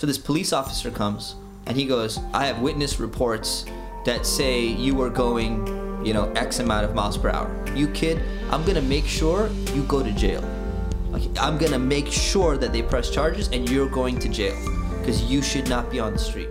So 0.00 0.06
this 0.06 0.16
police 0.16 0.54
officer 0.54 0.90
comes 0.90 1.34
and 1.66 1.76
he 1.76 1.84
goes, 1.84 2.20
I 2.32 2.46
have 2.46 2.62
witness 2.62 2.98
reports 2.98 3.66
that 4.06 4.24
say 4.24 4.64
you 4.64 4.94
were 4.94 5.10
going, 5.10 5.66
you 6.02 6.14
know, 6.14 6.32
X 6.36 6.58
amount 6.58 6.86
of 6.86 6.94
miles 6.94 7.18
per 7.18 7.28
hour. 7.28 7.54
You 7.76 7.86
kid, 7.88 8.22
I'm 8.48 8.64
gonna 8.64 8.80
make 8.80 9.04
sure 9.04 9.50
you 9.74 9.82
go 9.82 10.02
to 10.02 10.10
jail. 10.12 10.42
I'm 11.38 11.58
gonna 11.58 11.78
make 11.78 12.06
sure 12.06 12.56
that 12.56 12.72
they 12.72 12.80
press 12.80 13.10
charges 13.10 13.48
and 13.48 13.68
you're 13.68 13.90
going 13.90 14.18
to 14.20 14.30
jail 14.30 14.56
because 15.00 15.22
you 15.24 15.42
should 15.42 15.68
not 15.68 15.90
be 15.90 16.00
on 16.00 16.14
the 16.14 16.18
street. 16.18 16.48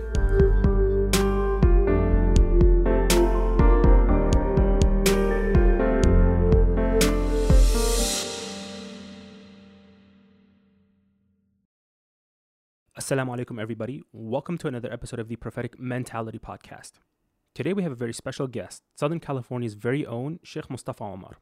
Assalamu 13.10 13.36
alaikum, 13.36 13.60
everybody. 13.60 14.04
Welcome 14.12 14.56
to 14.58 14.68
another 14.68 14.92
episode 14.92 15.18
of 15.18 15.26
the 15.26 15.34
Prophetic 15.34 15.80
Mentality 15.80 16.38
Podcast. 16.38 16.92
Today 17.56 17.72
we 17.72 17.82
have 17.82 17.90
a 17.90 17.96
very 17.96 18.12
special 18.12 18.46
guest, 18.46 18.84
Southern 18.94 19.18
California's 19.18 19.74
very 19.74 20.06
own 20.06 20.38
Sheikh 20.44 20.70
Mustafa 20.70 21.02
Omar. 21.02 21.38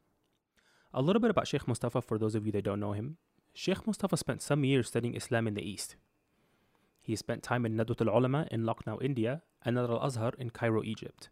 A 0.95 1.03
little 1.03 1.19
bit 1.19 1.29
about 1.29 1.47
Sheikh 1.47 1.67
Mustafa 1.67 2.01
for 2.01 2.17
those 2.17 2.33
of 2.33 2.47
you 2.47 2.51
that 2.53 2.63
don't 2.63 2.79
know 2.79 2.93
him. 2.93 3.17
Sheikh 3.53 3.85
Mustafa 3.85 4.17
spent 4.17 4.41
some 4.41 4.63
years 4.63 4.87
studying 4.87 5.13
Islam 5.13 5.47
in 5.47 5.53
the 5.53 5.61
East. 5.61 5.95
He 7.03 7.15
spent 7.15 7.43
time 7.43 7.67
in 7.67 7.77
Nadwat 7.77 8.01
al 8.01 8.17
Ulama 8.17 8.47
in 8.49 8.65
Lucknow, 8.65 8.97
India, 8.99 9.43
and 9.63 9.77
Al 9.77 10.03
Azhar 10.03 10.33
in 10.39 10.49
Cairo, 10.49 10.81
Egypt. 10.81 11.29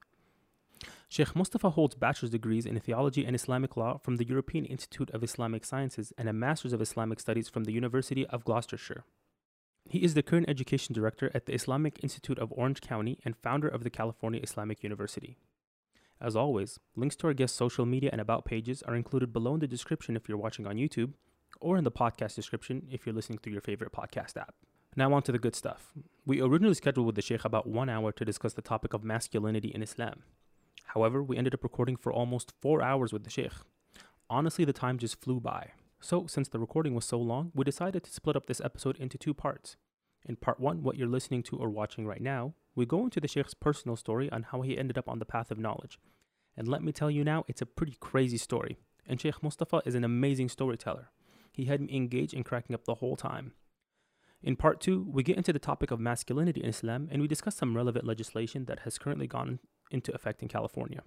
Sheikh 1.10 1.36
Mustafa 1.36 1.72
holds 1.72 1.96
bachelor's 1.96 2.30
degrees 2.30 2.68
in 2.68 2.80
theology 2.80 3.26
and 3.26 3.36
Islamic 3.36 3.76
law 3.76 3.98
from 3.98 4.18
the 4.18 4.28
European 4.28 4.66
Institute 4.66 5.10
of 5.16 5.24
Islamic 5.24 5.66
Sciences 5.66 6.14
and 6.16 6.30
a 6.30 6.34
master's 6.34 6.74
of 6.74 6.82
Islamic 6.82 7.20
studies 7.20 7.50
from 7.50 7.64
the 7.64 7.74
University 7.74 8.28
of 8.28 8.46
Gloucestershire. 8.46 9.04
He 9.90 10.04
is 10.04 10.16
the 10.16 10.24
current 10.24 10.50
education 10.50 10.94
director 10.94 11.32
at 11.34 11.46
the 11.46 11.54
Islamic 11.54 12.04
Institute 12.04 12.40
of 12.40 12.52
Orange 12.52 12.82
County 12.82 13.20
and 13.24 13.38
founder 13.38 13.70
of 13.70 13.86
the 13.86 13.90
California 13.90 14.42
Islamic 14.44 14.84
University. 14.84 15.38
As 16.20 16.36
always, 16.36 16.78
links 16.96 17.16
to 17.18 17.28
our 17.28 17.34
guest's 17.34 17.58
social 17.58 17.86
media 17.86 18.10
and 18.12 18.20
about 18.20 18.44
pages 18.44 18.84
are 18.84 18.96
included 18.96 19.32
below 19.32 19.54
in 19.54 19.62
the 19.62 19.68
description 19.68 20.18
if 20.18 20.28
you're 20.28 20.38
watching 20.38 20.68
on 20.68 20.76
YouTube, 20.76 21.14
or 21.62 21.78
in 21.78 21.86
the 21.86 21.92
podcast 21.92 22.36
description 22.36 22.86
if 22.92 23.06
you're 23.06 23.16
listening 23.16 23.40
through 23.40 23.54
your 23.54 23.62
favorite 23.62 23.94
podcast 23.94 24.36
app. 24.36 24.56
Now, 24.98 25.14
on 25.14 25.22
to 25.24 25.32
the 25.32 25.40
good 25.40 25.56
stuff. 25.56 25.94
We 26.26 26.42
originally 26.42 26.74
scheduled 26.74 27.06
with 27.06 27.16
the 27.16 27.22
Sheikh 27.22 27.46
about 27.46 27.68
one 27.68 27.88
hour 27.88 28.12
to 28.12 28.26
discuss 28.26 28.54
the 28.54 28.62
topic 28.62 28.94
of 28.94 29.06
masculinity 29.06 29.70
in 29.70 29.82
Islam. 29.82 30.24
However, 30.88 31.24
we 31.24 31.38
ended 31.38 31.54
up 31.54 31.64
recording 31.64 31.96
for 31.96 32.12
almost 32.12 32.52
four 32.62 32.82
hours 32.82 33.14
with 33.14 33.24
the 33.24 33.30
Sheikh. 33.30 33.54
Honestly, 34.30 34.66
the 34.66 34.74
time 34.74 34.98
just 34.98 35.22
flew 35.22 35.40
by. 35.40 35.72
So, 36.00 36.28
since 36.28 36.48
the 36.48 36.60
recording 36.60 36.94
was 36.94 37.06
so 37.06 37.18
long, 37.20 37.52
we 37.56 37.64
decided 37.64 38.04
to 38.04 38.12
split 38.12 38.36
up 38.36 38.46
this 38.46 38.62
episode 38.62 38.98
into 38.98 39.18
two 39.18 39.34
parts. 39.34 39.78
In 40.26 40.36
part 40.36 40.60
one, 40.60 40.84
what 40.84 40.96
you're 40.96 41.08
listening 41.08 41.42
to 41.44 41.58
or 41.58 41.70
watching 41.70 42.06
right 42.06 42.22
now, 42.22 42.54
we 42.76 42.86
go 42.86 43.04
into 43.04 43.20
the 43.20 43.28
Sheikh's 43.28 43.54
personal 43.54 43.96
story 43.96 44.32
on 44.32 44.44
how 44.44 44.62
he 44.62 44.78
ended 44.78 44.98
up 44.98 45.10
on 45.10 45.20
the 45.20 45.26
path 45.26 45.50
of 45.50 45.58
knowledge. 45.58 46.00
And 46.56 46.68
let 46.68 46.84
me 46.84 46.92
tell 46.92 47.10
you 47.10 47.24
now, 47.24 47.46
it's 47.48 47.62
a 47.62 47.66
pretty 47.66 47.98
crazy 48.00 48.38
story. 48.38 48.78
And 49.08 49.20
Sheikh 49.20 49.42
Mustafa 49.42 49.82
is 49.86 49.96
an 49.96 50.04
amazing 50.04 50.50
storyteller. 50.50 51.10
He 51.52 51.66
had 51.66 51.82
me 51.82 51.96
engaged 51.96 52.34
in 52.34 52.44
cracking 52.44 52.74
up 52.76 52.86
the 52.86 52.96
whole 52.96 53.16
time. 53.16 53.54
In 54.44 54.56
part 54.56 54.80
two, 54.80 55.08
we 55.12 55.24
get 55.24 55.38
into 55.38 55.54
the 55.54 55.60
topic 55.60 55.90
of 55.90 56.00
masculinity 56.00 56.62
in 56.62 56.70
Islam 56.70 57.08
and 57.12 57.22
we 57.22 57.28
discuss 57.28 57.56
some 57.56 57.76
relevant 57.76 58.06
legislation 58.06 58.66
that 58.66 58.80
has 58.80 59.00
currently 59.00 59.26
gone 59.26 59.60
into 59.90 60.14
effect 60.14 60.44
in 60.44 60.48
California. 60.48 61.02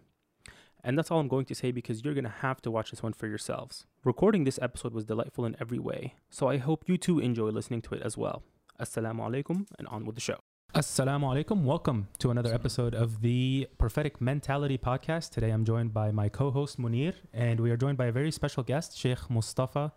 And 0.82 0.96
that's 0.96 1.10
all 1.10 1.20
I'm 1.20 1.28
going 1.28 1.44
to 1.46 1.54
say 1.54 1.72
because 1.72 2.02
you're 2.04 2.14
going 2.14 2.24
to 2.24 2.30
have 2.30 2.62
to 2.62 2.70
watch 2.70 2.90
this 2.90 3.02
one 3.02 3.12
for 3.12 3.26
yourselves. 3.26 3.86
Recording 4.02 4.44
this 4.44 4.58
episode 4.62 4.94
was 4.94 5.04
delightful 5.04 5.44
in 5.44 5.54
every 5.60 5.78
way, 5.78 6.14
so 6.30 6.48
I 6.48 6.56
hope 6.56 6.84
you 6.86 6.96
too 6.96 7.18
enjoy 7.18 7.48
listening 7.48 7.82
to 7.82 7.94
it 7.94 8.02
as 8.02 8.16
well. 8.16 8.42
Assalamu 8.80 9.20
alaikum, 9.20 9.66
and 9.78 9.86
on 9.88 10.06
with 10.06 10.14
the 10.14 10.22
show. 10.22 10.38
Assalamu 10.74 11.24
alaikum. 11.24 11.64
Welcome 11.64 12.08
to 12.18 12.30
another 12.30 12.54
episode 12.54 12.94
of 12.94 13.20
the 13.20 13.68
Prophetic 13.76 14.22
Mentality 14.22 14.78
Podcast. 14.78 15.32
Today 15.32 15.50
I'm 15.50 15.66
joined 15.66 15.92
by 15.92 16.12
my 16.12 16.30
co 16.30 16.50
host 16.50 16.80
Munir, 16.80 17.12
and 17.34 17.60
we 17.60 17.70
are 17.70 17.76
joined 17.76 17.98
by 17.98 18.06
a 18.06 18.12
very 18.12 18.30
special 18.30 18.62
guest, 18.62 18.96
Sheikh 18.96 19.28
Mustafa 19.28 19.92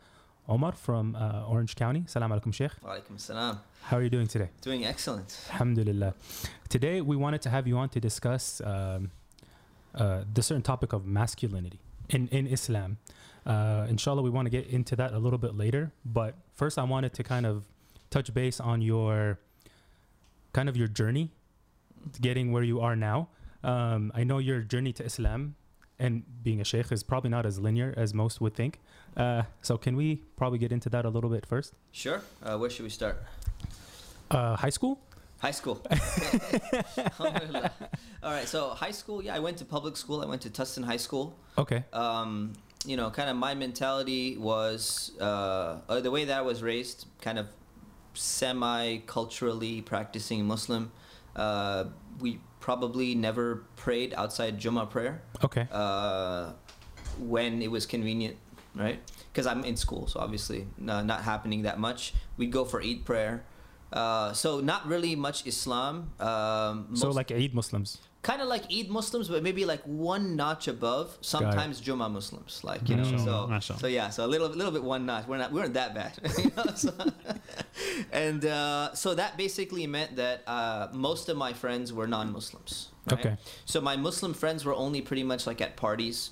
Omar 0.50 0.74
from 0.74 1.16
uh, 1.16 1.46
Orange 1.48 1.76
County. 1.76 2.02
Assalamu 2.02 2.42
alaikum, 2.42 2.54
Sheikh. 2.54 2.72
Walaikum 2.84 3.18
salam. 3.18 3.62
How 3.84 3.98
are 3.98 4.04
you 4.04 4.10
doing 4.10 4.28
today? 4.28 4.50
Doing 4.62 4.86
excellent. 4.86 5.40
Alhamdulillah. 5.52 6.14
Today 6.68 7.00
we 7.00 7.16
wanted 7.16 7.42
to 7.44 7.50
have 7.50 7.68
you 7.68 7.78
on 7.78 7.88
to 7.90 8.02
discuss 8.02 8.60
um, 8.66 9.12
uh, 9.96 10.24
the 10.34 10.42
certain 10.42 10.64
topic 10.64 10.94
of 10.94 11.06
masculinity 11.06 11.80
in, 12.10 12.28
in 12.30 12.48
Islam. 12.48 12.98
Uh, 13.46 13.86
inshallah, 13.90 14.22
we 14.22 14.30
want 14.30 14.46
to 14.46 14.50
get 14.50 14.68
into 14.68 14.96
that 14.96 15.14
a 15.14 15.20
little 15.20 15.40
bit 15.40 15.56
later. 15.56 15.92
But 16.06 16.36
first, 16.56 16.78
I 16.80 16.84
wanted 16.84 17.14
to 17.14 17.24
kind 17.24 17.46
of 17.46 17.66
touch 18.10 18.34
base 18.34 18.60
on 18.60 18.82
your 18.82 19.40
kind 20.54 20.70
of 20.70 20.78
your 20.78 20.88
journey 20.88 21.32
to 22.14 22.22
getting 22.22 22.52
where 22.52 22.64
you 22.64 22.80
are 22.80 22.96
now. 22.96 23.30
Um, 23.64 24.12
I 24.14 24.24
know 24.24 24.38
your 24.38 24.62
journey 24.62 24.94
to 24.94 25.06
Islam 25.06 25.56
and 26.00 26.24
being 26.44 26.60
a 26.60 26.64
sheikh 26.64 26.92
is 26.92 27.04
probably 27.04 27.30
not 27.30 27.46
as 27.46 27.60
linear 27.60 27.94
as 27.96 28.14
most 28.14 28.42
would 28.42 28.56
think. 28.56 28.80
Uh, 29.16 29.44
so, 29.62 29.78
can 29.78 29.96
we 29.96 30.24
probably 30.36 30.58
get 30.58 30.72
into 30.72 30.90
that 30.90 31.06
a 31.06 31.10
little 31.10 31.30
bit 31.30 31.46
first? 31.46 31.74
Sure. 31.92 32.22
Uh, 32.42 32.58
where 32.58 32.70
should 32.70 32.84
we 32.84 32.90
start? 32.90 33.24
Uh, 34.32 34.56
high 34.56 34.70
school? 34.70 35.00
High 35.44 35.52
school. 35.52 35.78
Alhamdulillah. 36.98 37.72
All 38.24 38.32
right. 38.32 38.48
So 38.48 38.70
high 38.70 38.92
school. 38.92 39.22
Yeah, 39.22 39.36
I 39.36 39.40
went 39.40 39.58
to 39.58 39.66
public 39.66 39.98
school. 39.98 40.22
I 40.22 40.26
went 40.26 40.42
to 40.44 40.50
Tustin 40.50 40.86
High 40.86 41.02
School. 41.08 41.36
Okay. 41.58 41.84
Um, 41.92 42.54
you 42.86 42.96
know, 42.96 43.10
kind 43.10 43.30
of 43.30 43.36
my 43.36 43.54
mentality 43.54 44.38
was 44.38 45.12
uh, 45.20 45.80
uh, 45.90 46.00
the 46.00 46.12
way 46.12 46.24
that 46.24 46.38
I 46.38 46.42
was 46.42 46.64
raised, 46.64 47.08
kind 47.22 47.38
of 47.38 47.48
semi-culturally 48.14 49.82
practicing 49.82 50.46
Muslim. 50.46 50.92
Uh, 51.36 51.86
we 52.22 52.40
probably 52.60 53.14
never 53.16 53.64
prayed 53.76 54.14
outside 54.16 54.60
Jummah 54.60 54.90
prayer 54.90 55.22
Okay. 55.44 55.68
uh, 55.72 56.52
when 57.20 57.62
it 57.62 57.70
was 57.70 57.86
convenient, 57.86 58.38
right? 58.76 59.00
Because 59.32 59.46
I'm 59.48 59.66
in 59.66 59.76
school, 59.76 60.08
so 60.08 60.20
obviously 60.20 60.68
no, 60.78 61.02
not 61.04 61.24
happening 61.24 61.64
that 61.64 61.80
much. 61.80 62.14
We'd 62.38 62.52
go 62.52 62.64
for 62.66 62.82
Eid 62.82 63.04
prayer. 63.04 63.44
Uh, 63.94 64.34
so 64.34 64.60
not 64.60 64.88
really 64.88 65.16
much 65.16 65.46
Islam. 65.46 66.12
Um, 66.20 66.96
so, 66.96 67.12
like 67.12 67.32
Eid 67.32 67.54
Muslims. 67.54 68.00
kind 68.24 68.42
of 68.42 68.48
like 68.48 68.64
Eid 68.74 68.90
Muslims, 68.90 69.28
but 69.30 69.44
maybe 69.44 69.66
like 69.66 69.84
one 69.84 70.36
notch 70.36 70.68
above. 70.68 71.16
Sometimes 71.22 71.80
Jummah 71.80 72.10
Muslims, 72.12 72.62
like 72.64 72.90
you 72.90 72.96
know. 72.96 73.04
Mm. 73.04 73.62
So, 73.62 73.76
so 73.76 73.86
yeah, 73.88 74.10
so 74.10 74.26
a 74.26 74.30
little, 74.34 74.50
little 74.50 74.72
bit 74.72 74.84
one 74.84 75.06
notch. 75.06 75.28
We're 75.28 75.38
not, 75.38 75.52
we 75.52 75.60
weren't 75.62 75.76
that 75.76 75.94
bad. 75.94 76.14
you 76.44 76.52
know, 76.58 76.66
so- 76.74 76.94
and 78.12 78.44
uh, 78.46 78.94
so 78.96 79.14
that 79.14 79.38
basically 79.38 79.86
meant 79.88 80.16
that 80.16 80.42
uh, 80.48 80.88
most 80.92 81.30
of 81.30 81.38
my 81.38 81.54
friends 81.54 81.94
were 81.94 82.08
non-Muslims. 82.08 82.90
Right? 83.12 83.20
Okay. 83.20 83.38
So 83.66 83.80
my 83.82 83.96
Muslim 83.96 84.34
friends 84.34 84.66
were 84.66 84.74
only 84.74 85.02
pretty 85.02 85.24
much 85.24 85.46
like 85.46 85.62
at 85.62 85.76
parties. 85.76 86.32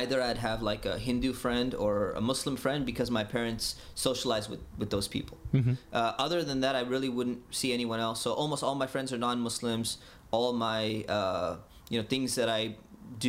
Either 0.00 0.18
I'd 0.28 0.38
have 0.48 0.60
like 0.70 0.84
a 0.94 0.96
Hindu 0.98 1.32
friend 1.44 1.70
or 1.84 1.92
a 2.12 2.20
Muslim 2.30 2.56
friend 2.64 2.80
because 2.90 3.08
my 3.20 3.24
parents 3.36 3.64
socialized 3.94 4.48
with, 4.52 4.62
with 4.80 4.90
those 4.94 5.08
people. 5.16 5.36
hmm 5.52 5.74
Uh, 5.92 6.12
other 6.24 6.40
than 6.48 6.58
that, 6.64 6.74
I 6.80 6.82
really 6.94 7.10
wouldn't 7.16 7.40
see 7.60 7.70
anyone 7.78 8.00
else. 8.06 8.18
So 8.24 8.28
almost 8.42 8.62
all 8.66 8.76
my 8.84 8.88
friends 8.94 9.08
are 9.14 9.20
non-Muslims. 9.28 9.88
All 10.36 10.52
my 10.68 11.04
uh, 11.18 11.50
you 11.90 11.96
know 11.98 12.06
things 12.14 12.30
that 12.34 12.48
I 12.48 12.60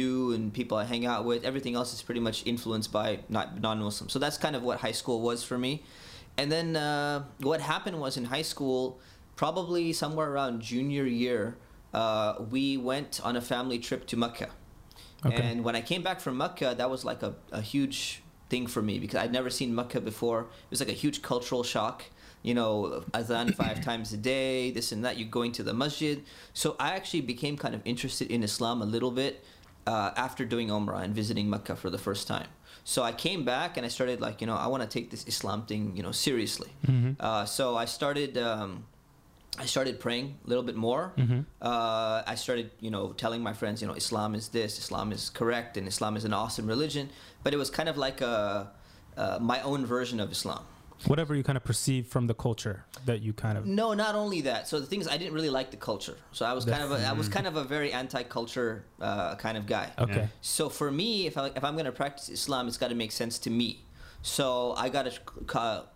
do 0.01 0.33
and 0.35 0.43
people 0.59 0.75
I 0.83 0.85
hang 0.93 1.05
out 1.05 1.23
with, 1.29 1.39
everything 1.51 1.75
else 1.79 1.89
is 1.95 2.01
pretty 2.07 2.21
much 2.27 2.37
influenced 2.45 2.91
by 2.99 3.19
not 3.29 3.47
non-Muslims. 3.67 4.11
So 4.15 4.19
that's 4.23 4.39
kind 4.45 4.55
of 4.57 4.61
what 4.67 4.75
high 4.87 4.95
school 5.01 5.19
was 5.29 5.39
for 5.49 5.57
me. 5.65 5.83
And 6.39 6.47
then 6.55 6.67
uh, 6.75 7.17
what 7.49 7.59
happened 7.61 7.97
was 8.05 8.17
in 8.17 8.25
high 8.35 8.47
school, 8.53 8.99
probably 9.35 9.93
somewhere 9.93 10.29
around 10.33 10.61
junior 10.71 11.05
year, 11.05 11.41
uh, 11.93 12.31
we 12.55 12.65
went 12.91 13.11
on 13.27 13.33
a 13.35 13.41
family 13.41 13.79
trip 13.87 14.01
to 14.11 14.15
Mecca. 14.17 14.49
Okay. 15.25 15.35
And 15.51 15.63
when 15.63 15.75
I 15.75 15.81
came 15.81 16.01
back 16.03 16.19
from 16.19 16.37
Mecca, 16.37 16.75
that 16.77 16.89
was 16.89 17.05
like 17.05 17.23
a, 17.23 17.35
a 17.51 17.61
huge 17.61 18.21
thing 18.49 18.67
for 18.67 18.81
me 18.81 18.99
because 18.99 19.17
I'd 19.19 19.31
never 19.31 19.49
seen 19.49 19.73
Mecca 19.73 20.01
before. 20.01 20.41
It 20.41 20.69
was 20.69 20.79
like 20.79 20.89
a 20.89 20.99
huge 21.03 21.21
cultural 21.21 21.63
shock. 21.63 22.05
You 22.43 22.53
know, 22.53 23.03
adhan 23.13 23.55
five 23.63 23.81
times 23.81 24.13
a 24.13 24.17
day, 24.17 24.71
this 24.71 24.91
and 24.91 25.03
that. 25.05 25.17
You're 25.17 25.29
going 25.29 25.51
to 25.53 25.63
the 25.63 25.73
masjid. 25.73 26.23
So 26.53 26.75
I 26.79 26.91
actually 26.91 27.21
became 27.21 27.57
kind 27.57 27.73
of 27.73 27.81
interested 27.85 28.29
in 28.29 28.43
Islam 28.43 28.81
a 28.81 28.85
little 28.85 29.11
bit 29.11 29.43
uh, 29.87 30.11
after 30.15 30.45
doing 30.45 30.67
Umrah 30.69 31.01
and 31.03 31.15
visiting 31.15 31.49
Mecca 31.49 31.75
for 31.75 31.89
the 31.89 31.97
first 31.97 32.27
time. 32.27 32.47
So 32.83 33.01
I 33.01 33.13
came 33.13 33.45
back 33.45 33.77
and 33.77 33.85
I 33.85 33.89
started 33.89 34.21
like, 34.21 34.41
you 34.41 34.47
know, 34.47 34.55
I 34.55 34.67
want 34.67 34.83
to 34.83 34.89
take 34.89 35.09
this 35.09 35.25
Islam 35.27 35.65
thing, 35.65 35.97
you 35.97 36.03
know, 36.03 36.11
seriously. 36.11 36.69
hmm 36.85 37.11
Uh, 37.19 37.45
so 37.45 37.75
I 37.75 37.85
started. 37.85 38.37
Um, 38.37 38.85
I 39.59 39.65
started 39.65 39.99
praying 39.99 40.37
a 40.45 40.47
little 40.49 40.63
bit 40.63 40.75
more. 40.75 41.13
hmm 41.17 41.41
Uh, 41.61 42.33
I 42.33 42.35
started, 42.35 42.71
you 42.79 42.91
know, 42.91 43.13
telling 43.13 43.41
my 43.41 43.53
friends, 43.53 43.81
you 43.81 43.87
know, 43.87 43.95
Islam 43.95 44.35
is 44.35 44.49
this, 44.49 44.77
Islam 44.79 45.11
is 45.11 45.29
correct, 45.29 45.77
and 45.77 45.87
Islam 45.87 46.17
is 46.17 46.25
an 46.25 46.33
awesome 46.33 46.67
religion. 46.67 47.09
But 47.43 47.53
it 47.53 47.57
was 47.57 47.69
kind 47.69 47.89
of 47.89 47.97
like 47.97 48.21
a, 48.21 48.71
uh, 49.17 49.37
my 49.41 49.61
own 49.61 49.85
version 49.85 50.19
of 50.19 50.31
Islam. 50.31 50.63
Whatever 51.07 51.35
you 51.35 51.43
kind 51.43 51.57
of 51.57 51.63
perceive 51.63 52.07
from 52.07 52.27
the 52.27 52.33
culture 52.33 52.77
that 53.05 53.19
you 53.21 53.33
kind 53.33 53.57
of. 53.57 53.65
No, 53.65 53.93
not 53.93 54.15
only 54.15 54.41
that. 54.41 54.67
So 54.69 54.79
the 54.79 54.85
thing 54.85 55.01
is, 55.01 55.07
I 55.07 55.17
didn't 55.17 55.33
really 55.33 55.49
like 55.59 55.69
the 55.69 55.77
culture. 55.77 56.17
So 56.31 56.45
I 56.45 56.53
was 56.53 56.63
kind 56.63 56.83
of, 56.87 56.91
a, 56.91 56.99
I 57.05 57.11
was 57.11 57.27
kind 57.27 57.47
of 57.47 57.55
a 57.57 57.65
very 57.65 57.91
anti-culture 57.91 58.85
uh, 59.01 59.35
kind 59.35 59.57
of 59.57 59.65
guy. 59.67 59.91
Okay. 59.99 60.29
So 60.41 60.69
for 60.69 60.89
me, 61.01 61.27
if 61.27 61.37
I 61.37 61.47
if 61.59 61.63
I'm 61.67 61.75
gonna 61.79 61.91
practice 62.03 62.29
Islam, 62.29 62.67
it's 62.69 62.77
got 62.77 62.89
to 62.95 62.95
make 63.03 63.11
sense 63.11 63.35
to 63.39 63.49
me. 63.49 63.69
So 64.21 64.73
I 64.77 64.87
got 64.89 65.05
a 65.07 65.11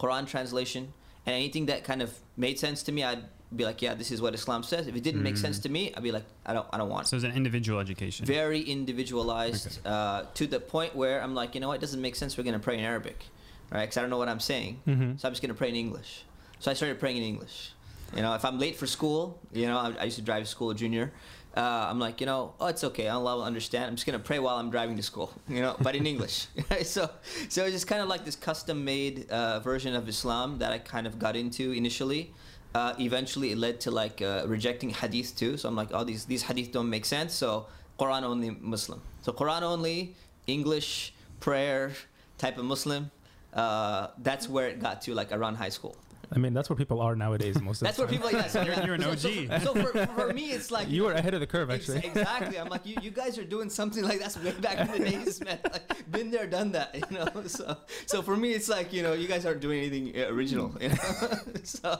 Quran 0.01 0.27
translation, 0.27 0.83
and 1.25 1.33
anything 1.41 1.65
that 1.67 1.83
kind 1.85 2.01
of 2.01 2.09
made 2.35 2.59
sense 2.59 2.83
to 2.83 2.91
me, 2.91 3.01
I'd 3.03 3.23
be 3.55 3.65
like, 3.65 3.81
yeah, 3.81 3.95
this 3.95 4.11
is 4.11 4.21
what 4.21 4.33
Islam 4.35 4.61
says. 4.63 4.87
If 4.87 4.95
it 4.95 5.01
didn't 5.03 5.23
make 5.23 5.35
sense 5.37 5.57
to 5.59 5.69
me, 5.69 5.91
I'd 5.95 6.03
be 6.03 6.11
like, 6.11 6.25
I 6.45 6.53
don't, 6.53 6.67
I 6.71 6.77
don't 6.77 6.89
want 6.89 7.07
it. 7.07 7.09
So 7.09 7.15
it's 7.15 7.25
an 7.25 7.31
individual 7.31 7.79
education. 7.79 8.25
Very 8.25 8.61
individualized 8.61 9.85
uh, 9.85 10.25
to 10.35 10.47
the 10.47 10.59
point 10.59 10.95
where 10.95 11.21
I'm 11.21 11.33
like, 11.33 11.55
you 11.55 11.61
know 11.61 11.69
what, 11.69 11.75
it 11.75 11.81
doesn't 11.81 12.01
make 12.01 12.15
sense. 12.15 12.37
We're 12.37 12.43
gonna 12.43 12.59
pray 12.59 12.77
in 12.77 12.83
Arabic, 12.83 13.25
right? 13.71 13.81
Because 13.81 13.97
I 13.97 14.01
don't 14.01 14.09
know 14.09 14.17
what 14.17 14.29
I'm 14.29 14.39
saying, 14.39 14.81
Mm-hmm. 14.87 15.17
so 15.17 15.27
I'm 15.27 15.31
just 15.33 15.41
gonna 15.41 15.53
pray 15.55 15.69
in 15.69 15.75
English. 15.75 16.23
So 16.59 16.69
I 16.69 16.73
started 16.73 16.99
praying 16.99 17.17
in 17.17 17.23
English. 17.23 17.71
You 18.15 18.21
know, 18.21 18.33
if 18.33 18.43
I'm 18.43 18.59
late 18.59 18.75
for 18.75 18.87
school, 18.87 19.39
you 19.53 19.67
know, 19.67 19.77
I, 19.77 19.93
I 19.99 20.03
used 20.05 20.17
to 20.17 20.23
drive 20.23 20.43
to 20.43 20.49
school 20.49 20.73
junior. 20.73 21.11
Uh, 21.55 21.87
I'm 21.89 21.99
like, 21.99 22.21
you 22.21 22.27
know, 22.27 22.53
oh, 22.59 22.67
it's 22.67 22.83
okay. 22.83 23.07
Allah 23.07 23.37
will 23.37 23.43
understand. 23.43 23.85
I'm 23.85 23.95
just 23.95 24.05
gonna 24.05 24.19
pray 24.19 24.39
while 24.39 24.57
I'm 24.57 24.69
driving 24.69 24.95
to 24.97 25.03
school, 25.03 25.31
you 25.47 25.61
know, 25.61 25.75
but 25.81 25.95
in 25.95 26.05
English. 26.05 26.47
so, 26.83 27.09
so 27.49 27.63
it's 27.63 27.73
just 27.73 27.87
kind 27.87 28.01
of 28.01 28.07
like 28.07 28.25
this 28.25 28.35
custom-made 28.35 29.29
uh, 29.31 29.59
version 29.59 29.95
of 29.95 30.07
Islam 30.07 30.59
that 30.59 30.71
I 30.71 30.77
kind 30.79 31.07
of 31.07 31.17
got 31.17 31.35
into 31.35 31.71
initially. 31.71 32.33
Uh, 32.75 32.94
eventually, 33.00 33.51
it 33.51 33.57
led 33.57 33.80
to 33.81 33.92
like 33.92 34.21
uh, 34.21 34.44
rejecting 34.45 34.89
hadith 34.92 35.36
too. 35.36 35.57
So 35.57 35.68
I'm 35.69 35.75
like, 35.75 35.89
oh, 35.92 36.04
these 36.04 36.25
these 36.25 36.44
hadith 36.44 36.71
don't 36.71 36.89
make 36.89 37.06
sense. 37.06 37.33
So 37.33 37.66
Quran 38.00 38.24
only 38.24 38.51
Muslim. 38.51 39.01
So 39.21 39.33
Quran 39.33 39.63
only 39.63 40.16
English 40.48 41.13
prayer 41.39 41.92
type 42.38 42.57
of 42.57 42.66
Muslim. 42.66 43.12
Uh, 43.54 44.07
that's 44.19 44.48
where 44.48 44.68
it 44.69 44.80
got 44.80 45.01
to 45.04 45.13
like 45.13 45.31
around 45.31 45.56
high 45.56 45.69
school. 45.69 45.95
I 46.31 46.37
mean, 46.37 46.53
that's 46.53 46.69
where 46.69 46.75
people 46.77 47.01
are 47.01 47.15
nowadays. 47.15 47.59
Most 47.59 47.81
of 47.81 47.85
That's 47.85 47.97
the 47.97 48.03
where 48.03 48.11
time. 48.11 48.21
people. 48.21 48.31
Yeah, 48.39 48.47
so, 48.47 48.61
You're- 48.61 48.85
you're 48.85 48.93
an 48.95 49.01
so- 49.01 49.15
so- 49.15 49.29
OG. 49.29 49.61
So, 49.63 49.73
for, 49.73 50.05
for 50.07 50.33
me, 50.33 50.51
it's 50.51 50.69
like 50.69 50.87
You 50.87 51.03
were 51.03 51.13
ahead 51.13 51.33
of 51.33 51.39
the 51.39 51.47
curve, 51.47 51.71
Ex- 51.71 51.89
actually. 51.89 52.07
exactly. 52.07 52.59
I'm 52.59 52.67
like, 52.69 52.85
you, 52.85 52.95
you 53.01 53.09
guys 53.09 53.37
are 53.39 53.43
doing 53.43 53.69
something 53.69 54.03
like 54.03 54.19
that's 54.19 54.37
way 54.37 54.51
back 54.51 54.77
in 54.79 54.91
the 55.03 55.09
days, 55.09 55.43
man. 55.43 55.57
Like, 55.73 56.11
been 56.11 56.29
there, 56.29 56.45
done 56.45 56.71
that, 56.73 56.93
you 56.95 57.17
know. 57.17 57.27
So, 57.47 57.77
so 58.05 58.21
for 58.21 58.35
me, 58.37 58.53
it's 58.53 58.69
like, 58.69 58.93
you 58.93 59.01
know, 59.01 59.13
you 59.13 59.27
guys 59.27 59.45
aren't 59.45 59.61
doing 59.61 59.79
anything 59.79 60.13
uh, 60.21 60.27
original, 60.33 60.75
you 60.79 60.89
know. 60.89 60.95
so, 61.63 61.97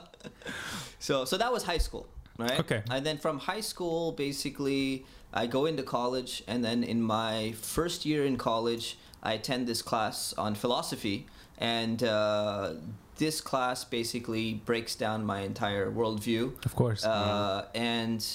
so, 0.98 1.24
so 1.24 1.36
that 1.36 1.52
was 1.52 1.64
high 1.64 1.78
school, 1.78 2.06
right? 2.38 2.60
Okay. 2.60 2.82
And 2.90 3.04
then 3.04 3.18
from 3.18 3.38
high 3.38 3.60
school, 3.62 4.12
basically, 4.12 5.04
I 5.32 5.46
go 5.46 5.66
into 5.66 5.82
college, 5.82 6.42
and 6.46 6.64
then 6.64 6.82
in 6.84 7.02
my 7.02 7.52
first 7.60 8.04
year 8.06 8.24
in 8.24 8.36
college, 8.36 8.96
I 9.22 9.32
attend 9.34 9.66
this 9.66 9.82
class 9.82 10.32
on 10.38 10.54
philosophy, 10.54 11.26
and 11.58 12.02
uh, 12.02 12.74
this 13.20 13.40
class 13.40 13.84
basically 13.84 14.54
breaks 14.54 14.96
down 14.96 15.24
my 15.24 15.40
entire 15.40 15.92
worldview. 15.92 16.64
Of 16.64 16.74
course. 16.74 17.04
Uh, 17.04 17.66
and 17.74 18.26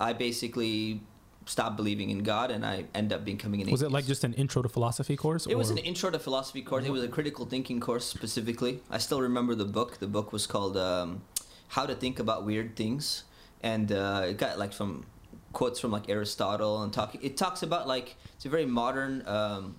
I 0.00 0.12
basically 0.12 1.00
stopped 1.46 1.76
believing 1.76 2.10
in 2.10 2.24
God, 2.24 2.50
and 2.50 2.66
I 2.66 2.84
end 2.92 3.12
up 3.12 3.24
becoming 3.24 3.62
an. 3.62 3.70
was 3.70 3.82
it 3.82 3.92
like 3.92 4.04
just 4.04 4.24
an 4.24 4.34
intro 4.34 4.60
to 4.60 4.68
philosophy 4.68 5.16
course? 5.16 5.46
It 5.46 5.56
was 5.56 5.70
an 5.70 5.78
intro 5.78 6.10
to 6.10 6.18
philosophy 6.18 6.60
course. 6.60 6.84
It 6.84 6.90
was 6.90 7.04
a 7.04 7.08
critical 7.08 7.46
thinking 7.46 7.80
course 7.80 8.04
specifically. 8.04 8.80
I 8.90 8.98
still 8.98 9.22
remember 9.22 9.54
the 9.54 9.64
book. 9.64 9.98
The 9.98 10.08
book 10.08 10.32
was 10.32 10.46
called 10.46 10.76
um, 10.76 11.22
"How 11.68 11.86
to 11.86 11.94
Think 11.94 12.18
About 12.18 12.44
Weird 12.44 12.74
Things," 12.74 13.22
and 13.62 13.92
uh, 13.92 14.26
it 14.26 14.38
got 14.38 14.58
like 14.58 14.72
from 14.72 15.06
quotes 15.52 15.78
from 15.78 15.92
like 15.92 16.08
Aristotle 16.08 16.82
and 16.82 16.92
talking. 16.92 17.20
It 17.22 17.36
talks 17.36 17.62
about 17.62 17.86
like 17.86 18.16
it's 18.34 18.44
a 18.44 18.48
very 18.48 18.66
modern 18.66 19.22
um, 19.28 19.76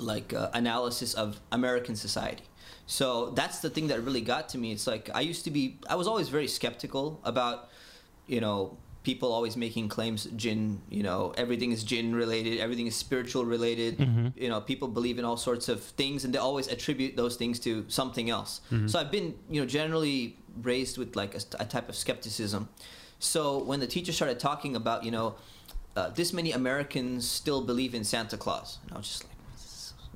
like 0.00 0.32
uh, 0.32 0.48
analysis 0.54 1.12
of 1.12 1.40
American 1.52 1.94
society. 1.94 2.44
So 2.86 3.30
that's 3.30 3.58
the 3.60 3.70
thing 3.70 3.88
that 3.88 4.00
really 4.02 4.20
got 4.20 4.48
to 4.50 4.58
me. 4.58 4.72
It's 4.72 4.86
like 4.86 5.10
I 5.14 5.20
used 5.20 5.44
to 5.44 5.50
be. 5.50 5.78
I 5.88 5.96
was 5.96 6.06
always 6.06 6.28
very 6.28 6.46
skeptical 6.46 7.20
about, 7.24 7.68
you 8.26 8.40
know, 8.40 8.78
people 9.02 9.32
always 9.32 9.56
making 9.56 9.88
claims 9.88 10.28
jinn. 10.36 10.80
You 10.88 11.02
know, 11.02 11.34
everything 11.36 11.72
is 11.72 11.82
jinn 11.82 12.14
related. 12.14 12.60
Everything 12.60 12.86
is 12.86 12.94
spiritual 12.94 13.44
related. 13.44 13.98
Mhm. 13.98 14.32
You 14.36 14.48
know, 14.48 14.60
people 14.60 14.88
believe 14.88 15.18
in 15.18 15.24
all 15.24 15.36
sorts 15.36 15.68
of 15.68 15.82
things, 15.82 16.24
and 16.24 16.32
they 16.32 16.38
always 16.38 16.68
attribute 16.68 17.16
those 17.16 17.36
things 17.36 17.58
to 17.60 17.84
something 17.88 18.30
else. 18.30 18.60
Mm-hmm. 18.70 18.88
So 18.88 18.98
I've 19.00 19.10
been, 19.10 19.34
you 19.50 19.60
know, 19.60 19.66
generally 19.66 20.36
raised 20.62 20.96
with 20.96 21.16
like 21.16 21.34
a, 21.34 21.40
a 21.58 21.64
type 21.64 21.88
of 21.88 21.96
skepticism. 21.96 22.68
So 23.18 23.58
when 23.58 23.80
the 23.80 23.86
teacher 23.86 24.12
started 24.12 24.38
talking 24.38 24.76
about, 24.76 25.04
you 25.04 25.10
know, 25.10 25.34
uh, 25.96 26.10
this 26.10 26.32
many 26.32 26.52
Americans 26.52 27.28
still 27.28 27.62
believe 27.62 27.94
in 27.94 28.04
Santa 28.04 28.36
Claus, 28.36 28.78
and 28.84 28.92
I 28.92 28.98
was 28.98 29.08
just 29.08 29.24
like, 29.24 29.35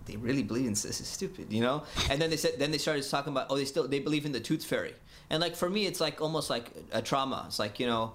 they 0.07 0.17
really 0.17 0.43
believe 0.43 0.67
in 0.67 0.73
this 0.73 0.85
is 0.85 1.07
stupid, 1.07 1.53
you 1.53 1.61
know. 1.61 1.85
And 2.11 2.21
then 2.21 2.31
they 2.31 2.37
said, 2.37 2.59
then 2.59 2.71
they 2.71 2.79
started 2.79 3.09
talking 3.09 3.33
about, 3.33 3.47
oh, 3.51 3.57
they 3.57 3.65
still 3.65 3.87
they 3.87 4.01
believe 4.01 4.25
in 4.27 4.33
the 4.33 4.41
tooth 4.41 4.65
fairy, 4.65 4.95
and 5.29 5.41
like 5.41 5.55
for 5.55 5.71
me, 5.71 5.87
it's 5.87 6.01
like 6.01 6.21
almost 6.21 6.51
like 6.51 6.71
a 6.93 7.03
trauma. 7.03 7.45
It's 7.47 7.59
like 7.59 7.79
you 7.79 7.87
know, 7.87 8.13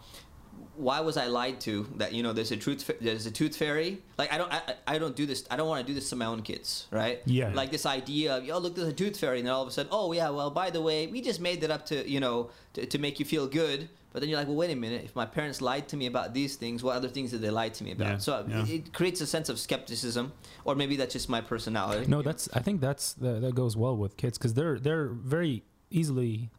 why 0.78 1.00
was 1.02 1.18
I 1.18 1.28
lied 1.28 1.60
to 1.62 1.88
that 1.98 2.14
you 2.14 2.24
know 2.24 2.34
there's 2.34 2.52
a 2.52 2.58
truth 2.58 2.90
there's 3.02 3.26
a 3.26 3.32
tooth 3.32 3.56
fairy? 3.56 4.02
Like 4.18 4.32
I 4.34 4.38
don't 4.38 4.52
I, 4.52 4.62
I 4.88 4.98
don't 4.98 5.16
do 5.16 5.26
this. 5.26 5.46
I 5.50 5.56
don't 5.56 5.68
want 5.68 5.86
to 5.86 5.88
do 5.88 5.94
this 5.94 6.10
to 6.10 6.16
my 6.16 6.26
own 6.26 6.42
kids, 6.42 6.88
right? 6.92 7.22
Yeah. 7.26 7.52
Like 7.54 7.72
this 7.72 7.86
idea 7.86 8.38
of 8.38 8.50
oh 8.50 8.58
look 8.60 8.76
there's 8.76 8.88
a 8.88 8.94
tooth 8.94 9.20
fairy, 9.20 9.40
and 9.40 9.48
then 9.48 9.54
all 9.54 9.62
of 9.62 9.68
a 9.68 9.72
sudden 9.72 9.90
oh 9.92 10.12
yeah 10.12 10.30
well 10.30 10.50
by 10.50 10.70
the 10.70 10.82
way 10.82 11.08
we 11.08 11.22
just 11.22 11.40
made 11.40 11.62
that 11.62 11.72
up 11.72 11.86
to 11.88 12.10
you 12.10 12.20
know 12.20 12.50
to, 12.74 12.86
to 12.86 12.98
make 12.98 13.20
you 13.20 13.26
feel 13.26 13.48
good. 13.48 13.90
But 14.12 14.22
then 14.22 14.30
you're 14.30 14.40
like, 14.40 14.48
well, 14.48 14.56
wait 14.56 14.72
a 14.72 14.78
minute. 14.78 15.04
If 15.04 15.14
my 15.14 15.26
parents 15.26 15.62
lied 15.62 15.90
to 15.90 15.98
me 15.98 16.06
about 16.06 16.34
these 16.34 16.56
things, 16.56 16.82
what 16.82 16.96
other 16.96 17.10
things 17.10 17.32
did 17.32 17.42
they 17.42 17.50
lie 17.50 17.68
to 17.68 17.84
me 17.84 17.92
about? 17.92 18.08
Yeah, 18.08 18.18
So 18.20 18.46
yeah. 18.48 18.64
It, 18.64 18.70
it 18.70 18.94
creates 18.94 19.20
a 19.20 19.28
sense 19.28 19.50
of 19.50 19.60
skepticism, 19.60 20.32
or 20.64 20.74
maybe 20.74 20.96
that's 20.96 21.12
just 21.12 21.28
my 21.28 21.42
personality. 21.42 22.08
no, 22.10 22.22
that's. 22.22 22.48
I 22.54 22.62
think 22.62 22.80
that's 22.80 23.12
the, 23.12 23.42
that 23.42 23.56
goes 23.56 23.76
well 23.76 23.98
with 23.98 24.16
kids 24.16 24.38
because 24.38 24.54
they're 24.54 24.80
they're 24.80 25.10
very 25.10 25.64
easily, 25.90 26.50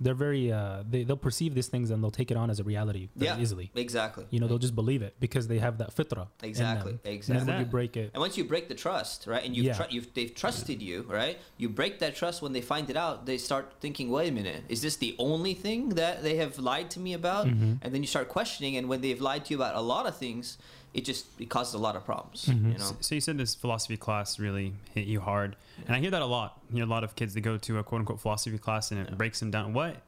they're 0.00 0.14
very 0.14 0.52
uh 0.52 0.82
they 0.88 1.04
they'll 1.04 1.16
perceive 1.16 1.54
these 1.54 1.68
things 1.68 1.90
and 1.90 2.02
they'll 2.02 2.10
take 2.10 2.30
it 2.30 2.36
on 2.36 2.50
as 2.50 2.60
a 2.60 2.64
reality 2.64 3.08
very 3.16 3.36
Yeah. 3.36 3.42
easily. 3.42 3.70
exactly. 3.74 4.26
You 4.30 4.40
know, 4.40 4.46
they'll 4.48 4.58
just 4.58 4.74
believe 4.74 5.02
it 5.02 5.14
because 5.20 5.48
they 5.48 5.58
have 5.58 5.78
that 5.78 5.94
fitra. 5.96 6.26
in 6.42 6.48
Exactly. 6.50 6.92
And 6.92 7.14
exactly. 7.14 7.46
then 7.46 7.60
you 7.60 7.66
break 7.66 7.96
it, 7.96 8.10
And 8.14 8.20
once 8.20 8.36
you 8.36 8.44
break 8.44 8.68
the 8.68 8.74
trust, 8.74 9.26
right, 9.26 9.44
and 9.44 9.56
you've, 9.56 9.66
Yeah. 9.66 9.74
tru- 9.78 9.86
you've 9.90 10.12
they've 10.14 10.34
trusted 10.34 10.82
you, 10.82 11.02
right? 11.08 11.38
You 11.56 11.68
break 11.68 11.98
that 12.00 12.14
trust 12.14 12.42
when 12.42 12.52
they 12.52 12.60
find 12.60 12.90
it 12.90 12.96
out. 12.96 13.26
They 13.26 13.38
start 13.38 13.72
thinking, 13.80 14.10
"Wait 14.10 14.28
a 14.28 14.32
minute, 14.32 14.62
is 14.68 14.82
this 14.82 14.96
the 14.96 15.14
only 15.18 15.54
thing 15.54 15.90
that 15.90 16.22
they 16.22 16.36
have 16.36 16.58
lied 16.58 16.90
to 16.90 17.00
me 17.00 17.12
about?" 17.14 17.46
Mhm. 17.46 17.78
And 17.82 17.88
then 17.94 18.02
you 18.02 18.06
start 18.06 18.28
questioning. 18.28 18.76
And 18.76 18.88
when 18.88 19.00
they've 19.00 19.20
lied 19.20 19.44
to 19.46 19.50
you 19.54 19.56
about 19.56 19.74
a 19.76 19.80
lot 19.80 20.06
of 20.06 20.16
things, 20.16 20.58
it 20.96 21.04
just 21.04 21.26
it 21.38 21.48
causes 21.50 21.74
a 21.74 21.78
lot 21.78 21.94
of 21.96 22.04
problems. 22.04 22.46
Mhm. 22.46 22.72
You 22.72 22.78
know, 22.78 22.96
So 23.00 23.14
you 23.14 23.20
said 23.20 23.36
this 23.38 23.54
philosophy 23.54 23.96
class 23.96 24.38
really 24.38 24.72
hit 24.94 25.06
you 25.06 25.20
hard, 25.20 25.56
and 25.86 25.94
I 25.94 26.00
hear 26.00 26.10
that 26.10 26.22
a 26.22 26.26
lot. 26.26 26.60
You 26.70 26.76
hear 26.76 26.84
a 26.84 26.88
lot 26.88 27.04
of 27.04 27.14
kids 27.14 27.34
that 27.34 27.42
go 27.42 27.56
to 27.58 27.78
a 27.78 27.84
quote 27.84 28.00
unquote 28.00 28.20
philosophy 28.20 28.58
class 28.58 28.90
and 28.90 29.00
it 29.00 29.08
Yeah. 29.10 29.14
breaks 29.16 29.38
them 29.40 29.50
down. 29.50 29.72
What? 29.74 30.02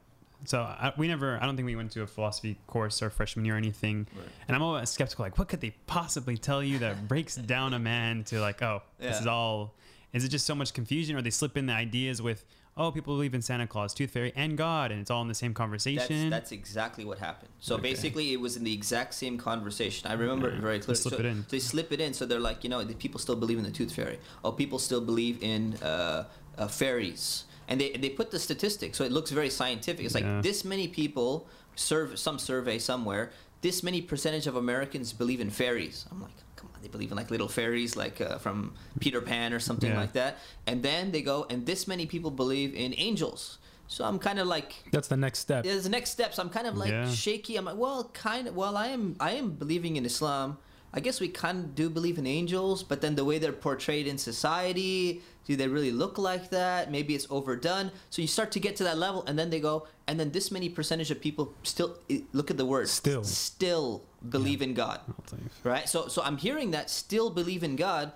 So 0.45 0.61
I, 0.61 0.93
we 0.97 1.07
never. 1.07 1.37
I 1.41 1.45
don't 1.45 1.55
think 1.57 1.65
we 1.65 1.75
went 1.75 1.91
to 1.91 2.01
a 2.01 2.07
philosophy 2.07 2.57
course 2.65 3.01
or 3.03 3.09
freshman 3.09 3.43
year 3.45 3.55
or 3.55 3.57
anything. 3.57 4.07
Right. 4.15 4.25
And 4.47 4.55
I'm 4.55 4.61
always 4.63 4.89
skeptical. 4.89 5.23
Like, 5.25 5.37
what 5.37 5.47
could 5.49 5.59
they 5.61 5.71
possibly 5.85 6.37
tell 6.37 6.63
you 6.63 6.79
that 6.79 7.07
breaks 7.07 7.35
down 7.35 7.73
a 7.73 7.79
man 7.79 8.23
to 8.25 8.39
like, 8.39 8.61
oh, 8.61 8.81
this 8.99 9.19
is 9.19 9.27
all? 9.27 9.73
Is 10.13 10.23
it 10.23 10.29
just 10.29 10.45
so 10.47 10.55
much 10.55 10.73
confusion, 10.73 11.15
or 11.15 11.21
they 11.21 11.29
slip 11.29 11.55
in 11.55 11.65
the 11.67 11.73
ideas 11.73 12.19
with, 12.21 12.43
oh, 12.79 12.91
people 12.91 13.13
believe 13.15 13.33
in 13.35 13.41
Santa 13.41 13.67
Claus, 13.67 13.93
Tooth 13.93 14.11
Fairy, 14.11 14.31
and 14.35 14.57
God, 14.57 14.91
and 14.91 14.99
it's 15.01 15.11
all 15.11 15.21
in 15.21 15.27
the 15.27 15.33
same 15.35 15.53
conversation? 15.53 16.29
that's 16.29 16.51
exactly 16.51 17.03
what 17.05 17.19
happened. 17.19 17.51
So 17.59 17.75
Okay. 17.75 17.83
basically, 17.83 18.33
it 18.33 18.39
was 18.39 18.55
in 18.57 18.63
the 18.63 18.73
exact 18.73 19.13
same 19.13 19.37
conversation. 19.37 20.09
I 20.09 20.13
remember 20.13 20.47
it 20.49 20.55
Yeah. 20.55 20.61
very 20.61 20.77
They 20.79 20.85
clearly. 20.85 21.01
slip 21.01 21.13
so 21.15 21.19
it 21.19 21.25
in. 21.25 21.45
They 21.49 21.59
slip 21.59 21.91
it 21.91 21.99
in. 22.01 22.13
So 22.13 22.25
they're 22.25 22.39
like, 22.39 22.63
you 22.63 22.69
know, 22.69 22.83
the 22.83 22.95
people 22.95 23.19
still 23.19 23.35
believe 23.35 23.57
in 23.57 23.65
the 23.65 23.71
tooth 23.71 23.93
fairy. 23.93 24.17
Oh, 24.43 24.51
people 24.53 24.79
still 24.79 25.01
believe 25.01 25.43
in 25.43 25.75
uh, 25.83 26.25
uh, 26.57 26.67
fairies. 26.67 27.43
And 27.67 27.79
they, 27.81 27.91
they 27.91 28.09
put 28.09 28.31
the 28.31 28.39
statistics, 28.39 28.97
so 28.97 29.03
it 29.03 29.11
looks 29.11 29.29
very 29.29 29.49
scientific. 29.51 30.03
It's 30.05 30.15
like 30.15 30.41
this 30.41 30.65
many 30.65 30.87
people 30.87 31.47
serve 31.75 32.17
some 32.17 32.39
survey 32.39 32.79
somewhere. 32.79 33.31
This 33.61 33.83
many 33.83 34.01
percentage 34.01 34.47
of 34.47 34.55
Americans 34.55 35.13
believe 35.13 35.39
in 35.41 35.49
fairies. 35.49 36.05
I'm 36.09 36.21
like, 36.21 36.31
come 36.55 36.67
on, 36.68 36.68
they 36.81 36.87
believe 36.87 37.11
in 37.11 37.17
like 37.17 37.29
little 37.31 37.47
fairies, 37.47 37.95
like 37.95 38.21
uh, 38.21 38.37
from 38.37 38.73
Peter 38.99 39.21
Pan 39.21 39.53
or 39.53 39.59
something 39.59 39.91
Yeah. 39.91 39.99
like 39.99 40.13
that. 40.13 40.37
And 40.67 40.81
then 40.83 41.11
they 41.11 41.21
go, 41.21 41.45
and 41.49 41.65
this 41.65 41.87
many 41.87 42.05
people 42.05 42.31
believe 42.31 42.73
in 42.75 42.93
angels. 42.97 43.57
So 43.87 44.03
I'm 44.05 44.19
kind 44.19 44.37
of 44.39 44.47
like, 44.47 44.75
that's 44.91 45.07
the 45.07 45.17
next 45.17 45.39
step. 45.39 45.63
there's 45.63 45.83
the 45.83 45.89
next 45.89 46.11
steps. 46.11 46.37
I'm 46.37 46.49
kind 46.49 46.67
of 46.67 46.77
like 46.77 46.91
Yeah. 46.91 47.09
shaky. 47.09 47.55
I'm 47.57 47.65
like, 47.65 47.77
well, 47.77 48.03
kind 48.13 48.47
of. 48.47 48.55
Well, 48.55 48.77
I 48.77 48.87
am. 48.87 49.15
I 49.19 49.31
am 49.31 49.51
believing 49.51 49.95
in 49.95 50.05
Islam. 50.05 50.57
I 50.93 50.99
guess 50.99 51.19
we 51.19 51.27
kind 51.29 51.59
of 51.59 51.75
do 51.75 51.89
believe 51.89 52.17
in 52.17 52.25
angels, 52.25 52.81
but 52.83 53.01
then 53.01 53.15
the 53.15 53.23
way 53.23 53.37
they're 53.37 53.51
portrayed 53.51 54.07
in 54.07 54.17
society, 54.17 55.21
do 55.45 55.55
they 55.55 55.67
really 55.67 55.91
look 55.91 56.17
like 56.17 56.49
that? 56.49 56.89
Maybe 56.91 57.13
it's 57.13 57.27
overdone. 57.29 57.91
So 58.09 58.21
you 58.21 58.27
start 58.27 58.51
to 58.53 58.59
get 58.59 58.75
to 58.77 58.83
that 58.85 58.97
level, 58.97 59.23
and 59.27 59.37
then 59.37 59.49
they 59.51 59.59
go, 59.59 59.87
and 60.07 60.19
then 60.19 60.31
this 60.31 60.51
many 60.51 60.67
percentage 60.69 61.11
of 61.11 61.21
people 61.21 61.53
still 61.63 61.97
look 62.33 62.49
at 62.49 62.57
the 62.57 62.65
word 62.65 62.87
Still. 62.89 63.23
still 63.23 64.03
believe 64.29 64.61
in 64.61 64.73
God, 64.73 64.99
I'll 65.07 65.23
tell 65.27 65.39
you. 65.39 65.49
right? 65.63 65.87
So 65.87 66.07
so 66.07 66.21
I'm 66.23 66.37
hearing 66.37 66.71
that 66.71 66.89
still 66.89 67.29
believe 67.29 67.63
in 67.63 67.75
God, 67.75 68.11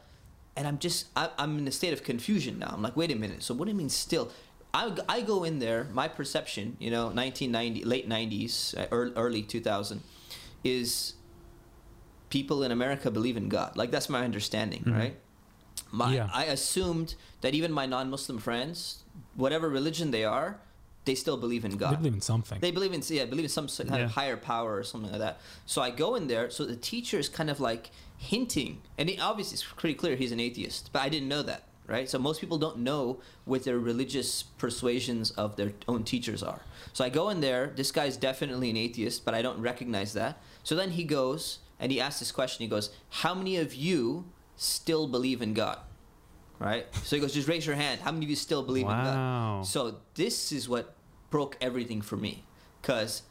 and 0.55 0.67
I'm 0.67 0.79
just 0.79 1.07
I, 1.15 1.29
I'm 1.37 1.57
in 1.59 1.67
a 1.67 1.71
state 1.71 1.93
of 1.93 2.03
confusion 2.03 2.59
now. 2.59 2.71
I'm 2.73 2.81
like, 2.81 2.97
wait 2.97 3.11
a 3.11 3.15
minute. 3.15 3.43
So 3.43 3.53
what 3.53 3.65
do 3.65 3.71
you 3.71 3.77
mean 3.77 3.89
still? 3.89 4.31
I, 4.73 4.95
I 5.07 5.21
go 5.21 5.43
in 5.43 5.59
there. 5.59 5.85
My 5.93 6.07
perception, 6.07 6.77
you 6.79 6.89
know, 6.89 7.05
1990, 7.05 7.83
late 7.85 8.09
90s, 8.09 8.75
uh, 8.75 8.87
early, 8.91 9.13
early 9.15 9.41
2000, 9.43 10.01
is 10.63 11.13
people 12.33 12.63
in 12.63 12.71
America 12.71 13.07
believe 13.11 13.37
in 13.37 13.47
God. 13.57 13.69
Like 13.81 13.91
that's 13.91 14.09
my 14.09 14.21
understanding, 14.29 14.83
Mhm. 14.87 14.97
right? 15.01 15.15
My, 15.91 16.09
Yeah. 16.15 16.29
I 16.33 16.45
assumed 16.57 17.09
that 17.41 17.53
even 17.53 17.71
my 17.71 17.85
non-Muslim 17.95 18.39
friends, 18.47 18.79
whatever 19.43 19.67
religion 19.69 20.07
they 20.11 20.25
are, 20.37 20.49
they 21.05 21.15
still 21.15 21.37
believe 21.45 21.63
in 21.69 21.73
God. 21.83 21.91
They 21.91 21.97
believe 22.03 22.13
in 22.21 22.21
something. 22.33 22.59
They 22.65 22.71
believe 22.77 22.93
in 22.97 23.01
yeah, 23.17 23.25
believe 23.33 23.47
in 23.49 23.55
some 23.59 23.67
kind 23.91 24.01
of 24.03 24.11
higher 24.19 24.37
power 24.53 24.71
or 24.79 24.83
something 24.91 25.11
like 25.11 25.19
that. 25.27 25.35
So 25.73 25.77
I 25.87 25.89
go 26.03 26.09
in 26.19 26.23
there. 26.27 26.45
So 26.49 26.61
the 26.65 26.79
teacher 26.91 27.17
is 27.23 27.29
kind 27.39 27.49
of 27.53 27.59
like 27.59 27.83
hinting, 28.17 28.73
and 28.97 29.09
he, 29.09 29.19
obviously 29.19 29.55
it's 29.57 29.67
pretty 29.81 29.97
clear 30.01 30.13
he's 30.15 30.31
an 30.37 30.39
atheist, 30.39 30.83
but 30.93 31.01
I 31.05 31.09
didn't 31.13 31.29
know 31.35 31.43
that. 31.51 31.61
right? 31.85 32.09
So 32.09 32.17
most 32.17 32.39
people 32.39 32.57
don't 32.65 32.77
know 32.89 33.01
what 33.43 33.59
their 33.65 33.77
religious 33.91 34.29
persuasions 34.63 35.31
of 35.43 35.57
their 35.57 35.71
own 35.91 36.01
teachers 36.05 36.41
are. 36.41 36.61
So 36.93 37.03
I 37.03 37.09
go 37.09 37.27
in 37.33 37.41
there. 37.41 37.63
This 37.75 37.91
guy's 37.91 38.15
definitely 38.29 38.69
an 38.69 38.77
atheist, 38.77 39.25
but 39.25 39.33
I 39.35 39.41
don't 39.41 39.59
recognize 39.71 40.13
that. 40.13 40.33
So 40.63 40.71
then 40.79 40.91
he 40.91 41.03
goes 41.03 41.59
and 41.79 41.91
he 41.91 41.99
asks 41.99 42.19
this 42.19 42.31
question. 42.31 42.63
He 42.63 42.69
goes, 42.69 42.89
"How 43.09 43.33
many 43.33 43.57
of 43.57 43.73
you 43.73 44.25
still 44.55 45.07
believe 45.07 45.41
in 45.41 45.53
God?" 45.53 45.79
Right? 46.59 46.85
So 47.03 47.15
he 47.15 47.21
goes, 47.21 47.33
"Just 47.33 47.47
raise 47.47 47.65
your 47.65 47.75
hand. 47.75 48.01
How 48.01 48.11
many 48.11 48.25
of 48.25 48.29
you 48.29 48.35
still 48.35 48.63
believe 48.63 48.85
in 48.85 48.91
God?" 48.91 49.13
So 49.63 49.99
this 50.15 50.51
is 50.51 50.69
what 50.69 50.95
broke 51.29 51.57
everything 51.59 52.01
for 52.01 52.15
me, 52.15 52.45
because 52.81 53.23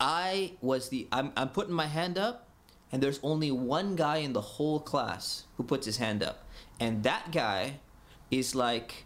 I 0.00 0.56
was 0.60 0.88
the 0.88 1.06
I'm 1.12 1.32
I'm 1.36 1.50
putting 1.50 1.74
my 1.74 1.86
hand 1.86 2.18
up, 2.18 2.48
and 2.90 3.02
there's 3.02 3.20
only 3.22 3.50
one 3.50 3.96
guy 3.96 4.16
in 4.16 4.32
the 4.32 4.40
whole 4.40 4.80
class 4.80 5.44
who 5.56 5.62
puts 5.62 5.86
his 5.86 5.98
hand 5.98 6.22
up, 6.22 6.46
and 6.80 7.02
that 7.02 7.30
guy 7.30 7.80
is 8.30 8.54
like 8.54 9.04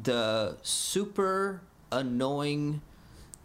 the 0.00 0.58
super 0.62 1.62
annoying 1.90 2.82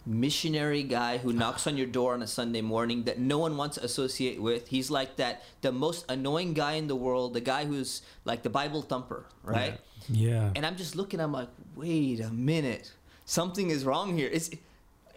missionary 0.06 0.84
guy 0.84 1.18
who 1.18 1.32
knocks 1.32 1.66
on 1.66 1.78
your 1.78 1.88
door 1.88 2.14
on 2.14 2.22
a 2.22 2.28
Sunday 2.28 2.62
morning 2.62 3.04
that 3.04 3.20
no 3.20 3.38
one 3.38 3.56
wants 3.58 3.78
to 3.78 3.84
associate 3.86 4.42
with. 4.42 4.68
He's 4.68 4.92
like 4.92 5.16
that 5.18 5.44
the 5.62 5.72
most 5.72 6.06
annoying 6.10 6.54
guy 6.54 6.74
in 6.74 6.88
the 6.88 6.96
world, 6.96 7.34
the 7.34 7.42
guy 7.42 7.66
who's 7.66 8.02
like 8.26 8.44
the 8.44 8.50
Bible 8.50 8.82
thumper, 8.82 9.26
right? 9.44 9.80
Yeah. 10.10 10.52
And 10.56 10.66
I'm 10.66 10.76
just 10.76 10.96
looking, 10.96 11.20
I'm 11.20 11.32
like, 11.32 11.50
wait 11.76 12.20
a 12.20 12.30
minute, 12.30 12.92
something 13.26 13.70
is 13.70 13.86
wrong 13.86 14.18
here. 14.18 14.28
Is 14.28 14.52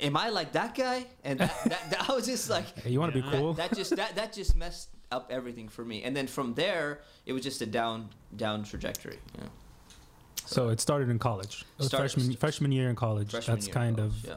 am 0.01 0.17
I 0.17 0.29
like 0.29 0.53
that 0.53 0.75
guy? 0.75 1.07
And 1.25 1.41
that, 1.41 1.55
that, 1.65 1.91
that 1.91 2.11
I 2.11 2.15
was 2.15 2.27
just 2.27 2.49
like, 2.49 2.67
Hey, 2.83 2.91
you 2.91 3.01
want 3.01 3.13
to 3.13 3.23
be 3.23 3.29
cool? 3.31 3.55
that 3.55 3.75
just 3.75 3.97
that 3.97 4.15
that 4.17 4.33
just 4.33 4.57
messed 4.57 4.91
up 5.11 5.29
everything 5.31 5.69
for 5.69 5.85
me. 5.85 6.03
And 6.03 6.17
then 6.17 6.27
from 6.27 6.55
there, 6.55 7.01
it 7.27 7.33
was 7.33 7.43
just 7.43 7.61
a 7.63 7.67
down 7.67 8.11
down 8.37 8.63
trajectory. 8.65 9.19
Yeah. 9.35 9.45
know. 9.45 9.51
so 10.45 10.69
it 10.69 10.81
started 10.81 11.09
in 11.09 11.19
college. 11.19 11.65
Started- 11.81 11.97
freshman 11.97 12.37
freshman 12.37 12.73
year 12.73 12.89
in 12.89 12.97
college. 12.97 13.33
That's 13.33 13.67
year 13.67 13.75
kind 13.75 13.97
college, 13.97 14.13
of. 14.13 14.25
yeah. 14.27 14.35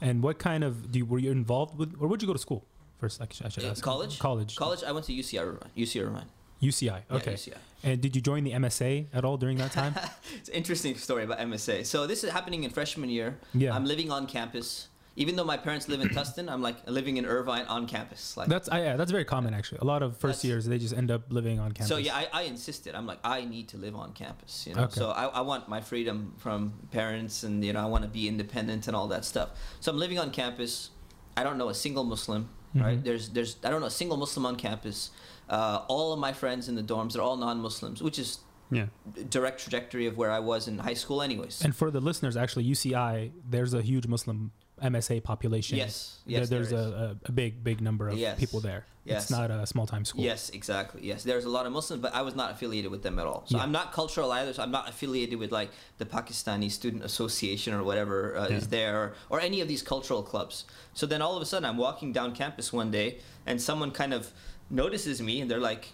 And 0.00 0.22
what 0.22 0.38
kind 0.38 0.64
of 0.64 0.90
do 0.92 0.98
you, 1.00 1.06
were 1.06 1.18
you 1.18 1.30
involved 1.30 1.76
with, 1.78 1.94
or 2.00 2.08
where'd 2.08 2.22
you 2.22 2.26
go 2.26 2.32
to 2.32 2.38
school? 2.38 2.64
First, 2.98 3.20
I 3.20 3.26
should, 3.30 3.46
I 3.46 3.48
should 3.50 3.64
Uh, 3.64 3.70
ask. 3.70 3.82
college? 3.82 4.18
College. 4.18 4.56
College. 4.56 4.82
I 4.84 4.92
went 4.92 5.06
to 5.06 5.12
UCI 5.12 5.40
Irvine. 5.42 5.70
UCI 5.76 6.02
Irvine. 6.02 6.26
UCI. 6.62 7.02
Yeah, 7.08 7.16
Okay. 7.16 7.32
UCI. 7.34 7.56
And 7.82 8.00
did 8.02 8.14
you 8.14 8.20
join 8.20 8.44
the 8.44 8.52
MSA 8.52 9.06
at 9.14 9.24
all 9.24 9.38
during 9.38 9.56
that 9.58 9.72
time? 9.72 9.94
It's 10.38 10.48
an 10.50 10.54
interesting 10.54 10.94
story 10.96 11.24
about 11.24 11.38
MSA. 11.38 11.86
So 11.86 12.06
this 12.06 12.22
is 12.24 12.30
happening 12.30 12.64
in 12.64 12.70
freshman 12.70 13.08
year. 13.08 13.38
Yeah. 13.54 13.74
I'm 13.74 13.86
living 13.86 14.10
on 14.10 14.26
campus. 14.26 14.88
Even 15.16 15.36
though 15.36 15.44
my 15.44 15.56
parents 15.56 15.88
live 15.88 16.00
in 16.00 16.08
Tustin, 16.08 16.48
I'm 16.50 16.62
like 16.62 16.88
living 16.88 17.16
in 17.16 17.26
Irvine 17.26 17.66
on 17.66 17.86
campus. 17.86 18.36
Like 18.36 18.48
That's 18.48 18.68
I, 18.68 18.80
yeah, 18.82 18.96
that's 18.96 19.10
very 19.10 19.24
common 19.24 19.52
actually. 19.54 19.78
A 19.82 19.84
lot 19.84 20.02
of 20.02 20.16
first 20.16 20.44
years 20.44 20.64
they 20.66 20.78
just 20.78 20.94
end 20.94 21.10
up 21.10 21.22
living 21.30 21.58
on 21.58 21.72
campus. 21.72 21.88
So 21.88 21.96
yeah, 21.96 22.16
I, 22.16 22.28
I 22.32 22.42
insisted. 22.42 22.94
I'm 22.94 23.06
like, 23.06 23.18
I 23.24 23.44
need 23.44 23.68
to 23.68 23.76
live 23.76 23.96
on 23.96 24.12
campus. 24.12 24.66
You 24.66 24.74
know, 24.74 24.82
Okay. 24.84 24.94
so 25.00 25.10
I, 25.10 25.24
I 25.26 25.40
want 25.40 25.68
my 25.68 25.80
freedom 25.80 26.34
from 26.38 26.72
parents, 26.92 27.42
and 27.42 27.64
you 27.64 27.72
know, 27.72 27.80
I 27.80 27.86
want 27.86 28.04
to 28.04 28.08
be 28.08 28.28
independent 28.28 28.86
and 28.86 28.94
all 28.96 29.08
that 29.08 29.24
stuff. 29.24 29.50
So 29.80 29.90
I'm 29.92 29.98
living 29.98 30.18
on 30.18 30.30
campus. 30.30 30.90
I 31.36 31.42
don't 31.44 31.58
know 31.58 31.68
a 31.68 31.74
single 31.74 32.04
Muslim. 32.04 32.48
Right? 32.74 33.00
Mhm. 33.00 33.04
There's 33.04 33.28
there's 33.30 33.56
I 33.64 33.70
don't 33.70 33.80
know 33.80 33.88
a 33.88 33.90
single 34.02 34.16
Muslim 34.16 34.46
on 34.46 34.54
campus. 34.56 35.10
Uh, 35.48 35.82
all 35.88 36.12
of 36.12 36.20
my 36.20 36.32
friends 36.32 36.68
in 36.68 36.76
the 36.76 36.82
dorms 36.84 37.16
are 37.18 37.20
all 37.22 37.36
non-Muslims, 37.36 38.00
which 38.00 38.18
is 38.20 38.38
Yeah. 38.70 38.86
direct 39.28 39.60
trajectory 39.60 40.06
of 40.06 40.16
where 40.16 40.30
I 40.30 40.38
was 40.38 40.68
in 40.68 40.78
high 40.78 40.94
school, 40.94 41.20
anyways. 41.20 41.60
And 41.64 41.74
for 41.74 41.90
the 41.90 41.98
listeners, 42.00 42.36
actually, 42.36 42.62
UCI, 42.70 43.32
there's 43.50 43.74
a 43.74 43.82
huge 43.82 44.06
Muslim 44.06 44.52
MSA 44.82 45.22
population. 45.22 45.78
yes, 45.78 46.18
yes, 46.26 46.48
there's 46.48 46.70
there 46.70 46.80
is. 46.80 46.92
a, 46.92 47.16
a, 47.24 47.28
a 47.28 47.32
big, 47.32 47.62
big 47.62 47.80
number 47.80 48.08
of 48.08 48.18
Yes. 48.18 48.38
people 48.38 48.60
there. 48.60 48.84
Yes. 49.04 49.22
It's 49.22 49.30
not 49.30 49.50
a 49.50 49.66
small 49.66 49.86
time 49.86 50.04
school. 50.04 50.22
Yes, 50.22 50.50
exactly. 50.50 51.00
Yes, 51.02 51.22
there's 51.24 51.44
a 51.46 51.48
lot 51.48 51.64
of 51.66 51.72
Muslims, 51.72 52.02
but 52.02 52.14
I 52.14 52.22
was 52.22 52.34
not 52.36 52.50
affiliated 52.52 52.90
with 52.90 53.02
them 53.02 53.18
at 53.18 53.26
all. 53.26 53.44
So 53.46 53.56
Yeah. 53.56 53.62
I'm 53.64 53.72
not 53.72 53.92
cultural 53.92 54.30
either. 54.30 54.52
So 54.52 54.62
I'm 54.62 54.70
not 54.70 54.88
affiliated 54.88 55.38
with 55.38 55.50
like 55.52 55.70
the 55.98 56.04
Pakistani 56.06 56.70
Student 56.70 57.02
Association 57.04 57.72
or 57.74 57.82
whatever 57.82 58.36
uh, 58.36 58.48
Yeah. 58.48 58.56
is 58.56 58.68
there, 58.68 58.96
or, 59.02 59.14
or 59.30 59.40
any 59.40 59.60
of 59.62 59.68
these 59.68 59.82
cultural 59.82 60.22
clubs. 60.22 60.64
So 60.94 61.06
then 61.06 61.22
all 61.22 61.34
of 61.34 61.42
a 61.42 61.46
sudden 61.46 61.64
I'm 61.68 61.78
walking 61.78 62.12
down 62.12 62.34
campus 62.34 62.72
one 62.72 62.90
day, 62.90 63.18
and 63.46 63.60
someone 63.60 63.90
kind 63.90 64.12
of 64.14 64.32
notices 64.68 65.20
me, 65.22 65.40
and 65.40 65.50
they're 65.50 65.58
like, 65.72 65.88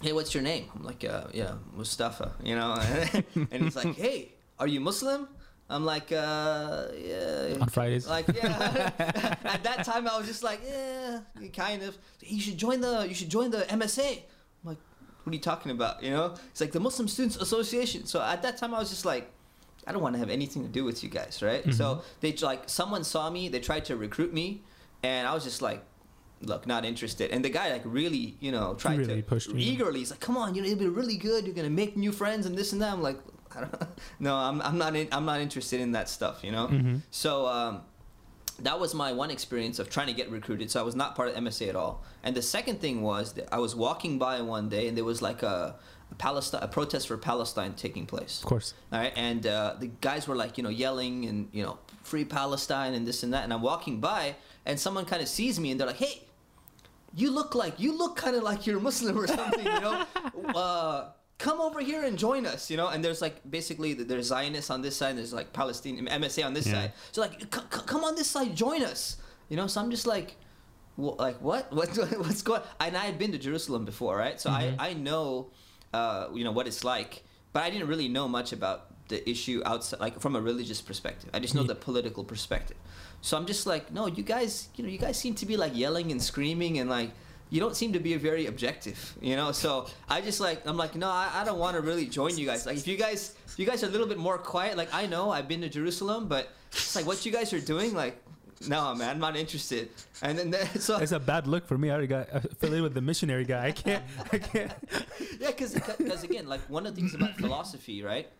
"Hey, 0.00 0.12
what's 0.12 0.32
your 0.32 0.42
name?" 0.44 0.66
I'm 0.74 0.84
like, 0.84 1.04
uh, 1.04 1.24
"Yeah, 1.34 1.54
Mustafa," 1.76 2.32
you 2.42 2.54
know, 2.54 2.74
and 3.50 3.62
he's 3.64 3.76
like, 3.76 3.94
"Hey, 3.96 4.32
are 4.58 4.68
you 4.68 4.80
Muslim?" 4.80 5.28
I'm 5.70 5.84
like, 5.84 6.12
uh, 6.12 6.88
yeah. 6.96 7.56
On 7.60 7.68
Fridays. 7.68 8.06
Like, 8.06 8.26
yeah. 8.34 8.90
At 9.44 9.64
that 9.64 9.84
time, 9.84 10.06
I 10.06 10.18
was 10.18 10.26
just 10.26 10.42
like, 10.42 10.60
yeah, 10.66 11.20
kind 11.54 11.82
of. 11.82 11.96
You 12.20 12.40
should 12.40 12.58
join 12.58 12.80
the. 12.80 13.06
You 13.08 13.14
should 13.14 13.30
join 13.30 13.50
the 13.50 13.62
MSA. 13.62 14.18
I'm 14.18 14.22
like, 14.64 14.78
what 15.24 15.32
are 15.32 15.34
you 15.34 15.40
talking 15.40 15.70
about? 15.72 16.02
You 16.02 16.10
know? 16.10 16.34
It's 16.50 16.60
like 16.60 16.72
the 16.72 16.80
Muslim 16.80 17.08
Students 17.08 17.36
Association. 17.36 18.04
So 18.06 18.20
at 18.20 18.42
that 18.42 18.58
time, 18.58 18.74
I 18.74 18.78
was 18.78 18.90
just 18.90 19.04
like, 19.04 19.30
I 19.86 19.92
don't 19.92 20.02
want 20.02 20.14
to 20.14 20.18
have 20.18 20.30
anything 20.30 20.62
to 20.62 20.68
do 20.68 20.84
with 20.84 21.02
you 21.02 21.08
guys, 21.08 21.42
right? 21.42 21.64
Mhm. 21.64 21.74
So 21.74 22.02
they 22.20 22.32
like 22.34 22.68
someone 22.68 23.02
saw 23.02 23.30
me. 23.30 23.48
They 23.48 23.60
tried 23.60 23.84
to 23.86 23.96
recruit 23.96 24.32
me, 24.34 24.62
and 25.02 25.26
I 25.26 25.34
was 25.34 25.44
just 25.44 25.62
like. 25.62 25.84
Look, 26.44 26.66
not 26.66 26.84
interested. 26.84 27.30
And 27.30 27.44
the 27.44 27.50
guy 27.50 27.70
like 27.70 27.82
really, 27.84 28.36
you 28.40 28.50
know, 28.50 28.74
tried 28.74 28.98
really 28.98 29.22
to 29.22 29.22
pushed 29.22 29.50
eagerly. 29.54 30.00
He's 30.00 30.10
like, 30.10 30.18
"Come 30.18 30.36
on, 30.36 30.56
you 30.56 30.60
know, 30.62 30.66
it'll 30.66 30.80
be 30.80 30.88
really 30.88 31.16
good. 31.16 31.46
You're 31.46 31.54
gonna 31.54 31.70
make 31.70 31.96
new 31.96 32.10
friends 32.10 32.46
and 32.46 32.58
this 32.58 32.72
and 32.72 32.82
that." 32.82 32.92
I'm 32.92 33.00
like, 33.00 33.20
"No, 34.18 34.34
I'm, 34.34 34.60
I'm 34.62 34.78
not. 34.78 34.96
In, 34.96 35.08
I'm 35.12 35.24
not 35.24 35.40
interested 35.40 35.80
in 35.80 35.92
that 35.92 36.08
stuff." 36.08 36.42
You 36.42 36.52
know. 36.52 36.66
hmm 36.68 36.96
So 37.10 37.46
um, 37.46 37.82
that 38.60 38.78
was 38.78 38.94
my 38.94 39.12
one 39.12 39.30
experience 39.30 39.78
of 39.78 39.90
trying 39.90 40.06
to 40.08 40.12
get 40.12 40.30
recruited. 40.30 40.70
So 40.70 40.80
I 40.80 40.82
was 40.82 40.94
not 40.94 41.14
part 41.16 41.28
of 41.28 41.34
MSA 41.34 41.68
at 41.68 41.76
all. 41.76 42.04
And 42.22 42.34
the 42.34 42.42
second 42.42 42.80
thing 42.80 43.02
was 43.02 43.32
that 43.34 43.48
I 43.52 43.58
was 43.58 43.74
walking 43.74 44.18
by 44.18 44.40
one 44.40 44.68
day 44.68 44.88
and 44.88 44.96
there 44.96 45.04
was 45.04 45.20
like 45.22 45.42
a, 45.42 45.76
a 46.10 46.14
Palestine, 46.16 46.62
a 46.62 46.68
protest 46.68 47.08
for 47.08 47.16
Palestine 47.16 47.74
taking 47.74 48.06
place. 48.06 48.40
Of 48.40 48.46
course. 48.46 48.74
All 48.92 49.00
right, 49.00 49.12
and 49.16 49.46
uh, 49.46 49.76
the 49.78 49.88
guys 50.00 50.28
were 50.28 50.36
like, 50.36 50.58
you 50.58 50.64
know, 50.64 50.70
yelling 50.70 51.24
and 51.26 51.48
you 51.52 51.62
know, 51.62 51.78
free 52.02 52.24
Palestine 52.24 52.94
and 52.94 53.06
this 53.06 53.22
and 53.22 53.32
that. 53.34 53.44
And 53.44 53.52
I'm 53.52 53.62
walking 53.62 54.00
by, 54.00 54.36
and 54.66 54.78
someone 54.78 55.06
kind 55.06 55.22
of 55.22 55.28
sees 55.28 55.58
me, 55.58 55.70
and 55.70 55.80
they're 55.80 55.86
like, 55.86 55.96
hey, 55.96 56.22
you 57.14 57.30
look 57.30 57.54
like 57.54 57.80
you 57.80 57.96
look 57.96 58.16
kind 58.16 58.36
of 58.36 58.42
like 58.42 58.66
you're 58.66 58.80
Muslim 58.80 59.18
or 59.18 59.26
something, 59.26 59.64
you 59.64 59.80
know. 59.80 60.06
uh, 60.54 61.10
come 61.46 61.58
over 61.68 61.80
here 61.90 62.02
and 62.08 62.14
join 62.26 62.42
us, 62.54 62.62
you 62.70 62.76
know. 62.80 62.88
And 62.92 62.98
there's 63.04 63.20
like 63.26 63.36
basically 63.58 63.90
there's 64.10 64.26
Zionists 64.34 64.70
on 64.70 64.80
this 64.86 64.94
side, 65.00 65.10
and 65.12 65.18
there's 65.20 65.34
like 65.40 65.48
Palestinian 65.60 66.06
MSA 66.20 66.42
on 66.48 66.54
this 66.58 66.66
Yeah. 66.66 66.74
side. 66.76 66.90
So 67.14 67.18
like, 67.24 67.34
come 67.92 68.02
on 68.08 68.14
this 68.20 68.30
side, 68.34 68.50
join 68.66 68.80
us, 68.92 69.16
you 69.50 69.56
know. 69.58 69.66
So 69.72 69.80
I'm 69.82 69.90
just 69.90 70.06
like. 70.06 70.28
Like 70.98 71.38
what? 71.40 71.64
What? 71.78 71.88
What's 72.24 72.42
going? 72.48 72.62
And 72.84 72.92
I 73.02 73.04
had 73.10 73.16
been 73.22 73.32
to 73.32 73.38
Jerusalem 73.48 73.84
before, 73.92 74.14
right? 74.24 74.38
So 74.44 74.48
Mhm. 74.50 74.76
I 74.78 74.90
I 74.90 74.90
know, 75.06 75.24
uh, 75.98 76.22
you 76.36 76.44
know 76.46 76.52
what 76.58 76.66
it's 76.70 76.84
like, 76.94 77.24
but 77.54 77.60
I 77.66 77.68
didn't 77.72 77.88
really 77.92 78.08
know 78.16 78.26
much 78.38 78.52
about 78.58 78.78
the 79.08 79.18
issue 79.34 79.58
outside, 79.70 80.00
like 80.06 80.14
from 80.24 80.36
a 80.36 80.42
religious 80.50 80.80
perspective. 80.90 81.28
I 81.36 81.38
just 81.46 81.54
know 81.56 81.64
the 81.74 81.78
political 81.88 82.24
perspective. 82.32 82.76
So 83.26 83.32
I'm 83.38 83.46
just 83.52 83.64
like, 83.72 83.84
no, 83.98 84.02
you 84.18 84.22
guys, 84.34 84.52
you 84.76 84.82
know, 84.84 84.90
you 84.94 85.00
guys 85.06 85.16
seem 85.24 85.34
to 85.42 85.46
be 85.52 85.56
like 85.64 85.74
yelling 85.84 86.12
and 86.12 86.20
screaming 86.30 86.72
and 86.80 86.88
like, 86.98 87.10
you 87.52 87.60
don't 87.60 87.76
seem 87.76 87.92
to 87.92 88.00
be 88.00 88.16
very 88.16 88.46
objective, 88.46 89.14
you 89.20 89.36
know. 89.36 89.52
So 89.52 89.86
I 90.08 90.22
just 90.22 90.40
like, 90.40 90.66
I'm 90.66 90.78
like, 90.78 90.96
no, 90.96 91.10
I, 91.10 91.28
I 91.34 91.44
don't 91.44 91.58
want 91.58 91.76
to 91.76 91.82
really 91.82 92.06
join 92.06 92.38
you 92.38 92.46
guys. 92.46 92.64
Like, 92.64 92.78
if 92.78 92.88
you 92.88 92.96
guys, 92.96 93.34
if 93.46 93.58
you 93.58 93.66
guys 93.66 93.84
are 93.84 93.88
a 93.88 93.90
little 93.90 94.06
bit 94.06 94.16
more 94.16 94.38
quiet, 94.38 94.78
like 94.78 94.88
I 94.94 95.04
know 95.04 95.30
I've 95.30 95.48
been 95.48 95.60
to 95.60 95.68
Jerusalem, 95.68 96.28
but 96.28 96.48
it's 96.72 96.96
like 96.96 97.06
what 97.06 97.26
you 97.26 97.30
guys 97.30 97.52
are 97.52 97.60
doing, 97.60 97.92
like, 97.92 98.16
no, 98.66 98.94
man, 98.94 99.10
I'm 99.10 99.18
not 99.18 99.36
interested. 99.36 99.90
And 100.22 100.38
then 100.38 100.54
so 100.80 100.96
It's 100.96 101.12
a 101.12 101.20
bad 101.20 101.46
look 101.46 101.66
for 101.66 101.76
me. 101.76 101.90
I 101.90 101.92
already 101.92 102.06
got 102.06 102.28
affiliated 102.32 102.84
with 102.84 102.94
the 102.94 103.02
missionary 103.02 103.44
guy. 103.44 103.66
I 103.66 103.72
can't. 103.72 104.04
I 104.32 104.38
can't. 104.38 104.72
yeah, 105.38 105.48
because 105.48 105.74
again, 106.24 106.46
like 106.46 106.60
one 106.70 106.86
of 106.86 106.94
the 106.94 107.00
things 107.02 107.14
about 107.14 107.36
philosophy, 107.36 108.02
right? 108.02 108.30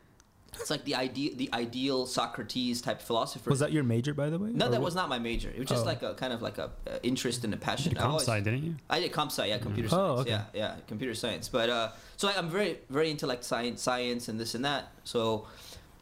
It's 0.60 0.70
like 0.70 0.84
the 0.84 0.94
ideal, 0.94 1.32
the 1.34 1.48
ideal 1.54 2.06
Socrates 2.06 2.82
type 2.82 3.00
philosopher. 3.00 3.48
Was 3.50 3.60
that 3.60 3.72
your 3.72 3.84
major, 3.84 4.12
by 4.12 4.28
the 4.28 4.38
way? 4.38 4.50
No, 4.52 4.68
that 4.68 4.72
what- 4.80 4.84
was 4.84 4.94
not 4.94 5.08
my 5.08 5.18
major. 5.18 5.48
It 5.50 5.58
was 5.58 5.68
just 5.68 5.82
Oh. 5.84 5.86
like 5.86 6.02
a 6.02 6.14
kind 6.14 6.32
of 6.32 6.42
like 6.42 6.58
a 6.58 6.70
uh, 6.86 6.98
interest 7.02 7.42
and 7.44 7.54
a 7.54 7.56
passion. 7.56 7.92
You 7.92 7.98
I 7.98 8.02
comp 8.02 8.12
always- 8.12 8.28
sci, 8.28 8.40
didn't 8.40 8.62
you? 8.64 8.74
I 8.90 9.00
did 9.00 9.12
comp 9.12 9.30
sci, 9.32 9.46
yeah, 9.46 9.58
computer 9.58 9.88
Oh, 9.92 10.16
science, 10.16 10.20
okay. 10.20 10.30
yeah, 10.30 10.44
yeah, 10.52 10.74
computer 10.86 11.14
science. 11.14 11.48
But 11.48 11.70
uh, 11.70 11.90
so 12.16 12.28
I, 12.28 12.36
I'm 12.36 12.50
very, 12.50 12.78
very 12.90 13.10
into 13.10 13.26
like 13.26 13.42
science, 13.42 13.80
science, 13.82 14.28
and 14.28 14.38
this 14.38 14.54
and 14.54 14.64
that. 14.64 14.92
So, 15.04 15.46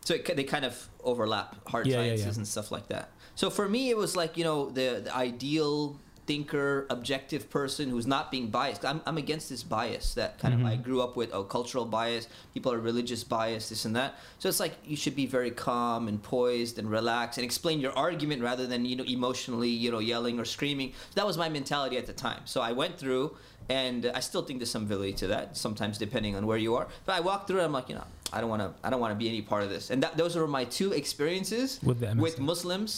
so 0.04 0.14
it, 0.14 0.36
they 0.36 0.44
kind 0.44 0.64
of 0.64 0.88
overlap 1.04 1.56
hard 1.68 1.86
Yeah, 1.86 1.96
yeah, 1.98 2.02
sciences 2.08 2.26
yeah. 2.26 2.40
and 2.40 2.48
stuff 2.48 2.72
like 2.72 2.88
that. 2.88 3.10
So 3.36 3.50
for 3.50 3.68
me, 3.68 3.88
it 3.90 3.96
was 3.96 4.16
like 4.16 4.36
you 4.36 4.44
know 4.44 4.70
the, 4.70 5.00
the 5.04 5.14
ideal 5.16 5.96
thinker, 6.30 6.86
objective 6.90 7.50
person 7.50 7.90
who's 7.90 8.06
not 8.06 8.30
being 8.30 8.46
biased. 8.50 8.84
I'm, 8.84 9.00
I'm 9.04 9.18
against 9.18 9.48
this 9.48 9.64
bias 9.64 10.14
that 10.14 10.38
kind 10.38 10.54
of 10.54 10.64
I 10.64 10.76
Mhm. 10.76 10.84
grew 10.84 11.00
up 11.02 11.16
with. 11.16 11.30
Oh, 11.34 11.42
cultural 11.42 11.84
bias. 11.84 12.28
People 12.54 12.72
are 12.72 12.78
religious 12.78 13.24
bias, 13.24 13.68
this 13.70 13.84
and 13.84 13.96
that. 13.96 14.14
So 14.38 14.48
it's 14.48 14.60
like 14.60 14.74
you 14.86 14.96
should 14.96 15.16
be 15.16 15.26
very 15.26 15.50
calm 15.50 16.06
and 16.06 16.22
poised 16.22 16.78
and 16.78 16.88
relaxed 16.88 17.36
and 17.38 17.44
explain 17.44 17.80
your 17.80 17.90
argument 18.06 18.42
rather 18.42 18.64
than 18.72 18.84
you 18.84 18.94
know 18.94 19.02
emotionally 19.18 19.70
you 19.84 19.90
know 19.90 19.98
yelling 19.98 20.38
or 20.38 20.44
screaming. 20.44 20.92
That 21.16 21.26
was 21.26 21.36
my 21.36 21.48
mentality 21.48 21.96
at 21.98 22.06
the 22.06 22.12
time. 22.12 22.42
So 22.44 22.60
I 22.60 22.70
went 22.82 22.96
through, 22.96 23.36
and 23.68 24.00
I 24.14 24.20
still 24.20 24.42
think 24.46 24.60
there's 24.60 24.70
some 24.78 24.86
validity 24.86 25.14
to 25.22 25.26
that. 25.34 25.56
Sometimes 25.56 25.98
depending 25.98 26.36
on 26.36 26.46
where 26.46 26.58
you 26.66 26.76
are. 26.78 26.86
But 27.06 27.14
I 27.18 27.20
walked 27.30 27.48
through, 27.48 27.58
and 27.62 27.66
I'm 27.66 27.72
like, 27.72 27.88
you 27.88 27.96
know, 27.96 28.06
I 28.32 28.40
don't 28.40 28.50
want 28.54 28.62
to. 28.62 28.70
I 28.86 28.88
don't 28.90 29.00
want 29.04 29.12
to 29.16 29.18
be 29.24 29.28
any 29.34 29.42
part 29.42 29.64
of 29.64 29.70
this. 29.74 29.90
And 29.90 30.00
that, 30.04 30.16
those 30.16 30.36
were 30.36 30.46
my 30.60 30.64
two 30.78 30.92
experiences 30.92 31.80
With 31.82 32.00
with 32.26 32.38
Muslims 32.38 32.90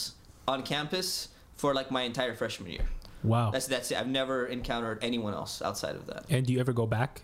on 0.47 0.59
campus 0.75 1.29
for 1.57 1.73
like 1.73 1.91
my 1.99 2.03
entire 2.03 2.35
freshman 2.35 2.71
year. 2.77 2.85
Wow. 3.25 3.50
That's 3.50 3.67
that's 3.67 3.91
it. 3.91 3.99
I've 3.99 4.09
never 4.09 4.47
encountered 4.47 4.99
anyone 5.02 5.35
else 5.35 5.62
outside 5.62 5.95
of 5.97 6.07
that. 6.07 6.25
and 6.31 6.47
do 6.47 6.52
you 6.52 6.61
ever 6.61 6.73
go 6.73 6.87
back 6.87 7.21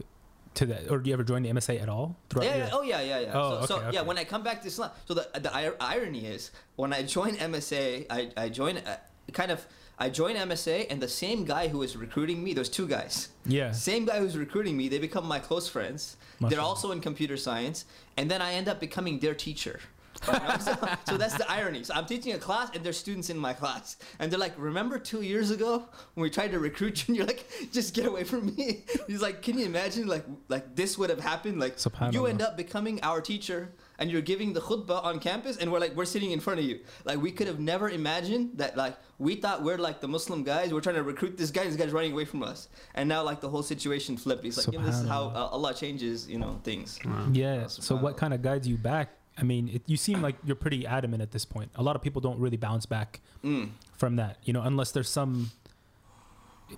to 0.54 0.66
that, 0.66 0.90
or 0.90 0.98
do 0.98 1.08
you 1.08 1.14
ever 1.14 1.24
join 1.24 1.42
the 1.42 1.50
MSA 1.50 1.80
at 1.80 1.88
all? 1.88 2.16
throughout 2.30 2.44
Yeah, 2.46 2.56
your- 2.56 2.66
yeah, 2.66 2.70
oh 2.72 2.82
yeah, 2.82 3.00
yeah, 3.00 3.20
yeah. 3.20 3.32
Oh, 3.34 3.60
so, 3.60 3.66
so 3.66 3.76
okay, 3.80 3.90
yeah, 3.94 4.02
when 4.02 4.18
I 4.18 4.24
come 4.24 4.42
back 4.42 4.62
to 4.62 4.68
Islam, 4.68 4.90
so 5.06 5.14
the 5.14 5.28
the 5.38 5.50
ir- 5.64 5.76
irony 5.80 6.26
is 6.26 6.50
when 6.76 6.92
I 6.92 7.02
join 7.02 7.36
MSA, 7.36 8.06
I 8.10 8.30
I 8.36 8.48
join 8.48 8.78
uh, 8.78 8.96
kind 9.32 9.50
of 9.50 9.66
I 10.00 10.08
join 10.10 10.36
MSA, 10.36 10.86
and 10.90 11.00
the 11.00 11.08
same 11.08 11.44
guy 11.44 11.66
who 11.68 11.78
was 11.78 11.96
recruiting 11.96 12.42
me, 12.44 12.54
those 12.54 12.68
two 12.68 12.86
guys, 12.86 13.28
yeah. 13.44 13.72
same 13.72 14.04
guy 14.04 14.20
who's 14.20 14.36
recruiting 14.36 14.76
me, 14.76 14.88
they 14.88 14.98
become 15.00 15.26
my 15.26 15.40
close 15.40 15.68
friends. 15.68 16.16
They're 16.40 16.60
also 16.60 16.92
in 16.92 17.00
computer 17.00 17.36
science, 17.36 17.84
and 18.16 18.30
then 18.30 18.40
I 18.40 18.52
end 18.52 18.68
up 18.68 18.78
becoming 18.78 19.18
their 19.18 19.34
teacher. 19.34 19.80
You 20.26 20.32
know? 20.32 20.56
so, 20.58 20.74
so 21.08 21.16
that's 21.16 21.36
the 21.36 21.50
irony. 21.50 21.84
So 21.84 21.94
I'm 21.94 22.06
teaching 22.06 22.32
a 22.34 22.38
class, 22.38 22.70
and 22.74 22.82
there's 22.84 22.96
students 22.98 23.30
in 23.30 23.38
my 23.38 23.52
class, 23.52 23.96
and 24.18 24.30
they're 24.30 24.38
like, 24.38 24.54
"Remember 24.58 24.98
two 24.98 25.22
years 25.22 25.50
ago 25.50 25.84
when 26.14 26.22
we 26.22 26.30
tried 26.30 26.50
to 26.52 26.58
recruit 26.58 26.96
you?" 27.00 27.04
And 27.08 27.16
you're 27.16 27.26
like, 27.26 27.46
"Just 27.72 27.94
get 27.94 28.06
away 28.06 28.24
from 28.24 28.54
me." 28.54 28.84
He's 29.06 29.22
like, 29.22 29.42
"Can 29.42 29.58
you 29.58 29.66
imagine 29.66 30.06
like 30.06 30.24
like 30.48 30.74
this 30.76 30.98
would 30.98 31.10
have 31.10 31.20
happened? 31.20 31.58
Like 31.60 31.78
you 32.14 32.26
end 32.26 32.42
up 32.42 32.56
becoming 32.56 33.00
our 33.02 33.20
teacher." 33.20 33.72
And 34.00 34.12
you're 34.12 34.22
giving 34.22 34.52
the 34.52 34.60
khutbah 34.60 35.02
on 35.02 35.18
campus, 35.18 35.56
and 35.56 35.72
we're 35.72 35.80
like, 35.80 35.96
we're 35.96 36.04
sitting 36.04 36.30
in 36.30 36.38
front 36.38 36.60
of 36.60 36.64
you. 36.64 36.78
Like, 37.04 37.20
we 37.20 37.32
could 37.32 37.48
have 37.48 37.58
never 37.58 37.90
imagined 37.90 38.50
that, 38.58 38.76
like, 38.76 38.96
we 39.18 39.34
thought 39.34 39.64
we're 39.64 39.76
like 39.76 40.00
the 40.00 40.06
Muslim 40.06 40.44
guys. 40.44 40.72
We're 40.72 40.80
trying 40.80 40.94
to 40.94 41.02
recruit 41.02 41.36
this 41.36 41.50
guy, 41.50 41.64
this 41.64 41.74
guy's 41.74 41.90
running 41.90 42.12
away 42.12 42.24
from 42.24 42.44
us. 42.44 42.68
And 42.94 43.08
now, 43.08 43.24
like, 43.24 43.40
the 43.40 43.48
whole 43.48 43.64
situation 43.64 44.16
flipped. 44.16 44.44
He's 44.44 44.56
like, 44.56 44.72
yeah, 44.72 44.82
this 44.82 45.00
is 45.00 45.08
how 45.08 45.32
uh, 45.34 45.48
Allah 45.50 45.74
changes, 45.74 46.28
you 46.28 46.38
know, 46.38 46.60
things. 46.62 47.00
Yeah. 47.32 47.62
Oh, 47.64 47.66
So 47.66 47.96
what 47.96 48.16
kind 48.16 48.32
of 48.32 48.40
guides 48.40 48.68
you 48.68 48.76
back? 48.76 49.17
I 49.38 49.42
mean, 49.44 49.68
it, 49.68 49.82
you 49.86 49.96
seem 49.96 50.20
like 50.20 50.34
you're 50.44 50.56
pretty 50.56 50.86
adamant 50.86 51.22
at 51.22 51.30
this 51.30 51.44
point. 51.44 51.70
A 51.76 51.82
lot 51.82 51.94
of 51.96 52.02
people 52.02 52.20
don't 52.20 52.38
really 52.40 52.56
bounce 52.56 52.86
back 52.86 53.20
Mm. 53.44 53.70
from 53.96 54.16
that, 54.16 54.38
you 54.44 54.52
know, 54.52 54.62
unless 54.62 54.90
there's 54.90 55.08
some 55.08 55.50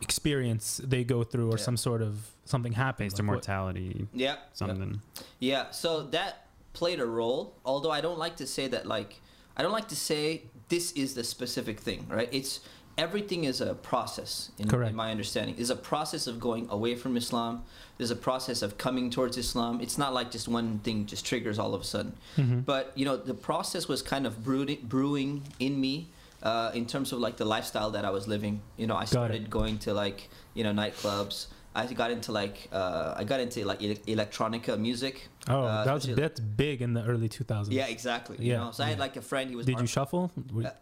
experience 0.02 0.80
they 0.84 1.02
go 1.04 1.24
through 1.24 1.48
or 1.48 1.56
Yeah. 1.58 1.64
some 1.64 1.76
sort 1.76 2.02
of 2.02 2.30
something 2.44 2.72
happens. 2.72 3.12
Based 3.14 3.20
on 3.20 3.26
mortality, 3.26 4.06
Yeah. 4.12 4.36
something. 4.52 5.00
Yeah, 5.38 5.70
so 5.70 6.02
that 6.08 6.46
played 6.72 7.00
a 7.00 7.06
role. 7.06 7.54
Although 7.64 7.90
I 7.90 8.00
don't 8.00 8.18
like 8.18 8.36
to 8.36 8.46
say 8.46 8.68
that, 8.68 8.86
like, 8.86 9.20
I 9.56 9.62
don't 9.62 9.72
like 9.72 9.88
to 9.88 9.96
say 9.96 10.44
this 10.68 10.92
is 10.92 11.14
the 11.14 11.24
specific 11.24 11.80
thing, 11.80 12.06
right? 12.08 12.28
It's 12.30 12.60
everything 13.04 13.44
is 13.44 13.60
a 13.60 13.74
process. 13.74 14.50
In, 14.58 14.68
in 14.90 14.94
my 14.94 15.10
understanding, 15.10 15.54
is 15.56 15.70
a 15.70 15.76
process 15.92 16.26
of 16.26 16.34
going 16.48 16.64
away 16.70 16.94
from 17.02 17.16
Islam. 17.16 17.54
There's 17.96 18.10
a 18.10 18.22
process 18.28 18.58
of 18.66 18.70
coming 18.86 19.06
towards 19.10 19.36
Islam. 19.46 19.80
It's 19.80 19.98
not 20.04 20.10
like 20.18 20.28
just 20.30 20.46
one 20.48 20.68
thing 20.86 21.06
just 21.06 21.24
triggers 21.30 21.58
all 21.58 21.72
of 21.74 21.80
a 21.80 21.88
sudden. 21.94 22.12
Mhm. 22.36 22.64
But 22.72 22.84
you 22.98 23.04
know, 23.08 23.16
the 23.16 23.38
process 23.50 23.88
was 23.92 24.00
kind 24.02 24.24
of 24.28 24.32
brewing, 24.44 24.78
brewing 24.94 25.32
in 25.58 25.80
me. 25.80 25.94
Uh, 26.42 26.70
in 26.80 26.86
terms 26.86 27.12
of 27.12 27.18
like 27.26 27.36
the 27.36 27.44
lifestyle 27.44 27.90
that 27.96 28.04
I 28.10 28.12
was 28.18 28.24
living, 28.34 28.54
you 28.80 28.86
know, 28.86 28.96
I 29.04 29.04
started 29.16 29.50
going 29.58 29.76
to 29.84 29.90
like 29.92 30.18
you 30.56 30.62
know 30.64 30.72
nightclubs. 30.82 31.36
I 31.74 31.82
got 32.02 32.10
into 32.16 32.30
like 32.32 32.56
uh, 32.80 33.20
I 33.20 33.24
got 33.24 33.40
into 33.44 33.58
like 33.70 33.80
ele- 33.86 34.02
electronica 34.14 34.72
music. 34.88 35.28
Oh, 35.54 35.64
Uh, 35.64 35.84
that 35.84 35.94
was 35.94 36.06
that's 36.06 36.40
big 36.40 36.80
in 36.82 36.94
the 36.94 37.04
early 37.04 37.28
2000s. 37.28 37.68
Yeah, 37.70 37.86
exactly. 37.86 38.36
You 38.38 38.52
Yeah, 38.52 38.58
know, 38.64 38.70
so 38.72 38.84
I 38.84 38.88
had 38.88 38.98
yeah. 38.98 39.04
like 39.06 39.16
a 39.16 39.22
friend. 39.22 39.50
He 39.50 39.56
was. 39.56 39.66
Did 39.66 39.80
you 39.80 39.86
shuffle? 39.86 40.30
Were- 40.52 40.62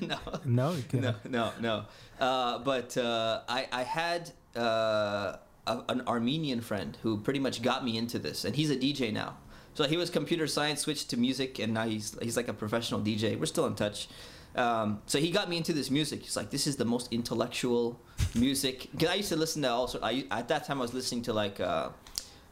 no, 0.00 0.18
no, 0.44 0.70
you 0.72 0.76
no, 0.76 0.82
couldn't. 0.88 1.30
no, 1.30 1.52
no. 1.60 1.84
Uh, 2.18 2.58
but 2.58 2.96
uh, 2.96 3.42
I 3.48 3.66
I 3.72 3.82
had 3.82 4.30
uh, 4.56 5.36
a, 5.66 5.74
an 5.88 6.00
Armenian 6.06 6.60
friend 6.60 6.96
who 7.02 7.18
pretty 7.18 7.40
much 7.40 7.62
got 7.62 7.84
me 7.84 7.96
into 7.96 8.18
this, 8.18 8.44
and 8.44 8.54
he's 8.56 8.70
a 8.70 8.76
DJ 8.76 9.12
now. 9.12 9.36
So 9.74 9.84
he 9.84 9.96
was 9.96 10.10
computer 10.10 10.46
science, 10.46 10.80
switched 10.80 11.10
to 11.10 11.16
music, 11.16 11.58
and 11.58 11.72
now 11.74 11.86
he's 11.86 12.16
he's 12.22 12.36
like 12.36 12.48
a 12.48 12.54
professional 12.54 13.00
DJ. 13.00 13.38
We're 13.38 13.46
still 13.46 13.66
in 13.66 13.74
touch. 13.74 14.08
Um, 14.56 15.00
so 15.06 15.18
he 15.20 15.30
got 15.30 15.48
me 15.48 15.56
into 15.56 15.72
this 15.72 15.90
music. 15.92 16.22
He's 16.22 16.36
like, 16.36 16.50
this 16.50 16.66
is 16.66 16.74
the 16.76 16.84
most 16.84 17.06
intellectual 17.12 18.00
music. 18.34 18.88
Because 18.90 19.08
I 19.08 19.14
used 19.14 19.28
to 19.28 19.36
listen 19.36 19.62
to 19.62 19.70
also. 19.70 20.00
I 20.02 20.24
at 20.30 20.48
that 20.48 20.64
time 20.66 20.78
I 20.78 20.82
was 20.82 20.92
listening 20.92 21.22
to 21.28 21.32
like 21.32 21.60
uh, 21.60 21.90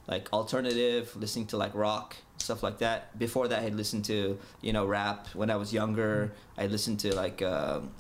like 0.09 0.33
alternative, 0.33 1.15
listening 1.17 1.47
to 1.49 1.57
like 1.57 1.75
rock 1.75 2.17
stuff 2.39 2.63
like 2.63 2.79
that. 2.79 3.19
Before 3.19 3.47
that, 3.49 3.59
I 3.59 3.63
had 3.63 3.75
listened 3.75 4.05
to 4.07 4.39
you 4.63 4.73
know 4.73 4.85
rap. 4.87 5.29
When 5.35 5.51
I 5.51 5.57
was 5.57 5.73
younger, 5.73 6.33
I 6.57 6.67
listened 6.67 6.99
to 7.01 7.15
like. 7.15 7.43
um 7.43 7.91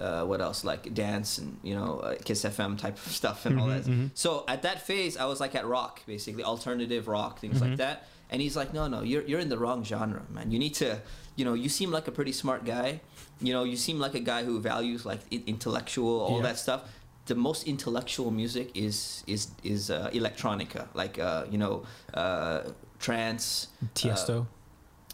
uh, 0.00 0.24
what 0.24 0.40
else 0.40 0.64
like 0.64 0.92
dance 0.92 1.38
and 1.38 1.56
you 1.62 1.72
know 1.72 2.00
uh, 2.00 2.16
Kiss 2.24 2.42
FM 2.44 2.76
type 2.76 2.96
of 3.06 3.12
stuff 3.12 3.46
and 3.46 3.60
all 3.60 3.68
Mhm, 3.68 3.84
that. 3.84 3.90
mhm. 3.90 4.10
So 4.14 4.42
at 4.48 4.62
that 4.62 4.78
phase, 4.84 5.16
I 5.16 5.26
was 5.26 5.38
like 5.38 5.54
at 5.54 5.64
rock, 5.66 6.02
basically 6.04 6.42
alternative 6.42 7.06
rock, 7.06 7.38
things 7.38 7.58
Mhm. 7.58 7.64
like 7.64 7.76
that. 7.76 8.08
And 8.28 8.42
he's 8.42 8.56
like, 8.56 8.74
no, 8.74 8.88
no, 8.88 9.02
you're 9.02 9.22
you're 9.22 9.38
in 9.38 9.50
the 9.54 9.56
wrong 9.64 9.84
genre, 9.84 10.22
man. 10.36 10.50
You 10.50 10.58
need 10.58 10.74
to, 10.82 11.00
you 11.36 11.44
know, 11.44 11.54
you 11.54 11.68
seem 11.68 11.92
like 11.92 12.08
a 12.08 12.10
pretty 12.18 12.32
smart 12.32 12.64
guy. 12.64 12.88
You 13.40 13.52
know, 13.52 13.62
you 13.62 13.76
seem 13.76 14.00
like 14.00 14.14
a 14.16 14.24
guy 14.32 14.42
who 14.42 14.58
values 14.58 15.06
like 15.06 15.20
intellectual, 15.30 16.20
all 16.26 16.38
Yeah. 16.38 16.48
that 16.48 16.58
stuff. 16.58 16.80
The 17.26 17.34
most 17.34 17.66
intellectual 17.66 18.30
music 18.30 18.70
is 18.74 19.24
is 19.26 19.48
is 19.62 19.90
uh, 19.90 20.10
electronica, 20.12 20.86
like 20.94 21.18
uh, 21.18 21.44
you 21.50 21.58
know, 21.58 21.84
uh, 22.12 22.60
trance. 22.98 23.68
Tiesto. 23.94 24.46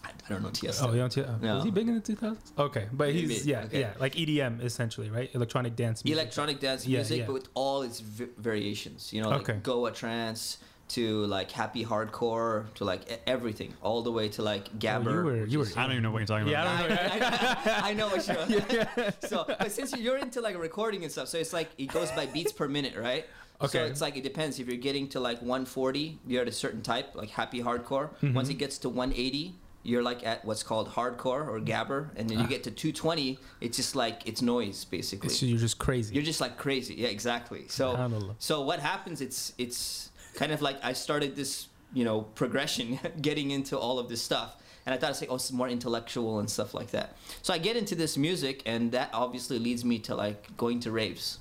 I, 0.02 0.08
I 0.08 0.28
don't 0.30 0.42
know 0.42 0.48
Tiesto. 0.48 0.88
oh, 0.88 0.92
you 0.92 0.98
don't 0.98 1.12
Tiesto. 1.12 1.40
No. 1.40 1.56
Was 1.56 1.64
he 1.64 1.70
big 1.70 1.86
in 1.88 1.94
the 1.94 2.00
2000s? 2.00 2.36
Okay, 2.58 2.88
but 2.92 3.12
he's 3.12 3.46
yeah, 3.46 3.64
okay. 3.64 3.80
yeah, 3.80 3.92
like 4.00 4.14
EDM 4.14 4.62
essentially, 4.64 5.10
right? 5.10 5.28
Electronic 5.34 5.76
dance 5.76 6.02
music. 6.04 6.18
electronic 6.20 6.58
dance 6.58 6.86
Yeah, 6.86 6.98
music, 6.98 7.18
yeah. 7.18 7.26
but 7.26 7.32
with 7.34 7.48
all 7.54 7.82
its 7.82 8.00
v- 8.00 8.28
variations. 8.38 9.12
You 9.12 9.22
know, 9.22 9.28
like 9.30 9.42
Okay. 9.48 9.58
Goa 9.62 9.92
trance 9.92 10.58
to 10.90 11.24
like 11.26 11.50
happy 11.50 11.84
hardcore 11.84 12.72
to 12.74 12.84
like 12.84 13.02
e- 13.10 13.16
everything, 13.26 13.74
all 13.82 14.02
the 14.02 14.12
way 14.12 14.28
to 14.30 14.42
like 14.42 14.68
Oh, 14.68 14.78
gabber. 14.78 15.14
you 15.18 15.24
were 15.24 15.44
you 15.46 15.58
were 15.60 15.66
I 15.76 15.82
don't 15.82 15.92
even 15.92 16.02
know 16.02 16.10
what 16.10 16.18
you're 16.18 16.26
talking 16.26 16.48
Yeah, 16.48 16.62
about. 16.62 16.84
I 16.84 17.18
don't 17.18 17.20
know. 17.20 17.26
I, 17.26 17.80
I- 17.86 17.90
I 17.90 17.94
know 17.94 18.08
what 18.08 18.26
you're. 18.26 18.66
yeah. 18.80 19.10
so, 19.26 19.44
but 19.46 19.70
since 19.72 19.96
you're 19.96 20.18
into 20.18 20.40
like 20.40 20.56
recording 20.58 21.02
and 21.04 21.12
stuff, 21.12 21.28
so 21.28 21.38
it's 21.38 21.52
like 21.52 21.70
it 21.78 21.86
goes 21.92 22.10
by 22.12 22.26
beats 22.26 22.52
per 22.52 22.68
minute, 22.68 22.96
right? 22.96 23.24
Okay. 23.62 23.78
So 23.78 23.84
it's 23.84 24.00
like 24.00 24.16
it 24.16 24.22
depends. 24.22 24.58
If 24.58 24.66
you're 24.68 24.76
getting 24.78 25.08
to 25.08 25.20
like 25.20 25.38
140, 25.42 26.18
you're 26.26 26.42
at 26.42 26.48
a 26.48 26.52
certain 26.52 26.82
type, 26.82 27.14
like 27.14 27.30
happy 27.30 27.60
hardcore. 27.62 28.10
Mhm. 28.22 28.34
Once 28.34 28.48
it 28.48 28.54
gets 28.54 28.78
to 28.78 28.88
180, 28.88 29.54
you're 29.82 30.02
like 30.02 30.26
at 30.26 30.44
what's 30.44 30.62
called 30.62 30.88
hardcore 30.90 31.46
or 31.48 31.58
gabber, 31.60 32.08
and 32.16 32.28
then 32.28 32.38
you 32.38 32.44
Ah. 32.44 32.48
get 32.48 32.62
to 32.64 32.70
220, 32.70 33.38
it's 33.60 33.76
just 33.76 33.94
like 33.96 34.22
it's 34.26 34.42
noise 34.42 34.84
basically. 34.84 35.28
It's, 35.28 35.42
you're 35.42 35.58
just 35.58 35.78
crazy. 35.78 36.14
You're 36.14 36.24
just 36.24 36.40
like 36.40 36.56
crazy. 36.58 36.94
Yeah, 36.96 37.08
exactly. 37.08 37.64
So 37.68 38.34
so 38.38 38.62
what 38.62 38.80
happens? 38.80 39.20
It's 39.20 39.52
it's 39.58 40.09
kind 40.34 40.52
of 40.52 40.62
like 40.62 40.76
I 40.82 40.92
started 40.92 41.36
this 41.36 41.68
you 41.92 42.04
know 42.04 42.22
progression, 42.22 42.98
getting 43.20 43.50
into 43.50 43.78
all 43.78 43.98
of 43.98 44.08
this 44.08 44.22
stuff, 44.22 44.56
and 44.86 44.94
I 44.94 44.98
thought 44.98 45.10
it's 45.10 45.20
like 45.20 45.30
oh, 45.30 45.36
it's 45.36 45.52
more 45.52 45.68
intellectual 45.68 46.38
and 46.38 46.48
stuff 46.48 46.74
like 46.74 46.90
that. 46.90 47.16
So 47.42 47.52
I 47.52 47.58
get 47.58 47.76
into 47.76 47.94
this 47.94 48.16
music, 48.16 48.62
and 48.66 48.92
that 48.92 49.10
obviously 49.12 49.58
leads 49.58 49.84
me 49.84 49.98
to 50.00 50.14
like 50.14 50.56
going 50.56 50.80
to 50.80 50.90
raves. 50.90 51.38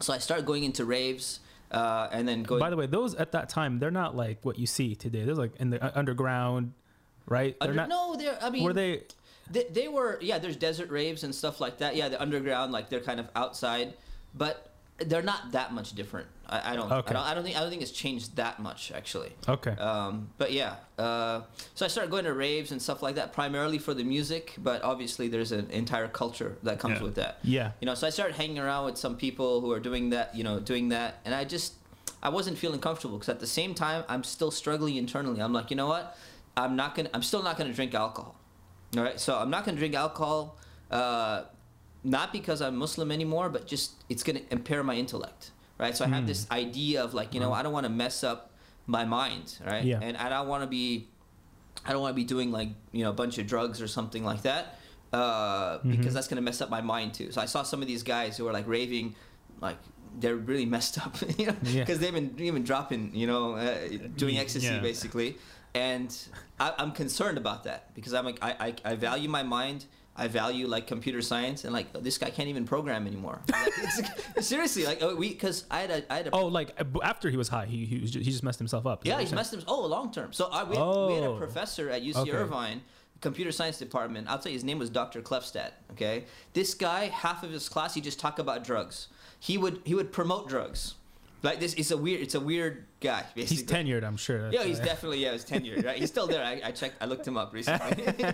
So 0.00 0.12
I 0.12 0.18
started 0.18 0.46
going 0.46 0.64
into 0.64 0.84
raves, 0.84 1.40
uh, 1.70 2.08
and 2.12 2.26
then 2.26 2.42
going. 2.42 2.60
By 2.60 2.70
the 2.70 2.76
way, 2.76 2.86
those 2.86 3.14
at 3.14 3.32
that 3.32 3.48
time 3.48 3.78
they're 3.78 3.90
not 3.90 4.16
like 4.16 4.38
what 4.42 4.58
you 4.58 4.66
see 4.66 4.94
today. 4.94 5.24
They're 5.24 5.34
like 5.34 5.56
in 5.56 5.70
the 5.70 5.82
uh, 5.82 5.92
underground, 5.94 6.72
right? 7.26 7.56
They're 7.60 7.74
not. 7.74 7.88
no, 7.88 8.16
they're. 8.16 8.38
I 8.42 8.50
mean, 8.50 8.64
were 8.64 8.72
they? 8.72 9.02
They, 9.50 9.64
they 9.64 9.88
were 9.88 10.18
yeah. 10.20 10.38
There's 10.38 10.56
desert 10.56 10.90
raves 10.90 11.24
and 11.24 11.34
stuff 11.34 11.60
like 11.60 11.78
that. 11.78 11.96
Yeah, 11.96 12.08
the 12.08 12.20
underground, 12.20 12.72
like 12.72 12.88
they're 12.88 13.00
kind 13.00 13.20
of 13.20 13.28
outside, 13.34 13.94
but 14.34 14.69
they're 15.00 15.22
not 15.22 15.52
that 15.52 15.72
much 15.72 15.92
different. 15.94 16.26
I, 16.46 16.72
I 16.72 16.76
don't. 16.76 16.90
Okay. 16.90 17.10
I 17.10 17.12
don't. 17.12 17.22
I 17.26 17.34
don't 17.34 17.44
think. 17.44 17.56
I 17.56 17.60
don't 17.60 17.70
think 17.70 17.82
it's 17.82 17.90
changed 17.90 18.36
that 18.36 18.58
much 18.60 18.92
actually. 18.92 19.32
Okay. 19.48 19.70
Um, 19.72 20.30
but 20.38 20.52
yeah, 20.52 20.76
uh, 20.98 21.42
so 21.74 21.84
I 21.84 21.88
started 21.88 22.10
going 22.10 22.24
to 22.24 22.32
raves 22.32 22.72
and 22.72 22.80
stuff 22.82 23.02
like 23.02 23.14
that, 23.14 23.32
primarily 23.32 23.78
for 23.78 23.94
the 23.94 24.04
music. 24.04 24.54
But 24.58 24.82
obviously, 24.82 25.28
there's 25.28 25.52
an 25.52 25.70
entire 25.70 26.08
culture 26.08 26.56
that 26.64 26.78
comes 26.78 26.96
Yeah. 26.98 27.02
with 27.02 27.14
that. 27.16 27.38
yeah. 27.42 27.72
You 27.80 27.86
know, 27.86 27.94
so 27.94 28.06
I 28.06 28.10
started 28.10 28.34
hanging 28.36 28.58
around 28.58 28.84
with 28.86 28.96
some 28.98 29.16
people 29.16 29.60
who 29.60 29.70
are 29.72 29.80
doing 29.80 30.10
that. 30.10 30.34
You 30.34 30.44
know, 30.44 30.60
doing 30.60 30.88
that, 30.90 31.20
and 31.24 31.34
I 31.34 31.44
just 31.44 31.74
I 32.22 32.28
wasn't 32.30 32.58
feeling 32.58 32.80
comfortable 32.80 33.16
because 33.18 33.28
at 33.28 33.40
the 33.40 33.46
same 33.46 33.74
time 33.74 34.04
I'm 34.08 34.24
still 34.24 34.50
struggling 34.50 34.96
internally. 34.96 35.40
I'm 35.40 35.52
like, 35.52 35.70
you 35.70 35.76
know 35.76 35.86
what? 35.88 36.16
I'm 36.56 36.74
not 36.76 36.94
gonna. 36.94 37.10
I'm 37.14 37.22
still 37.22 37.42
not 37.42 37.56
gonna 37.56 37.72
drink 37.72 37.94
alcohol. 37.94 38.34
All 38.96 39.04
right, 39.04 39.20
so 39.20 39.38
I'm 39.38 39.50
not 39.50 39.64
gonna 39.64 39.78
drink 39.78 39.94
alcohol. 39.94 40.58
Uh, 40.90 41.44
not 42.04 42.32
because 42.32 42.60
I'm 42.62 42.76
Muslim 42.76 43.10
anymore, 43.12 43.48
but 43.50 43.66
just 43.66 43.92
it's 44.08 44.22
gonna 44.22 44.40
impair 44.50 44.82
my 44.82 44.94
intellect, 44.94 45.50
right? 45.78 45.96
So 45.96 46.04
I 46.04 46.08
have 46.08 46.24
Mm. 46.24 46.28
this 46.28 46.46
idea 46.50 47.02
of 47.04 47.14
like, 47.14 47.34
you 47.34 47.40
know, 47.40 47.52
I 47.52 47.62
don't 47.62 47.72
want 47.72 47.84
to 47.84 47.90
mess 47.92 48.24
up 48.24 48.50
my 48.86 49.04
mind, 49.04 49.58
right? 49.66 49.84
Yeah. 49.84 50.00
And 50.02 50.16
I 50.16 50.28
don't 50.28 50.48
want 50.48 50.62
to 50.62 50.66
be, 50.66 51.08
I 51.84 51.92
don't 51.92 52.00
want 52.02 52.12
to 52.12 52.16
be 52.16 52.24
doing 52.24 52.50
like 52.52 52.68
you 52.92 53.04
know 53.04 53.10
a 53.10 53.14
bunch 53.22 53.38
of 53.38 53.46
drugs 53.46 53.80
or 53.82 53.88
something 53.88 54.24
like 54.24 54.42
that, 54.42 54.78
uh, 55.12 55.78
because 55.78 56.06
Mhm. 56.06 56.12
that's 56.14 56.28
gonna 56.28 56.40
mess 56.42 56.60
up 56.60 56.70
my 56.70 56.80
mind 56.80 57.14
too. 57.14 57.30
So 57.32 57.40
I 57.40 57.46
saw 57.46 57.62
some 57.62 57.82
of 57.82 57.88
these 57.88 58.02
guys 58.02 58.36
who 58.36 58.46
are 58.48 58.52
like 58.52 58.66
raving, 58.66 59.14
like 59.60 59.78
they're 60.18 60.36
really 60.36 60.66
messed 60.76 60.98
up, 60.98 61.14
you 61.38 61.46
know, 61.46 61.56
Yeah. 61.62 61.80
because 61.80 61.98
they've 62.00 62.12
been 62.14 62.34
even 62.38 62.64
dropping, 62.64 63.14
you 63.14 63.26
know, 63.26 63.54
uh, 63.54 63.76
doing 64.16 64.38
ecstasy 64.38 64.66
Yeah. 64.66 64.80
basically, 64.80 65.36
and 65.74 66.16
I, 66.58 66.74
I'm 66.78 66.92
concerned 66.92 67.38
about 67.38 67.64
that 67.64 67.94
because 67.94 68.12
I'm 68.14 68.24
like 68.24 68.38
I, 68.42 68.50
I, 68.84 68.92
I 68.92 68.94
value 68.96 69.28
my 69.28 69.42
mind. 69.42 69.84
I 70.16 70.28
value 70.28 70.66
like 70.66 70.86
computer 70.86 71.22
science 71.22 71.64
and 71.64 71.72
like 71.72 71.92
this 72.02 72.18
guy 72.18 72.30
can't 72.30 72.48
even 72.48 72.64
program 72.66 73.06
anymore. 73.06 73.40
Like, 73.50 73.72
seriously, 74.40 74.84
like 74.84 74.98
oh, 75.02 75.14
we 75.16 75.28
because 75.30 75.64
I 75.70 75.80
had 75.80 75.90
a 75.90 76.12
I 76.12 76.16
had 76.18 76.26
a 76.26 76.30
Oh, 76.32 76.46
like 76.46 76.78
after 77.02 77.30
he 77.30 77.36
was 77.36 77.48
high, 77.48 77.66
he 77.66 77.86
he, 77.86 77.98
was 78.00 78.10
ju- 78.10 78.20
he 78.20 78.30
just 78.30 78.42
messed 78.42 78.58
himself 78.58 78.86
up. 78.86 79.06
yeah, 79.06 79.18
he's 79.20 79.32
messed 79.32 79.54
him. 79.54 79.62
Oh, 79.66 79.86
long 79.86 80.12
term. 80.12 80.32
So 80.32 80.46
I, 80.52 80.64
we, 80.64 80.76
had, 80.76 80.84
we 80.84 81.14
had 81.14 81.22
a 81.24 81.26
Oh. 81.28 81.36
professor 81.38 81.88
at 81.90 82.02
UC 82.02 82.16
Okay. 82.16 82.32
Irvine, 82.32 82.82
computer 83.20 83.52
science 83.52 83.78
department. 83.78 84.28
I'll 84.28 84.38
tell 84.38 84.50
you, 84.52 84.56
his 84.56 84.64
name 84.64 84.78
was 84.78 84.90
Dr. 84.90 85.22
Klefstad. 85.22 85.70
Okay, 85.92 86.24
this 86.52 86.74
guy, 86.74 87.06
half 87.06 87.42
of 87.42 87.50
his 87.50 87.68
class, 87.68 87.94
he 87.94 88.00
just 88.00 88.20
talked 88.20 88.38
about 88.38 88.62
drugs. 88.64 89.08
He 89.38 89.56
would 89.56 89.80
he 89.84 89.94
would 89.94 90.12
promote 90.12 90.48
drugs. 90.48 90.94
Like 91.42 91.60
this, 91.60 91.74
it's 91.74 91.90
a 91.90 91.96
weird, 91.96 92.20
it's 92.20 92.34
a 92.34 92.40
weird 92.40 92.86
guy. 93.00 93.24
Basically. 93.34 93.56
He's 93.56 93.64
tenured, 93.64 94.04
I'm 94.04 94.16
sure. 94.16 94.50
Yeah, 94.52 94.64
he's 94.64 94.78
why. 94.78 94.84
definitely 94.84 95.18
yeah, 95.22 95.32
he's 95.32 95.44
tenured. 95.44 95.84
Right, 95.84 95.96
he's 95.96 96.10
still 96.10 96.26
there. 96.26 96.44
I, 96.44 96.60
I 96.64 96.70
checked, 96.70 96.96
I 97.00 97.06
looked 97.06 97.26
him 97.26 97.36
up 97.36 97.52
recently. 97.52 98.14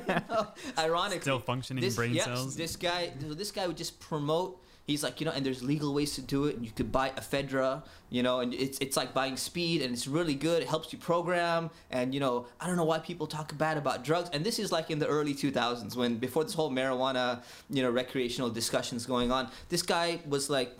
Ironically, 0.78 1.20
Still 1.20 1.38
functioning 1.38 1.82
this, 1.82 1.96
brain 1.96 2.14
yeah, 2.14 2.24
cells. 2.24 2.56
This 2.56 2.76
guy, 2.76 3.12
this 3.18 3.52
guy 3.52 3.66
would 3.66 3.76
just 3.76 4.00
promote. 4.00 4.62
He's 4.86 5.02
like, 5.02 5.20
you 5.20 5.26
know, 5.26 5.32
and 5.32 5.44
there's 5.44 5.64
legal 5.64 5.92
ways 5.92 6.14
to 6.14 6.22
do 6.22 6.44
it. 6.44 6.54
And 6.54 6.64
you 6.64 6.70
could 6.70 6.92
buy 6.92 7.10
ephedra, 7.10 7.82
you 8.08 8.22
know, 8.22 8.38
and 8.38 8.54
it's 8.54 8.78
it's 8.78 8.96
like 8.96 9.12
buying 9.12 9.36
speed, 9.36 9.82
and 9.82 9.92
it's 9.92 10.06
really 10.06 10.36
good. 10.36 10.62
It 10.62 10.68
helps 10.68 10.92
you 10.92 10.98
program, 10.98 11.70
and 11.90 12.14
you 12.14 12.20
know, 12.20 12.46
I 12.60 12.68
don't 12.68 12.76
know 12.76 12.84
why 12.84 13.00
people 13.00 13.26
talk 13.26 13.56
bad 13.58 13.78
about 13.78 14.04
drugs. 14.04 14.30
And 14.32 14.44
this 14.46 14.60
is 14.60 14.70
like 14.70 14.90
in 14.90 15.00
the 15.00 15.08
early 15.08 15.34
2000s, 15.34 15.96
when 15.96 16.18
before 16.18 16.44
this 16.44 16.54
whole 16.54 16.70
marijuana, 16.70 17.42
you 17.68 17.82
know, 17.82 17.90
recreational 17.90 18.48
discussions 18.48 19.06
going 19.06 19.32
on. 19.32 19.50
This 19.70 19.82
guy 19.82 20.20
was 20.24 20.48
like, 20.48 20.76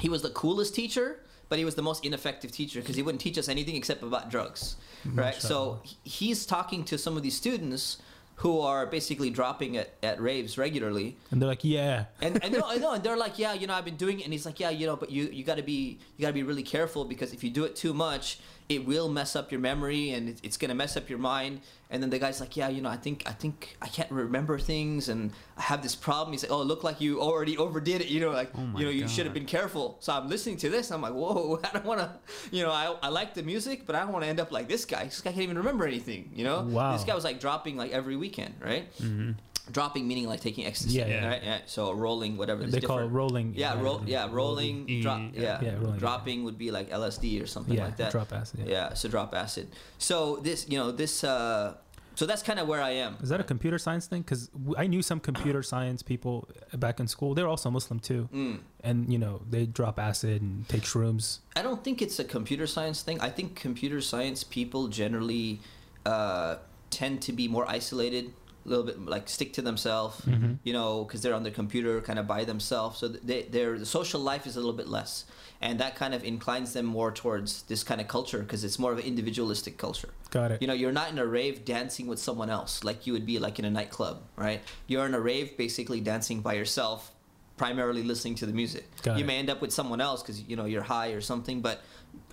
he 0.00 0.08
was 0.08 0.22
the 0.22 0.30
coolest 0.30 0.74
teacher, 0.74 1.20
but 1.48 1.58
he 1.58 1.64
was 1.64 1.74
the 1.74 1.82
most 1.82 2.04
ineffective 2.04 2.52
teacher 2.52 2.80
because 2.80 2.96
he 2.96 3.02
wouldn't 3.02 3.20
teach 3.20 3.38
us 3.38 3.48
anything 3.48 3.76
except 3.76 4.02
about 4.02 4.30
drugs, 4.30 4.76
mm-hmm. 5.06 5.18
right? 5.18 5.34
So 5.34 5.80
he's 6.04 6.46
talking 6.46 6.84
to 6.84 6.98
some 6.98 7.16
of 7.16 7.22
these 7.22 7.36
students 7.36 7.98
who 8.36 8.60
are 8.60 8.84
basically 8.84 9.30
dropping 9.30 9.78
at, 9.78 9.94
at 10.02 10.20
raves 10.20 10.58
regularly 10.58 11.16
And 11.30 11.40
they're 11.40 11.48
like, 11.48 11.64
yeah. 11.64 12.04
and 12.20 12.42
and 12.44 12.52
no, 12.52 12.62
I 12.66 12.76
know, 12.76 12.92
and 12.92 13.02
they're 13.02 13.16
like, 13.16 13.38
yeah, 13.38 13.54
you 13.54 13.66
know, 13.66 13.74
I've 13.74 13.84
been 13.84 13.96
doing 13.96 14.20
it, 14.20 14.24
and 14.24 14.32
he's 14.32 14.44
like, 14.44 14.60
yeah, 14.60 14.70
you 14.70 14.86
know, 14.86 14.96
but 14.96 15.10
you 15.10 15.24
you 15.24 15.42
got 15.42 15.56
to 15.56 15.62
be 15.62 15.98
you 16.16 16.22
got 16.22 16.28
to 16.28 16.34
be 16.34 16.42
really 16.42 16.62
careful 16.62 17.04
because 17.04 17.32
if 17.32 17.42
you 17.42 17.50
do 17.50 17.64
it 17.64 17.74
too 17.74 17.94
much, 17.94 18.38
it 18.68 18.84
will 18.84 19.08
mess 19.08 19.36
up 19.36 19.52
your 19.52 19.60
memory 19.60 20.10
and 20.10 20.28
it, 20.28 20.40
it's 20.42 20.56
gonna 20.56 20.74
mess 20.74 20.96
up 20.96 21.08
your 21.08 21.18
mind. 21.18 21.60
And 21.88 22.02
then 22.02 22.10
the 22.10 22.18
guy's 22.18 22.40
like, 22.40 22.56
yeah, 22.56 22.68
you 22.68 22.82
know, 22.82 22.88
I 22.88 22.96
think 22.96 23.22
I 23.26 23.32
think 23.32 23.76
I 23.80 23.86
can't 23.86 24.10
remember 24.10 24.58
things, 24.58 25.08
and 25.08 25.30
I 25.56 25.62
have 25.62 25.82
this 25.84 25.94
problem. 25.94 26.32
He's 26.32 26.42
like, 26.42 26.50
oh, 26.50 26.62
it 26.62 26.64
looked 26.64 26.82
like 26.82 27.00
you 27.00 27.20
already 27.20 27.56
overdid 27.56 28.00
it, 28.00 28.08
you 28.08 28.20
know, 28.20 28.30
like 28.30 28.50
Oh 28.56 28.78
you 28.78 28.84
know, 28.84 28.90
you 28.90 29.06
should 29.06 29.24
have 29.24 29.34
been 29.34 29.46
careful. 29.46 29.96
So 30.00 30.12
I'm 30.12 30.28
listening 30.28 30.56
to 30.58 30.68
this, 30.68 30.90
I'm 30.90 31.00
like, 31.00 31.14
whoa, 31.14 31.60
I 31.64 31.70
don't 31.72 31.86
want 31.86 32.00
to, 32.00 32.10
you 32.50 32.64
know, 32.64 32.72
I 32.72 32.96
I 33.02 33.08
like 33.08 33.34
the 33.34 33.44
music, 33.44 33.86
but 33.86 33.94
I 33.94 34.00
don't 34.00 34.12
want 34.12 34.24
to 34.24 34.28
end 34.28 34.40
up 34.40 34.50
like 34.50 34.68
this 34.68 34.84
guy. 34.84 35.04
This 35.04 35.20
guy 35.20 35.30
can't 35.30 35.42
even 35.42 35.58
remember 35.58 35.86
anything, 35.86 36.30
you 36.34 36.42
know. 36.42 36.62
Wow. 36.62 36.92
This 36.92 37.04
guy 37.04 37.14
was 37.14 37.24
like 37.24 37.38
dropping 37.38 37.76
like 37.76 37.92
every 37.92 38.16
weekend, 38.16 38.54
right? 38.60 38.92
Mm-hmm. 38.98 39.32
Dropping 39.72 40.06
meaning 40.06 40.26
like 40.28 40.40
taking 40.40 40.64
ecstasy, 40.66 40.98
Yeah, 40.98 41.06
yeah. 41.08 41.28
right? 41.28 41.42
Yeah. 41.42 41.58
So 41.66 41.92
rolling, 41.92 42.36
whatever. 42.36 42.62
They 42.64 42.70
there's 42.70 42.84
call 42.84 43.00
it 43.00 43.06
rolling. 43.06 43.52
yeah, 43.56 43.80
roll, 43.80 44.00
yeah, 44.06 44.28
rolling, 44.30 44.88
E, 44.88 45.02
drop, 45.02 45.20
yeah. 45.32 45.40
yeah, 45.42 45.60
Yeah, 45.62 45.74
rolling, 45.80 45.98
dropping 45.98 46.44
would 46.44 46.56
be 46.58 46.70
like 46.70 46.90
LSD 46.90 47.42
or 47.42 47.46
something 47.46 47.74
Yeah, 47.74 47.84
like 47.86 47.96
that. 47.96 48.04
Yeah, 48.06 48.10
drop 48.10 48.32
acid. 48.32 48.60
Yeah. 48.60 48.66
Yeah, 48.90 48.94
so 48.94 49.08
drop 49.08 49.34
acid. 49.34 49.68
So 49.98 50.36
this, 50.36 50.68
you 50.68 50.78
know, 50.78 50.92
this, 50.92 51.24
uh, 51.24 51.74
so 52.14 52.24
that's 52.26 52.42
kind 52.42 52.58
of 52.58 52.66
where 52.68 52.80
I 52.80 52.90
am. 52.90 53.16
Is 53.20 53.28
that 53.28 53.40
a 53.40 53.44
computer 53.44 53.76
science 53.78 54.06
thing? 54.06 54.22
Because 54.22 54.50
I 54.78 54.86
knew 54.86 55.02
some 55.02 55.20
computer 55.20 55.62
science 55.62 56.00
people 56.02 56.48
back 56.74 56.98
in 57.00 57.08
school. 57.08 57.34
They're 57.34 57.48
also 57.48 57.68
Muslim 57.70 57.98
too, 58.00 58.28
Mm. 58.32 58.60
and 58.82 59.12
you 59.12 59.18
know 59.18 59.42
they 59.50 59.66
drop 59.66 59.98
acid 59.98 60.40
and 60.42 60.66
take 60.68 60.82
shrooms. 60.84 61.40
I 61.56 61.62
don't 61.62 61.82
think 61.84 62.00
it's 62.00 62.18
a 62.18 62.24
computer 62.24 62.66
science 62.66 63.02
thing. 63.02 63.20
I 63.20 63.28
think 63.30 63.54
computer 63.56 64.00
science 64.00 64.44
people 64.44 64.88
generally 64.88 65.60
uh, 66.06 66.56
tend 66.88 67.20
to 67.22 67.32
be 67.32 67.48
more 67.48 67.68
isolated, 67.68 68.32
a 68.66 68.68
little 68.68 68.84
bit 68.84 69.00
like 69.06 69.28
stick 69.28 69.52
to 69.54 69.62
themselves, 69.62 70.20
Mhm. 70.26 70.58
you 70.64 70.72
know, 70.72 71.04
because 71.04 71.22
they're 71.22 71.34
on 71.34 71.42
their 71.44 71.52
computer 71.52 72.00
kind 72.00 72.18
of 72.18 72.26
by 72.26 72.44
themselves. 72.44 72.98
So 72.98 73.08
they, 73.08 73.42
their 73.42 73.78
the 73.78 73.86
social 73.86 74.20
life 74.20 74.46
is 74.46 74.56
a 74.56 74.58
little 74.60 74.72
bit 74.74 74.88
less, 74.88 75.24
and 75.60 75.78
that 75.80 75.94
kind 75.96 76.14
of 76.14 76.24
inclines 76.24 76.72
them 76.72 76.86
more 76.86 77.12
towards 77.12 77.62
this 77.62 77.82
kind 77.84 78.00
of 78.00 78.08
culture 78.08 78.40
because 78.40 78.64
it's 78.64 78.78
more 78.78 78.92
of 78.92 78.98
an 78.98 79.04
individualistic 79.04 79.78
culture. 79.78 80.10
Got 80.30 80.50
it. 80.52 80.60
You 80.62 80.68
know, 80.68 80.74
you're 80.74 80.92
not 80.92 81.10
in 81.10 81.18
a 81.18 81.26
rave 81.26 81.64
dancing 81.64 82.06
with 82.08 82.18
someone 82.18 82.50
else 82.50 82.82
like 82.84 83.06
you 83.06 83.12
would 83.12 83.24
be 83.26 83.38
like 83.38 83.58
in 83.58 83.64
a 83.64 83.70
nightclub, 83.70 84.22
right? 84.36 84.60
You're 84.86 85.06
in 85.06 85.14
a 85.14 85.20
rave 85.20 85.56
basically 85.56 86.00
dancing 86.00 86.40
by 86.40 86.54
yourself, 86.54 87.12
primarily 87.56 88.02
listening 88.02 88.34
to 88.36 88.46
the 88.46 88.52
music. 88.52 88.84
Got 89.02 89.16
you 89.18 89.24
it. 89.24 89.26
may 89.26 89.38
end 89.38 89.48
up 89.48 89.62
with 89.62 89.72
someone 89.72 90.00
else 90.00 90.22
because 90.22 90.42
you 90.42 90.56
know 90.56 90.66
you're 90.66 90.82
high 90.82 91.10
or 91.12 91.20
something, 91.20 91.60
but 91.62 91.80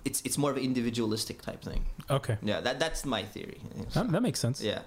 it's 0.04 0.20
it's 0.24 0.36
more 0.38 0.50
of 0.50 0.56
an 0.56 0.62
individualistic 0.62 1.42
type 1.42 1.62
thing. 1.62 1.84
Okay, 2.10 2.36
Yeah, 2.42 2.60
that 2.60 2.78
that's 2.78 3.04
my 3.04 3.22
theory. 3.22 3.58
that, 3.94 4.10
that 4.12 4.22
makes 4.22 4.40
sense. 4.40 4.62
Yeah. 4.62 4.82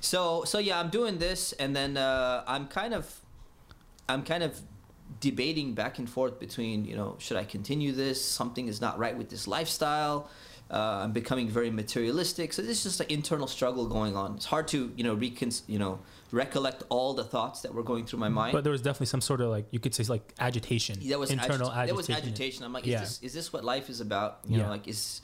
So 0.00 0.44
so 0.44 0.58
yeah, 0.58 0.80
I'm 0.80 0.90
doing 0.90 1.18
this, 1.18 1.52
and 1.54 1.74
then 1.74 1.96
uh, 1.96 2.42
I'm 2.46 2.66
kind 2.68 2.94
of, 2.94 3.20
I'm 4.08 4.22
kind 4.22 4.42
of 4.42 4.60
debating 5.20 5.72
back 5.74 5.98
and 5.98 6.08
forth 6.10 6.38
between 6.40 6.84
you 6.84 6.96
know 6.96 7.16
should 7.18 7.36
I 7.36 7.44
continue 7.44 7.92
this? 7.92 8.24
Something 8.24 8.68
is 8.68 8.80
not 8.80 8.98
right 8.98 9.16
with 9.16 9.28
this 9.30 9.46
lifestyle. 9.46 10.28
Uh, 10.68 11.02
I'm 11.04 11.12
becoming 11.12 11.48
very 11.48 11.70
materialistic, 11.70 12.52
so 12.52 12.60
this 12.62 12.78
is 12.78 12.82
just 12.84 13.00
an 13.00 13.06
internal 13.08 13.46
struggle 13.46 13.86
going 13.86 14.16
on. 14.16 14.34
It's 14.36 14.46
hard 14.46 14.66
to 14.68 14.92
you 14.96 15.04
know 15.04 15.14
recon 15.14 15.50
you 15.68 15.78
know 15.78 16.00
recollect 16.32 16.82
all 16.88 17.14
the 17.14 17.24
thoughts 17.24 17.60
that 17.62 17.72
were 17.74 17.82
going 17.82 18.04
through 18.06 18.18
my 18.18 18.28
mind. 18.28 18.52
But 18.52 18.64
there 18.64 18.72
was 18.72 18.82
definitely 18.82 19.06
some 19.06 19.20
sort 19.20 19.40
of 19.40 19.48
like 19.50 19.66
you 19.70 19.78
could 19.80 19.94
say 19.94 20.04
like 20.04 20.32
agitation. 20.38 20.98
there 21.02 21.18
was 21.18 21.30
internal 21.30 21.70
agita- 21.70 21.86
there 21.86 21.94
was 21.94 22.08
agitation. 22.10 22.32
agitation. 22.32 22.64
I'm 22.64 22.72
like, 22.72 22.84
is 22.84 22.90
Yeah. 22.90 23.00
this 23.00 23.22
is 23.22 23.32
this 23.34 23.52
what 23.52 23.64
life 23.64 23.88
is 23.90 24.00
about? 24.00 24.40
You 24.48 24.58
Yeah. 24.58 24.64
know, 24.64 24.70
like 24.70 24.88
is 24.88 25.20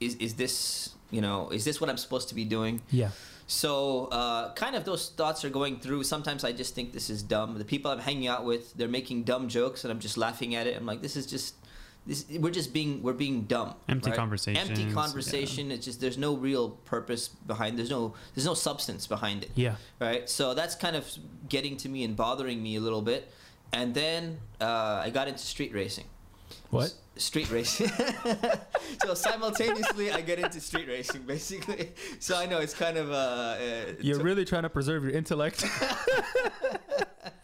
is 0.00 0.16
is 0.16 0.34
this 0.34 0.90
you 1.10 1.20
know 1.20 1.50
is 1.50 1.64
this 1.64 1.80
what 1.80 1.88
I'm 1.90 1.96
supposed 1.98 2.28
to 2.30 2.34
be 2.34 2.44
doing? 2.44 2.82
Yeah. 2.90 3.10
So, 3.48 4.06
uh, 4.06 4.52
kind 4.54 4.74
of 4.76 4.84
those 4.84 5.10
thoughts 5.10 5.44
are 5.44 5.50
going 5.50 5.78
through. 5.78 6.04
Sometimes 6.04 6.42
I 6.42 6.52
just 6.52 6.74
think 6.74 6.92
this 6.92 7.10
is 7.10 7.22
dumb. 7.22 7.58
The 7.58 7.64
people 7.66 7.90
I'm 7.90 7.98
hanging 7.98 8.26
out 8.26 8.44
with, 8.46 8.72
they're 8.74 8.88
making 8.88 9.24
dumb 9.24 9.48
jokes, 9.48 9.84
and 9.84 9.90
I'm 9.92 9.98
just 10.00 10.16
laughing 10.16 10.54
at 10.54 10.66
it. 10.66 10.74
I'm 10.76 10.86
like, 10.86 11.02
this 11.02 11.16
is 11.16 11.26
just, 11.26 11.54
this. 12.06 12.26
We're 12.30 12.50
just 12.50 12.72
being, 12.72 13.02
we're 13.02 13.12
being 13.12 13.42
dumb. 13.42 13.74
Empty 13.88 14.10
right? 14.10 14.16
conversations, 14.16 14.68
Empty 14.68 14.84
yeah. 14.84 14.92
conversation. 14.92 15.70
It's 15.70 15.84
just 15.84 16.00
there's 16.00 16.18
no 16.18 16.36
real 16.36 16.70
purpose 16.70 17.28
behind. 17.28 17.78
There's 17.78 17.90
no, 17.90 18.14
there's 18.34 18.46
no 18.46 18.54
substance 18.54 19.06
behind 19.06 19.44
it. 19.44 19.50
Yeah. 19.54 19.76
Right. 20.00 20.28
So 20.28 20.54
that's 20.54 20.74
kind 20.74 20.96
of 20.96 21.08
getting 21.48 21.76
to 21.78 21.88
me 21.88 22.04
and 22.04 22.16
bothering 22.16 22.62
me 22.62 22.76
a 22.76 22.80
little 22.80 23.02
bit. 23.02 23.32
And 23.72 23.94
then 23.94 24.38
uh, 24.60 25.02
I 25.04 25.10
got 25.10 25.28
into 25.28 25.40
street 25.40 25.72
racing. 25.72 26.04
What? 26.70 26.84
S- 26.84 26.94
Street 27.16 27.50
racing. 27.50 27.90
so 29.04 29.12
simultaneously, 29.12 30.10
I 30.10 30.22
get 30.22 30.38
into 30.38 30.60
street 30.60 30.88
racing, 30.88 31.22
basically. 31.22 31.92
So 32.20 32.36
I 32.36 32.46
know 32.46 32.58
it's 32.58 32.72
kind 32.72 32.96
of 32.96 33.10
uh, 33.10 33.14
uh 33.14 33.58
You're 34.00 34.16
so, 34.16 34.22
really 34.22 34.46
trying 34.46 34.62
to 34.62 34.70
preserve 34.70 35.04
your 35.04 35.12
intellect. 35.12 35.62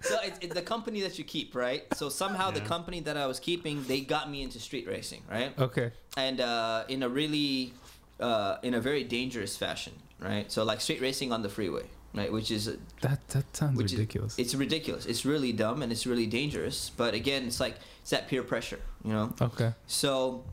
so 0.00 0.16
it's, 0.22 0.38
it's 0.40 0.54
the 0.54 0.62
company 0.62 1.00
that 1.02 1.18
you 1.18 1.24
keep, 1.24 1.54
right? 1.54 1.82
So 1.94 2.08
somehow 2.08 2.50
the 2.50 2.60
company 2.60 3.00
that 3.00 3.16
I 3.16 3.26
was 3.26 3.40
keeping, 3.40 3.82
they 3.84 4.00
got 4.00 4.30
me 4.30 4.42
into 4.42 4.58
street 4.60 4.86
racing, 4.86 5.22
right? 5.30 5.52
okay. 5.58 5.90
And 6.16 6.40
uh, 6.40 6.84
in 6.88 7.02
a 7.02 7.08
really, 7.08 7.72
uh, 8.20 8.56
in 8.62 8.74
a 8.74 8.80
very 8.80 9.04
dangerous 9.04 9.56
fashion, 9.56 9.92
right? 10.20 10.50
So 10.50 10.64
like 10.64 10.80
street 10.80 11.00
racing 11.00 11.32
on 11.32 11.42
the 11.42 11.48
freeway, 11.48 11.84
right? 12.14 12.32
Which 12.32 12.50
is 12.50 12.66
That 13.02 13.26
that 13.28 13.56
sounds 13.56 13.76
which 13.76 13.86
is- 13.92 13.98
ridiculous. 13.98 14.38
it's 14.38 14.54
ridiculous. 14.54 15.06
It's 15.06 15.24
really 15.24 15.52
dumb 15.52 15.82
and 15.82 15.90
it's 15.92 16.06
really 16.06 16.26
dangerous. 16.26 16.90
But 16.96 17.14
again, 17.14 17.44
it's 17.46 17.60
like 17.60 17.76
it's 18.02 18.10
that 18.10 18.28
peer 18.28 18.42
pressure, 18.42 18.80
you 19.04 19.12
know. 19.12 19.34
okay. 19.40 19.72
So 19.86 20.44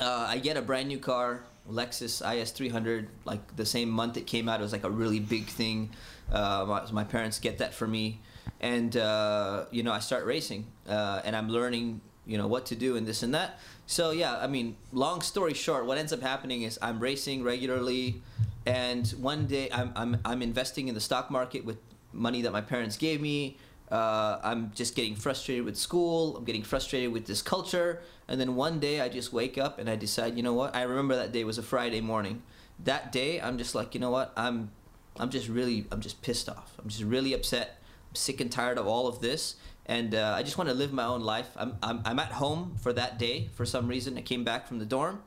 uh, 0.00 0.26
I 0.28 0.38
get 0.38 0.56
a 0.56 0.62
brand 0.62 0.88
new 0.88 0.98
car, 0.98 1.42
Lexus 1.70 2.22
IS 2.22 2.50
300. 2.52 3.08
Like 3.24 3.56
the 3.56 3.66
same 3.66 3.90
month 3.90 4.16
it 4.16 4.26
came 4.26 4.48
out, 4.48 4.60
it 4.60 4.62
was 4.62 4.72
like 4.72 4.84
a 4.84 4.90
really 4.90 5.20
big 5.20 5.46
thing. 5.46 5.90
Uh, 6.32 6.64
my, 6.68 6.90
my 6.92 7.04
parents 7.04 7.38
get 7.38 7.58
that 7.58 7.72
for 7.72 7.86
me, 7.86 8.20
and 8.60 8.96
uh, 8.96 9.64
you 9.70 9.82
know 9.82 9.92
I 9.92 10.00
start 10.00 10.24
racing, 10.26 10.66
uh, 10.88 11.22
and 11.24 11.34
I'm 11.36 11.48
learning, 11.48 12.00
you 12.26 12.38
know, 12.38 12.46
what 12.46 12.66
to 12.66 12.76
do 12.76 12.96
and 12.96 13.06
this 13.06 13.22
and 13.22 13.34
that. 13.34 13.58
So 13.86 14.10
yeah, 14.10 14.36
I 14.36 14.46
mean, 14.46 14.76
long 14.92 15.20
story 15.20 15.54
short, 15.54 15.86
what 15.86 15.98
ends 15.98 16.12
up 16.12 16.22
happening 16.22 16.62
is 16.62 16.78
I'm 16.82 17.00
racing 17.00 17.42
regularly, 17.42 18.22
and 18.66 19.06
one 19.20 19.46
day 19.46 19.68
I'm 19.72 19.92
I'm 19.96 20.18
I'm 20.24 20.42
investing 20.42 20.88
in 20.88 20.94
the 20.94 21.00
stock 21.00 21.30
market 21.30 21.64
with 21.64 21.78
money 22.12 22.42
that 22.42 22.52
my 22.52 22.60
parents 22.60 22.96
gave 22.96 23.20
me. 23.20 23.56
Uh, 23.90 24.38
I'm 24.42 24.70
just 24.74 24.94
getting 24.94 25.14
frustrated 25.14 25.64
with 25.64 25.76
school. 25.76 26.36
I'm 26.36 26.44
getting 26.44 26.62
frustrated 26.62 27.12
with 27.12 27.26
this 27.26 27.40
culture. 27.40 28.02
And 28.26 28.38
then 28.40 28.54
one 28.54 28.80
day 28.80 29.00
I 29.00 29.08
just 29.08 29.32
wake 29.32 29.56
up 29.56 29.78
and 29.78 29.88
I 29.88 29.96
decide, 29.96 30.36
you 30.36 30.42
know 30.42 30.52
what? 30.52 30.76
I 30.76 30.82
remember 30.82 31.16
that 31.16 31.32
day 31.32 31.44
was 31.44 31.56
a 31.56 31.62
Friday 31.62 32.02
morning. 32.02 32.42
That 32.84 33.12
day 33.12 33.40
I'm 33.40 33.56
just 33.56 33.74
like, 33.74 33.94
you 33.94 34.00
know 34.00 34.10
what? 34.10 34.32
I'm 34.36 34.70
I'm 35.18 35.30
just 35.30 35.48
really 35.48 35.86
I'm 35.90 36.00
just 36.00 36.20
pissed 36.20 36.48
off. 36.48 36.72
I'm 36.78 36.88
just 36.88 37.02
really 37.02 37.32
upset. 37.32 37.77
Sick 38.18 38.40
and 38.40 38.50
tired 38.50 38.78
of 38.78 38.86
all 38.86 39.06
of 39.06 39.20
this. 39.20 39.56
And 39.86 40.14
uh, 40.14 40.34
I 40.36 40.42
just 40.42 40.58
want 40.58 40.68
to 40.68 40.74
live 40.74 40.92
my 40.92 41.04
own 41.04 41.22
life. 41.22 41.48
I'm, 41.56 41.76
I'm, 41.82 42.02
I'm 42.04 42.18
at 42.18 42.32
home 42.32 42.76
for 42.82 42.92
that 42.92 43.18
day 43.18 43.48
for 43.54 43.64
some 43.64 43.88
reason. 43.88 44.18
I 44.18 44.20
came 44.22 44.44
back 44.44 44.66
from 44.68 44.78
the 44.78 44.84
dorm 44.84 45.22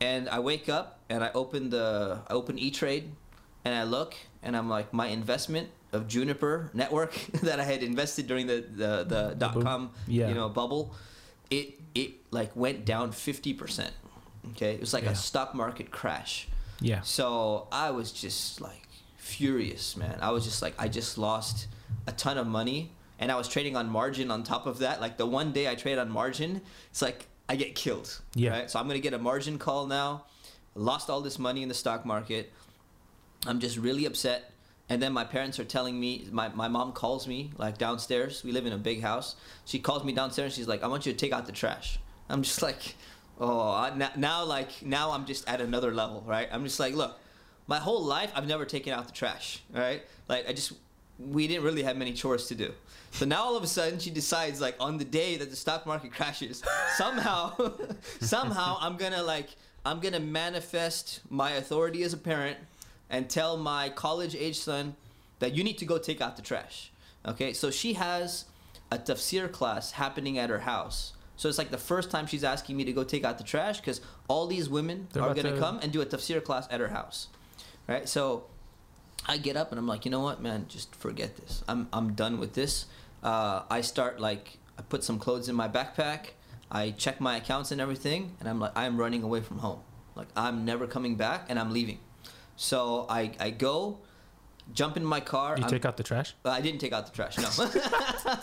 and 0.00 0.28
I 0.28 0.40
wake 0.40 0.68
up 0.68 0.98
and 1.08 1.24
I 1.24 1.30
open 1.34 1.70
the 1.70 2.20
I 2.28 2.32
open 2.34 2.58
E 2.58 2.70
Trade 2.70 3.10
and 3.64 3.74
I 3.74 3.84
look 3.84 4.14
and 4.42 4.54
I'm 4.56 4.68
like 4.68 4.92
my 4.92 5.06
investment 5.06 5.68
of 5.92 6.06
Juniper 6.06 6.70
Network 6.74 7.14
that 7.42 7.60
I 7.60 7.64
had 7.64 7.82
invested 7.82 8.26
during 8.26 8.46
the 8.46 8.62
the, 8.76 9.04
the 9.04 9.34
dot 9.38 9.58
com 9.62 9.90
Yeah. 10.06 10.28
you 10.28 10.34
know 10.34 10.48
bubble, 10.50 10.94
it 11.50 11.80
it 11.94 12.10
like 12.30 12.54
went 12.54 12.84
down 12.84 13.12
fifty 13.12 13.54
percent. 13.54 13.92
Okay, 14.52 14.74
it 14.74 14.80
was 14.80 14.92
like 14.92 15.04
Yeah. 15.04 15.12
a 15.12 15.16
stock 15.16 15.54
market 15.54 15.90
crash. 15.90 16.46
Yeah. 16.80 17.00
So 17.00 17.68
I 17.72 17.90
was 17.90 18.12
just 18.12 18.60
like 18.60 18.86
furious, 19.16 19.96
man. 19.96 20.18
I 20.20 20.30
was 20.30 20.44
just 20.44 20.62
like, 20.62 20.74
I 20.78 20.88
just 20.88 21.18
lost 21.18 21.66
a 22.08 22.12
ton 22.12 22.38
of 22.38 22.46
money, 22.46 22.90
and 23.18 23.30
I 23.30 23.36
was 23.36 23.48
trading 23.48 23.76
on 23.76 23.88
margin 23.88 24.30
on 24.30 24.42
top 24.42 24.66
of 24.66 24.78
that. 24.78 25.00
Like 25.00 25.18
the 25.18 25.26
one 25.26 25.52
day 25.52 25.68
I 25.68 25.74
trade 25.74 25.98
on 25.98 26.10
margin, 26.10 26.62
it's 26.90 27.02
like 27.02 27.26
I 27.48 27.56
get 27.56 27.74
killed. 27.74 28.20
Yeah. 28.34 28.50
Right? 28.50 28.70
So 28.70 28.80
I'm 28.80 28.88
gonna 28.88 28.98
get 28.98 29.12
a 29.12 29.18
margin 29.18 29.58
call 29.58 29.86
now. 29.86 30.24
Lost 30.74 31.10
all 31.10 31.20
this 31.20 31.38
money 31.38 31.62
in 31.62 31.68
the 31.68 31.74
stock 31.74 32.06
market. 32.06 32.52
I'm 33.46 33.60
just 33.60 33.76
really 33.76 34.06
upset. 34.06 34.52
And 34.88 35.02
then 35.02 35.12
my 35.12 35.24
parents 35.24 35.58
are 35.58 35.64
telling 35.64 36.00
me, 36.00 36.26
my, 36.32 36.48
my 36.48 36.66
mom 36.66 36.92
calls 36.92 37.28
me 37.28 37.50
like 37.58 37.76
downstairs. 37.76 38.42
We 38.42 38.52
live 38.52 38.64
in 38.64 38.72
a 38.72 38.78
big 38.78 39.02
house. 39.02 39.36
She 39.66 39.78
calls 39.78 40.02
me 40.02 40.12
downstairs. 40.12 40.52
and 40.52 40.54
She's 40.54 40.68
like, 40.68 40.82
I 40.82 40.86
want 40.86 41.04
you 41.04 41.12
to 41.12 41.18
take 41.18 41.32
out 41.32 41.44
the 41.44 41.52
trash. 41.52 41.98
I'm 42.30 42.42
just 42.42 42.62
like, 42.62 42.94
oh, 43.38 43.70
I, 43.70 43.94
now, 43.94 44.10
now 44.16 44.44
like 44.44 44.82
now 44.82 45.10
I'm 45.10 45.26
just 45.26 45.46
at 45.46 45.60
another 45.60 45.92
level, 45.92 46.24
right? 46.26 46.48
I'm 46.50 46.64
just 46.64 46.80
like, 46.80 46.94
look, 46.94 47.18
my 47.66 47.78
whole 47.78 48.02
life 48.02 48.32
I've 48.34 48.46
never 48.46 48.64
taken 48.64 48.94
out 48.94 49.06
the 49.06 49.12
trash, 49.12 49.62
right? 49.74 50.02
Like 50.26 50.48
I 50.48 50.52
just 50.54 50.72
we 51.18 51.48
didn't 51.48 51.64
really 51.64 51.82
have 51.82 51.96
many 51.96 52.12
chores 52.12 52.46
to 52.48 52.54
do. 52.54 52.72
So 53.10 53.24
now 53.26 53.42
all 53.42 53.56
of 53.56 53.62
a 53.62 53.66
sudden 53.66 53.98
she 53.98 54.10
decides 54.10 54.60
like 54.60 54.76
on 54.78 54.98
the 54.98 55.04
day 55.04 55.36
that 55.36 55.50
the 55.50 55.56
stock 55.56 55.86
market 55.86 56.12
crashes, 56.12 56.62
somehow 56.96 57.54
somehow 58.20 58.78
I'm 58.80 58.96
gonna 58.96 59.22
like 59.22 59.48
I'm 59.84 60.00
gonna 60.00 60.20
manifest 60.20 61.20
my 61.30 61.52
authority 61.52 62.02
as 62.02 62.12
a 62.12 62.18
parent 62.18 62.58
and 63.10 63.28
tell 63.28 63.56
my 63.56 63.88
college 63.88 64.34
age 64.36 64.58
son 64.58 64.94
that 65.38 65.54
you 65.54 65.64
need 65.64 65.78
to 65.78 65.86
go 65.86 65.98
take 65.98 66.20
out 66.20 66.36
the 66.36 66.42
trash. 66.42 66.92
Okay, 67.26 67.52
so 67.52 67.70
she 67.70 67.94
has 67.94 68.44
a 68.90 68.98
tafsir 68.98 69.50
class 69.50 69.92
happening 69.92 70.38
at 70.38 70.50
her 70.50 70.60
house. 70.60 71.12
So 71.36 71.48
it's 71.48 71.58
like 71.58 71.70
the 71.70 71.78
first 71.78 72.10
time 72.10 72.26
she's 72.26 72.42
asking 72.44 72.76
me 72.76 72.84
to 72.84 72.92
go 72.92 73.04
take 73.04 73.24
out 73.24 73.38
the 73.38 73.44
trash 73.44 73.78
because 73.80 74.00
all 74.28 74.46
these 74.46 74.68
women 74.68 75.08
They're 75.12 75.22
are 75.22 75.34
gonna 75.34 75.52
to- 75.52 75.58
come 75.58 75.78
and 75.82 75.92
do 75.92 76.00
a 76.00 76.06
tafsir 76.06 76.42
class 76.42 76.66
at 76.70 76.80
her 76.80 76.88
house, 76.88 77.28
right? 77.86 78.08
So 78.08 78.44
I 79.28 79.36
get 79.36 79.56
up 79.56 79.70
and 79.70 79.78
I'm 79.78 79.86
like, 79.86 80.04
you 80.04 80.10
know 80.10 80.20
what, 80.20 80.40
man, 80.40 80.66
just 80.68 80.94
forget 80.94 81.36
this. 81.36 81.62
I'm 81.68 81.88
I'm 81.92 82.14
done 82.14 82.38
with 82.40 82.54
this. 82.54 82.86
Uh, 83.22 83.62
I 83.70 83.82
start 83.82 84.20
like 84.20 84.58
I 84.78 84.82
put 84.82 85.04
some 85.04 85.18
clothes 85.18 85.48
in 85.48 85.54
my 85.54 85.68
backpack. 85.68 86.30
I 86.70 86.90
check 86.92 87.20
my 87.20 87.36
accounts 87.36 87.70
and 87.72 87.80
everything, 87.80 88.36
and 88.40 88.48
I'm 88.48 88.60
like, 88.60 88.72
I'm 88.76 88.96
running 88.98 89.22
away 89.22 89.40
from 89.40 89.58
home. 89.58 89.80
Like 90.14 90.28
I'm 90.36 90.64
never 90.64 90.86
coming 90.86 91.16
back, 91.16 91.46
and 91.48 91.58
I'm 91.58 91.72
leaving. 91.72 91.98
So 92.56 93.06
I 93.08 93.32
I 93.40 93.50
go, 93.50 93.98
jump 94.72 94.96
in 94.96 95.04
my 95.04 95.20
car. 95.20 95.56
You 95.56 95.62
I'm- 95.64 95.70
take 95.70 95.84
out 95.84 95.96
the 95.96 96.02
trash? 96.02 96.34
uh, 96.44 96.50
I 96.50 96.60
didn't 96.60 96.80
take 96.80 96.92
out 96.92 97.06
the 97.06 97.12
trash. 97.12 97.36
No, 97.38 97.48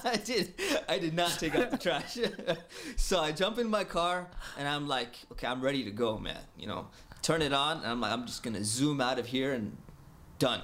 I 0.13 0.17
did. 0.23 0.53
I 0.87 0.99
did 0.99 1.13
not 1.15 1.31
take 1.39 1.55
out 1.55 1.71
the 1.71 1.77
trash. 1.77 2.17
so 2.95 3.19
I 3.19 3.31
jump 3.31 3.57
in 3.59 3.69
my 3.69 3.83
car 3.83 4.27
and 4.57 4.67
I'm 4.67 4.87
like, 4.87 5.15
okay, 5.31 5.47
I'm 5.47 5.61
ready 5.61 5.83
to 5.85 5.91
go, 5.91 6.17
man. 6.17 6.37
You 6.57 6.67
know, 6.67 6.87
turn 7.21 7.41
it 7.41 7.53
on, 7.53 7.77
and 7.77 7.87
I'm 7.87 8.01
like, 8.01 8.11
I'm 8.11 8.25
just 8.25 8.43
gonna 8.43 8.63
zoom 8.63 9.01
out 9.01 9.19
of 9.19 9.25
here 9.27 9.53
and 9.53 9.77
done. 10.39 10.61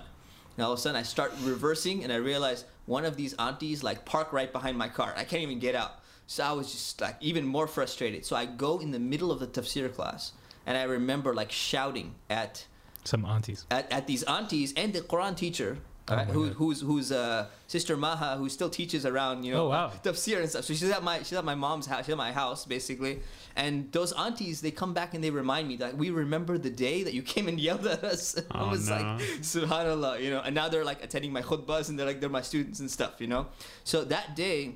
And 0.57 0.65
all 0.65 0.73
of 0.73 0.79
a 0.79 0.81
sudden, 0.81 0.99
I 0.99 1.03
start 1.03 1.31
reversing, 1.43 2.03
and 2.03 2.11
I 2.11 2.17
realize 2.17 2.65
one 2.85 3.05
of 3.05 3.15
these 3.15 3.33
aunties 3.35 3.83
like 3.83 4.05
park 4.05 4.33
right 4.33 4.51
behind 4.51 4.77
my 4.77 4.89
car. 4.89 5.13
I 5.15 5.23
can't 5.23 5.43
even 5.43 5.59
get 5.59 5.75
out. 5.75 5.99
So 6.27 6.43
I 6.43 6.51
was 6.51 6.71
just 6.71 7.01
like 7.01 7.15
even 7.21 7.45
more 7.45 7.67
frustrated. 7.67 8.25
So 8.25 8.35
I 8.35 8.45
go 8.45 8.79
in 8.79 8.91
the 8.91 8.99
middle 8.99 9.31
of 9.31 9.39
the 9.39 9.47
tafsir 9.47 9.93
class, 9.93 10.33
and 10.65 10.77
I 10.77 10.83
remember 10.83 11.33
like 11.33 11.51
shouting 11.51 12.15
at 12.29 12.65
Some 13.03 13.25
aunties. 13.25 13.65
at, 13.71 13.91
at 13.91 14.07
these 14.07 14.23
aunties 14.23 14.73
and 14.75 14.93
the 14.93 15.01
Quran 15.01 15.35
teacher, 15.35 15.77
Oh 16.11 16.15
right, 16.17 16.27
who, 16.27 16.45
who's 16.49 16.81
who's 16.81 17.11
uh, 17.11 17.47
sister 17.67 17.95
Maha, 17.97 18.37
who 18.37 18.49
still 18.49 18.69
teaches 18.69 19.05
around, 19.05 19.43
you 19.43 19.53
know, 19.53 19.65
Oh, 19.65 19.69
wow. 19.69 19.91
tafsir 20.03 20.39
and 20.41 20.49
stuff. 20.49 20.65
So 20.65 20.73
she's 20.73 20.89
at 20.91 21.03
my 21.03 21.19
she's 21.19 21.33
at 21.33 21.45
my 21.45 21.55
mom's 21.55 21.85
house, 21.87 22.05
she's 22.05 22.11
at 22.11 22.17
my 22.17 22.31
house 22.31 22.65
basically, 22.65 23.19
and 23.55 23.91
those 23.91 24.11
aunties 24.13 24.61
they 24.61 24.71
come 24.71 24.93
back 24.93 25.13
and 25.13 25.23
they 25.23 25.29
remind 25.31 25.67
me 25.67 25.77
that 25.77 25.95
we 25.97 26.09
remember 26.09 26.57
the 26.57 26.69
day 26.69 27.03
that 27.03 27.13
you 27.13 27.21
came 27.33 27.47
and 27.47 27.59
yelled 27.59 27.85
at 27.87 28.03
us. 28.03 28.37
I 28.51 28.61
Oh, 28.61 28.69
was 28.69 28.89
no. 28.89 28.95
like, 28.97 29.05
Subhanallah, 29.41 30.21
you 30.21 30.29
know, 30.31 30.41
and 30.41 30.53
now 30.55 30.69
they're 30.69 30.85
like 30.85 31.03
attending 31.03 31.31
my 31.31 31.41
khutbahs 31.41 31.89
and 31.89 31.97
they're 31.97 32.05
like 32.07 32.19
they're 32.21 32.29
my 32.29 32.41
students 32.41 32.79
and 32.79 32.89
stuff, 32.89 33.15
you 33.19 33.27
know. 33.27 33.47
So 33.83 34.03
that 34.05 34.35
day, 34.35 34.75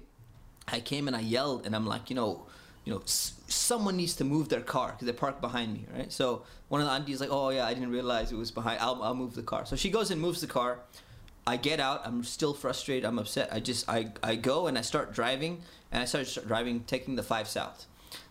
I 0.67 0.79
came 0.79 1.07
and 1.07 1.15
I 1.15 1.21
yelled 1.21 1.65
and 1.65 1.75
I'm 1.75 1.85
like, 1.85 2.09
you 2.09 2.15
know, 2.15 2.45
you 2.85 2.93
know, 2.93 3.01
someone 3.05 3.97
needs 3.97 4.15
to 4.17 4.23
move 4.23 4.49
their 4.49 4.61
car 4.61 4.91
because 4.91 5.07
they 5.07 5.13
parked 5.13 5.41
behind 5.41 5.73
me, 5.73 5.85
right? 5.95 6.11
So 6.11 6.43
one 6.69 6.81
of 6.81 6.87
the 6.87 6.93
aunties 6.93 7.19
like, 7.19 7.31
oh 7.31 7.49
yeah, 7.49 7.65
I 7.65 7.73
didn't 7.73 7.91
realize 7.91 8.31
it 8.31 8.35
was 8.37 8.51
behind. 8.51 8.79
I'll, 8.79 9.01
I'll 9.01 9.15
move 9.15 9.33
the 9.35 9.41
car. 9.43 9.65
So 9.65 9.75
she 9.75 9.89
goes 9.89 10.11
and 10.11 10.21
moves 10.21 10.41
the 10.41 10.47
car. 10.47 10.79
I 11.47 11.57
get 11.57 11.79
out. 11.79 12.01
I'm 12.05 12.23
still 12.23 12.53
frustrated. 12.53 13.05
I'm 13.05 13.19
upset. 13.19 13.49
I 13.51 13.59
just 13.59 13.87
I, 13.89 14.11
I 14.23 14.35
go 14.35 14.67
and 14.67 14.77
I 14.77 14.81
start 14.81 15.13
driving 15.13 15.61
and 15.91 16.01
I 16.01 16.05
start, 16.05 16.27
start 16.27 16.47
driving, 16.47 16.83
taking 16.85 17.15
the 17.15 17.23
five 17.23 17.47
south. 17.47 17.85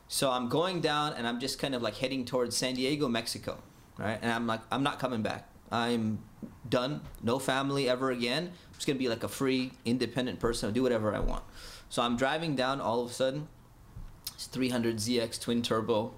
So 0.09 0.31
I'm 0.31 0.48
going 0.48 0.81
down 0.81 1.14
and 1.14 1.27
I'm 1.27 1.40
just 1.40 1.59
kind 1.59 1.74
of 1.74 1.83
like 1.83 1.96
heading 1.96 2.24
towards 2.24 2.57
San 2.57 2.74
Diego, 2.74 3.09
Mexico, 3.09 3.59
right? 3.98 4.18
And 4.20 4.31
I'm 4.31 4.46
like, 4.46 4.61
I'm 4.70 4.83
not 4.83 4.98
coming 4.98 5.22
back. 5.22 5.48
I'm 5.70 6.18
done. 6.68 7.00
No 7.22 7.38
family 7.38 7.88
ever 7.88 8.11
again. 8.11 8.44
I'm 8.44 8.74
just 8.74 8.87
gonna 8.87 8.98
be 8.98 9.09
like 9.09 9.22
a 9.22 9.29
free, 9.29 9.72
independent 9.85 10.40
person. 10.40 10.68
I'll 10.68 10.72
do 10.72 10.83
whatever 10.83 11.14
I 11.14 11.20
want. 11.20 11.44
So 11.88 12.03
I'm 12.03 12.16
driving 12.16 12.57
down. 12.57 12.81
All 12.81 13.03
of 13.03 13.11
a 13.11 13.14
sudden, 13.14 13.48
it's 14.35 14.46
300 14.46 14.96
ZX 14.96 15.40
twin 15.40 15.62
turbo 15.62 16.14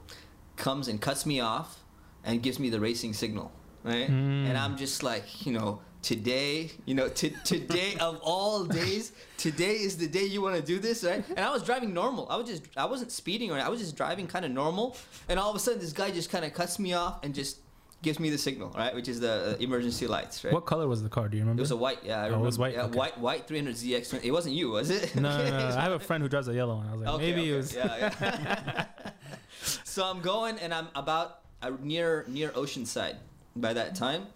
comes 0.56 0.88
and 0.88 1.00
cuts 1.00 1.26
me 1.26 1.40
off 1.40 1.82
and 2.24 2.42
gives 2.42 2.58
me 2.58 2.70
the 2.70 2.80
racing 2.80 3.12
signal, 3.12 3.52
right? 3.84 4.08
Mm. 4.10 4.46
And 4.48 4.58
I'm 4.58 4.76
just 4.76 5.02
like, 5.02 5.46
you 5.46 5.52
know, 5.52 5.80
today, 6.06 6.70
you 6.84 6.94
know, 6.94 7.08
t- 7.08 7.34
today 7.42 7.96
of 7.98 8.20
all 8.22 8.64
days, 8.64 9.10
today 9.38 9.72
is 9.72 9.96
the 9.96 10.06
day 10.06 10.24
you 10.24 10.40
want 10.40 10.54
to 10.54 10.62
do 10.62 10.78
this, 10.78 11.02
right? 11.02 11.24
And 11.30 11.40
I 11.40 11.50
was 11.50 11.64
driving 11.64 11.92
normal. 11.92 12.28
I 12.30 12.36
was 12.36 12.46
just, 12.46 12.62
I 12.76 12.84
wasn't 12.84 13.10
speeding 13.10 13.50
or 13.50 13.58
I 13.58 13.68
was 13.68 13.80
just 13.80 13.96
driving 13.96 14.28
kind 14.28 14.44
of 14.44 14.52
normal. 14.52 14.96
And 15.28 15.40
all 15.40 15.50
of 15.50 15.56
a 15.56 15.58
sudden, 15.58 15.80
this 15.80 15.92
guy 15.92 16.12
just 16.12 16.30
kind 16.30 16.44
of 16.44 16.54
cuts 16.54 16.78
me 16.78 16.92
off 16.92 17.24
and 17.24 17.34
just 17.34 17.58
gives 18.02 18.20
me 18.20 18.30
the 18.30 18.38
signal, 18.38 18.70
right? 18.78 18.94
Which 18.94 19.08
is 19.08 19.18
the 19.18 19.56
uh, 19.56 19.56
emergency 19.58 20.06
lights, 20.06 20.44
right? 20.44 20.54
What 20.54 20.64
color 20.64 20.86
was 20.86 21.02
the 21.02 21.08
car? 21.08 21.28
Do 21.28 21.36
you 21.38 21.42
remember? 21.42 21.58
It 21.58 21.64
was 21.64 21.72
a 21.72 21.76
white, 21.76 21.98
yeah. 22.04 22.22
I 22.22 22.28
Oh, 22.28 22.34
it 22.36 22.38
was 22.38 22.56
white? 22.56 22.74
Yeah, 22.74 22.84
Okay. 22.84 22.96
white, 22.98 23.18
white 23.18 23.48
300ZX. 23.48 24.22
It 24.22 24.30
wasn't 24.30 24.54
you, 24.54 24.70
was 24.70 24.90
it? 24.90 25.16
no, 25.16 25.22
no, 25.22 25.50
no, 25.58 25.66
I 25.76 25.80
have 25.80 25.90
a 25.92 25.98
friend 25.98 26.22
who 26.22 26.28
drives 26.28 26.46
a 26.46 26.54
yellow 26.54 26.76
one. 26.76 26.86
I 26.86 26.92
was 26.92 27.00
like, 27.00 27.14
Okay, 27.14 27.32
maybe 27.32 27.40
okay. 27.40 27.50
it 27.50 27.56
was. 27.56 27.74
Yeah, 27.74 28.14
yeah. 28.20 28.84
so 29.82 30.04
I'm 30.04 30.20
going, 30.20 30.56
and 30.60 30.72
I'm 30.72 30.86
about 30.94 31.40
uh, 31.62 31.72
near 31.80 32.24
near 32.28 32.50
Oceanside 32.50 33.16
by 33.56 33.72
that 33.72 33.96
time, 33.96 34.26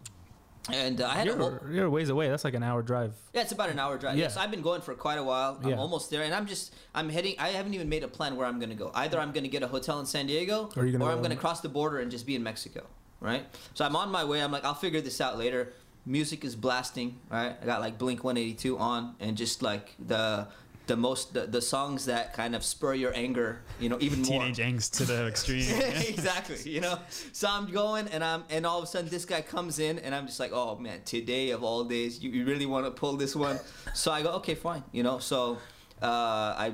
and 0.72 1.00
uh, 1.00 1.06
I 1.08 1.14
had 1.14 1.28
a 1.28 1.30
You're, 1.30 1.70
you're 1.72 1.86
a 1.86 1.90
ways 1.90 2.08
away. 2.10 2.28
That's 2.28 2.44
like 2.44 2.54
an 2.54 2.62
hour 2.62 2.82
drive. 2.82 3.14
yeah, 3.32 3.40
it's 3.42 3.52
about 3.52 3.70
an 3.70 3.78
hour 3.78 3.96
drive. 3.98 4.16
Yeah. 4.16 4.24
Yes, 4.24 4.36
I've 4.36 4.50
been 4.50 4.60
going 4.62 4.82
for 4.82 4.94
quite 4.94 5.18
a 5.18 5.22
while. 5.24 5.58
I'm 5.62 5.70
Yeah. 5.70 5.76
almost 5.76 6.10
there, 6.10 6.22
and 6.22 6.34
I'm 6.34 6.46
just 6.46 6.74
I'm 6.94 7.08
heading. 7.08 7.34
I 7.38 7.48
haven't 7.48 7.74
even 7.74 7.88
made 7.88 8.04
a 8.04 8.08
plan 8.08 8.36
where 8.36 8.46
I'm 8.46 8.58
going 8.58 8.68
to 8.70 8.76
go. 8.76 8.90
Either 8.94 9.18
I'm 9.18 9.32
going 9.32 9.44
to 9.44 9.48
get 9.50 9.62
a 9.62 9.68
hotel 9.68 9.98
in 10.00 10.06
San 10.06 10.26
Diego, 10.26 10.68
Or 10.76 10.84
you're 10.84 10.98
gonna 10.98 11.10
I'm 11.10 11.18
going 11.18 11.30
to 11.30 11.36
cross 11.36 11.60
the 11.60 11.68
border 11.68 11.98
and 12.00 12.10
just 12.10 12.26
be 12.26 12.34
in 12.34 12.42
Mexico. 12.42 12.82
Right. 13.20 13.44
So 13.74 13.84
I'm 13.84 13.96
on 13.96 14.10
my 14.10 14.24
way. 14.24 14.42
I'm 14.42 14.52
like, 14.52 14.64
I'll 14.64 14.74
figure 14.74 15.00
this 15.00 15.20
out 15.20 15.38
later. 15.38 15.72
Music 16.06 16.44
is 16.44 16.56
blasting. 16.56 17.18
Right. 17.30 17.54
I 17.60 17.66
got 17.66 17.80
like 17.80 17.98
Blink 17.98 18.24
182 18.24 18.78
on, 18.78 19.14
and 19.20 19.36
just 19.36 19.62
like 19.62 19.94
the 19.98 20.48
the 20.90 20.96
most 20.96 21.32
the, 21.34 21.46
the 21.46 21.62
songs 21.62 22.06
that 22.06 22.34
kind 22.34 22.56
of 22.56 22.64
spur 22.64 22.94
your 22.94 23.12
anger. 23.14 23.60
You 23.78 23.88
know, 23.88 23.96
even 24.00 24.22
more. 24.22 24.42
Teenage 24.42 24.58
angst 24.58 24.96
to 24.98 25.04
the 25.04 25.26
extreme. 25.32 25.60
exactly. 25.80 26.70
You 26.70 26.80
know, 26.80 26.98
so 27.32 27.48
I'm 27.48 27.70
going, 27.70 28.08
and 28.08 28.22
I'm, 28.24 28.42
and 28.50 28.66
all 28.66 28.78
of 28.78 28.84
a 28.84 28.86
sudden 28.88 29.08
this 29.08 29.24
guy 29.24 29.40
comes 29.40 29.78
in, 29.78 30.00
and 30.00 30.14
I'm 30.14 30.26
just 30.26 30.40
like, 30.40 30.50
oh 30.52 30.76
man, 30.76 31.00
today 31.04 31.50
of 31.50 31.62
all 31.62 31.84
days, 31.84 32.22
you, 32.22 32.30
you 32.30 32.44
really 32.44 32.66
want 32.66 32.86
to 32.86 32.90
pull 32.90 33.16
this 33.16 33.36
one? 33.36 33.60
So 33.94 34.10
I 34.10 34.22
go, 34.22 34.32
okay, 34.32 34.56
fine. 34.56 34.82
You 34.90 35.04
know, 35.04 35.20
so 35.20 35.58
uh, 36.02 36.06
I, 36.06 36.72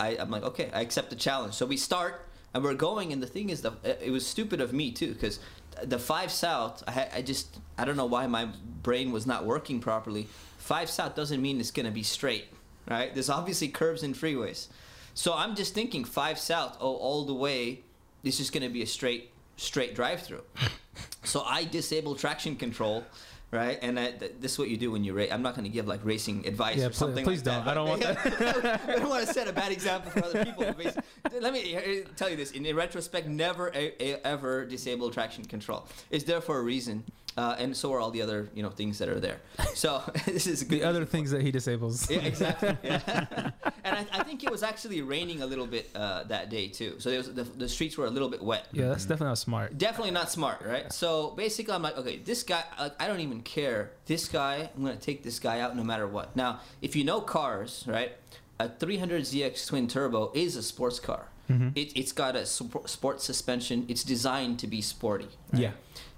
I, 0.00 0.16
I'm 0.18 0.30
like, 0.30 0.42
okay, 0.44 0.70
I 0.72 0.80
accept 0.80 1.10
the 1.10 1.16
challenge. 1.16 1.52
So 1.52 1.66
we 1.66 1.76
start, 1.76 2.26
and 2.54 2.64
we're 2.64 2.74
going, 2.74 3.12
and 3.12 3.22
the 3.22 3.26
thing 3.26 3.50
is, 3.50 3.60
the 3.60 3.74
it 3.84 4.10
was 4.10 4.26
stupid 4.26 4.62
of 4.62 4.72
me 4.72 4.92
too, 4.92 5.12
because 5.12 5.40
the 5.84 5.98
five 5.98 6.32
south, 6.32 6.82
I, 6.88 7.08
I 7.16 7.22
just, 7.22 7.58
I 7.76 7.84
don't 7.84 7.98
know 7.98 8.06
why 8.06 8.26
my 8.26 8.48
brain 8.82 9.12
was 9.12 9.26
not 9.26 9.44
working 9.44 9.78
properly. 9.78 10.26
Five 10.56 10.88
south 10.88 11.14
doesn't 11.14 11.42
mean 11.42 11.60
it's 11.60 11.70
gonna 11.70 11.90
be 11.90 12.02
straight, 12.02 12.46
right? 12.88 13.12
There's 13.12 13.30
obviously 13.30 13.68
curves 13.68 14.02
and 14.02 14.14
freeways. 14.14 14.68
So 15.14 15.34
I'm 15.34 15.54
just 15.54 15.74
thinking 15.74 16.04
five 16.04 16.38
south, 16.38 16.76
oh, 16.80 16.94
all 16.96 17.24
the 17.24 17.34
way. 17.34 17.80
This 18.22 18.40
is 18.40 18.50
going 18.50 18.62
to 18.62 18.68
be 18.68 18.82
a 18.82 18.86
straight, 18.86 19.30
straight 19.56 19.94
drive 19.94 20.20
through. 20.22 20.42
so 21.24 21.42
I 21.42 21.64
disable 21.64 22.14
traction 22.14 22.56
control, 22.56 23.04
right? 23.50 23.78
And 23.80 23.98
I, 23.98 24.10
th- 24.12 24.34
this 24.40 24.52
is 24.52 24.58
what 24.58 24.68
you 24.68 24.76
do 24.76 24.90
when 24.90 25.04
you 25.04 25.14
race. 25.14 25.30
I'm 25.32 25.42
not 25.42 25.54
going 25.54 25.64
to 25.64 25.70
give 25.70 25.86
like 25.86 26.00
racing 26.04 26.46
advice 26.46 26.76
Yeah, 26.78 26.88
or 26.88 26.92
something. 26.92 27.24
please 27.24 27.44
like 27.46 27.64
don't. 27.64 27.68
I 27.68 27.74
don't 27.74 27.88
want 27.88 28.02
that. 28.02 28.80
I 28.88 28.96
don't 28.96 29.08
want 29.08 29.26
to 29.26 29.32
set 29.32 29.48
a 29.48 29.52
bad 29.52 29.72
example 29.72 30.10
for 30.10 30.24
other 30.24 30.44
people. 30.44 30.64
Let 31.40 31.52
me 31.52 32.02
tell 32.16 32.28
you 32.28 32.36
this: 32.36 32.50
in, 32.50 32.64
retrospect, 32.76 33.26
never 33.26 33.72
ever 34.00 34.66
disable 34.66 35.10
traction 35.10 35.44
control. 35.44 35.86
It's 36.10 36.24
there 36.24 36.40
for 36.40 36.58
a 36.58 36.62
reason. 36.62 37.04
Uh, 37.36 37.54
and 37.58 37.76
so 37.76 37.92
are 37.92 38.00
all 38.00 38.10
the 38.10 38.22
other, 38.22 38.48
you 38.54 38.62
know, 38.62 38.70
things 38.70 38.98
that 38.98 39.08
are 39.10 39.20
there. 39.20 39.40
So 39.74 40.02
this 40.26 40.46
is 40.46 40.62
good. 40.62 40.80
The 40.80 40.84
other 40.88 41.04
things 41.04 41.30
that 41.32 41.42
he 41.42 41.50
disables. 41.50 42.10
yeah, 42.10 42.20
exactly. 42.20 42.76
Yeah. 42.82 43.00
and 43.84 43.96
I, 43.98 44.06
I 44.12 44.22
think 44.22 44.42
it 44.42 44.50
was 44.50 44.62
actually 44.62 45.02
raining 45.02 45.42
a 45.42 45.46
little 45.46 45.66
bit 45.66 45.90
uh, 45.94 46.24
that 46.24 46.48
day 46.48 46.68
too. 46.68 46.96
So 46.98 47.10
there 47.10 47.18
was, 47.18 47.34
the, 47.34 47.44
the 47.44 47.68
streets 47.68 47.98
were 47.98 48.06
a 48.06 48.10
little 48.10 48.30
bit 48.30 48.42
wet. 48.42 48.66
Yeah, 48.72 48.88
that's 48.88 49.04
definitely 49.04 49.28
not 49.28 49.38
smart. 49.38 49.76
Definitely 49.76 50.12
not 50.12 50.30
smart, 50.30 50.62
right? 50.64 50.90
So 50.92 51.32
basically, 51.36 51.74
I'm 51.74 51.82
like, 51.82 51.98
okay, 51.98 52.18
this 52.18 52.42
guy, 52.42 52.64
like, 52.80 52.94
I 53.00 53.06
don't 53.06 53.20
even 53.20 53.42
care. 53.42 53.90
This 54.06 54.28
guy, 54.28 54.70
I'm 54.74 54.82
gonna 54.82 54.96
take 54.96 55.22
this 55.22 55.38
guy 55.38 55.60
out 55.60 55.76
no 55.76 55.84
matter 55.84 56.06
what. 56.06 56.34
Now, 56.36 56.60
if 56.80 56.96
you 56.96 57.04
know 57.04 57.20
cars, 57.20 57.84
right? 57.86 58.12
A 58.58 58.68
300ZX 58.70 59.66
twin 59.68 59.86
turbo 59.88 60.32
is 60.34 60.56
a 60.56 60.62
sports 60.62 60.98
car. 60.98 61.28
Mhm. 61.50 61.72
It, 61.76 61.92
it's 61.96 62.12
got 62.12 62.34
a 62.34 62.44
sp- 62.48 62.88
sports 62.88 63.24
suspension. 63.24 63.84
It's 63.88 64.02
designed 64.02 64.58
to 64.60 64.66
be 64.66 64.80
sporty. 64.80 65.28
right? 65.52 65.62
Yeah. 65.62 65.70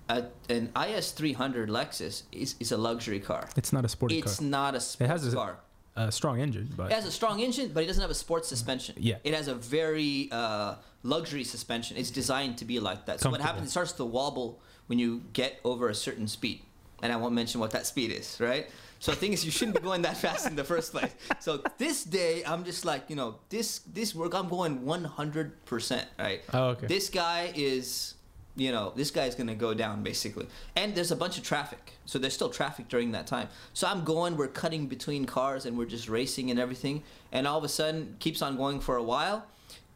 A, 0.08 0.24
an 0.48 0.68
IS300 0.74 1.68
Lexus 1.68 2.22
is, 2.32 2.54
is 2.60 2.72
a 2.72 2.76
luxury 2.76 3.20
car. 3.20 3.48
It's 3.56 3.72
not 3.72 3.84
a 3.84 3.88
sporty 3.88 4.20
car. 4.22 4.30
It's 4.32 4.40
not 4.40 4.74
a 4.74 4.80
sports 4.80 5.10
has 5.10 5.32
a- 5.32 5.36
car. 5.36 5.58
A 5.96 6.12
strong 6.12 6.40
engine, 6.40 6.68
but 6.76 6.92
It 6.92 6.94
has 6.94 7.06
a 7.06 7.10
strong 7.10 7.40
engine, 7.40 7.72
but 7.74 7.82
it 7.82 7.86
doesn't 7.86 8.00
have 8.00 8.10
a 8.10 8.14
sports 8.14 8.46
suspension. 8.46 8.94
Yeah. 8.98 9.16
It 9.24 9.34
has 9.34 9.48
a 9.48 9.54
very 9.56 10.28
uh, 10.30 10.76
luxury 11.02 11.42
suspension. 11.42 11.96
It's 11.96 12.12
designed 12.12 12.56
to 12.58 12.64
be 12.64 12.78
like 12.78 13.06
that. 13.06 13.20
So 13.20 13.30
what 13.30 13.40
happens? 13.40 13.66
It 13.66 13.70
starts 13.70 13.92
to 13.94 14.04
wobble 14.04 14.60
when 14.86 15.00
you 15.00 15.22
get 15.32 15.58
over 15.64 15.88
a 15.88 15.94
certain 15.96 16.28
speed, 16.28 16.62
and 17.02 17.12
I 17.12 17.16
won't 17.16 17.34
mention 17.34 17.60
what 17.60 17.72
that 17.72 17.84
speed 17.84 18.12
is, 18.12 18.38
right? 18.38 18.68
So 19.00 19.10
the 19.10 19.16
thing 19.16 19.32
is, 19.32 19.44
you 19.44 19.50
shouldn't 19.50 19.76
be 19.76 19.82
going 19.82 20.02
that 20.02 20.16
fast 20.24 20.46
in 20.46 20.54
the 20.54 20.62
first 20.64 20.92
place. 20.92 21.12
So 21.40 21.62
this 21.78 22.04
day, 22.04 22.44
I'm 22.46 22.62
just 22.64 22.84
like, 22.84 23.10
you 23.10 23.16
know, 23.16 23.36
this 23.48 23.80
this 23.92 24.14
work, 24.14 24.34
I'm 24.34 24.48
going 24.48 24.84
100 24.84 25.64
percent, 25.66 26.06
right? 26.16 26.42
Oh, 26.54 26.68
okay. 26.78 26.86
This 26.86 27.08
guy 27.10 27.50
is, 27.56 28.14
you 28.58 28.72
know, 28.72 28.92
this 28.94 29.10
guy's 29.10 29.34
gonna 29.34 29.54
go 29.54 29.72
down 29.72 30.02
basically. 30.02 30.46
And 30.76 30.94
there's 30.94 31.10
a 31.10 31.16
bunch 31.16 31.38
of 31.38 31.44
traffic, 31.44 31.92
so 32.04 32.18
there's 32.18 32.34
still 32.34 32.50
traffic 32.50 32.88
during 32.88 33.12
that 33.12 33.26
time. 33.26 33.48
So 33.72 33.86
I'm 33.86 34.04
going, 34.04 34.36
we're 34.36 34.48
cutting 34.48 34.86
between 34.86 35.24
cars, 35.24 35.64
and 35.64 35.78
we're 35.78 35.86
just 35.86 36.08
racing 36.08 36.50
and 36.50 36.58
everything. 36.60 37.02
And 37.32 37.46
all 37.46 37.58
of 37.58 37.64
a 37.64 37.68
sudden, 37.68 38.16
keeps 38.18 38.42
on 38.42 38.56
going 38.56 38.80
for 38.80 38.96
a 38.96 39.02
while, 39.02 39.46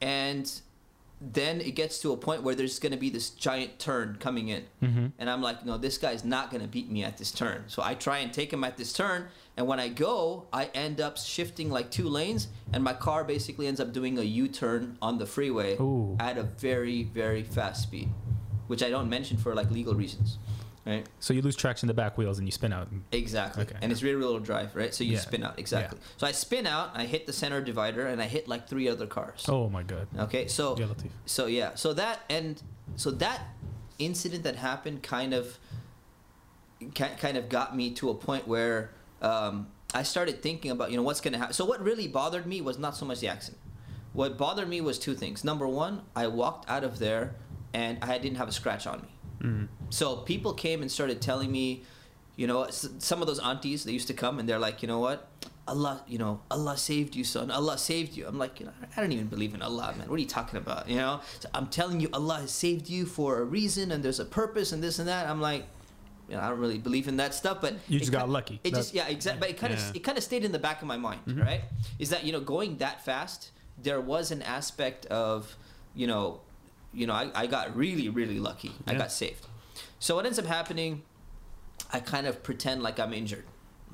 and 0.01 0.51
then 1.21 1.61
it 1.61 1.77
gets 1.77 2.01
to 2.01 2.13
a 2.13 2.17
point 2.17 2.43
where 2.43 2.55
there's 2.55 2.79
to 2.93 2.99
be 2.99 3.09
this 3.09 3.31
giant 3.31 3.79
turn 3.79 4.17
coming 4.19 4.49
in 4.49 4.65
Mm-hmm. 4.83 5.07
and 5.21 5.31
i'm 5.31 5.41
like 5.41 5.65
no 5.65 5.79
this 5.79 5.97
guy's 5.97 6.25
not 6.25 6.51
to 6.61 6.69
beat 6.69 6.91
me 6.91 7.05
at 7.05 7.17
this 7.19 7.31
turn 7.31 7.65
so 7.69 7.81
i 7.85 7.95
try 7.95 8.19
and 8.19 8.33
take 8.33 8.53
him 8.53 8.65
at 8.65 8.77
this 8.77 8.93
turn 8.93 9.29
and 9.57 9.69
when 9.69 9.79
i 9.79 9.89
go 9.89 10.47
i 10.53 10.65
end 10.75 11.01
up 11.01 11.17
shifting 11.17 11.71
like 11.71 11.91
two 11.93 12.09
lanes 12.09 12.49
and 12.73 12.83
my 12.83 12.93
car 12.93 13.23
basically 13.23 13.69
ends 13.69 13.79
up 13.79 13.93
doing 13.93 14.19
a 14.19 14.23
u-turn 14.23 14.99
on 15.01 15.19
the 15.19 15.27
freeway 15.27 15.77
Ooh. 15.79 16.17
at 16.19 16.37
a 16.37 16.43
very 16.43 17.05
very 17.05 17.45
fast 17.45 17.85
speed 17.85 18.09
which 18.67 18.83
i 18.83 18.91
don't 18.91 19.09
mention 19.09 19.37
for 19.37 19.55
like 19.55 19.71
legal 19.71 19.95
reasons 19.95 20.39
right 20.87 21.07
So 21.21 21.33
you 21.35 21.43
lose 21.43 21.55
traction 21.57 21.87
in 21.87 21.89
the 21.89 22.01
back 22.03 22.19
wheels 22.19 22.39
and 22.39 22.49
you 22.49 22.51
spin 22.51 22.73
out. 22.73 22.89
Exactly. 23.13 23.63
Okay. 23.63 23.77
And 23.81 23.93
it's 23.93 24.03
rear 24.03 24.19
wheel 24.19 24.41
drive, 24.41 24.75
right? 24.75 24.93
So 24.93 25.05
you 25.05 25.13
Yeah. 25.13 25.21
spin 25.21 25.45
out. 25.45 25.57
Exactly. 25.57 26.01
So 26.17 26.27
I 26.27 26.33
spin 26.33 26.67
out, 26.67 26.91
I 26.95 27.05
hit 27.07 27.25
the 27.29 27.33
center 27.33 27.61
divider, 27.61 28.05
and 28.09 28.21
I 28.21 28.27
hit 28.27 28.49
like 28.49 28.69
three 28.69 28.89
other 28.89 29.07
cars. 29.07 29.45
Oh 29.49 29.69
my 29.69 29.85
god. 29.85 30.09
Okay. 30.19 30.49
So 30.49 30.77
Yeah, 30.77 30.87
so 31.25 31.47
yeah. 31.47 31.77
So 31.77 31.93
that 31.95 32.25
and 32.29 32.61
so 32.97 33.13
that 33.13 33.41
incident 34.01 34.43
that 34.43 34.57
happened 34.57 35.05
kind 35.05 35.33
of 35.35 35.57
kind 36.97 37.37
of 37.37 37.49
got 37.49 37.77
me 37.77 37.91
to 37.93 38.11
a 38.11 38.15
point 38.15 38.49
where 38.49 38.91
um, 39.21 39.69
I 39.95 40.03
started 40.03 40.43
thinking 40.43 40.71
about 40.73 40.91
you 40.91 40.97
know 40.97 41.03
what's 41.05 41.21
going 41.21 41.33
to 41.33 41.39
happen. 41.39 41.55
So 41.55 41.65
what 41.65 41.81
really 41.81 42.09
bothered 42.09 42.47
me 42.47 42.61
was 42.61 42.77
not 42.79 42.97
so 42.97 43.05
much 43.07 43.21
the 43.21 43.29
accident. 43.29 43.61
What 44.13 44.37
bothered 44.37 44.69
me 44.69 44.81
was 44.81 44.99
two 44.99 45.15
things. 45.15 45.45
Number 45.45 45.69
one, 45.69 46.03
I 46.17 46.27
walked 46.27 46.69
out 46.69 46.85
of 46.85 46.99
there 46.99 47.37
and 47.75 47.99
I 48.03 48.19
didn't 48.19 48.37
have 48.39 48.49
a 48.49 48.53
scratch 48.53 48.87
on 48.87 49.03
me. 49.03 49.09
Mm. 49.43 49.69
So 49.91 50.17
people 50.17 50.53
came 50.55 50.83
and 50.83 50.91
started 50.91 51.21
telling 51.21 51.51
me, 51.51 51.83
you 52.37 52.47
know, 52.47 52.69
some 52.71 53.21
of 53.21 53.27
those 53.27 53.39
aunties 53.41 53.85
they 53.85 53.93
used 53.93 54.09
to 54.09 54.15
come 54.15 54.39
and 54.39 54.49
they're 54.49 54.59
like, 54.59 54.83
you 54.83 54.89
know 54.89 54.99
what, 55.01 55.29
Allah, 55.69 56.03
you 56.09 56.19
know, 56.19 56.41
Allah 56.51 56.77
saved 56.77 57.15
you, 57.15 57.25
son. 57.25 57.51
Allah 57.51 57.79
saved 57.79 58.17
you. 58.17 58.27
I'm 58.27 58.39
like, 58.39 58.59
you 58.61 58.67
know, 58.67 58.73
I 58.97 59.01
don't 59.01 59.13
even 59.13 59.27
believe 59.29 59.55
in 59.55 59.63
Allah, 59.63 59.95
man. 59.97 60.09
What 60.09 60.17
are 60.17 60.21
you 60.23 60.27
talking 60.29 60.59
about? 60.59 60.89
You 60.89 60.97
know, 60.97 61.21
so 61.41 61.49
I'm 61.55 61.67
telling 61.69 62.01
you, 62.01 62.09
Allah 62.13 62.41
has 62.41 62.51
saved 62.51 62.89
you 62.89 63.07
for 63.07 63.41
a 63.41 63.45
reason 63.45 63.93
and 63.93 64.03
there's 64.05 64.19
a 64.21 64.25
purpose 64.25 64.73
and 64.73 64.83
this 64.83 64.99
and 64.99 65.09
that. 65.09 65.29
I'm 65.29 65.41
like, 65.41 65.67
you 66.29 66.37
know, 66.37 66.43
I 66.43 66.49
don't 66.49 66.59
really 66.59 66.79
believe 66.79 67.09
in 67.09 67.17
that 67.19 67.35
stuff, 67.35 67.61
but 67.61 67.75
You 67.89 67.99
just 67.99 68.13
got 68.13 68.29
lucky. 68.29 68.61
It 68.65 68.75
just 68.75 68.95
yeah, 68.95 69.09
exactly. 69.09 69.41
But 69.41 69.51
it 69.51 69.59
kind 69.59 69.73
of 69.73 69.79
Yeah. 69.81 69.93
it 69.95 70.05
kind 70.05 70.17
of 70.17 70.25
stayed 70.25 70.45
in 70.45 70.53
the 70.53 70.59
back 70.59 70.81
of 70.81 70.89
my 70.89 70.97
mind, 70.97 71.21
Mm-hmm. 71.27 71.41
right? 71.43 71.61
Is 71.99 72.11
that 72.11 72.25
you 72.25 72.33
know 72.33 72.41
going 72.41 72.79
that 72.79 73.05
fast? 73.05 73.51
There 73.83 74.01
was 74.01 74.31
an 74.31 74.41
aspect 74.43 75.07
of, 75.07 75.55
you 75.95 76.07
know, 76.07 76.41
you 76.93 77.07
know, 77.07 77.15
I, 77.15 77.31
I 77.35 77.47
got 77.47 77.77
really 77.77 78.09
really 78.09 78.39
lucky. 78.39 78.73
I 78.87 78.95
got 78.95 79.13
saved. 79.13 79.47
So 79.99 80.17
what 80.17 80.27
ends 80.27 80.39
up 80.39 80.47
happening? 80.47 81.03
I 81.93 82.01
kind 82.01 82.27
of 82.27 82.43
pretend 82.43 82.83
like 82.83 82.99
I'm 82.99 83.13
injured, 83.13 83.45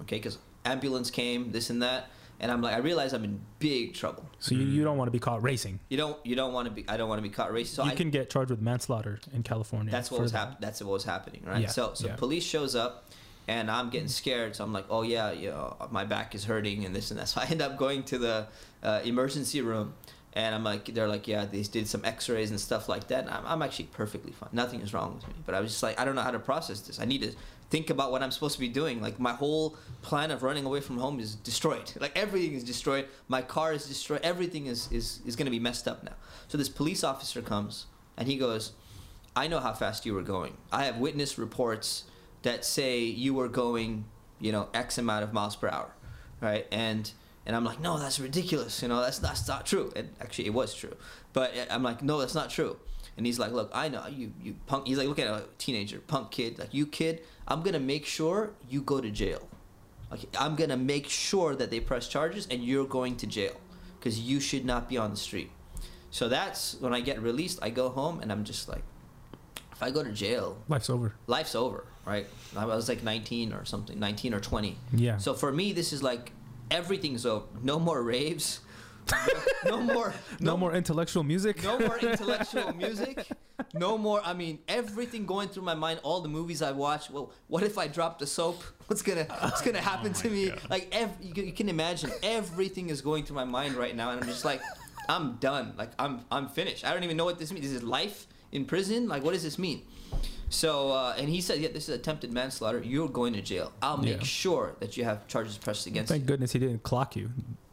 okay? 0.03 0.17
Because 0.17 0.39
ambulance 0.65 1.11
came, 1.11 1.51
this 1.53 1.71
and 1.71 1.83
that, 1.83 2.11
and 2.41 2.53
I'm 2.53 2.63
like, 2.63 2.75
I 2.75 2.79
realize 2.79 3.13
I'm 3.13 3.25
in 3.25 3.41
big 3.59 3.95
trouble. 3.95 4.29
So 4.39 4.55
you, 4.55 4.65
you 4.65 4.85
don't 4.85 4.97
want 4.97 5.09
to 5.09 5.13
be 5.13 5.19
caught 5.19 5.43
racing. 5.43 5.81
You 5.89 5.97
don't 5.97 6.25
you 6.25 6.37
don't 6.37 6.53
want 6.53 6.69
to 6.69 6.75
be 6.75 6.85
I 6.89 6.97
don't 6.97 7.09
want 7.09 7.19
to 7.19 7.23
be 7.23 7.35
caught 7.35 7.53
racing. 7.53 7.75
So 7.75 7.85
you 7.85 7.91
I, 7.91 7.95
can 7.95 8.11
get 8.11 8.31
charged 8.31 8.51
with 8.51 8.61
manslaughter 8.61 9.19
in 9.33 9.43
California. 9.43 9.91
that's 9.91 10.11
what 10.11 10.21
was 10.21 10.33
happening. 10.33 10.59
That's 10.61 10.81
what 10.81 10.93
was 10.93 11.05
happening, 11.05 11.43
right? 11.45 11.63
Yeah, 11.63 11.69
So, 11.69 11.95
so 11.95 12.07
yeah. 12.07 12.17
police 12.17 12.45
shows 12.45 12.77
up, 12.77 13.11
and 13.49 13.71
I'm 13.71 13.91
getting 13.91 14.09
scared. 14.09 14.55
So 14.55 14.63
I'm 14.63 14.73
like, 14.73 14.87
oh 14.89 15.03
yeah, 15.03 15.33
you 15.33 15.51
know, 15.51 15.77
my 15.91 16.05
back 16.05 16.35
is 16.35 16.45
hurting 16.45 16.85
and 16.85 16.95
this 16.95 17.11
and 17.11 17.19
that. 17.19 17.29
So 17.29 17.41
I 17.41 17.47
end 17.47 17.61
up 17.63 17.77
going 17.77 18.05
to 18.05 18.19
the 18.19 18.47
uh, 18.83 19.01
emergency 19.05 19.61
room, 19.61 19.95
and 20.35 20.55
I'm 20.55 20.65
like, 20.65 20.87
they're 20.87 21.09
like, 21.09 21.27
yeah, 21.27 21.45
they 21.47 21.63
did 21.63 21.89
some 21.89 22.05
X-rays 22.05 22.51
and 22.51 22.61
stuff 22.61 22.89
like 22.89 23.09
that. 23.09 23.25
And 23.25 23.31
I'm, 23.31 23.47
I'm 23.47 23.63
actually 23.63 23.87
perfectly 23.87 24.33
fine. 24.33 24.51
Nothing 24.53 24.81
is 24.81 24.93
wrong 24.93 25.15
with 25.15 25.27
me. 25.27 25.35
But 25.47 25.55
I 25.55 25.61
was 25.61 25.71
just 25.71 25.83
like, 25.83 25.99
I 25.99 26.05
don't 26.05 26.15
know 26.15 26.23
how 26.23 26.31
to 26.31 26.39
process 26.39 26.81
this. 26.81 27.01
I 27.01 27.05
need 27.05 27.23
to 27.23 27.33
think 27.71 27.91
about 27.91 28.13
what 28.13 28.23
I'm 28.23 28.31
supposed 28.31 28.55
to 28.55 28.61
be 28.61 28.69
doing. 28.69 29.01
Like 29.01 29.19
my 29.19 29.33
whole 29.33 29.77
plan 30.03 30.31
of 30.31 30.43
running 30.43 30.65
away 30.65 30.81
from 30.81 30.99
home 30.99 31.21
is 31.21 31.35
destroyed. 31.35 31.93
Like 31.99 32.17
everything 32.17 32.55
is 32.55 32.65
destroyed. 32.65 33.07
My 33.29 33.43
car 33.43 33.73
is 33.73 33.87
destroyed. 33.87 34.21
Everything 34.23 34.67
is 34.67 34.91
is 34.93 35.21
is 35.27 35.37
going 35.37 35.47
to 35.47 35.51
be 35.51 35.59
messed 35.59 35.87
up 35.89 36.03
now. 36.03 36.15
So 36.49 36.59
this 36.59 36.69
police 36.69 37.05
officer 37.05 37.43
comes 37.43 37.87
and 38.17 38.29
he 38.29 38.37
goes, 38.37 38.73
I 39.37 39.49
know 39.49 39.61
how 39.61 39.73
fast 39.73 40.07
you 40.07 40.15
were 40.15 40.23
going. 40.23 40.57
I 40.73 40.85
have 40.85 40.97
witness 40.99 41.39
reports 41.39 42.05
that 42.43 42.65
say 42.65 43.01
you 43.01 43.35
were 43.35 43.49
going, 43.49 44.05
you 44.41 44.53
know, 44.53 44.69
X 44.73 44.99
amount 44.99 45.25
of 45.25 45.33
miles 45.33 45.57
per 45.57 45.69
hour, 45.69 45.91
right? 46.41 46.67
And 46.73 47.11
and 47.49 47.57
I'm 47.57 47.65
like, 47.65 47.81
no, 47.81 47.99
that's 47.99 48.21
ridiculous. 48.21 48.83
You 48.83 48.89
know, 48.89 49.01
that's 49.01 49.19
that's 49.19 49.49
not 49.49 49.65
true. 49.65 49.91
And 49.97 50.11
actually, 50.21 50.47
it 50.47 50.53
was 50.55 50.75
true. 50.75 50.95
But 51.33 51.57
uh, 51.57 51.65
I'm 51.71 51.83
like, 51.83 52.03
no, 52.03 52.21
that's 52.21 52.35
not 52.35 52.51
true. 52.51 52.77
And 53.17 53.25
he's 53.27 53.39
like, 53.39 53.51
look, 53.53 53.71
I 53.75 53.89
know 53.89 54.07
you, 54.07 54.33
you 54.41 54.55
punk. 54.67 54.87
He's 54.87 54.99
like, 54.99 55.09
look 55.09 55.19
at 55.19 55.27
a 55.27 55.45
teenager, 55.57 55.99
punk 55.99 56.31
kid, 56.31 56.59
like 56.59 56.73
you 56.75 56.87
kid. 56.87 57.23
I'm 57.49 57.63
gonna 57.63 57.81
make 57.81 58.05
sure 58.05 58.51
you 58.69 58.83
go 58.83 59.01
to 59.01 59.11
jail. 59.11 59.49
Like 60.11 60.21
I'm 60.39 60.57
gonna 60.57 60.77
make 60.77 61.09
sure 61.09 61.57
that 61.57 61.71
they 61.71 61.81
press 61.81 62.07
charges 62.07 62.47
and 62.51 62.63
you're 62.63 62.87
going 62.87 63.17
to 63.17 63.27
jail 63.27 63.57
because 63.99 64.21
you 64.21 64.41
should 64.41 64.67
not 64.67 64.87
be 64.89 64.99
on 64.99 65.11
the 65.11 65.17
street. 65.17 65.51
So 66.11 66.29
that's 66.29 66.77
when 66.81 66.93
I 66.93 67.01
get 67.01 67.21
released. 67.23 67.59
I 67.63 67.71
go 67.71 67.89
home 67.89 68.21
and 68.21 68.31
I'm 68.31 68.45
just 68.45 68.69
like, 68.69 68.83
if 69.73 69.83
I 69.83 69.91
go 69.91 70.05
to 70.05 70.13
jail, 70.13 70.59
Life's 70.69 70.91
over. 70.91 71.15
life's 71.27 71.55
over, 71.55 71.87
right? 72.05 72.27
I 72.57 72.67
was 72.67 72.89
like 72.91 73.03
19 73.03 73.53
or 73.55 73.65
something, 73.65 73.99
19 73.99 74.35
or 74.35 74.41
20. 74.41 74.77
Yeah. 74.93 75.17
So 75.17 75.33
for 75.35 75.51
me, 75.51 75.73
this 75.73 75.93
is 75.93 76.03
like 76.03 76.33
everything's 76.71 77.27
over. 77.27 77.47
No 77.63 77.79
more 77.79 78.03
raves. 78.03 78.61
No, 79.65 79.77
no 79.77 79.81
more. 79.81 80.15
no, 80.41 80.57
more 80.57 80.75
intellectual 80.75 81.23
music. 81.23 81.63
No 81.63 81.79
more 81.79 81.99
intellectual 82.03 82.75
music. 82.75 83.27
No 83.75 83.97
more. 83.99 84.21
I 84.25 84.35
mean, 84.35 84.59
everything 84.69 85.27
going 85.27 85.49
through 85.49 85.63
my 85.63 85.75
mind. 85.75 86.01
All 86.03 86.21
the 86.21 86.29
movies 86.29 86.63
I 86.63 86.73
watch. 86.73 87.11
Well, 87.11 87.33
what 87.49 87.63
if 87.63 87.79
I 87.79 87.89
drop 87.89 88.19
the 88.19 88.27
soap? 88.27 88.63
What's 88.87 89.03
gonna 89.03 89.27
What's 89.41 89.63
gonna 89.63 89.79
oh 89.79 89.83
happen 89.83 90.13
to 90.13 90.31
me? 90.31 90.53
Like, 90.71 90.89
ev- 90.93 91.17
you, 91.21 91.35
can, 91.35 91.47
you 91.47 91.53
can 91.53 91.69
imagine 91.69 92.11
everything 92.23 92.91
is 92.91 93.01
going 93.01 93.25
through 93.25 93.37
my 93.37 93.45
mind 93.45 93.75
right 93.75 93.95
now, 93.95 94.11
and 94.11 94.21
I'm 94.21 94.27
just 94.27 94.45
like, 94.45 94.61
I'm 95.09 95.37
done. 95.37 95.75
Like, 95.77 95.91
I'm 95.99 96.25
I'm 96.31 96.49
finished. 96.49 96.85
I 96.85 96.93
don't 96.93 97.05
even 97.05 97.17
know 97.17 97.25
what 97.25 97.39
this 97.39 97.53
means. 97.53 97.67
Is 97.67 97.75
it 97.75 97.83
life 97.83 98.27
in 98.53 98.65
prison? 98.65 99.09
Like, 99.09 99.23
what 99.23 99.33
does 99.33 99.43
this 99.43 99.59
mean? 99.59 99.83
So, 100.51 100.93
uh, 100.93 101.15
and 101.19 101.29
he 101.29 101.41
said, 101.41 101.59
yeah, 101.61 101.69
this 101.69 101.89
is 101.89 101.95
attempted 101.95 102.33
manslaughter. 102.33 102.81
You're 102.83 103.09
going 103.09 103.33
to 103.35 103.43
jail. 103.43 103.73
I'll 103.83 103.99
make 103.99 104.19
Yeah. 104.19 104.23
sure 104.25 104.77
that 104.81 104.97
you 104.97 105.05
have 105.05 105.27
charges 105.29 105.59
pressed 105.59 105.87
against 105.87 106.09
Thank 106.11 106.23
you. 106.23 106.27
goodness 106.29 106.53
he 106.53 106.59
didn't 106.59 106.83
clock 106.83 107.17
you. 107.17 107.31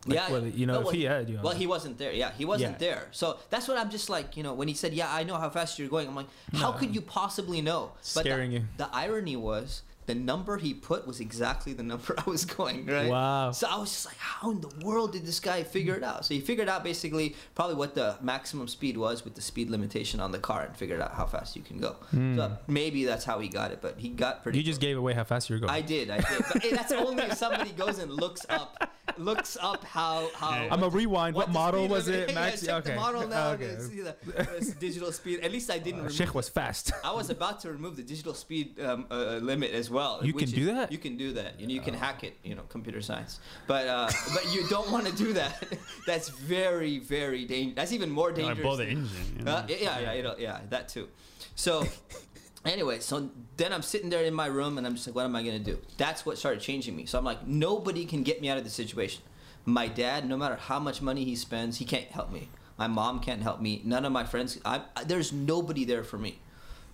Like, 0.08 0.16
yeah, 0.18 0.32
whether- 0.32 0.50
you 0.50 0.66
know, 0.68 0.74
No, 0.74 0.80
if 0.82 0.86
well, 0.86 0.94
he 0.94 1.04
had 1.04 1.30
you. 1.30 1.40
well, 1.42 1.54
that. 1.54 1.58
he 1.58 1.66
wasn't 1.66 1.98
there. 1.98 2.12
Yeah, 2.14 2.32
he 2.38 2.46
wasn't 2.46 2.74
Yeah. 2.74 2.78
there. 2.78 3.08
So 3.12 3.38
that's 3.50 3.68
what 3.68 3.78
I'm 3.78 3.90
just 3.90 4.08
like, 4.10 4.38
you 4.38 4.44
know, 4.44 4.54
when 4.54 4.68
he 4.68 4.76
said, 4.76 4.94
"Yeah, 4.94 5.12
I 5.12 5.24
know 5.24 5.36
how 5.38 5.50
fast 5.50 5.80
you're 5.80 5.88
going," 5.88 6.08
I'm 6.08 6.16
like, 6.16 6.28
"How 6.54 6.72
No. 6.74 6.78
could 6.78 6.94
you 6.94 7.02
possibly 7.02 7.60
know?" 7.62 7.94
Scaring 8.02 8.52
the, 8.52 8.58
you. 8.58 8.66
The 8.78 8.88
irony 8.94 9.36
was 9.36 9.82
the 10.06 10.16
number 10.16 10.58
he 10.58 10.74
put 10.74 11.08
was 11.08 11.20
exactly 11.20 11.74
the 11.74 11.84
number 11.84 12.16
I 12.26 12.30
was 12.30 12.46
going. 12.46 12.86
Right. 12.86 13.10
Wow. 13.10 13.52
So 13.52 13.68
I 13.70 13.78
was 13.78 13.90
just 13.90 14.06
like, 14.06 14.18
"How 14.18 14.52
in 14.52 14.62
the 14.62 14.72
world 14.86 15.14
did 15.14 15.26
this 15.26 15.40
guy 15.40 15.64
figure 15.64 15.96
it 15.96 16.04
out?" 16.04 16.26
So 16.26 16.34
he 16.34 16.42
figured 16.42 16.70
out 16.70 16.84
basically 16.84 17.36
probably 17.56 17.76
what 17.76 17.96
the 17.96 18.18
maximum 18.22 18.68
speed 18.68 18.98
was 18.98 19.24
with 19.24 19.36
the 19.36 19.42
speed 19.42 19.70
limitation 19.70 20.20
on 20.20 20.32
the 20.32 20.40
car, 20.40 20.64
and 20.64 20.76
figured 20.76 21.02
out 21.02 21.14
how 21.14 21.26
fast 21.26 21.56
you 21.56 21.62
can 21.62 21.80
go. 21.80 21.96
So 22.12 22.58
maybe 22.68 23.06
that's 23.06 23.26
how 23.26 23.40
he 23.40 23.48
got 23.48 23.72
it, 23.72 23.80
but 23.82 23.98
he 23.98 24.10
got 24.10 24.44
pretty. 24.44 24.58
Hmm. 24.58 24.60
You 24.60 24.66
just 24.66 24.80
close. 24.80 24.90
gave 24.90 24.98
away 24.98 25.14
how 25.14 25.24
fast 25.24 25.50
you 25.50 25.56
were 25.56 25.60
going. 25.60 25.72
I 25.72 25.82
did, 25.82 26.10
I 26.10 26.18
did, 26.18 26.44
but 26.52 26.62
hey, 26.62 26.72
that's 26.72 26.92
only 26.92 27.24
if 27.24 27.34
somebody 27.34 27.72
goes 27.72 28.00
and 28.00 28.12
looks 28.12 28.46
up, 28.50 28.90
looks 29.18 29.58
up 29.62 29.84
how 29.84 30.30
how. 30.36 30.50
I'm 30.52 30.70
gonna 30.70 30.90
rewind. 30.90 31.36
What, 31.36 31.48
the 31.48 31.54
model 31.54 31.88
was 31.88 32.08
it? 32.08 32.16
Yeah, 32.26 32.34
Max. 32.34 32.66
check 32.66 32.76
okay. 32.76 32.92
the 32.92 32.96
model 32.96 33.28
now. 33.28 33.50
Okay. 33.52 33.70
and 33.70 33.82
See 33.82 34.02
the, 34.02 34.16
the 34.26 34.76
digital 34.80 35.12
speed. 35.12 35.42
At 35.42 35.52
least 35.52 35.70
I 35.70 35.78
didn't. 35.78 36.06
Uh, 36.08 36.10
Sheikh 36.10 36.34
was 36.34 36.50
fast. 36.50 36.92
I 37.04 37.12
was 37.14 37.30
about 37.30 37.60
to 37.62 37.72
remove 37.72 37.96
the 37.96 38.04
digital 38.04 38.34
speed 38.34 38.80
um, 38.80 39.06
uh, 39.12 39.40
limit 39.42 39.72
as 39.72 39.90
well. 39.90 39.95
You 40.24 40.34
can 40.34 40.50
do 40.50 40.70
is- 40.70 40.76
that? 40.76 40.92
You 40.92 40.98
can 40.98 41.18
do 41.18 41.34
that. 41.34 41.60
You, 41.60 41.68
know, 41.68 41.74
you 41.74 41.82
can 41.82 41.94
hack 41.94 42.24
it. 42.24 42.38
You 42.44 42.56
know, 42.56 42.64
computer 42.70 43.02
science. 43.02 43.40
But 43.68 43.88
uh, 43.88 44.10
but 44.34 44.54
you 44.54 44.68
don't 44.70 44.90
want 44.92 45.06
to 45.08 45.14
do 45.16 45.34
that. 45.34 45.64
That's 46.08 46.30
very 46.30 47.00
very 47.00 47.46
dangerous. 47.46 47.76
That's 47.76 47.92
even 47.94 48.10
more 48.10 48.28
Like 48.28 48.36
dangerous. 48.38 48.60
blow 48.62 48.76
the 48.76 48.86
than- 48.86 48.98
engine. 48.98 49.36
you 49.38 49.44
know? 49.44 49.52
uh, 49.52 49.66
yeah, 49.68 50.00
yeah, 50.00 50.14
you 50.14 50.32
yeah, 50.40 50.60
that 50.70 50.90
too. 50.90 51.08
So, 51.56 51.86
anyway, 52.66 53.00
so 53.00 53.30
then 53.58 53.72
I'm 53.74 53.82
sitting 53.82 54.10
there 54.10 54.24
in 54.24 54.34
my 54.34 54.48
room 54.48 54.78
and 54.78 54.86
I'm 54.86 54.96
just 54.96 55.08
like, 55.08 55.16
what 55.16 55.26
am 55.26 55.36
I 55.36 55.44
gonna 55.44 55.60
do? 55.60 55.78
That's 55.98 56.26
what 56.26 56.38
started 56.38 56.62
changing 56.62 56.96
me. 56.96 57.06
So 57.06 57.18
I'm 57.18 57.26
like, 57.26 57.46
nobody 57.48 58.06
can 58.06 58.24
get 58.24 58.42
me 58.42 58.50
out 58.50 58.58
of 58.58 58.64
the 58.64 58.70
situation. 58.70 59.22
My 59.66 59.88
dad, 59.88 60.28
no 60.28 60.38
matter 60.38 60.56
how 60.56 60.80
much 60.80 61.02
money 61.02 61.24
he 61.24 61.36
spends, 61.36 61.78
he 61.78 61.86
can't 61.86 62.08
help 62.12 62.32
me. 62.32 62.50
My 62.78 62.88
mom 62.88 63.20
can't 63.20 63.42
help 63.42 63.62
me. 63.62 63.82
None 63.86 64.06
of 64.06 64.12
my 64.12 64.26
friends. 64.26 64.60
I, 64.66 64.82
I, 64.96 65.04
there's 65.06 65.32
nobody 65.32 65.86
there 65.86 66.04
for 66.04 66.18
me. 66.18 66.40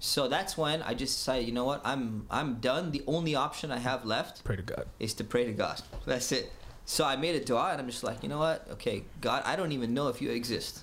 So 0.03 0.27
that's 0.27 0.57
when 0.57 0.81
I 0.81 0.95
just 0.95 1.15
decided, 1.15 1.47
you 1.47 1.53
know 1.53 1.63
what? 1.63 1.79
I'm 1.85 2.25
I'm 2.31 2.55
done. 2.55 2.89
The 2.89 3.03
only 3.05 3.35
option 3.35 3.71
I 3.71 3.77
have 3.77 4.03
left 4.03 4.43
Pray 4.43 4.55
to 4.55 4.63
God. 4.63 4.87
is 4.99 5.13
to 5.13 5.23
pray 5.23 5.45
to 5.45 5.53
God. 5.53 5.79
That's 6.07 6.31
it. 6.31 6.51
So 6.85 7.05
I 7.05 7.15
made 7.15 7.35
a 7.35 7.45
dua, 7.45 7.69
and 7.71 7.79
I'm 7.79 7.87
just 7.87 8.03
like, 8.03 8.23
you 8.23 8.27
know 8.27 8.39
what? 8.39 8.67
Okay, 8.71 9.03
God, 9.21 9.43
I 9.45 9.55
don't 9.55 9.71
even 9.71 9.93
know 9.93 10.07
if 10.07 10.19
you 10.19 10.31
exist, 10.31 10.81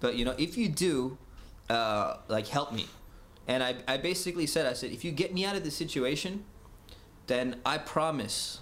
but 0.00 0.16
you 0.16 0.24
know, 0.24 0.34
if 0.36 0.58
you 0.58 0.68
do, 0.68 1.16
uh, 1.70 2.16
like 2.26 2.48
help 2.48 2.72
me. 2.72 2.86
And 3.46 3.62
I, 3.62 3.76
I 3.86 3.98
basically 3.98 4.48
said, 4.48 4.66
I 4.66 4.72
said, 4.72 4.90
if 4.90 5.04
you 5.04 5.12
get 5.12 5.32
me 5.32 5.44
out 5.44 5.54
of 5.54 5.62
this 5.62 5.76
situation, 5.76 6.44
then 7.28 7.60
I 7.64 7.78
promise, 7.78 8.58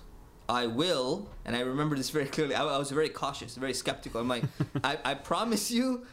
I 0.50 0.66
will, 0.66 1.30
and 1.46 1.56
I 1.56 1.60
remember 1.60 1.96
this 1.96 2.10
very 2.10 2.26
clearly. 2.26 2.54
I, 2.54 2.62
I 2.62 2.76
was 2.76 2.90
very 2.90 3.08
cautious, 3.08 3.56
very 3.56 3.72
skeptical. 3.72 4.20
I'm 4.20 4.28
like, 4.28 4.44
I, 4.84 4.98
I 5.02 5.14
promise 5.14 5.70
you 5.70 6.06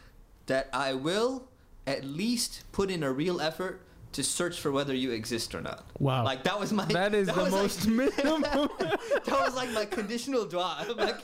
that 0.46 0.70
I 0.72 0.94
will 0.94 1.46
at 1.86 2.04
least 2.04 2.64
put 2.72 2.90
in 2.90 3.02
a 3.02 3.12
real 3.12 3.40
effort 3.40 3.80
to 4.12 4.22
search 4.22 4.60
for 4.60 4.70
whether 4.70 4.94
you 4.94 5.10
exist 5.12 5.54
or 5.54 5.60
not. 5.62 5.86
Wow. 5.98 6.22
Like 6.24 6.44
that 6.44 6.60
was 6.60 6.72
my. 6.72 6.84
that 6.86 7.14
is 7.14 7.28
the 7.34 7.34
was 7.34 7.52
like- 7.52 7.62
most 7.62 7.86
minimum. 8.00 8.42
that 8.42 9.26
was 9.40 9.54
like 9.56 9.72
my 9.72 9.84
conditional 9.86 10.44
dua. 10.44 10.84
Like, 10.96 11.16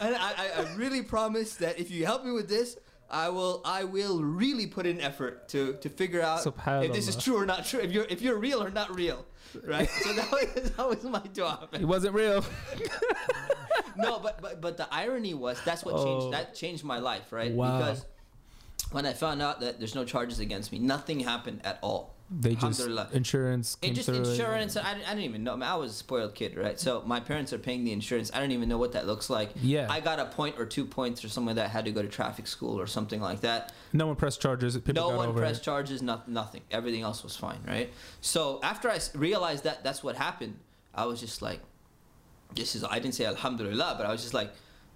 and 0.00 0.16
I, 0.16 0.32
I, 0.36 0.62
I 0.62 0.74
really 0.74 1.02
promise 1.02 1.56
that 1.56 1.78
if 1.78 1.90
you 1.90 2.06
help 2.06 2.24
me 2.24 2.30
with 2.32 2.48
this, 2.48 2.76
I 3.10 3.28
will 3.30 3.60
I 3.64 3.84
will 3.84 4.22
really 4.22 4.66
put 4.66 4.86
in 4.86 5.00
effort 5.00 5.48
to 5.50 5.74
to 5.82 5.88
figure 5.88 6.20
out 6.22 6.46
if 6.84 6.92
this 6.92 7.08
is 7.08 7.16
true 7.16 7.36
or 7.38 7.46
not 7.46 7.64
true. 7.66 7.80
If 7.80 7.90
you're 7.92 8.04
if 8.08 8.20
you're 8.22 8.36
real 8.38 8.62
or 8.62 8.70
not 8.70 8.94
real, 8.94 9.24
right? 9.64 9.88
so 10.02 10.12
that 10.14 10.30
was 10.30 10.70
that 10.72 10.88
was 10.88 11.04
my 11.04 11.22
dua. 11.32 11.68
it 11.72 11.84
wasn't 11.84 12.14
real. 12.14 12.44
No, 13.96 14.18
but 14.20 14.40
but 14.40 14.60
but 14.60 14.76
the 14.76 14.86
irony 14.92 15.34
was 15.34 15.60
that's 15.64 15.84
what 15.84 15.94
Oh. 15.96 16.04
changed 16.04 16.34
that 16.34 16.54
changed 16.54 16.84
my 16.84 16.98
life, 16.98 17.32
right? 17.32 17.52
Wow. 17.52 17.78
Because 17.78 18.04
when 18.90 19.06
I 19.06 19.12
found 19.12 19.42
out 19.42 19.60
that 19.60 19.78
there's 19.78 19.94
no 19.94 20.04
charges 20.04 20.40
against 20.40 20.72
me, 20.72 20.78
nothing 20.78 21.20
happened 21.20 21.60
at 21.64 21.78
all. 21.82 22.14
They 22.30 22.56
just 22.56 22.86
insurance 23.12 23.76
came 23.76 23.92
It 23.92 23.94
just 23.94 24.08
insurance. 24.10 24.76
I, 24.76 24.90
I 24.90 24.94
didn't 24.94 25.20
even 25.20 25.44
know. 25.44 25.52
I, 25.52 25.56
mean, 25.56 25.62
I 25.62 25.76
was 25.76 25.92
a 25.92 25.94
spoiled 25.94 26.34
kid, 26.34 26.58
right? 26.58 26.78
So 26.78 27.02
my 27.06 27.20
parents 27.20 27.54
are 27.54 27.58
paying 27.58 27.84
the 27.84 27.92
insurance. 27.92 28.30
I 28.34 28.40
don't 28.40 28.50
even 28.50 28.68
know 28.68 28.76
what 28.76 28.92
that 28.92 29.06
looks 29.06 29.30
like. 29.30 29.50
Yeah. 29.62 29.86
I 29.88 30.00
got 30.00 30.18
a 30.18 30.26
point 30.26 30.56
or 30.58 30.66
two 30.66 30.84
points 30.84 31.24
or 31.24 31.30
something 31.30 31.48
like 31.48 31.56
that. 31.56 31.64
I 31.66 31.68
had 31.68 31.86
to 31.86 31.90
go 31.90 32.02
to 32.02 32.08
traffic 32.08 32.46
school 32.46 32.78
or 32.78 32.86
something 32.86 33.22
like 33.22 33.40
that. 33.40 33.72
No 33.94 34.06
one 34.08 34.16
pressed 34.16 34.42
charges. 34.42 34.76
People 34.76 35.10
no 35.10 35.16
one 35.16 35.34
pressed 35.34 35.62
it. 35.62 35.64
charges. 35.64 36.02
No, 36.02 36.20
nothing. 36.26 36.60
Everything 36.70 37.00
else 37.00 37.22
was 37.22 37.34
fine, 37.34 37.60
right? 37.66 37.90
So 38.20 38.60
after 38.62 38.90
I 38.90 38.98
realized 39.14 39.64
that 39.64 39.82
that's 39.82 40.04
what 40.04 40.16
happened, 40.16 40.58
I 40.94 41.06
was 41.06 41.20
just 41.20 41.40
like, 41.40 41.60
this 42.54 42.74
is. 42.74 42.84
I 42.84 42.98
didn't 42.98 43.14
say 43.14 43.24
Alhamdulillah, 43.24 43.94
but 43.96 44.06
I 44.06 44.12
was 44.12 44.20
just 44.20 44.34
like, 44.34 44.52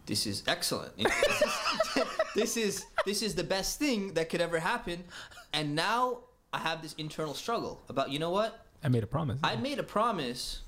this 0.07 0.27
is 0.27 0.43
excellent. 0.47 0.93
You 0.97 1.05
know, 1.05 1.15
this, 1.27 1.43
is, 1.43 2.05
this 2.35 2.57
is 2.57 2.87
this 3.07 3.23
is 3.23 3.35
the 3.35 3.45
best 3.45 3.79
thing 3.79 4.15
that 4.15 4.29
could 4.29 4.41
ever 4.41 4.59
happen. 4.59 5.05
And 5.53 5.75
now 5.75 6.19
I 6.53 6.59
have 6.59 6.83
this 6.83 6.95
internal 6.95 7.35
struggle 7.35 7.83
about 7.89 8.11
you 8.11 8.19
know 8.19 8.31
what 8.31 8.67
I 8.83 8.89
made 8.89 9.03
a 9.03 9.07
promise. 9.07 9.39
I 9.43 9.57
made 9.57 9.79
a 9.79 9.85
promise. 9.85 10.61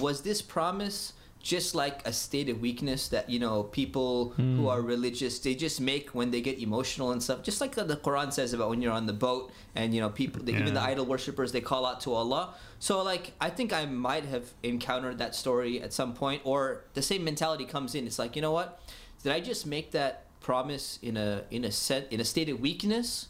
Was 0.00 0.22
this 0.22 0.42
promise 0.42 1.14
just 1.42 1.74
like 1.74 2.06
a 2.06 2.12
state 2.12 2.48
of 2.48 2.60
weakness 2.60 3.08
that 3.08 3.28
you 3.28 3.40
know 3.40 3.64
people 3.64 4.30
who 4.36 4.42
hmm. 4.42 4.66
are 4.68 4.80
religious 4.80 5.40
they 5.40 5.56
just 5.56 5.80
make 5.80 6.10
when 6.10 6.30
they 6.30 6.40
get 6.40 6.58
emotional 6.60 7.12
and 7.12 7.22
stuff? 7.22 7.42
Just 7.42 7.60
like 7.60 7.74
the 7.74 7.96
Quran 7.96 8.32
says 8.32 8.52
about 8.52 8.68
when 8.68 8.80
you're 8.80 8.92
on 8.92 9.06
the 9.06 9.12
boat 9.12 9.52
and 9.74 9.94
you 9.94 10.00
know 10.00 10.10
people, 10.10 10.42
the, 10.42 10.52
even 10.52 10.74
the 10.74 10.80
idol 10.80 11.06
worshippers, 11.06 11.50
they 11.50 11.60
call 11.60 11.86
out 11.86 12.00
to 12.02 12.12
Allah. 12.12 12.54
So 12.78 13.02
like 13.02 13.32
I 13.40 13.50
think 13.50 13.72
I 13.72 13.86
might 13.86 14.24
have 14.26 14.52
encountered 14.62 15.18
that 15.18 15.34
story 15.34 15.82
at 15.82 15.92
some 15.92 16.14
point, 16.14 16.42
or 16.44 16.84
the 16.94 17.02
same 17.02 17.24
mentality 17.24 17.64
comes 17.64 17.94
in. 17.94 18.06
It's 18.06 18.18
like 18.18 18.36
you 18.36 18.42
know 18.42 18.52
what? 18.52 18.80
Did 19.22 19.32
I 19.32 19.40
just 19.40 19.66
make 19.66 19.92
that 19.92 20.26
promise 20.40 20.98
in 21.02 21.16
a 21.16 21.44
in 21.50 21.64
a 21.64 21.70
set 21.70 22.12
in 22.12 22.20
a 22.20 22.24
state 22.24 22.48
of 22.48 22.60
weakness? 22.60 23.28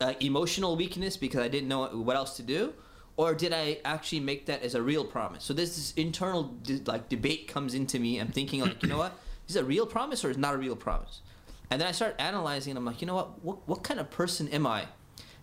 uh, 0.00 0.14
emotional 0.20 0.76
weakness 0.76 1.16
because 1.16 1.40
I 1.40 1.48
didn't 1.48 1.68
know 1.68 1.86
what 1.86 2.16
else 2.16 2.36
to 2.36 2.42
do, 2.42 2.72
or 3.16 3.34
did 3.34 3.52
I 3.52 3.78
actually 3.84 4.20
make 4.20 4.46
that 4.46 4.62
as 4.62 4.74
a 4.74 4.82
real 4.82 5.04
promise? 5.04 5.44
So 5.44 5.52
this 5.52 5.76
this 5.76 5.92
internal 5.94 6.54
like 6.86 7.08
debate 7.08 7.48
comes 7.48 7.74
into 7.74 7.98
me. 7.98 8.18
I'm 8.18 8.28
thinking 8.28 8.60
like, 8.60 8.82
you 8.82 8.88
know 8.88 8.98
what, 8.98 9.12
is 9.48 9.56
it 9.56 9.62
a 9.62 9.64
real 9.64 9.86
promise 9.86 10.24
or 10.24 10.30
is 10.30 10.38
not 10.38 10.54
a 10.54 10.58
real 10.58 10.76
promise? 10.76 11.22
And 11.70 11.80
then 11.80 11.88
I 11.88 11.92
start 11.92 12.14
analyzing. 12.18 12.76
I'm 12.76 12.84
like, 12.84 13.00
you 13.00 13.06
know 13.06 13.14
what, 13.14 13.44
what 13.44 13.68
what 13.68 13.82
kind 13.82 13.98
of 14.00 14.10
person 14.10 14.48
am 14.48 14.66
I? 14.66 14.86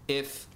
If 0.07 0.47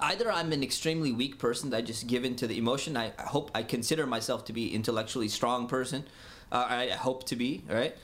either 0.00 0.32
I'm 0.32 0.52
an 0.52 0.62
extremely 0.62 1.12
weak 1.12 1.38
person 1.38 1.70
that 1.70 1.76
I 1.76 1.82
just 1.82 2.06
give 2.06 2.24
into 2.24 2.46
the 2.46 2.56
emotion. 2.56 2.96
I, 2.96 3.12
I 3.18 3.22
hope 3.22 3.50
I 3.54 3.62
consider 3.62 4.06
myself 4.06 4.46
to 4.46 4.52
be 4.52 4.74
intellectually 4.74 5.28
strong 5.28 5.68
person. 5.68 6.04
Uh, 6.50 6.66
I, 6.68 6.82
I 6.84 6.96
hope 6.96 7.24
to 7.26 7.36
be 7.36 7.64
right. 7.68 7.94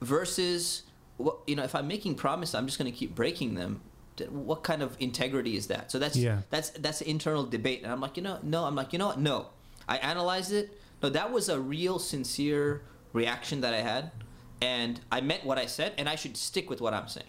Versus, 0.00 0.82
what 1.18 1.38
you 1.46 1.56
know, 1.56 1.62
if 1.64 1.74
I'm 1.74 1.86
making 1.88 2.14
promises, 2.14 2.54
I'm 2.54 2.66
just 2.66 2.78
going 2.78 2.90
to 2.90 2.96
keep 2.96 3.14
breaking 3.14 3.54
them. 3.54 3.82
What 4.28 4.62
kind 4.62 4.82
of 4.82 4.96
integrity 5.00 5.56
is 5.56 5.68
that? 5.68 5.90
So 5.90 5.98
that's 5.98 6.16
Yeah. 6.16 6.42
that's 6.50 6.70
that's 6.70 7.00
an 7.00 7.06
internal 7.08 7.44
debate, 7.44 7.82
and 7.82 7.92
I'm 7.92 8.00
like, 8.00 8.16
you 8.16 8.22
know, 8.22 8.38
no, 8.42 8.64
I'm 8.64 8.74
like, 8.74 8.92
you 8.92 8.98
know 8.98 9.08
what, 9.08 9.18
no. 9.20 9.46
I 9.88 9.96
analyzed 9.98 10.52
it. 10.52 10.78
No, 11.02 11.08
that 11.08 11.32
was 11.32 11.48
a 11.48 11.58
real, 11.58 11.98
sincere 11.98 12.82
reaction 13.12 13.62
that 13.62 13.72
I 13.74 13.78
had, 13.80 14.12
and 14.60 15.00
I 15.10 15.20
meant 15.22 15.44
what 15.44 15.58
I 15.58 15.66
said, 15.66 15.94
and 15.98 16.08
I 16.08 16.16
should 16.16 16.36
stick 16.36 16.68
with 16.68 16.80
what 16.80 16.92
I'm 16.92 17.08
saying. 17.08 17.26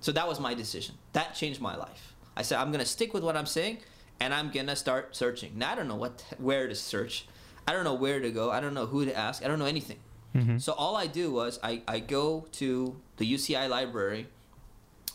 So 0.00 0.12
that 0.12 0.26
was 0.28 0.38
my 0.40 0.54
decision. 0.54 0.96
That 1.12 1.34
changed 1.34 1.60
my 1.60 1.76
life. 1.76 2.14
I 2.36 2.42
said 2.42 2.58
I'm 2.58 2.72
gonna 2.72 2.84
stick 2.84 3.14
with 3.14 3.22
what 3.22 3.36
I'm 3.36 3.46
saying, 3.46 3.78
and 4.20 4.34
I'm 4.34 4.50
gonna 4.50 4.76
start 4.76 5.14
searching. 5.16 5.52
Now 5.56 5.72
I 5.72 5.74
don't 5.76 5.88
know 5.88 5.94
what 5.96 6.24
where 6.38 6.68
to 6.68 6.74
search. 6.74 7.26
I 7.66 7.72
don't 7.72 7.84
know 7.84 7.94
where 7.94 8.20
to 8.20 8.30
go. 8.30 8.50
I 8.50 8.60
don't 8.60 8.74
know 8.74 8.86
who 8.86 9.04
to 9.04 9.16
ask. 9.16 9.44
I 9.44 9.48
don't 9.48 9.58
know 9.58 9.64
anything. 9.66 9.98
Mm-hmm. 10.34 10.58
So 10.58 10.72
all 10.72 10.96
I 10.96 11.06
do 11.06 11.32
was 11.32 11.60
I, 11.62 11.82
I 11.86 12.00
go 12.00 12.46
to 12.52 12.96
the 13.16 13.32
UCI 13.32 13.68
library, 13.68 14.26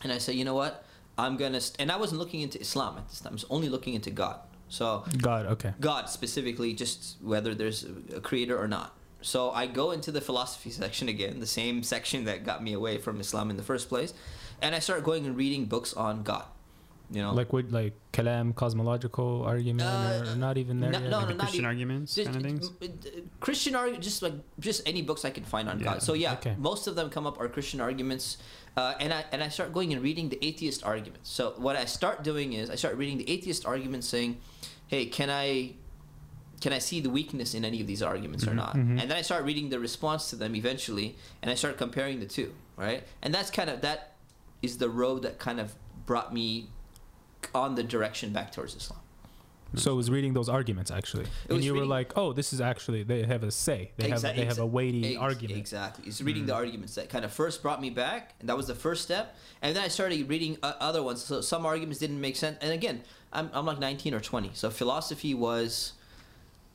and 0.03 0.11
I 0.11 0.17
say, 0.17 0.33
you 0.33 0.45
know 0.45 0.55
what, 0.55 0.85
I'm 1.17 1.37
gonna. 1.37 1.61
St-, 1.61 1.81
and 1.81 1.91
I 1.91 1.97
wasn't 1.97 2.19
looking 2.19 2.41
into 2.41 2.59
Islam 2.59 2.97
at 2.97 3.09
this 3.09 3.19
time. 3.19 3.31
I 3.31 3.33
was 3.33 3.45
only 3.49 3.69
looking 3.69 3.93
into 3.93 4.11
God. 4.11 4.39
So 4.69 5.03
God. 5.21 5.45
Okay. 5.47 5.73
God 5.79 6.09
specifically, 6.09 6.73
just 6.73 7.17
whether 7.21 7.53
there's 7.53 7.85
a 8.15 8.21
creator 8.21 8.57
or 8.57 8.67
not. 8.67 8.95
So 9.21 9.51
I 9.51 9.67
go 9.67 9.91
into 9.91 10.11
the 10.11 10.21
philosophy 10.21 10.69
section 10.69 11.09
again, 11.09 11.41
the 11.41 11.45
same 11.45 11.83
section 11.83 12.23
that 12.25 12.45
got 12.45 12.63
me 12.63 12.71
away 12.71 12.97
from 12.97 13.19
Islam 13.19 13.49
in 13.49 13.57
the 13.57 13.63
first 13.63 13.89
place, 13.89 14.13
and 14.61 14.73
I 14.73 14.79
start 14.79 15.03
going 15.03 15.25
and 15.25 15.35
reading 15.35 15.65
books 15.65 15.93
on 15.93 16.23
God. 16.23 16.45
You 17.11 17.23
know, 17.23 17.33
Like 17.33 17.51
what? 17.51 17.71
Like 17.71 17.93
kalam, 18.13 18.53
cosmological 18.53 19.43
argument, 19.43 19.89
Uh, 19.89 20.31
or 20.31 20.35
not 20.35 20.57
even 20.59 20.79
there 20.79 20.91
no- 20.91 20.99
yet? 20.99 21.09
no, 21.09 21.17
Like 21.17 21.25
no, 21.25 21.31
the 21.31 21.33
not 21.33 21.39
Christian 21.39 21.59
even- 21.61 21.65
arguments 21.65 22.15
just, 22.15 22.25
kind 22.31 22.37
of 22.37 22.43
things. 22.43 22.69
uh, 22.81 22.87
Christian 23.39 23.75
argument, 23.75 24.03
just 24.03 24.21
like 24.21 24.33
just 24.59 24.81
any 24.85 25.01
books 25.01 25.25
I 25.25 25.31
can 25.31 25.43
find 25.43 25.67
on 25.67 25.79
Yeah. 25.79 25.85
God. 25.85 26.03
So 26.03 26.13
yeah, 26.13 26.33
Okay. 26.33 26.55
most 26.59 26.85
of 26.85 26.95
them 26.95 27.09
come 27.09 27.25
up 27.25 27.39
are 27.39 27.47
Christian 27.49 27.81
arguments, 27.81 28.37
uh, 28.77 28.93
and 28.99 29.11
I 29.11 29.25
and 29.31 29.41
I 29.43 29.49
start 29.49 29.73
going 29.73 29.91
and 29.91 30.03
reading 30.03 30.29
the 30.29 30.37
atheist 30.45 30.83
arguments. 30.83 31.31
So 31.31 31.53
what 31.57 31.75
I 31.75 31.85
start 31.85 32.23
doing 32.23 32.53
is 32.53 32.69
I 32.69 32.75
start 32.75 32.95
reading 32.95 33.17
the 33.17 33.27
atheist 33.29 33.65
arguments, 33.65 34.07
saying, 34.07 34.37
"Hey, 34.87 35.05
can 35.07 35.29
I?" 35.29 35.73
Can 36.61 36.73
I 36.73 36.79
see 36.79 36.99
the 36.99 37.09
weakness 37.09 37.53
in 37.55 37.63
any 37.63 37.79
of 37.79 37.87
these 37.87 38.03
arguments 38.03 38.45
or 38.45 38.53
not? 38.53 38.75
mhm. 38.75 38.99
And 38.99 39.09
then 39.09 39.13
I 39.17 39.21
start 39.21 39.45
reading 39.45 39.69
the 39.69 39.79
response 39.79 40.29
to 40.31 40.35
them 40.35 40.57
eventually, 40.57 41.15
and 41.41 41.49
I 41.49 41.55
start 41.55 41.77
comparing 41.77 42.19
the 42.19 42.25
two, 42.25 42.53
right? 42.75 43.01
And 43.21 43.33
that's 43.33 43.49
kind 43.49 43.69
of 43.69 43.79
that 43.79 44.15
is 44.61 44.77
the 44.77 44.89
road 44.89 45.21
that 45.23 45.39
kind 45.39 45.61
of 45.61 45.73
brought 46.05 46.33
me 46.33 46.67
on 47.53 47.75
the 47.75 47.83
direction 47.83 48.31
back 48.33 48.51
towards 48.51 48.75
Islam. 48.75 48.99
So 49.75 49.91
it 49.91 49.95
was 49.97 50.09
reading 50.09 50.33
those 50.33 50.49
arguments 50.49 50.89
actually, 50.89 51.25
and 51.47 51.63
you 51.63 51.75
were 51.75 51.85
like, 51.85 52.17
"Oh, 52.17 52.33
this 52.33 52.53
is 52.53 52.59
actually 52.59 53.03
they 53.03 53.21
have 53.23 53.43
a 53.43 53.51
say. 53.51 53.91
They 53.97 54.09
Exa- 54.09 54.23
have 54.23 54.35
they 54.35 54.45
have 54.45 54.57
a 54.57 54.65
weighty 54.65 55.09
Ex- 55.13 55.17
argument." 55.21 55.59
Exactly. 55.59 56.05
It's 56.07 56.21
reading 56.21 56.43
Mm. 56.45 56.47
the 56.47 56.55
arguments 56.55 56.95
that 56.95 57.07
kind 57.09 57.23
of 57.23 57.31
first 57.31 57.61
brought 57.61 57.79
me 57.79 57.91
back, 57.91 58.33
and 58.39 58.49
that 58.49 58.57
was 58.57 58.65
the 58.65 58.73
first 58.73 59.03
step. 59.03 59.35
And 59.61 59.75
then 59.75 59.83
I 59.83 59.87
started 59.89 60.27
reading 60.27 60.57
uh, 60.63 60.73
other 60.79 61.03
ones. 61.03 61.23
So 61.23 61.41
some 61.41 61.67
arguments 61.67 61.99
didn't 61.99 62.19
make 62.19 62.35
sense. 62.35 62.57
And 62.61 62.71
again, 62.71 63.03
I'm, 63.31 63.51
I'm 63.53 63.65
like 63.67 63.77
19 63.77 64.15
or 64.15 64.19
20. 64.19 64.49
So 64.55 64.71
philosophy 64.71 65.35
was. 65.35 65.93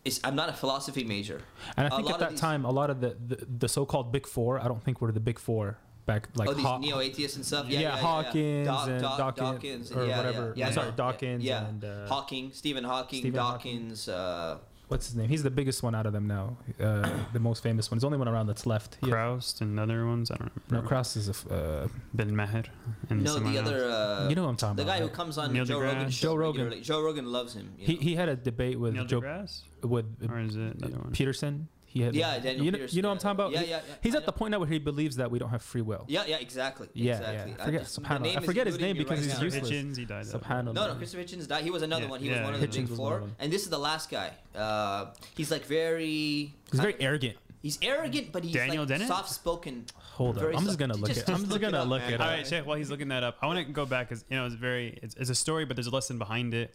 It's, 0.04 0.20
I'm 0.22 0.36
not 0.36 0.48
a 0.50 0.52
philosophy 0.52 1.02
major. 1.02 1.40
And 1.76 1.88
I 1.88 1.96
think 1.96 2.10
at 2.10 2.20
that 2.20 2.30
these- 2.30 2.40
time, 2.40 2.64
a 2.64 2.70
lot 2.70 2.90
of 2.90 3.00
the, 3.00 3.16
the 3.26 3.44
the 3.62 3.68
so-called 3.68 4.12
big 4.12 4.24
four. 4.24 4.60
I 4.60 4.68
don't 4.68 4.82
think 4.84 5.00
were 5.00 5.10
the 5.10 5.18
big 5.18 5.40
four 5.40 5.78
back 6.06 6.28
like 6.34 6.48
oh, 6.48 6.54
these 6.54 6.64
Haw- 6.64 6.78
neo 6.78 7.00
atheists 7.00 7.36
and 7.36 7.44
stuff. 7.46 7.66
yeah, 7.68 7.80
Yeah, 7.80 7.80
yeah, 7.80 7.94
yeah, 7.96 8.00
Hawkins 8.02 8.68
and 8.88 9.02
Daw- 9.02 9.16
Dawkins, 9.16 9.38
Dawkins, 9.50 9.92
or 9.92 10.06
yeah, 10.06 10.16
whatever. 10.18 10.52
Yeah, 10.56 10.66
yeah, 10.66 10.72
sorry, 10.72 10.88
yeah, 10.88 10.94
Dawkins 10.96 11.44
yeah. 11.44 11.66
and 11.68 11.84
uh, 11.84 12.06
Hawking, 12.06 12.50
Stephen 12.52 12.84
Hawking, 12.84 13.20
Stephen 13.20 13.40
Hawking. 13.40 13.78
Dawkins. 13.80 14.08
Uh, 14.08 14.58
what's 14.88 15.06
his 15.06 15.16
name? 15.16 15.28
He's 15.30 15.42
the 15.42 15.50
biggest 15.50 15.82
one 15.82 15.94
out 15.94 16.04
of 16.04 16.12
them 16.12 16.26
now. 16.26 16.56
Uh, 16.78 17.08
the 17.32 17.38
most 17.40 17.62
famous 17.62 17.90
one. 17.90 17.96
He's 17.96 18.02
the 18.02 18.06
only 18.06 18.18
one 18.18 18.28
around 18.28 18.48
that's 18.48 18.66
left. 18.66 18.98
He- 19.00 19.10
Krauss 19.10 19.60
and 19.62 19.80
other 19.80 20.04
ones. 20.06 20.30
I 20.30 20.34
don't 20.36 20.46
know. 20.46 20.52
no, 20.56 20.62
remember. 20.76 20.88
Krauss 20.88 21.16
is 21.16 21.28
a. 21.28 21.30
f- 21.30 21.46
Uh, 21.50 21.88
Bill 22.14 22.28
Maher 22.28 22.64
and 23.10 23.24
no, 23.24 23.38
the 23.38 23.58
other. 23.58 23.88
Uh, 23.90 24.28
you 24.28 24.34
know 24.36 24.42
what 24.44 24.50
I'm 24.50 24.56
talking 24.56 24.76
the 24.76 24.82
about. 24.82 24.98
guy 24.98 25.00
who 25.00 25.08
comes 25.08 25.38
on 25.38 25.52
Neil 25.54 25.64
Joe? 25.64 25.80
Rogan. 25.80 26.10
Joe 26.10 26.34
Rogan. 26.34 26.82
Joe 26.82 27.00
Rogan 27.02 27.26
loves 27.32 27.54
him. 27.54 27.72
you 27.78 27.86
He 27.86 27.94
know? 27.94 28.00
he 28.00 28.14
had 28.14 28.28
a 28.28 28.36
debate 28.36 28.78
with 28.78 28.92
Neil 28.94 29.04
Joe 29.06 29.20
deGrasse, 29.22 29.62
with 29.82 30.04
or 30.30 30.38
is 30.40 30.54
it 30.56 30.78
the 30.78 30.88
one? 30.88 31.12
Peterson. 31.12 31.68
He 31.94 32.00
had 32.02 32.12
Yeah, 32.14 32.40
Daniel 32.40 32.64
you 32.64 32.70
know, 32.72 32.76
Peterson, 32.78 32.96
you 32.96 33.02
know 33.02 33.08
what 33.10 33.12
I'm 33.14 33.18
talking 33.20 33.30
about. 33.36 33.52
Yeah, 33.52 33.60
yeah, 33.60 33.80
yeah. 33.88 33.94
He's 34.02 34.14
I 34.16 34.18
at 34.18 34.26
the 34.26 34.32
point 34.32 34.50
now 34.50 34.58
where 34.58 34.66
he 34.68 34.78
believes 34.80 35.14
that 35.16 35.30
we 35.30 35.38
don't 35.38 35.50
have 35.50 35.62
free 35.62 35.80
will. 35.80 36.04
Yeah, 36.08 36.24
yeah, 36.26 36.36
exactly. 36.38 36.88
Yeah, 36.92 37.12
exactly. 37.18 37.52
yeah. 37.56 37.62
I 37.62 37.64
Forget- 37.66 37.80
just- 37.82 37.94
the 37.94 38.00
subhanAllah. 38.02 38.20
name 38.20 38.38
I 38.38 38.40
forget 38.42 38.66
his 38.66 38.80
name 38.80 38.96
because 38.96 39.20
right 39.20 39.24
he's 39.24 39.38
now. 39.38 39.44
useless. 39.44 39.70
Hitchens, 39.70 39.96
he 39.96 40.04
died. 40.04 40.24
though. 40.26 40.38
Subhanallah. 40.40 40.74
No, 40.74 40.88
no, 40.88 40.94
Christopher 40.96 41.22
Hitchens 41.22 41.46
died. 41.46 41.62
He 41.62 41.70
was 41.70 41.82
another 41.82 42.02
Yeah, 42.04 42.10
one. 42.10 42.20
He 42.20 42.28
was 42.30 42.40
one 42.40 42.52
of 42.54 42.60
the 42.60 42.66
Hitchens 42.66 42.88
big 42.88 42.96
four. 42.96 43.04
one 43.04 43.12
of 43.14 43.20
them. 43.20 43.36
And 43.38 43.52
this 43.52 43.62
is 43.62 43.70
the 43.70 43.78
last 43.78 44.10
guy. 44.10 44.32
Uh, 44.56 45.06
he's 45.36 45.52
like 45.52 45.64
very. 45.66 46.52
He's 46.72 46.80
very 46.80 46.96
arrogant. 46.98 47.36
He's 47.62 47.78
arrogant, 47.80 48.30
but 48.32 48.42
he's 48.44 48.52
Daniel 48.52 48.84
like 48.84 49.00
soft-spoken. 49.02 49.86
Hold 49.96 50.36
on, 50.38 50.54
I'm 50.54 50.64
just 50.64 50.78
gonna 50.78 50.94
look 50.96 51.06
just- 51.08 51.20
it. 51.20 51.28
I'm 51.28 51.34
just 51.36 51.42
just 51.44 51.52
look 51.52 51.62
it 51.62 51.70
gonna 51.72 51.84
look 51.84 52.02
man. 52.02 52.12
it 52.14 52.20
All 52.20 52.26
up. 52.26 52.32
right, 52.34 52.46
Sheikh. 52.46 52.66
While 52.66 52.76
he's 52.76 52.90
looking 52.90 53.08
that 53.08 53.22
up, 53.22 53.38
I 53.40 53.46
want 53.46 53.64
to 53.66 53.72
go 53.72 53.86
back 53.86 54.08
because 54.10 54.24
you 54.28 54.36
know 54.36 54.44
it's 54.46 54.54
very 54.54 54.98
it's, 55.02 55.14
it's 55.14 55.30
a 55.30 55.34
story, 55.34 55.64
but 55.64 55.76
there's 55.76 55.86
a 55.86 55.90
lesson 55.90 56.18
behind 56.18 56.52
it. 56.54 56.74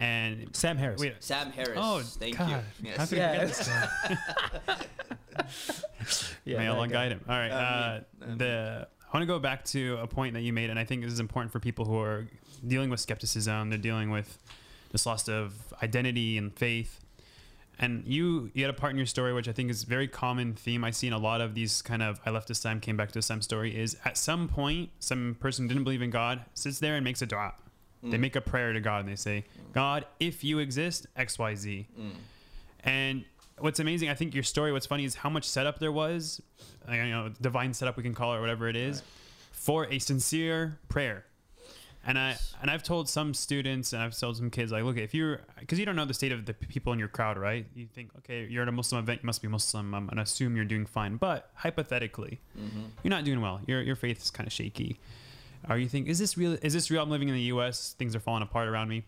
And 0.00 0.56
Sam 0.56 0.76
Harris. 0.78 1.00
wait, 1.00 1.14
Sam 1.20 1.52
Harris. 1.52 1.76
Oh, 1.80 2.00
thank 2.00 2.38
God. 2.38 2.64
you. 2.82 2.90
How 2.92 2.96
Yes. 3.04 3.08
could 3.10 3.18
I 3.18 3.34
Yeah. 3.34 3.44
this 3.44 3.70
May 6.46 6.66
Allah 6.66 6.88
guide 6.88 7.12
him. 7.12 7.20
All 7.28 7.36
right. 7.36 7.50
Uh, 7.50 8.00
Amen. 8.22 8.38
the 8.38 8.88
I 9.12 9.16
want 9.16 9.22
to 9.22 9.26
go 9.26 9.38
back 9.38 9.64
to 9.66 9.98
a 10.00 10.06
point 10.06 10.34
that 10.34 10.40
you 10.42 10.52
made, 10.52 10.70
and 10.70 10.78
I 10.78 10.84
think 10.84 11.02
this 11.02 11.12
is 11.12 11.20
important 11.20 11.52
for 11.52 11.58
people 11.60 11.84
who 11.84 11.98
are 11.98 12.28
dealing 12.66 12.90
with 12.90 13.00
skepticism. 13.00 13.68
They're 13.68 13.78
dealing 13.78 14.10
with 14.10 14.38
this 14.92 15.04
loss 15.04 15.28
of 15.28 15.74
identity 15.82 16.38
and 16.38 16.56
faith. 16.56 17.00
And 17.78 18.06
you 18.06 18.50
you 18.54 18.62
had 18.64 18.70
a 18.70 18.76
part 18.76 18.92
in 18.92 18.98
your 18.98 19.06
story 19.06 19.32
which 19.32 19.48
I 19.48 19.52
think 19.52 19.70
is 19.70 19.84
very 19.84 20.06
common 20.06 20.54
theme 20.54 20.84
I 20.84 20.90
see 20.90 21.06
in 21.06 21.12
a 21.14 21.18
lot 21.18 21.40
of 21.40 21.54
these 21.54 21.80
kind 21.82 22.02
of 22.02 22.20
I 22.26 22.30
left 22.30 22.50
Islam 22.50 22.78
came 22.78 22.96
back 22.96 23.10
to 23.12 23.18
Islam 23.20 23.40
story 23.40 23.74
is 23.74 23.96
at 24.04 24.18
some 24.18 24.48
point 24.48 24.90
some 25.00 25.36
person 25.40 25.66
didn't 25.66 25.84
believe 25.84 26.02
in 26.02 26.10
God 26.10 26.44
sits 26.54 26.78
there 26.78 26.96
and 26.96 27.04
makes 27.04 27.22
a 27.22 27.26
dua. 27.26 27.54
They 28.02 28.16
Mm. 28.16 28.20
make 28.20 28.36
a 28.36 28.40
prayer 28.40 28.72
to 28.72 28.80
God 28.80 29.00
and 29.00 29.08
they 29.08 29.16
say, 29.16 29.44
God, 29.72 30.06
if 30.18 30.42
you 30.42 30.58
exist, 30.58 31.06
X 31.16 31.38
Y 31.38 31.54
Z. 31.54 31.86
Mm. 31.98 32.10
And 32.84 33.24
what's 33.58 33.78
amazing, 33.80 34.08
I 34.08 34.14
think 34.14 34.34
your 34.34 34.42
story, 34.42 34.72
what's 34.72 34.86
funny 34.86 35.04
is 35.04 35.16
how 35.16 35.28
much 35.30 35.44
setup 35.44 35.78
there 35.78 35.92
was, 35.92 36.40
you 36.90 36.96
know, 36.96 37.30
divine 37.40 37.74
setup 37.74 37.96
we 37.96 38.02
can 38.02 38.14
call 38.14 38.32
it 38.32 38.38
or 38.38 38.40
whatever 38.40 38.68
it 38.68 38.76
is, 38.76 38.96
Right. 39.00 39.04
for 39.52 39.84
a 39.86 39.98
sincere 39.98 40.78
prayer. 40.88 41.26
And 42.06 42.18
I 42.18 42.38
and 42.62 42.70
I've 42.70 42.82
told 42.82 43.10
some 43.10 43.34
students 43.34 43.92
and 43.92 44.00
I've 44.02 44.16
told 44.18 44.38
some 44.38 44.48
kids 44.48 44.72
like, 44.72 44.82
look, 44.84 44.96
if 44.96 45.12
you're 45.12 45.42
because 45.58 45.78
you 45.78 45.84
don't 45.84 45.96
know 45.96 46.06
the 46.06 46.14
state 46.14 46.32
of 46.32 46.46
the 46.46 46.54
people 46.54 46.94
in 46.94 46.98
your 46.98 47.08
crowd, 47.08 47.36
right? 47.36 47.66
You 47.74 47.86
think, 47.86 48.12
okay, 48.20 48.46
you're 48.48 48.62
at 48.62 48.68
a 48.70 48.72
Muslim 48.72 49.02
event, 49.02 49.20
you 49.22 49.26
must 49.26 49.42
be 49.42 49.48
Muslim. 49.48 49.94
I'm 49.94 50.06
gonna 50.06 50.22
assume 50.22 50.56
you're 50.56 50.64
doing 50.64 50.86
fine, 50.86 51.16
but 51.18 51.50
hypothetically, 51.56 52.40
Mm-hmm. 52.58 52.80
you're 53.04 53.10
not 53.10 53.24
doing 53.24 53.42
well. 53.42 53.60
Your 53.66 53.82
your 53.82 53.96
faith 53.96 54.22
is 54.22 54.30
kind 54.30 54.46
of 54.46 54.52
shaky. 54.54 54.98
Or 55.70 55.78
you 55.78 55.88
think, 55.88 56.08
is 56.08 56.18
this 56.18 56.36
real? 56.36 56.58
Is 56.62 56.72
this 56.72 56.90
real? 56.90 57.02
I'm 57.02 57.10
living 57.10 57.28
in 57.28 57.34
the 57.34 57.42
U.S. 57.42 57.94
Things 57.98 58.14
are 58.16 58.20
falling 58.20 58.42
apart 58.42 58.68
around 58.68 58.88
me. 58.88 59.04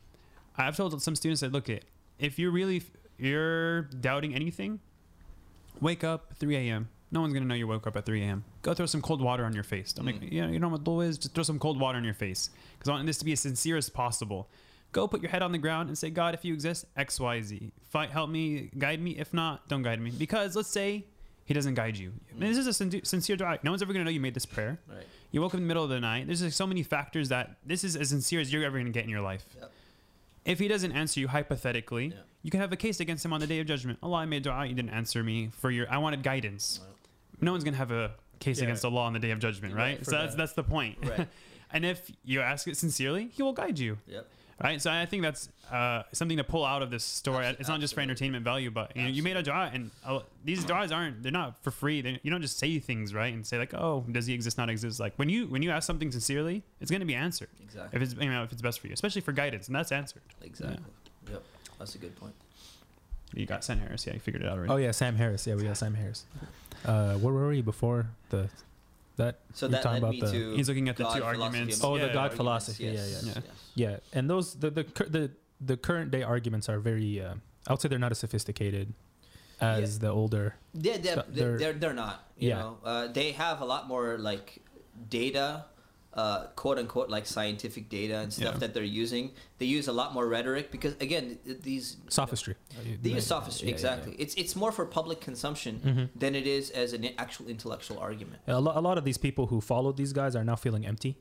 I've 0.56 0.76
told 0.76 1.00
some 1.02 1.16
students 1.16 1.40
that 1.40 1.50
look 1.52 1.68
it. 1.68 1.84
If 2.18 2.38
you're 2.38 2.52
really 2.52 2.82
you're 3.18 3.82
doubting 3.82 4.34
anything, 4.34 4.78
wake 5.80 6.04
up 6.04 6.34
3 6.38 6.56
a.m. 6.56 6.88
No 7.10 7.20
one's 7.20 7.34
gonna 7.34 7.46
know 7.46 7.54
you 7.54 7.66
woke 7.66 7.86
up 7.86 7.96
at 7.96 8.06
3 8.06 8.22
a.m. 8.22 8.44
Go 8.62 8.72
throw 8.74 8.86
some 8.86 9.02
cold 9.02 9.20
water 9.20 9.44
on 9.44 9.52
your 9.52 9.64
face. 9.64 9.92
Don't 9.92 10.06
make 10.06 10.20
Mm. 10.20 10.32
you 10.32 10.40
know 10.42 10.48
you 10.52 10.58
know 10.58 10.68
what 10.68 10.84
dua 10.84 11.04
is. 11.06 11.18
Just 11.18 11.34
throw 11.34 11.42
some 11.42 11.58
cold 11.58 11.78
water 11.80 11.98
on 11.98 12.04
your 12.04 12.14
face 12.14 12.50
because 12.78 12.88
I 12.88 12.92
want 12.92 13.06
this 13.06 13.18
to 13.18 13.24
be 13.24 13.32
as 13.32 13.40
sincere 13.40 13.76
as 13.76 13.88
possible. 13.90 14.48
Go 14.92 15.08
put 15.08 15.20
your 15.22 15.30
head 15.30 15.42
on 15.42 15.52
the 15.52 15.58
ground 15.58 15.88
and 15.88 15.96
say, 15.96 16.10
God, 16.10 16.34
if 16.34 16.44
you 16.44 16.52
exist, 16.52 16.84
X, 16.96 17.18
Y, 17.18 17.40
Z. 17.42 17.72
Fight, 17.88 18.10
help 18.10 18.28
me, 18.28 18.70
guide 18.76 19.00
me. 19.00 19.12
If 19.12 19.32
not, 19.32 19.66
don't 19.68 19.82
guide 19.82 20.00
me. 20.00 20.10
Because 20.10 20.54
let's 20.54 20.68
say 20.68 21.06
He 21.44 21.54
doesn't 21.54 21.74
guide 21.74 21.96
you. 21.96 22.12
Mean, 22.36 22.50
this 22.50 22.58
is 22.58 22.66
a 22.68 22.72
sin- 22.72 23.04
sincere 23.04 23.36
dua. 23.36 23.58
No 23.62 23.72
one's 23.72 23.82
ever 23.82 23.92
gonna 23.92 24.04
know 24.04 24.10
you 24.10 24.20
made 24.20 24.34
this 24.34 24.46
prayer. 24.46 24.78
Right. 24.88 25.06
You 25.32 25.40
woke 25.40 25.52
up 25.52 25.58
in 25.58 25.64
the 25.64 25.66
middle 25.66 25.82
of 25.82 25.90
the 25.90 25.98
night. 26.00 26.26
There's 26.26 26.42
like 26.42 26.52
so 26.52 26.66
many 26.66 26.82
factors 26.82 27.30
that 27.30 27.56
this 27.66 27.82
is 27.84 27.96
as 27.96 28.10
sincere 28.10 28.40
as 28.40 28.52
you're 28.52 28.64
ever 28.64 28.76
going 28.76 28.86
to 28.86 28.92
get 28.92 29.04
in 29.04 29.10
your 29.10 29.22
life. 29.22 29.44
Yep. 29.58 29.72
If 30.44 30.58
he 30.58 30.68
doesn't 30.68 30.92
answer 30.92 31.20
you 31.20 31.28
hypothetically, 31.28 32.06
Yeah. 32.08 32.14
you 32.42 32.50
can 32.50 32.60
have 32.60 32.72
a 32.72 32.76
case 32.76 33.00
against 33.00 33.24
him 33.24 33.32
on 33.32 33.40
the 33.40 33.46
day 33.46 33.58
of 33.60 33.66
judgment. 33.66 33.98
Allah, 34.02 34.18
I 34.18 34.24
made 34.26 34.42
dua, 34.42 34.66
you 34.66 34.74
didn't 34.74 34.90
answer 34.90 35.22
me 35.24 35.50
for 35.58 35.70
your. 35.70 35.90
I 35.90 35.98
wanted 35.98 36.22
guidance. 36.22 36.80
No 37.40 37.50
one's 37.52 37.64
going 37.64 37.74
to 37.74 37.78
have 37.78 37.90
a 37.92 38.12
case 38.40 38.58
Yeah. 38.58 38.64
against 38.64 38.84
Allah 38.84 39.00
on 39.02 39.12
the 39.14 39.18
day 39.20 39.30
of 39.30 39.38
judgment, 39.38 39.74
Right, 39.74 39.96
right? 39.98 40.04
So 40.04 40.12
that's 40.12 40.32
that. 40.34 40.38
that's 40.38 40.52
the 40.52 40.64
point. 40.64 40.98
Right. 41.02 41.28
and 41.72 41.84
if 41.84 42.10
you 42.24 42.40
ask 42.40 42.68
it 42.68 42.76
sincerely, 42.76 43.28
He 43.32 43.42
will 43.42 43.52
guide 43.52 43.78
you. 43.78 43.98
Yep. 44.06 44.28
Right. 44.62 44.80
So 44.80 44.90
I 44.90 45.06
think 45.06 45.22
that's 45.22 45.48
uh, 45.70 46.04
something 46.12 46.36
to 46.36 46.44
pull 46.44 46.64
out 46.64 46.82
of 46.82 46.90
this 46.90 47.02
story. 47.02 47.44
Abs- 47.46 47.58
It's 47.60 47.68
not 47.68 47.80
just 47.80 47.94
for 47.94 48.00
entertainment 48.00 48.44
value, 48.44 48.70
but 48.70 48.96
you 48.96 49.02
know, 49.02 49.08
you 49.08 49.22
made 49.22 49.36
a 49.36 49.42
dua, 49.42 49.70
and 49.74 49.90
uh, 50.06 50.20
these 50.44 50.64
duas 50.64 50.92
aren't. 50.92 51.22
They're 51.22 51.32
not 51.32 51.62
for 51.62 51.70
free. 51.70 52.00
They, 52.00 52.20
you 52.22 52.30
don't 52.30 52.42
just 52.42 52.58
say 52.58 52.78
things 52.78 53.12
right 53.12 53.32
and 53.34 53.44
say 53.46 53.58
like, 53.58 53.74
"Oh, 53.74 54.04
does 54.10 54.26
he 54.26 54.34
exist? 54.34 54.58
Not 54.58 54.70
exist?" 54.70 55.00
Like 55.00 55.14
when 55.16 55.28
you 55.28 55.46
when 55.48 55.62
you 55.62 55.70
ask 55.70 55.86
something 55.86 56.12
sincerely, 56.12 56.62
it's 56.80 56.90
going 56.90 57.00
to 57.00 57.06
be 57.06 57.14
answered 57.14 57.48
Exactly. 57.62 57.96
if 57.96 58.02
it's 58.02 58.14
you 58.22 58.30
know 58.30 58.44
if 58.44 58.52
it's 58.52 58.62
best 58.62 58.78
for 58.80 58.86
you, 58.86 58.92
especially 58.92 59.20
for 59.22 59.32
guidance, 59.32 59.66
and 59.66 59.74
that's 59.74 59.90
answered. 59.92 60.22
Exactly. 60.42 60.78
Yep. 61.30 61.42
That's 61.78 61.94
a 61.94 61.98
good 61.98 62.14
point. 62.16 62.34
You 63.34 63.46
got 63.46 63.64
Sam 63.64 63.78
Harris. 63.78 64.06
Yeah, 64.06 64.12
you 64.14 64.20
figured 64.20 64.42
it 64.42 64.48
out 64.48 64.58
already. 64.58 64.72
Oh 64.72 64.76
yeah, 64.76 64.90
Sam 64.90 65.16
Harris. 65.16 65.46
Yeah, 65.46 65.54
we 65.54 65.64
got 65.64 65.76
Sam 65.78 65.94
Harris. 65.94 66.24
Uh, 66.84 67.14
where 67.14 67.32
were 67.32 67.48
we 67.48 67.62
before 67.62 68.06
the 68.30 68.48
that? 69.16 69.40
So 69.52 69.66
You're 69.66 69.72
that 69.72 69.82
talking 69.82 70.02
led 70.02 70.08
about 70.08 70.14
me 70.14 70.20
the- 70.20 70.32
to 70.32 70.56
He's 70.56 70.68
looking 70.68 70.88
at 70.88 70.96
the 70.96 71.04
God, 71.04 71.16
two 71.18 71.24
arguments. 71.24 71.76
and- 71.76 71.84
Oh, 71.84 71.94
the 71.98 72.06
Yeah, 72.06 72.12
God 72.12 72.16
arguments. 72.32 72.36
philosophy. 72.36 72.84
Yes, 72.84 72.94
Yeah, 72.94 73.04
yeah. 73.04 73.34
Yeah. 73.36 73.42
yes. 73.44 74.00
Yeah, 74.12 74.18
and 74.18 74.30
those 74.30 74.54
the 74.54 74.70
the 74.70 74.84
cur- 74.84 75.08
the 75.08 75.30
the 75.60 75.76
current 75.76 76.10
day 76.10 76.22
arguments 76.22 76.68
are 76.68 76.78
very. 76.80 77.20
Uh, 77.20 77.34
I 77.66 77.72
would 77.72 77.80
say 77.80 77.88
they're 77.88 77.98
not 77.98 78.10
as 78.10 78.18
sophisticated 78.18 78.94
as 79.60 80.00
the 80.00 80.08
older. 80.08 80.56
They're, 80.74 80.98
they're, 80.98 81.14
So 81.14 81.24
they're, 81.28 81.34
they're- 81.50 81.58
they're, 81.58 81.72
they're 81.74 81.94
not. 81.94 82.26
You 82.36 82.48
Yeah. 82.48 82.58
know, 82.58 82.78
uh, 82.84 83.06
they 83.06 83.30
have 83.32 83.60
a 83.60 83.64
lot 83.64 83.86
more 83.86 84.18
like 84.18 84.58
data, 85.08 85.66
uh, 86.14 86.46
quote 86.56 86.78
unquote, 86.78 87.08
like 87.08 87.26
scientific 87.26 87.88
data 87.88 88.18
and 88.18 88.32
stuff 88.32 88.54
Yeah. 88.54 88.58
that 88.60 88.74
they're 88.74 88.82
using. 88.84 89.30
They 89.58 89.66
use 89.66 89.88
a 89.88 89.92
lot 89.92 90.12
more 90.12 90.26
rhetoric 90.28 90.70
because 90.70 90.94
again, 91.00 91.38
these 91.44 91.96
Sophistry. 92.08 92.54
They 93.02 93.10
use 93.10 93.26
sophistry 93.26 93.68
Yeah, 93.68 93.70
yeah, 93.70 93.74
exactly. 93.74 94.16
It's 94.18 94.34
it's 94.34 94.54
more 94.54 94.72
for 94.72 94.84
public 94.84 95.20
consumption 95.20 95.80
Mhm. 95.84 96.08
than 96.20 96.34
it 96.34 96.46
is 96.46 96.70
as 96.70 96.92
an 96.92 97.08
actual 97.18 97.46
intellectual 97.48 97.98
argument. 97.98 98.40
A 98.46 98.60
lot, 98.60 98.76
a 98.76 98.80
lot 98.80 98.98
of 98.98 99.04
these 99.04 99.18
people 99.18 99.46
who 99.46 99.60
followed 99.60 99.96
these 99.96 100.12
guys 100.12 100.36
are 100.36 100.44
now 100.44 100.56
feeling 100.56 100.84
empty, 100.86 101.16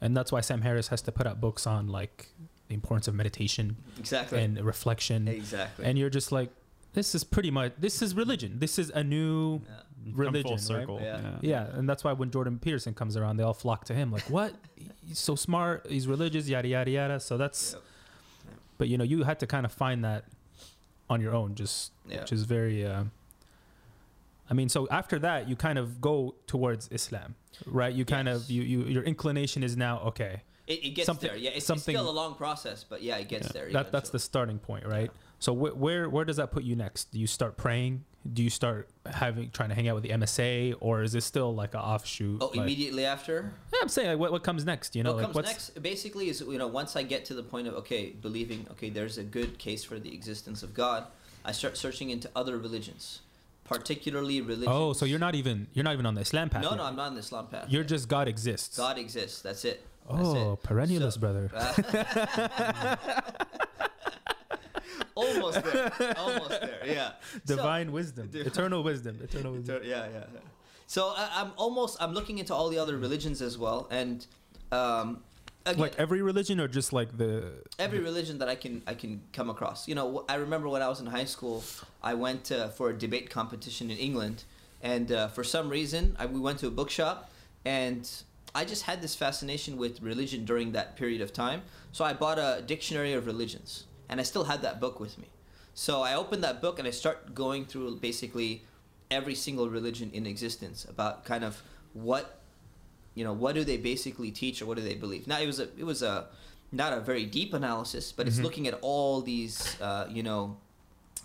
and 0.00 0.16
that's 0.16 0.32
why 0.32 0.40
Sam 0.40 0.62
Harris 0.62 0.88
has 0.88 1.02
to 1.02 1.12
put 1.12 1.26
out 1.26 1.40
books 1.40 1.66
on 1.66 1.86
like 1.88 2.28
the 2.68 2.74
importance 2.74 3.08
of 3.08 3.14
meditation 3.14 3.76
Exactly. 3.98 4.42
and 4.42 4.60
reflection. 4.64 5.26
exactly. 5.28 5.84
And 5.86 5.98
you're 5.98 6.10
just 6.10 6.32
like, 6.32 6.50
this 6.92 7.14
is 7.14 7.24
pretty 7.24 7.50
much 7.50 7.72
this 7.78 8.02
is 8.02 8.14
religion. 8.14 8.58
This 8.58 8.78
is 8.78 8.90
a 8.90 9.04
new 9.04 9.62
yeah. 9.64 9.82
Come 10.12 10.20
religion, 10.20 10.42
full 10.42 10.52
right? 10.52 10.60
circle. 10.60 11.00
Yeah. 11.02 11.20
Yeah. 11.20 11.38
yeah. 11.42 11.66
And 11.78 11.88
that's 11.88 12.04
why 12.04 12.12
when 12.12 12.30
Jordan 12.30 12.58
Peterson 12.58 12.94
comes 12.94 13.16
around, 13.16 13.36
they 13.36 13.42
all 13.44 13.54
flock 13.54 13.84
to 13.86 13.94
him. 13.94 14.10
Like, 14.12 14.28
what? 14.30 14.54
He's 15.06 15.18
so 15.18 15.34
smart. 15.36 15.86
He's 15.88 16.06
religious. 16.06 16.48
Yada 16.48 16.68
yada 16.68 16.90
yada. 16.90 17.20
So 17.20 17.36
that's. 17.36 17.72
Yep. 17.74 17.82
But 18.78 18.88
you 18.88 18.96
know, 18.98 19.04
you 19.04 19.24
had 19.24 19.40
to 19.40 19.46
kind 19.46 19.66
of 19.66 19.72
find 19.72 20.04
that 20.04 20.24
on 21.10 21.20
your 21.20 21.34
own, 21.34 21.54
just 21.54 21.92
Yeah. 22.08 22.20
which 22.20 22.32
is 22.32 22.44
very. 22.44 22.84
Uh, 22.86 23.04
I 24.50 24.54
mean, 24.54 24.68
so 24.68 24.88
after 24.90 25.18
that, 25.18 25.48
you 25.48 25.56
kind 25.56 25.78
of 25.78 26.00
go 26.00 26.34
towards 26.46 26.88
Islam, 26.90 27.34
right? 27.66 27.92
You 27.92 28.04
kind 28.04 28.28
of 28.28 28.50
you, 28.50 28.62
you 28.62 28.84
your 28.84 29.02
inclination 29.02 29.62
is 29.62 29.76
now 29.76 30.00
okay. 30.00 30.42
It, 30.66 30.84
it 30.84 30.90
gets 30.90 31.06
Something- 31.06 31.28
there. 31.30 31.36
Yeah, 31.38 31.50
it's, 31.50 31.64
something, 31.66 31.94
it's 31.94 32.00
still 32.02 32.10
a 32.10 32.12
long 32.12 32.34
process, 32.34 32.84
but 32.88 33.02
yeah, 33.02 33.16
it 33.16 33.28
gets 33.28 33.46
Yeah. 33.48 33.52
there. 33.52 33.72
That 33.72 33.92
that's 33.92 34.10
the 34.10 34.18
starting 34.18 34.58
point, 34.58 34.86
right? 34.86 35.10
So 35.38 35.54
wh- 35.54 35.78
where 35.78 36.08
where 36.08 36.24
does 36.24 36.36
that 36.36 36.50
put 36.50 36.62
you 36.64 36.76
next? 36.76 37.10
Do 37.12 37.18
you 37.18 37.26
start 37.26 37.56
praying? 37.56 38.04
Do 38.30 38.42
you 38.42 38.50
start 38.50 38.88
having 39.06 39.50
trying 39.50 39.70
to 39.70 39.74
hang 39.74 39.88
out 39.88 39.94
with 39.94 40.04
the 40.04 40.10
MSA, 40.10 40.74
or 40.80 41.02
is 41.02 41.12
this 41.12 41.24
still 41.24 41.54
like 41.54 41.74
an 41.74 41.80
offshoot? 41.80 42.38
Oh, 42.42 42.46
like- 42.48 42.56
immediately 42.56 43.04
after. 43.06 43.52
Yeah, 43.72 43.78
I'm 43.80 43.88
saying 43.88 44.08
like 44.08 44.18
what, 44.18 44.32
what 44.32 44.42
comes 44.42 44.64
next? 44.64 44.94
You 44.96 45.02
know, 45.02 45.14
what 45.14 45.24
like 45.24 45.32
comes 45.32 45.46
next 45.46 45.82
basically 45.82 46.28
is 46.28 46.40
you 46.40 46.58
know 46.58 46.66
once 46.66 46.96
I 46.96 47.02
get 47.02 47.24
to 47.26 47.34
the 47.34 47.42
point 47.42 47.68
of 47.68 47.74
okay 47.74 48.10
believing 48.10 48.66
okay 48.72 48.90
there's 48.90 49.18
a 49.18 49.22
good 49.22 49.58
case 49.58 49.84
for 49.84 49.98
the 49.98 50.12
existence 50.12 50.62
of 50.62 50.74
God, 50.74 51.04
I 51.44 51.52
start 51.52 51.76
searching 51.78 52.10
into 52.10 52.28
other 52.36 52.58
religions, 52.58 53.20
particularly 53.64 54.40
religions. 54.42 54.68
oh, 54.70 54.92
so 54.92 55.06
you're 55.06 55.18
not 55.18 55.34
even 55.34 55.68
you're 55.72 55.84
not 55.84 55.94
even 55.94 56.04
on 56.04 56.14
the 56.14 56.20
Islam 56.22 56.50
path. 56.50 56.62
No, 56.62 56.70
yet. 56.70 56.76
no, 56.76 56.84
I'm 56.84 56.96
not 56.96 57.06
on 57.08 57.14
the 57.14 57.20
Islam 57.20 57.46
path. 57.46 57.66
You're 57.70 57.82
yet. 57.82 57.88
just 57.88 58.08
God 58.08 58.28
exists. 58.28 58.76
God 58.76 58.98
exists. 58.98 59.40
That's 59.42 59.64
it. 59.64 59.86
That's 60.10 60.28
oh, 60.28 60.52
it. 60.54 60.62
perennialist 60.68 61.14
So- 61.14 61.20
brother. 61.20 61.50
Uh, 61.54 61.72
mm. 62.96 63.97
Almost 65.22 65.62
there. 65.64 65.92
Almost 66.24 66.60
there. 66.68 66.82
Yeah. 66.86 67.12
So- 67.46 67.56
Divine 67.56 67.88
wisdom, 67.92 68.28
Div- 68.32 68.46
eternal 68.46 68.82
wisdom, 68.82 69.14
eternal 69.22 69.52
wisdom. 69.52 69.82
yeah, 69.84 70.06
yeah. 70.14 70.24
yeah. 70.34 70.40
So 70.86 71.00
I, 71.16 71.24
I'm 71.40 71.50
almost 71.56 71.92
I'm 72.02 72.12
looking 72.18 72.38
into 72.38 72.54
all 72.54 72.68
the 72.74 72.78
other 72.78 72.96
religions 72.96 73.42
as 73.42 73.58
well, 73.58 73.80
and 73.90 74.26
um, 74.72 75.22
again, 75.66 75.80
Like 75.80 75.96
every 75.98 76.22
religion, 76.22 76.60
or 76.60 76.68
just 76.68 76.92
like 76.92 77.10
the 77.18 77.30
every 77.78 78.00
religion 78.10 78.38
that 78.38 78.48
I 78.48 78.54
can 78.54 78.74
I 78.86 78.94
can 78.94 79.20
come 79.32 79.50
across. 79.50 79.86
You 79.88 79.94
know, 79.98 80.24
I 80.28 80.36
remember 80.36 80.66
when 80.68 80.80
I 80.82 80.88
was 80.88 81.00
in 81.00 81.06
high 81.06 81.26
school, 81.34 81.62
I 82.02 82.14
went 82.14 82.50
uh, 82.50 82.68
for 82.68 82.88
a 82.90 82.96
debate 83.06 83.28
competition 83.28 83.90
in 83.90 83.98
England, 83.98 84.44
and 84.82 85.12
uh, 85.12 85.28
for 85.28 85.44
some 85.44 85.68
reason, 85.68 86.16
I, 86.18 86.24
we 86.26 86.40
went 86.40 86.58
to 86.60 86.66
a 86.68 86.70
bookshop, 86.80 87.30
and 87.66 88.08
I 88.54 88.64
just 88.64 88.84
had 88.84 89.02
this 89.02 89.14
fascination 89.14 89.76
with 89.76 90.00
religion 90.00 90.46
during 90.46 90.72
that 90.72 90.96
period 90.96 91.20
of 91.20 91.30
time. 91.34 91.60
So 91.92 92.02
I 92.04 92.14
bought 92.14 92.38
a 92.38 92.62
dictionary 92.66 93.12
of 93.12 93.26
religions, 93.26 93.84
and 94.08 94.20
I 94.20 94.22
still 94.24 94.44
had 94.44 94.62
that 94.62 94.80
book 94.80 95.00
with 95.00 95.18
me. 95.18 95.28
So 95.74 96.02
I 96.02 96.14
opened 96.14 96.42
that 96.44 96.60
book 96.60 96.78
and 96.78 96.88
I 96.88 96.90
start 96.90 97.34
going 97.34 97.64
through 97.64 97.96
basically 97.96 98.64
every 99.10 99.34
single 99.34 99.68
religion 99.70 100.10
in 100.12 100.26
existence 100.26 100.84
about 100.84 101.24
kind 101.24 101.44
of 101.44 101.62
what 101.94 102.40
you 103.14 103.24
know 103.24 103.32
what 103.32 103.54
do 103.54 103.64
they 103.64 103.76
basically 103.78 104.30
teach 104.30 104.60
or 104.60 104.66
what 104.66 104.76
do 104.76 104.82
they 104.82 104.94
believe 104.94 105.26
now 105.26 105.40
it 105.40 105.46
was 105.46 105.58
a 105.58 105.68
it 105.78 105.84
was 105.84 106.02
a 106.02 106.26
not 106.72 106.92
a 106.92 107.00
very 107.00 107.24
deep 107.24 107.54
analysis 107.54 108.12
but 108.12 108.28
it's 108.28 108.38
Mhm. 108.38 108.42
looking 108.42 108.68
at 108.68 108.74
all 108.82 109.22
these 109.22 109.80
uh, 109.80 110.06
you 110.10 110.22
know 110.22 110.58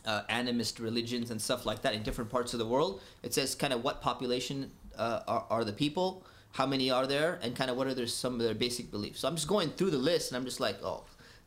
uh, 0.05 0.21
animist 0.29 0.79
religions 0.79 1.29
and 1.29 1.41
stuff 1.41 1.65
like 1.65 1.81
that 1.81 1.93
in 1.93 2.01
different 2.03 2.29
parts 2.31 2.53
of 2.53 2.59
the 2.59 2.65
world 2.65 3.01
it 3.21 3.33
says 3.33 3.53
kind 3.53 3.73
of 3.73 3.83
what 3.83 4.01
population 4.01 4.71
uh, 4.97 5.19
are, 5.27 5.45
are 5.49 5.63
the 5.65 5.73
people 5.73 6.23
how 6.53 6.65
many 6.65 6.89
are 6.89 7.05
there 7.05 7.37
and 7.43 7.55
kind 7.55 7.69
of 7.69 7.75
what 7.75 7.85
are 7.85 7.93
their 7.93 8.07
some 8.07 8.33
of 8.35 8.39
their 8.39 8.55
basic 8.55 8.89
beliefs 8.91 9.19
so 9.19 9.27
i'm 9.27 9.35
just 9.35 9.47
going 9.49 9.69
through 9.71 9.91
the 9.91 9.97
list 9.97 10.31
and 10.31 10.37
i'm 10.37 10.45
just 10.45 10.59
like 10.61 10.77
oh 10.83 11.03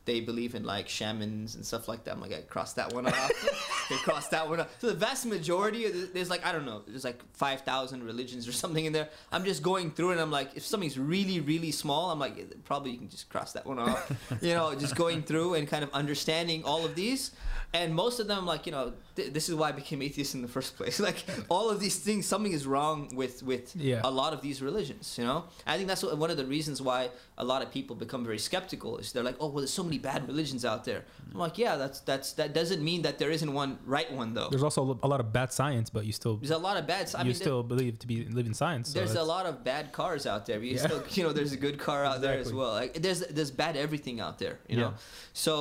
they 0.06 0.20
believe 0.20 0.54
in 0.54 0.64
like 0.64 0.88
shamans 0.88 1.56
and 1.56 1.66
stuff 1.66 1.88
like 1.88 2.04
that. 2.04 2.14
I'm 2.14 2.20
like, 2.20 2.32
I 2.32 2.40
crossed 2.42 2.76
that 2.76 2.92
one 2.92 3.06
off. 3.06 3.86
they 3.90 3.96
crossed 3.96 4.30
that 4.30 4.48
one 4.48 4.60
off. 4.60 4.68
So 4.80 4.86
the 4.86 4.94
vast 4.94 5.26
majority, 5.26 5.90
the, 5.90 6.08
there's 6.14 6.30
like 6.30 6.46
I 6.46 6.52
don't 6.52 6.64
know, 6.64 6.82
there's 6.86 7.04
like 7.04 7.20
five 7.34 7.62
thousand 7.62 8.04
religions 8.04 8.48
or 8.48 8.52
something 8.62 8.84
in 8.84 8.92
there. 8.92 9.08
I'm 9.30 9.44
just 9.44 9.62
going 9.62 9.90
through 9.90 10.12
and 10.12 10.20
I'm 10.20 10.30
like, 10.30 10.56
if 10.56 10.64
something's 10.64 10.98
really 10.98 11.40
really 11.40 11.72
small, 11.72 12.10
I'm 12.10 12.18
like, 12.18 12.64
probably 12.64 12.92
you 12.92 12.98
can 12.98 13.08
just 13.08 13.28
cross 13.28 13.52
that 13.52 13.66
one 13.66 13.78
off. 13.78 14.10
you 14.40 14.54
know, 14.54 14.74
just 14.74 14.96
going 14.96 15.22
through 15.22 15.54
and 15.54 15.68
kind 15.68 15.84
of 15.84 15.92
understanding 15.92 16.64
all 16.64 16.84
of 16.84 16.94
these. 16.94 17.32
And 17.74 17.94
most 17.94 18.20
of 18.20 18.28
them, 18.28 18.46
like, 18.46 18.64
you 18.64 18.72
know, 18.72 18.92
th- 19.16 19.32
this 19.32 19.48
is 19.48 19.54
why 19.54 19.68
I 19.70 19.72
became 19.72 20.00
atheist 20.02 20.34
in 20.34 20.42
the 20.42 20.48
first 20.48 20.76
place. 20.76 21.00
like 21.10 21.24
all 21.48 21.70
of 21.70 21.80
these 21.80 21.96
things, 21.96 22.26
something 22.26 22.52
is 22.52 22.66
wrong 22.66 23.10
with 23.14 23.42
with 23.42 23.74
Yeah. 23.74 24.00
a 24.04 24.10
lot 24.10 24.32
of 24.32 24.40
these 24.42 24.62
religions. 24.62 25.16
You 25.18 25.24
know, 25.24 25.44
I 25.66 25.76
think 25.76 25.88
that's 25.88 26.02
what, 26.02 26.16
one 26.18 26.30
of 26.30 26.36
the 26.36 26.46
reasons 26.46 26.80
why 26.80 27.10
a 27.38 27.44
lot 27.44 27.60
of 27.62 27.70
people 27.72 27.96
become 27.96 28.22
very 28.24 28.38
skeptical. 28.38 28.98
Is 28.98 29.12
they're 29.12 29.22
like, 29.30 29.36
oh, 29.40 29.48
well, 29.48 29.58
there's 29.62 29.72
so 29.72 29.82
many 29.82 29.98
bad 29.98 30.26
religions 30.28 30.64
out 30.64 30.84
there. 30.84 31.02
I'm 31.32 31.38
like, 31.40 31.58
yeah, 31.58 31.76
that's 31.76 32.00
that's 32.00 32.32
that 32.34 32.54
doesn't 32.54 32.82
mean 32.82 33.02
that 33.02 33.18
there 33.18 33.30
isn't 33.30 33.52
one 33.52 33.78
right 33.86 34.10
one 34.12 34.34
though. 34.34 34.48
There's 34.50 34.62
also 34.62 34.98
a 35.02 35.08
lot 35.08 35.20
of 35.20 35.32
bad 35.32 35.52
science, 35.52 35.90
but 35.90 36.04
you 36.06 36.12
still 36.12 36.36
There's 36.36 36.50
a 36.50 36.58
lot 36.58 36.76
of 36.76 36.86
bad. 36.86 37.12
I 37.14 37.20
you 37.22 37.24
mean, 37.26 37.34
still 37.34 37.62
believe 37.62 37.98
to 38.00 38.06
be 38.06 38.24
live 38.38 38.46
in 38.46 38.54
science. 38.54 38.90
so 38.92 38.98
there's 38.98 39.14
a 39.14 39.22
lot 39.22 39.46
of 39.46 39.64
bad 39.64 39.92
cars 39.92 40.26
out 40.26 40.46
there. 40.46 40.58
but 40.58 40.66
You 40.68 40.74
Yeah. 40.76 40.86
still, 40.86 41.02
you 41.16 41.22
know, 41.24 41.32
there's 41.32 41.52
a 41.52 41.56
good 41.66 41.78
car 41.78 42.04
out 42.04 42.20
there 42.20 42.34
as 42.34 42.48
Exactly. 42.48 42.58
well. 42.60 42.72
Like, 42.72 42.94
there's 43.04 43.20
there's 43.36 43.50
bad 43.50 43.76
everything 43.76 44.20
out 44.20 44.38
there. 44.38 44.58
You 44.68 44.76
Yeah. 44.78 44.84
know, 44.84 44.94
so 45.32 45.54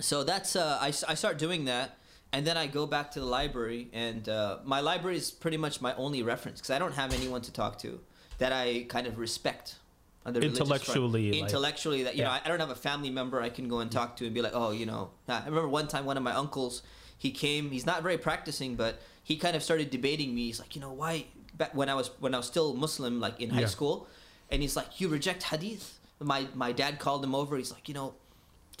so 0.00 0.24
that's 0.24 0.56
uh, 0.56 0.78
I 0.80 0.90
start 0.92 1.36
doing 1.38 1.66
that, 1.66 1.98
and 2.32 2.46
then 2.46 2.56
I 2.56 2.66
go 2.66 2.86
back 2.86 3.10
to 3.12 3.20
the 3.20 3.26
library, 3.26 3.88
and 3.92 4.28
uh, 4.28 4.58
my 4.64 4.80
library 4.80 5.16
is 5.16 5.30
pretty 5.30 5.56
much 5.56 5.80
my 5.80 5.94
only 5.96 6.22
reference 6.22 6.60
because 6.60 6.70
I 6.70 6.78
don't 6.78 6.94
have 6.94 7.12
anyone 7.12 7.42
to 7.42 7.52
talk 7.52 7.78
to 7.80 8.00
that 8.38 8.52
I 8.52 8.84
kind 8.88 9.06
of 9.06 9.18
respect. 9.18 9.76
on 10.26 10.32
the 10.34 10.40
religious 10.40 10.58
front. 10.58 10.70
Intellectually, 10.72 11.32
like- 11.32 11.40
intellectually, 11.42 12.02
that 12.04 12.16
you 12.16 12.24
know, 12.24 12.30
I, 12.30 12.40
I 12.44 12.48
don't 12.48 12.60
have 12.60 12.70
a 12.70 12.74
family 12.88 13.10
member 13.10 13.40
I 13.40 13.48
can 13.48 13.68
go 13.68 13.80
and 13.80 13.90
talk 13.90 14.16
to 14.18 14.24
and 14.26 14.34
be 14.34 14.42
like, 14.42 14.52
oh, 14.54 14.70
you 14.70 14.86
know, 14.86 15.10
I 15.28 15.38
remember 15.44 15.68
one 15.68 15.88
time 15.88 16.04
one 16.04 16.16
of 16.16 16.22
my 16.22 16.32
uncles, 16.34 16.82
he 17.18 17.30
came, 17.30 17.70
he's 17.70 17.86
not 17.86 18.02
very 18.02 18.18
practicing, 18.18 18.76
but 18.76 19.00
he 19.24 19.36
kind 19.36 19.54
of 19.56 19.62
started 19.62 19.90
debating 19.90 20.34
me. 20.34 20.46
He's 20.46 20.58
like, 20.60 20.74
you 20.74 20.80
know, 20.80 20.92
why 20.92 21.26
back 21.56 21.74
when 21.74 21.88
I 21.88 21.94
was 21.94 22.08
when 22.20 22.34
I 22.34 22.38
was 22.38 22.46
still 22.46 22.74
Muslim, 22.74 23.18
like 23.20 23.40
in 23.40 23.50
high 23.50 23.60
Yeah. 23.62 23.66
school, 23.66 24.08
and 24.50 24.62
he's 24.62 24.76
like, 24.76 25.00
you 25.00 25.08
reject 25.08 25.42
hadith. 25.44 25.98
My 26.20 26.46
my 26.54 26.72
dad 26.72 26.98
called 26.98 27.24
him 27.24 27.34
over. 27.34 27.56
He's 27.56 27.72
like, 27.72 27.88
you 27.88 27.94
know, 27.94 28.14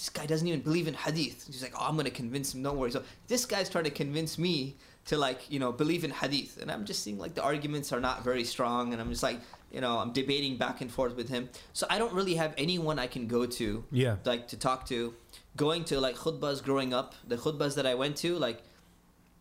this 0.00 0.08
guy 0.08 0.24
doesn't 0.24 0.48
even 0.48 0.60
believe 0.60 0.88
in 0.88 0.94
hadith. 0.94 1.46
He's 1.46 1.62
like, 1.62 1.74
oh, 1.78 1.86
I'm 1.86 1.94
gonna 1.94 2.10
convince 2.10 2.54
him. 2.54 2.62
Don't 2.62 2.78
worry. 2.78 2.90
So 2.90 3.02
this 3.28 3.44
guy's 3.44 3.68
trying 3.68 3.84
to 3.84 3.90
convince 3.90 4.38
me 4.38 4.76
to 5.04 5.18
like, 5.18 5.40
you 5.50 5.58
know, 5.58 5.72
believe 5.72 6.04
in 6.04 6.10
hadith, 6.10 6.56
and 6.60 6.72
I'm 6.72 6.86
just 6.86 7.02
seeing 7.02 7.18
like 7.18 7.34
the 7.34 7.42
arguments 7.42 7.92
are 7.92 8.00
not 8.00 8.24
very 8.24 8.44
strong, 8.44 8.94
and 8.94 9.02
I'm 9.02 9.10
just 9.10 9.22
like, 9.22 9.40
you 9.70 9.82
know, 9.82 9.98
I'm 9.98 10.12
debating 10.12 10.56
back 10.56 10.80
and 10.80 10.90
forth 10.90 11.16
with 11.16 11.28
him. 11.28 11.50
So 11.74 11.86
I 11.90 11.98
don't 11.98 12.14
really 12.14 12.34
have 12.36 12.54
anyone 12.56 12.98
I 12.98 13.08
can 13.08 13.26
go 13.26 13.44
to 13.44 13.84
yeah. 13.92 14.16
like 14.24 14.48
to 14.48 14.56
talk 14.56 14.86
to. 14.86 15.14
Going 15.56 15.84
to 15.84 16.00
like 16.00 16.16
khutbahs 16.16 16.62
growing 16.62 16.94
up, 16.94 17.14
the 17.28 17.36
khutbahs 17.36 17.74
that 17.74 17.84
I 17.84 17.94
went 17.94 18.16
to, 18.18 18.38
like, 18.38 18.62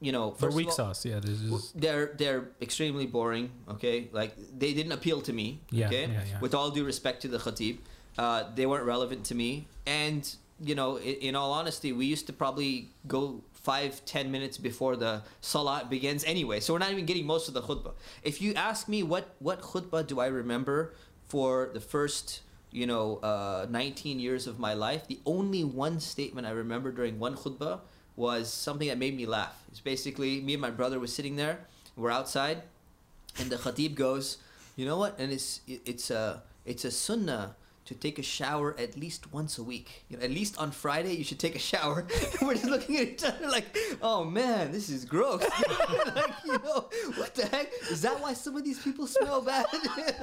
you 0.02 0.12
know, 0.12 0.32
For 0.32 0.48
first 0.48 0.58
weak 0.58 0.68
all, 0.68 0.74
sauce, 0.74 1.06
yeah. 1.06 1.20
Just, 1.22 1.80
they're 1.80 2.12
they're 2.18 2.50
extremely 2.62 3.06
boring. 3.06 3.52
Okay, 3.70 4.10
like 4.12 4.36
they 4.58 4.74
didn't 4.74 4.92
appeal 4.92 5.22
to 5.22 5.32
me. 5.32 5.62
Yeah, 5.72 5.88
okay, 5.88 6.08
yeah, 6.08 6.22
yeah. 6.32 6.40
with 6.42 6.54
all 6.54 6.70
due 6.72 6.84
respect 6.84 7.22
to 7.22 7.28
the 7.28 7.38
khatib, 7.38 7.78
uh, 8.18 8.44
they 8.56 8.66
weren't 8.66 8.86
relevant 8.86 9.24
to 9.26 9.36
me. 9.36 9.68
And 9.86 10.28
you 10.62 10.76
know, 10.76 10.98
in, 10.98 11.16
in 11.16 11.36
all 11.36 11.52
honesty, 11.52 11.94
we 11.94 12.06
used 12.06 12.28
to 12.28 12.34
probably 12.34 12.90
go 13.08 13.42
five 13.54 14.04
ten 14.06 14.32
minutes 14.32 14.58
before 14.58 14.96
the 14.96 15.22
salat 15.42 15.90
begins 15.90 16.24
anyway. 16.24 16.60
So 16.60 16.74
we're 16.74 16.80
not 16.80 16.92
even 16.92 17.06
getting 17.06 17.26
most 17.26 17.48
of 17.48 17.54
the 17.54 17.62
khutbah. 17.62 17.94
If 18.24 18.42
you 18.42 18.54
ask 18.54 18.88
me 18.88 19.04
what 19.04 19.36
what 19.40 19.62
khutbah 19.62 20.06
do 20.08 20.20
I 20.20 20.28
remember 20.28 20.94
for 21.28 21.70
the 21.74 21.80
first 21.80 22.42
you 22.72 22.86
know 22.86 23.18
uh, 23.18 23.66
19 23.70 24.20
years 24.20 24.48
of 24.48 24.60
my 24.60 24.74
life, 24.74 25.08
the 25.08 25.20
only 25.26 25.64
one 25.64 26.00
statement 26.00 26.48
I 26.48 26.52
remember 26.52 26.92
during 26.92 27.20
one 27.20 27.36
khutbah 27.36 27.80
was 28.16 28.52
something 28.52 28.88
that 28.88 28.98
made 28.98 29.16
me 29.16 29.26
laugh. 29.26 29.64
It's 29.70 29.80
basically 29.80 30.42
me 30.42 30.54
and 30.54 30.62
my 30.62 30.72
brother 30.72 31.00
was 31.00 31.14
sitting 31.14 31.36
there. 31.36 31.60
We're 31.96 32.12
outside, 32.12 32.64
and 33.38 33.50
the 33.50 33.58
khatib 33.58 33.96
goes, 33.96 34.38
"You 34.76 34.86
know 34.86 34.98
what? 34.98 35.20
And 35.20 35.32
it's 35.32 35.62
it's 35.68 36.12
a 36.12 36.44
it's 36.66 36.86
a 36.86 36.92
sunnah 36.92 37.56
to 37.90 37.96
take 37.96 38.20
a 38.20 38.24
shower 38.24 38.76
at 38.78 38.96
least 38.96 39.34
once 39.34 39.58
a 39.58 39.64
week. 39.64 40.06
You 40.10 40.18
know, 40.18 40.24
at 40.24 40.30
least 40.30 40.60
on 40.60 40.70
Friday 40.70 41.16
you 41.16 41.24
should 41.24 41.40
take 41.40 41.56
a 41.56 41.60
shower." 41.72 42.06
We're 42.42 42.54
just 42.54 42.66
looking 42.66 42.98
at 42.98 43.08
each 43.08 43.24
other 43.24 43.48
like, 43.50 43.76
"Oh 44.00 44.24
man, 44.24 44.72
this 44.72 44.90
is 44.90 45.06
gross." 45.06 45.42
like, 46.16 46.34
you 46.46 46.58
know, 46.60 46.88
what 47.16 47.34
the 47.34 47.48
heck? 47.48 47.72
Is 47.90 48.02
that 48.04 48.22
why 48.22 48.34
some 48.34 48.56
of 48.56 48.64
these 48.64 48.80
people 48.80 49.08
smell 49.08 49.42
bad? 49.42 49.66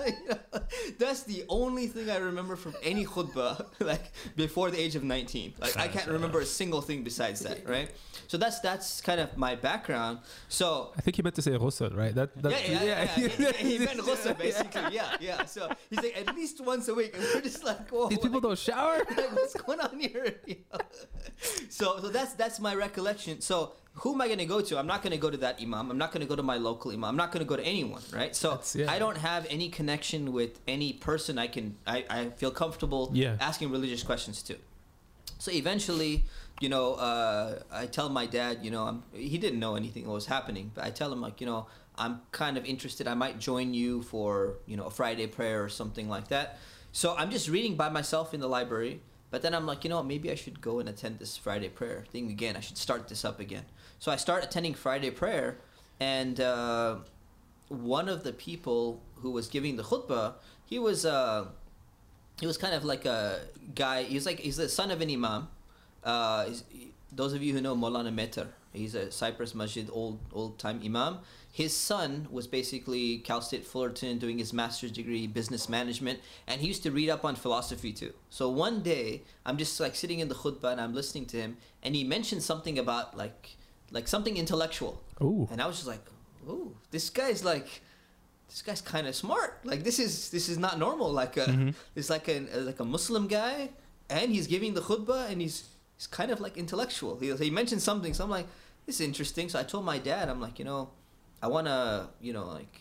You 0.06 0.28
know, 0.28 0.60
that's 0.98 1.24
the 1.24 1.44
only 1.48 1.86
thing 1.88 2.10
I 2.10 2.18
remember 2.18 2.54
from 2.54 2.74
any 2.82 3.04
khutbah, 3.04 3.66
like 3.80 4.12
before 4.36 4.70
the 4.70 4.78
age 4.80 4.94
of 4.94 5.02
19. 5.02 5.54
Like 5.58 5.76
I 5.76 5.88
can't 5.88 6.08
remember 6.08 6.40
a 6.40 6.46
single 6.46 6.80
thing 6.80 7.02
besides 7.02 7.40
that, 7.40 7.68
right? 7.68 7.90
So 8.28 8.36
that's 8.36 8.60
that's 8.60 9.00
kind 9.00 9.20
of 9.20 9.36
my 9.36 9.54
background. 9.54 10.18
So 10.48 10.92
I 10.96 11.00
think 11.00 11.16
he 11.16 11.22
meant 11.22 11.34
to 11.36 11.42
say 11.42 11.52
ghusl, 11.52 11.96
right? 11.96 12.14
That, 12.14 12.40
that 12.42 12.52
yeah, 12.52 12.82
yeah, 12.82 13.08
yeah. 13.16 13.28
yeah. 13.38 13.52
He, 13.52 13.78
he 13.78 13.84
meant 13.84 14.00
ghusl, 14.00 14.36
basically. 14.38 14.82
Yeah, 14.92 15.16
yeah. 15.20 15.44
So 15.44 15.70
he's 15.90 16.02
like 16.02 16.16
at 16.16 16.34
least 16.34 16.60
once 16.60 16.88
a 16.88 16.94
week, 16.94 17.14
and 17.14 17.24
we're 17.34 17.40
just 17.40 17.55
like, 17.64 17.88
whoa. 17.90 18.08
These 18.08 18.18
people 18.18 18.34
like, 18.40 18.42
don't 18.42 18.58
shower. 18.58 18.98
like, 19.16 19.32
what's 19.34 19.54
going 19.54 19.80
on 19.80 19.98
here? 20.00 20.34
You 20.46 20.56
know? 20.72 20.78
So, 21.68 22.00
so 22.00 22.08
that's 22.08 22.34
that's 22.34 22.60
my 22.60 22.74
recollection. 22.74 23.40
So, 23.40 23.72
who 23.94 24.14
am 24.14 24.20
I 24.20 24.26
going 24.26 24.38
to 24.38 24.46
go 24.46 24.60
to? 24.60 24.78
I'm 24.78 24.86
not 24.86 25.02
going 25.02 25.12
to 25.12 25.18
go 25.18 25.30
to 25.30 25.36
that 25.38 25.60
imam. 25.60 25.90
I'm 25.90 25.98
not 25.98 26.12
going 26.12 26.20
to 26.20 26.26
go 26.26 26.36
to 26.36 26.42
my 26.42 26.56
local 26.56 26.90
imam. 26.90 27.04
I'm 27.04 27.16
not 27.16 27.32
going 27.32 27.44
to 27.44 27.48
go 27.48 27.56
to 27.56 27.62
anyone, 27.64 28.02
right? 28.12 28.34
So, 28.36 28.60
yeah. 28.74 28.90
I 28.90 28.98
don't 28.98 29.16
have 29.16 29.46
any 29.50 29.68
connection 29.68 30.32
with 30.32 30.60
any 30.68 30.92
person 30.94 31.38
I 31.38 31.46
can. 31.46 31.76
I, 31.86 32.04
I 32.08 32.24
feel 32.30 32.50
comfortable 32.50 33.10
Yeah. 33.12 33.36
asking 33.40 33.70
religious 33.70 34.02
questions 34.02 34.42
to. 34.44 34.56
So 35.38 35.50
eventually, 35.52 36.24
you 36.60 36.68
know, 36.70 36.94
uh, 36.94 37.60
I 37.70 37.86
tell 37.86 38.08
my 38.08 38.26
dad, 38.26 38.58
you 38.62 38.70
know, 38.70 38.84
I'm, 38.84 39.02
he 39.12 39.36
didn't 39.38 39.60
know 39.60 39.76
anything 39.76 40.06
what 40.06 40.14
was 40.14 40.26
happening, 40.26 40.70
but 40.74 40.84
I 40.84 40.90
tell 40.90 41.12
him 41.12 41.20
like, 41.20 41.40
you 41.40 41.46
know, 41.46 41.66
I'm 41.98 42.20
kind 42.32 42.56
of 42.56 42.64
interested. 42.64 43.06
I 43.06 43.14
might 43.14 43.38
join 43.38 43.74
you 43.74 44.02
for, 44.02 44.54
you 44.66 44.76
know, 44.76 44.84
a 44.84 44.90
Friday 44.90 45.26
prayer 45.26 45.62
or 45.62 45.68
something 45.68 46.08
like 46.08 46.28
that. 46.28 46.58
So 46.96 47.14
I'm 47.14 47.30
just 47.30 47.50
reading 47.50 47.74
by 47.76 47.90
myself 47.90 48.32
in 48.32 48.40
the 48.40 48.48
library, 48.48 49.02
but 49.30 49.42
then 49.42 49.54
I'm 49.54 49.66
like, 49.66 49.84
you 49.84 49.90
know, 49.90 49.96
what, 49.96 50.06
maybe 50.06 50.30
I 50.30 50.34
should 50.34 50.62
go 50.62 50.80
and 50.80 50.88
attend 50.88 51.18
this 51.18 51.36
Friday 51.36 51.68
prayer 51.68 52.06
thing 52.10 52.30
again. 52.30 52.56
I 52.56 52.60
should 52.60 52.78
start 52.78 53.06
this 53.06 53.22
up 53.22 53.38
again. 53.38 53.64
So 53.98 54.10
I 54.10 54.16
start 54.16 54.42
attending 54.42 54.72
Friday 54.72 55.10
prayer, 55.10 55.58
and 56.00 56.40
uh, 56.40 56.96
one 57.68 58.08
of 58.08 58.24
the 58.24 58.32
people 58.32 59.02
who 59.16 59.30
was 59.30 59.46
giving 59.46 59.76
the 59.76 59.82
khutbah, 59.82 60.36
he 60.64 60.78
was. 60.78 61.04
Uh, 61.04 61.48
he 62.40 62.46
was 62.46 62.56
kind 62.56 62.74
of 62.74 62.82
like 62.82 63.04
a 63.04 63.40
guy. 63.74 64.04
He's 64.04 64.24
like 64.24 64.40
he's 64.40 64.56
the 64.56 64.68
son 64.70 64.90
of 64.90 65.02
an 65.02 65.10
imam. 65.10 65.48
Uh, 66.02 66.48
those 67.12 67.34
of 67.34 67.42
you 67.42 67.52
who 67.52 67.60
know 67.60 67.76
Molana 67.76 68.12
Meter, 68.14 68.48
he's 68.72 68.94
a 68.94 69.10
Cypress 69.12 69.54
Masjid 69.54 69.86
old 69.92 70.18
old 70.32 70.58
time 70.58 70.80
imam. 70.82 71.18
His 71.62 71.72
son 71.74 72.10
was 72.30 72.46
basically 72.58 73.06
Cal 73.28 73.40
State 73.40 73.64
Fullerton 73.70 74.18
doing 74.18 74.36
his 74.36 74.52
master's 74.52 74.92
degree 74.92 75.26
business 75.26 75.64
management, 75.70 76.18
and 76.46 76.60
he 76.60 76.66
used 76.72 76.82
to 76.82 76.90
read 76.90 77.08
up 77.14 77.24
on 77.24 77.34
philosophy 77.34 77.92
too. 78.00 78.12
So 78.28 78.44
one 78.66 78.82
day 78.82 79.22
I'm 79.46 79.56
just 79.56 79.80
like 79.80 79.94
sitting 80.02 80.18
in 80.20 80.28
the 80.28 80.34
khutbah 80.42 80.70
and 80.72 80.80
I'm 80.84 80.94
listening 81.00 81.24
to 81.32 81.38
him, 81.38 81.56
and 81.82 81.90
he 81.98 82.04
mentioned 82.04 82.42
something 82.42 82.78
about 82.78 83.16
like 83.16 83.56
like 83.90 84.06
something 84.14 84.36
intellectual, 84.36 84.94
Ooh. 85.22 85.48
and 85.50 85.62
I 85.62 85.66
was 85.66 85.76
just 85.76 85.88
like, 85.94 86.04
"Ooh, 86.48 86.76
this 86.90 87.08
guy's 87.10 87.42
like." 87.52 87.68
this 88.48 88.62
guy's 88.62 88.80
kind 88.94 89.06
of 89.10 89.14
smart. 89.24 89.50
Like 89.70 89.82
this 89.88 89.98
is 90.06 90.12
this 90.36 90.46
is 90.52 90.56
not 90.66 90.74
normal. 90.86 91.08
Like 91.22 91.34
a 91.44 91.46
Mhm. 91.46 91.74
it's 91.98 92.10
like 92.16 92.26
a 92.34 92.36
like 92.70 92.80
a 92.80 92.84
Muslim 92.96 93.24
guy, 93.40 93.56
and 94.16 94.26
he's 94.34 94.46
giving 94.54 94.72
the 94.78 94.82
khutbah, 94.88 95.22
and 95.30 95.38
he's 95.44 95.56
he's 95.96 96.06
kind 96.18 96.30
of 96.34 96.38
like 96.44 96.54
intellectual. 96.64 97.12
He, 97.22 97.26
he 97.46 97.50
mentioned 97.60 97.82
something, 97.90 98.12
so 98.14 98.20
I'm 98.24 98.30
like, 98.38 98.46
this 98.86 98.94
is 99.00 99.04
interesting. 99.10 99.48
So 99.52 99.56
I 99.62 99.64
told 99.72 99.84
my 99.94 99.98
dad, 100.10 100.24
I'm 100.32 100.40
like, 100.46 100.56
you 100.60 100.66
know, 100.70 100.82
I 101.46 101.48
wanna 101.48 102.10
you 102.20 102.32
know 102.36 102.46
like 102.58 102.74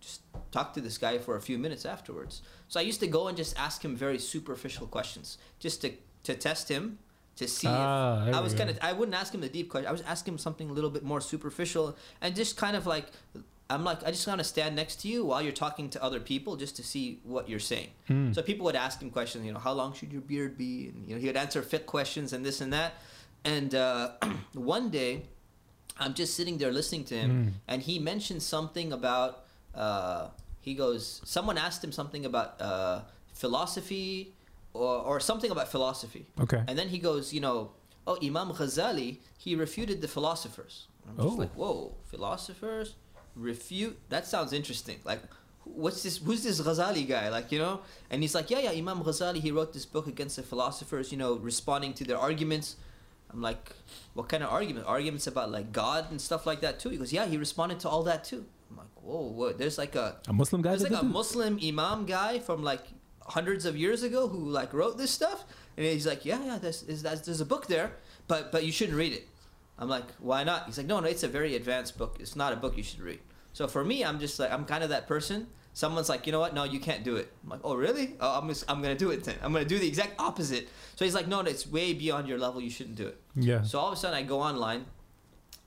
just 0.00 0.20
talk 0.50 0.74
to 0.74 0.80
this 0.80 0.96
guy 0.98 1.18
for 1.18 1.34
a 1.36 1.40
few 1.48 1.58
minutes 1.58 1.84
afterwards. 1.94 2.42
So 2.68 2.80
I 2.80 2.82
used 2.90 3.00
to 3.00 3.10
go 3.18 3.28
and 3.28 3.36
just 3.36 3.52
ask 3.66 3.84
him 3.86 3.94
very 3.96 4.18
superficial 4.18 4.86
questions, 4.96 5.38
just 5.64 5.76
to 5.82 5.88
to 6.24 6.32
test 6.34 6.68
him. 6.68 6.98
To 7.36 7.46
see, 7.46 7.68
Ah, 7.70 8.26
if, 8.26 8.34
I 8.34 8.40
was 8.40 8.52
kind 8.52 8.68
of, 8.68 8.76
I 8.82 8.92
wouldn't 8.92 9.16
ask 9.22 9.32
him 9.32 9.40
the 9.40 9.48
deep 9.48 9.68
question. 9.70 9.86
I 9.86 9.92
was 9.92 10.02
asking 10.14 10.34
him 10.34 10.38
something 10.38 10.68
a 10.70 10.72
little 10.72 10.90
bit 10.90 11.04
more 11.04 11.20
superficial, 11.20 11.96
and 12.20 12.34
just 12.34 12.56
kind 12.56 12.74
of 12.76 12.84
like 12.84 13.06
I'm 13.70 13.84
like, 13.84 14.02
I 14.04 14.10
just 14.10 14.26
want 14.26 14.40
to 14.40 14.44
stand 14.44 14.74
next 14.74 15.02
to 15.02 15.08
you 15.08 15.24
while 15.26 15.42
you're 15.42 15.52
talking 15.52 15.90
to 15.90 16.02
other 16.02 16.20
people 16.20 16.56
just 16.56 16.74
to 16.76 16.82
see 16.82 17.20
what 17.22 17.48
you're 17.48 17.66
saying. 17.72 17.90
Hmm. 18.06 18.32
So 18.32 18.42
people 18.42 18.64
would 18.64 18.76
ask 18.76 19.00
him 19.02 19.10
questions, 19.10 19.44
you 19.44 19.52
know, 19.52 19.58
how 19.58 19.72
long 19.72 19.92
should 19.92 20.10
your 20.10 20.22
beard 20.22 20.56
be? 20.56 20.88
And, 20.88 21.06
you 21.06 21.14
know, 21.14 21.20
he 21.20 21.26
would 21.26 21.36
answer 21.36 21.60
fiqh 21.62 21.84
questions 21.84 22.32
and 22.32 22.44
this 22.44 22.60
and 22.60 22.72
that. 22.72 22.94
And 23.44 23.74
uh, 23.74 24.12
one 24.54 24.88
day, 24.88 25.24
I'm 25.98 26.14
just 26.14 26.34
sitting 26.34 26.58
there 26.58 26.72
listening 26.72 27.04
to 27.10 27.14
him, 27.22 27.30
Mm. 27.30 27.52
and 27.66 27.82
he 27.82 27.98
mentioned 27.98 28.42
something 28.42 28.92
about, 28.92 29.44
uh, 29.74 30.28
he 30.60 30.74
goes, 30.74 31.20
someone 31.24 31.58
asked 31.58 31.82
him 31.82 31.92
something 31.92 32.24
about 32.24 32.60
uh, 32.60 33.00
philosophy 33.34 34.34
or, 34.74 34.94
or 35.10 35.20
something 35.20 35.50
about 35.50 35.68
philosophy. 35.68 36.26
Okay. 36.40 36.62
And 36.68 36.78
then 36.78 36.88
he 36.88 36.98
goes, 36.98 37.32
you 37.32 37.40
know, 37.40 37.72
oh, 38.06 38.16
Imam 38.22 38.50
Ghazali, 38.52 39.18
he 39.38 39.54
refuted 39.56 40.00
the 40.00 40.08
philosophers. 40.08 40.86
I'm 41.08 41.16
just 41.16 41.36
Oh. 41.36 41.40
like, 41.42 41.54
whoa, 41.54 41.94
philosophers 42.12 42.94
refute? 43.34 43.96
That 44.10 44.26
sounds 44.26 44.52
interesting. 44.52 44.98
Like, 45.04 45.22
what's 45.64 46.02
this? 46.02 46.18
Who's 46.18 46.42
this 46.42 46.60
Ghazali 46.60 47.06
guy? 47.08 47.28
Like, 47.28 47.50
you 47.52 47.58
know? 47.58 47.80
And 48.10 48.22
he's 48.22 48.34
like, 48.34 48.50
yeah, 48.50 48.60
yeah, 48.66 48.70
Imam 48.82 49.00
Ghazali, 49.02 49.40
he 49.40 49.50
wrote 49.50 49.72
this 49.72 49.86
book 49.86 50.06
against 50.06 50.36
the 50.36 50.42
philosophers, 50.42 51.10
you 51.12 51.18
know, 51.18 51.34
responding 51.36 51.92
to 51.94 52.04
their 52.04 52.18
arguments. 52.18 52.76
I'm 53.30 53.42
like, 53.42 53.72
what 54.14 54.28
kind 54.28 54.42
of 54.42 54.50
argument? 54.50 54.86
Arguments 54.86 55.26
about 55.26 55.50
like 55.50 55.72
God 55.72 56.10
and 56.10 56.20
stuff 56.20 56.46
like 56.46 56.60
that 56.62 56.78
too. 56.80 56.88
He 56.90 56.96
goes, 56.96 57.12
yeah, 57.12 57.26
he 57.26 57.36
responded 57.36 57.80
to 57.80 57.88
all 57.88 58.02
that 58.04 58.24
too. 58.24 58.44
I'm 58.70 58.76
like, 58.78 58.86
whoa, 59.02 59.20
whoa. 59.30 59.52
There's 59.52 59.78
like 59.78 59.94
a 59.94 60.16
A 60.28 60.32
Muslim 60.32 60.62
guy. 60.62 60.70
there's 60.70 60.82
like 60.82 60.92
a 60.92 61.04
that? 61.04 61.04
Muslim 61.04 61.58
imam 61.62 62.06
guy 62.06 62.38
from 62.38 62.62
like 62.62 62.82
hundreds 63.22 63.66
of 63.66 63.76
years 63.76 64.02
ago 64.02 64.28
who 64.28 64.38
like 64.48 64.72
wrote 64.72 64.96
this 64.98 65.10
stuff, 65.10 65.44
and 65.76 65.84
he's 65.86 66.06
like, 66.06 66.24
yeah, 66.24 66.42
yeah, 66.44 66.58
there's 66.58 66.82
there's 66.82 67.40
a 67.40 67.46
book 67.46 67.66
there, 67.66 67.92
but 68.26 68.50
but 68.52 68.64
you 68.64 68.72
shouldn't 68.72 68.96
read 68.96 69.12
it. 69.12 69.28
I'm 69.78 69.88
like, 69.88 70.06
why 70.18 70.42
not? 70.42 70.66
He's 70.66 70.76
like, 70.78 70.86
no, 70.88 70.98
no, 71.00 71.06
it's 71.06 71.22
a 71.22 71.28
very 71.28 71.54
advanced 71.54 71.96
book. 71.98 72.16
It's 72.18 72.34
not 72.34 72.52
a 72.52 72.56
book 72.56 72.76
you 72.76 72.82
should 72.82 73.00
read. 73.00 73.20
So 73.52 73.68
for 73.68 73.84
me, 73.84 74.04
I'm 74.04 74.18
just 74.18 74.38
like, 74.38 74.50
I'm 74.50 74.64
kind 74.64 74.82
of 74.82 74.90
that 74.90 75.06
person. 75.06 75.46
Someone's 75.78 76.08
like, 76.08 76.26
you 76.26 76.32
know 76.32 76.40
what? 76.40 76.54
No, 76.54 76.64
you 76.64 76.80
can't 76.80 77.04
do 77.04 77.14
it. 77.14 77.32
I'm 77.44 77.50
like, 77.50 77.60
oh 77.62 77.76
really? 77.76 78.16
Oh, 78.18 78.40
I'm 78.40 78.48
just, 78.48 78.64
I'm 78.68 78.82
gonna 78.82 78.96
do 78.96 79.12
it 79.12 79.22
then. 79.22 79.36
I'm 79.40 79.52
gonna 79.52 79.64
do 79.64 79.78
the 79.78 79.86
exact 79.86 80.20
opposite. 80.20 80.68
So 80.96 81.04
he's 81.04 81.14
like, 81.14 81.28
no, 81.28 81.40
no, 81.40 81.48
it's 81.48 81.68
way 81.68 81.92
beyond 81.92 82.26
your 82.26 82.36
level. 82.36 82.60
You 82.60 82.68
shouldn't 82.68 82.96
do 82.96 83.06
it. 83.06 83.16
Yeah. 83.36 83.62
So 83.62 83.78
all 83.78 83.86
of 83.86 83.92
a 83.92 83.96
sudden, 83.96 84.18
I 84.18 84.24
go 84.24 84.40
online, 84.40 84.86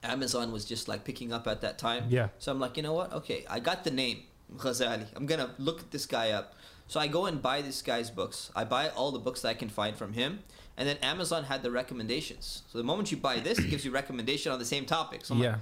Amazon 0.02 0.52
was 0.52 0.66
just 0.66 0.86
like 0.86 1.04
picking 1.04 1.32
up 1.32 1.46
at 1.46 1.62
that 1.62 1.78
time. 1.78 2.04
Yeah. 2.10 2.28
So 2.38 2.52
I'm 2.52 2.60
like, 2.60 2.76
you 2.76 2.82
know 2.82 2.92
what? 2.92 3.10
Okay, 3.14 3.46
I 3.48 3.58
got 3.58 3.84
the 3.84 3.90
name 3.90 4.24
Ghazali. 4.54 5.06
I'm 5.16 5.24
gonna 5.24 5.54
look 5.56 5.90
this 5.90 6.04
guy 6.04 6.32
up. 6.32 6.56
So 6.88 7.00
I 7.00 7.06
go 7.06 7.24
and 7.24 7.40
buy 7.40 7.62
this 7.62 7.80
guy's 7.80 8.10
books. 8.10 8.50
I 8.54 8.64
buy 8.64 8.90
all 8.90 9.12
the 9.12 9.18
books 9.18 9.40
that 9.40 9.48
I 9.48 9.54
can 9.54 9.70
find 9.70 9.96
from 9.96 10.12
him, 10.12 10.40
and 10.76 10.86
then 10.86 10.98
Amazon 10.98 11.44
had 11.44 11.62
the 11.62 11.70
recommendations. 11.70 12.64
So 12.70 12.76
the 12.76 12.84
moment 12.84 13.10
you 13.10 13.16
buy 13.16 13.40
this, 13.40 13.58
it 13.58 13.70
gives 13.70 13.82
you 13.82 13.90
recommendation 13.90 14.52
on 14.52 14.58
the 14.58 14.66
same 14.66 14.84
topic. 14.84 15.24
So 15.24 15.34
I'm 15.34 15.40
yeah. 15.40 15.52
like, 15.52 15.60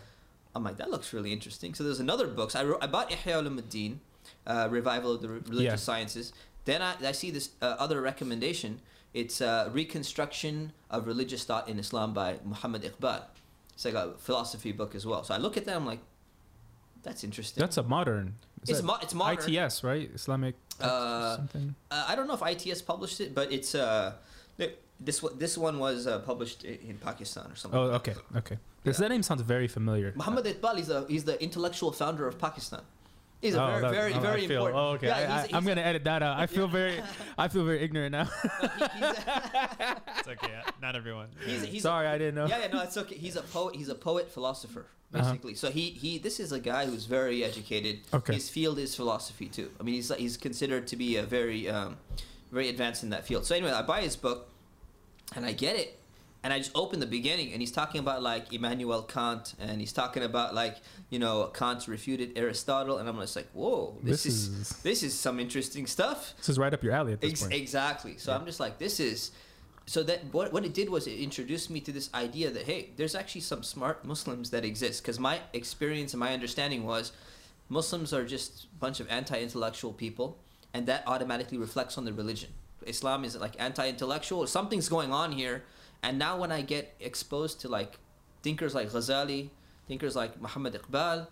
I'm 0.57 0.64
like, 0.64 0.76
that 0.78 0.90
looks 0.90 1.12
really 1.12 1.32
interesting. 1.32 1.72
So 1.72 1.84
there's 1.84 2.01
another 2.01 2.26
books. 2.26 2.57
I, 2.57 2.64
wrote, 2.64 2.82
I 2.82 2.88
bought 2.88 3.11
Ihya 3.11 3.44
ulumuddin, 3.44 3.98
uh, 4.47 4.68
Revival 4.70 5.12
of 5.14 5.22
the 5.22 5.28
Religious 5.28 5.62
Yeah. 5.62 5.76
Sciences. 5.76 6.32
Then 6.64 6.82
I, 6.82 6.95
I 7.05 7.12
see 7.12 7.30
this 7.30 7.51
uh, 7.62 7.76
other 7.78 8.01
recommendation. 8.01 8.80
It's 9.14 9.41
uh, 9.41 9.68
Reconstruction 9.72 10.72
of 10.91 11.07
Religious 11.07 11.45
Thought 11.45 11.68
in 11.68 11.78
Islam 11.78 12.12
by 12.14 12.38
Muhammad 12.45 12.82
Iqbal. 12.82 13.22
It's 13.74 13.84
like 13.84 13.95
a 13.95 14.12
philosophy 14.18 14.72
book 14.72 14.95
as 14.95 15.07
well. 15.07 15.24
So 15.24 15.34
I 15.34 15.38
look 15.38 15.57
at 15.57 15.64
that, 15.66 15.76
I'm 15.76 15.86
like, 15.86 16.01
that's 17.03 17.24
interesting. 17.24 17.61
That's 17.61 17.78
a 17.78 17.82
modern. 17.82 18.34
is 18.62 18.70
it's, 18.70 18.82
mo- 18.82 18.99
it's 19.03 19.14
modern. 19.14 19.53
ITS, 19.55 19.82
right? 19.82 20.11
Islamic 20.14 20.55
Uh, 20.80 21.36
something. 21.36 21.74
Uh, 21.91 22.05
I 22.09 22.14
don't 22.14 22.26
know 22.28 22.34
if 22.41 22.43
ITS 22.66 22.82
published 22.82 23.20
it, 23.20 23.34
but 23.34 23.51
it's 23.53 23.74
uh, 23.74 24.12
this 25.09 25.22
one 25.22 25.38
this 25.38 25.57
one 25.57 25.78
was 25.78 26.07
uh, 26.07 26.18
published 26.30 26.64
in 26.64 26.97
Pakistan 26.99 27.47
or 27.51 27.57
something. 27.57 27.80
Oh, 27.80 27.97
okay, 28.01 28.14
okay. 28.36 28.59
Because 28.82 28.99
Yeah. 29.01 29.09
that 29.09 29.14
name 29.14 29.22
sounds 29.22 29.43
very 29.43 29.68
familiar. 29.68 30.12
Muhammad 30.14 30.45
Iqbal, 30.45 30.76
he's 30.76 30.88
the 30.88 31.01
he's 31.09 31.24
the 31.24 31.36
intellectual 31.43 31.91
founder 31.93 32.26
of 32.28 32.38
Pakistan. 32.38 32.82
He's 33.41 33.55
a 33.55 33.62
Oh, 33.62 33.66
very 33.68 33.80
that- 33.80 33.91
very 33.93 34.12
oh, 34.12 34.16
I 34.18 34.20
very 34.20 34.47
feel- 34.47 34.66
important. 34.66 34.78
Oh, 34.78 34.88
okay. 34.97 35.07
Yeah, 35.07 35.16
I, 35.16 35.20
he's- 35.43 35.55
I, 35.55 35.57
am 35.57 35.64
gonna 35.64 35.80
edit 35.80 36.05
that 36.05 36.22
out. 36.22 36.38
I 36.38 36.47
feel 36.47 36.68
very, 36.68 37.03
I 37.38 37.49
feel 37.49 37.64
very 37.64 37.80
ignorant 37.80 38.12
now. 38.12 38.28
It's 40.18 40.28
okay. 40.28 40.61
Not 40.82 40.97
everyone. 40.97 41.28
He's, 41.47 41.62
he's 41.64 41.82
Sorry, 41.82 42.07
I 42.07 42.18
didn't 42.18 42.34
know. 42.34 42.47
yeah, 42.47 42.61
yeah, 42.61 42.66
no, 42.68 42.82
it's 42.82 42.97
okay. 42.97 43.14
He's 43.16 43.36
a 43.36 43.43
poet. 43.43 43.74
He's 43.76 43.88
a 43.88 43.95
poet 43.95 44.30
philosopher, 44.30 44.86
Uh-huh. 45.14 45.22
basically. 45.30 45.55
So 45.55 45.70
he 45.70 45.91
he 45.91 46.18
this 46.18 46.38
is 46.41 46.53
a 46.53 46.61
guy 46.61 46.86
who's 46.86 47.07
very 47.07 47.43
educated. 47.45 48.01
Okay. 48.12 48.34
His 48.34 48.49
field 48.49 48.78
is 48.78 48.95
philosophy 48.95 49.47
too. 49.47 49.70
I 49.80 49.82
mean, 49.82 49.95
he's 49.95 50.12
he's 50.14 50.36
considered 50.36 50.86
to 50.88 50.97
be 50.97 51.16
a 51.16 51.22
very 51.22 51.68
um, 51.68 51.97
very 52.53 52.68
advanced 52.68 53.03
in 53.03 53.11
that 53.11 53.26
field. 53.26 53.47
So 53.47 53.55
anyway, 53.55 53.72
I 53.72 53.82
buy 53.82 54.03
his 54.03 54.16
book, 54.16 54.51
and 55.34 55.47
I 55.47 55.53
get 55.53 55.76
it, 55.76 55.99
and 56.43 56.53
I 56.53 56.59
just 56.59 56.70
opened 56.74 57.03
the 57.03 57.07
beginning, 57.07 57.53
and 57.53 57.61
he's 57.61 57.72
talking 57.72 57.99
about 58.01 58.22
like 58.22 58.53
Immanuel 58.53 59.03
Kant, 59.03 59.55
and 59.59 59.80
he's 59.80 59.93
talking 59.93 60.22
about 60.22 60.55
like 60.55 60.76
you 61.11 61.18
know 61.18 61.47
Kant 61.53 61.86
refuted 61.88 62.32
Aristotle, 62.36 62.99
and 62.99 63.09
I'm 63.09 63.18
just 63.20 63.36
like, 63.36 63.49
whoa, 63.53 63.97
this, 64.03 64.22
This 64.24 64.26
is, 64.34 64.49
is- 64.49 64.68
this 64.82 65.03
is 65.03 65.18
some 65.18 65.38
interesting 65.41 65.86
stuff. 65.86 66.34
This 66.38 66.49
is 66.49 66.59
right 66.59 66.72
up 66.72 66.82
your 66.82 66.93
alley 66.95 67.12
at 67.12 67.20
this 67.20 67.32
Ex- 67.32 67.41
point. 67.43 67.55
exactly. 67.55 68.16
So 68.18 68.32
Yeah. 68.32 68.38
I'm 68.38 68.47
just 68.47 68.61
like, 68.61 68.78
this 68.78 69.01
is. 69.01 69.32
So 69.86 70.03
that 70.05 70.20
what 70.32 70.53
what 70.53 70.64
it 70.64 70.72
did 70.72 70.88
was 70.88 71.07
it 71.09 71.18
introduced 71.18 71.68
me 71.68 71.80
to 71.80 71.91
this 71.93 72.09
idea 72.14 72.51
that 72.51 72.62
hey, 72.64 72.91
there's 72.97 73.14
actually 73.14 73.41
some 73.43 73.62
smart 73.62 74.05
Muslims 74.05 74.51
that 74.51 74.64
exist. 74.64 75.03
Because 75.03 75.18
my 75.18 75.41
experience 75.53 76.12
and 76.14 76.20
my 76.20 76.32
understanding 76.32 76.84
was, 76.84 77.12
Muslims 77.68 78.12
are 78.12 78.24
just 78.24 78.64
a 78.64 78.78
bunch 78.78 79.01
of 79.01 79.09
anti-intellectual 79.11 79.93
people, 79.93 80.38
and 80.72 80.86
that 80.86 81.03
automatically 81.07 81.59
reflects 81.59 81.99
on 81.99 82.05
the 82.05 82.12
religion. 82.12 82.51
Islam 82.86 83.24
is 83.24 83.36
like 83.36 83.57
anti-intellectual. 83.61 84.47
Something's 84.47 84.88
going 84.88 85.12
on 85.12 85.32
here, 85.32 85.64
and 86.03 86.18
now 86.18 86.38
when 86.38 86.51
I 86.53 86.62
get 86.62 86.94
exposed 87.01 87.61
to 87.62 87.68
like 87.68 87.98
thinkers 88.42 88.74
like 88.74 88.90
Ghazali, 88.90 89.51
thinkers 89.88 90.16
like 90.16 90.40
Muhammad 90.40 90.74
Iqbal, 90.74 91.26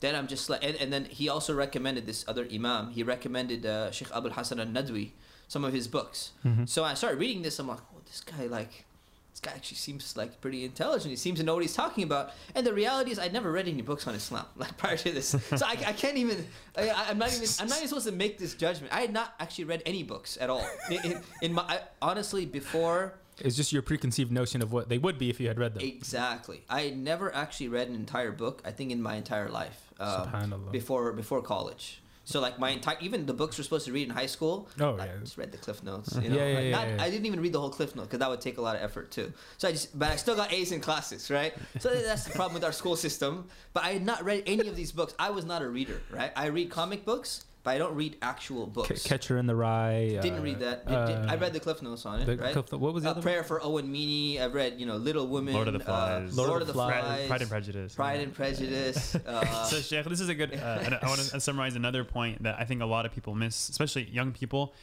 then 0.00 0.14
I'm 0.14 0.26
just 0.26 0.50
like, 0.50 0.64
and, 0.64 0.76
and 0.76 0.92
then 0.92 1.04
he 1.04 1.28
also 1.28 1.54
recommended 1.54 2.06
this 2.06 2.24
other 2.26 2.46
Imam. 2.52 2.90
He 2.90 3.02
recommended 3.02 3.64
uh, 3.64 3.90
Sheikh 3.92 4.08
Abul 4.12 4.32
Hasan 4.32 4.58
al 4.60 4.66
Nadwi, 4.66 5.10
some 5.48 5.64
of 5.64 5.72
his 5.72 5.86
books. 5.86 6.32
Mhm. 6.44 6.68
So 6.68 6.82
I 6.84 6.94
started 6.94 7.18
reading 7.20 7.42
this. 7.42 7.58
I'm 7.58 7.68
like, 7.68 7.78
oh, 7.94 8.00
this 8.06 8.20
guy 8.20 8.46
like, 8.46 8.84
this 9.30 9.40
guy 9.40 9.52
actually 9.52 9.76
seems 9.76 10.16
like 10.16 10.40
pretty 10.40 10.64
intelligent. 10.64 11.10
He 11.10 11.16
seems 11.16 11.38
to 11.38 11.44
know 11.46 11.54
what 11.54 11.62
he's 11.62 11.72
talking 11.74 12.02
about. 12.04 12.32
And 12.56 12.66
the 12.66 12.74
reality 12.74 13.12
is, 13.12 13.18
I'd 13.20 13.32
never 13.32 13.50
read 13.52 13.68
any 13.68 13.80
books 13.80 14.06
on 14.08 14.14
Islam 14.16 14.44
like 14.56 14.76
prior 14.76 14.96
to 14.96 15.12
this, 15.12 15.28
so 15.28 15.64
I, 15.64 15.78
I 15.86 15.92
can't 15.92 16.18
even. 16.18 16.44
I, 16.76 16.90
I'm 17.08 17.18
not 17.18 17.32
even. 17.32 17.48
I'm 17.60 17.68
not 17.68 17.78
even 17.78 17.88
supposed 17.88 18.06
to 18.06 18.12
make 18.12 18.38
this 18.38 18.54
judgment. 18.54 18.92
I 18.92 19.02
had 19.02 19.12
not 19.12 19.34
actually 19.38 19.64
read 19.64 19.82
any 19.86 20.02
books 20.02 20.36
at 20.40 20.50
all. 20.50 20.66
In, 20.90 20.98
in, 21.12 21.20
in 21.42 21.52
my 21.54 21.62
I, 21.62 21.80
honestly 22.02 22.44
before. 22.44 23.14
It's 23.44 23.56
just 23.56 23.72
your 23.72 23.82
preconceived 23.82 24.32
notion 24.32 24.62
of 24.62 24.72
what 24.72 24.88
they 24.88 24.98
would 24.98 25.18
be 25.18 25.30
if 25.30 25.40
you 25.40 25.48
had 25.48 25.58
read 25.58 25.74
them. 25.74 25.82
Exactly. 25.84 26.62
I 26.68 26.90
never 26.90 27.34
actually 27.34 27.68
read 27.68 27.88
an 27.88 27.94
entire 27.94 28.32
book. 28.32 28.62
I 28.64 28.70
think 28.70 28.90
in 28.90 29.02
my 29.02 29.16
entire 29.16 29.48
life. 29.48 29.92
Um, 30.00 30.68
before 30.72 31.12
before 31.12 31.42
college. 31.42 32.02
So 32.24 32.40
like 32.40 32.58
my 32.58 32.70
entire 32.70 32.96
even 33.00 33.26
the 33.26 33.34
books 33.34 33.58
we're 33.58 33.64
supposed 33.64 33.86
to 33.86 33.92
read 33.92 34.08
in 34.08 34.14
high 34.14 34.26
school. 34.26 34.68
Oh, 34.80 34.96
I 34.96 35.06
yeah. 35.06 35.12
just 35.20 35.36
read 35.36 35.50
the 35.52 35.58
cliff 35.58 35.82
notes. 35.82 36.16
You 36.20 36.28
know, 36.28 36.36
Yeah, 36.36 36.46
yeah, 36.46 36.54
Like, 36.76 36.88
yeah, 36.88 36.96
yeah. 36.96 37.02
I 37.02 37.10
didn't 37.10 37.26
even 37.26 37.40
read 37.40 37.52
the 37.52 37.60
whole 37.60 37.70
cliff 37.70 37.96
note 37.96 38.04
because 38.04 38.20
that 38.20 38.30
would 38.30 38.40
take 38.40 38.58
a 38.58 38.60
lot 38.60 38.76
of 38.76 38.82
effort 38.82 39.10
too. 39.10 39.32
So 39.58 39.68
I 39.68 39.72
just 39.72 39.98
but 39.98 40.10
I 40.10 40.16
still 40.16 40.36
got 40.36 40.52
A's 40.52 40.72
in 40.72 40.80
classes, 40.80 41.30
right? 41.30 41.52
So 41.80 41.88
that's 41.94 42.24
the 42.24 42.30
problem 42.30 42.54
with 42.54 42.64
our 42.64 42.72
school 42.72 42.96
system. 42.96 43.48
But 43.72 43.84
I 43.84 43.90
had 43.90 44.04
not 44.04 44.24
read 44.24 44.44
any 44.46 44.68
of 44.68 44.76
these 44.76 44.92
books. 44.92 45.14
I 45.18 45.30
was 45.30 45.44
not 45.44 45.62
a 45.62 45.68
reader, 45.68 46.00
right? 46.10 46.32
I 46.36 46.46
read 46.46 46.70
comic 46.70 47.04
books, 47.04 47.44
but 47.64 47.70
I 47.74 47.78
don't 47.78 47.94
read 47.94 48.16
actual 48.22 48.66
Ca- 48.66 48.72
books. 48.72 49.02
Catcher 49.04 49.38
in 49.38 49.46
the 49.46 49.54
Rye. 49.54 50.18
Didn't 50.20 50.40
uh, 50.40 50.42
read 50.42 50.60
that. 50.60 50.86
Did- 50.86 51.06
did- 51.06 51.30
I 51.30 51.34
uh, 51.34 51.38
read 51.38 51.52
the 51.52 51.60
cliff 51.60 51.80
notes 51.82 52.04
on 52.06 52.20
it, 52.20 52.24
the 52.26 52.36
right? 52.36 52.52
Cliff- 52.52 52.72
what 52.72 52.92
was 52.94 53.04
the 53.04 53.08
Uh, 53.10 53.12
other 53.12 53.22
Prayer 53.22 53.44
for 53.44 53.62
Owen 53.62 53.90
Meany. 53.90 54.40
I've 54.40 54.54
read, 54.54 54.80
you 54.80 54.86
know, 54.86 54.96
Little 54.96 55.26
Women, 55.28 55.54
Lord 55.54 55.68
of 55.68 55.74
the 55.74 55.80
uh, 55.80 55.84
Flies. 56.20 56.36
Lord, 56.36 56.62
of 56.62 56.68
the 56.68 56.74
Flies. 56.74 57.02
Flies, 57.04 57.28
Pride 57.28 57.40
and 57.42 57.50
Prejudice. 57.50 57.94
Pride 57.94 58.20
and 58.20 58.34
Prejudice. 58.34 59.16
Uh, 59.26 59.64
so 59.64 59.76
Sheikh, 59.80 60.04
this 60.06 60.20
is 60.20 60.28
a 60.28 60.34
good. 60.34 60.54
Uh, 60.54 60.98
I 61.02 61.06
want 61.06 61.20
to 61.20 61.40
summarize 61.40 61.76
another 61.76 62.04
point 62.04 62.42
that 62.42 62.56
I 62.58 62.64
think 62.64 62.82
a 62.82 62.86
lot 62.86 63.06
of 63.06 63.12
people 63.14 63.34
miss, 63.34 63.68
especially 63.68 64.04
young 64.10 64.32
people, 64.32 64.74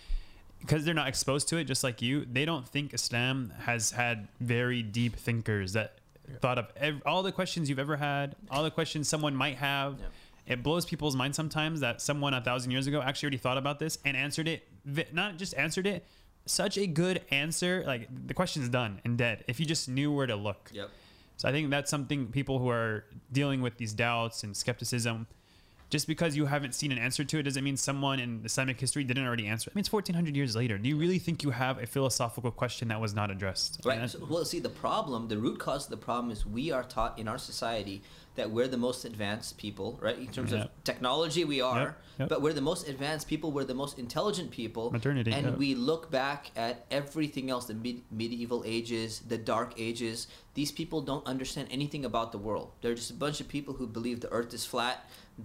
because 0.62 0.86
they're 0.86 0.94
not 0.94 1.08
exposed 1.08 1.48
to 1.50 1.58
it, 1.58 1.66
just 1.66 1.84
like 1.84 2.02
you. 2.02 2.26
They 2.26 2.46
don't 2.46 2.68
think 2.68 2.94
Islam 2.94 3.52
has 3.60 3.92
had 3.92 4.28
very 4.40 4.82
deep 4.82 5.16
thinkers 5.18 5.74
that 5.74 5.96
thought 6.42 6.58
of 6.60 6.68
ev- 6.78 7.02
all 7.06 7.24
the 7.24 7.32
questions 7.32 7.70
you've 7.70 7.80
ever 7.80 7.98
had, 7.98 8.36
all 8.52 8.64
the 8.64 8.72
questions 8.72 9.08
someone 9.10 9.36
might 9.36 9.58
have. 9.58 9.98
Yeah. 10.00 10.06
It 10.50 10.64
blows 10.64 10.84
people's 10.84 11.16
minds 11.16 11.38
sometimes 11.38 11.80
that 11.80 12.02
someone 12.02 12.34
a 12.34 12.42
thousand 12.42 12.72
years 12.72 12.88
ago 12.88 13.02
actually 13.02 13.28
already 13.28 13.38
thought 13.38 13.60
about 13.60 13.78
this 13.78 14.00
and 14.04 14.18
answered 14.18 14.48
it. 14.48 14.68
Not 15.14 15.38
just 15.38 15.54
answered 15.56 15.86
it, 15.86 16.06
such 16.46 16.78
a 16.78 16.88
good 16.88 17.22
answer. 17.30 17.84
Like 17.86 18.10
the 18.28 18.34
question's 18.34 18.68
done 18.68 19.00
and 19.06 19.18
dead. 19.18 19.46
If 19.48 19.60
you 19.60 19.66
just 19.68 19.88
knew 19.88 20.12
where 20.12 20.28
to 20.28 20.36
look. 20.36 20.72
yep. 20.74 20.90
So 21.38 21.48
I 21.48 21.54
think 21.54 21.70
that's 21.70 21.90
something 21.90 22.28
people 22.28 22.60
who 22.60 22.70
are 22.70 23.06
dealing 23.32 23.62
with 23.62 23.78
these 23.78 23.94
doubts 23.94 24.44
and 24.44 24.58
skepticism, 24.58 25.26
just 25.90 26.06
because 26.06 26.36
you 26.36 26.48
haven't 26.48 26.76
seen 26.76 26.92
an 26.92 26.98
answer 26.98 27.24
to 27.24 27.40
it 27.40 27.44
doesn't 27.44 27.64
mean 27.64 27.78
someone 27.78 28.20
in 28.20 28.42
Islamic 28.44 28.78
history 28.78 29.06
didn't 29.06 29.26
already 29.26 29.48
answer. 29.48 29.70
it. 29.70 29.74
I 29.74 29.76
mean, 29.76 29.82
it's 29.82 29.92
1400 29.92 30.36
years 30.36 30.56
later. 30.56 30.78
Do 30.78 30.90
you 30.90 30.98
really 30.98 31.18
think 31.18 31.42
you 31.42 31.52
have 31.52 31.82
a 31.82 31.86
philosophical 31.86 32.52
question 32.52 32.90
that 32.90 33.00
was 33.00 33.14
not 33.14 33.32
addressed? 33.32 33.80
Right. 33.86 34.10
So, 34.10 34.20
well, 34.30 34.44
see, 34.44 34.60
the 34.60 34.68
problem, 34.68 35.30
the 35.30 35.38
root 35.38 35.60
cause 35.60 35.86
of 35.86 35.92
the 35.92 35.98
problem 35.98 36.30
is 36.32 36.46
we 36.46 36.72
are 36.72 36.84
taught 36.84 37.18
in 37.18 37.30
our 37.30 37.38
society 37.38 38.02
that 38.40 38.50
we're 38.52 38.70
the 38.70 38.78
most 38.78 39.04
advanced 39.04 39.58
people, 39.58 40.00
right? 40.02 40.18
In 40.18 40.28
terms 40.28 40.52
Yeah. 40.52 40.64
of 40.64 40.70
technology, 40.86 41.44
we 41.44 41.60
are, 41.60 41.98
yep. 42.18 42.30
but 42.32 42.42
we're 42.42 42.54
the 42.62 42.68
most 42.72 42.88
advanced 42.88 43.28
people. 43.28 43.52
We're 43.52 43.66
the 43.76 43.80
most 43.86 44.00
intelligent 44.00 44.50
people. 44.50 44.86
Modernity, 44.92 45.32
And 45.34 45.58
we 45.58 45.76
look 45.76 46.10
back 46.10 46.52
at 46.56 46.86
everything 46.90 47.50
else, 47.54 47.66
the 47.66 47.74
mid- 47.86 48.04
medieval 48.10 48.62
ages, 48.66 49.10
the 49.34 49.38
dark 49.38 49.74
ages. 49.78 50.28
These 50.60 50.72
people 50.72 51.00
don't 51.02 51.26
understand 51.34 51.68
anything 51.70 52.04
about 52.06 52.32
the 52.32 52.38
world. 52.48 52.68
They're 52.82 52.96
just 52.96 53.12
a 53.12 53.20
bunch 53.26 53.42
of 53.44 53.48
people 53.56 53.74
who 53.76 53.86
believe 53.88 54.18
the 54.22 54.32
earth 54.32 54.54
is 54.54 54.66
flat. 54.66 54.98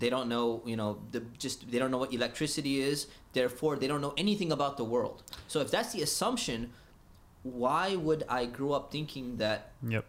They 0.02 0.10
don't 0.14 0.28
know, 0.34 0.62
you 0.64 0.76
know, 0.80 0.90
the 1.14 1.20
just 1.44 1.56
they 1.70 1.78
don't 1.80 1.90
know 1.94 1.98
what 2.04 2.12
electricity 2.14 2.74
is. 2.90 3.06
Therefore, 3.32 3.72
they 3.80 3.88
don't 3.90 4.00
know 4.06 4.14
anything 4.16 4.50
about 4.52 4.76
the 4.76 4.84
world. 4.94 5.16
So 5.52 5.56
if 5.64 5.68
that's 5.74 5.90
the 5.96 6.02
assumption, 6.08 6.72
why 7.42 7.86
would 8.06 8.22
I 8.28 8.46
grow 8.46 8.72
up 8.78 8.90
thinking 8.96 9.36
that 9.38 9.58
Yep. 9.96 10.04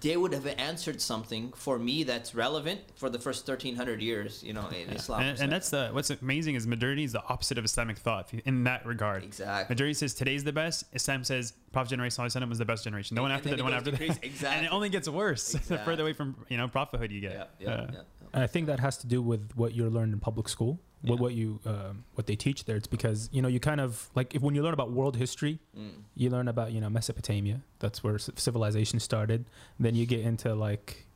They 0.00 0.16
would 0.16 0.32
have 0.32 0.46
answered 0.46 1.00
something 1.00 1.52
for 1.54 1.78
me 1.78 2.02
that's 2.04 2.34
relevant 2.34 2.80
for 2.96 3.08
the 3.10 3.18
first 3.18 3.46
1300 3.46 4.00
years, 4.00 4.42
you 4.42 4.52
know, 4.52 4.66
in 4.68 4.88
Islam. 4.90 5.20
And, 5.22 5.40
and 5.40 5.52
that's 5.52 5.70
the 5.70 5.88
what's 5.92 6.10
amazing 6.10 6.54
is 6.54 6.66
modernity 6.66 7.04
is 7.04 7.12
the 7.12 7.22
opposite 7.28 7.58
of 7.58 7.64
Islamic 7.64 7.98
thought 7.98 8.32
you- 8.32 8.40
in 8.44 8.64
that 8.64 8.84
regard. 8.86 9.22
exactly. 9.24 9.74
modernity 9.74 9.94
says 9.94 10.14
today's 10.14 10.42
the 10.44 10.52
best. 10.52 10.84
Islam 10.92 11.22
says 11.24 11.52
Prophet 11.72 11.90
generation 11.90 12.24
Sallallahu 12.24 12.28
Alaihi 12.36 12.42
Wasallam 12.42 12.48
was 12.48 12.58
the 12.58 12.64
best 12.64 12.84
generation. 12.84 13.14
The 13.14 13.22
one 13.22 13.30
And 13.30 13.36
after 13.38 13.50
that, 13.50 13.56
the 13.56 13.64
one 13.64 13.74
after 13.74 13.90
to 13.90 13.96
that. 13.96 14.24
exactly. 14.24 14.48
And 14.56 14.66
it 14.66 14.72
only 14.72 14.88
gets 14.88 15.08
worse 15.08 15.52
the 15.52 15.58
Exactly. 15.58 15.84
further 15.84 16.02
away 16.04 16.12
from 16.14 16.36
you 16.48 16.56
know 16.56 16.66
prophethood 16.68 17.10
you 17.12 17.20
get. 17.20 17.32
Yeah, 17.32 17.44
yeah, 17.60 17.70
Uh, 17.70 17.86
yeah. 17.92 17.98
And 18.32 18.42
I 18.42 18.46
think 18.46 18.66
that 18.66 18.80
has 18.80 18.96
to 18.98 19.06
do 19.06 19.22
with 19.22 19.52
what 19.54 19.74
you 19.74 19.88
learned 19.88 20.12
in 20.12 20.18
public 20.18 20.48
school, 20.48 20.72
what 20.72 20.93
Yeah. 21.12 21.20
what 21.20 21.32
you 21.34 21.60
um, 21.66 22.04
what 22.14 22.26
they 22.26 22.36
teach 22.36 22.64
there. 22.64 22.76
It's 22.76 22.86
because 22.86 23.28
you 23.32 23.42
know 23.42 23.48
you 23.48 23.60
kind 23.60 23.80
of 23.80 24.08
like 24.14 24.34
if 24.34 24.42
when 24.42 24.54
you 24.54 24.62
learn 24.62 24.74
about 24.74 24.90
world 24.92 25.16
history, 25.16 25.58
Mm. 25.78 25.90
you 26.16 26.30
learn 26.30 26.48
about 26.48 26.72
you 26.72 26.80
know 26.80 26.88
Mesopotamia. 26.90 27.60
That's 27.78 28.02
where 28.04 28.18
civilization 28.18 29.00
started. 29.00 29.44
Then 29.78 29.94
you 29.94 30.06
get 30.06 30.20
into 30.20 30.54
like 30.54 31.06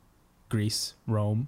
Greece, 0.49 0.93
Rome, 1.07 1.47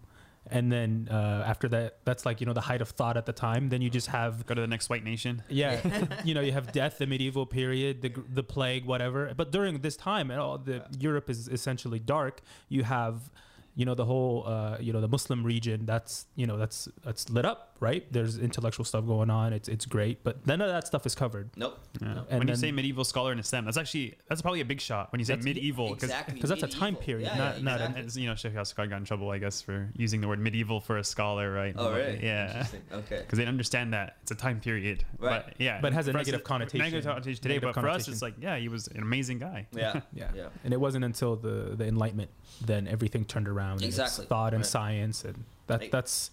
and 0.49 0.71
then 0.71 1.07
uh, 1.11 1.43
after 1.45 1.67
that, 1.69 1.97
that's 2.03 2.25
like 2.25 2.39
you 2.41 2.45
know 2.47 2.53
the 2.53 2.61
height 2.61 2.81
of 2.81 2.89
thought 2.89 3.17
at 3.17 3.25
the 3.25 3.33
time. 3.33 3.69
Then 3.69 3.81
you 3.81 3.89
just 3.89 4.07
have 4.07 4.45
Go 4.45 4.53
to 4.55 4.61
the 4.61 4.67
next 4.67 4.89
white 4.89 5.03
nation. 5.03 5.43
yeah, 5.49 5.79
you 6.25 6.33
know 6.33 6.41
you 6.41 6.51
have 6.51 6.71
death, 6.71 6.97
the 6.97 7.07
medieval 7.07 7.45
period, 7.45 8.01
the 8.01 8.11
the 8.33 8.43
plague, 8.43 8.85
whatever. 8.85 9.31
But 9.35 9.51
during 9.51 9.79
this 9.81 9.95
time, 9.95 10.31
and 10.31 10.39
all 10.39 10.57
the 10.57 10.85
Europe 10.99 11.29
is 11.29 11.47
essentially 11.47 11.99
dark. 11.99 12.41
You 12.69 12.83
have 12.83 13.29
you 13.75 13.85
know 13.85 13.95
the 13.95 14.05
whole 14.05 14.43
uh, 14.47 14.77
you 14.79 14.91
know 14.93 15.01
the 15.01 15.07
Muslim 15.07 15.43
region 15.43 15.85
that's 15.85 16.25
you 16.35 16.45
know 16.47 16.57
that's 16.57 16.87
that's 17.03 17.29
lit 17.29 17.45
up 17.45 17.70
right? 17.81 18.05
There's 18.13 18.37
intellectual 18.37 18.85
stuff 18.85 19.05
going 19.05 19.29
on. 19.29 19.51
It's 19.51 19.67
it's 19.67 19.85
great, 19.85 20.23
but 20.23 20.45
none 20.47 20.61
of 20.61 20.69
that 20.69 20.87
stuff 20.87 21.05
is 21.05 21.15
covered. 21.15 21.49
Nope. 21.57 21.77
Yeah. 22.01 22.07
And 22.29 22.39
when 22.39 22.41
you 22.41 22.45
then- 22.53 22.55
say 22.55 22.71
medieval 22.71 23.03
scholar 23.03 23.33
in 23.33 23.39
Islam, 23.39 23.65
that's 23.65 23.75
actually 23.75 24.13
that's 24.29 24.41
probably 24.41 24.61
a 24.61 24.65
big 24.65 24.79
shot. 24.79 25.11
When 25.11 25.19
you 25.19 25.25
say 25.25 25.35
medieval, 25.35 25.89
because 25.89 26.03
Exactly. 26.03 26.39
'cause 26.39 26.49
that's 26.51 26.63
a 26.63 26.67
time 26.67 26.95
period, 26.95 27.25
Yeah, 27.27 27.37
not- 27.37 27.57
yeah, 27.57 27.63
not 27.63 27.81
an- 27.81 27.95
exactly. 27.97 28.21
You 28.21 28.29
know, 28.29 28.35
Sheikh 28.35 28.53
Yasir 28.53 28.75
Qadhi 28.75 28.89
got 28.91 28.97
in 28.97 29.05
trouble, 29.05 29.29
I 29.31 29.39
guess, 29.39 29.61
for 29.61 29.89
using 29.97 30.21
the 30.21 30.27
word 30.27 30.39
medieval 30.39 30.79
for 30.79 30.97
a 30.99 31.03
scholar, 31.03 31.51
right? 31.51 31.73
Oh, 31.77 31.91
really? 31.93 32.23
Yeah. 32.23 32.47
Interesting. 32.47 32.81
Okay. 32.93 33.17
Because 33.25 33.37
they 33.39 33.45
understand 33.45 33.93
that 33.93 34.17
it's 34.21 34.31
a 34.31 34.35
time 34.35 34.59
period. 34.61 35.03
Right. 35.17 35.43
But 35.45 35.55
yeah. 35.59 35.81
But 35.81 35.91
it 35.91 35.95
has 35.95 36.07
a 36.07 36.11
for 36.11 36.19
us, 36.19 36.27
negative 36.27 36.43
connotation. 36.45 36.79
Negative 36.85 37.03
connotation 37.05 37.41
today. 37.41 37.55
Negative 37.55 37.73
but 37.75 37.81
for 37.81 37.89
us, 37.89 38.07
it's 38.07 38.21
like, 38.21 38.35
yeah, 38.39 38.57
he 38.57 38.67
was 38.69 38.87
an 38.87 39.01
amazing 39.01 39.39
guy. 39.39 39.67
Yeah. 39.71 40.01
Yeah. 40.13 40.29
Yeah. 40.35 40.47
And 40.63 40.73
it 40.73 40.79
wasn't 40.79 41.03
until 41.05 41.35
the 41.35 41.73
the 41.75 41.87
Enlightenment 41.87 42.29
then 42.63 42.87
everything 42.87 43.25
turned 43.25 43.47
around. 43.47 43.75
and 43.77 43.83
Exactly. 43.85 44.25
thought 44.27 44.53
and 44.53 44.61
Right. 44.61 44.65
science, 44.77 45.25
and 45.25 45.45
that 45.67 45.81
Like- 45.81 45.91
that's. 45.91 46.31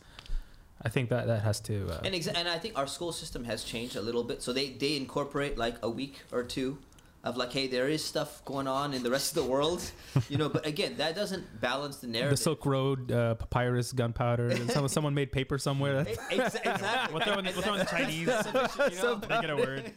I 0.83 0.89
think 0.89 1.09
that 1.11 1.26
that 1.26 1.43
has 1.43 1.61
to. 1.61 1.89
Uh, 1.91 2.01
And 2.05 2.14
exa- 2.14 2.35
and 2.37 2.49
I 2.49 2.59
think 2.59 2.79
our 2.79 2.87
school 2.87 3.12
system 3.12 3.45
has 3.45 3.64
changed 3.64 3.97
a 3.97 4.01
little 4.03 4.22
bit. 4.24 4.43
So 4.43 4.53
they 4.53 4.70
they 4.70 4.97
incorporate 4.97 5.59
like 5.59 5.76
a 5.83 5.91
week 5.91 6.22
or 6.33 6.43
two 6.45 6.79
of 7.24 7.37
like, 7.37 7.53
hey, 7.53 7.66
there 7.66 7.89
is 7.89 8.03
stuff 8.05 8.45
going 8.45 8.68
on 8.68 8.95
in 8.95 9.03
the 9.03 9.11
rest 9.11 9.37
of 9.37 9.43
the 9.43 9.51
world, 9.51 9.83
you 10.29 10.37
know. 10.39 10.49
But 10.49 10.64
again, 10.66 10.95
that 10.99 11.16
doesn't 11.16 11.61
balance 11.61 11.97
the 11.97 12.07
narrative. 12.14 12.31
the. 12.39 12.43
Silk 12.45 12.64
Road, 12.64 13.11
uh, 13.11 13.35
papyrus, 13.35 13.93
gunpowder. 13.93 14.55
someone, 14.68 14.89
someone 14.97 15.14
made 15.14 15.33
paper 15.33 15.59
somewhere. 15.59 16.07
Ex- 16.31 16.55
exactly. 16.64 17.12
We'll 17.14 17.24
throw 17.24 17.39
in 17.41 17.45
the- 17.45 17.53
we'll 17.53 17.62
throw 17.62 17.74
in 17.74 17.87
Chinese. 17.87 18.26
that's 18.26 18.47
sufficient, 18.47 18.93
you 18.95 19.03
know? 19.03 19.20
Make 19.29 19.45
it 19.45 19.51
a 19.51 19.57
word. 19.57 19.93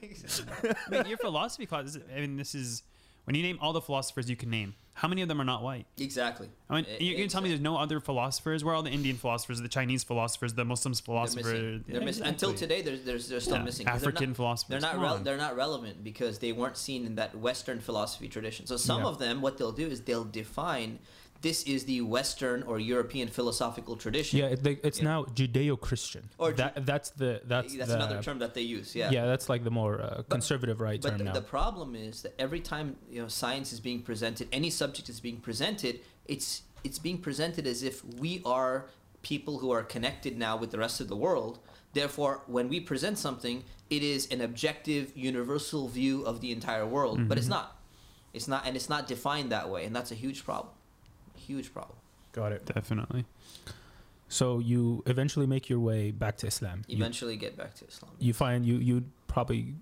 I 0.89 0.89
mean, 0.89 1.05
your 1.05 1.17
philosophy 1.19 1.67
class. 1.67 1.89
Is, 1.89 1.99
I 2.15 2.21
mean, 2.21 2.37
this 2.37 2.55
is 2.55 2.81
when 3.25 3.35
you 3.35 3.43
name 3.43 3.59
all 3.61 3.71
the 3.71 3.81
philosophers 3.81 4.27
you 4.27 4.35
can 4.35 4.49
name. 4.49 4.73
How 4.93 5.07
many 5.07 5.21
of 5.21 5.27
them 5.29 5.39
are 5.39 5.45
not 5.45 5.63
white? 5.63 5.85
Exactly. 5.97 6.49
I 6.69 6.75
mean, 6.75 6.85
you 6.99 7.15
can 7.15 7.27
tell 7.29 7.41
me 7.41 7.49
there's 7.49 7.61
no 7.61 7.77
other 7.77 7.99
philosophers. 7.99 8.63
Where 8.63 8.73
are 8.73 8.75
all 8.75 8.83
the 8.83 8.91
Indian 8.91 9.15
philosophers, 9.15 9.61
the 9.61 9.67
Chinese 9.69 10.03
philosophers, 10.03 10.53
the 10.53 10.65
Muslims 10.65 10.99
They're 10.99 11.05
philosophers? 11.05 11.45
missing. 11.45 11.83
They're 11.87 11.99
Yeah, 11.99 12.05
missing. 12.05 12.25
Until 12.25 12.53
today, 12.53 12.81
they're, 12.81 12.97
they're, 12.97 13.17
they're 13.17 13.39
still 13.39 13.55
Yeah, 13.57 13.63
missing. 13.63 13.85
'cause 13.87 14.01
they're 14.01 14.09
African 14.09 14.29
not- 14.31 14.35
philosophers. 14.35 14.81
They're 14.81 14.93
not 14.99 15.03
on. 15.05 15.23
they're 15.23 15.37
not 15.37 15.55
relevant 15.55 16.03
because 16.03 16.39
they 16.39 16.51
weren't 16.51 16.77
seen 16.77 17.05
in 17.05 17.15
that 17.15 17.35
Western 17.37 17.79
philosophy 17.79 18.27
tradition. 18.27 18.67
So 18.67 18.77
some 18.77 19.01
Yeah. 19.01 19.07
of 19.07 19.17
them, 19.17 19.41
what 19.41 19.57
they'll 19.57 19.71
do 19.71 19.87
is 19.87 20.01
they'll 20.01 20.25
define 20.25 20.99
this 21.41 21.63
is 21.63 21.85
the 21.85 22.01
Western 22.01 22.63
or 22.63 22.79
European 22.79 23.27
philosophical 23.27 23.95
tradition. 23.95 24.39
Yeah, 24.39 24.45
it, 24.55 24.65
it's 24.83 24.99
Yeah. 24.99 25.03
now 25.11 25.23
Judeo-Christian. 25.23 26.29
Or 26.37 26.51
that, 26.53 26.85
that's 26.85 27.09
the 27.11 27.41
that's, 27.45 27.75
that's 27.75 27.89
the, 27.89 27.95
another 27.95 28.21
term 28.21 28.39
that 28.39 28.53
they 28.53 28.61
use. 28.61 28.95
Yeah. 28.95 29.09
Yeah. 29.11 29.25
that's 29.25 29.49
like 29.49 29.63
the 29.63 29.71
more 29.71 30.01
uh, 30.01 30.23
conservative 30.29 30.79
right 30.81 31.01
But 31.01 31.09
term 31.09 31.17
the, 31.19 31.23
now. 31.25 31.33
the 31.33 31.41
problem 31.41 31.95
is 31.95 32.21
that 32.23 32.33
every 32.39 32.59
time 32.59 32.95
you 33.09 33.21
know 33.21 33.27
science 33.27 33.73
is 33.73 33.79
being 33.79 34.01
presented, 34.01 34.47
any 34.51 34.69
subject 34.69 35.09
is 35.09 35.19
being 35.19 35.37
presented, 35.37 35.99
it's 36.25 36.63
it's 36.83 36.99
being 36.99 37.17
presented 37.17 37.65
as 37.67 37.83
if 37.83 38.03
we 38.23 38.41
are 38.45 38.87
people 39.21 39.59
who 39.59 39.69
are 39.71 39.83
connected 39.83 40.37
now 40.37 40.57
with 40.57 40.71
the 40.71 40.79
rest 40.79 40.99
of 41.01 41.07
the 41.07 41.15
world. 41.15 41.59
Therefore, 41.93 42.41
when 42.47 42.69
we 42.69 42.79
present 42.79 43.17
something, 43.19 43.63
it 43.89 44.01
is 44.01 44.27
an 44.31 44.41
objective, 44.41 45.11
universal 45.15 45.87
view 45.89 46.23
of 46.23 46.39
the 46.41 46.51
entire 46.51 46.85
world. 46.87 47.27
But 47.27 47.37
it's 47.37 47.47
Mm-hmm. 47.47 47.53
not. 47.53 47.77
It's 48.33 48.47
not, 48.47 48.65
and 48.65 48.75
it's 48.77 48.87
not 48.89 49.07
defined 49.07 49.51
that 49.51 49.69
way, 49.69 49.83
and 49.85 49.93
that's 49.95 50.11
a 50.11 50.15
huge 50.15 50.45
problem. 50.45 50.73
Huge 51.47 51.73
problem. 51.73 51.97
Got 52.33 52.51
it. 52.51 52.65
Definitely. 52.65 53.25
So 54.29 54.59
you 54.59 55.03
eventually 55.05 55.45
make 55.45 55.69
your 55.69 55.79
way 55.79 56.11
back 56.11 56.37
to 56.37 56.47
Islam. 56.47 56.83
You, 56.87 56.95
Eventually, 56.97 57.35
get 57.35 57.57
back 57.57 57.73
to 57.75 57.85
Islam. 57.85 58.11
you 58.19 58.33
find 58.33 58.65
you 58.65 58.75
you 58.77 59.03
probably 59.27 59.75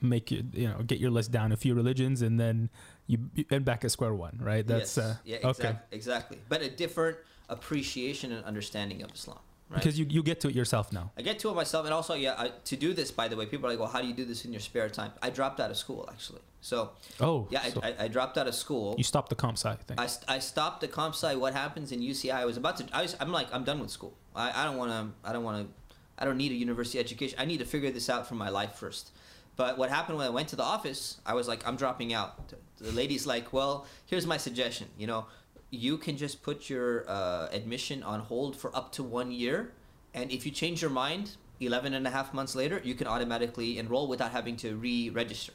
make 0.00 0.32
it 0.32 0.46
you 0.54 0.66
know 0.66 0.78
get 0.82 0.98
your 0.98 1.10
list 1.10 1.30
down 1.30 1.52
a 1.52 1.56
few 1.56 1.74
religions 1.74 2.22
and 2.22 2.40
then 2.40 2.70
you, 3.06 3.18
you 3.34 3.44
end 3.50 3.66
back 3.66 3.84
at 3.84 3.90
square 3.90 4.14
one, 4.14 4.38
right? 4.40 4.66
That's 4.66 4.96
yes. 4.96 5.06
uh, 5.06 5.16
yeah, 5.24 5.36
okay. 5.36 5.48
exactly, 5.50 5.96
exactly. 5.96 6.38
But 6.48 6.62
a 6.62 6.70
different 6.70 7.18
appreciation 7.50 8.32
and 8.32 8.44
understanding 8.44 9.02
of 9.02 9.12
Islam. 9.12 9.40
Right? 9.70 9.76
Because 9.78 9.96
you, 9.98 10.06
you 10.10 10.22
get 10.24 10.40
to 10.40 10.48
it 10.48 10.54
yourself 10.56 10.92
now. 10.92 11.12
I 11.16 11.22
get 11.22 11.38
to 11.40 11.48
it 11.50 11.54
myself, 11.54 11.84
and 11.86 11.94
also, 11.94 12.14
yeah, 12.14 12.34
I, 12.36 12.48
to 12.64 12.76
do 12.76 12.92
this, 12.92 13.12
by 13.12 13.28
the 13.28 13.36
way, 13.36 13.46
people 13.46 13.66
are 13.68 13.70
like, 13.70 13.78
well, 13.78 13.88
how 13.88 14.00
do 14.00 14.08
you 14.08 14.12
do 14.14 14.24
this 14.24 14.44
in 14.44 14.52
your 14.52 14.58
spare 14.60 14.88
time? 14.88 15.12
I 15.22 15.30
dropped 15.30 15.60
out 15.60 15.70
of 15.70 15.76
school, 15.76 16.08
actually. 16.12 16.40
So, 16.60 16.90
Oh, 17.20 17.46
yeah, 17.50 17.62
so 17.62 17.80
I, 17.80 17.90
I, 17.90 17.94
I 18.00 18.08
dropped 18.08 18.36
out 18.36 18.48
of 18.48 18.54
school. 18.56 18.96
you 18.98 19.04
stopped 19.04 19.28
the 19.28 19.36
comp 19.36 19.56
sci 19.58 19.72
thing. 19.86 19.96
I, 19.98 20.08
I 20.26 20.40
stopped 20.40 20.80
the 20.80 20.88
comp 20.88 21.14
sci. 21.14 21.36
What 21.36 21.54
happens 21.54 21.92
in 21.92 22.00
UCI? 22.00 22.34
I 22.34 22.44
was 22.46 22.56
about 22.56 22.78
to. 22.78 22.86
I 22.92 23.02
was, 23.02 23.16
I'm 23.20 23.30
like, 23.30 23.46
I'm 23.54 23.62
done 23.64 23.78
with 23.80 23.90
school. 23.90 24.12
I, 24.34 24.50
I 24.62 24.64
don't 24.64 24.76
want 24.76 24.90
to. 24.90 25.28
I 25.28 25.32
don't 25.32 25.44
want 25.44 25.64
to. 25.68 25.72
I 26.18 26.24
don't 26.26 26.36
need 26.36 26.50
a 26.52 26.56
university 26.56 26.98
education. 26.98 27.38
I 27.40 27.44
need 27.46 27.58
to 27.60 27.64
figure 27.64 27.90
this 27.92 28.10
out 28.10 28.26
for 28.26 28.34
my 28.34 28.48
life 28.50 28.74
first. 28.74 29.12
But 29.56 29.78
what 29.78 29.88
happened 29.90 30.18
when 30.18 30.26
I 30.26 30.30
went 30.30 30.48
to 30.48 30.56
the 30.56 30.62
office? 30.62 31.18
I 31.24 31.34
was 31.34 31.46
like, 31.48 31.66
I'm 31.66 31.76
dropping 31.76 32.12
out. 32.12 32.52
The 32.78 32.92
lady's 32.92 33.26
like, 33.26 33.52
well, 33.52 33.86
here's 34.06 34.26
my 34.26 34.36
suggestion. 34.36 34.88
You 34.98 35.06
know, 35.06 35.26
you 35.70 35.98
can 35.98 36.16
just 36.16 36.42
put 36.42 36.68
your 36.68 37.08
uh, 37.08 37.48
admission 37.52 38.02
on 38.02 38.20
hold 38.20 38.56
for 38.56 38.74
up 38.76 38.92
to 38.92 39.02
one 39.02 39.30
year, 39.30 39.72
and 40.14 40.30
if 40.30 40.44
you 40.44 40.52
change 40.52 40.82
your 40.82 40.90
mind 40.90 41.36
11 41.60 41.94
and 41.94 42.06
a 42.06 42.10
half 42.10 42.32
months 42.34 42.54
later, 42.54 42.80
you 42.82 42.94
can 42.94 43.06
automatically 43.06 43.78
enroll 43.78 44.08
without 44.08 44.32
having 44.32 44.56
to 44.56 44.76
re-register. 44.76 45.52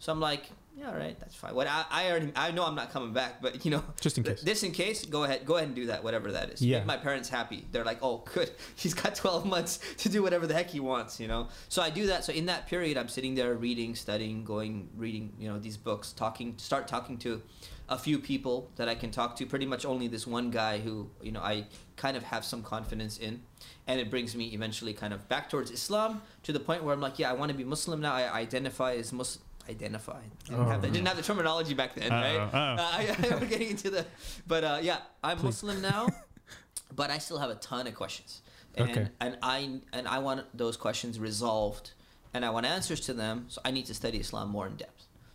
So 0.00 0.12
I'm 0.12 0.20
like, 0.20 0.50
yeah, 0.76 0.88
all 0.88 0.96
right, 0.96 1.18
that's 1.20 1.36
fine. 1.36 1.54
What 1.54 1.68
I, 1.68 1.84
I 1.88 2.10
already, 2.10 2.32
I 2.34 2.50
know 2.50 2.64
I'm 2.64 2.74
not 2.74 2.90
coming 2.90 3.12
back, 3.12 3.40
but 3.40 3.64
you 3.64 3.70
know, 3.70 3.84
Just 4.00 4.18
in 4.18 4.24
th- 4.24 4.38
case. 4.38 4.44
This 4.44 4.62
in 4.64 4.72
case, 4.72 5.04
go 5.04 5.22
ahead, 5.22 5.46
go 5.46 5.54
ahead 5.54 5.68
and 5.68 5.76
do 5.76 5.86
that, 5.86 6.02
whatever 6.02 6.32
that 6.32 6.50
is. 6.50 6.60
Yeah. 6.60 6.78
Make 6.78 6.86
my 6.86 6.96
parents 6.96 7.28
happy. 7.28 7.64
They're 7.70 7.84
like, 7.84 7.98
oh, 8.02 8.24
good, 8.34 8.50
he's 8.74 8.92
got 8.92 9.14
12 9.14 9.46
months 9.46 9.78
to 9.98 10.08
do 10.08 10.22
whatever 10.22 10.48
the 10.48 10.54
heck 10.54 10.70
he 10.70 10.80
wants, 10.80 11.20
you 11.20 11.28
know. 11.28 11.48
So 11.68 11.80
I 11.80 11.90
do 11.90 12.08
that. 12.08 12.24
So 12.24 12.32
in 12.32 12.46
that 12.46 12.66
period, 12.66 12.98
I'm 12.98 13.08
sitting 13.08 13.36
there 13.36 13.54
reading, 13.54 13.94
studying, 13.94 14.44
going, 14.44 14.88
reading, 14.96 15.32
you 15.38 15.48
know, 15.48 15.60
these 15.60 15.76
books, 15.76 16.12
talking, 16.12 16.54
start 16.56 16.88
talking 16.88 17.18
to 17.18 17.40
a 17.88 17.98
few 17.98 18.18
people 18.18 18.70
that 18.76 18.88
I 18.88 18.94
can 18.94 19.10
talk 19.10 19.36
to. 19.36 19.46
Pretty 19.46 19.66
much 19.66 19.84
only 19.84 20.08
this 20.08 20.26
one 20.26 20.50
guy 20.50 20.78
who, 20.78 21.10
you 21.22 21.32
know, 21.32 21.40
I 21.40 21.66
kind 21.96 22.16
of 22.16 22.22
have 22.24 22.44
some 22.44 22.62
confidence 22.62 23.18
in, 23.18 23.42
and 23.86 24.00
it 24.00 24.08
brings 24.10 24.34
me 24.34 24.46
eventually 24.54 24.94
kind 24.94 25.12
of 25.12 25.28
back 25.28 25.50
towards 25.50 25.70
Islam 25.70 26.22
to 26.44 26.52
the 26.52 26.60
point 26.60 26.82
where 26.84 26.94
I'm 26.94 27.00
like, 27.00 27.18
yeah, 27.18 27.30
I 27.30 27.34
want 27.34 27.52
to 27.52 27.56
be 27.58 27.64
Muslim 27.64 28.00
now. 28.00 28.14
I 28.14 28.32
identify 28.32 28.94
as 28.94 29.12
Muslim. 29.12 29.44
Identify. 29.68 30.20
Didn't, 30.46 30.66
have, 30.68 30.82
the, 30.82 30.88
Oh. 30.88 30.90
didn't 30.90 31.08
have 31.08 31.16
the 31.16 31.22
terminology 31.22 31.72
back 31.72 31.94
then, 31.94 32.10
right? 32.10 32.36
Uh-oh, 32.36 32.58
uh-oh. 32.58 32.82
Uh, 32.82 33.28
I, 33.32 33.34
I'm 33.40 33.48
getting 33.48 33.70
into 33.70 33.88
the, 33.88 34.04
but 34.46 34.62
uh, 34.62 34.78
yeah, 34.82 34.98
I'm 35.22 35.38
Please. 35.38 35.44
Muslim 35.62 35.80
now, 35.80 36.06
but 36.94 37.10
I 37.10 37.16
still 37.16 37.38
have 37.38 37.48
a 37.48 37.54
ton 37.54 37.86
of 37.86 37.94
questions, 37.94 38.42
and 38.76 38.90
Okay. 38.90 39.08
and 39.20 39.38
I 39.42 39.80
and 39.94 40.06
I 40.06 40.18
want 40.18 40.42
those 40.52 40.76
questions 40.76 41.18
resolved, 41.18 41.92
and 42.34 42.44
I 42.44 42.50
want 42.50 42.66
answers 42.66 43.00
to 43.08 43.14
them. 43.14 43.46
So 43.48 43.62
I 43.64 43.70
need 43.70 43.86
to 43.86 43.94
study 43.94 44.18
Islam 44.20 44.50
more 44.50 44.66
in 44.66 44.76
depth. 44.76 44.93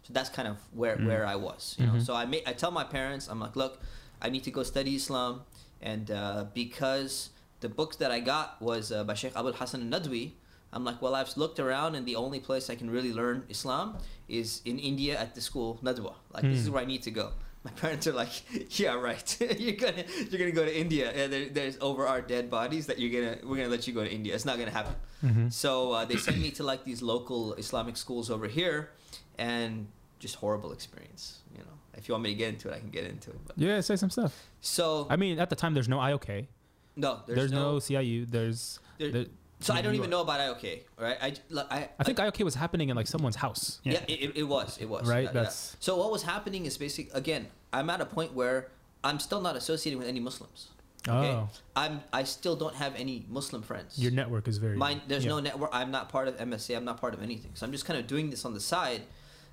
So 0.10 0.14
that's 0.14 0.30
kind 0.30 0.47
of 0.47 0.57
where 0.74 0.97
Mm. 0.97 1.05
where 1.05 1.26
I 1.26 1.36
was, 1.36 1.76
you 1.80 1.86
know. 1.86 1.93
Mhm. 1.93 2.05
So 2.05 2.14
I 2.16 2.26
may, 2.26 2.41
I 2.45 2.53
tell 2.53 2.72
my 2.72 2.84
parents, 2.84 3.28
I'm 3.30 3.39
like, 3.39 3.55
look, 3.55 3.80
I 4.22 4.30
need 4.30 4.43
to 4.43 4.51
go 4.51 4.64
study 4.64 4.95
Islam, 4.95 5.41
and 5.82 6.10
uh, 6.12 6.45
because 6.53 7.30
the 7.62 7.70
books 7.70 7.95
that 7.97 8.12
I 8.12 8.20
got 8.20 8.62
was 8.62 8.91
uh, 8.91 9.03
by 9.03 9.14
Sheikh 9.14 9.34
Abul 9.36 9.53
Hassan 9.53 9.82
al-Nadwi. 9.93 10.32
I'm 10.72 10.84
like, 10.86 11.01
well, 11.01 11.16
I've 11.16 11.36
looked 11.36 11.60
around, 11.60 11.95
and 11.95 12.05
the 12.05 12.16
only 12.16 12.39
place 12.39 12.70
I 12.70 12.76
can 12.76 12.89
really 12.91 13.12
learn 13.12 13.43
Islam 13.49 13.97
is 14.28 14.62
in 14.66 14.78
India 14.78 15.18
at 15.20 15.34
the 15.34 15.41
school 15.41 15.80
Nadwa. 15.84 16.14
Like, 16.34 16.43
this 16.43 16.60
is 16.60 16.68
Hmm. 16.68 16.74
where 16.74 16.84
I 16.84 16.86
need 16.86 17.01
to 17.03 17.12
go. 17.12 17.32
My 17.68 17.72
parents 17.72 18.05
are 18.07 18.14
like, 18.14 18.34
yeah, 18.80 18.93
right. 18.93 19.28
you're 19.60 19.76
gonna 19.86 20.03
you're 20.30 20.39
gonna 20.43 20.51
go 20.62 20.66
to 20.66 20.76
India, 20.86 21.10
and 21.12 21.34
there, 21.34 21.49
there's 21.49 21.78
over 21.82 22.07
our 22.07 22.22
dead 22.22 22.49
bodies 22.49 22.86
that 22.89 22.97
you're 22.99 23.12
gonna 23.18 23.36
we're 23.47 23.57
gonna 23.57 23.74
let 23.78 23.86
you 23.88 23.93
go 23.99 24.03
to 24.03 24.12
India. 24.20 24.32
It's 24.38 24.45
not 24.45 24.57
gonna 24.60 24.72
happen. 24.82 24.95
Mhm. 25.26 25.51
So 25.51 25.91
uh, 25.97 26.05
they 26.10 26.18
sent 26.18 26.38
me 26.39 26.51
to 26.51 26.64
like 26.72 26.82
these 26.89 27.01
local 27.01 27.41
Islamic 27.64 27.97
schools 27.97 28.30
over 28.30 28.47
here, 28.47 28.91
and 29.38 29.88
just 30.20 30.36
horrible 30.36 30.72
experience. 30.72 31.39
You 31.53 31.59
know, 31.59 31.74
if 31.95 32.07
you 32.07 32.13
want 32.13 32.24
me 32.24 32.30
to 32.32 32.36
get 32.36 32.49
into 32.49 32.70
it, 32.70 32.76
I 32.76 32.80
can 32.80 32.89
get 32.89 33.05
into 33.05 33.32
it. 33.32 33.39
But 33.47 33.57
Yeah, 33.57 33.80
say 33.82 33.95
some 33.95 34.09
stuff. 34.09 34.34
so 34.61 35.07
I 35.09 35.15
mean, 35.15 35.39
at 35.39 35.49
the 35.49 35.55
time, 35.55 35.74
there's 35.74 35.89
no 35.89 35.97
IOK. 35.97 36.47
no, 36.95 37.22
There's, 37.26 37.38
there's, 37.38 37.51
no, 37.51 37.74
no. 37.74 37.78
CIU. 37.80 38.30
There's. 38.30 38.80
there- 38.97 39.11
there- 39.11 39.26
so 39.61 39.74
I 39.74 39.82
don't 39.82 39.95
even 39.95 40.09
know 40.09 40.22
about 40.22 40.39
IOK, 40.39 40.84
right? 40.97 41.17
I 41.22 41.34
I 41.70 41.89
I 41.99 42.03
think 42.05 42.17
IOK 42.17 42.45
was 42.45 42.55
happening 42.55 42.88
in 42.89 42.95
like 42.95 43.07
someone's 43.07 43.36
house. 43.36 43.82
Yeah, 43.84 43.99
it, 44.07 44.20
it- 44.22 44.38
it 44.38 44.43
was. 44.43 44.78
It 44.78 44.88
was. 44.88 45.05
Right, 45.07 45.24
Yeah, 45.24 45.30
yeah. 45.30 45.32
that's- 45.34 45.76
So 45.82 45.97
what 45.97 46.11
was 46.11 46.24
happening 46.24 46.65
is 46.65 46.78
basically 46.78 47.11
again, 47.17 47.47
I'm 47.74 47.89
at 47.89 47.99
a 47.99 48.05
point 48.05 48.34
where 48.34 48.72
I'm 49.03 49.20
still 49.20 49.41
not 49.41 49.55
associating 49.57 49.99
with 49.99 50.07
any 50.07 50.22
Muslims. 50.22 50.70
Okay. 51.07 51.32
Oh, 51.32 51.49
I'm 51.76 52.01
I 52.13 52.24
still 52.24 52.55
don't 52.55 52.76
have 52.76 52.93
any 52.95 53.26
Muslim 53.30 53.61
friends. 53.61 53.97
your 53.99 54.11
network 54.11 54.47
is 54.47 54.57
very. 54.59 54.76
Mine, 54.78 55.01
there's 55.09 55.24
yeah. 55.26 55.32
no 55.32 55.39
network. 55.41 55.70
I'm 55.74 55.91
not 55.91 56.07
part 56.09 56.28
of 56.30 56.38
MSA. 56.38 56.76
I'm 56.78 56.86
not 56.86 56.99
part 57.01 57.13
of 57.13 57.22
anything. 57.22 57.51
So 57.55 57.65
I'm 57.65 57.72
just 57.74 57.86
kind 57.86 57.99
of 57.99 58.07
doing 58.07 58.30
this 58.30 58.45
on 58.45 58.53
the 58.53 58.59
side. 58.61 59.01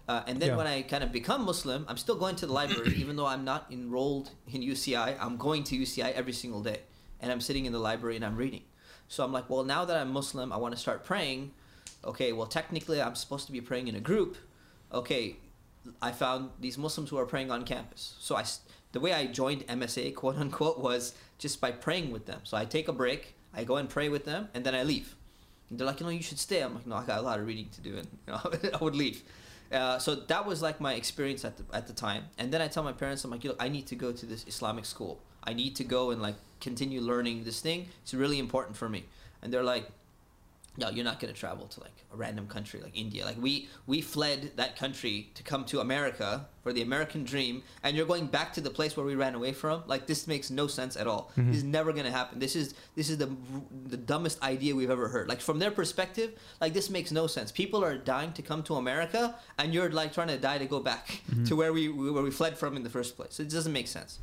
Uh, 0.09 0.22
and 0.26 0.40
then 0.40 0.50
Yeah. 0.50 0.57
when 0.57 0.66
I 0.66 0.82
kind 0.82 1.02
of 1.02 1.11
become 1.11 1.44
Muslim, 1.44 1.84
I'm 1.88 1.96
still 1.96 2.14
going 2.14 2.36
to 2.36 2.46
the 2.46 2.52
library, 2.52 2.94
even 3.02 3.16
though 3.16 3.26
I'm 3.26 3.44
not 3.44 3.66
enrolled 3.70 4.30
in 4.48 4.62
UCI. 4.62 5.16
I'm 5.20 5.36
going 5.36 5.64
to 5.64 5.76
UCI 5.76 6.12
every 6.12 6.32
single 6.32 6.62
day, 6.62 6.80
and 7.20 7.32
I'm 7.32 7.40
sitting 7.40 7.64
in 7.66 7.72
the 7.72 7.78
library 7.80 8.16
and 8.16 8.24
I'm 8.24 8.36
reading. 8.36 8.62
So 9.09 9.24
I'm 9.24 9.32
like, 9.32 9.48
well, 9.50 9.64
now 9.64 9.84
that 9.84 9.96
I'm 9.96 10.12
Muslim, 10.12 10.52
I 10.52 10.57
want 10.57 10.74
to 10.74 10.80
start 10.80 11.04
praying. 11.04 11.52
Okay, 12.04 12.32
well, 12.32 12.46
technically, 12.46 13.02
I'm 13.02 13.14
supposed 13.16 13.46
to 13.46 13.52
be 13.52 13.61
praying 13.61 13.88
in 13.88 13.96
a 13.96 14.00
group. 14.00 14.36
Okay, 14.92 15.36
I 16.00 16.12
found 16.12 16.50
these 16.61 16.78
Muslims 16.78 17.11
who 17.11 17.16
are 17.18 17.26
praying 17.26 17.50
on 17.50 17.64
campus. 17.64 18.14
So 18.20 18.36
I, 18.36 18.44
the 18.92 19.00
way 19.00 19.12
I 19.12 19.26
joined 19.26 19.66
MSA, 19.66 20.14
quote 20.14 20.36
unquote, 20.36 20.78
was 20.78 21.14
just 21.38 21.61
by 21.61 21.72
praying 21.72 22.12
with 22.12 22.26
them. 22.26 22.40
So 22.44 22.57
I 22.57 22.64
take 22.64 22.86
a 22.88 22.92
break, 22.92 23.34
I 23.54 23.64
go 23.64 23.76
and 23.76 23.88
pray 23.88 24.09
with 24.09 24.24
them, 24.24 24.48
and 24.54 24.64
then 24.64 24.74
I 24.74 24.82
leave. 24.84 25.16
And 25.68 25.78
they're 25.78 25.86
like, 25.86 25.98
you 25.98 26.07
know, 26.07 26.11
you 26.12 26.22
should 26.22 26.38
stay. 26.38 26.61
I'm 26.62 26.74
like, 26.74 26.86
no, 26.86 26.94
I 26.96 27.04
got 27.04 27.18
a 27.18 27.22
lot 27.22 27.40
of 27.40 27.46
reading 27.46 27.68
to 27.72 27.80
do, 27.80 27.96
and 27.96 28.07
you 28.26 28.32
know, 28.32 28.70
I 28.80 28.82
would 28.84 28.94
leave. 28.94 29.22
Uh, 29.72 29.98
so 29.98 30.14
that 30.14 30.46
was 30.46 30.62
like 30.62 30.80
my 30.80 30.94
experience 30.94 31.44
at 31.44 31.56
the 31.56 31.64
at 31.74 31.86
the 31.86 31.92
time. 31.92 32.24
And 32.38 32.52
then 32.52 32.62
I 32.62 32.68
tell 32.68 32.82
my 32.82 32.92
parents, 32.92 33.24
I'm 33.24 33.30
like, 33.30 33.44
look, 33.44 33.56
I 33.60 33.68
need 33.68 33.86
to 33.88 33.96
go 33.96 34.12
to 34.12 34.26
this 34.26 34.44
Islamic 34.46 34.84
school. 34.84 35.20
I 35.42 35.52
need 35.54 35.76
to 35.76 35.84
go 35.84 36.10
and 36.10 36.20
like 36.22 36.36
continue 36.60 37.00
learning 37.00 37.44
this 37.44 37.60
thing. 37.60 37.88
It's 38.02 38.14
really 38.14 38.38
important 38.38 38.76
for 38.76 38.88
me. 38.88 39.04
And 39.42 39.52
they're 39.52 39.62
like, 39.62 39.88
no, 40.76 40.90
you're 40.90 41.04
not 41.04 41.20
going 41.20 41.32
to 41.32 41.38
travel 41.38 41.66
to 41.68 41.80
like 41.80 42.04
a 42.12 42.16
random 42.16 42.46
country 42.46 42.80
like 42.80 42.96
India. 42.96 43.24
Like 43.24 43.40
we 43.40 43.68
we 43.86 44.00
fled 44.00 44.52
that 44.56 44.76
country 44.76 45.30
to 45.34 45.42
come 45.42 45.64
to 45.66 45.80
America 45.80 46.46
for 46.62 46.72
the 46.72 46.82
American 46.82 47.24
dream, 47.24 47.62
and 47.82 47.96
you're 47.96 48.06
going 48.06 48.26
back 48.26 48.52
to 48.54 48.60
the 48.60 48.70
place 48.70 48.96
where 48.96 49.06
we 49.06 49.14
ran 49.14 49.34
away 49.34 49.52
from. 49.52 49.82
Like 49.86 50.06
this 50.06 50.26
makes 50.26 50.50
no 50.50 50.66
sense 50.66 50.96
at 50.96 51.06
all. 51.06 51.32
This 51.36 51.44
mm-hmm. 51.44 51.54
is 51.54 51.64
never 51.64 51.92
going 51.92 52.06
to 52.06 52.10
happen. 52.10 52.38
This 52.38 52.56
is 52.56 52.74
this 52.94 53.08
is 53.10 53.18
the 53.18 53.30
the 53.86 53.96
dumbest 53.96 54.42
idea 54.42 54.74
we've 54.74 54.90
ever 54.90 55.08
heard. 55.08 55.28
Like 55.28 55.40
from 55.40 55.58
their 55.58 55.70
perspective, 55.70 56.32
like 56.60 56.74
this 56.74 56.90
makes 56.90 57.10
no 57.12 57.26
sense. 57.26 57.52
People 57.52 57.84
are 57.84 57.96
dying 57.96 58.32
to 58.34 58.42
come 58.42 58.62
to 58.64 58.74
America, 58.74 59.34
and 59.58 59.72
you're 59.72 59.90
like 59.90 60.12
trying 60.12 60.28
to 60.28 60.38
die 60.38 60.58
to 60.58 60.66
go 60.66 60.80
back 60.80 61.22
mm-hmm. 61.30 61.44
to 61.44 61.56
where 61.56 61.72
we 61.72 61.88
where 61.88 62.22
we 62.22 62.30
fled 62.30 62.58
from 62.58 62.76
in 62.76 62.82
the 62.82 62.90
first 62.90 63.16
place. 63.16 63.40
It 63.40 63.48
doesn't 63.50 63.72
make 63.72 63.88
sense. 63.88 64.18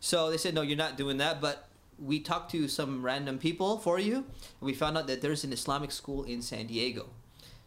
So 0.00 0.30
they 0.30 0.36
said, 0.36 0.54
no, 0.54 0.62
you're 0.62 0.76
not 0.76 0.96
doing 0.96 1.16
that, 1.18 1.40
but 1.40 1.67
we 1.98 2.20
talked 2.20 2.50
to 2.52 2.68
some 2.68 3.02
random 3.04 3.38
people 3.38 3.78
for 3.78 3.98
you. 3.98 4.24
We 4.60 4.74
found 4.74 4.96
out 4.96 5.06
that 5.08 5.20
there's 5.20 5.44
an 5.44 5.52
Islamic 5.52 5.90
school 5.92 6.24
in 6.24 6.42
San 6.42 6.66
Diego. 6.66 7.06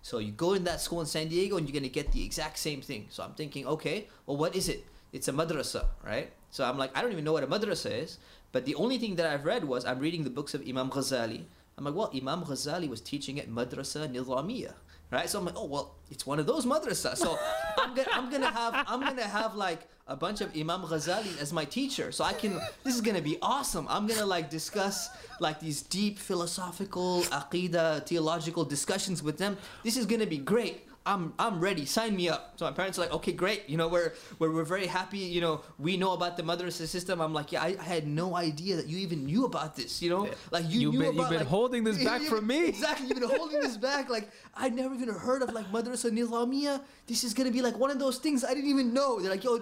So 0.02 0.18
you 0.18 0.32
go 0.32 0.54
in 0.54 0.64
that 0.64 0.82
school 0.82 1.02
in 1.02 1.08
San 1.08 1.28
Diego 1.28 1.58
and 1.58 1.68
you're 1.68 1.74
going 1.74 1.84
to 1.84 1.90
get 1.90 2.12
the 2.12 2.24
exact 2.24 2.58
same 2.58 2.82
thing. 2.82 3.08
So 3.10 3.24
I'm 3.24 3.34
thinking, 3.34 3.68
okay, 3.68 4.08
well, 4.26 4.38
what 4.38 4.56
is 4.56 4.68
it? 4.68 4.86
It's 5.14 5.28
a 5.28 5.34
madrasa, 5.34 5.86
right? 6.04 6.32
So 6.50 6.64
I'm 6.64 6.78
like, 6.78 6.96
I 6.98 7.02
don't 7.02 7.12
even 7.12 7.24
know 7.24 7.34
what 7.34 7.44
a 7.44 7.48
madrasa 7.48 7.92
is. 8.04 8.18
But 8.52 8.66
the 8.66 8.76
only 8.76 8.98
thing 8.98 9.16
that 9.16 9.26
I've 9.26 9.46
read 9.46 9.64
was 9.64 9.86
I'm 9.86 10.00
reading 10.00 10.24
the 10.24 10.30
books 10.30 10.54
of 10.54 10.68
Imam 10.68 10.90
Ghazali. 10.90 11.44
I'm 11.78 11.86
like, 11.86 11.96
well, 11.96 12.12
Imam 12.14 12.44
Ghazali 12.44 12.90
was 12.90 13.02
teaching 13.02 13.40
at 13.40 13.50
Madrasa 13.50 14.12
Nizamiya, 14.14 14.74
right? 15.10 15.30
So 15.30 15.40
I'm 15.40 15.46
like, 15.46 15.56
oh 15.58 15.66
well, 15.66 15.96
it's 16.10 16.28
one 16.28 16.38
of 16.38 16.46
those 16.46 16.66
madrasas. 16.66 17.18
So 17.18 17.40
I'm 17.78 18.30
gonna 18.30 18.52
have 18.52 18.84
I'm 18.88 19.00
gonna 19.02 19.24
have 19.24 19.56
like 19.56 19.88
a 20.12 20.16
bunch 20.26 20.40
of 20.42 20.50
Imam 20.62 20.82
Ghazali 20.92 21.34
as 21.44 21.50
my 21.60 21.66
teacher. 21.78 22.12
So 22.12 22.22
I 22.24 22.34
can 22.42 22.52
this 22.84 22.94
is 22.96 23.02
gonna 23.08 23.22
be 23.32 23.38
awesome. 23.42 23.86
I'm 23.96 24.06
gonna 24.08 24.26
like 24.36 24.50
discuss 24.60 25.10
like 25.40 25.58
these 25.60 25.80
deep 25.98 26.20
philosophical 26.20 27.22
aqidah 27.40 28.06
theological 28.06 28.64
discussions 28.76 29.24
with 29.24 29.38
them. 29.38 29.58
This 29.84 29.96
is 29.98 30.06
gonna 30.06 30.28
be 30.28 30.38
great. 30.54 30.78
I'm 31.04 31.34
I'm 31.40 31.56
ready. 31.60 31.86
Sign 31.88 32.16
me 32.16 32.30
up. 32.30 32.42
So 32.58 32.66
my 32.70 32.74
parents 32.80 33.00
are 33.00 33.02
like, 33.06 33.14
okay, 33.20 33.32
great. 33.44 33.62
You 33.72 33.78
know, 33.80 33.88
we're 33.88 34.14
we're, 34.38 34.52
we're 34.56 34.70
very 34.76 34.86
happy. 34.86 35.18
You 35.36 35.42
know, 35.46 35.56
we 35.80 35.98
know 35.98 36.12
about 36.14 36.38
the 36.38 36.44
madrasa 36.44 36.86
system. 36.86 37.16
I'm 37.26 37.34
like, 37.34 37.52
yeah, 37.54 37.64
I, 37.64 37.70
I 37.80 37.88
had 37.96 38.06
no 38.06 38.36
idea 38.36 38.76
that 38.76 38.86
you 38.92 38.98
even 39.00 39.26
knew 39.26 39.46
about 39.46 39.76
this. 39.76 39.92
You 40.04 40.12
know, 40.12 40.30
like 40.52 40.66
you 40.70 40.80
You've 40.82 40.94
knew 40.94 41.00
been- 41.00 41.06
you've 41.08 41.16
about, 41.26 41.30
been 41.32 41.40
like- 41.40 41.48
holding 41.58 41.84
this 41.84 42.04
back 42.10 42.22
from 42.22 42.46
me. 42.46 42.60
Exactly, 42.68 43.08
you've 43.08 43.20
been 43.20 43.36
holding 43.40 43.62
this 43.62 43.78
back. 43.78 44.12
Like 44.12 44.30
I 44.56 44.70
never 44.70 44.94
even 44.94 45.10
heard 45.10 45.42
of 45.42 45.50
like 45.58 45.68
madrasa 45.72 46.12
nizamiya. 46.20 46.74
This 47.08 47.24
is 47.24 47.34
gonna 47.34 47.50
be 47.58 47.64
like 47.64 47.80
one 47.80 47.90
of 47.90 47.98
those 47.98 48.18
things 48.20 48.44
I 48.46 48.54
didn't 48.54 48.70
even 48.70 48.94
know. 48.94 49.20
They're 49.20 49.32
like, 49.38 49.44
yo. 49.44 49.60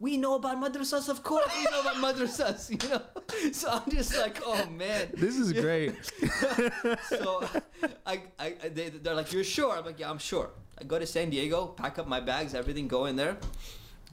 We 0.00 0.16
know 0.16 0.34
about 0.36 0.56
madrasas, 0.62 1.08
of 1.08 1.24
course. 1.24 1.50
We 1.58 1.64
know 1.72 1.80
about 1.80 1.96
madrasas, 1.96 2.70
you 2.70 2.88
know. 2.88 3.02
So 3.52 3.68
I'm 3.68 3.90
just 3.90 4.16
like, 4.16 4.40
oh 4.46 4.64
man. 4.70 5.10
This 5.14 5.36
is 5.36 5.52
great. 5.52 5.94
So 7.08 7.42
I, 8.06 8.22
I, 8.38 8.54
they, 8.72 8.90
they're 8.90 9.14
like, 9.14 9.32
you're 9.32 9.42
sure? 9.44 9.76
I'm 9.76 9.84
like, 9.84 9.98
yeah, 9.98 10.10
I'm 10.10 10.18
sure. 10.18 10.50
I 10.80 10.84
go 10.84 10.98
to 10.98 11.06
San 11.06 11.30
Diego, 11.30 11.66
pack 11.66 11.98
up 11.98 12.06
my 12.06 12.20
bags, 12.20 12.54
everything, 12.54 12.86
go 12.86 13.06
in 13.06 13.16
there, 13.16 13.36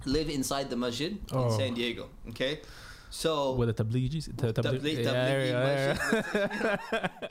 live 0.06 0.30
inside 0.30 0.70
the 0.72 0.76
masjid 0.76 1.18
Oh. 1.32 1.46
in 1.46 1.52
San 1.52 1.74
Diego. 1.76 2.10
Okay, 2.30 2.62
so 3.12 3.54
With 3.54 3.70
the 3.76 3.84
Tablighis. 3.84 4.26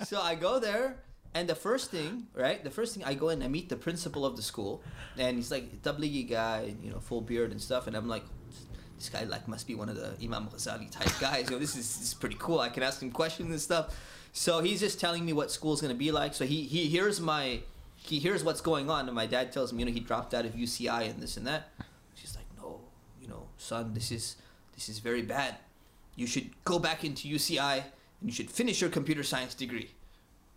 so 0.06 0.20
I 0.20 0.34
go 0.36 0.60
there, 0.60 0.96
and 1.34 1.48
the 1.48 1.56
first 1.56 1.90
thing, 1.90 2.28
right? 2.34 2.62
The 2.62 2.70
first 2.70 2.94
thing 2.94 3.02
I 3.04 3.14
go 3.14 3.30
in, 3.30 3.42
I 3.42 3.48
meet 3.48 3.68
the 3.68 3.76
principal 3.76 4.24
of 4.24 4.36
the 4.36 4.42
school, 4.42 4.82
and 5.18 5.36
he's 5.36 5.50
like 5.50 5.82
Tablighi 5.82 6.28
guy, 6.30 6.74
you 6.80 6.90
know, 6.92 7.00
full 7.00 7.20
beard 7.20 7.50
and 7.50 7.60
stuff, 7.60 7.88
and 7.88 7.96
I'm 7.96 8.06
like. 8.08 8.24
This 8.96 9.08
guy 9.08 9.24
like 9.24 9.48
must 9.48 9.66
be 9.66 9.74
one 9.74 9.88
of 9.88 9.96
the 9.96 10.14
Imam 10.22 10.48
Ghazali 10.48 10.90
type 10.90 11.10
guys. 11.20 11.50
Yo, 11.50 11.58
this 11.58 11.76
is, 11.76 11.98
this 11.98 12.08
is 12.08 12.14
pretty 12.14 12.36
cool. 12.38 12.60
I 12.60 12.68
can 12.68 12.82
ask 12.82 13.02
him 13.02 13.10
questions 13.10 13.50
and 13.50 13.60
stuff. 13.60 13.96
So 14.32 14.60
he's 14.60 14.80
just 14.80 15.00
telling 15.00 15.24
me 15.24 15.32
what 15.32 15.50
school's 15.50 15.80
gonna 15.80 15.94
be 15.94 16.10
like. 16.10 16.34
So 16.34 16.44
he 16.44 16.62
he 16.62 16.86
hears 16.86 17.20
my 17.20 17.60
he 17.96 18.18
hears 18.18 18.44
what's 18.44 18.60
going 18.60 18.90
on, 18.90 19.06
and 19.06 19.14
my 19.14 19.26
dad 19.26 19.52
tells 19.52 19.72
me, 19.72 19.80
you 19.80 19.86
know, 19.86 19.92
he 19.92 20.00
dropped 20.00 20.34
out 20.34 20.44
of 20.44 20.52
UCI 20.52 21.08
and 21.10 21.22
this 21.22 21.36
and 21.36 21.46
that. 21.46 21.70
She's 22.14 22.36
like, 22.36 22.46
no, 22.56 22.80
you 23.20 23.28
know, 23.28 23.46
son, 23.58 23.94
this 23.94 24.12
is 24.12 24.36
this 24.74 24.88
is 24.88 24.98
very 24.98 25.22
bad. 25.22 25.56
You 26.16 26.26
should 26.26 26.50
go 26.64 26.78
back 26.78 27.04
into 27.04 27.28
UCI 27.28 27.82
and 28.20 28.30
you 28.30 28.32
should 28.32 28.50
finish 28.50 28.80
your 28.80 28.90
computer 28.90 29.22
science 29.22 29.54
degree. 29.54 29.90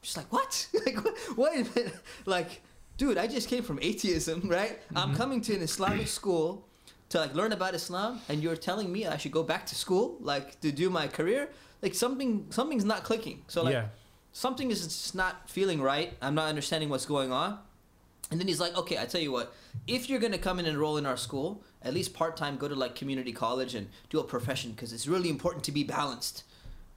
She's 0.02 0.18
like, 0.18 0.32
what? 0.32 0.68
like, 0.86 1.04
what? 1.04 1.16
Wait 1.38 1.68
a 1.68 1.80
minute. 1.80 1.96
Like, 2.26 2.62
dude, 2.98 3.18
I 3.18 3.28
just 3.28 3.50
came 3.50 3.64
from 3.64 3.80
atheism, 3.82 4.48
right? 4.50 4.80
I'm 4.96 5.10
mm-hmm. 5.10 5.18
coming 5.18 5.42
to 5.42 5.56
an 5.56 5.62
Islamic 5.62 6.08
school 6.08 6.66
to 7.10 7.20
like 7.20 7.34
learn 7.34 7.51
about 7.53 7.74
Islam, 7.74 8.20
and 8.30 8.41
you're 8.43 8.55
telling 8.55 8.91
me 8.91 9.05
I 9.05 9.18
should 9.18 9.32
go 9.32 9.43
back 9.43 9.66
to 9.68 9.76
school, 9.76 10.18
like 10.20 10.60
to 10.62 10.72
do 10.72 10.89
my 10.89 11.08
career. 11.08 11.49
Like 11.82 11.93
something, 11.95 12.47
something's 12.49 12.86
not 12.86 13.03
clicking. 13.03 13.43
So 13.47 13.64
like, 13.64 13.74
Yeah. 13.74 13.88
something 14.34 14.72
is 14.72 14.84
just 14.84 15.16
not 15.16 15.49
feeling 15.49 15.82
right. 15.82 16.14
I'm 16.22 16.36
not 16.36 16.47
understanding 16.49 16.89
what's 16.89 17.05
going 17.05 17.32
on. 17.32 17.60
And 18.30 18.39
then 18.39 18.47
he's 18.47 18.60
like, 18.60 18.76
okay, 18.78 18.97
I 18.97 19.05
tell 19.05 19.22
you 19.22 19.32
what, 19.32 19.53
if 19.88 20.10
you're 20.10 20.20
gonna 20.20 20.38
come 20.38 20.60
and 20.60 20.68
enroll 20.68 20.97
in 20.97 21.05
our 21.05 21.16
school, 21.16 21.64
at 21.82 21.93
least 21.93 22.14
part 22.14 22.36
time, 22.36 22.58
go 22.58 22.68
to 22.68 22.76
like 22.76 22.93
community 22.95 23.32
college 23.32 23.74
and 23.74 23.88
do 24.10 24.20
a 24.20 24.24
profession 24.24 24.72
because 24.72 24.91
it's 24.91 25.08
really 25.08 25.30
important 25.30 25.64
to 25.66 25.72
be 25.72 25.84
balanced. 25.84 26.43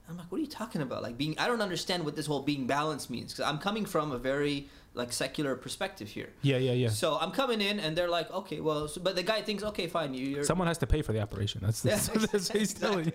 I'm 0.09 0.17
like, 0.17 0.29
what 0.29 0.39
are 0.39 0.41
you 0.41 0.47
talking 0.47 0.81
about? 0.81 1.03
Like 1.03 1.17
being, 1.17 1.35
I 1.39 1.47
don't 1.47 1.61
understand 1.61 2.03
what 2.03 2.17
this 2.17 2.25
whole 2.25 2.41
being 2.41 2.67
balanced 2.67 3.09
means 3.09 3.31
because 3.31 3.45
I'm 3.49 3.59
coming 3.59 3.85
from 3.85 4.11
a 4.11 4.17
very 4.17 4.67
like 4.93 5.13
secular 5.13 5.55
perspective 5.55 6.09
here. 6.09 6.29
Yeah, 6.41 6.57
yeah, 6.57 6.73
yeah. 6.73 6.89
So 6.89 7.17
I'm 7.19 7.31
coming 7.31 7.61
in 7.61 7.79
and 7.79 7.95
they're 7.97 8.09
like, 8.09 8.29
okay, 8.31 8.59
well, 8.59 8.87
so, 8.87 8.99
but 9.01 9.15
the 9.15 9.23
guy 9.23 9.41
thinks, 9.41 9.63
okay, 9.63 9.87
fine, 9.87 10.13
you, 10.13 10.25
you're. 10.27 10.43
Someone 10.43 10.67
has 10.67 10.77
to 10.79 10.87
pay 10.87 11.01
for 11.01 11.13
the 11.13 11.21
operation. 11.21 11.61
That's, 11.63 11.81
that's, 11.81 12.07
Yeah, 12.09 12.25
that's 12.31 12.49
what 12.49 12.57
he's 12.59 12.73
telling 12.73 13.05
you. 13.05 13.13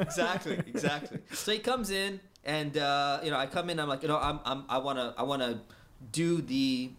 exactly, 0.00 0.58
exactly. 0.66 1.18
So 1.32 1.52
he 1.52 1.58
comes 1.60 1.90
in, 1.90 2.20
and 2.44 2.76
uh, 2.76 3.20
you 3.22 3.30
know, 3.30 3.36
I 3.36 3.46
come 3.46 3.70
in. 3.70 3.78
I'm 3.78 3.88
like, 3.88 4.02
you 4.02 4.08
know, 4.08 4.18
I'm, 4.18 4.40
I'm 4.44 4.64
I 4.68 4.78
wanna, 4.78 5.14
I 5.16 5.22
wanna 5.22 5.60
do 6.10 6.42
the 6.42 6.90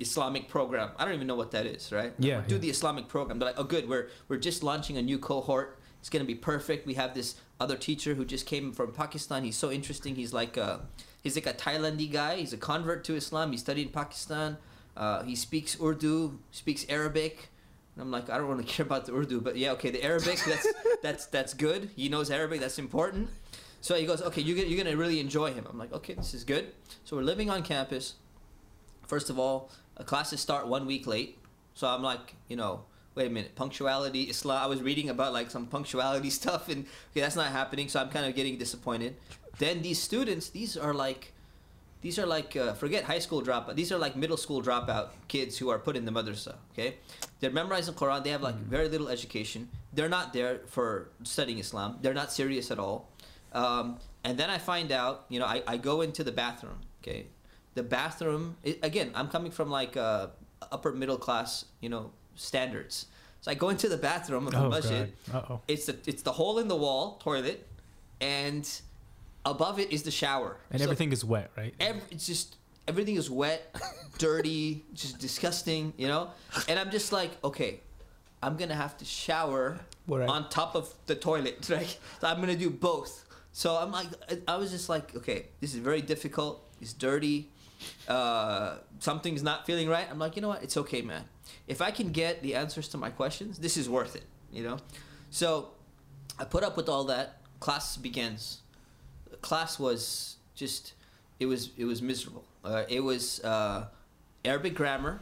Islamic 0.00 0.48
program. 0.48 0.90
I 0.98 1.04
don't 1.04 1.14
even 1.14 1.26
know 1.26 1.36
what 1.36 1.52
that 1.52 1.66
is, 1.66 1.92
right? 1.92 2.12
Yeah, 2.18 2.42
Do 2.46 2.56
yeah. 2.56 2.60
the 2.60 2.70
Islamic 2.70 3.08
program. 3.08 3.38
They're 3.38 3.48
like, 3.48 3.58
oh, 3.60 3.64
good. 3.64 3.88
We're 3.88 4.08
we're 4.28 4.38
just 4.38 4.62
launching 4.62 4.96
a 4.96 5.02
new 5.02 5.18
cohort. 5.18 5.78
It's 6.00 6.08
gonna 6.10 6.24
be 6.24 6.34
perfect. 6.34 6.86
We 6.86 6.94
have 6.94 7.14
this 7.14 7.36
other 7.60 7.76
teacher 7.76 8.14
who 8.14 8.24
just 8.24 8.46
came 8.46 8.72
from 8.72 8.92
Pakistan. 8.92 9.44
He's 9.44 9.56
so 9.56 9.70
interesting. 9.70 10.14
He's 10.14 10.32
like 10.32 10.56
a, 10.56 10.80
he's 11.22 11.34
like 11.34 11.46
a 11.46 11.52
Thailandi 11.52 12.10
guy. 12.10 12.36
He's 12.36 12.52
a 12.52 12.56
convert 12.56 13.04
to 13.04 13.14
Islam. 13.14 13.52
He 13.52 13.58
studied 13.58 13.88
in 13.88 13.92
Pakistan. 13.92 14.58
Uh, 14.96 15.22
he 15.22 15.34
speaks 15.34 15.76
Urdu, 15.80 16.38
speaks 16.50 16.84
Arabic. 16.88 17.50
And 17.94 18.02
I'm 18.02 18.10
like, 18.10 18.30
I 18.30 18.38
don't 18.38 18.48
really 18.48 18.64
care 18.76 18.84
about 18.84 19.06
the 19.06 19.14
Urdu, 19.14 19.40
but 19.40 19.56
yeah, 19.56 19.72
okay, 19.72 19.90
the 19.90 20.02
Arabic, 20.02 20.40
that's 20.46 20.66
that's 21.02 21.26
that's 21.26 21.54
good. 21.54 21.90
He 21.96 22.08
knows 22.08 22.30
Arabic, 22.30 22.60
that's 22.60 22.78
important. 22.78 23.30
So 23.80 23.94
he 23.94 24.06
goes, 24.06 24.20
okay, 24.22 24.40
you're 24.40 24.56
gonna, 24.56 24.68
you're 24.68 24.82
gonna 24.82 24.96
really 24.96 25.20
enjoy 25.20 25.52
him. 25.52 25.64
I'm 25.70 25.78
like, 25.78 25.92
okay, 25.92 26.14
this 26.14 26.34
is 26.34 26.42
good. 26.44 26.72
So 27.04 27.16
we're 27.16 27.22
living 27.22 27.48
on 27.48 27.62
campus. 27.62 28.14
First 29.06 29.30
of 29.30 29.38
all, 29.38 29.70
uh, 29.96 30.02
classes 30.02 30.40
start 30.40 30.66
one 30.66 30.84
week 30.86 31.06
late. 31.06 31.38
So 31.74 31.86
I'm 31.86 32.02
like, 32.02 32.34
you 32.48 32.56
know, 32.56 32.82
wait 33.14 33.28
a 33.28 33.30
minute, 33.30 33.54
punctuality, 33.54 34.24
Islam. 34.24 34.62
I 34.62 34.66
was 34.66 34.82
reading 34.82 35.08
about 35.08 35.32
like 35.32 35.50
some 35.50 35.66
punctuality 35.66 36.30
stuff, 36.40 36.68
and 36.68 36.86
okay, 37.12 37.20
that's 37.20 37.36
not 37.36 37.52
happening. 37.52 37.88
So 37.88 38.00
I'm 38.00 38.10
kind 38.10 38.26
of 38.26 38.34
getting 38.34 38.58
disappointed. 38.58 39.16
Then 39.58 39.82
these 39.82 40.00
students, 40.00 40.50
these 40.50 40.76
are 40.76 40.94
like, 40.94 41.32
these 42.00 42.18
are 42.18 42.26
like 42.26 42.54
uh, 42.56 42.74
forget 42.74 43.04
high 43.04 43.18
school 43.18 43.42
dropout. 43.42 43.74
These 43.74 43.90
are 43.90 43.98
like 43.98 44.14
middle 44.16 44.36
school 44.36 44.62
dropout 44.62 45.08
kids 45.26 45.58
who 45.58 45.68
are 45.68 45.78
put 45.80 45.96
in 45.96 46.04
the 46.04 46.12
madrasa. 46.12 46.54
Okay, 46.72 46.96
they're 47.40 47.50
memorizing 47.50 47.94
Quran. 47.94 48.22
They 48.22 48.30
have 48.30 48.42
like 48.42 48.54
very 48.54 48.88
little 48.88 49.08
education. 49.08 49.68
They're 49.92 50.08
not 50.08 50.32
there 50.32 50.60
for 50.68 51.08
studying 51.24 51.58
Islam. 51.58 51.98
They're 52.02 52.14
not 52.14 52.30
serious 52.32 52.70
at 52.70 52.78
all. 52.78 53.08
Um, 53.52 53.98
and 54.22 54.38
then 54.38 54.48
I 54.50 54.58
find 54.58 54.92
out, 54.92 55.24
you 55.28 55.40
know, 55.40 55.46
I, 55.46 55.62
I 55.66 55.76
go 55.76 56.02
into 56.02 56.22
the 56.22 56.30
bathroom. 56.32 56.78
Okay, 57.02 57.26
the 57.74 57.82
bathroom 57.82 58.56
again. 58.82 59.10
I'm 59.14 59.28
coming 59.28 59.50
from 59.50 59.68
like 59.70 59.96
uh, 59.96 60.28
upper 60.70 60.92
middle 60.92 61.18
class, 61.18 61.64
you 61.80 61.88
know, 61.88 62.12
standards. 62.36 63.06
So 63.40 63.50
I 63.50 63.54
go 63.54 63.70
into 63.70 63.88
the 63.88 63.96
bathroom 63.96 64.46
of 64.46 64.52
the 64.52 64.64
Oh, 64.64 64.68
masjid. 64.70 65.12
It's 65.66 65.86
the 65.86 65.96
it's 66.06 66.22
the 66.22 66.32
hole 66.32 66.58
in 66.60 66.68
the 66.68 66.76
wall 66.76 67.18
toilet, 67.22 67.66
and 68.20 68.68
above 69.44 69.78
it 69.78 69.92
is 69.92 70.02
the 70.02 70.10
shower. 70.10 70.56
And 70.70 70.80
So 70.80 70.84
everything 70.84 71.12
is 71.12 71.24
wet, 71.24 71.50
right? 71.56 71.74
Every, 71.80 72.02
it's 72.10 72.26
just 72.26 72.56
everything 72.86 73.16
is 73.16 73.30
wet, 73.30 73.74
dirty, 74.18 74.84
just 74.94 75.18
disgusting, 75.18 75.92
you 75.96 76.08
know. 76.08 76.30
And 76.68 76.78
I'm 76.78 76.90
just 76.90 77.12
like, 77.12 77.30
okay, 77.44 77.80
I'm 78.42 78.56
gonna 78.56 78.74
have 78.74 78.96
to 78.98 79.04
shower 79.04 79.78
Right. 80.06 80.26
on 80.28 80.48
top 80.48 80.74
of 80.74 80.92
the 81.06 81.14
toilet, 81.14 81.68
right? 81.70 81.98
So 82.20 82.26
I'm 82.28 82.40
gonna 82.40 82.56
do 82.56 82.70
both. 82.70 83.24
So 83.52 83.76
I'm 83.76 83.92
like, 83.92 84.08
I- 84.30 84.54
I 84.54 84.56
was 84.56 84.70
just 84.70 84.88
like, 84.88 85.14
okay, 85.16 85.46
this 85.60 85.74
is 85.74 85.80
very 85.80 86.00
difficult. 86.02 86.64
It's 86.80 86.92
dirty. 86.92 87.50
Uh, 88.08 88.78
something's 89.00 89.42
not 89.42 89.66
feeling 89.66 89.88
right. 89.88 90.06
I'm 90.10 90.18
like, 90.18 90.34
you 90.36 90.42
know 90.42 90.48
what? 90.48 90.62
It's 90.62 90.76
okay, 90.76 91.02
man. 91.02 91.24
If 91.66 91.80
I 91.82 91.90
can 91.90 92.10
get 92.12 92.42
the 92.42 92.54
answers 92.54 92.88
to 92.88 92.98
my 92.98 93.10
questions, 93.10 93.58
this 93.58 93.76
is 93.76 93.88
worth 93.88 94.16
it, 94.16 94.24
you 94.52 94.62
know. 94.62 94.78
So 95.30 95.70
I 96.38 96.44
put 96.44 96.62
up 96.64 96.76
with 96.76 96.88
all 96.88 97.04
that. 97.04 97.40
Class 97.60 97.96
begins. 97.96 98.60
Class 99.42 99.78
was 99.78 100.36
just, 100.54 100.94
it 101.40 101.46
was 101.46 101.70
it 101.76 101.84
was 101.84 102.02
miserable. 102.02 102.44
Uh, 102.64 102.84
it 102.88 103.00
was 103.00 103.42
uh, 103.44 103.86
Arabic 104.44 104.74
grammar. 104.74 105.20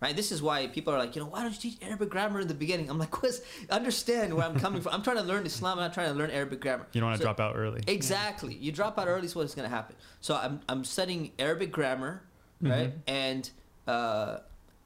Right. 0.00 0.14
This 0.14 0.32
is 0.32 0.42
why 0.42 0.66
people 0.66 0.92
are 0.92 0.98
like, 0.98 1.16
you 1.16 1.22
know, 1.22 1.28
why 1.28 1.42
don't 1.42 1.52
you 1.52 1.70
teach 1.70 1.78
Arabic 1.82 2.10
grammar 2.10 2.40
in 2.40 2.48
the 2.48 2.52
beginning? 2.54 2.90
I'm 2.90 2.98
like, 2.98 3.22
what's 3.22 3.40
understand 3.70 4.34
where 4.34 4.44
I'm 4.44 4.58
coming 4.60 4.82
from? 4.82 4.92
I'm 4.92 5.02
trying 5.02 5.16
to 5.16 5.22
learn 5.22 5.46
Islam. 5.46 5.78
I'm 5.78 5.84
not 5.84 5.94
trying 5.94 6.08
to 6.12 6.18
learn 6.18 6.30
Arabic 6.30 6.60
grammar. 6.60 6.86
You 6.92 7.00
don't 7.00 7.08
want 7.08 7.18
to 7.18 7.22
So- 7.22 7.32
drop 7.32 7.40
out 7.40 7.56
early. 7.56 7.82
Exactly. 7.86 8.54
You 8.54 8.70
drop 8.72 8.98
out 8.98 9.08
early 9.08 9.24
is 9.24 9.34
what's 9.34 9.54
going 9.54 9.68
to 9.68 9.74
happen. 9.74 9.96
So 10.20 10.36
I'm, 10.36 10.60
I'm 10.68 10.84
studying 10.84 11.32
Arabic 11.38 11.72
grammar 11.72 12.22
right? 12.60 12.92
And 13.06 13.48
uh, 13.86 14.38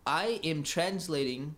I 0.07 0.41
am 0.45 0.62
translating 0.62 1.55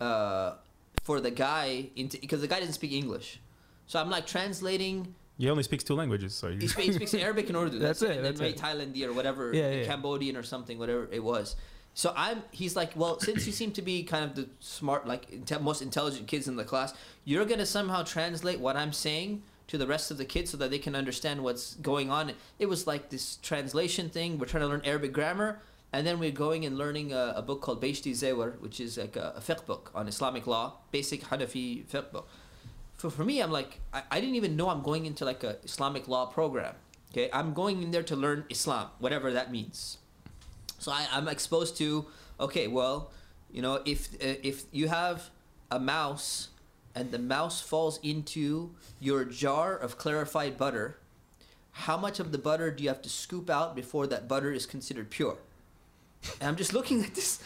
uh, 0.00 0.54
for 1.02 1.20
the 1.20 1.30
guy 1.30 1.88
into 1.96 2.18
because 2.18 2.40
the 2.40 2.48
guy 2.48 2.58
doesn't 2.60 2.74
speak 2.74 2.92
English, 2.92 3.40
so 3.86 3.98
I'm 4.00 4.10
like 4.10 4.26
translating. 4.26 5.14
He 5.38 5.50
only 5.50 5.62
speaks 5.62 5.84
two 5.84 5.94
languages, 5.94 6.34
so 6.34 6.50
He 6.50 6.66
speaks, 6.66 6.76
he 6.86 6.92
speaks 6.92 7.14
Arabic 7.14 7.48
and 7.48 7.56
Urdu. 7.56 7.78
That's 7.78 8.02
it, 8.02 8.16
And 8.16 8.24
that's 8.24 8.40
maybe 8.40 8.54
it. 8.54 8.60
Thailandia 8.60 9.08
or 9.08 9.12
whatever, 9.12 9.52
Yeah, 9.52 9.70
yeah. 9.70 9.84
Cambodian 9.84 10.36
or 10.36 10.42
something, 10.42 10.78
whatever 10.78 11.08
it 11.10 11.22
was. 11.22 11.56
So 11.94 12.12
I'm. 12.14 12.42
He's 12.50 12.76
like, 12.76 12.92
well, 12.94 13.18
since 13.20 13.46
you 13.46 13.52
seem 13.52 13.72
to 13.72 13.80
be 13.82 14.02
kind 14.02 14.22
of 14.22 14.34
the 14.34 14.48
smart, 14.60 15.06
like 15.06 15.30
inte- 15.30 15.62
most 15.62 15.80
intelligent 15.80 16.26
kids 16.26 16.46
in 16.46 16.56
the 16.56 16.64
class, 16.64 16.92
you're 17.24 17.46
gonna 17.46 17.64
somehow 17.64 18.02
translate 18.02 18.60
what 18.60 18.76
I'm 18.76 18.92
saying 18.92 19.42
to 19.68 19.78
the 19.78 19.86
rest 19.86 20.10
of 20.10 20.18
the 20.18 20.26
kids 20.26 20.50
so 20.50 20.58
that 20.58 20.70
they 20.70 20.78
can 20.78 20.94
understand 20.94 21.42
what's 21.42 21.74
going 21.76 22.10
on. 22.10 22.32
It 22.58 22.66
was 22.66 22.86
like 22.86 23.08
this 23.08 23.36
translation 23.36 24.10
thing. 24.10 24.38
We're 24.38 24.46
trying 24.46 24.60
to 24.60 24.68
learn 24.68 24.82
Arabic 24.84 25.14
grammar, 25.14 25.62
and 25.90 26.06
then 26.06 26.18
we're 26.18 26.30
going 26.30 26.66
and 26.66 26.76
learning 26.76 27.14
a, 27.14 27.32
a 27.36 27.40
book 27.42 27.62
called 27.62 27.80
Bahishti 27.82 28.12
Zewar, 28.12 28.60
which 28.60 28.78
is 28.78 28.98
like 28.98 29.16
a, 29.16 29.32
a 29.34 29.40
fiqh 29.40 29.64
book 29.64 29.90
on 29.94 30.06
Islamic 30.06 30.46
law, 30.46 30.74
basic 30.92 31.22
Hanafi 31.22 31.86
fiqh 31.86 32.12
book. 32.12 32.28
For, 32.96 33.10
for 33.10 33.24
me, 33.24 33.40
I'm 33.40 33.50
like, 33.50 33.80
I, 33.92 34.02
I 34.10 34.20
didn't 34.20 34.36
even 34.36 34.56
know 34.56 34.68
I'm 34.68 34.82
going 34.82 35.06
into 35.06 35.24
like 35.24 35.44
a 35.44 35.56
Islamic 35.64 36.08
law 36.08 36.26
program. 36.26 36.74
Okay, 37.12 37.30
I'm 37.32 37.54
going 37.54 37.82
in 37.82 37.90
there 37.90 38.02
to 38.04 38.16
learn 38.16 38.44
Islam, 38.50 38.88
whatever 38.98 39.32
that 39.32 39.50
means. 39.50 39.98
So 40.78 40.92
I, 40.92 41.06
I'm 41.12 41.28
exposed 41.28 41.76
to, 41.78 42.06
okay, 42.40 42.68
well, 42.68 43.10
you 43.50 43.62
know, 43.62 43.80
if 43.84 44.14
uh, 44.14 44.36
if 44.42 44.64
you 44.72 44.88
have 44.88 45.30
a 45.70 45.78
mouse 45.78 46.48
and 46.94 47.10
the 47.10 47.18
mouse 47.18 47.60
falls 47.60 47.98
into 48.02 48.70
your 49.00 49.24
jar 49.24 49.76
of 49.76 49.98
clarified 49.98 50.56
butter, 50.58 50.98
how 51.72 51.96
much 51.96 52.18
of 52.18 52.32
the 52.32 52.38
butter 52.38 52.70
do 52.70 52.82
you 52.82 52.88
have 52.88 53.02
to 53.02 53.08
scoop 53.08 53.50
out 53.50 53.76
before 53.76 54.06
that 54.06 54.26
butter 54.28 54.52
is 54.52 54.66
considered 54.66 55.10
pure? 55.10 55.36
And 56.40 56.48
I'm 56.48 56.56
just 56.56 56.72
looking 56.72 57.04
at 57.04 57.14
this 57.14 57.42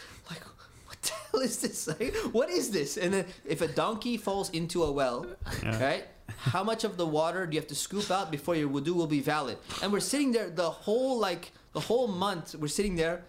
hell 1.31 1.41
is 1.41 1.57
this? 1.59 1.87
Like, 1.99 2.15
what 2.31 2.49
is 2.49 2.69
this? 2.71 2.97
And 2.97 3.13
then 3.13 3.25
if 3.45 3.61
a 3.61 3.67
donkey 3.67 4.17
falls 4.17 4.49
into 4.51 4.83
a 4.83 4.91
well, 4.91 5.25
Yeah. 5.63 5.83
right? 5.83 6.05
How 6.37 6.63
much 6.63 6.83
of 6.85 6.95
the 6.97 7.05
water 7.05 7.45
do 7.45 7.55
you 7.55 7.59
have 7.59 7.67
to 7.67 7.75
scoop 7.75 8.09
out 8.09 8.31
before 8.31 8.55
your 8.55 8.69
wudu 8.69 8.93
will 8.95 9.07
be 9.07 9.19
valid? 9.19 9.57
And 9.83 9.91
we're 9.91 9.99
sitting 9.99 10.31
there 10.31 10.49
the 10.49 10.69
whole 10.69 11.19
like 11.19 11.51
the 11.73 11.79
whole 11.81 12.07
month. 12.07 12.55
We're 12.55 12.67
sitting 12.79 12.95
there, 12.95 13.23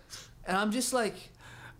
and 0.46 0.56
I'm 0.56 0.70
just 0.70 0.92
like, 0.92 1.14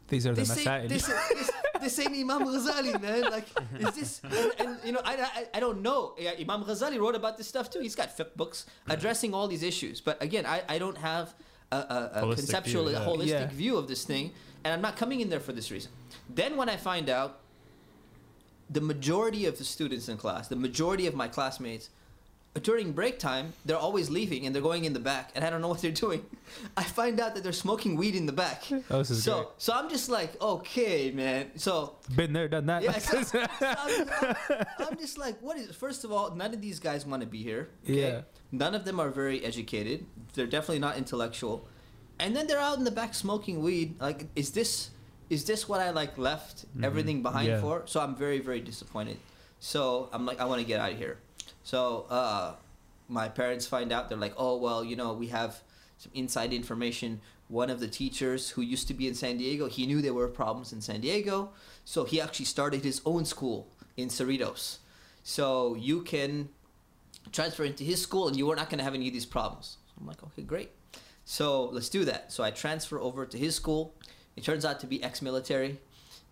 these 0.08 0.26
are 0.26 0.34
the 0.34 0.40
this 0.42 0.66
ain't, 0.66 0.88
this, 0.88 1.06
this, 1.06 1.50
this 1.80 1.98
ain't 2.00 2.10
Imam 2.12 2.42
Ghazali, 2.44 3.00
man. 3.00 3.22
Like, 3.30 3.46
is 3.78 3.94
this? 3.94 4.20
And, 4.24 4.52
and, 4.58 4.78
you 4.84 4.92
know, 4.92 5.00
I, 5.04 5.14
I, 5.38 5.46
I 5.56 5.60
don't 5.60 5.80
know. 5.80 6.14
Yeah, 6.18 6.32
Imam 6.40 6.64
Ghazali 6.64 6.98
wrote 6.98 7.14
about 7.14 7.38
this 7.38 7.46
stuff 7.48 7.70
too. 7.70 7.80
He's 7.80 7.94
got 7.94 8.16
fiqh 8.16 8.34
books 8.36 8.66
addressing 8.88 9.32
all 9.32 9.46
these 9.48 9.62
issues. 9.62 10.00
But 10.00 10.20
again, 10.22 10.44
I, 10.44 10.62
I 10.68 10.78
don't 10.78 10.98
have 10.98 11.34
a, 11.70 11.76
a, 11.76 12.10
a 12.30 12.34
conceptual, 12.34 12.86
view, 12.88 12.96
a 12.96 13.00
yeah. 13.00 13.06
holistic 13.06 13.26
Yeah. 13.28 13.46
view 13.46 13.76
of 13.76 13.86
this 13.88 14.04
thing, 14.04 14.32
and 14.64 14.72
I'm 14.72 14.80
not 14.80 14.96
coming 14.96 15.20
in 15.20 15.30
there 15.30 15.40
for 15.40 15.52
this 15.52 15.70
reason. 15.70 15.90
Then 16.28 16.56
when 16.56 16.68
I 16.68 16.76
find 16.76 17.08
out 17.08 17.40
the 18.70 18.80
majority 18.80 19.46
of 19.46 19.58
the 19.58 19.64
students 19.64 20.08
in 20.08 20.16
class, 20.16 20.48
the 20.48 20.56
majority 20.56 21.06
of 21.06 21.14
my 21.14 21.28
classmates, 21.28 21.90
during 22.60 22.92
break 22.92 23.18
time, 23.18 23.54
they're 23.64 23.78
always 23.78 24.10
leaving 24.10 24.44
and 24.44 24.54
they're 24.54 24.62
going 24.62 24.84
in 24.84 24.92
the 24.92 25.00
back, 25.00 25.30
and 25.34 25.42
I 25.42 25.48
don't 25.48 25.62
know 25.62 25.68
what 25.68 25.80
they're 25.80 25.90
doing. 25.90 26.24
I 26.76 26.82
find 26.82 27.18
out 27.18 27.34
that 27.34 27.42
they're 27.42 27.52
smoking 27.52 27.96
weed 27.96 28.14
in 28.14 28.26
the 28.26 28.32
back. 28.32 28.64
Oh, 28.90 28.98
this 28.98 29.10
is 29.10 29.24
so, 29.24 29.36
great. 29.36 29.48
so 29.56 29.72
I'm 29.72 29.88
just 29.88 30.10
like, 30.10 30.40
okay, 30.42 31.10
man. 31.12 31.50
So, 31.56 31.96
Been 32.14 32.32
there, 32.34 32.48
done 32.48 32.66
that. 32.66 32.82
yeah, 32.82 32.98
so, 32.98 33.22
so 33.22 33.46
I'm, 33.60 34.06
I'm 34.78 34.98
just 34.98 35.16
like, 35.16 35.40
what 35.40 35.56
is? 35.56 35.74
First 35.74 36.04
of 36.04 36.12
all, 36.12 36.34
none 36.34 36.52
of 36.52 36.60
these 36.60 36.78
guys 36.78 37.06
want 37.06 37.22
to 37.22 37.26
be 37.26 37.42
here. 37.42 37.70
Okay? 37.84 38.00
Yeah. 38.00 38.20
None 38.50 38.74
of 38.74 38.84
them 38.84 39.00
are 39.00 39.08
very 39.08 39.42
educated. 39.44 40.04
They're 40.34 40.46
definitely 40.46 40.80
not 40.80 40.98
intellectual. 40.98 41.66
And 42.18 42.36
then 42.36 42.46
they're 42.46 42.60
out 42.60 42.78
in 42.78 42.84
the 42.84 42.90
back 42.90 43.14
smoking 43.14 43.62
weed. 43.62 44.00
Like, 44.00 44.26
is 44.36 44.50
this 44.52 44.90
is 45.30 45.44
this 45.44 45.68
what 45.68 45.80
I 45.80 45.90
like 45.90 46.18
left 46.18 46.66
everything 46.82 47.22
behind 47.22 47.48
Yeah. 47.48 47.60
for? 47.60 47.82
So 47.86 48.00
I'm 48.00 48.14
very 48.14 48.38
very 48.38 48.60
disappointed. 48.60 49.18
So 49.58 50.08
I'm 50.12 50.26
like, 50.26 50.40
I 50.40 50.44
want 50.44 50.60
to 50.60 50.66
get 50.66 50.80
out 50.80 50.92
of 50.92 50.98
here. 50.98 51.18
So 51.64 52.06
uh, 52.10 52.54
my 53.08 53.28
parents 53.28 53.66
find 53.66 53.92
out. 53.92 54.08
They're 54.08 54.18
like, 54.18 54.34
oh 54.36 54.56
well, 54.56 54.84
you 54.84 54.96
know, 54.96 55.12
we 55.12 55.28
have 55.28 55.62
some 55.98 56.12
inside 56.14 56.52
information. 56.52 57.20
One 57.48 57.70
of 57.70 57.80
the 57.80 57.88
teachers 57.88 58.50
who 58.50 58.62
used 58.62 58.88
to 58.88 58.94
be 58.94 59.06
in 59.06 59.14
San 59.14 59.36
Diego, 59.36 59.68
he 59.68 59.86
knew 59.86 60.00
there 60.00 60.14
were 60.14 60.28
problems 60.28 60.72
in 60.72 60.80
San 60.80 61.00
Diego, 61.00 61.50
so 61.84 62.04
he 62.04 62.20
actually 62.20 62.46
started 62.46 62.82
his 62.82 63.02
own 63.04 63.24
school 63.24 63.68
in 63.96 64.08
Cerritos. 64.08 64.78
So 65.22 65.74
you 65.74 66.02
can 66.02 66.48
transfer 67.30 67.64
into 67.64 67.84
his 67.84 68.00
school 68.02 68.26
and 68.26 68.36
you 68.36 68.50
are 68.50 68.56
not 68.56 68.68
going 68.70 68.78
to 68.78 68.84
have 68.84 68.94
any 68.94 69.06
of 69.08 69.12
these 69.12 69.26
problems. 69.26 69.76
So 69.88 69.92
I'm 70.00 70.06
like, 70.06 70.22
okay, 70.24 70.42
great. 70.42 70.70
So 71.24 71.64
let's 71.66 71.88
do 71.88 72.04
that. 72.04 72.32
So 72.32 72.42
I 72.42 72.50
transfer 72.50 73.00
over 73.00 73.26
to 73.26 73.38
his 73.38 73.54
school. 73.54 73.94
It 74.36 74.44
turns 74.44 74.64
out 74.64 74.80
to 74.80 74.86
be 74.86 75.02
ex-military. 75.02 75.78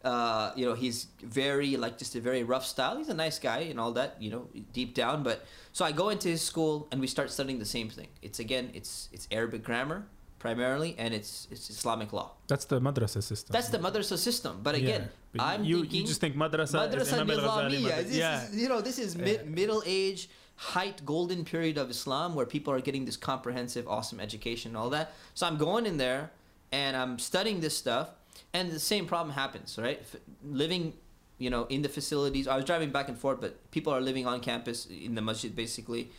Uh, 0.03 0.53
you 0.57 0.65
know, 0.65 0.75
he's 0.75 1.09
very 1.23 1.77
like 1.77 1.99
just 1.99 2.15
a 2.15 2.21
very 2.21 2.43
rough 2.43 2.65
style. 2.65 2.97
He's 2.97 3.11
a 3.11 3.15
nice 3.15 3.39
guy 3.39 3.61
and 3.71 3.79
all 3.79 3.93
that. 3.93 4.17
You 4.19 4.31
know, 4.31 4.49
deep 4.73 4.95
down. 4.95 5.23
But 5.23 5.45
so 5.73 5.85
I 5.85 5.93
go 5.93 6.09
into 6.09 6.29
his 6.29 6.41
school 6.43 6.89
and 6.91 7.01
we 7.01 7.07
start 7.07 7.31
studying 7.31 7.59
the 7.59 7.67
same 7.67 7.91
thing. 7.91 8.09
It's 8.23 8.39
again, 8.41 8.71
it's 8.73 9.11
it's 9.13 9.29
Arabic 9.31 9.63
grammar 9.63 10.07
primarily, 10.39 10.97
and 10.99 11.13
it's 11.13 11.47
it's 11.51 11.69
Islamic 11.69 12.15
law. 12.15 12.33
That's 12.49 12.65
the 12.65 12.81
madrasa 12.81 13.23
system. 13.23 13.53
That's 13.53 13.69
the 13.69 13.79
madrasa 13.79 14.17
system. 14.17 14.61
But 14.63 14.75
again, 14.75 15.03
Yeah. 15.03 15.17
But 15.33 15.43
I'm 15.43 15.65
you, 15.65 15.83
thinking 15.83 16.01
you 16.01 16.07
just 16.07 16.21
think 16.21 16.35
madrasa, 16.35 16.91
Madrasa 16.91 17.23
Nizamiya. 17.25 18.03
This 18.03 18.17
yeah. 18.17 18.49
is, 18.49 18.57
you 18.57 18.69
know, 18.69 18.81
this 18.81 18.99
is 18.99 19.17
mid, 19.17 19.47
middle 19.49 19.83
age, 19.87 20.29
height, 20.61 21.05
golden 21.07 21.43
period 21.43 21.79
of 21.79 21.89
Islam 21.89 22.35
where 22.35 22.45
people 22.45 22.71
are 22.73 22.81
getting 22.83 23.07
this 23.07 23.17
comprehensive, 23.17 23.89
awesome 23.89 24.21
education 24.21 24.71
and 24.73 24.77
all 24.77 24.91
that. 24.91 25.13
So 25.33 25.47
I'm 25.47 25.57
going 25.57 25.87
in 25.87 25.97
there 25.97 26.31
and 26.71 26.95
I'm 26.95 27.19
studying 27.19 27.61
this 27.61 27.75
stuff, 27.77 28.11
and 28.53 28.71
the 28.71 28.79
same 28.79 29.07
problem 29.07 29.35
happens, 29.35 29.79
right? 29.79 29.99
F- 30.03 30.21
living, 30.45 30.93
you 31.39 31.49
know, 31.51 31.65
in 31.71 31.81
the 31.81 31.89
facilities. 31.89 32.47
I 32.47 32.57
was 32.57 32.67
driving 32.67 32.91
back 32.91 33.09
and 33.09 33.17
forth, 33.19 33.41
but 33.41 33.71
people 33.71 33.91
are 33.93 34.03
living 34.03 34.27
on 34.27 34.41
campus 34.41 34.87
in 34.87 35.15
the 35.15 35.23
masjid 35.23 35.57
basically. 35.57 36.11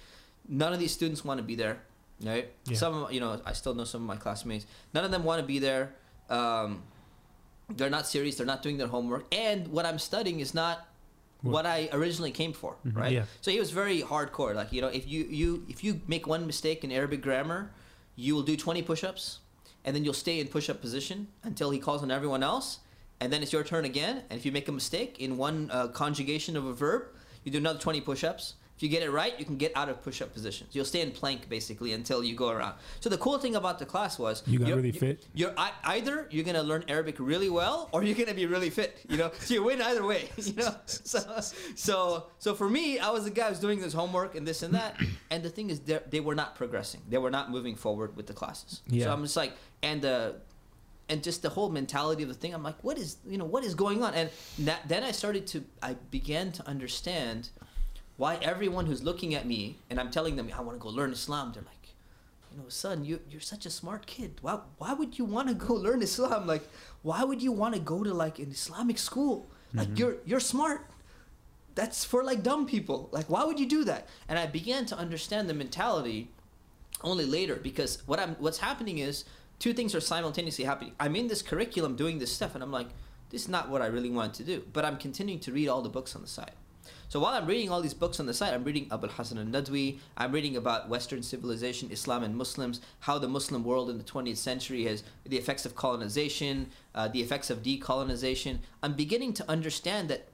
None 0.50 0.74
of 0.74 0.80
these 0.80 0.92
students 0.92 1.24
want 1.24 1.38
to 1.38 1.44
be 1.44 1.54
there, 1.56 1.78
right? 2.24 2.50
Yeah. 2.66 2.78
Some, 2.78 3.04
of- 3.04 3.12
you 3.14 3.20
know, 3.20 3.40
I 3.46 3.54
still 3.54 3.76
know 3.76 3.84
some 3.86 4.02
of 4.02 4.08
my 4.08 4.16
classmates. 4.18 4.66
None 4.94 5.06
of 5.06 5.12
them 5.12 5.24
want 5.24 5.40
to 5.40 5.46
be 5.46 5.60
there. 5.60 5.94
Um, 6.32 6.82
they're 7.70 7.92
not 7.92 8.08
serious. 8.08 8.38
They're 8.38 8.48
not 8.56 8.64
doing 8.64 8.78
their 8.78 8.88
homework, 8.88 9.26
and 9.32 9.68
what 9.68 9.86
I'm 9.86 10.00
studying 10.00 10.40
is 10.40 10.54
not 10.56 10.88
What? 11.42 11.54
what 11.54 11.66
I 11.66 11.90
originally 11.92 12.32
came 12.32 12.54
for, 12.54 12.76
Mhm, 12.86 12.96
right? 12.96 13.12
yeah. 13.12 13.26
So 13.42 13.50
he 13.52 13.60
was 13.60 13.72
very 13.72 14.02
hardcore. 14.02 14.54
Like 14.56 14.72
you 14.72 14.82
know, 14.82 14.88
if 14.90 15.08
you 15.08 15.26
you 15.30 15.66
if 15.68 15.84
you 15.84 16.02
make 16.08 16.28
one 16.28 16.46
mistake 16.46 16.84
in 16.84 16.92
Arabic 16.92 17.22
grammar, 17.22 17.72
you 18.16 18.36
will 18.36 18.44
do 18.44 18.56
20 18.56 18.82
push-ups, 18.84 19.40
and 19.84 19.96
then 19.96 20.04
you'll 20.04 20.14
stay 20.14 20.40
in 20.40 20.48
push-up 20.48 20.82
position 20.82 21.28
until 21.44 21.72
he 21.72 21.80
calls 21.80 22.04
on 22.04 22.12
everyone 22.12 22.44
else, 22.44 22.80
and 23.20 23.32
then 23.34 23.42
it's 23.42 23.52
your 23.54 23.64
turn 23.64 23.86
again. 23.86 24.24
And 24.30 24.38
if 24.40 24.46
you 24.46 24.52
make 24.52 24.68
a 24.68 24.72
mistake 24.72 25.20
in 25.20 25.38
one 25.38 25.70
uh, 25.72 25.88
conjugation 25.88 26.56
of 26.56 26.66
a 26.66 26.74
verb, 26.74 27.04
you 27.44 27.52
do 27.52 27.58
another 27.58 27.80
20 27.80 28.02
push-ups. 28.02 28.54
If 28.82 28.86
you 28.86 28.90
get 28.90 29.04
it 29.04 29.12
right, 29.12 29.40
you 29.40 29.46
can 29.46 29.58
get 29.58 29.72
out 29.76 29.90
of 29.90 30.02
push-up 30.02 30.34
positions. 30.34 30.74
You'll 30.76 30.86
stay 30.86 31.02
in 31.02 31.12
plank 31.12 31.48
basically 31.48 31.94
until 31.94 32.24
you 32.24 32.34
go 32.36 32.50
around. 32.50 32.74
So 33.00 33.10
the 33.12 33.18
cool 33.20 33.38
thing 33.38 33.56
about 33.56 33.78
the 33.78 33.86
class 33.86 34.18
was 34.18 34.42
You 34.48 34.58
got 34.58 34.70
you're- 34.70 34.78
really 34.82 34.90
you- 34.92 35.00
fit? 35.00 35.24
You're 35.36 35.54
ei- 35.56 35.76
either 35.84 36.28
you're 36.32 36.44
gonna 36.44 36.64
learn 36.64 36.86
Arabic 36.88 37.18
really 37.20 37.48
well, 37.48 37.90
or 37.92 38.02
you're 38.04 38.16
gonna 38.18 38.34
be 38.34 38.48
really 38.48 38.72
fit. 38.72 38.98
You 39.08 39.18
know, 39.18 39.32
so 39.40 39.54
you 39.54 39.62
win 39.62 39.84
either 39.84 40.04
way. 40.04 40.30
You 40.42 40.54
know, 40.54 40.76
so 40.88 41.20
so 41.76 42.26
so 42.40 42.56
for 42.56 42.68
me, 42.68 42.98
I 42.98 43.12
was 43.12 43.24
the 43.26 43.30
guy 43.30 43.50
who's 43.50 43.60
doing 43.60 43.80
this 43.80 43.94
homework 43.94 44.34
and 44.34 44.48
this 44.48 44.64
and 44.64 44.74
that. 44.74 44.98
And 45.30 45.44
the 45.44 45.52
thing 45.52 45.70
is, 45.70 45.82
they 45.82 46.00
they 46.10 46.20
were 46.20 46.34
not 46.34 46.56
progressing. 46.56 47.02
They 47.08 47.20
were 47.20 47.30
not 47.38 47.52
moving 47.52 47.76
forward 47.76 48.18
with 48.18 48.26
the 48.26 48.34
classes. 48.34 48.82
Yeah. 48.88 49.04
So 49.06 49.14
I'm 49.14 49.22
just 49.22 49.38
like, 49.38 49.54
and 49.84 50.02
the 50.02 50.38
and 51.08 51.22
just 51.24 51.44
the 51.44 51.50
whole 51.50 51.70
mentality 51.70 52.24
of 52.24 52.30
the 52.30 52.36
thing. 52.42 52.52
I'm 52.56 52.64
like, 52.64 52.84
what 52.84 52.98
is 52.98 53.18
you 53.30 53.38
know 53.38 53.46
what 53.46 53.64
is 53.64 53.76
going 53.76 54.02
on? 54.02 54.16
And 54.16 54.30
that, 54.68 54.82
then 54.88 55.04
I 55.04 55.12
started 55.12 55.46
to 55.54 55.64
I 55.84 55.94
began 56.10 56.52
to 56.54 56.68
understand 56.68 57.50
why 58.22 58.38
everyone 58.44 58.86
who's 58.86 59.02
looking 59.02 59.34
at 59.34 59.48
me 59.48 59.78
and 59.90 60.00
I'm 60.00 60.12
telling 60.12 60.36
them 60.36 60.48
I 60.56 60.62
want 60.62 60.78
to 60.78 60.84
go 60.84 60.90
learn 60.90 61.12
Islam. 61.12 61.54
They're 61.54 61.64
like, 61.64 61.88
you 62.52 62.60
know, 62.60 62.70
son, 62.70 63.04
you 63.04 63.20
you're 63.32 63.42
such 63.54 63.66
a 63.66 63.72
smart 63.72 64.06
kid. 64.06 64.38
Why 64.44 64.60
why 64.78 64.94
would 64.94 65.18
you 65.18 65.26
want 65.26 65.48
to 65.48 65.56
go 65.56 65.74
learn 65.88 66.04
Islam? 66.04 66.46
Like, 66.46 66.66
why 67.02 67.24
would 67.24 67.42
you 67.42 67.52
want 67.52 67.74
to 67.74 67.82
go 67.82 68.04
to 68.04 68.14
like 68.14 68.38
an 68.38 68.52
Islamic 68.52 69.00
school? 69.00 69.48
Like 69.74 69.88
mm-hmm. 69.88 69.98
you're 69.98 70.16
you're 70.24 70.46
smart. 70.54 70.82
That's 71.74 72.06
for 72.06 72.24
like 72.24 72.44
dumb 72.44 72.68
people. 72.68 73.10
Like, 73.12 73.28
why 73.28 73.44
would 73.44 73.60
you 73.60 73.68
do 73.78 73.84
that? 73.86 74.08
And 74.30 74.38
I 74.38 74.46
began 74.46 74.86
to 74.92 74.96
understand 74.96 75.50
the 75.50 75.56
mentality 75.56 76.30
only 77.04 77.26
later 77.26 77.56
because 77.56 78.04
what 78.06 78.20
I'm 78.20 78.36
what's 78.36 78.60
happening 78.60 79.00
is 79.00 79.26
two 79.58 79.74
things 79.74 79.96
are 79.96 80.04
simultaneously 80.14 80.66
happening. 80.66 80.94
I'm 81.00 81.16
in 81.16 81.28
this 81.28 81.42
curriculum 81.42 81.96
doing 81.96 82.20
this 82.20 82.32
stuff 82.32 82.54
and 82.54 82.64
I'm 82.64 82.76
like, 82.80 82.90
this 83.32 83.42
is 83.46 83.50
not 83.50 83.70
what 83.70 83.82
I 83.82 83.88
really 83.88 84.12
wanted 84.12 84.36
to 84.36 84.44
do. 84.44 84.58
But 84.74 84.86
I'm 84.86 84.98
continuing 84.98 85.40
to 85.48 85.52
read 85.52 85.70
all 85.70 85.82
the 85.82 85.96
books 85.98 86.16
on 86.16 86.22
the 86.22 86.28
side. 86.28 86.58
So 87.12 87.20
while 87.20 87.34
I'm 87.34 87.46
reading 87.46 87.70
all 87.70 87.82
these 87.82 87.94
books 87.94 88.22
on 88.22 88.26
the 88.26 88.34
site, 88.34 88.54
I'm 88.54 88.64
reading 88.64 88.88
Abul 88.90 89.10
Hasan 89.10 89.38
al-Nadwi, 89.38 90.00
I'm 90.16 90.32
reading 90.32 90.56
about 90.56 90.88
Western 90.88 91.22
civilization, 91.22 91.92
Islam 91.92 92.24
and 92.24 92.34
Muslims, 92.38 92.80
how 93.02 93.18
the 93.20 93.28
Muslim 93.28 93.66
world 93.66 93.90
in 93.90 93.98
the 93.98 94.04
20th 94.06 94.38
century 94.38 94.86
has 94.86 95.04
the 95.26 95.38
effects 95.38 95.66
of 95.66 95.76
colonization, 95.76 96.68
uh, 96.96 97.10
the 97.10 97.20
effects 97.20 97.50
of 97.50 97.62
decolonization. 97.64 98.60
I'm 98.82 98.94
beginning 98.94 99.34
to 99.34 99.50
understand 99.52 100.08
that 100.08 100.30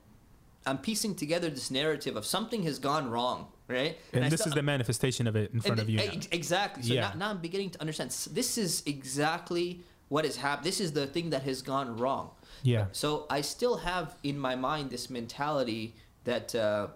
I'm 0.67 0.77
piecing 0.77 1.15
together 1.15 1.49
this 1.49 1.71
narrative 1.71 2.15
of 2.15 2.27
something 2.27 2.61
has 2.61 2.77
gone 2.77 3.09
wrong, 3.09 3.47
right? 3.67 3.97
And, 4.13 4.23
I 4.23 4.29
this 4.29 4.41
still- 4.41 4.51
is 4.51 4.55
the 4.55 4.61
manifestation 4.61 5.25
of 5.25 5.35
it 5.35 5.51
in 5.55 5.61
front 5.61 5.79
and 5.79 5.89
of 5.89 5.89
you. 5.89 5.97
ex- 5.99 6.27
Exactly. 6.31 6.83
So 6.83 6.93
Yeah. 6.93 7.09
now, 7.09 7.13
now 7.15 7.29
I'm 7.31 7.39
beginning 7.39 7.71
to 7.71 7.81
understand. 7.81 8.11
This 8.11 8.55
is 8.55 8.83
exactly 8.85 9.81
what 10.09 10.25
has 10.25 10.35
happened. 10.37 10.67
This 10.67 10.79
is 10.79 10.91
the 10.91 11.07
thing 11.07 11.31
that 11.31 11.41
has 11.41 11.63
gone 11.63 11.97
wrong. 11.97 12.29
Yeah. 12.61 12.85
So 12.91 13.25
I 13.31 13.41
still 13.41 13.77
have 13.77 14.15
in 14.21 14.37
my 14.37 14.55
mind 14.55 14.91
this 14.91 15.09
mentality 15.09 15.95
that, 16.27 16.53
uh, 16.53 16.87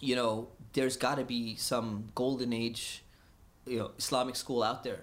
you 0.00 0.16
know, 0.16 0.48
there's 0.72 0.96
got 0.96 1.16
to 1.16 1.24
be 1.24 1.54
some 1.56 2.08
golden 2.14 2.52
age, 2.52 3.02
you 3.66 3.78
know, 3.78 3.90
Islamic 3.98 4.34
school 4.34 4.62
out 4.62 4.82
there 4.82 5.00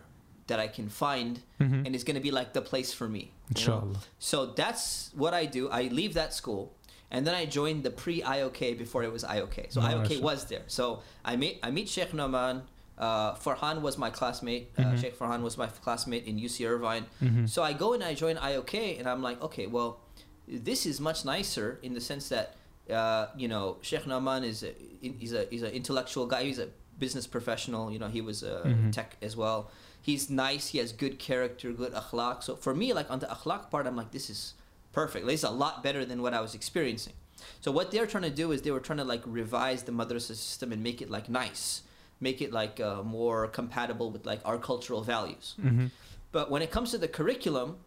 that 0.47 0.59
I 0.59 0.67
can 0.67 0.89
find, 0.89 1.41
Mhm. 1.59 1.85
and 1.85 1.89
it's 1.95 2.03
going 2.03 2.15
to 2.15 2.25
be 2.29 2.31
like 2.31 2.53
the 2.53 2.61
place 2.71 2.91
for 2.93 3.07
me. 3.07 3.31
Inshallah. 3.49 3.99
So 4.19 4.37
that's 4.61 5.11
what 5.13 5.33
I 5.41 5.45
do. 5.45 5.69
I 5.69 5.83
leave 5.99 6.13
that 6.15 6.33
school, 6.33 6.73
and 7.11 7.27
then 7.27 7.35
I 7.35 7.45
joined 7.45 7.83
the 7.83 7.91
pre 7.91 8.21
IOK 8.23 8.73
before 8.77 9.03
it 9.03 9.11
was 9.17 9.23
IOK. 9.23 9.67
So 9.69 9.81
IOK 9.81 9.99
Mashallah. 10.01 10.21
was 10.29 10.45
there. 10.45 10.63
So 10.67 10.83
I 11.23 11.35
meet 11.35 11.59
I 11.61 11.69
meet 11.77 11.87
Sheikh 11.89 12.13
Noman. 12.13 12.63
Uh, 12.97 13.35
Farhan 13.35 13.81
was 13.81 13.95
my 14.05 14.09
classmate. 14.09 14.71
Uh, 14.77 14.81
Mhm. 14.81 14.99
Sheikh 15.01 15.15
Farhan 15.19 15.41
was 15.43 15.55
my 15.63 15.67
classmate 15.67 16.25
in 16.25 16.39
UC 16.39 16.65
Irvine. 16.65 17.05
Mhm. 17.21 17.47
So 17.47 17.61
I 17.61 17.73
go 17.73 17.93
and 17.93 18.03
I 18.03 18.15
join 18.15 18.35
IOK, 18.37 18.97
and 18.97 19.05
I'm 19.07 19.21
like, 19.21 19.39
okay, 19.47 19.67
well, 19.67 19.99
this 20.47 20.85
is 20.87 20.99
much 20.99 21.19
nicer 21.23 21.77
in 21.83 21.93
the 21.93 22.01
sense 22.01 22.25
that, 22.29 22.55
uh, 22.91 23.27
you 23.37 23.47
know, 23.47 23.77
Sheikh 23.81 24.03
Nauman 24.03 24.43
is 24.43 24.63
a, 24.63 24.73
he's 25.01 25.33
a 25.33 25.45
he's 25.49 25.63
an 25.63 25.71
intellectual 25.71 26.25
guy. 26.25 26.43
He's 26.43 26.59
a 26.59 26.69
business 26.99 27.27
professional. 27.27 27.91
You 27.91 27.99
know, 27.99 28.07
he 28.07 28.21
was 28.21 28.43
a 28.43 28.61
Mhm. 28.65 28.91
tech 28.91 29.17
as 29.21 29.35
well. 29.35 29.69
He's 30.01 30.29
nice. 30.29 30.67
He 30.69 30.77
has 30.79 30.91
good 30.93 31.19
character, 31.19 31.71
good 31.71 31.93
akhlaq. 31.93 32.43
So 32.43 32.55
for 32.55 32.73
me, 32.73 32.93
like 32.93 33.09
on 33.11 33.19
the 33.19 33.27
akhlaq 33.27 33.69
part, 33.69 33.85
I'm 33.87 33.95
like, 33.97 34.11
this 34.11 34.29
is 34.29 34.53
perfect. 34.93 35.25
This 35.27 35.41
is 35.41 35.43
a 35.43 35.51
lot 35.51 35.83
better 35.83 36.05
than 36.05 36.21
what 36.21 36.33
I 36.33 36.41
was 36.41 36.55
experiencing. 36.55 37.13
So 37.61 37.71
what 37.71 37.91
they're 37.91 38.07
trying 38.07 38.23
to 38.23 38.29
do 38.43 38.51
is 38.51 38.61
they 38.63 38.71
were 38.71 38.79
trying 38.79 38.97
to 38.97 39.03
like 39.03 39.21
revise 39.25 39.83
the 39.83 39.91
madrasa 39.91 40.35
system 40.35 40.71
and 40.71 40.81
make 40.81 41.01
it 41.01 41.09
like 41.09 41.29
nice, 41.29 41.81
make 42.19 42.41
it 42.41 42.51
like 42.51 42.79
uh, 42.79 43.03
more 43.03 43.47
compatible 43.47 44.09
with 44.09 44.25
like 44.25 44.39
our 44.45 44.57
cultural 44.57 45.01
values. 45.01 45.55
Mhm. 45.61 45.91
But 46.31 46.49
when 46.49 46.61
it 46.61 46.71
comes 46.71 46.91
to 46.91 46.97
the 46.97 47.07
curriculum, 47.07 47.77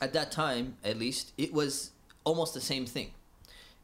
at 0.00 0.12
that 0.12 0.30
time, 0.30 0.76
at 0.84 0.98
least, 0.98 1.32
it 1.38 1.52
was 1.52 1.90
almost 2.24 2.52
the 2.54 2.60
same 2.60 2.84
thing. 2.86 3.12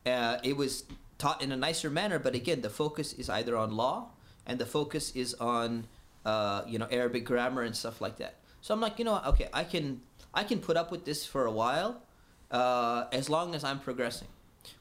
Uh, 0.06 0.39
it 0.43 0.56
was 0.56 0.85
taught 1.18 1.43
in 1.43 1.52
a 1.52 1.56
nicer 1.56 1.90
manner, 1.90 2.18
but 2.18 2.35
again, 2.35 2.60
the 2.60 2.70
focus 2.70 3.12
is 3.14 3.31
either 3.31 3.56
on 3.56 3.76
law 3.76 4.10
and 4.47 4.59
the 4.59 4.66
focus 4.66 5.14
is 5.14 5.35
on 5.35 5.86
uh, 6.24 6.62
you 6.66 6.78
know 6.78 6.86
Arabic 6.90 7.24
grammar 7.24 7.62
and 7.62 7.76
stuff 7.76 8.01
like 8.01 8.16
that. 8.18 8.36
So 8.60 8.72
I'm 8.74 8.81
like, 8.81 8.98
you 8.98 9.05
know, 9.05 9.20
okay, 9.26 9.48
I 9.52 9.64
can 9.64 10.01
I 10.32 10.44
can 10.44 10.59
put 10.59 10.76
up 10.76 10.90
with 10.90 11.05
this 11.05 11.24
for 11.24 11.47
a 11.47 11.51
while, 11.51 12.02
uh, 12.51 13.05
as 13.12 13.28
long 13.28 13.55
as 13.55 13.64
I'm 13.64 13.81
progressing. 13.81 14.28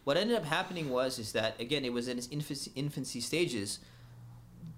What 0.05 0.17
ended 0.17 0.37
up 0.37 0.45
happening 0.45 0.89
was 0.89 1.19
is 1.19 1.33
that 1.33 1.59
again, 1.59 1.85
it 1.85 1.93
was 1.93 2.07
in 2.07 2.17
its 2.17 2.27
infancy, 2.31 2.71
infancy 2.75 3.21
stages. 3.21 3.79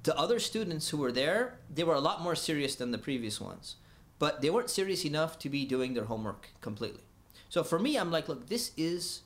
The 0.03 0.15
other 0.17 0.39
students 0.39 0.89
who 0.89 0.97
were 0.97 1.11
there, 1.11 1.57
they 1.73 1.83
were 1.83 1.95
a 1.95 1.99
lot 1.99 2.21
more 2.21 2.35
serious 2.35 2.75
than 2.75 2.91
the 2.91 2.99
previous 2.99 3.41
ones, 3.41 3.75
but 4.19 4.41
they 4.41 4.51
weren't 4.51 4.69
serious 4.69 5.03
enough 5.03 5.39
to 5.39 5.49
be 5.49 5.65
doing 5.65 5.95
their 5.95 6.03
homework 6.05 6.49
completely. 6.61 7.01
So 7.49 7.63
for 7.63 7.79
me, 7.79 7.97
I'm 7.97 8.11
like, 8.11 8.27
look, 8.29 8.47
this 8.47 8.71
is 8.77 9.21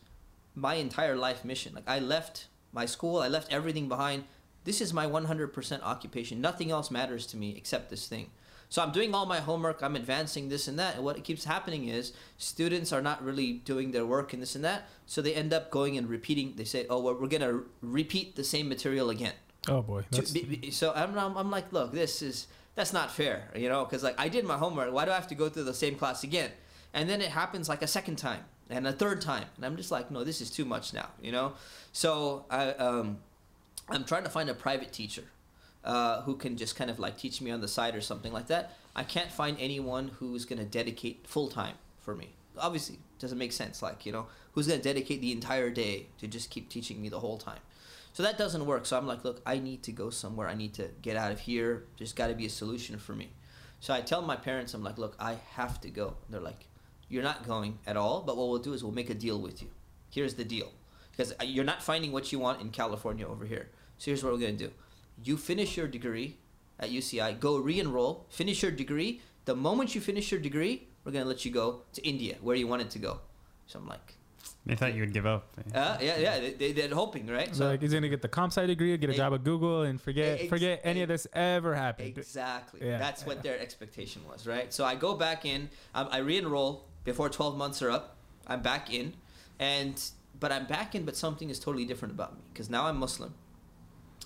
my 0.60 0.76
entire 0.76 1.16
life 1.16 1.46
mission. 1.46 1.74
Like 1.74 1.88
I 1.88 2.00
left 2.00 2.48
my 2.72 2.86
school, 2.86 3.20
I 3.20 3.28
left 3.28 3.52
everything 3.52 3.88
behind. 3.88 4.26
This 4.66 4.82
is 4.82 4.94
my 4.94 5.08
100% 5.08 5.82
occupation. 5.82 6.42
Nothing 6.42 6.70
else 6.70 6.92
matters 6.92 7.26
to 7.28 7.38
me 7.38 7.56
except 7.56 7.90
this 7.90 8.08
thing. 8.08 8.30
So 8.72 8.84
I'm 8.84 8.92
doing 8.92 9.16
all 9.16 9.26
my 9.26 9.40
homework, 9.40 9.82
I'm 9.82 9.96
advancing 9.96 10.50
this 10.50 10.68
and 10.68 10.78
that, 10.78 10.96
and 10.96 11.04
what 11.04 11.24
keeps 11.24 11.44
happening 11.44 11.88
is 11.88 12.14
students 12.38 12.94
are 12.94 13.02
not 13.02 13.24
really 13.24 13.54
doing 13.54 13.92
their 13.92 14.06
work 14.06 14.32
and 14.32 14.42
this 14.44 14.54
and 14.56 14.64
that, 14.64 14.88
so 15.08 15.24
they 15.24 15.34
end 15.34 15.54
up 15.54 15.72
going 15.72 15.98
and 15.98 16.08
repeating. 16.08 16.54
They 16.56 16.66
say, 16.66 16.86
"Oh, 16.88 17.00
well, 17.00 17.16
we're 17.16 17.28
going 17.28 17.42
to 17.42 17.66
repeat 17.82 18.36
the 18.36 18.44
same 18.44 18.70
material 18.70 19.10
again." 19.10 19.34
Oh 19.68 19.82
boy. 19.82 20.06
That's, 20.12 20.30
be- 20.30 20.44
be- 20.44 20.72
so 20.72 20.94
I'm, 20.96 21.18
I'm, 21.18 21.36
I'm 21.36 21.50
like, 21.50 21.74
look, 21.74 21.92
this 21.92 22.22
is 22.22 22.46
that's 22.76 22.94
not 22.94 23.10
fair, 23.12 23.50
you 23.56 23.70
know, 23.70 23.86
because 23.86 24.04
like 24.04 24.20
I 24.20 24.30
did 24.30 24.46
my 24.46 24.58
homework. 24.58 24.94
Why 24.94 25.06
do 25.06 25.12
I 25.12 25.16
have 25.16 25.28
to 25.30 25.36
go 25.36 25.50
through 25.50 25.64
the 25.64 25.74
same 25.74 25.96
class 25.96 26.24
again? 26.24 26.52
And 26.94 27.10
then 27.10 27.22
it 27.22 27.30
happens 27.30 27.70
like 27.70 27.82
a 27.82 27.88
second 27.88 28.18
time 28.18 28.46
and 28.70 28.88
a 28.88 28.94
third 28.94 29.22
time, 29.22 29.46
and 29.56 29.66
I'm 29.66 29.78
just 29.78 29.92
like, 29.92 30.12
no, 30.12 30.24
this 30.24 30.42
is 30.42 30.50
too 30.50 30.66
much 30.66 30.94
now, 30.94 31.10
you 31.22 31.32
know. 31.32 31.54
So 31.92 32.46
I 32.50 32.70
um, 32.72 33.20
I'm 33.90 34.04
trying 34.04 34.24
to 34.24 34.30
find 34.30 34.50
a 34.50 34.54
private 34.54 34.92
teacher 34.92 35.24
uh, 35.84 36.22
who 36.22 36.36
can 36.36 36.58
just 36.58 36.76
kind 36.76 36.90
of 36.90 37.00
like 37.00 37.18
teach 37.18 37.42
me 37.42 37.52
on 37.52 37.62
the 37.62 37.68
side 37.68 37.96
or 37.96 38.02
something 38.02 38.32
like 38.32 38.48
that. 38.48 38.74
I 38.96 39.04
can't 39.04 39.32
find 39.32 39.58
anyone 39.60 40.10
who's 40.20 40.46
gonna 40.46 40.66
dedicate 40.66 41.26
full 41.28 41.50
time 41.50 41.76
for 42.00 42.16
me. 42.16 42.30
Obviously, 42.58 43.00
doesn't 43.20 43.38
make 43.38 43.52
sense. 43.52 43.82
Like 43.82 44.06
you 44.06 44.12
know, 44.12 44.28
who's 44.54 44.68
gonna 44.68 44.82
dedicate 44.82 45.22
the 45.22 45.32
entire 45.32 45.70
day 45.70 46.08
to 46.20 46.28
just 46.28 46.50
keep 46.50 46.70
teaching 46.70 47.02
me 47.02 47.10
the 47.10 47.20
whole 47.20 47.38
time? 47.38 47.60
So 48.14 48.24
that 48.24 48.38
doesn't 48.38 48.66
work. 48.66 48.86
So 48.86 48.98
I'm 48.98 49.08
like, 49.08 49.24
look, 49.24 49.42
I 49.46 49.60
need 49.60 49.84
to 49.84 49.92
go 49.92 50.10
somewhere. 50.10 50.48
I 50.48 50.56
need 50.56 50.74
to 50.76 50.90
get 51.02 51.16
out 51.16 51.32
of 51.32 51.40
here. 51.40 51.86
There's 51.98 52.14
got 52.14 52.28
to 52.28 52.34
be 52.34 52.46
a 52.46 52.50
solution 52.50 52.98
for 52.98 53.14
me. 53.14 53.30
So 53.80 53.94
I 53.94 54.02
tell 54.02 54.22
my 54.22 54.36
parents, 54.36 54.74
I'm 54.74 54.84
like, 54.84 54.98
look, 54.98 55.16
I 55.20 55.38
have 55.52 55.80
to 55.82 55.90
go. 55.90 56.16
They're 56.30 56.42
like, 56.42 56.66
you're 57.10 57.24
not 57.24 57.46
going 57.48 57.80
at 57.86 57.98
all. 57.98 58.22
But 58.22 58.38
what 58.38 58.48
we'll 58.50 58.60
do 58.60 58.74
is 58.74 58.84
we'll 58.84 58.94
make 58.94 59.10
a 59.10 59.14
deal 59.16 59.40
with 59.40 59.62
you. 59.62 59.70
Here's 60.12 60.36
the 60.36 60.44
deal, 60.46 60.72
because 61.12 61.34
uh, 61.34 61.44
you're 61.44 61.66
not 61.66 61.84
finding 61.84 62.12
what 62.12 62.32
you 62.32 62.40
want 62.40 62.62
in 62.62 62.70
California 62.70 63.28
over 63.28 63.46
here. 63.46 63.70
So 63.98 64.06
here's 64.12 64.24
what 64.24 64.34
we're 64.34 64.40
gonna 64.40 64.54
do. 64.54 64.72
You 65.24 65.36
finish 65.38 65.76
your 65.78 65.88
degree 65.88 66.38
at 66.80 66.90
UCI. 66.90 67.40
Go 67.40 67.58
re-enroll. 67.58 68.26
Finish 68.30 68.64
your 68.64 68.72
degree. 68.72 69.22
The 69.46 69.56
moment 69.56 69.94
you 69.96 70.02
finish 70.02 70.32
your 70.32 70.40
degree, 70.40 70.88
we're 71.04 71.12
gonna 71.12 71.26
let 71.26 71.44
you 71.46 71.52
go 71.52 71.82
to 71.94 72.08
India, 72.08 72.38
where 72.42 72.56
you 72.56 72.68
wanted 72.68 72.90
to 72.92 73.00
go. 73.00 73.20
So 73.68 73.80
I'm 73.80 73.88
like, 73.88 74.16
They 74.66 74.76
thought 74.76 74.94
you 74.94 75.02
would 75.02 75.14
give 75.14 75.26
up. 75.26 75.48
uh, 75.76 75.98
yeah, 76.02 76.18
yeah. 76.18 76.40
They, 76.40 76.54
they, 76.54 76.72
they're 76.72 76.94
hoping, 76.96 77.28
right? 77.28 77.54
so 77.56 77.68
like 77.68 77.82
he's 77.82 77.94
gonna 77.94 78.10
get 78.10 78.22
the 78.22 78.28
comp 78.28 78.52
sci 78.54 78.66
degree, 78.66 78.96
get 78.98 79.10
a 79.10 79.14
job 79.14 79.34
at 79.34 79.44
Google, 79.44 79.84
and 79.84 80.02
forget 80.02 80.40
ex- 80.42 80.50
forget 80.50 80.82
any 80.84 81.02
of 81.02 81.08
this 81.10 81.28
ever 81.34 81.76
happened. 81.76 82.18
Exactly. 82.18 82.80
Yeah, 82.88 82.98
That's 82.98 83.26
what 83.26 83.38
yeah. 83.38 83.42
their 83.44 83.60
expectation 83.60 84.22
was, 84.28 84.48
right? 84.48 84.74
So 84.74 84.86
I 84.86 84.96
go 84.96 85.16
back 85.16 85.46
in. 85.46 85.70
Um, 85.94 86.08
I 86.12 86.20
re-enroll 86.20 86.86
before 87.04 87.30
12 87.30 87.58
months 87.58 87.82
are 87.82 87.92
up. 87.92 88.18
I'm 88.48 88.62
back 88.62 88.92
in, 88.94 89.14
and 89.60 90.02
but 90.40 90.52
I'm 90.52 90.66
back 90.66 90.96
in, 90.96 91.04
but 91.06 91.16
something 91.16 91.50
is 91.50 91.60
totally 91.60 91.86
different 91.86 92.14
about 92.14 92.36
me 92.36 92.42
because 92.52 92.70
now 92.70 92.86
I'm 92.86 92.98
Muslim. 92.98 93.34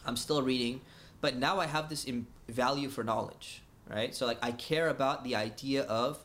I'm 0.05 0.17
still 0.17 0.41
reading, 0.41 0.81
but 1.21 1.35
now 1.35 1.59
I 1.59 1.67
have 1.67 1.89
this 1.89 2.05
Im- 2.07 2.27
value 2.47 2.89
for 2.89 3.03
knowledge, 3.03 3.61
right? 3.89 4.13
So 4.13 4.25
like 4.25 4.37
I 4.41 4.51
care 4.51 4.89
about 4.89 5.23
the 5.23 5.35
idea 5.35 5.83
of 5.83 6.23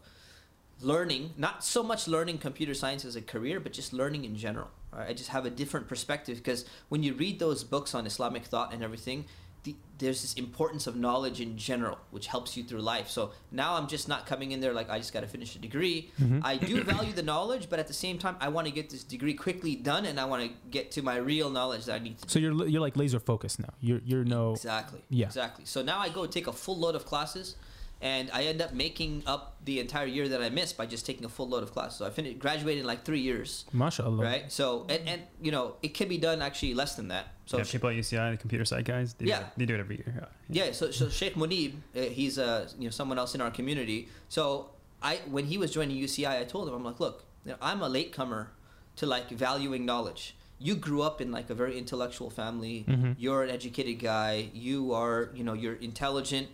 learning, 0.81 1.33
not 1.37 1.65
so 1.65 1.83
much 1.83 2.07
learning 2.07 2.39
computer 2.39 2.75
science 2.75 3.05
as 3.05 3.17
a 3.17 3.23
career, 3.23 3.61
but 3.61 3.73
just 3.73 3.93
learning 3.93 4.25
in 4.25 4.37
general. 4.37 4.71
Right? 4.93 5.09
I 5.11 5.13
just 5.13 5.31
have 5.31 5.45
a 5.47 5.51
different 5.51 5.89
perspective 5.89 6.39
because 6.39 6.65
when 6.89 7.03
you 7.03 7.15
read 7.15 7.39
those 7.39 7.65
books 7.65 7.95
on 7.95 8.07
Islamic 8.07 8.45
thought 8.45 8.73
and 8.73 8.83
everything, 8.83 9.27
the, 9.65 9.75
there's 9.99 10.23
this 10.23 10.35
importance 10.35 10.87
of 10.87 10.95
knowledge 10.97 11.41
in 11.41 11.57
general, 11.57 11.99
which 12.11 12.29
helps 12.29 12.57
you 12.57 12.63
through 12.63 12.81
life. 12.81 13.09
So 13.11 13.33
now 13.51 13.75
I'm 13.75 13.89
just 13.89 14.09
not 14.09 14.27
coming 14.27 14.53
in 14.53 14.61
there 14.61 14.73
like 14.73 14.89
I 14.89 14.99
just 14.99 15.13
got 15.13 15.21
to 15.21 15.27
finish 15.27 15.57
a 15.57 15.59
degree. 15.59 16.11
Mhm. 16.21 16.41
I 16.45 16.57
do 16.57 16.83
value 16.85 17.13
the 17.13 17.23
knowledge, 17.23 17.69
but 17.69 17.79
at 17.79 17.89
the 17.89 17.95
same 17.95 18.19
time, 18.19 18.37
I 18.41 18.49
want 18.49 18.67
to 18.69 18.73
get 18.73 18.91
this 18.91 19.03
degree 19.03 19.35
quickly 19.35 19.75
done, 19.75 20.07
and 20.07 20.21
I 20.21 20.25
want 20.27 20.43
to 20.45 20.51
get 20.71 20.91
to 20.93 21.03
my 21.03 21.17
real 21.17 21.51
knowledge 21.51 21.87
that 21.87 21.95
I 21.97 21.99
need 21.99 22.19
to. 22.19 22.29
So 22.29 22.39
you're 22.39 22.67
you're 22.69 22.81
like 22.81 22.97
laser 22.97 23.19
focused 23.19 23.59
now. 23.59 23.73
You're 23.81 24.01
you're 24.05 24.25
no 24.25 24.53
Exactly. 24.53 25.01
Yeah. 25.11 25.27
Exactly. 25.27 25.65
So 25.65 25.83
now 25.83 25.99
I 25.99 26.09
go 26.09 26.27
take 26.27 26.47
a 26.47 26.53
full 26.53 26.79
load 26.79 26.95
of 26.95 27.05
classes, 27.05 27.57
and 28.01 28.31
I 28.33 28.45
end 28.45 28.63
up 28.63 28.73
making 28.73 29.25
up 29.27 29.57
the 29.65 29.81
entire 29.81 30.07
year 30.07 30.29
that 30.29 30.41
I 30.41 30.51
missed 30.51 30.77
by 30.77 30.87
just 30.87 31.05
taking 31.05 31.25
a 31.25 31.29
full 31.29 31.49
load 31.49 31.63
of 31.65 31.73
classes. 31.73 31.99
So 31.99 32.07
I 32.07 32.11
finished 32.11 32.39
graduated 32.39 32.81
in 32.83 32.87
like 32.87 33.05
three 33.05 33.21
years, 33.21 33.65
mashallah. 33.73 34.23
right? 34.23 34.51
So 34.53 34.87
and 34.89 35.03
and 35.09 35.23
you 35.43 35.51
know 35.51 35.77
it 35.83 35.95
can 35.95 36.09
be 36.09 36.19
done 36.19 36.41
actually 36.43 36.75
less 36.75 36.95
than 36.95 37.09
that. 37.09 37.27
So 37.47 37.57
yeah, 37.59 37.65
sh- 37.65 37.73
people 37.73 37.89
at 37.91 37.97
UCI, 37.97 38.31
the 38.33 38.37
computer 38.37 38.65
side 38.65 38.85
guys, 38.85 39.15
they, 39.15 39.27
Yeah. 39.27 39.39
do, 39.41 39.45
it, 39.45 39.51
they 39.59 39.67
do 39.67 39.75
it 39.75 39.81
every 39.81 39.97
year. 39.97 40.29
yeah. 40.49 40.73
So 40.73 40.91
so 40.91 41.09
Sheikh 41.09 41.35
Munib, 41.35 41.73
uh, 41.97 42.01
he's 42.03 42.39
uh 42.39 42.69
you 42.79 42.85
know 42.85 42.91
someone 42.91 43.19
else 43.19 43.35
in 43.35 43.41
our 43.41 43.51
community. 43.51 44.09
So 44.29 44.71
I 45.03 45.21
when 45.31 45.47
he 45.47 45.59
was 45.59 45.71
joining 45.73 45.97
UCI, 45.97 46.41
I 46.41 46.45
told 46.45 46.69
him 46.69 46.75
I'm 46.75 46.85
like, 46.85 47.01
look, 47.01 47.25
you 47.45 47.51
know, 47.53 47.59
I'm 47.61 47.83
a 47.83 47.89
latecomer 47.89 48.51
to 48.97 49.07
like 49.07 49.29
valuing 49.31 49.85
knowledge. 49.85 50.35
You 50.61 50.75
grew 50.75 51.03
up 51.03 51.21
in 51.21 51.31
like 51.31 51.51
a 51.51 51.55
very 51.55 51.79
intellectual 51.79 52.31
family. 52.31 52.85
Mhm. 52.89 53.15
You're 53.19 53.43
an 53.45 53.51
educated 53.51 53.99
guy. 54.01 54.51
You 54.53 54.93
are, 54.93 55.31
you 55.35 55.45
know, 55.45 55.53
you're 55.55 55.75
intelligent. 55.77 56.49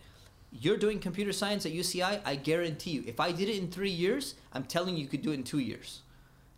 You're 0.61 0.77
doing 0.77 0.99
computer 0.99 1.33
science 1.33 1.65
at 1.65 1.73
UCI. 1.73 2.21
I 2.25 2.35
guarantee 2.35 2.91
you, 2.91 3.03
if 3.07 3.19
I 3.19 3.31
did 3.31 3.49
it 3.49 3.57
in 3.57 3.69
three 3.69 3.89
years, 3.89 4.35
I'm 4.53 4.63
telling 4.63 4.95
you, 4.95 5.03
you 5.03 5.07
could 5.09 5.21
do 5.21 5.31
it 5.31 5.35
in 5.35 5.43
two 5.43 5.59
years. 5.59 6.01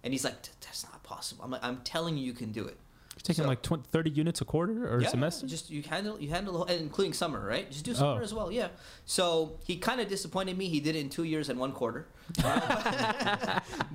And 0.04 0.14
he's 0.14 0.24
like, 0.24 0.36
that's 0.62 0.84
not 0.86 1.02
possible. 1.04 1.44
I'm 1.44 1.52
like, 1.52 1.64
I'm 1.64 1.78
telling 1.84 2.18
you, 2.18 2.24
you 2.26 2.34
can 2.34 2.52
do 2.52 2.66
it. 2.66 2.78
You're 3.16 3.22
taking 3.24 3.44
So- 3.46 3.48
like 3.50 3.64
20, 3.64 3.84
30 3.92 4.10
units 4.12 4.42
a 4.42 4.46
quarter 4.46 4.88
or 4.94 5.02
yeah, 5.02 5.08
semester. 5.10 5.48
Just 5.48 5.72
you 5.72 5.82
handle 5.82 6.20
you 6.22 6.30
handle 6.30 6.54
the 6.54 6.60
whole, 6.60 6.68
and 6.68 6.80
including 6.82 7.14
summer, 7.14 7.44
right? 7.44 7.70
Just 7.72 7.84
do 7.84 7.96
summer 7.96 8.20
Oh. 8.22 8.24
as 8.24 8.32
well. 8.34 8.52
Yeah. 8.52 8.68
So 9.06 9.58
he 9.66 9.78
kind 9.78 10.00
of 10.00 10.08
disappointed 10.08 10.56
me. 10.56 10.70
He 10.70 10.80
did 10.80 10.96
it 10.96 11.00
in 11.00 11.10
two 11.10 11.24
years 11.24 11.50
and 11.50 11.60
one 11.60 11.72
quarter. 11.72 12.06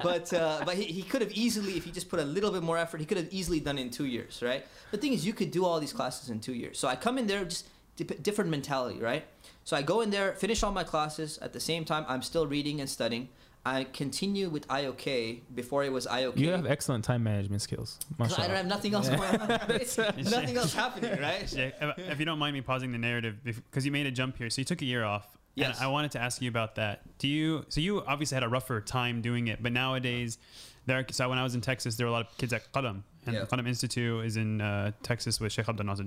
But 0.03 0.33
uh, 0.33 0.63
but 0.67 0.75
he, 0.75 0.85
he 0.85 1.03
could 1.03 1.21
have 1.23 1.31
easily, 1.33 1.77
if 1.77 1.85
he 1.85 1.93
just 1.93 2.09
put 2.09 2.19
a 2.19 2.25
little 2.25 2.51
bit 2.51 2.63
more 2.65 2.77
effort, 2.77 2.99
he 2.99 3.07
could 3.07 3.19
have 3.19 3.29
easily 3.31 3.61
done 3.61 3.79
it 3.79 3.83
in 3.83 3.91
two 3.91 4.07
years, 4.07 4.43
right? 4.43 4.67
The 4.91 4.99
thing 4.99 5.13
is, 5.13 5.25
you 5.25 5.33
could 5.33 5.53
do 5.53 5.65
all 5.65 5.79
these 5.79 5.93
classes 5.93 6.29
in 6.31 6.41
two 6.41 6.55
years. 6.55 6.79
So 6.79 6.89
I 6.89 6.97
come 6.97 7.19
in 7.19 7.27
there 7.29 7.45
just 7.45 7.69
dip- 7.97 8.21
different 8.23 8.51
mentality, 8.51 8.99
right? 8.99 9.25
So 9.65 9.77
I 9.77 9.83
go 9.83 10.01
in 10.01 10.11
there, 10.11 10.35
finish 10.35 10.63
all 10.63 10.73
my 10.73 10.85
classes. 10.85 11.39
At 11.39 11.53
the 11.53 11.61
same 11.61 11.85
time, 11.85 12.05
I'm 12.09 12.23
still 12.23 12.47
reading 12.47 12.81
and 12.81 12.89
studying. 12.89 13.29
I 13.65 13.85
continue 13.85 14.49
with 14.49 14.67
IOK 14.67 15.43
before 15.55 15.85
it 15.85 15.93
was 15.93 16.07
IOK. 16.07 16.37
You 16.37 16.51
have 16.51 16.67
excellent 16.67 17.05
time 17.05 17.23
management 17.23 17.63
skills. 17.63 18.01
I 18.19 18.27
don't 18.27 18.51
have 18.51 18.67
nothing 18.67 18.95
else 18.95 19.09
going 19.09 19.21
on. 19.21 19.49
right? 19.49 19.99
nothing 20.25 20.57
else 20.57 20.75
happening, 20.75 21.21
right? 21.21 21.53
Yeah, 21.53 21.71
if, 21.81 21.99
if 21.99 22.19
you 22.19 22.25
don't 22.25 22.41
mind 22.41 22.55
me 22.55 22.61
pausing 22.61 22.91
the 22.91 22.99
narrative, 22.99 23.37
because 23.45 23.87
you 23.87 23.93
made 23.93 24.07
a 24.07 24.11
jump 24.11 24.37
here, 24.37 24.51
so 24.51 24.61
you 24.61 24.65
took 24.65 24.83
a 24.83 24.85
year 24.85 25.05
off. 25.05 25.39
Yes. 25.55 25.77
And 25.77 25.85
I 25.85 25.89
wanted 25.89 26.11
to 26.13 26.19
ask 26.19 26.43
you 26.43 26.49
about 26.49 26.75
that. 26.77 27.03
Do 27.19 27.29
you? 27.29 27.65
So 27.69 27.81
you 27.81 28.03
obviously 28.05 28.35
had 28.35 28.43
a 28.43 28.49
rougher 28.49 28.81
time 28.81 29.21
doing 29.21 29.49
it, 29.49 29.63
but 29.63 29.71
nowadays, 29.71 30.39
there. 30.87 31.05
So 31.11 31.29
when 31.29 31.39
I 31.39 31.45
was 31.45 31.55
in 31.55 31.61
Texas, 31.61 31.97
there 31.97 32.07
were 32.07 32.11
a 32.11 32.13
lot 32.13 32.27
of 32.27 32.37
kids 32.39 32.53
at 32.53 32.73
Qalam, 32.73 33.03
and 33.27 33.35
Yeah. 33.35 33.45
the 33.45 33.47
Qalam 33.57 33.67
Institute 33.69 34.25
is 34.25 34.37
in 34.37 34.61
uh, 34.61 34.93
Texas 35.03 35.41
with 35.41 35.53
Sheikh 35.53 35.69
Abdul 35.69 35.87
Nasser 35.87 36.05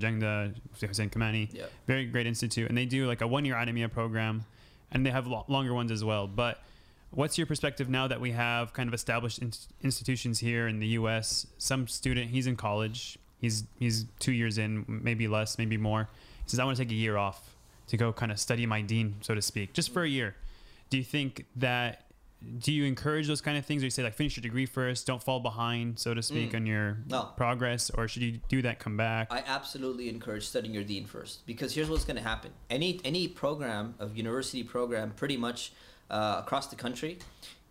Sheikh 0.77 0.89
Hussain 0.89 1.09
Kamani. 1.09 1.49
Yeah. 1.53 1.65
Very 1.87 2.05
great 2.05 2.27
institute, 2.27 2.67
and 2.69 2.77
they 2.77 2.85
do 2.85 3.07
like 3.07 3.21
a 3.21 3.27
one-year 3.27 3.55
Alimiyyah 3.55 3.91
program, 3.91 4.45
and 4.91 5.05
they 5.05 5.11
have 5.11 5.27
lo- 5.27 5.45
longer 5.47 5.73
ones 5.73 5.91
as 5.91 6.03
well. 6.03 6.27
But 6.27 6.61
what's 7.11 7.37
your 7.37 7.47
perspective 7.47 7.89
now 7.89 8.07
that 8.07 8.19
we 8.19 8.31
have 8.31 8.73
kind 8.73 8.87
of 8.89 8.93
established 8.93 9.39
in- 9.39 9.53
institutions 9.81 10.39
here 10.39 10.67
in 10.67 10.79
the 10.79 10.87
U.S.? 10.99 11.47
Some 11.57 11.87
student, 11.87 12.31
he's 12.31 12.47
in 12.47 12.55
college, 12.55 13.17
he's 13.39 13.63
he's 13.79 14.05
two 14.19 14.31
years 14.33 14.57
in, 14.57 14.85
maybe 14.87 15.27
less, 15.27 15.57
maybe 15.57 15.77
more. 15.77 16.09
He 16.43 16.49
says, 16.49 16.59
"I 16.59 16.65
want 16.65 16.77
to 16.77 16.83
take 16.83 16.91
a 16.91 16.95
year 16.95 17.17
off 17.17 17.55
to 17.87 17.97
go 17.97 18.11
kind 18.11 18.31
of 18.31 18.39
study 18.39 18.65
my 18.65 18.81
deen, 18.81 19.15
so 19.21 19.33
to 19.35 19.41
speak, 19.41 19.73
just 19.73 19.93
for 19.93 20.03
a 20.03 20.09
year." 20.09 20.35
Do 20.89 20.97
you 20.97 21.03
think 21.03 21.45
that? 21.55 22.01
Do 22.59 22.71
you 22.71 22.85
encourage 22.85 23.27
those 23.27 23.41
kind 23.41 23.57
of 23.57 23.65
things, 23.65 23.81
or 23.81 23.85
you 23.85 23.89
say 23.89 24.03
like 24.03 24.13
finish 24.15 24.37
your 24.37 24.41
degree 24.41 24.65
first, 24.65 25.07
don't 25.07 25.21
fall 25.23 25.39
behind, 25.39 25.99
so 25.99 26.13
to 26.13 26.21
speak, 26.21 26.51
Mm. 26.51 26.55
on 26.55 26.65
your 26.65 26.97
No. 27.09 27.31
progress, 27.37 27.89
or 27.89 28.07
should 28.07 28.21
you 28.21 28.39
do 28.49 28.61
that, 28.61 28.79
come 28.79 28.95
back? 28.97 29.27
I 29.31 29.43
absolutely 29.45 30.09
encourage 30.09 30.45
studying 30.47 30.73
your 30.73 30.83
deen 30.83 31.05
first 31.05 31.45
because 31.45 31.73
here's 31.73 31.89
what's 31.89 32.05
going 32.05 32.17
to 32.17 32.23
happen. 32.23 32.51
Any 32.69 32.99
any 33.03 33.27
program 33.27 33.95
of 33.99 34.15
university 34.17 34.63
program, 34.63 35.11
pretty 35.11 35.37
much 35.37 35.71
uh, 36.09 36.35
across 36.43 36.67
the 36.67 36.75
country, 36.75 37.17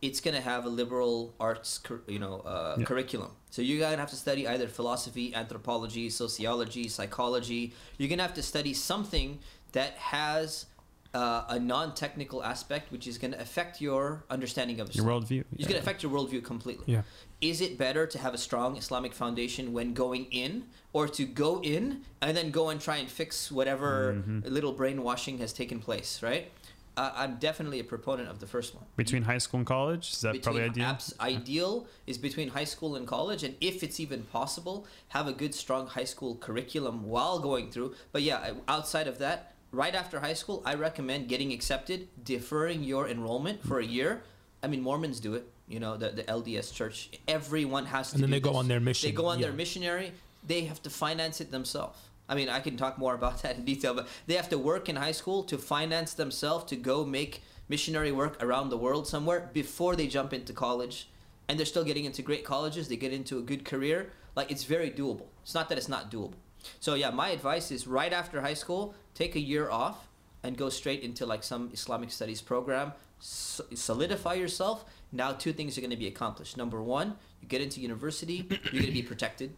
it's 0.03 0.21
going 0.21 0.35
to 0.35 0.41
have 0.41 0.65
a 0.67 0.69
liberal 0.69 1.35
arts, 1.39 1.81
you 2.09 2.19
know, 2.19 2.41
uh, 2.41 2.75
Yeah. 2.79 2.85
curriculum. 2.85 3.31
So 3.51 3.63
you're 3.63 3.79
going 3.79 3.93
to 3.93 3.99
have 3.99 4.11
to 4.11 4.17
study 4.17 4.47
either 4.49 4.67
philosophy, 4.67 5.33
anthropology, 5.35 6.11
sociology, 6.11 6.89
psychology. 6.89 7.73
You're 7.97 8.09
going 8.09 8.19
to 8.19 8.25
have 8.25 8.35
to 8.35 8.43
study 8.43 8.75
something 8.75 9.39
that 9.73 9.93
has 9.99 10.67
uh, 11.15 11.45
a 11.49 11.59
non-technical 11.59 12.43
aspect, 12.43 12.91
which 12.93 13.07
is 13.07 13.19
going 13.19 13.32
to 13.32 13.41
affect 13.41 13.81
your 13.81 14.24
understanding 14.31 14.81
of 14.81 14.95
your 14.95 15.05
Islam. 15.05 15.23
worldview. 15.23 15.45
It's 15.57 15.69
going 15.69 15.81
to 15.81 15.85
affect 15.86 16.03
your 16.03 16.12
worldview 16.12 16.43
completely. 16.45 16.85
Yeah. 16.93 17.03
Is 17.41 17.61
it 17.61 17.78
better 17.78 18.07
to 18.07 18.19
have 18.19 18.35
a 18.35 18.39
strong 18.39 18.77
Islamic 18.77 19.12
foundation 19.15 19.73
when 19.73 19.95
going 19.95 20.27
in, 20.32 20.65
or 20.93 21.07
to 21.09 21.24
go 21.24 21.61
in 21.62 22.03
and 22.20 22.36
then 22.36 22.51
go 22.51 22.69
and 22.70 22.81
try 22.81 22.97
and 22.97 23.09
fix 23.09 23.51
whatever 23.53 24.15
Mhm. 24.15 24.51
little 24.51 24.73
brainwashing 24.73 25.39
has 25.39 25.53
taken 25.53 25.78
place? 25.81 26.23
Right. 26.23 26.51
Uh, 26.97 27.11
I'm 27.16 27.36
definitely 27.39 27.81
a 27.81 27.85
proponent 27.85 28.28
of 28.28 28.39
the 28.39 28.47
first 28.47 28.73
one. 28.73 28.85
Between 28.97 29.23
high 29.24 29.39
school 29.39 29.59
and 29.59 29.66
college, 29.66 30.12
is 30.12 30.20
that 30.20 30.41
probably 30.43 30.62
ideal? 30.62 30.97
ideal 31.20 31.86
is 32.07 32.19
between 32.19 32.51
high 32.51 32.62
school 32.65 32.95
and 32.95 33.05
college, 33.05 33.43
and 33.43 33.57
if 33.61 33.82
it's 33.82 33.99
even 33.99 34.23
possible, 34.24 34.86
have 35.09 35.27
a 35.27 35.32
good, 35.32 35.55
strong 35.57 35.89
high 35.89 36.05
school 36.05 36.36
curriculum 36.36 37.05
while 37.09 37.41
going 37.41 37.70
through. 37.73 37.95
But 38.12 38.23
yeah, 38.23 38.53
outside 38.69 39.09
of 39.09 39.19
that, 39.19 39.53
right 39.75 39.95
after 39.95 40.21
high 40.21 40.35
school, 40.35 40.63
I 40.65 40.75
recommend 40.75 41.29
getting 41.29 41.53
accepted, 41.53 42.09
deferring 42.23 42.83
your 42.83 43.09
enrollment 43.09 43.67
for 43.67 43.81
a 43.81 43.85
year. 43.85 44.23
I 44.63 44.69
mean, 44.69 44.81
Mormons 44.81 45.21
do 45.21 45.35
it. 45.35 45.47
You 45.69 45.81
know, 45.81 45.97
the, 45.97 46.11
the 46.11 46.23
LDS 46.25 46.73
Church. 46.73 47.11
Everyone 47.27 47.87
has 47.87 48.11
to. 48.11 48.17
And 48.17 48.23
then 48.23 48.31
they 48.31 48.41
go 48.41 48.55
on 48.55 48.69
their 48.69 48.81
mission. 48.81 49.09
They 49.09 49.15
go 49.15 49.27
on 49.27 49.39
yeah. 49.39 49.47
their 49.47 49.55
missionary. 49.55 50.13
They 50.47 50.63
have 50.63 50.83
to 50.83 50.91
finance 50.91 51.41
it 51.41 51.51
themselves. 51.51 51.99
I 52.29 52.35
mean, 52.35 52.49
I 52.49 52.61
can 52.61 52.77
talk 52.77 52.99
more 52.99 53.15
about 53.15 53.43
that 53.43 53.57
in 53.57 53.65
detail, 53.65 53.95
but 53.95 54.09
they 54.27 54.35
have 54.35 54.49
to 54.51 54.59
work 54.59 54.89
in 54.89 54.97
high 54.97 55.13
school 55.13 55.43
to 55.45 55.59
finance 55.59 56.15
themselves 56.15 56.65
to 56.67 56.77
go 56.77 57.05
make 57.05 57.43
missionary 57.69 58.13
work 58.13 58.43
around 58.43 58.69
the 58.69 58.77
world 58.77 59.07
somewhere 59.07 59.51
before 59.53 59.97
they 59.97 60.07
jump 60.07 60.33
into 60.33 60.53
college. 60.53 61.09
And 61.49 61.59
they're 61.59 61.67
still 61.67 61.85
getting 61.85 62.05
into 62.05 62.23
great 62.23 62.45
colleges. 62.45 62.89
They 62.89 62.97
get 62.97 63.13
into 63.13 63.39
a 63.39 63.43
good 63.43 63.65
career. 63.65 64.11
Like 64.35 64.51
it's 64.51 64.65
very 64.65 64.91
doable. 64.91 65.27
It's 65.43 65.55
not 65.55 65.69
that 65.69 65.79
it's 65.79 65.89
not 65.89 66.11
doable. 66.11 66.35
So 66.81 66.95
yeah, 66.95 67.11
my 67.11 67.29
advice 67.29 67.71
is 67.71 67.87
right 67.87 68.13
after 68.13 68.41
high 68.41 68.55
school, 68.55 68.95
take 69.15 69.36
a 69.36 69.41
year 69.41 69.70
off 69.70 70.09
and 70.43 70.57
go 70.57 70.69
straight 70.69 71.03
into 71.03 71.24
like 71.27 71.43
some 71.43 71.70
Islamic 71.73 72.11
studies 72.11 72.43
program. 72.43 72.93
S- 73.20 73.61
solidify 73.74 74.35
yourself. 74.35 74.85
Now, 75.12 75.32
two 75.32 75.53
things 75.53 75.78
are 75.78 75.81
going 75.81 75.91
to 75.91 75.97
be 75.97 76.09
accomplished. 76.09 76.57
Number 76.57 76.82
one, 76.82 77.16
you 77.41 77.49
get 77.49 77.62
into 77.62 77.81
university, 77.81 78.47
you're 78.51 78.82
going 78.82 78.86
to 78.86 78.93
be 78.93 79.03
protected 79.03 79.55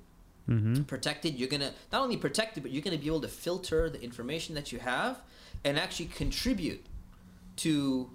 mm-hmm. 0.48 0.82
protected 0.82 1.34
you're 1.34 1.48
gonna 1.48 1.72
not 1.92 2.02
only 2.02 2.16
protected 2.16 2.62
but 2.62 2.72
you're 2.72 2.82
gonna 2.82 2.98
be 2.98 3.06
able 3.06 3.20
to 3.20 3.28
filter 3.28 3.88
the 3.90 4.00
information 4.02 4.54
that 4.54 4.72
you 4.72 4.78
have 4.78 5.20
and 5.64 5.78
actually 5.78 6.06
contribute 6.06 6.84
to 7.56 8.10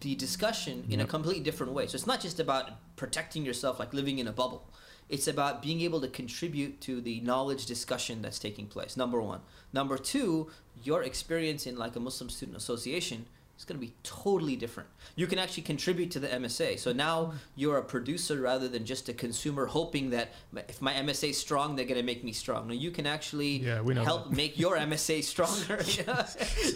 the 0.00 0.14
discussion 0.14 0.84
in 0.90 1.00
a 1.00 1.06
completely 1.06 1.42
different 1.42 1.72
way 1.72 1.86
so 1.86 1.94
it's 1.94 2.06
not 2.06 2.20
just 2.20 2.40
about 2.40 2.70
protecting 2.96 3.44
yourself 3.44 3.78
like 3.78 3.92
living 3.94 4.18
in 4.18 4.26
a 4.26 4.32
bubble 4.32 4.68
it's 5.12 5.28
about 5.28 5.60
being 5.60 5.82
able 5.82 6.00
to 6.00 6.08
contribute 6.08 6.80
to 6.80 7.02
the 7.02 7.20
knowledge 7.20 7.66
discussion 7.66 8.22
that's 8.22 8.38
taking 8.38 8.66
place 8.66 8.96
number 8.96 9.20
one. 9.20 9.40
Number 9.72 9.98
two 9.98 10.50
your 10.82 11.02
experience 11.02 11.66
in 11.66 11.76
like 11.76 11.94
a 11.94 12.00
muslim 12.00 12.30
student 12.30 12.56
association 12.56 13.26
is 13.58 13.64
going 13.64 13.78
to 13.80 13.86
be 13.86 13.92
totally 14.02 14.56
different 14.56 14.88
you 15.14 15.26
can 15.26 15.38
actually 15.38 15.62
contribute 15.62 16.10
to 16.10 16.18
the 16.18 16.26
msa 16.28 16.78
so 16.78 16.92
now 16.92 17.32
you're 17.54 17.78
a 17.78 17.82
producer 17.84 18.40
rather 18.40 18.66
than 18.66 18.84
just 18.84 19.08
a 19.08 19.12
consumer 19.12 19.66
hoping 19.66 20.10
that 20.10 20.32
if 20.68 20.82
my 20.82 20.92
msa 20.94 21.30
is 21.30 21.38
strong 21.38 21.76
they're 21.76 21.84
going 21.84 22.00
to 22.00 22.02
make 22.04 22.24
me 22.24 22.32
strong 22.32 22.66
no 22.66 22.74
you 22.74 22.90
can 22.90 23.06
actually 23.06 23.58
Yeah, 23.58 23.80
we 23.80 23.94
know 23.94 24.02
help 24.04 24.30
that. 24.30 24.36
make 24.36 24.58
your 24.58 24.76
msa 24.78 25.22
stronger 25.22 25.80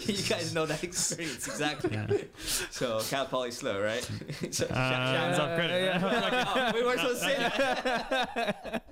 you 0.11 0.23
guys 0.29 0.53
know 0.53 0.65
that 0.65 0.83
experience 0.83 1.47
exactly 1.47 1.91
Yeah. 1.93 2.07
so 2.71 3.01
Cal 3.09 3.25
Poly 3.25 3.51
SLO 3.51 3.81
right 3.83 4.03
so, 4.51 4.65
Uh, 4.65 4.73
shout- 4.73 5.29
it's 5.29 5.37
shout- 5.37 5.49
off 5.49 5.57
credit. 5.57 6.01
Oh, 6.03 6.71
we 6.73 6.83
weren't 6.85 6.99
supposed 6.99 7.21
to 7.21 7.27
say 7.27 7.35
that. 7.37 8.83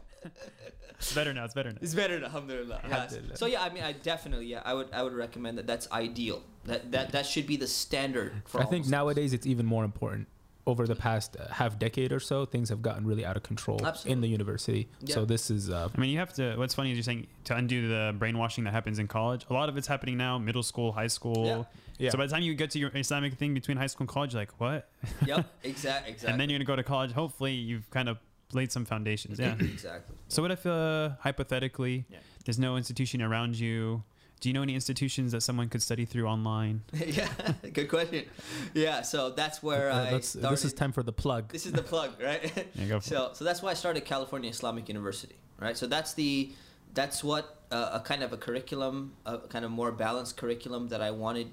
It's 0.98 1.14
better 1.14 1.34
now. 1.34 1.46
It's 1.46 1.54
better 1.54 1.72
now. 1.72 1.78
It's 1.82 1.94
better, 1.94 2.24
alhamdulillah. 2.24 2.82
Yes. 2.84 2.92
Alhamdulillah. 2.94 3.38
So 3.38 3.46
yeah, 3.46 3.64
I 3.64 3.70
mean, 3.70 3.84
I 3.84 3.92
definitely, 3.94 4.48
yeah, 4.48 4.62
I 4.66 4.74
would, 4.74 4.88
I 4.94 5.04
would 5.04 5.14
recommend 5.14 5.58
that. 5.58 5.68
That's 5.68 5.92
ideal. 5.92 6.42
That 6.66 6.92
that 6.92 7.12
that 7.12 7.26
should 7.26 7.46
be 7.48 7.58
the 7.58 7.68
standard 7.68 8.34
for. 8.46 8.62
I 8.62 8.66
think 8.66 8.88
nowadays 8.88 9.34
it's 9.34 9.46
even 9.46 9.66
more 9.66 9.84
important. 9.84 10.28
Over 10.68 10.88
the 10.88 10.96
past 10.96 11.38
uh, 11.40 11.54
half 11.54 11.78
decade 11.78 12.12
or 12.12 12.20
so, 12.20 12.44
things 12.44 12.70
have 12.70 12.82
gotten 12.82 13.06
really 13.06 13.24
out 13.24 13.38
of 13.38 13.44
control 13.44 13.80
in 14.04 14.22
the 14.22 14.28
university. 14.28 14.90
So 15.06 15.24
this 15.24 15.52
is 15.52 15.70
uh, 15.70 15.90
I 15.96 16.02
mean, 16.02 16.10
you 16.10 16.18
have 16.18 16.34
to. 16.34 16.56
What's 16.56 16.74
funny 16.74 16.90
is 16.90 16.98
you're 16.98 17.04
saying 17.04 17.28
to 17.44 17.56
undo 17.56 17.88
the 17.88 18.16
brainwashing 18.18 18.64
that 18.64 18.74
happens 18.74 18.98
in 18.98 19.08
college. 19.08 19.46
A 19.52 19.54
lot 19.54 19.70
of 19.70 19.78
it's 19.78 19.86
happening 19.86 20.18
now, 20.18 20.40
middle 20.40 20.64
school, 20.64 20.92
high 20.92 21.06
school. 21.06 21.46
Yeah. 21.46 21.64
yeah. 22.06 22.10
So 22.10 22.18
by 22.18 22.26
the 22.26 22.32
time 22.32 22.42
you 22.42 22.56
get 22.56 22.72
to 22.72 22.80
your 22.80 22.90
Islamic 22.96 23.36
thing 23.36 23.54
between 23.54 23.78
high 23.78 23.86
school 23.86 24.06
and 24.06 24.10
college, 24.10 24.34
you're 24.34 24.42
like 24.42 24.60
what? 24.60 24.90
Yep. 25.24 25.46
Exactly. 25.64 26.14
Exactly. 26.14 26.32
And 26.32 26.42
then 26.42 26.50
you're 26.50 26.58
gonna 26.58 26.66
go 26.66 26.76
to 26.76 26.84
college. 26.84 27.12
Hopefully, 27.12 27.54
you've 27.54 27.88
kind 27.92 28.10
of 28.10 28.18
laid 28.54 28.72
some 28.72 28.86
foundations. 28.86 29.40
Yeah. 29.40 29.56
exactly. 29.60 30.16
so 30.28 30.42
what 30.42 30.52
if 30.52 30.66
uh, 30.66 31.12
hypothetically, 31.20 32.06
Yeah. 32.10 32.20
there's 32.46 32.60
no 32.60 32.78
institution 32.78 33.22
around 33.22 33.60
you? 33.60 34.04
Do 34.42 34.50
you 34.50 34.54
know 34.54 34.62
any 34.62 34.76
institutions 34.76 35.32
that 35.32 35.42
someone 35.42 35.70
could 35.70 35.82
study 35.82 36.06
through 36.06 36.28
online? 36.28 36.84
yeah. 36.94 37.30
Good 37.74 37.90
question. 37.90 38.26
Yeah. 38.74 39.02
So 39.02 39.32
that's 39.32 39.64
where 39.64 39.90
uh, 39.90 40.16
I 40.16 40.20
started. 40.20 40.52
this 40.52 40.66
is 40.66 40.74
time 40.74 40.92
for 40.92 41.04
the 41.04 41.14
plug. 41.14 41.52
This 41.52 41.66
is 41.66 41.72
the 41.72 41.82
plug, 41.82 42.12
right? 42.22 42.68
Yeah, 42.76 42.86
go 42.86 43.00
for 43.00 43.08
so 43.08 43.30
so 43.34 43.44
that's 43.46 43.62
why 43.64 43.72
I 43.72 43.74
started 43.76 44.06
California 44.06 44.50
Islamic 44.50 44.88
University, 44.90 45.36
right? 45.60 45.76
So 45.78 45.88
that's 45.88 46.14
the 46.14 46.52
that's 46.94 47.24
what 47.24 47.64
uh, 47.72 47.92
a 47.94 48.00
kind 48.02 48.24
of 48.24 48.34
a 48.34 48.38
curriculum, 48.38 49.14
a 49.26 49.38
kind 49.40 49.66
of 49.66 49.72
more 49.72 49.92
balanced 49.92 50.38
curriculum 50.38 50.90
that 50.90 51.02
I 51.02 51.12
wanted 51.12 51.48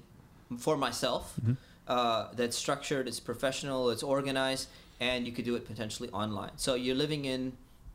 for 0.59 0.77
myself. 0.77 1.33
Mhm. 1.43 1.57
Uh, 1.87 2.27
that's 2.35 2.55
structured, 2.55 3.07
it's 3.09 3.19
professional, 3.19 3.89
it's 3.89 4.03
organized, 4.03 4.69
and 5.03 5.25
you 5.25 5.33
could 5.33 5.45
do 5.45 5.55
it 5.55 5.65
potentially 5.65 6.09
online. 6.09 6.51
So 6.55 6.75
you're 6.75 6.95
living 6.95 7.25
in 7.25 7.41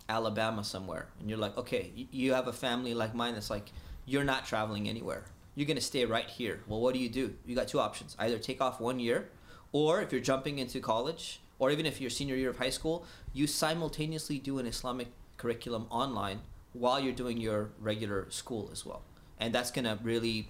Alabama 0.08 0.62
somewhere, 0.62 1.06
and 1.18 1.28
you're 1.28 1.38
like, 1.46 1.56
okay, 1.56 1.90
you 2.22 2.34
have 2.34 2.48
a 2.48 2.52
family 2.52 2.92
like 2.92 3.14
mine 3.14 3.34
that's 3.34 3.50
like, 3.50 3.68
you're 4.04 4.24
not 4.24 4.44
traveling 4.44 4.88
anywhere. 4.88 5.24
You're 5.54 5.66
gonna 5.66 5.80
stay 5.80 6.04
right 6.04 6.28
here. 6.28 6.60
Well, 6.68 6.80
what 6.80 6.94
do 6.94 7.00
you 7.00 7.08
do? 7.08 7.34
You 7.46 7.54
got 7.56 7.68
two 7.68 7.80
options: 7.80 8.16
either 8.18 8.38
take 8.38 8.60
off 8.60 8.80
one 8.80 9.00
year, 9.00 9.28
or 9.72 10.02
if 10.02 10.12
you're 10.12 10.20
jumping 10.32 10.58
into 10.58 10.80
college, 10.80 11.40
or 11.58 11.70
even 11.70 11.86
if 11.86 12.00
you're 12.00 12.10
senior 12.10 12.36
year 12.36 12.50
of 12.50 12.58
high 12.58 12.74
school, 12.78 13.04
you 13.32 13.46
simultaneously 13.46 14.38
do 14.38 14.58
an 14.58 14.66
Islamic 14.66 15.08
curriculum 15.36 15.86
online 15.90 16.40
while 16.72 17.00
you're 17.00 17.20
doing 17.22 17.38
your 17.38 17.70
regular 17.80 18.30
school 18.30 18.68
as 18.72 18.86
well. 18.86 19.02
And 19.40 19.54
that's 19.54 19.70
to 19.70 19.98
really 20.02 20.48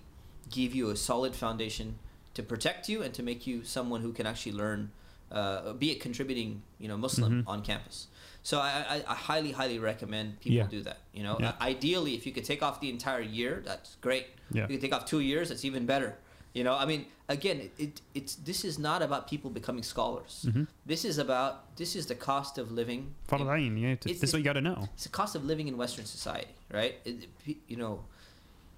give 0.51 0.75
you 0.75 0.91
a 0.91 0.97
solid 0.97 1.35
foundation 1.35 1.99
to 2.35 2.43
protect 2.43 2.89
you 2.89 3.03
and 3.03 3.13
to 3.15 3.23
make 3.23 3.47
you 3.47 3.65
someone 3.65 4.03
who 4.03 4.13
can 4.13 4.27
actually 4.27 4.53
learn, 4.53 4.91
uh, 5.31 5.73
be 5.75 5.91
a 5.93 5.95
contributing, 5.97 6.63
you 6.79 6.89
know, 6.89 6.97
Muslim 6.97 7.43
Mhm. 7.43 7.49
on 7.49 7.63
campus. 7.63 8.07
So 8.43 8.59
I, 8.61 8.85
I, 8.89 9.05
I 9.07 9.15
highly, 9.15 9.53
highly 9.53 9.79
recommend 9.79 10.41
people 10.41 10.57
Yeah. 10.57 10.67
do 10.67 10.83
that. 10.83 10.99
You 11.13 11.23
know, 11.23 11.37
Yeah. 11.39 11.53
ideally, 11.61 12.15
if 12.15 12.25
you 12.27 12.33
could 12.33 12.45
take 12.45 12.63
off 12.63 12.81
the 12.81 12.89
entire 12.89 13.21
year, 13.21 13.63
that's 13.65 13.97
great. 14.01 14.27
Yeah. 14.51 14.65
If 14.65 14.71
you 14.71 14.77
could 14.79 14.85
take 14.91 14.95
off 14.95 15.05
two 15.05 15.21
years, 15.21 15.49
that's 15.51 15.65
even 15.65 15.85
better. 15.87 16.17
You 16.55 16.65
know, 16.65 16.75
I 16.75 16.87
mean, 16.87 17.05
again, 17.29 17.61
it, 17.61 17.73
it 17.79 18.01
it's 18.15 18.35
this 18.37 18.65
is 18.65 18.79
not 18.79 19.03
about 19.03 19.29
people 19.29 19.51
becoming 19.51 19.83
scholars. 19.83 20.47
Mhm. 20.49 20.67
This 20.87 21.05
is 21.05 21.19
about 21.19 21.77
this 21.77 21.95
is 21.95 22.07
the 22.07 22.15
cost 22.15 22.57
of 22.57 22.73
living. 22.73 23.15
In- 23.69 23.77
you 23.77 23.97
to- 23.97 24.09
It's- 24.09 24.21
this 24.21 24.31
is 24.31 24.33
what 24.33 24.39
you 24.39 24.45
got 24.45 24.55
to 24.55 24.63
know. 24.63 24.89
it's 24.95 25.05
the 25.05 25.11
cost 25.11 25.37
of 25.37 25.45
living 25.45 25.69
in 25.69 25.77
Western 25.77 26.07
society, 26.07 26.55
right? 26.73 26.95
It- 27.05 27.29
it- 27.47 27.57
you 27.69 27.77
know, 27.77 28.05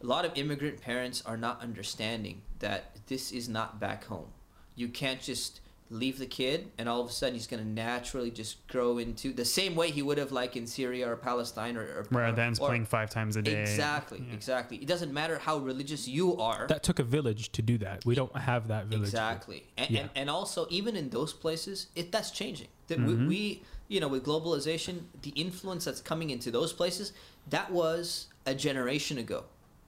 a 0.02 0.06
lot 0.06 0.24
of 0.24 0.36
immigrant 0.36 0.81
parents 0.81 1.22
are 1.24 1.36
not 1.36 1.60
understanding 1.62 2.43
that 2.59 3.06
this 3.06 3.31
is 3.31 3.48
not 3.48 3.78
back 3.78 4.05
home. 4.06 4.32
You 4.74 4.89
can't 4.89 5.20
just 5.22 5.60
leave 5.92 6.18
the 6.20 6.26
kid, 6.26 6.70
and 6.78 6.88
all 6.88 7.00
of 7.00 7.08
a 7.08 7.12
sudden 7.12 7.34
he's 7.34 7.48
going 7.48 7.62
to 7.62 7.68
naturally 7.68 8.30
just 8.30 8.64
grow 8.68 8.98
into 8.98 9.32
the 9.32 9.44
same 9.44 9.74
way 9.74 9.90
he 9.90 10.02
would 10.02 10.18
have 10.18 10.30
like 10.30 10.56
in 10.56 10.64
Syria 10.66 11.10
or 11.10 11.16
Palestine 11.16 11.76
or, 11.76 11.82
or 11.82 12.06
Where 12.10 12.32
Adhan's 12.32 12.60
or- 12.60 12.68
playing 12.68 12.86
five 12.86 13.10
times 13.10 13.34
a 13.36 13.42
day. 13.42 13.60
Exactly, 13.60 14.22
Yeah. 14.26 14.34
exactly. 14.34 14.76
It 14.78 14.86
doesn't 14.86 15.12
matter 15.12 15.38
how 15.38 15.58
religious 15.58 16.06
you 16.06 16.36
are. 16.38 16.66
That 16.68 16.84
took 16.84 17.00
a 17.00 17.02
village 17.02 17.50
to 17.52 17.62
do 17.62 17.76
that. 17.78 18.04
We 18.06 18.14
don't 18.14 18.34
have 18.36 18.68
that 18.68 18.86
village. 18.86 19.08
Exactly, 19.08 19.64
and, 19.76 19.90
Yeah. 19.90 20.00
and 20.02 20.10
and 20.14 20.30
also 20.30 20.66
even 20.70 20.94
in 20.94 21.10
those 21.10 21.32
places, 21.32 21.88
it 21.96 22.12
that's 22.12 22.30
changing. 22.30 22.68
That 22.86 22.98
Mhm. 23.00 23.06
we, 23.06 23.26
we, 23.26 23.62
you 23.88 23.98
know, 24.00 24.08
with 24.08 24.24
globalization, 24.24 25.02
the 25.22 25.30
influence 25.30 25.84
that's 25.84 26.00
coming 26.00 26.30
into 26.30 26.50
those 26.52 26.72
places, 26.72 27.12
that 27.48 27.72
was 27.72 28.28
a 28.46 28.54
generation 28.54 29.18
ago, 29.18 29.44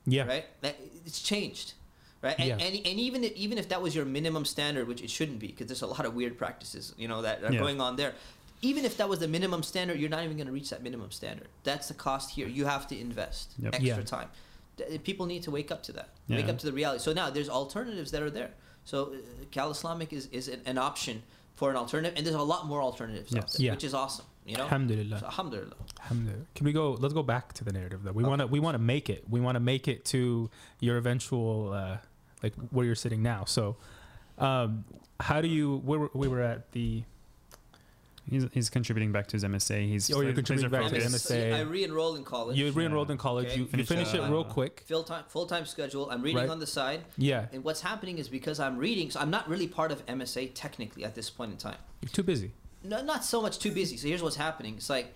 Yeah. 0.06 0.24
right? 0.24 0.46
That 0.62 0.76
it's 1.06 1.20
changed, 1.22 1.74
right? 2.22 2.36
And, 2.38 2.48
Yeah. 2.48 2.54
and, 2.66 2.74
and 2.86 3.00
even 3.00 3.24
if, 3.24 3.32
even 3.32 3.58
if 3.58 3.68
that 3.68 3.82
was 3.82 3.94
your 3.94 4.04
minimum 4.04 4.44
standard, 4.44 4.86
which 4.88 5.02
it 5.02 5.10
shouldn't 5.10 5.38
be, 5.38 5.48
because 5.48 5.66
there's 5.66 5.82
a 5.82 5.86
lot 5.86 6.04
of 6.06 6.14
weird 6.14 6.38
practices, 6.38 6.94
you 6.96 7.08
know, 7.08 7.22
that 7.22 7.42
are 7.44 7.52
Yeah. 7.52 7.58
going 7.60 7.80
on 7.80 7.96
there. 7.96 8.14
Even 8.62 8.84
if 8.84 8.96
that 8.98 9.08
was 9.08 9.18
the 9.18 9.26
minimum 9.28 9.62
standard, 9.64 9.98
you're 9.98 10.08
not 10.08 10.22
even 10.24 10.36
going 10.36 10.46
to 10.46 10.52
reach 10.52 10.70
that 10.70 10.82
minimum 10.82 11.10
standard. 11.10 11.48
That's 11.64 11.88
the 11.88 11.94
cost 11.94 12.30
here. 12.30 12.46
You 12.46 12.64
have 12.66 12.86
to 12.88 12.98
invest 12.98 13.54
Yep. 13.58 13.74
extra 13.74 13.96
Yeah. 13.98 14.02
time. 14.02 14.28
Th- 14.76 15.02
People 15.02 15.26
need 15.26 15.42
to 15.42 15.50
wake 15.50 15.70
up 15.72 15.82
to 15.84 15.92
that. 15.92 16.10
Wake 16.28 16.48
up 16.48 16.58
to 16.58 16.66
the 16.66 16.72
reality. 16.72 17.02
So 17.02 17.12
now 17.12 17.28
there's 17.28 17.48
alternatives 17.48 18.10
that 18.12 18.22
are 18.22 18.30
there. 18.30 18.52
So 18.84 18.96
uh, 19.14 19.16
Cal 19.50 19.70
Islamic 19.70 20.12
is, 20.12 20.26
is 20.26 20.46
an, 20.48 20.60
an 20.64 20.78
option 20.78 21.22
for 21.56 21.70
an 21.70 21.76
alternative, 21.76 22.14
and 22.16 22.24
there's 22.26 22.34
a 22.36 22.42
lot 22.42 22.66
more 22.66 22.80
alternatives 22.82 23.34
out 23.36 23.50
there, 23.52 23.72
which 23.72 23.84
is 23.84 23.94
awesome. 23.94 24.24
You 24.46 24.56
know, 24.56 24.64
Alhamdulillah. 24.64 25.20
So, 25.20 25.26
alhamdulillah. 25.26 25.76
Alhamdulillah. 26.00 26.46
Can 26.56 26.64
we 26.66 26.72
go? 26.72 26.92
Let's 26.92 27.14
go 27.14 27.22
back 27.22 27.52
to 27.54 27.64
the 27.64 27.72
narrative 27.72 28.02
though. 28.02 28.10
We 28.12 28.24
Okay. 28.24 28.30
want 28.30 28.40
to. 28.40 28.46
We 28.48 28.58
want 28.58 28.74
to 28.74 28.80
make 28.82 29.08
it. 29.10 29.24
We 29.28 29.38
want 29.40 29.54
to 29.56 29.60
make 29.60 29.86
it 29.86 30.04
to 30.06 30.50
your 30.80 30.96
eventual, 30.96 31.72
uh, 31.72 31.98
like 32.42 32.54
where 32.70 32.84
you're 32.86 32.94
sitting 32.94 33.22
now. 33.22 33.44
So, 33.44 33.76
um, 34.38 34.84
how 35.20 35.40
do 35.40 35.48
you? 35.48 35.78
Where 35.84 35.98
were- 36.00 36.10
we 36.14 36.28
were 36.28 36.40
at 36.42 36.72
the. 36.72 37.04
He's, 38.30 38.46
he's 38.52 38.70
contributing 38.70 39.10
back 39.10 39.26
to 39.28 39.32
his 39.32 39.42
MSA. 39.42 39.84
He's 39.88 40.08
Oh, 40.14 40.20
you're 40.20 40.32
contributing 40.32 40.70
back 40.70 40.84
to 40.84 40.90
focused. 40.90 41.28
the 41.28 41.34
MSA. 41.34 41.54
I 41.56 41.60
re-enrolled 41.62 42.16
in 42.18 42.22
college. 42.24 42.56
You 42.56 42.70
re-enrolled 42.70 43.08
Yeah. 43.08 43.12
in 43.12 43.18
college. 43.18 43.46
Okay. 43.48 43.56
You, 43.56 43.62
you 43.62 43.68
Finish, 43.68 43.88
finish 43.88 44.14
it 44.14 44.20
uh, 44.20 44.30
real 44.30 44.44
quick. 44.44 44.84
Full 44.86 45.02
time, 45.02 45.24
full 45.26 45.44
time 45.46 45.66
schedule. 45.66 46.08
I'm 46.08 46.22
reading 46.22 46.38
Right. 46.42 46.48
on 46.48 46.60
the 46.60 46.66
side, 46.66 47.00
Yeah, 47.18 47.46
and 47.52 47.64
what's 47.64 47.80
happening 47.80 48.18
is 48.18 48.28
because 48.28 48.60
I'm 48.60 48.78
reading, 48.78 49.10
so 49.10 49.18
I'm 49.18 49.30
not 49.30 49.48
really 49.48 49.66
part 49.66 49.90
of 49.90 50.06
MSA 50.06 50.52
technically 50.54 51.04
at 51.04 51.16
this 51.16 51.30
point 51.30 51.50
in 51.50 51.58
time. 51.58 51.78
you're 52.00 52.10
too 52.10 52.22
busy. 52.22 52.52
no, 52.84 53.02
not 53.02 53.24
so 53.24 53.42
much 53.42 53.58
too 53.58 53.72
busy. 53.72 53.96
So 53.96 54.06
here's 54.06 54.22
what's 54.22 54.36
happening. 54.36 54.74
It's 54.76 54.88
like, 54.88 55.12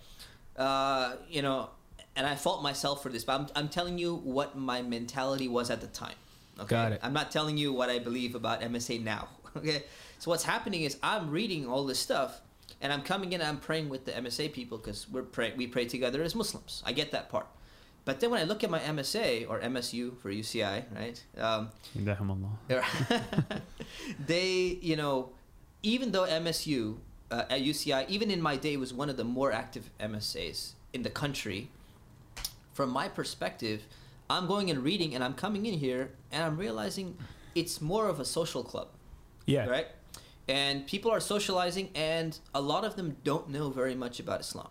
uh, 0.57 1.15
you 1.29 1.41
know, 1.41 1.69
and 2.17 2.27
I 2.27 2.35
fault 2.35 2.61
myself 2.61 3.01
for 3.03 3.07
this, 3.09 3.23
but 3.23 3.39
I'm, 3.39 3.47
I'm 3.55 3.69
telling 3.69 3.97
you 3.97 4.15
what 4.15 4.57
my 4.57 4.81
mentality 4.81 5.47
was 5.47 5.69
at 5.69 5.79
the 5.79 5.87
time. 5.87 6.15
Okay? 6.59 6.67
Got 6.67 6.91
it. 6.93 6.99
I'm 7.03 7.13
not 7.13 7.31
telling 7.31 7.57
you 7.57 7.73
what 7.73 7.89
I 7.89 7.99
believe 7.99 8.35
about 8.35 8.61
MSA 8.61 9.03
now. 9.03 9.29
Okay. 9.55 9.85
So 10.19 10.29
what's 10.29 10.43
happening 10.43 10.83
is 10.83 10.97
I'm 11.01 11.31
reading 11.31 11.67
all 11.67 11.83
this 11.83 11.97
stuff, 11.97 12.41
and 12.79 12.93
I'm 12.93 13.01
coming 13.01 13.33
in 13.33 13.41
and 13.41 13.49
I'm 13.49 13.57
praying 13.57 13.89
with 13.89 14.05
the 14.05 14.11
MSA 14.11 14.53
people 14.53 14.77
because 14.77 15.09
we're 15.09 15.23
pray 15.23 15.53
we 15.57 15.65
pray 15.65 15.85
together 15.85 16.21
as 16.21 16.35
Muslims. 16.35 16.83
I 16.85 16.91
get 16.91 17.11
that 17.11 17.29
part. 17.29 17.47
But 18.05 18.21
then 18.21 18.29
when 18.31 18.39
I 18.39 18.43
look 18.43 18.63
at 18.63 18.69
my 18.69 18.79
MSA 18.79 19.49
or 19.49 19.59
MSU 19.59 20.17
for 20.19 20.29
UCI, 20.31 20.85
right? 20.95 21.23
Um, 21.37 21.71
they, 24.25 24.77
you 24.81 24.95
know, 24.95 25.31
even 25.83 26.11
though 26.11 26.25
MSU 26.25 26.97
uh, 27.29 27.43
at 27.49 27.61
UCI, 27.61 28.07
even 28.07 28.31
in 28.31 28.41
my 28.41 28.55
day, 28.55 28.77
was 28.77 28.93
one 28.93 29.09
of 29.09 29.17
the 29.17 29.25
more 29.25 29.51
active 29.51 29.89
MSAs 29.99 30.71
in 30.93 31.01
the 31.01 31.09
country. 31.09 31.69
From 32.71 32.91
my 32.91 33.09
perspective, 33.09 33.81
I'm 34.29 34.47
going 34.47 34.69
and 34.69 34.83
reading, 34.83 35.15
and 35.15 35.23
I'm 35.23 35.33
coming 35.33 35.65
in 35.65 35.75
here, 35.79 36.11
and 36.31 36.43
I'm 36.43 36.57
realizing 36.57 37.17
it's 37.55 37.81
more 37.81 38.07
of 38.09 38.19
a 38.19 38.25
social 38.25 38.63
club, 38.63 38.89
Yeah, 39.45 39.67
right? 39.67 39.87
And 40.47 40.85
people 40.87 41.11
are 41.11 41.19
socializing, 41.19 41.89
and 41.95 42.37
a 42.53 42.61
lot 42.61 42.83
of 42.85 42.95
them 42.95 43.17
don't 43.23 43.49
know 43.49 43.69
very 43.69 43.95
much 43.95 44.19
about 44.19 44.41
Islam, 44.41 44.69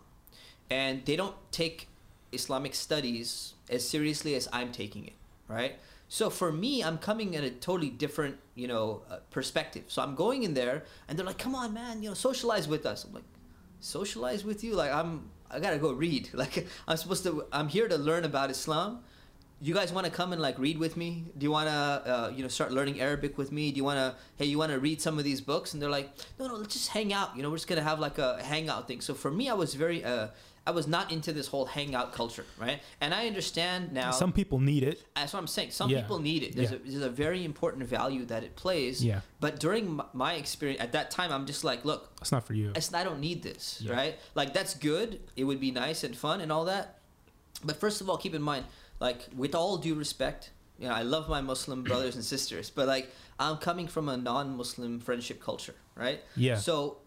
and 0.70 1.04
they 1.04 1.16
don't 1.16 1.36
take 1.52 1.88
Islamic 2.32 2.74
studies 2.74 3.54
as 3.70 3.86
seriously 3.88 4.34
as 4.34 4.48
I'm 4.52 4.72
taking 4.72 5.06
it, 5.06 5.14
right? 5.48 5.74
So 6.08 6.30
for 6.30 6.52
me, 6.52 6.84
I'm 6.84 6.98
coming 6.98 7.34
at 7.34 7.42
a 7.44 7.50
totally 7.50 7.90
different, 7.90 8.36
you 8.54 8.68
know, 8.68 9.02
uh, 9.10 9.16
perspective. 9.30 9.84
So 9.88 10.02
I'm 10.02 10.14
going 10.14 10.44
in 10.44 10.54
there, 10.54 10.84
and 11.08 11.18
they're 11.18 11.26
like, 11.26 11.38
"Come 11.38 11.54
on, 11.54 11.74
man, 11.74 12.02
you 12.02 12.08
know, 12.10 12.14
socialize 12.14 12.68
with 12.68 12.86
us." 12.86 13.04
I'm 13.04 13.12
like, 13.12 13.24
"Socialize 13.80 14.44
with 14.44 14.62
you? 14.62 14.74
Like 14.74 14.92
I'm, 14.92 15.30
I 15.50 15.58
gotta 15.60 15.78
go 15.78 15.92
read. 15.92 16.30
Like 16.34 16.66
I'm 16.86 16.96
supposed 16.96 17.24
to. 17.24 17.46
I'm 17.52 17.68
here 17.68 17.88
to 17.88 17.98
learn 17.98 18.24
about 18.24 18.50
Islam. 18.50 19.00
You 19.60 19.72
guys 19.72 19.90
want 19.90 20.04
to 20.04 20.12
come 20.12 20.32
and 20.34 20.42
like 20.42 20.58
read 20.58 20.76
with 20.78 20.96
me? 20.98 21.24
Do 21.36 21.44
you 21.44 21.50
want 21.50 21.68
to, 21.68 21.72
uh, 21.72 22.32
you 22.34 22.42
know, 22.42 22.48
start 22.48 22.72
learning 22.72 23.00
Arabic 23.00 23.38
with 23.38 23.52
me? 23.52 23.70
Do 23.72 23.78
you 23.78 23.84
want 23.84 23.96
to, 23.98 24.14
hey, 24.36 24.44
you 24.44 24.58
want 24.58 24.70
to 24.72 24.78
read 24.78 25.00
some 25.00 25.16
of 25.18 25.24
these 25.24 25.40
books? 25.40 25.72
And 25.72 25.82
they're 25.82 25.88
like, 25.90 26.10
no, 26.38 26.46
no, 26.46 26.54
let's 26.56 26.74
just 26.74 26.90
hang 26.90 27.12
out. 27.12 27.34
You 27.34 27.42
know, 27.42 27.48
we're 27.50 27.56
just 27.56 27.66
gonna 27.66 27.82
have 27.82 27.98
like 27.98 28.18
a 28.18 28.42
hangout 28.42 28.86
thing. 28.86 29.00
So 29.00 29.14
for 29.14 29.30
me, 29.30 29.48
I 29.48 29.54
was 29.54 29.72
very, 29.74 30.04
uh, 30.04 30.28
I 30.66 30.72
was 30.72 30.86
not 30.86 31.10
into 31.10 31.32
this 31.32 31.46
whole 31.46 31.64
hangout 31.64 32.12
culture, 32.12 32.44
right? 32.60 32.82
And 33.00 33.14
I 33.14 33.28
understand 33.28 33.92
now. 33.92 34.10
some 34.10 34.30
people 34.32 34.58
need 34.58 34.82
it. 34.82 35.02
That's 35.14 35.32
what 35.32 35.38
I'm 35.38 35.46
saying. 35.46 35.70
Some 35.70 35.88
Yeah. 35.88 36.02
people 36.02 36.18
need 36.18 36.42
it. 36.42 36.54
There's, 36.54 36.72
Yeah. 36.72 36.76
a, 36.76 36.80
there's 36.90 37.02
a 37.04 37.08
very 37.08 37.42
important 37.44 37.84
value 37.88 38.26
that 38.26 38.42
it 38.42 38.56
plays. 38.56 39.02
Yeah. 39.02 39.20
But 39.40 39.58
during 39.58 40.00
my 40.12 40.34
experience 40.34 40.82
at 40.82 40.92
that 40.92 41.10
time, 41.10 41.32
I'm 41.32 41.46
just 41.46 41.64
like, 41.64 41.84
look, 41.84 42.10
It's 42.20 42.32
not 42.32 42.46
for 42.46 42.52
you. 42.52 42.72
it's, 42.74 42.92
I 42.92 43.04
don't 43.04 43.20
need 43.20 43.42
this, 43.42 43.80
Yeah. 43.80 43.92
right? 43.94 44.16
Like 44.34 44.52
that's 44.52 44.74
good. 44.74 45.20
It 45.34 45.44
would 45.44 45.60
be 45.60 45.70
nice 45.70 46.04
and 46.04 46.14
fun 46.14 46.40
and 46.42 46.52
all 46.52 46.66
that. 46.66 46.98
But 47.64 47.76
first 47.80 48.00
of 48.02 48.10
all, 48.10 48.18
keep 48.18 48.34
in 48.34 48.42
mind, 48.42 48.66
like 49.00 49.26
with 49.36 49.54
all 49.54 49.76
due 49.76 49.94
respect, 49.94 50.50
you 50.78 50.88
know, 50.88 50.94
I 50.94 51.02
love 51.02 51.28
my 51.28 51.40
Muslim 51.40 51.82
brothers 51.90 52.14
and 52.14 52.24
sisters, 52.24 52.70
but 52.70 52.86
like 52.86 53.10
I'm 53.38 53.56
coming 53.58 53.86
from 53.86 54.08
a 54.08 54.16
non-Muslim 54.16 55.00
friendship 55.00 55.40
culture, 55.40 55.74
right? 55.94 56.20
Yeah. 56.36 56.56
So, 56.56 56.98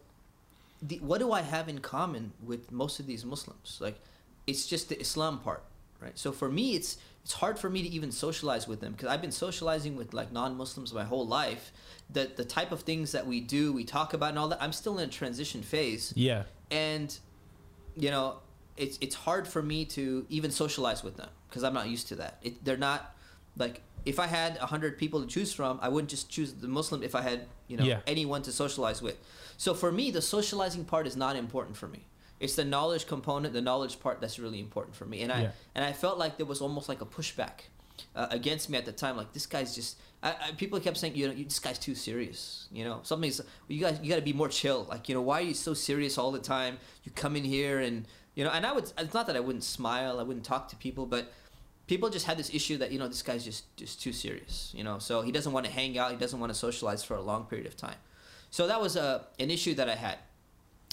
the, 0.81 0.97
what 0.99 1.19
do 1.19 1.31
I 1.31 1.41
have 1.41 1.67
in 1.67 1.79
common 1.79 2.31
with 2.43 2.71
most 2.71 2.99
of 2.99 3.07
these 3.07 3.25
Muslims? 3.25 3.79
Like, 3.81 3.99
it's 4.47 4.65
just 4.65 4.89
the 4.89 4.99
Islam 4.99 5.39
part, 5.39 5.63
right? 5.99 6.17
So 6.17 6.31
for 6.31 6.49
me, 6.49 6.75
it's 6.75 6.97
it's 7.23 7.33
hard 7.33 7.59
for 7.59 7.69
me 7.69 7.83
to 7.83 7.89
even 7.89 8.11
socialize 8.11 8.67
with 8.67 8.79
them 8.79 8.93
because 8.93 9.09
I've 9.09 9.21
been 9.21 9.31
socializing 9.31 9.95
with 9.95 10.13
like 10.13 10.31
non-Muslims 10.31 10.93
my 10.93 11.03
whole 11.03 11.27
life. 11.27 11.71
The 12.09 12.29
the 12.35 12.45
type 12.45 12.71
of 12.71 12.81
things 12.81 13.11
that 13.11 13.27
we 13.27 13.41
do, 13.41 13.73
we 13.73 13.83
talk 13.83 14.13
about, 14.13 14.29
and 14.29 14.39
all 14.39 14.47
that. 14.49 14.61
I'm 14.61 14.73
still 14.73 14.97
in 14.99 15.09
a 15.09 15.11
transition 15.11 15.61
phase, 15.61 16.13
Yeah, 16.15 16.43
and 16.71 17.15
you 17.95 18.09
know, 18.09 18.37
it's 18.77 18.97
it's 19.01 19.15
hard 19.15 19.47
for 19.47 19.61
me 19.61 19.85
to 19.85 20.25
even 20.29 20.51
socialize 20.51 21.03
with 21.03 21.17
them 21.17 21.29
because 21.49 21.63
I'm 21.63 21.73
not 21.73 21.87
used 21.89 22.07
to 22.09 22.15
that. 22.15 22.37
It, 22.41 22.63
they're 22.63 22.77
not 22.77 23.15
like 23.57 23.81
if 24.05 24.19
I 24.19 24.27
had 24.27 24.57
a 24.57 24.65
hundred 24.65 24.97
people 24.97 25.21
to 25.21 25.27
choose 25.27 25.51
from, 25.53 25.79
I 25.81 25.89
wouldn't 25.89 26.09
just 26.09 26.29
choose 26.29 26.53
the 26.53 26.67
Muslim 26.67 27.03
if 27.03 27.15
I 27.15 27.21
had 27.21 27.47
you 27.67 27.77
know 27.77 27.83
Yeah. 27.83 27.99
anyone 28.07 28.41
to 28.43 28.51
socialize 28.51 29.01
with. 29.01 29.17
So 29.57 29.73
for 29.73 29.91
me, 29.91 30.11
the 30.11 30.21
socializing 30.21 30.85
part 30.85 31.05
is 31.07 31.15
not 31.17 31.35
important 31.35 31.75
for 31.77 31.87
me. 31.87 32.05
It's 32.39 32.55
the 32.55 32.63
knowledge 32.63 33.05
component, 33.07 33.53
the 33.53 33.61
knowledge 33.61 33.99
part 33.99 34.21
that's 34.21 34.39
really 34.39 34.59
important 34.61 34.95
for 34.95 35.05
me. 35.05 35.21
And 35.23 35.31
I 35.31 35.41
Yeah. 35.41 35.51
and 35.75 35.83
I 35.83 35.91
felt 35.93 36.17
like 36.17 36.37
there 36.37 36.45
was 36.45 36.61
almost 36.61 36.87
like 36.87 37.01
a 37.01 37.05
pushback 37.05 37.67
uh, 38.15 38.27
against 38.31 38.69
me 38.69 38.77
at 38.77 38.85
the 38.85 38.93
time. 38.93 39.17
Like 39.17 39.33
this 39.33 39.45
guy's 39.45 39.75
just. 39.75 39.97
I, 40.21 40.35
I, 40.47 40.51
people 40.51 40.77
kept 40.81 40.97
saying, 40.97 41.15
you 41.15 41.27
know, 41.29 41.33
this 41.33 41.59
guy's 41.59 41.79
too 41.79 41.95
serious. 41.95 42.67
You 42.71 42.83
know, 42.85 42.99
something's. 43.03 43.39
You 43.69 43.79
guys, 43.81 43.99
you 44.01 44.09
got 44.09 44.17
to 44.17 44.21
be 44.21 44.33
more 44.33 44.49
chill. 44.49 44.85
Like, 44.89 45.07
you 45.09 45.15
know, 45.15 45.21
why 45.21 45.39
are 45.39 45.47
you 45.51 45.53
so 45.53 45.73
serious 45.73 46.17
all 46.17 46.31
the 46.31 46.39
time? 46.39 46.77
You 47.03 47.11
come 47.13 47.35
in 47.37 47.43
here 47.45 47.79
and 47.79 48.05
you 48.39 48.45
know, 48.45 48.51
and 48.51 48.65
I 48.65 48.71
would. 48.71 48.89
It's 48.97 49.13
not 49.13 49.27
that 49.27 49.35
I 49.35 49.41
wouldn't 49.41 49.65
smile, 49.65 50.17
I 50.17 50.23
wouldn't 50.23 50.45
talk 50.45 50.69
to 50.69 50.77
people, 50.77 51.05
but 51.05 51.29
people 51.87 52.09
just 52.09 52.25
had 52.25 52.37
this 52.37 52.49
issue 52.53 52.77
that 52.77 52.89
you 52.89 52.97
know 52.97 53.09
this 53.09 53.21
guy's 53.21 53.43
just 53.43 53.75
just 53.75 54.01
too 54.01 54.13
serious. 54.13 54.71
You 54.73 54.85
know, 54.85 54.97
so 54.97 55.21
he 55.21 55.33
doesn't 55.33 55.51
want 55.51 55.65
to 55.65 55.71
hang 55.73 55.97
out. 55.97 56.11
He 56.11 56.15
doesn't 56.17 56.39
want 56.39 56.49
to 56.49 56.57
socialize 56.57 57.03
for 57.03 57.15
a 57.15 57.21
long 57.21 57.43
period 57.47 57.67
of 57.67 57.75
time. 57.75 57.97
So 58.49 58.65
that 58.67 58.79
was 58.79 58.95
a 58.95 59.25
an 59.39 59.51
issue 59.51 59.73
that 59.73 59.89
I 59.89 59.95
had. 59.95 60.19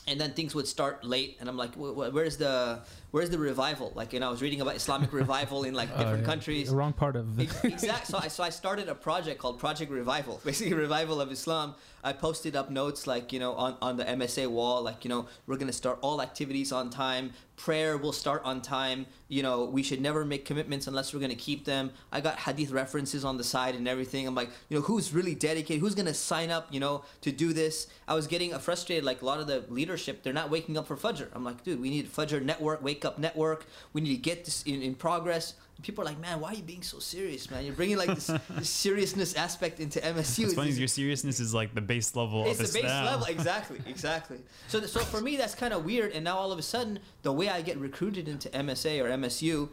And 0.08 0.20
then 0.20 0.32
things 0.32 0.56
would 0.56 0.66
start 0.66 1.04
late, 1.04 1.36
and 1.38 1.48
I'm 1.48 1.56
like, 1.56 1.74
"Wh- 1.74 1.94
wh- 1.94 2.12
"Where's 2.12 2.36
the 2.36 2.80
where's 3.10 3.30
the 3.30 3.38
revival?" 3.38 3.92
Like, 3.94 4.12
you 4.12 4.20
know, 4.20 4.28
I 4.28 4.30
was 4.30 4.42
reading 4.42 4.60
about 4.60 4.76
Islamic 4.76 5.12
revival 5.22 5.64
in 5.64 5.74
like 5.74 5.88
Oh, 5.94 5.98
different 5.98 6.20
yeah. 6.20 6.26
countries. 6.26 6.68
The 6.70 6.76
wrong 6.76 6.92
part 6.92 7.16
of 7.16 7.38
it. 7.38 7.50
exactly. 7.64 8.06
So 8.12 8.18
I, 8.18 8.28
so 8.28 8.42
I 8.42 8.50
started 8.50 8.88
a 8.88 8.94
project 8.94 9.38
called 9.40 9.58
Project 9.58 9.90
Revival, 9.90 10.40
basically 10.44 10.74
revival 10.74 11.20
of 11.20 11.30
Islam. 11.32 11.74
I 12.04 12.12
posted 12.12 12.54
up 12.54 12.70
notes 12.70 13.06
like 13.08 13.32
you 13.32 13.40
know 13.40 13.54
on, 13.54 13.76
on 13.82 13.96
the 13.96 14.04
MSA 14.04 14.48
wall, 14.48 14.82
like 14.82 15.04
you 15.04 15.08
know 15.08 15.26
we're 15.46 15.56
gonna 15.56 15.72
start 15.72 15.98
all 16.02 16.22
activities 16.22 16.70
on 16.72 16.90
time. 16.90 17.32
Prayer 17.56 17.96
will 17.96 18.12
start 18.12 18.42
on 18.44 18.60
time. 18.62 19.06
You 19.28 19.42
know 19.42 19.64
we 19.64 19.82
should 19.82 20.00
never 20.00 20.24
make 20.24 20.44
commitments 20.44 20.86
unless 20.86 21.12
we're 21.12 21.20
gonna 21.20 21.34
keep 21.34 21.64
them. 21.64 21.90
I 22.12 22.20
got 22.20 22.38
hadith 22.38 22.70
references 22.70 23.24
on 23.24 23.38
the 23.38 23.44
side 23.44 23.74
and 23.74 23.88
everything. 23.88 24.26
I'm 24.28 24.36
like, 24.36 24.50
you 24.68 24.76
know, 24.76 24.82
who's 24.82 25.12
really 25.12 25.34
dedicated? 25.34 25.80
Who's 25.80 25.96
gonna 25.96 26.14
sign 26.14 26.50
up? 26.50 26.68
You 26.70 26.78
know, 26.78 27.04
to 27.22 27.32
do 27.32 27.52
this? 27.52 27.88
I 28.06 28.14
was 28.14 28.28
getting 28.28 28.54
uh, 28.54 28.58
frustrated. 28.60 29.04
Like 29.04 29.22
a 29.22 29.24
lot 29.26 29.40
of 29.40 29.48
the 29.48 29.64
leadership, 29.68 30.22
they're 30.22 30.32
not 30.32 30.48
waking 30.48 30.76
up 30.78 30.86
for 30.86 30.96
Fajr. 30.96 31.28
I'm 31.32 31.44
like, 31.44 31.64
dude, 31.64 31.80
we 31.80 31.90
need 31.90 32.12
Fajr 32.12 32.40
network, 32.42 32.82
wake 32.84 32.95
up 33.04 33.18
network. 33.18 33.66
We 33.92 34.00
need 34.00 34.16
to 34.16 34.22
get 34.22 34.44
this 34.44 34.62
in, 34.62 34.82
in 34.82 34.94
progress. 34.94 35.54
And 35.76 35.84
people 35.84 36.02
are 36.02 36.06
like, 36.06 36.20
man, 36.20 36.40
why 36.40 36.52
are 36.52 36.54
you 36.54 36.62
being 36.62 36.82
so 36.82 36.98
serious, 36.98 37.50
man? 37.50 37.64
You're 37.64 37.74
bringing 37.74 37.96
like 37.96 38.08
this, 38.08 38.26
this 38.50 38.70
seriousness 38.70 39.34
aspect 39.34 39.80
into 39.80 40.00
MSU. 40.00 40.44
It's 40.44 40.54
funny. 40.54 40.70
Your 40.70 40.88
seriousness 40.88 41.38
is 41.40 41.52
like 41.52 41.74
the 41.74 41.80
base 41.80 42.16
level 42.16 42.46
it's 42.46 42.60
of 42.60 42.66
the 42.68 42.72
base 42.72 42.84
level, 42.84 43.26
exactly, 43.28 43.80
exactly. 43.86 44.38
So, 44.68 44.80
so 44.80 45.00
for 45.00 45.20
me, 45.20 45.36
that's 45.36 45.54
kind 45.54 45.74
of 45.74 45.84
weird. 45.84 46.12
And 46.12 46.24
now 46.24 46.36
all 46.36 46.52
of 46.52 46.58
a 46.58 46.62
sudden, 46.62 46.98
the 47.22 47.32
way 47.32 47.48
I 47.48 47.62
get 47.62 47.76
recruited 47.78 48.28
into 48.28 48.48
MSA 48.50 49.04
or 49.04 49.08
MSU 49.10 49.68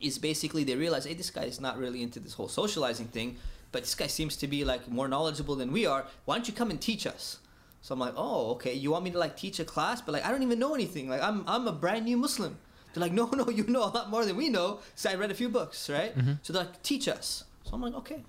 is 0.00 0.18
basically 0.18 0.64
they 0.64 0.76
realize, 0.76 1.04
hey, 1.04 1.14
this 1.14 1.30
guy 1.30 1.44
is 1.44 1.60
not 1.60 1.78
really 1.78 2.02
into 2.02 2.20
this 2.20 2.34
whole 2.34 2.48
socializing 2.48 3.06
thing, 3.06 3.36
but 3.72 3.82
this 3.82 3.94
guy 3.94 4.06
seems 4.06 4.36
to 4.36 4.46
be 4.46 4.64
like 4.64 4.88
more 4.88 5.08
knowledgeable 5.08 5.56
than 5.56 5.72
we 5.72 5.86
are. 5.86 6.06
Why 6.26 6.36
don't 6.36 6.46
you 6.46 6.54
come 6.54 6.70
and 6.70 6.80
teach 6.80 7.06
us? 7.06 7.38
So 7.84 7.92
I'm 7.92 8.00
like, 8.00 8.14
oh, 8.16 8.52
okay. 8.52 8.72
You 8.72 8.92
want 8.92 9.04
me 9.04 9.10
to 9.10 9.18
like 9.18 9.36
teach 9.36 9.60
a 9.60 9.64
class, 9.64 10.00
but 10.00 10.12
like 10.12 10.24
I 10.24 10.30
don't 10.30 10.42
even 10.42 10.58
know 10.58 10.74
anything. 10.74 11.06
Like 11.06 11.22
I'm 11.22 11.44
I'm 11.46 11.68
a 11.68 11.72
brand 11.72 12.06
new 12.06 12.16
Muslim. 12.16 12.56
They're 12.94 13.02
like, 13.02 13.12
no, 13.20 13.26
no, 13.26 13.50
you 13.50 13.64
know 13.64 13.84
a 13.84 13.92
lot 13.92 14.08
more 14.08 14.24
than 14.24 14.36
we 14.36 14.48
know. 14.48 14.80
So 14.94 15.10
I 15.10 15.16
read 15.16 15.30
a 15.30 15.34
few 15.34 15.50
books, 15.50 15.90
right? 15.90 16.16
Mm-hmm. 16.16 16.32
So 16.42 16.54
they're 16.54 16.62
like, 16.62 16.82
teach 16.82 17.08
us. 17.08 17.44
So 17.64 17.74
I'm 17.74 17.82
like, 17.82 17.92
okay, 17.92 18.24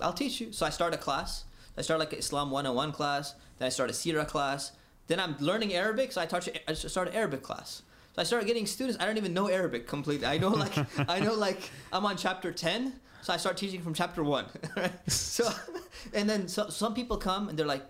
I'll 0.00 0.12
teach 0.12 0.40
you. 0.40 0.52
So 0.52 0.64
I 0.64 0.70
start 0.70 0.94
a 0.94 0.96
class. 0.96 1.42
I 1.76 1.82
start 1.82 1.98
like 1.98 2.12
an 2.12 2.20
Islam 2.20 2.52
101 2.52 2.92
class. 2.92 3.34
Then 3.58 3.66
I 3.66 3.70
start 3.70 3.90
a 3.90 3.92
Sirah 3.92 4.28
class. 4.28 4.70
Then 5.08 5.18
I'm 5.18 5.34
learning 5.40 5.74
Arabic, 5.74 6.12
so 6.12 6.20
I, 6.20 6.26
touch, 6.26 6.48
I 6.68 6.74
start 6.74 7.08
an 7.08 7.14
Arabic 7.14 7.42
class. 7.42 7.82
So 8.14 8.22
I 8.22 8.24
started 8.24 8.46
getting 8.46 8.64
students. 8.64 9.02
I 9.02 9.06
don't 9.06 9.16
even 9.16 9.34
know 9.34 9.48
Arabic 9.48 9.88
completely. 9.88 10.28
I 10.28 10.38
know 10.38 10.50
like 10.50 10.74
I 11.08 11.18
know 11.18 11.34
like 11.34 11.68
I'm 11.92 12.06
on 12.06 12.16
chapter 12.16 12.52
10, 12.52 12.92
so 13.22 13.32
I 13.32 13.38
start 13.38 13.56
teaching 13.56 13.82
from 13.82 13.92
chapter 13.92 14.22
1. 14.22 14.46
right? 14.76 15.10
So 15.10 15.50
and 16.14 16.30
then 16.30 16.46
so, 16.46 16.68
some 16.68 16.94
people 16.94 17.16
come 17.16 17.48
and 17.48 17.58
they're 17.58 17.66
like, 17.66 17.82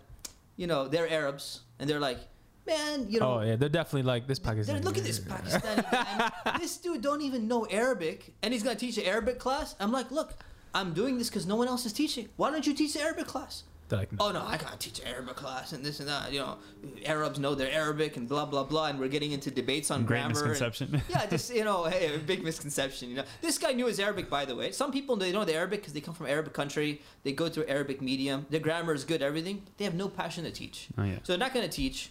you 0.60 0.66
know, 0.66 0.86
they're 0.86 1.08
Arabs 1.08 1.62
and 1.78 1.88
they're 1.88 1.98
like, 1.98 2.18
man, 2.66 3.06
you 3.08 3.18
know, 3.18 3.38
Oh 3.38 3.40
yeah, 3.40 3.56
they're 3.56 3.70
definitely 3.70 4.02
like 4.02 4.26
this 4.26 4.38
Pakistani. 4.38 4.84
look 4.84 4.98
at 4.98 5.04
this 5.04 5.18
Pakistani 5.18 5.90
guy. 6.44 6.58
this 6.58 6.76
dude 6.76 7.00
don't 7.00 7.22
even 7.22 7.48
know 7.48 7.64
Arabic, 7.70 8.34
and 8.42 8.52
he's 8.52 8.62
gonna 8.62 8.76
teach 8.76 8.98
an 8.98 9.04
Arabic 9.04 9.38
class. 9.38 9.74
I'm 9.80 9.90
like, 9.90 10.10
look, 10.10 10.34
I'm 10.74 10.92
doing 10.92 11.16
this 11.16 11.30
because 11.30 11.46
no 11.46 11.56
one 11.56 11.66
else 11.66 11.86
is 11.86 11.94
teaching. 11.94 12.28
Why 12.36 12.50
don't 12.50 12.66
you 12.66 12.74
teach 12.74 12.92
the 12.92 13.00
Arabic 13.00 13.26
class? 13.26 13.62
They're 13.90 13.98
like, 13.98 14.12
no. 14.12 14.18
Oh 14.20 14.32
no, 14.32 14.42
I 14.46 14.56
can't 14.56 14.78
teach 14.80 15.00
Arabic 15.04 15.36
class 15.36 15.72
and 15.72 15.84
this 15.84 16.00
and 16.00 16.08
that. 16.08 16.32
You 16.32 16.38
know, 16.40 16.56
Arabs 17.04 17.38
know 17.38 17.54
their 17.54 17.70
Arabic 17.70 18.16
and 18.16 18.28
blah 18.28 18.46
blah 18.46 18.64
blah, 18.64 18.86
and 18.86 18.98
we're 18.98 19.08
getting 19.08 19.32
into 19.32 19.50
debates 19.50 19.90
on 19.90 20.04
Great 20.06 20.20
grammar. 20.20 20.40
and- 20.40 20.48
misconception. 20.50 21.02
yeah, 21.10 21.26
just 21.26 21.54
you 21.54 21.64
know, 21.64 21.84
hey, 21.84 22.14
a 22.14 22.18
big 22.18 22.42
misconception. 22.42 23.10
You 23.10 23.16
know, 23.16 23.24
this 23.42 23.58
guy 23.58 23.72
knew 23.72 23.86
his 23.86 24.00
Arabic, 24.00 24.30
by 24.30 24.44
the 24.44 24.54
way. 24.56 24.72
Some 24.72 24.92
people 24.92 25.16
they 25.16 25.32
know 25.32 25.44
the 25.44 25.54
Arabic 25.54 25.80
because 25.80 25.92
they 25.92 26.00
come 26.00 26.14
from 26.14 26.26
Arabic 26.26 26.52
country. 26.54 27.02
They 27.24 27.32
go 27.32 27.48
through 27.48 27.66
Arabic 27.66 28.00
medium. 28.00 28.46
Their 28.48 28.60
grammar 28.60 28.94
is 28.94 29.04
good. 29.04 29.20
Everything. 29.22 29.62
They 29.76 29.84
have 29.84 29.94
no 29.94 30.08
passion 30.08 30.44
to 30.44 30.50
teach. 30.52 30.88
Oh 30.96 31.02
yeah. 31.04 31.16
So 31.24 31.32
they're 31.32 31.38
not 31.38 31.52
going 31.52 31.68
to 31.68 31.72
teach. 31.74 32.10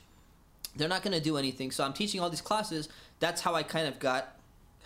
They're 0.75 0.87
not 0.89 1.01
going 1.01 1.13
to 1.17 1.21
do 1.23 1.37
anything. 1.37 1.71
So 1.71 1.83
I'm 1.83 1.93
teaching 1.93 2.21
all 2.21 2.29
these 2.29 2.41
classes. 2.41 2.89
That's 3.19 3.41
how 3.41 3.55
I 3.55 3.63
kind 3.63 3.87
of 3.87 3.99
got 3.99 4.38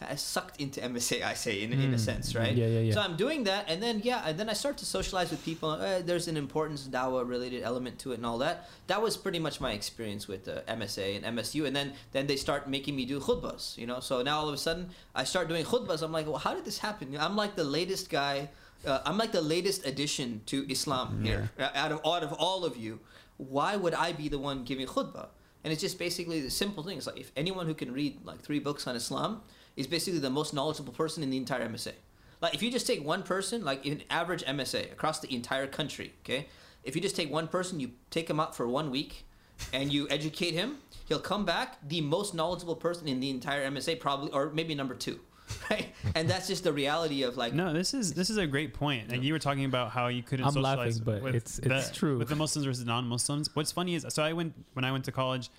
I 0.09 0.15
sucked 0.15 0.59
into 0.61 0.79
MSA, 0.81 1.23
I 1.23 1.33
say, 1.33 1.61
in, 1.63 1.73
in 1.73 1.93
a 1.93 1.97
Mm. 1.97 1.99
sense, 1.99 2.35
right? 2.35 2.55
Yeah, 2.55 2.67
yeah, 2.67 2.79
yeah. 2.79 2.93
So 2.93 3.01
I'm 3.01 3.15
doing 3.15 3.43
that, 3.45 3.65
and 3.69 3.81
then 3.81 4.01
yeah, 4.03 4.23
and 4.27 4.37
then 4.39 4.49
I 4.49 4.53
start 4.53 4.77
to 4.77 4.85
socialize 4.85 5.29
with 5.31 5.43
people. 5.45 5.69
Uh, 5.69 6.01
there's 6.01 6.27
an 6.27 6.37
importance 6.37 6.87
Dawa 6.87 7.27
related 7.27 7.63
element 7.63 7.99
to 7.99 8.11
it 8.11 8.15
and 8.15 8.25
all 8.25 8.37
that. 8.39 8.69
That 8.87 9.01
was 9.01 9.17
pretty 9.17 9.39
much 9.39 9.59
my 9.61 9.71
experience 9.71 10.27
with 10.27 10.47
uh, 10.47 10.61
MSA 10.67 11.07
and 11.17 11.37
MSU, 11.37 11.65
and 11.67 11.75
then 11.75 11.93
then 12.11 12.27
they 12.27 12.35
start 12.37 12.67
making 12.67 12.95
me 12.95 13.05
do 13.05 13.19
khutbas, 13.19 13.77
you 13.77 13.87
know. 13.87 13.99
So 13.99 14.21
now 14.21 14.39
all 14.39 14.47
of 14.47 14.53
a 14.53 14.57
sudden 14.57 14.89
I 15.15 15.23
start 15.23 15.47
doing 15.47 15.65
khutbas. 15.65 16.01
I'm 16.03 16.11
like, 16.11 16.27
well, 16.27 16.37
how 16.47 16.53
did 16.53 16.65
this 16.65 16.79
happen? 16.79 17.15
I'm 17.17 17.35
like 17.35 17.55
the 17.55 17.63
latest 17.79 18.09
guy. 18.09 18.49
Uh, 18.85 18.99
I'm 19.05 19.17
like 19.17 19.31
the 19.31 19.41
latest 19.55 19.85
addition 19.85 20.41
to 20.47 20.69
Islam 20.69 21.23
here. 21.23 21.49
Uh, 21.57 21.69
Out 21.73 21.91
of 21.93 21.99
out 22.05 22.23
of 22.27 22.33
all 22.33 22.65
of 22.65 22.75
you, 22.75 22.99
why 23.37 23.75
would 23.75 23.93
I 23.93 24.11
be 24.11 24.27
the 24.29 24.39
one 24.39 24.63
giving 24.65 24.87
khutbah? 24.87 25.27
And 25.63 25.71
it's 25.71 25.81
just 25.81 25.97
basically 25.97 26.41
the 26.41 26.51
simple 26.51 26.83
thing. 26.83 26.97
It's 26.97 27.07
like 27.07 27.17
if 27.25 27.31
anyone 27.37 27.65
who 27.67 27.73
can 27.73 27.93
read 27.93 28.13
like 28.25 28.39
three 28.41 28.59
books 28.59 28.85
on 28.85 28.97
Islam 28.97 29.41
is 29.75 29.87
basically 29.87 30.19
the 30.19 30.29
most 30.29 30.53
knowledgeable 30.53 30.93
person 30.93 31.23
in 31.23 31.29
the 31.29 31.37
entire 31.37 31.67
MSA. 31.67 31.93
Like 32.41 32.53
if 32.53 32.61
you 32.61 32.71
just 32.71 32.85
take 32.87 33.03
one 33.05 33.23
person, 33.23 33.63
like 33.63 33.85
an 33.85 34.03
average 34.09 34.43
MSA 34.43 34.91
across 34.91 35.19
the 35.19 35.33
entire 35.33 35.67
country, 35.67 36.13
okay? 36.23 36.47
If 36.83 36.95
you 36.95 37.01
just 37.01 37.15
take 37.15 37.31
one 37.31 37.47
person, 37.47 37.79
you 37.79 37.91
take 38.09 38.29
him 38.29 38.39
out 38.39 38.55
for 38.55 38.67
one 38.67 38.91
week, 38.91 39.25
and 39.71 39.93
you 39.93 40.07
educate 40.09 40.51
him, 40.53 40.77
he'll 41.07 41.19
come 41.19 41.45
back 41.45 41.77
the 41.87 42.01
most 42.01 42.33
knowledgeable 42.33 42.75
person 42.75 43.07
in 43.07 43.19
the 43.21 43.29
entire 43.29 43.69
MSA, 43.69 43.99
probably, 43.99 44.29
or 44.31 44.49
maybe 44.49 44.75
number 44.75 44.93
two, 44.93 45.19
right? 45.69 45.93
And 46.15 46.29
that's 46.29 46.47
just 46.47 46.65
the 46.65 46.73
reality 46.73 47.23
of 47.23 47.37
like. 47.37 47.53
No, 47.53 47.71
this 47.71 47.93
is 47.93 48.13
this 48.13 48.29
is 48.29 48.35
a 48.37 48.45
great 48.45 48.73
point. 48.73 49.09
Like 49.09 49.23
you 49.23 49.31
were 49.31 49.39
talking 49.39 49.63
about 49.63 49.91
how 49.91 50.07
you 50.07 50.21
couldn't. 50.23 50.45
I'm 50.45 50.51
socialize 50.53 50.99
laughing, 50.99 51.03
but 51.05 51.23
with 51.23 51.35
it's- 51.35 51.59
it's 51.59 51.89
the- 51.89 51.95
true. 51.95 52.17
with 52.17 52.27
the 52.27 52.35
Muslims 52.35 52.65
versus 52.65 52.85
non-Muslims. 52.85 53.55
What's 53.55 53.71
funny 53.71 53.95
is, 53.95 54.05
so 54.09 54.21
I 54.21 54.33
went 54.33 54.53
when 54.73 54.83
I 54.83 54.91
went 54.91 55.05
to 55.05 55.11
college. 55.13 55.49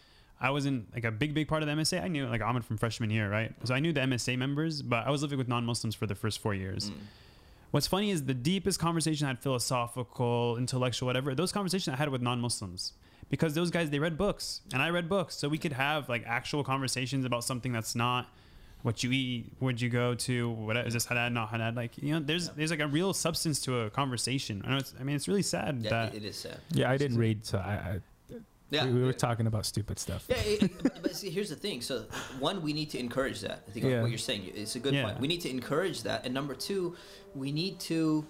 I 0.44 0.50
wasn't 0.50 0.92
like 0.94 1.04
a 1.04 1.10
big, 1.10 1.32
big 1.38 1.46
part 1.48 1.62
of 1.62 1.68
the 1.68 1.74
MSA. 1.74 2.02
I 2.04 2.08
knew 2.08 2.26
like 2.26 2.42
Ahmed 2.42 2.64
from 2.64 2.76
freshman 2.76 3.10
year, 3.10 3.30
right? 3.30 3.50
So 3.64 3.74
I 3.74 3.80
knew 3.80 3.92
the 3.92 4.00
MSA 4.00 4.36
members, 4.38 4.82
but 4.82 5.06
I 5.06 5.10
was 5.10 5.22
living 5.22 5.38
with 5.38 5.48
non-Muslims 5.48 5.94
for 5.94 6.06
the 6.06 6.14
first 6.14 6.36
four 6.40 6.54
years. 6.54 6.90
Mm. 6.90 6.94
What's 7.70 7.86
funny 7.86 8.10
is 8.10 8.24
the 8.24 8.34
deepest 8.34 8.78
conversation 8.78 9.24
I 9.26 9.30
had, 9.30 9.40
philosophical, 9.40 10.56
intellectual, 10.58 11.06
whatever. 11.06 11.34
Those 11.34 11.52
conversations 11.52 11.92
I 11.94 11.96
had 11.96 12.08
with 12.08 12.22
non-Muslims 12.22 12.92
because 13.30 13.54
those 13.54 13.70
guys 13.70 13.90
they 13.90 13.98
read 13.98 14.16
books 14.18 14.60
and 14.72 14.82
I 14.82 14.90
read 14.90 15.08
books, 15.08 15.34
so 15.34 15.48
we 15.48 15.58
could 15.58 15.72
have 15.72 16.08
like 16.08 16.22
actual 16.26 16.62
conversations 16.62 17.24
about 17.24 17.42
something 17.44 17.72
that's 17.72 17.94
not 17.94 18.28
what 18.82 19.02
you 19.02 19.10
eat, 19.12 19.50
where'd 19.60 19.80
you 19.80 19.88
go 19.88 20.14
to, 20.14 20.50
what 20.50 20.76
is 20.76 20.92
this 20.92 21.06
halal, 21.06 21.32
not 21.32 21.50
halal. 21.50 21.74
Like 21.74 21.96
you 21.98 22.12
know, 22.14 22.20
there's 22.20 22.50
there's 22.50 22.70
like 22.70 22.80
a 22.80 22.86
real 22.86 23.12
substance 23.14 23.58
to 23.62 23.80
a 23.80 23.90
conversation. 23.90 24.62
I 24.66 24.70
know 24.72 24.76
it's, 24.76 24.92
I 25.00 25.04
mean, 25.04 25.16
it's 25.16 25.26
really 25.26 25.42
sad 25.42 25.80
Yeah, 25.80 25.90
that 25.90 26.14
it- 26.14 26.22
it 26.22 26.28
is 26.28 26.36
sad. 26.36 26.58
Yeah, 26.70 26.90
I 26.90 26.96
didn't 26.98 27.16
read, 27.18 27.46
so 27.46 27.58
I, 27.58 27.72
I 27.72 28.00
Yeah, 28.70 28.86
we, 28.86 28.92
we 28.94 29.02
were 29.02 29.12
talking 29.12 29.46
about 29.46 29.66
stupid 29.66 29.98
stuff. 29.98 30.24
Yeah, 30.28 30.36
it, 30.38 31.02
but 31.02 31.14
see, 31.14 31.30
here's 31.30 31.50
the 31.50 31.56
thing. 31.56 31.80
So, 31.80 32.06
one, 32.38 32.62
we 32.62 32.72
need 32.72 32.90
to 32.90 32.98
encourage 32.98 33.40
that. 33.42 33.62
I 33.68 33.70
think 33.70 33.84
Yeah. 33.86 34.00
what 34.00 34.10
you're 34.10 34.18
saying 34.18 34.50
it's 34.54 34.74
a 34.74 34.80
good 34.80 34.94
Yeah. 34.94 35.04
point. 35.04 35.20
We 35.20 35.28
need 35.28 35.42
to 35.42 35.50
encourage 35.50 36.02
that, 36.02 36.24
and 36.24 36.32
number 36.34 36.54
two, 36.54 36.96
we 37.34 37.52
need 37.52 37.78
to 37.80 38.26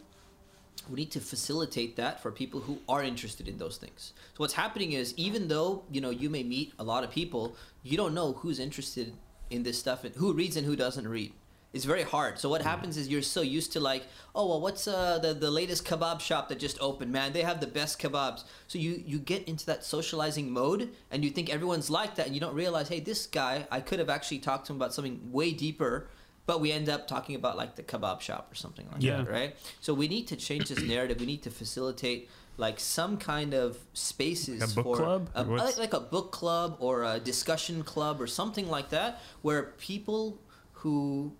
we 0.90 0.96
need 0.96 1.12
to 1.12 1.20
facilitate 1.20 1.96
that 1.96 2.20
for 2.22 2.30
people 2.30 2.60
who 2.60 2.78
are 2.90 3.02
interested 3.02 3.48
in 3.48 3.56
those 3.56 3.78
things. 3.78 4.12
So, 4.34 4.38
what's 4.38 4.52
happening 4.52 4.92
is, 4.92 5.14
even 5.16 5.48
though 5.48 5.84
you 5.90 6.00
know 6.00 6.10
you 6.10 6.28
may 6.28 6.42
meet 6.42 6.74
a 6.78 6.84
lot 6.84 7.04
of 7.04 7.10
people, 7.10 7.56
you 7.82 7.96
don't 7.96 8.12
know 8.14 8.32
who's 8.34 8.58
interested 8.58 9.14
in 9.50 9.62
this 9.62 9.78
stuff 9.78 10.04
and 10.04 10.14
who 10.16 10.32
reads 10.34 10.56
and 10.56 10.66
who 10.66 10.76
doesn't 10.76 11.06
read. 11.08 11.32
It's 11.74 11.84
very 11.84 12.04
hard. 12.04 12.38
So 12.38 12.48
what 12.48 12.62
happens 12.62 12.96
is 12.96 13.08
you're 13.08 13.20
so 13.38 13.42
used 13.42 13.72
to 13.72 13.80
like, 13.80 14.04
oh 14.34 14.46
well, 14.48 14.60
what's 14.60 14.86
uh, 14.86 15.18
the 15.18 15.34
the 15.34 15.50
latest 15.50 15.84
kebab 15.84 16.20
shop 16.20 16.48
that 16.48 16.58
just 16.60 16.78
opened? 16.80 17.10
Man, 17.12 17.32
they 17.32 17.42
have 17.42 17.58
the 17.60 17.66
best 17.66 18.00
kebabs. 18.00 18.44
So 18.68 18.78
you 18.78 19.02
you 19.04 19.18
get 19.18 19.46
into 19.48 19.66
that 19.66 19.84
socializing 19.84 20.50
mode, 20.52 20.82
and 21.10 21.24
you 21.24 21.30
think 21.30 21.50
everyone's 21.50 21.90
like 21.90 22.14
that, 22.16 22.26
and 22.26 22.34
you 22.34 22.40
don't 22.40 22.54
realize, 22.54 22.88
hey, 22.88 23.00
this 23.00 23.26
guy, 23.26 23.66
I 23.70 23.80
could 23.80 23.98
have 23.98 24.08
actually 24.08 24.38
talked 24.38 24.66
to 24.66 24.72
him 24.72 24.76
about 24.80 24.94
something 24.94 25.18
way 25.32 25.50
deeper, 25.50 26.06
but 26.46 26.60
we 26.60 26.70
end 26.70 26.88
up 26.88 27.08
talking 27.08 27.34
about 27.34 27.56
like 27.56 27.74
the 27.74 27.82
kebab 27.82 28.20
shop 28.20 28.52
or 28.52 28.54
something 28.54 28.86
like 28.92 29.02
Yeah. 29.02 29.16
that, 29.22 29.28
right? 29.30 29.56
So 29.80 29.94
we 29.94 30.06
need 30.06 30.28
to 30.28 30.36
change 30.36 30.68
this 30.68 30.82
narrative. 30.82 31.18
We 31.18 31.26
need 31.26 31.42
to 31.42 31.50
facilitate 31.50 32.28
like 32.56 32.78
some 32.78 33.16
kind 33.18 33.52
of 33.52 33.78
spaces 33.94 34.60
Like 34.60 34.70
a 34.70 34.74
book 34.74 34.84
for 34.84 34.96
club? 35.02 35.22
a- 35.34 35.42
like, 35.42 35.76
like 35.78 35.92
a 35.94 36.04
book 36.14 36.30
club 36.30 36.76
or 36.78 37.02
a 37.02 37.18
discussion 37.18 37.82
club 37.82 38.20
or 38.20 38.28
something 38.28 38.68
like 38.76 38.90
that, 38.90 39.20
where 39.42 39.62
people 39.90 40.38
who 40.80 41.32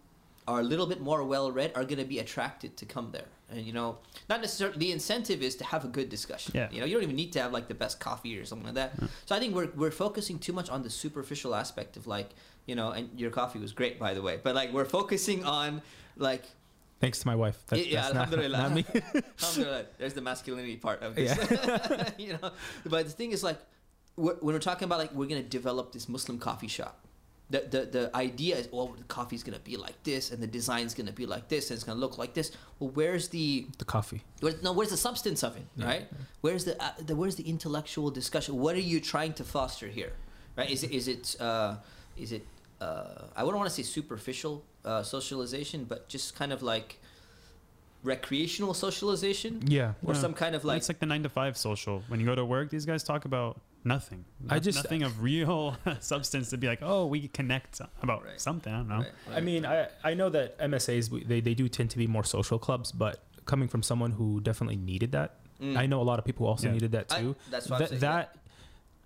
are 0.47 0.61
a 0.61 0.63
little 0.63 0.87
bit 0.87 1.01
more 1.01 1.25
well 1.25 1.51
read 1.51 1.73
are 1.75 1.85
going 1.85 1.99
to 1.99 2.05
be 2.05 2.19
attracted 2.19 2.77
to 2.77 2.85
come 2.87 3.11
there. 3.13 3.27
And 3.51 3.61
you 3.65 3.73
know, 3.73 3.99
not 4.29 4.41
necessarily 4.41 4.79
the 4.79 4.93
incentive 4.93 5.43
is 5.43 5.55
to 5.57 5.65
have 5.65 5.85
a 5.85 5.89
good 5.89 6.09
discussion. 6.09 6.53
Yeah. 6.55 6.69
You 6.71 6.81
know, 6.81 6.87
you 6.87 6.95
don't 6.95 7.03
even 7.03 7.17
need 7.17 7.33
to 7.35 7.43
have 7.43 7.53
like 7.53 7.69
the 7.69 7.75
best 7.75 8.01
coffee 8.01 8.39
or 8.39 8.45
something 8.45 8.67
like 8.67 8.75
that. 8.75 8.93
So 9.27 9.35
I 9.35 9.39
think 9.39 9.55
we're 9.55 9.71
we're 9.77 9.91
focusing 9.91 10.39
too 10.39 10.53
much 10.53 10.69
on 10.71 10.83
the 10.83 10.91
superficial 10.91 11.55
aspect 11.55 11.97
of 11.97 12.07
like 12.07 12.31
you 12.67 12.75
know, 12.75 12.91
and 12.91 13.09
your 13.21 13.31
coffee 13.31 13.59
was 13.59 13.73
great 13.73 13.99
by 13.99 14.15
the 14.15 14.23
way, 14.23 14.39
but 14.43 14.55
like 14.55 14.73
we're 14.73 14.85
focusing 14.87 15.45
on 15.45 15.83
like 16.17 16.45
Thanks 17.01 17.19
to 17.21 17.27
my 17.27 17.35
wife. 17.37 17.59
That, 17.67 17.87
Yeah, 17.87 18.03
that's 18.03 18.15
not, 18.15 18.23
alhamdulillah. 18.33 18.59
not 18.59 18.73
me. 18.73 18.85
Alhamdulillah, 19.43 19.85
there's 19.99 20.15
the 20.15 20.23
masculinity 20.23 20.77
part 20.77 21.03
of 21.03 21.15
this. 21.17 21.37
Yeah. 21.37 22.11
you 22.19 22.33
know, 22.41 22.51
but 22.87 23.05
the 23.05 23.11
thing 23.13 23.33
is 23.33 23.43
like, 23.45 23.59
wh- 24.15 24.41
when 24.43 24.55
we're 24.55 24.59
talking 24.59 24.87
about 24.87 25.01
like 25.01 25.13
we're 25.13 25.27
gonna 25.29 25.43
develop 25.43 25.93
this 25.93 26.09
Muslim 26.09 26.39
coffee 26.39 26.69
shop, 26.69 27.05
the 27.51 27.61
the 27.71 27.81
the 27.97 28.17
idea 28.17 28.57
is 28.57 28.69
well 28.73 28.89
the 28.97 29.05
coffee's 29.05 29.43
gonna 29.43 29.59
be 29.59 29.77
like 29.77 30.03
this 30.03 30.31
and 30.33 30.43
the 30.43 30.47
design's 30.47 30.95
gonna 30.95 31.13
be 31.13 31.27
like 31.27 31.49
this 31.49 31.71
and 31.71 31.77
it's 31.77 31.85
gonna 31.85 32.01
look 32.01 32.17
like 32.19 32.33
this. 32.35 32.51
Well, 32.79 32.91
where's 32.91 33.29
the 33.29 33.67
the 33.79 33.85
coffee. 33.85 34.23
where's, 34.41 34.63
no 34.63 34.73
where's 34.73 34.91
the 34.91 34.97
substance 34.97 35.43
of 35.43 35.57
it, 35.57 35.67
Yeah. 35.77 35.87
right? 35.87 36.09
Where's 36.41 36.65
the, 36.65 36.83
uh, 36.83 36.93
the 37.07 37.15
where's 37.15 37.37
the 37.37 37.47
intellectual 37.49 38.11
discussion? 38.11 38.57
What 38.59 38.75
are 38.77 38.87
you 38.93 38.99
trying 39.01 39.35
to 39.35 39.45
foster 39.45 39.89
here, 39.89 40.13
right? 40.57 40.71
Is 40.71 40.83
it 40.85 40.91
is 40.91 41.07
it 41.09 41.37
uh, 41.41 41.77
is 42.17 42.33
it 42.33 42.47
uh, 42.81 43.29
I 43.37 43.43
wouldn't 43.45 43.59
want 43.59 43.69
to 43.71 43.75
say 43.77 43.83
superficial 43.83 44.65
uh, 44.85 45.03
socialization, 45.03 45.85
but 45.85 46.09
just 46.09 46.35
kind 46.35 46.53
of 46.53 46.63
like 46.63 46.99
recreational 48.03 48.75
socialization 48.75 49.63
Yeah. 49.67 49.95
or 50.05 50.15
Yeah. 50.15 50.21
some 50.21 50.35
kind 50.35 50.55
of 50.55 50.65
like, 50.65 50.79
it's 50.79 50.89
like 50.89 50.99
the 50.99 51.07
nine 51.07 51.23
to 51.23 51.29
five 51.29 51.57
social. 51.57 52.03
When 52.09 52.21
you 52.21 52.27
go 52.27 52.35
to 52.35 52.45
work, 52.45 52.69
these 52.71 52.85
guys 52.85 53.03
talk 53.03 53.25
about 53.25 53.61
nothing. 53.85 54.25
I 54.49 54.55
No- 54.55 54.61
just- 54.61 54.79
nothing 54.79 55.03
of 55.03 55.23
real 55.23 55.77
substance 56.01 56.51
to 56.51 56.57
be 56.59 56.67
like, 56.67 56.81
oh, 56.83 57.07
we 57.07 57.29
connect 57.29 57.81
about 58.03 58.25
Right. 58.25 58.41
something. 58.41 58.73
I 58.73 58.79
don't 58.79 58.89
know. 58.89 58.99
Right, 58.99 59.37
I 59.37 59.41
mean, 59.41 59.65
I 59.67 59.89
I 60.03 60.15
know 60.15 60.29
that 60.31 60.59
MSAs 60.59 61.11
they 61.29 61.41
they 61.41 61.55
do 61.55 61.69
tend 61.69 61.91
to 61.91 61.99
be 61.99 62.07
more 62.07 62.25
social 62.25 62.59
clubs, 62.59 62.93
but 62.93 63.23
coming 63.45 63.69
from 63.69 63.83
someone 63.83 64.13
who 64.13 64.41
definitely 64.41 64.77
needed 64.77 65.13
that, 65.13 65.37
Mm. 65.61 65.77
I 65.77 65.87
know 65.87 66.01
a 66.01 66.07
lot 66.11 66.19
of 66.19 66.25
people 66.25 66.47
also 66.47 66.67
Yeah. 66.67 66.73
needed 66.73 66.93
that 66.93 67.13
I- 67.13 67.21
too. 67.21 67.37
that's 67.51 67.69
what 67.69 67.77
I'm 67.77 67.81
that 67.83 67.89
saying, 67.91 68.01
that 68.01 68.37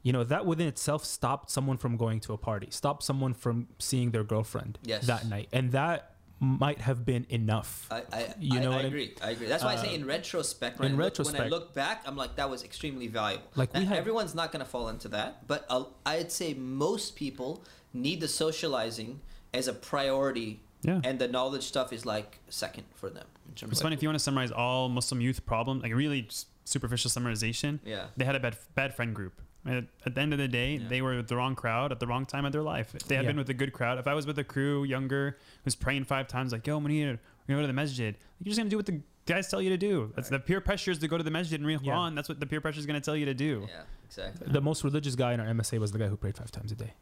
you 0.02 0.12
know 0.12 0.24
that 0.24 0.46
within 0.46 0.66
itself 0.68 1.04
stopped 1.04 1.50
someone 1.50 1.76
from 1.76 1.96
going 1.96 2.20
to 2.20 2.32
a 2.32 2.38
party, 2.38 2.68
stopped 2.70 3.02
someone 3.02 3.34
from 3.34 3.68
seeing 3.78 4.12
their 4.12 4.24
girlfriend 4.24 4.78
Yes. 4.82 5.06
that 5.06 5.26
night, 5.26 5.48
and 5.52 5.72
that 5.72 6.14
might 6.40 6.80
have 6.80 7.04
been 7.04 7.26
enough. 7.30 7.86
I, 7.90 8.02
I, 8.12 8.34
You 8.38 8.60
know 8.60 8.70
I 8.72 8.76
what 8.76 8.84
I- 8.84 8.88
agree. 8.88 9.14
I 9.22 9.30
agree. 9.30 9.46
That's 9.48 9.64
why 9.64 9.72
I 9.72 9.76
say 9.76 9.90
Uh, 9.90 9.94
in 9.96 10.04
retrospect, 10.06 10.78
when, 10.78 10.92
in 10.92 11.00
I 11.00 11.04
look, 11.04 11.18
when 11.18 11.40
I 11.40 11.48
look 11.48 11.74
back, 11.74 12.02
I'm 12.06 12.16
like, 12.16 12.36
that 12.36 12.48
was 12.48 12.62
extremely 12.62 13.08
valuable. 13.08 13.46
Like, 13.56 13.74
we 13.74 13.80
Now, 13.80 13.86
had- 13.86 13.98
everyone's 13.98 14.34
not 14.34 14.52
going 14.52 14.64
to 14.64 14.70
fall 14.70 14.88
into 14.88 15.08
that, 15.08 15.46
but 15.46 15.66
i 15.70 15.84
I'd 16.06 16.30
say 16.32 16.54
most 16.54 17.16
people 17.16 17.64
need 17.92 18.20
the 18.20 18.28
socializing 18.28 19.20
as 19.52 19.66
a 19.66 19.72
priority, 19.72 20.60
Yeah. 20.82 21.00
and 21.04 21.18
the 21.18 21.26
knowledge 21.28 21.64
stuff 21.64 21.92
is 21.92 22.06
like 22.06 22.38
second 22.48 22.84
for 22.94 23.10
them. 23.10 23.26
In 23.48 23.54
terms 23.54 23.72
It's 23.72 23.80
of 23.80 23.84
funny 23.84 23.94
if 23.96 24.02
you 24.02 24.08
want 24.08 24.18
to 24.18 24.22
summarize 24.24 24.52
all 24.52 24.88
Muslim 24.88 25.20
youth 25.20 25.44
problems, 25.44 25.82
like 25.82 25.94
really 25.94 26.28
superficial 26.64 27.10
summarization. 27.10 27.80
Yeah. 27.84 28.06
They 28.16 28.24
had 28.26 28.36
a 28.36 28.40
bad 28.40 28.56
bad 28.74 28.94
friend 28.94 29.14
group. 29.14 29.40
At, 29.66 29.84
at 30.06 30.14
the 30.14 30.20
end 30.20 30.32
of 30.32 30.38
the 30.38 30.48
day, 30.48 30.76
Yeah. 30.76 30.88
they 30.88 31.02
were 31.02 31.16
with 31.16 31.28
the 31.28 31.36
wrong 31.36 31.54
crowd 31.54 31.92
at 31.92 32.00
the 32.00 32.06
wrong 32.06 32.24
time 32.24 32.44
of 32.44 32.52
their 32.52 32.62
life. 32.62 32.94
If 32.94 33.02
they 33.08 33.16
had 33.16 33.24
Yeah. 33.24 33.30
been 33.30 33.36
with 33.38 33.50
a 33.50 33.54
good 33.54 33.72
crowd, 33.72 33.98
if 33.98 34.06
I 34.06 34.14
was 34.14 34.26
with 34.26 34.38
a 34.38 34.44
crew 34.44 34.84
younger 34.84 35.36
who's 35.64 35.74
praying 35.74 36.04
five 36.04 36.26
times, 36.28 36.52
like, 36.52 36.66
yo, 36.66 36.76
I'm 36.78 36.86
here, 36.86 37.08
we're 37.46 37.54
gonna 37.54 37.58
go 37.58 37.60
to 37.62 37.66
the 37.66 37.72
masjid. 37.72 38.16
You're 38.40 38.50
just 38.50 38.58
gonna 38.58 38.70
do 38.70 38.76
what 38.76 38.86
the 38.86 39.00
guys 39.26 39.48
tell 39.48 39.60
you 39.60 39.68
to 39.70 39.76
do. 39.76 40.12
That's 40.16 40.28
the 40.30 40.38
peer 40.38 40.60
pressure 40.60 40.90
is 40.92 40.98
to 41.00 41.08
go 41.08 41.18
to 41.18 41.24
the 41.24 41.30
masjid 41.30 41.60
and 41.60 41.66
read 41.66 41.80
Yeah. 41.82 41.92
Quran. 41.92 42.14
That's 42.14 42.28
what 42.28 42.40
the 42.40 42.46
peer 42.46 42.60
pressure 42.60 42.78
is 42.78 42.86
gonna 42.86 43.00
tell 43.00 43.16
you 43.16 43.26
to 43.26 43.34
do. 43.34 43.66
Yeah, 43.68 43.82
exactly. 44.06 44.46
The 44.50 44.60
most 44.60 44.84
religious 44.84 45.14
guy 45.16 45.32
in 45.34 45.40
our 45.40 45.46
MSA 45.48 45.78
was 45.78 45.92
the 45.92 45.98
guy 45.98 46.06
who 46.08 46.16
prayed 46.16 46.36
five 46.36 46.50
times 46.50 46.72
a 46.72 46.76
day. 46.76 46.94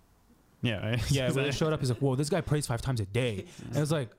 Yeah, 0.63 0.85
right? 0.91 1.11
Yeah, 1.13 1.31
when 1.31 1.45
he 1.45 1.53
showed 1.61 1.73
up, 1.73 1.81
he's 1.81 1.91
like, 1.91 2.01
"Whoa, 2.01 2.17
this 2.17 2.31
guy 2.31 2.41
prays 2.41 2.67
five 2.67 2.81
times 2.83 2.99
a 3.01 3.07
day." 3.07 3.45
And 3.69 3.77
I 3.77 3.81
was 3.81 3.93
like, 3.93 4.11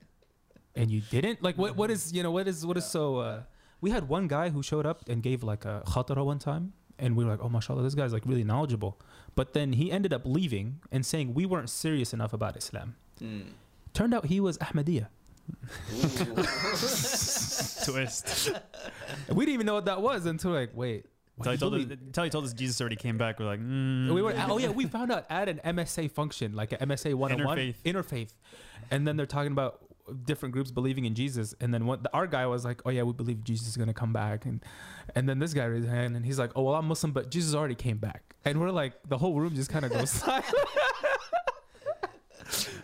"And 0.76 0.90
you 0.92 1.02
didn't? 1.10 1.42
Like, 1.44 1.58
what? 1.58 1.76
What 1.76 1.90
is 1.92 2.14
you 2.14 2.22
know? 2.24 2.32
What 2.32 2.48
is 2.48 2.66
what 2.66 2.78
is 2.78 2.86
so?" 2.86 3.18
Uh, 3.18 3.44
we 3.82 3.90
had 3.90 4.08
one 4.08 4.28
guy 4.28 4.50
who 4.50 4.62
showed 4.64 4.86
up 4.86 5.10
and 5.10 5.22
gave 5.24 5.44
like 5.44 5.66
a 5.66 5.84
khatira 5.88 6.24
one 6.24 6.40
time, 6.40 6.74
and 7.00 7.16
we 7.16 7.24
were 7.26 7.32
like, 7.32 7.40
"Oh, 7.42 7.50
mashallah, 7.50 7.84
this 7.84 7.96
guy's 7.96 8.14
like 8.14 8.26
really 8.26 8.44
knowledgeable." 8.44 9.00
But 9.36 9.54
then 9.54 9.74
he 9.74 9.92
ended 9.92 10.14
up 10.14 10.24
leaving 10.26 10.80
and 10.92 11.06
saying 11.06 11.34
we 11.34 11.46
weren't 11.46 11.70
serious 11.70 12.14
enough 12.14 12.34
about 12.34 12.58
Islam. 12.58 12.96
Mm. 13.22 13.44
Turned 13.94 14.14
out 14.14 14.26
he 14.26 14.40
was 14.40 14.58
Ahmadiyya. 14.60 15.08
twist. 17.86 18.52
We 19.30 19.46
didn't 19.46 19.54
even 19.56 19.66
know 19.66 19.74
what 19.76 19.86
that 19.86 20.02
was 20.02 20.26
until 20.26 20.52
like, 20.52 20.72
wait. 20.74 21.06
what 21.36 21.48
Until 21.48 21.72
he, 21.72 21.80
you 21.80 21.86
told 21.86 21.92
us, 21.92 21.98
until 22.06 22.24
he 22.26 22.30
told 22.30 22.46
us 22.46 22.54
Jesus 22.54 22.80
already 22.82 22.96
came 22.96 23.18
back. 23.18 23.40
We're 23.40 23.46
like, 23.46 23.60
mm, 23.60 24.14
we 24.14 24.22
were 24.22 24.34
oh 24.50 24.58
yeah 24.58 24.70
we 24.70 24.86
found 24.86 25.12
out 25.12 25.26
at 25.30 25.48
an 25.50 25.60
MSA 25.64 26.12
function 26.12 26.54
like 26.54 26.72
an 26.74 26.80
MSA 26.90 27.14
101 27.14 27.58
Interfaith. 27.58 27.76
interfaith 27.86 28.30
and 28.92 29.08
then 29.08 29.18
they're 29.18 29.26
talking 29.26 29.52
about 29.52 29.82
different 30.26 30.54
groups 30.54 30.72
believing 30.72 31.06
in 31.06 31.16
Jesus. 31.16 31.54
And 31.60 31.74
then 31.74 31.86
what 31.86 32.06
our 32.14 32.28
guy 32.28 32.46
was 32.48 32.66
like 32.66 32.82
oh 32.86 32.90
yeah 32.90 33.04
we 33.04 33.14
believe 33.14 33.44
Jesus 33.44 33.68
is 33.68 33.78
going 33.78 33.88
to 33.88 33.94
come 33.94 34.14
back. 34.14 34.46
And 34.46 34.64
and 35.16 35.28
then 35.28 35.40
this 35.40 35.54
guy 35.54 35.66
raised 35.66 35.86
his 35.86 35.94
hand 35.94 36.16
and 36.16 36.26
he's 36.26 36.40
like 36.40 36.52
oh 36.56 36.64
well 36.64 36.76
I'm 36.76 36.88
Muslim 36.88 37.12
but 37.12 37.30
Jesus 37.30 37.54
already 37.56 37.76
came 37.76 37.98
back. 37.98 38.36
And 38.46 38.60
we're 38.60 38.72
like 38.72 38.94
the 39.08 39.18
whole 39.18 39.40
room 39.40 39.56
just 39.56 39.70
kind 39.70 39.86
of 39.86 39.92
goes 39.92 40.10
silent. 40.24 40.46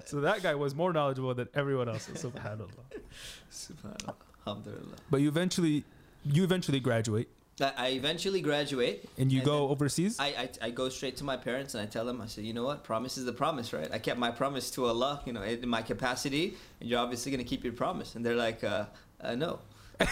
So 0.05 0.21
that 0.21 0.43
guy 0.43 0.53
was 0.53 0.75
more 0.75 0.93
knowledgeable 0.93 1.33
than 1.33 1.47
everyone 1.55 1.89
else. 1.89 2.07
Subhanallah. 2.13 2.69
Subhanallah. 3.51 4.15
Alhamdulillah. 4.45 4.97
but 5.09 5.21
you 5.21 5.27
eventually 5.29 5.85
you 6.25 6.43
eventually 6.43 6.79
graduate 6.79 7.29
I, 7.61 7.73
I 7.77 7.87
eventually 7.89 8.41
graduate. 8.41 9.09
and 9.17 9.31
you 9.31 9.39
And 9.39 9.45
go 9.45 9.69
overseas 9.69 10.19
I, 10.19 10.27
I, 10.27 10.49
I 10.63 10.69
go 10.71 10.89
straight 10.89 11.17
to 11.17 11.23
my 11.23 11.37
parents 11.37 11.73
and 11.75 11.83
I 11.83 11.85
tell 11.85 12.05
them, 12.05 12.21
I 12.21 12.25
said, 12.27 12.43
you 12.45 12.53
know 12.53 12.63
what? 12.63 12.83
Promise 12.83 13.17
is 13.17 13.25
the 13.25 13.33
promise, 13.33 13.73
right? 13.73 13.89
I 13.91 13.99
kept 13.99 14.19
my 14.19 14.31
promise 14.31 14.71
to 14.71 14.85
Allah, 14.85 15.21
you 15.25 15.33
know, 15.33 15.43
in 15.43 15.67
my 15.67 15.81
capacity, 15.81 16.55
and 16.79 16.89
you're 16.89 16.99
obviously 16.99 17.31
going 17.31 17.43
to 17.43 17.49
keep 17.49 17.63
your 17.63 17.73
promise. 17.73 18.15
And 18.15 18.25
they're 18.25 18.35
like, 18.35 18.63
uh, 18.63 18.85
uh, 19.21 19.35
no. 19.35 19.59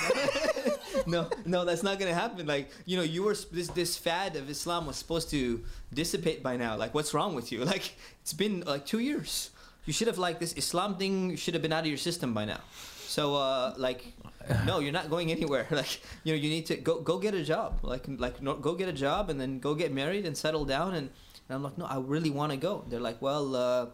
no, 1.07 1.27
no, 1.45 1.65
that's 1.65 1.81
not 1.81 1.97
gonna 1.99 2.13
happen. 2.13 2.45
Like, 2.45 2.69
you 2.85 2.97
know, 2.97 3.03
you 3.03 3.23
were 3.23 3.35
this 3.51 3.67
this 3.69 3.97
fad 3.97 4.35
of 4.35 4.49
Islam 4.49 4.85
was 4.85 4.95
supposed 4.95 5.31
to 5.31 5.63
dissipate 5.91 6.43
by 6.43 6.55
now. 6.55 6.77
Like, 6.77 6.93
what's 6.93 7.13
wrong 7.13 7.33
with 7.33 7.51
you? 7.51 7.65
Like, 7.71 7.95
it's 8.21 8.31
been 8.33 8.61
like 8.61 8.85
two 8.85 8.99
years. 8.99 9.49
You 9.85 9.93
should 9.93 10.07
have 10.07 10.19
like 10.19 10.39
this 10.39 10.53
Islam 10.53 10.97
thing 10.97 11.35
should 11.35 11.55
have 11.55 11.63
been 11.63 11.73
out 11.73 11.81
of 11.81 11.87
your 11.87 11.97
system 11.97 12.33
by 12.33 12.45
now. 12.45 12.59
So, 13.07 13.35
uh, 13.35 13.73
like, 13.77 14.13
no, 14.65 14.79
you're 14.79 14.91
not 14.91 15.09
going 15.09 15.31
anywhere. 15.31 15.67
Like, 15.71 16.01
you 16.23 16.33
know, 16.33 16.39
you 16.39 16.49
need 16.49 16.65
to 16.67 16.75
go 16.75 16.99
go 17.01 17.17
get 17.19 17.33
a 17.33 17.43
job. 17.43 17.79
Like, 17.83 18.05
like 18.07 18.41
no, 18.41 18.55
go 18.55 18.75
get 18.75 18.89
a 18.89 18.93
job 18.93 19.29
and 19.29 19.39
then 19.39 19.59
go 19.59 19.75
get 19.75 19.91
married 19.91 20.25
and 20.25 20.35
settle 20.35 20.65
down. 20.65 20.93
And, 20.95 21.09
and 21.47 21.55
I'm 21.55 21.63
like, 21.63 21.77
no, 21.77 21.85
I 21.85 21.97
really 21.97 22.29
want 22.29 22.51
to 22.51 22.57
go. 22.57 22.83
They're 22.87 22.99
like, 22.99 23.21
well, 23.21 23.55
uh, 23.55 23.85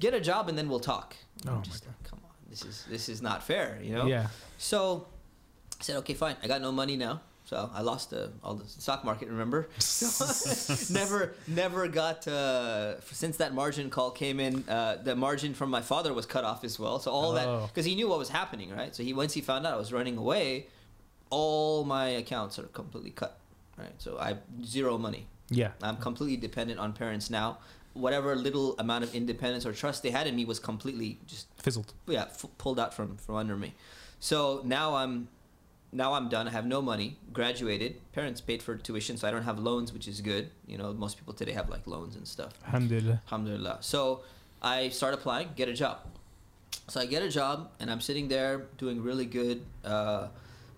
get 0.00 0.14
a 0.14 0.20
job 0.20 0.48
and 0.48 0.56
then 0.56 0.68
we'll 0.68 0.80
talk. 0.80 1.14
Oh 1.46 1.50
I'm 1.50 1.56
my 1.56 1.62
just 1.62 1.86
like, 1.86 2.02
come 2.04 2.20
on, 2.24 2.34
this 2.48 2.64
is 2.64 2.84
this 2.90 3.08
is 3.08 3.22
not 3.22 3.42
fair, 3.42 3.78
you 3.82 3.92
know. 3.94 4.06
yeah 4.06 4.28
So 4.58 5.06
I 5.80 5.84
said, 5.84 5.96
okay, 5.98 6.14
fine. 6.14 6.36
I 6.42 6.46
got 6.48 6.60
no 6.60 6.72
money 6.72 6.96
now. 6.96 7.20
So 7.48 7.70
I 7.72 7.80
lost 7.80 8.12
uh, 8.12 8.26
all 8.44 8.54
the 8.56 8.68
stock 8.68 9.04
market, 9.04 9.28
remember? 9.28 9.68
never, 10.90 11.34
never 11.46 11.88
got, 11.88 12.28
uh, 12.28 13.00
since 13.00 13.38
that 13.38 13.54
margin 13.54 13.88
call 13.88 14.10
came 14.10 14.38
in, 14.38 14.68
uh, 14.68 14.98
the 15.02 15.16
margin 15.16 15.54
from 15.54 15.70
my 15.70 15.80
father 15.80 16.12
was 16.12 16.26
cut 16.26 16.44
off 16.44 16.62
as 16.62 16.78
well. 16.78 16.98
So 16.98 17.10
all 17.10 17.32
that, 17.32 17.48
Oh. 17.48 17.66
because 17.66 17.86
he 17.86 17.94
knew 17.94 18.06
what 18.06 18.18
was 18.18 18.28
happening, 18.28 18.70
right? 18.70 18.94
So 18.94 19.02
he, 19.02 19.14
once 19.14 19.32
he 19.32 19.40
found 19.40 19.66
out 19.66 19.72
I 19.72 19.76
was 19.78 19.92
running 19.94 20.18
away, 20.18 20.66
all 21.30 21.84
my 21.84 22.08
accounts 22.08 22.58
are 22.58 22.64
completely 22.64 23.12
cut, 23.12 23.38
right? 23.78 23.94
So 23.96 24.18
I 24.18 24.28
have 24.28 24.40
zero 24.64 24.98
money. 24.98 25.26
yeah 25.50 25.70
I'm 25.82 25.96
completely 25.96 26.36
dependent 26.36 26.78
on 26.78 26.92
parents 26.92 27.30
now. 27.30 27.58
Whatever 27.94 28.36
little 28.36 28.76
amount 28.78 29.04
of 29.04 29.14
independence 29.14 29.64
or 29.64 29.72
trust 29.72 30.02
they 30.02 30.10
had 30.10 30.26
in 30.26 30.36
me 30.36 30.44
was 30.44 30.58
completely 30.60 31.18
just 31.26 31.46
fizzled 31.56 31.92
yeah 32.06 32.24
f- 32.24 32.44
pulled 32.58 32.78
out 32.78 32.92
from 32.94 33.16
from 33.16 33.34
under 33.34 33.56
me 33.56 33.72
so 34.20 34.60
now 34.64 34.94
i'm 34.94 35.26
now 35.92 36.12
i'm 36.12 36.28
done 36.28 36.46
i 36.46 36.50
have 36.50 36.66
no 36.66 36.82
money 36.82 37.16
graduated 37.32 37.96
parents 38.12 38.40
paid 38.40 38.62
for 38.62 38.76
tuition 38.76 39.16
so 39.16 39.26
i 39.26 39.30
don't 39.30 39.44
have 39.44 39.58
loans 39.58 39.92
which 39.92 40.06
is 40.06 40.20
good. 40.20 40.50
You 40.66 40.78
know 40.78 40.92
most 40.92 41.16
people 41.18 41.32
today 41.32 41.52
have 41.52 41.68
like 41.68 41.86
loans 41.86 42.16
and 42.16 42.26
stuff. 42.26 42.52
Alhamdulillah. 42.66 43.22
Alhamdulillah. 43.26 43.78
So 43.80 44.22
i 44.60 44.88
start 44.88 45.14
applying 45.14 45.48
get 45.56 45.68
a 45.68 45.72
job. 45.72 45.98
So 46.88 47.00
i 47.00 47.06
get 47.06 47.22
a 47.22 47.28
job 47.28 47.70
and 47.80 47.90
i'm 47.90 48.00
sitting 48.00 48.28
there 48.28 48.66
doing 48.76 49.02
really 49.02 49.26
good 49.26 49.62
uh, 49.84 50.28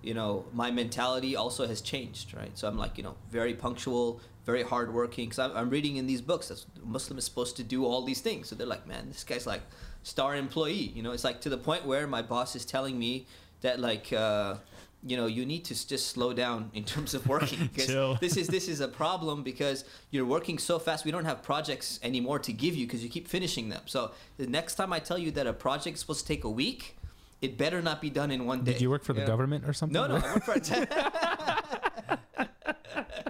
you 0.02 0.14
know 0.14 0.44
my 0.52 0.70
mentality 0.70 1.36
also 1.36 1.66
has 1.66 1.80
changed 1.80 2.34
right? 2.34 2.56
So 2.56 2.68
i'm 2.68 2.78
like 2.78 2.96
you 2.98 3.04
know 3.04 3.16
very 3.30 3.54
punctual 3.54 4.20
very 4.46 4.62
hardworking 4.62 5.26
because 5.26 5.38
I'm, 5.38 5.56
I'm 5.56 5.70
reading 5.70 5.96
in 5.96 6.06
these 6.06 6.22
books 6.22 6.48
that 6.48 6.64
muslim 6.84 7.18
is 7.18 7.24
supposed 7.24 7.56
to 7.56 7.62
do 7.62 7.84
all 7.84 8.02
these 8.02 8.20
things. 8.20 8.48
So 8.48 8.54
they're 8.54 8.66
like 8.66 8.86
man 8.86 9.08
this 9.08 9.24
guy's 9.24 9.46
like 9.46 9.62
star 10.02 10.36
employee. 10.36 10.92
You 10.94 11.02
know 11.02 11.12
it's 11.12 11.24
like 11.24 11.40
to 11.42 11.48
the 11.48 11.58
point 11.58 11.84
where 11.84 12.06
my 12.06 12.22
boss 12.22 12.54
is 12.56 12.64
telling 12.64 12.98
me 12.98 13.26
that 13.60 13.78
like 13.78 14.12
uh, 14.12 14.54
you 15.02 15.16
know 15.16 15.26
you 15.26 15.46
need 15.46 15.64
to 15.64 15.88
just 15.88 16.08
slow 16.08 16.32
down 16.32 16.70
in 16.74 16.84
terms 16.84 17.14
of 17.14 17.26
working 17.26 17.58
because 17.74 18.18
this 18.20 18.36
is 18.36 18.48
this 18.48 18.68
is 18.68 18.80
a 18.80 18.88
problem 18.88 19.42
because 19.42 19.84
you're 20.10 20.26
working 20.26 20.58
so 20.58 20.78
fast 20.78 21.04
we 21.06 21.10
don't 21.10 21.24
have 21.24 21.42
projects 21.42 21.98
anymore 22.02 22.38
to 22.38 22.52
give 22.52 22.74
you 22.76 22.86
because 22.86 23.02
you 23.02 23.08
keep 23.08 23.26
finishing 23.26 23.70
them 23.70 23.80
so 23.86 24.10
the 24.36 24.46
next 24.46 24.74
time 24.74 24.92
i 24.92 24.98
tell 24.98 25.16
you 25.18 25.30
that 25.30 25.46
a 25.46 25.52
project 25.54 25.94
is 25.94 26.00
supposed 26.00 26.20
to 26.20 26.26
take 26.26 26.44
a 26.44 26.50
week 26.50 26.96
it 27.40 27.56
better 27.56 27.80
not 27.80 28.02
be 28.02 28.10
done 28.10 28.30
in 28.30 28.44
one 28.44 28.62
day 28.62 28.72
did 28.72 28.82
you 28.82 28.90
work 28.90 29.02
for 29.02 29.14
the 29.14 29.20
Yeah. 29.20 29.26
government 29.26 29.64
or 29.66 29.72
something 29.72 29.94
no 29.94 30.06
no 30.06 30.16
i 30.16 30.34
work 30.34 30.44
for 30.44 30.52
a 30.52 30.60
tech 30.70 30.92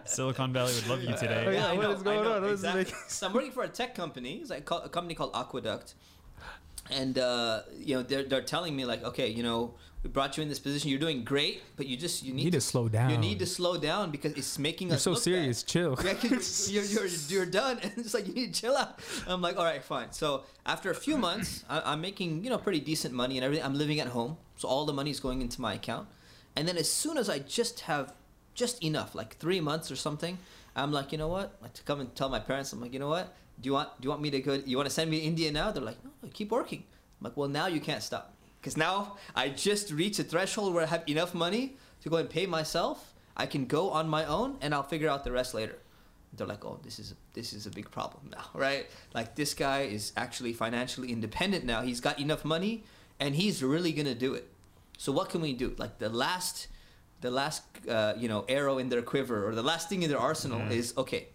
Silicon 0.05 0.53
Valley 0.53 0.75
would 0.75 0.87
love 0.89 1.03
you 1.03 1.15
today. 1.17 1.55
yeah, 1.55 1.69
I 1.69 1.75
what 1.75 1.83
know, 1.83 1.93
is 1.93 2.03
going 2.03 2.25
know, 2.25 2.37
on? 2.39 2.45
Exactly. 2.45 2.93
so 3.09 3.27
I'm 3.29 3.33
working 3.33 3.53
for 3.53 3.63
a 3.63 3.69
tech 3.69 3.95
company. 3.95 4.37
It's 4.39 4.51
like 4.51 4.69
a 4.71 4.89
company 4.89 5.15
called 5.15 5.31
Aqueduct, 5.35 5.95
and 6.91 7.17
uh, 7.19 7.61
you 7.79 7.95
know 7.95 8.03
they're 8.03 8.25
they're 8.25 8.43
telling 8.43 8.75
me 8.75 8.85
like, 8.85 9.05
okay, 9.05 9.29
you 9.29 9.43
know, 9.45 9.75
we 10.02 10.09
brought 10.09 10.36
you 10.36 10.43
in 10.43 10.48
this 10.48 10.59
position. 10.59 10.89
You're 10.90 10.98
doing 10.98 11.24
great, 11.24 11.62
but 11.77 11.86
you 11.86 11.97
just 11.97 12.22
you 12.22 12.32
need, 12.32 12.44
need 12.44 12.52
to 12.52 12.60
slow 12.60 12.89
down 12.89 13.10
You 13.10 13.18
need 13.18 13.39
to 13.40 13.47
slow 13.47 13.77
down 13.77 14.10
because 14.10 14.32
it's 14.32 14.59
making 14.59 14.89
you're 14.89 14.97
us 14.97 15.02
so 15.02 15.14
serious 15.14 15.62
chill 15.62 15.94
Bad. 15.94 16.05
Yeah, 16.22 16.31
'cause 16.31 16.70
you're, 16.72 16.85
you're, 16.85 17.06
you're 17.28 17.47
done, 17.47 17.78
and 17.82 17.93
it's 17.98 18.14
like 18.14 18.27
you 18.27 18.32
need 18.32 18.55
to 18.55 18.60
chill 18.60 18.77
out. 18.77 18.98
I'm 19.27 19.43
like, 19.43 19.59
all 19.59 19.64
right, 19.64 19.82
fine. 19.85 20.12
So 20.12 20.44
after 20.64 20.90
a 20.90 20.94
few 20.94 21.18
months, 21.18 21.64
I, 21.68 21.93
I'm 21.93 22.01
making 22.01 22.44
you 22.44 22.51
know 22.51 22.59
pretty 22.59 22.81
decent 22.81 23.12
money 23.12 23.36
and 23.36 23.44
everything. 23.44 23.64
I'm 23.64 23.74
living 23.77 24.01
at 24.01 24.09
home, 24.09 24.39
so 24.56 24.68
all 24.68 24.86
the 24.86 24.94
money 24.94 25.10
is 25.10 25.20
going 25.20 25.43
into 25.43 25.60
my 25.60 25.74
account. 25.74 26.09
And 26.56 26.66
then 26.66 26.77
as 26.78 26.90
soon 26.90 27.18
as 27.18 27.28
I 27.28 27.39
just 27.39 27.81
have 27.81 28.14
just 28.55 28.82
enough, 28.82 29.14
like 29.14 29.36
three 29.36 29.60
months 29.60 29.90
or 29.90 29.97
something, 29.97 30.39
I'm 30.74 30.93
like, 30.93 31.12
you 31.12 31.18
know 31.18 31.28
what? 31.28 31.56
I 31.62 31.68
to 31.68 31.82
come 31.82 32.01
and 32.01 32.14
tell 32.14 32.28
my 32.31 32.40
parents, 32.40 32.72
I'm 32.72 32.81
like, 32.81 32.93
you 32.93 32.98
know 32.98 33.09
what? 33.09 33.35
Do 33.60 33.66
you 33.68 33.74
want 33.74 33.90
do 34.01 34.06
you 34.06 34.10
want 34.10 34.22
me 34.22 34.31
to 34.31 34.40
go? 34.40 34.55
You 34.64 34.78
want 34.78 34.89
to 34.89 34.94
send 34.94 35.10
me 35.10 35.20
to 35.20 35.27
India 35.27 35.52
now? 35.52 35.70
They're 35.70 35.82
like, 35.82 36.02
no, 36.02 36.10
keep 36.32 36.51
working. 36.51 36.85
I'm 37.20 37.24
like, 37.24 37.36
well, 37.36 37.51
now 37.51 37.66
you 37.66 37.81
can't 37.81 38.02
stop 38.02 38.35
because 38.61 38.77
now 38.77 39.16
I 39.35 39.49
just 39.49 39.91
reached 39.93 40.19
a 40.19 40.24
threshold 40.24 40.74
where 40.74 40.85
I 40.85 40.87
have 40.87 41.05
enough 41.07 41.35
money 41.35 41.77
to 42.03 42.09
go 42.11 42.16
and 42.16 42.28
pay 42.28 42.47
myself. 42.47 43.15
I 43.37 43.47
can 43.47 43.65
go 43.66 43.91
on 43.91 44.09
my 44.09 44.24
own, 44.27 44.57
and 44.61 44.74
I'll 44.74 44.82
figure 44.82 45.09
out 45.09 45.24
the 45.24 45.32
rest 45.32 45.55
later. 45.55 45.78
They're 46.35 46.47
like, 46.47 46.65
oh, 46.65 46.78
this 46.82 46.99
is 46.99 47.15
this 47.32 47.53
is 47.53 47.66
a 47.66 47.70
big 47.70 47.91
problem 47.91 48.31
now, 48.31 48.45
right? 48.55 48.87
Like 49.15 49.35
this 49.35 49.55
guy 49.55 49.82
is 49.82 50.12
actually 50.16 50.53
financially 50.53 51.11
independent 51.11 51.65
now. 51.65 51.82
He's 51.82 52.01
got 52.01 52.19
enough 52.20 52.45
money, 52.45 52.85
and 53.19 53.35
he's 53.35 53.62
really 53.62 53.93
gonna 53.93 54.15
do 54.15 54.35
it. 54.35 54.47
So 54.99 55.11
what 55.12 55.31
can 55.31 55.41
we 55.41 55.55
do? 55.55 55.74
Like 55.78 55.99
the 55.99 56.11
last, 56.11 56.69
the 57.23 57.31
last, 57.31 57.62
uh, 57.89 58.12
you 58.19 58.28
know, 58.28 58.45
arrow 58.49 58.77
in 58.78 58.91
their 58.91 59.03
quiver 59.03 59.49
or 59.49 59.55
the 59.55 59.62
last 59.62 59.89
thing 59.89 60.03
in 60.03 60.11
their 60.11 60.19
arsenal 60.19 60.61
Mhm. 60.61 60.70
is 60.73 60.93
okay. 60.99 61.28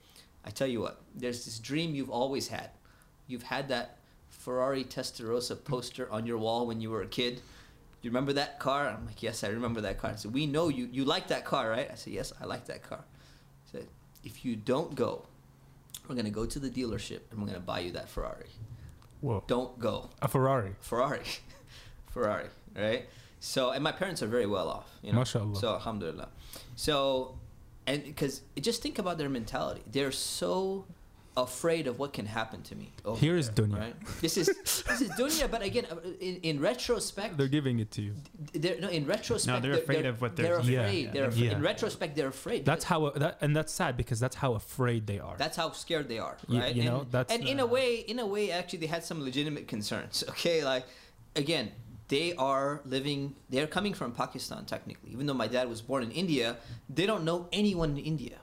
I 0.46 0.52
tell 0.52 0.68
you 0.68 0.82
what. 0.82 1.02
There's 1.16 1.46
this 1.46 1.58
dream 1.58 1.96
you've 1.96 2.12
always 2.12 2.48
had. 2.50 2.70
You've 3.28 3.42
had 3.44 3.70
that 3.70 3.98
Ferrari 4.46 4.84
Testarossa 4.84 5.62
poster 5.64 6.08
on 6.12 6.28
your 6.28 6.38
wall 6.38 6.68
when 6.68 6.80
you 6.80 6.92
were 6.92 7.02
a 7.02 7.08
kid. 7.08 7.42
You 8.04 8.12
remember 8.12 8.34
that 8.34 8.60
car? 8.60 8.88
I'm 8.88 9.04
like, 9.08 9.24
yes, 9.24 9.44
I 9.44 9.48
remember 9.48 9.82
that 9.82 9.98
car. 9.98 10.12
I 10.12 10.16
said, 10.18 10.36
we 10.36 10.46
know 10.46 10.68
you. 10.70 10.88
You 10.92 11.04
like 11.04 11.30
that 11.30 11.46
car, 11.46 11.68
right? 11.68 11.90
I 11.92 11.96
said, 11.96 12.14
yes, 12.14 12.32
I 12.40 12.46
like 12.46 12.66
that 12.66 12.84
car. 12.84 13.00
I 13.00 13.72
said, 13.72 13.88
if 14.24 14.46
you 14.46 14.56
don't 14.56 14.94
go, 14.94 15.26
we're 16.08 16.14
gonna 16.14 16.30
go 16.30 16.46
to 16.46 16.60
the 16.60 16.70
dealership 16.70 17.22
and 17.32 17.40
we're 17.42 17.48
gonna 17.48 17.60
buy 17.60 17.80
you 17.80 17.92
that 17.94 18.08
Ferrari. 18.08 18.46
whoa 19.22 19.44
Don't 19.48 19.80
go. 19.80 20.12
a 20.22 20.28
ferrari 20.28 20.76
Ferrari, 20.80 21.24
Ferrari, 22.14 22.50
right? 22.78 23.06
So, 23.40 23.72
and 23.72 23.84
my 23.84 23.92
parents 23.92 24.22
are 24.22 24.28
very 24.28 24.46
well 24.46 24.70
off, 24.70 24.90
you 25.02 25.12
know. 25.12 25.24
So, 25.24 25.74
alhamdulillah. 25.74 26.30
So, 26.76 27.40
and 27.88 28.04
because 28.04 28.42
just 28.62 28.84
think 28.84 29.00
about 29.00 29.18
their 29.18 29.30
mentality, 29.30 29.82
they're 29.92 30.12
so 30.12 30.86
afraid 31.38 31.88
of 31.88 32.00
what 32.00 32.14
can 32.14 32.26
happen 32.26 32.62
to 32.64 32.76
me. 32.76 32.92
over 33.04 33.20
Here 33.20 33.36
is 33.36 33.50
there, 33.50 33.66
dunya. 33.66 33.80
Right? 33.80 33.96
This 34.22 34.38
is 34.38 34.48
this 34.88 35.02
is 35.02 35.10
dunya, 35.12 35.50
but 35.52 35.62
again, 35.62 35.86
uh, 35.92 35.96
in, 36.20 36.36
in 36.50 36.60
retrospect, 36.62 37.38
They're 37.38 37.50
giving 37.50 37.80
it 37.80 37.92
to 37.92 38.02
you. 38.02 38.14
they're 38.54 38.80
no. 38.80 38.88
In 38.90 39.06
retrospect, 39.06 39.48
No, 39.54 39.60
they're 39.60 39.80
afraid 39.84 40.06
of 40.06 40.22
what 40.22 40.36
they're- 40.36 40.46
they're 40.46 40.60
afraid. 40.60 41.06
Yeah. 41.06 41.12
They're 41.12 41.28
afraid. 41.28 41.46
Yeah. 41.46 41.58
In 41.58 41.62
retrospect, 41.62 42.16
they're 42.16 42.30
afraid. 42.40 42.64
That's 42.66 42.86
how 42.86 43.10
that, 43.10 43.38
and 43.42 43.56
that's 43.56 43.74
sad 43.74 43.98
because 43.98 44.20
that's 44.20 44.36
how 44.44 44.54
afraid 44.54 45.08
they 45.08 45.20
are. 45.20 45.36
That's 45.38 45.58
how 45.58 45.72
scared 45.72 46.08
they 46.08 46.20
are, 46.20 46.38
You- 46.48 46.60
right? 46.60 46.74
you 46.76 46.82
and, 46.84 46.90
know, 46.92 47.06
that's 47.12 47.32
and 47.34 47.46
in 47.48 47.60
a 47.60 47.66
way, 47.66 47.96
in 48.12 48.20
a 48.20 48.26
way, 48.26 48.52
actually, 48.52 48.80
they 48.80 48.88
had 48.98 49.04
some 49.04 49.20
legitimate 49.24 49.68
concerns. 49.68 50.24
Okay, 50.36 50.64
like 50.64 50.86
again, 51.36 51.72
they 52.08 52.34
are 52.36 52.82
living. 52.86 53.36
They're 53.50 53.68
coming 53.78 53.94
from 53.94 54.12
Pakistan, 54.12 54.66
technically. 54.66 55.10
Even 55.12 55.26
though 55.26 55.34
my 55.34 55.48
dad 55.48 55.68
was 55.68 55.82
born 55.82 56.04
in 56.04 56.12
India, 56.12 56.56
they 56.98 57.06
don't 57.06 57.24
know 57.26 57.48
anyone 57.52 57.92
in 57.98 58.04
India, 58.14 58.38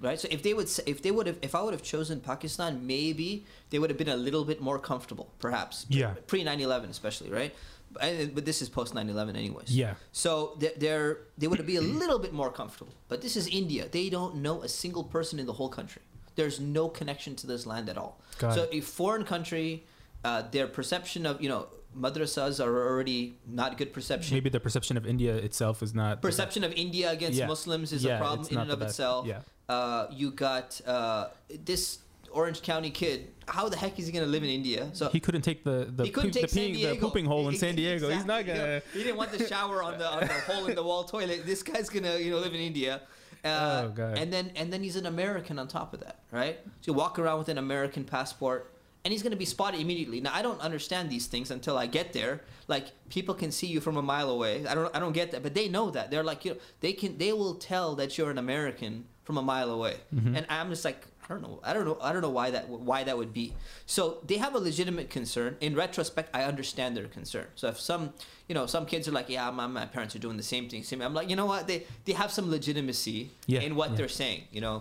right? 0.00 0.18
So 0.18 0.28
if 0.30 0.42
they 0.42 0.54
would, 0.54 0.68
if 0.86 1.02
they 1.02 1.10
would 1.10 1.26
have, 1.26 1.38
if 1.42 1.54
I 1.54 1.62
would 1.62 1.72
have 1.72 1.82
chosen 1.82 2.20
Pakistan, 2.20 2.86
maybe 2.86 3.44
they 3.70 3.78
would 3.78 3.90
have 3.90 3.98
been 3.98 4.08
a 4.08 4.16
little 4.16 4.44
bit 4.44 4.60
more 4.60 4.78
comfortable, 4.78 5.32
perhaps. 5.38 5.86
Yeah. 5.88 6.14
Pre 6.26 6.44
9/11, 6.44 6.90
especially, 6.90 7.30
right? 7.30 7.54
But, 7.92 8.34
but 8.34 8.44
this 8.44 8.62
is 8.62 8.68
post 8.68 8.94
9/11, 8.94 9.36
anyways. 9.36 9.74
Yeah. 9.74 9.94
So 10.12 10.56
they're, 10.58 10.72
they're 10.76 11.18
they 11.38 11.46
would 11.46 11.64
be 11.66 11.76
a 11.76 11.80
little 11.82 12.18
bit 12.18 12.32
more 12.32 12.50
comfortable. 12.50 12.92
But 13.08 13.22
this 13.22 13.36
is 13.36 13.46
India. 13.48 13.88
They 13.90 14.10
don't 14.10 14.36
know 14.36 14.62
a 14.62 14.68
single 14.68 15.04
person 15.04 15.38
in 15.38 15.46
the 15.46 15.54
whole 15.54 15.68
country. 15.68 16.02
There's 16.34 16.60
no 16.60 16.88
connection 16.88 17.34
to 17.36 17.46
this 17.46 17.64
land 17.64 17.88
at 17.88 17.96
all. 17.96 18.20
Got 18.38 18.54
so 18.54 18.62
it. 18.64 18.70
a 18.72 18.80
foreign 18.80 19.24
country, 19.24 19.86
uh, 20.22 20.42
their 20.50 20.66
perception 20.66 21.24
of 21.24 21.40
you 21.40 21.48
know 21.48 21.68
madrasas 21.98 22.64
are 22.64 22.88
already 22.88 23.38
not 23.46 23.78
good 23.78 23.92
perception. 23.92 24.34
Maybe 24.36 24.50
the 24.50 24.60
perception 24.60 24.96
of 24.96 25.06
India 25.06 25.34
itself 25.34 25.82
is 25.82 25.94
not 25.94 26.22
Perception 26.22 26.62
of 26.64 26.72
India 26.72 27.10
against 27.10 27.38
Yeah. 27.38 27.46
Muslims 27.46 27.92
is 27.92 28.04
Yeah, 28.04 28.16
a 28.16 28.18
problem 28.18 28.46
in 28.50 28.58
and 28.58 28.70
of 28.70 28.78
best. 28.80 28.90
itself. 28.90 29.26
Yeah. 29.26 29.40
Uh, 29.68 30.06
you 30.12 30.30
got 30.30 30.80
uh, 30.86 31.28
this 31.64 31.98
Orange 32.30 32.60
County 32.62 32.90
kid. 32.90 33.28
How 33.48 33.68
the 33.68 33.76
heck 33.76 33.98
is 33.98 34.06
he 34.06 34.12
gonna 34.12 34.26
live 34.26 34.42
in 34.42 34.50
India? 34.50 34.90
So 34.92 35.08
He 35.08 35.20
couldn't 35.20 35.42
take 35.42 35.64
the 35.64 35.90
the, 35.96 36.04
he 36.04 36.10
couldn't 36.10 36.32
poop- 36.32 36.42
take 36.42 36.50
the, 36.50 36.60
peeing- 36.60 36.90
the 36.90 36.96
pooping 37.00 37.24
hole 37.24 37.48
in 37.48 37.56
San 37.56 37.74
Diego. 37.74 38.08
He's 38.10 38.26
not 38.26 38.44
gonna. 38.46 38.82
He 38.92 39.02
didn't 39.02 39.16
want 39.16 39.32
the 39.32 39.46
shower 39.46 39.82
on 39.82 39.98
the, 39.98 40.08
on 40.08 40.20
the 40.20 40.26
hole 40.48 40.66
in 40.66 40.74
the 40.74 40.82
wall 40.82 41.04
toilet. 41.04 41.46
This 41.46 41.62
guy's 41.62 41.88
gonna 41.88 42.18
you 42.18 42.30
know 42.30 42.38
live 42.38 42.52
in 42.54 42.60
India. 42.60 43.00
Uh, 43.44 43.82
Oh, 43.86 43.88
God. 43.90 44.18
And 44.18 44.32
then 44.32 44.50
and 44.56 44.72
then 44.72 44.82
he's 44.82 44.96
an 44.96 45.06
American 45.06 45.58
on 45.58 45.68
top 45.68 45.94
of 45.94 46.00
that, 46.00 46.20
right? 46.32 46.58
So 46.80 46.92
you 46.92 46.94
walk 46.94 47.18
around 47.18 47.38
with 47.38 47.48
an 47.48 47.58
American 47.58 48.04
passport, 48.04 48.72
and 49.06 49.12
he's 49.12 49.22
gonna 49.22 49.36
be 49.46 49.50
spotted 49.56 49.78
immediately. 49.80 50.18
Now 50.20 50.34
I 50.34 50.42
don't 50.42 50.60
understand 50.68 51.04
these 51.10 51.26
things 51.32 51.50
until 51.52 51.76
I 51.78 51.86
get 51.86 52.12
there. 52.12 52.34
Like 52.74 52.86
people 53.16 53.34
can 53.42 53.50
see 53.52 53.68
you 53.74 53.80
from 53.86 53.96
a 53.96 54.02
mile 54.02 54.30
away. 54.36 54.66
I 54.66 54.74
don't 54.74 54.90
I 54.96 54.98
don't 54.98 55.12
get 55.20 55.30
that, 55.32 55.42
but 55.46 55.54
they 55.54 55.68
know 55.76 55.86
that. 55.96 56.10
They're 56.10 56.24
like 56.32 56.44
you 56.44 56.50
know 56.54 56.58
they 56.84 56.92
can 57.00 57.10
they 57.22 57.32
will 57.32 57.54
tell 57.54 57.94
that 58.00 58.18
you're 58.18 58.32
an 58.36 58.38
American 58.46 58.92
from 59.26 59.36
a 59.38 59.42
mile 59.52 59.70
away, 59.78 59.96
Mm-hmm. 60.14 60.34
and 60.36 60.44
I'm 60.50 60.68
just 60.70 60.84
like. 60.90 61.00
I 61.28 61.32
don't 61.34 61.42
know. 61.42 61.58
I 61.64 61.72
don't 61.74 61.84
know. 61.90 61.98
I 62.00 62.12
don't 62.12 62.22
know 62.22 62.30
why 62.40 62.48
that 62.52 62.68
why 62.90 63.02
that 63.02 63.16
would 63.20 63.32
be. 63.32 63.46
So 63.84 64.02
they 64.28 64.36
have 64.44 64.54
a 64.54 64.60
legitimate 64.60 65.08
concern. 65.10 65.56
In 65.60 65.74
retrospect, 65.74 66.28
I 66.32 66.44
understand 66.44 66.96
their 66.96 67.08
concern. 67.18 67.46
So 67.56 67.64
if 67.66 67.80
some, 67.80 68.12
you 68.48 68.54
know, 68.54 68.66
some 68.74 68.86
kids 68.86 69.08
are 69.08 69.14
like, 69.18 69.28
"Yeah, 69.28 69.50
my, 69.50 69.66
my 69.66 69.86
parents 69.86 70.14
are 70.14 70.20
doing 70.26 70.36
the 70.36 70.44
same 70.54 70.68
thing." 70.70 70.84
Same. 70.84 71.02
I'm 71.02 71.14
like, 71.14 71.28
you 71.28 71.34
know 71.34 71.46
what? 71.54 71.66
They 71.66 71.78
they 72.04 72.12
have 72.22 72.30
some 72.30 72.46
legitimacy 72.48 73.18
Yeah, 73.52 73.62
in 73.66 73.74
what 73.74 73.90
yeah. 73.90 73.96
they're 73.96 74.14
saying. 74.22 74.42
You 74.52 74.60
know. 74.60 74.76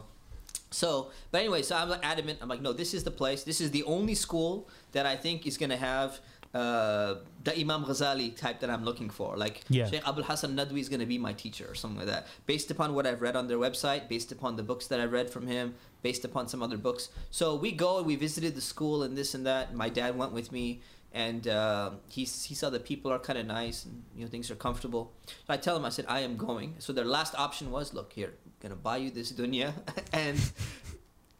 So, 0.71 1.11
but 1.31 1.39
anyway, 1.39 1.61
so 1.61 1.75
I'm 1.75 1.89
like 1.89 2.05
adamant. 2.05 2.39
I'm 2.41 2.49
like, 2.49 2.61
no, 2.61 2.73
this 2.73 2.93
is 2.93 3.03
the 3.03 3.11
place. 3.11 3.43
This 3.43 3.61
is 3.61 3.71
the 3.71 3.83
only 3.83 4.15
school 4.15 4.67
that 4.91 5.05
I 5.05 5.15
think 5.15 5.45
is 5.47 5.57
gonna 5.57 5.77
have 5.77 6.19
uh, 6.53 7.15
the 7.43 7.57
Imam 7.59 7.83
Ghazali 7.83 8.35
type 8.35 8.61
that 8.61 8.69
I'm 8.69 8.83
looking 8.85 9.09
for. 9.09 9.35
Like 9.37 9.63
Yeah. 9.69 9.87
Sheikh 9.87 10.01
Abul 10.07 10.23
Hassan 10.23 10.55
Nadwi 10.55 10.79
is 10.79 10.89
gonna 10.89 11.05
be 11.05 11.17
my 11.17 11.33
teacher 11.33 11.65
or 11.69 11.75
something 11.75 11.99
like 11.99 12.07
that, 12.07 12.27
based 12.45 12.71
upon 12.71 12.95
what 12.95 13.05
I've 13.05 13.21
read 13.21 13.35
on 13.35 13.47
their 13.47 13.57
website, 13.57 14.07
based 14.07 14.31
upon 14.31 14.55
the 14.55 14.63
books 14.63 14.87
that 14.87 14.99
I've 14.99 15.11
read 15.11 15.29
from 15.29 15.47
him, 15.47 15.75
based 16.01 16.23
upon 16.25 16.47
some 16.47 16.63
other 16.63 16.77
books. 16.77 17.09
So 17.29 17.55
we 17.55 17.71
go 17.71 17.97
and 17.97 18.05
we 18.05 18.15
visited 18.15 18.55
the 18.55 18.61
school 18.61 19.03
and 19.03 19.17
this 19.17 19.33
and 19.35 19.45
that. 19.45 19.75
My 19.75 19.89
dad 19.89 20.17
went 20.17 20.31
with 20.31 20.51
me. 20.51 20.81
And 21.13 21.47
uh, 21.47 21.91
he, 22.09 22.25
he 22.25 22.53
saw 22.53 22.69
that 22.71 22.83
people 22.83 23.09
are 23.09 23.19
kind 23.19 23.39
of 23.39 23.45
nice 23.45 23.85
and 23.85 24.03
you 24.17 24.25
know 24.25 24.29
things 24.29 24.51
are 24.51 24.55
comfortable. 24.55 25.13
So 25.27 25.33
I 25.47 25.55
tell 25.55 25.77
him 25.77 25.85
I 25.85 25.89
said 25.89 26.03
I 26.09 26.19
am 26.19 26.35
going. 26.35 26.75
So 26.79 26.91
their 26.91 27.05
last 27.05 27.33
option 27.35 27.71
was, 27.71 27.93
look 27.93 28.11
here, 28.11 28.33
gonna 28.65 28.75
buy 28.75 28.97
you 28.97 29.11
this 29.11 29.31
dunya 29.31 29.73
and 30.13 30.39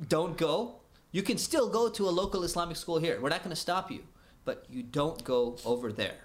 don't 0.07 0.37
go. 0.37 0.75
You 1.11 1.23
can 1.23 1.37
still 1.37 1.69
go 1.69 1.89
to 1.89 2.07
a 2.07 2.13
local 2.21 2.43
Islamic 2.43 2.77
school 2.77 2.99
here. 2.99 3.19
We're 3.21 3.29
not 3.29 3.39
going 3.39 3.55
to 3.55 3.63
stop 3.67 3.89
you, 3.89 4.01
but 4.43 4.65
you 4.69 4.83
don't 4.83 5.23
go 5.23 5.55
over 5.65 5.91
there. 5.91 6.19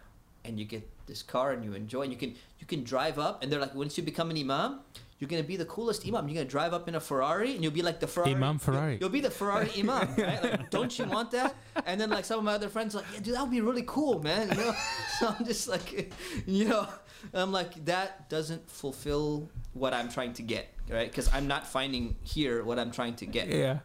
And 0.44 0.58
you 0.58 0.64
get 0.64 0.88
this 1.06 1.22
car 1.22 1.52
and 1.52 1.64
you 1.64 1.74
enjoy. 1.74 2.02
And 2.02 2.12
you 2.12 2.18
can 2.18 2.34
you 2.58 2.66
can 2.66 2.82
drive 2.82 3.18
up. 3.18 3.42
And 3.42 3.52
they're 3.52 3.60
like, 3.60 3.74
once 3.74 3.96
you 3.96 4.02
become 4.02 4.30
an 4.30 4.36
imam, 4.36 4.80
you're 5.18 5.28
going 5.28 5.42
to 5.42 5.46
be 5.46 5.56
the 5.56 5.66
coolest 5.66 6.06
imam. 6.08 6.26
You're 6.26 6.34
going 6.34 6.46
to 6.46 6.50
drive 6.50 6.72
up 6.74 6.88
in 6.88 6.94
a 6.94 7.00
Ferrari, 7.00 7.54
and 7.54 7.62
you'll 7.62 7.72
be 7.72 7.82
like 7.82 8.00
the 8.00 8.06
Ferrari 8.06 8.32
Imam 8.32 8.54
you'll- 8.54 8.58
Ferrari. 8.58 8.98
You'll, 9.00 9.10
be 9.10 9.20
the 9.20 9.30
Ferrari 9.30 9.70
imam, 9.78 10.14
right? 10.16 10.42
Like, 10.42 10.70
don't 10.70 10.98
you 10.98 11.04
want 11.04 11.30
that? 11.32 11.54
And 11.84 12.00
then 12.00 12.10
like 12.10 12.24
some 12.24 12.38
of 12.38 12.44
my 12.44 12.54
other 12.54 12.70
friends 12.70 12.94
are 12.94 12.98
like, 12.98 13.06
yeah, 13.12 13.20
dude, 13.20 13.34
that 13.34 13.42
would 13.42 13.50
be 13.50 13.60
really 13.60 13.84
cool, 13.86 14.20
man. 14.22 14.48
You 14.48 14.56
know. 14.56 14.74
So 15.20 15.34
I'm 15.38 15.44
just 15.44 15.68
like, 15.68 16.10
you 16.46 16.64
know, 16.64 16.88
I'm 17.34 17.52
like 17.52 17.84
that 17.84 18.30
doesn't 18.30 18.70
fulfill 18.70 19.50
what 19.74 19.92
I'm 19.92 20.08
trying 20.08 20.32
to 20.34 20.42
get, 20.42 20.72
right? 20.90 21.08
Because 21.10 21.32
I'm 21.32 21.46
not 21.46 21.66
finding 21.66 22.16
here 22.22 22.64
what 22.64 22.78
I'm 22.78 22.90
trying 22.90 23.14
to 23.16 23.26
get. 23.26 23.48
Yeah. 23.48 23.80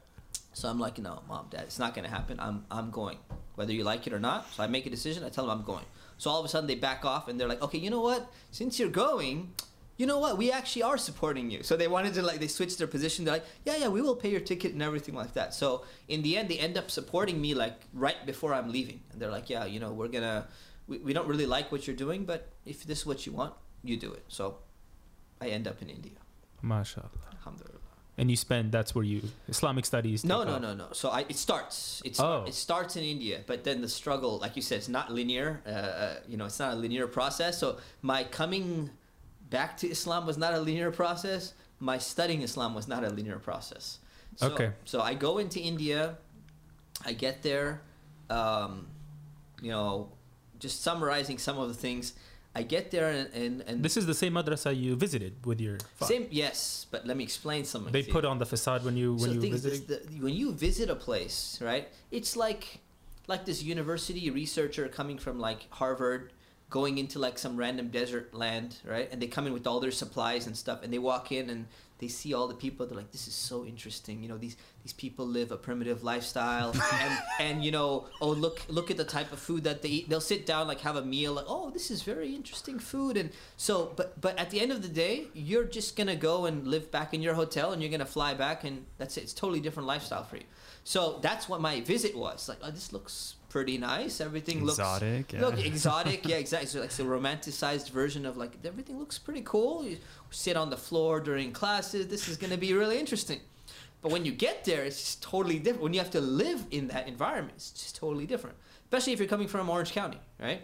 So 0.54 0.70
I'm 0.70 0.80
like, 0.80 0.98
no, 1.00 1.22
mom, 1.28 1.48
dad, 1.50 1.64
it's 1.64 1.80
not 1.80 1.94
gonna 1.94 2.10
happen. 2.10 2.40
I'm 2.40 2.66
I'm 2.72 2.90
going, 2.90 3.18
whether 3.56 3.74
you 3.74 3.84
like 3.84 4.08
it 4.08 4.14
or 4.14 4.20
not. 4.20 4.52
So 4.54 4.64
I 4.64 4.68
make 4.68 4.86
a 4.86 4.90
decision. 4.90 5.24
I 5.24 5.30
tell 5.30 5.48
them 5.48 5.60
I'm 5.60 5.66
going. 5.66 5.86
So 6.18 6.30
all 6.30 6.40
of 6.40 6.46
a 6.46 6.50
sudden 6.50 6.68
they 6.68 6.76
back 6.76 7.04
off 7.04 7.28
and 7.28 7.40
they're 7.40 7.48
like, 7.48 7.62
okay, 7.62 7.78
you 7.78 7.90
know 7.90 8.02
what? 8.02 8.32
Since 8.52 8.80
you're 8.80 8.90
going, 8.90 9.54
you 9.98 10.06
know 10.06 10.20
what? 10.20 10.38
We 10.38 10.52
actually 10.52 10.84
are 10.84 10.98
supporting 10.98 11.52
you. 11.52 11.64
So 11.64 11.76
they 11.76 11.88
wanted 11.88 12.14
to 12.16 12.22
like 12.22 12.40
they 12.40 12.48
switched 12.48 12.78
their 12.78 12.88
position. 12.88 13.26
They're 13.26 13.36
like, 13.36 13.46
yeah, 13.66 13.78
yeah, 13.78 13.88
we 13.88 14.02
will 14.02 14.16
pay 14.16 14.30
your 14.30 14.40
ticket 14.42 14.74
and 14.74 14.82
everything 14.82 15.16
like 15.16 15.34
that. 15.34 15.54
So 15.54 15.86
in 16.08 16.22
the 16.22 16.38
end, 16.38 16.50
they 16.50 16.58
end 16.58 16.78
up 16.78 16.92
supporting 16.92 17.40
me 17.42 17.54
like 17.54 17.80
right 17.94 18.26
before 18.26 18.54
I'm 18.54 18.72
leaving. 18.72 19.02
And 19.12 19.22
they're 19.22 19.32
like, 19.32 19.50
yeah, 19.50 19.66
you 19.66 19.80
know, 19.80 19.92
we're 19.92 20.10
gonna, 20.10 20.48
we, 20.88 20.98
we 21.00 21.14
don't 21.14 21.28
really 21.28 21.46
like 21.46 21.72
what 21.72 21.88
you're 21.88 21.96
doing, 21.96 22.26
but 22.26 22.50
if 22.66 22.86
this 22.86 23.00
is 23.00 23.06
what 23.06 23.26
you 23.26 23.32
want, 23.32 23.54
you 23.84 23.98
do 23.98 24.12
it. 24.12 24.24
So 24.28 24.58
I 25.40 25.48
end 25.48 25.68
up 25.68 25.82
in 25.82 25.90
India. 25.90 26.14
MashaAllah. 26.66 27.10
Alhamdulillah. 27.40 27.72
And 28.18 28.32
you 28.32 28.38
spend 28.38 28.72
that's 28.72 28.96
where 28.96 29.04
you 29.04 29.22
Islamic 29.50 29.86
studies. 29.86 30.24
No, 30.24 30.44
no, 30.46 30.54
off. 30.54 30.62
no, 30.62 30.74
no. 30.74 30.88
So 30.94 31.10
I, 31.10 31.26
it 31.28 31.36
starts. 31.36 32.02
It, 32.06 32.18
Oh. 32.20 32.46
it 32.48 32.54
starts 32.54 32.96
in 32.96 33.04
India, 33.04 33.42
but 33.46 33.66
then 33.66 33.82
the 33.82 33.90
struggle, 33.90 34.38
like 34.40 34.56
you 34.56 34.62
said, 34.62 34.78
it's 34.78 34.88
not 34.88 35.12
linear. 35.12 35.62
Uh, 35.68 35.70
uh, 35.70 36.16
you 36.28 36.38
know, 36.38 36.46
it's 36.46 36.60
not 36.60 36.74
a 36.74 36.76
linear 36.78 37.08
process. 37.08 37.58
So 37.58 37.78
my 38.02 38.24
coming 38.24 38.90
back 39.50 39.76
to 39.78 39.90
Islam 39.90 40.26
was 40.26 40.38
not 40.38 40.54
a 40.54 40.60
linear 40.60 40.92
process. 40.92 41.54
My 41.80 41.98
studying 41.98 42.42
Islam 42.42 42.74
was 42.74 42.88
not 42.88 43.04
a 43.04 43.10
linear 43.10 43.38
process. 43.38 44.00
So, 44.38 44.48
Okay. 44.52 44.72
So 44.86 45.02
I 45.02 45.14
go 45.14 45.38
into 45.38 45.60
India. 45.60 46.18
I 47.06 47.12
get 47.14 47.44
there. 47.44 47.82
Um, 48.30 48.88
you 49.62 49.72
know, 49.72 50.10
just 50.60 50.82
summarizing 50.82 51.38
some 51.38 51.58
of 51.60 51.68
the 51.68 51.74
things. 51.76 52.14
I 52.56 52.64
get 52.64 52.90
there 52.90 53.10
and 53.10 53.30
and, 53.34 53.62
and 53.68 53.84
This 53.84 53.98
is 53.98 54.06
the 54.06 54.14
same 54.14 54.34
madrasa 54.34 54.76
you 54.76 54.96
visited 54.96 55.46
with 55.46 55.60
your 55.60 55.78
father. 55.98 56.14
same 56.14 56.28
yes, 56.32 56.86
but 56.90 57.06
let 57.06 57.18
me 57.18 57.24
explain 57.24 57.66
something. 57.66 57.92
They 57.92 58.04
put 58.04 58.24
on 58.24 58.40
the 58.40 58.46
facade 58.46 58.84
when 58.86 58.96
you 58.96 59.14
when 59.14 59.20
so 59.20 59.28
you 59.32 59.34
the 59.36 59.42
thing 59.42 59.54
is 59.54 59.66
visited. 59.66 60.10
the, 60.10 60.24
when 60.24 60.34
you 60.34 60.54
visit 60.54 60.90
a 60.90 60.96
place, 60.96 61.60
right? 61.62 61.90
It's 62.12 62.36
like 62.36 62.80
like 63.28 63.46
this 63.46 63.62
university 63.64 64.30
researcher 64.30 64.88
coming 64.88 65.18
from 65.18 65.40
like 65.40 65.62
Harvard, 65.72 66.32
going 66.70 66.98
into 66.98 67.20
like 67.20 67.38
some 67.38 67.58
random 67.58 67.90
desert 67.90 68.34
land, 68.34 68.78
right? 68.86 69.10
And 69.12 69.22
they 69.22 69.28
come 69.28 69.46
in 69.48 69.54
with 69.54 69.68
all 69.68 69.80
their 69.80 69.92
supplies 69.92 70.48
and 70.48 70.56
stuff, 70.56 70.80
and 70.84 70.94
they 70.94 71.00
walk 71.00 71.32
in 71.32 71.50
and 71.50 71.66
they 72.00 72.08
see 72.08 72.34
all 72.34 72.48
the 72.48 72.56
people. 72.56 72.86
They're 72.86 72.98
like, 72.98 73.12
"This 73.12 73.28
is 73.28 73.34
so 73.34 73.66
interesting." 73.66 74.22
You 74.22 74.30
know, 74.30 74.38
these 74.38 74.58
these 74.84 74.94
people 74.94 75.26
live 75.26 75.52
a 75.52 75.58
primitive 75.58 76.04
lifestyle, 76.04 76.74
and 76.94 77.18
and 77.40 77.66
you 77.66 77.72
know, 77.72 78.08
oh 78.22 78.32
look 78.32 78.62
look 78.68 78.92
at 78.92 78.98
the 78.98 79.06
type 79.06 79.32
of 79.32 79.40
food 79.40 79.64
that 79.64 79.82
they 79.82 79.90
eat. 79.90 80.10
They'll 80.10 80.22
sit 80.22 80.46
down 80.46 80.68
like 80.68 80.82
have 80.82 80.96
a 80.96 81.06
meal, 81.06 81.34
like, 81.34 81.46
"Oh, 81.48 81.70
this 81.70 81.90
is 81.92 82.02
very 82.02 82.36
interesting 82.36 82.80
food." 82.80 83.18
And 83.18 83.32
so, 83.58 83.94
but 83.96 84.20
but 84.20 84.38
at 84.38 84.50
the 84.50 84.60
end 84.60 84.72
of 84.72 84.82
the 84.82 84.90
day, 84.90 85.28
you're 85.34 85.66
just 85.66 85.96
gonna 85.96 86.16
go 86.16 86.46
and 86.46 86.68
live 86.68 86.92
back 86.92 87.14
in 87.14 87.22
your 87.22 87.34
hotel, 87.34 87.72
and 87.72 87.82
you're 87.82 87.92
gonna 87.92 88.06
fly 88.06 88.34
back, 88.34 88.64
and 88.64 88.86
that's 88.98 89.18
it. 89.18 89.24
It's 89.24 89.34
totally 89.34 89.62
different 89.62 89.88
lifestyle 89.88 90.24
for 90.24 90.38
you. 90.38 90.46
So 90.84 91.20
that's 91.22 91.50
what 91.50 91.62
my 91.62 91.82
visit 91.82 92.16
was. 92.16 92.48
Like, 92.48 92.60
oh, 92.62 92.72
this 92.72 92.94
looks 92.94 93.36
pretty 93.56 93.78
nice. 93.78 94.20
Everything 94.20 94.58
Exotic, 94.58 95.32
looks 95.32 95.34
yeah. 95.34 95.40
look 95.40 95.66
exotic. 95.66 96.26
Yeah, 96.32 96.36
exactly. 96.36 96.68
So 96.68 96.82
like 96.82 96.88
it's 96.88 97.00
a 97.00 97.04
romanticized 97.04 97.90
version 97.90 98.26
of 98.26 98.36
like 98.36 98.52
everything 98.66 99.00
looks 99.00 99.18
pretty 99.18 99.44
cool. 99.46 99.86
You 99.86 99.96
sit 100.30 100.58
on 100.58 100.70
the 100.70 100.76
floor 100.76 101.22
during 101.22 101.54
classes. 101.54 102.08
This 102.08 102.28
is 102.28 102.36
gonna 102.36 102.58
be 102.58 102.74
really 102.74 103.00
interesting. 103.00 103.40
But 104.02 104.12
when 104.12 104.26
you 104.26 104.34
get 104.34 104.66
there, 104.66 104.84
it's 104.84 105.00
just 105.00 105.24
totally 105.24 105.58
different. 105.58 105.84
When 105.84 105.94
you 105.94 106.02
have 106.02 106.12
to 106.12 106.20
live 106.20 106.66
in 106.70 106.90
that 106.90 107.08
environment, 107.08 107.54
it's 107.56 107.72
just 107.72 107.96
totally 107.96 108.26
different. 108.26 108.58
Especially 108.84 109.14
if 109.14 109.20
you're 109.20 109.34
coming 109.36 109.48
from 109.48 109.70
Orange 109.70 109.94
County, 109.94 110.20
right? 110.38 110.62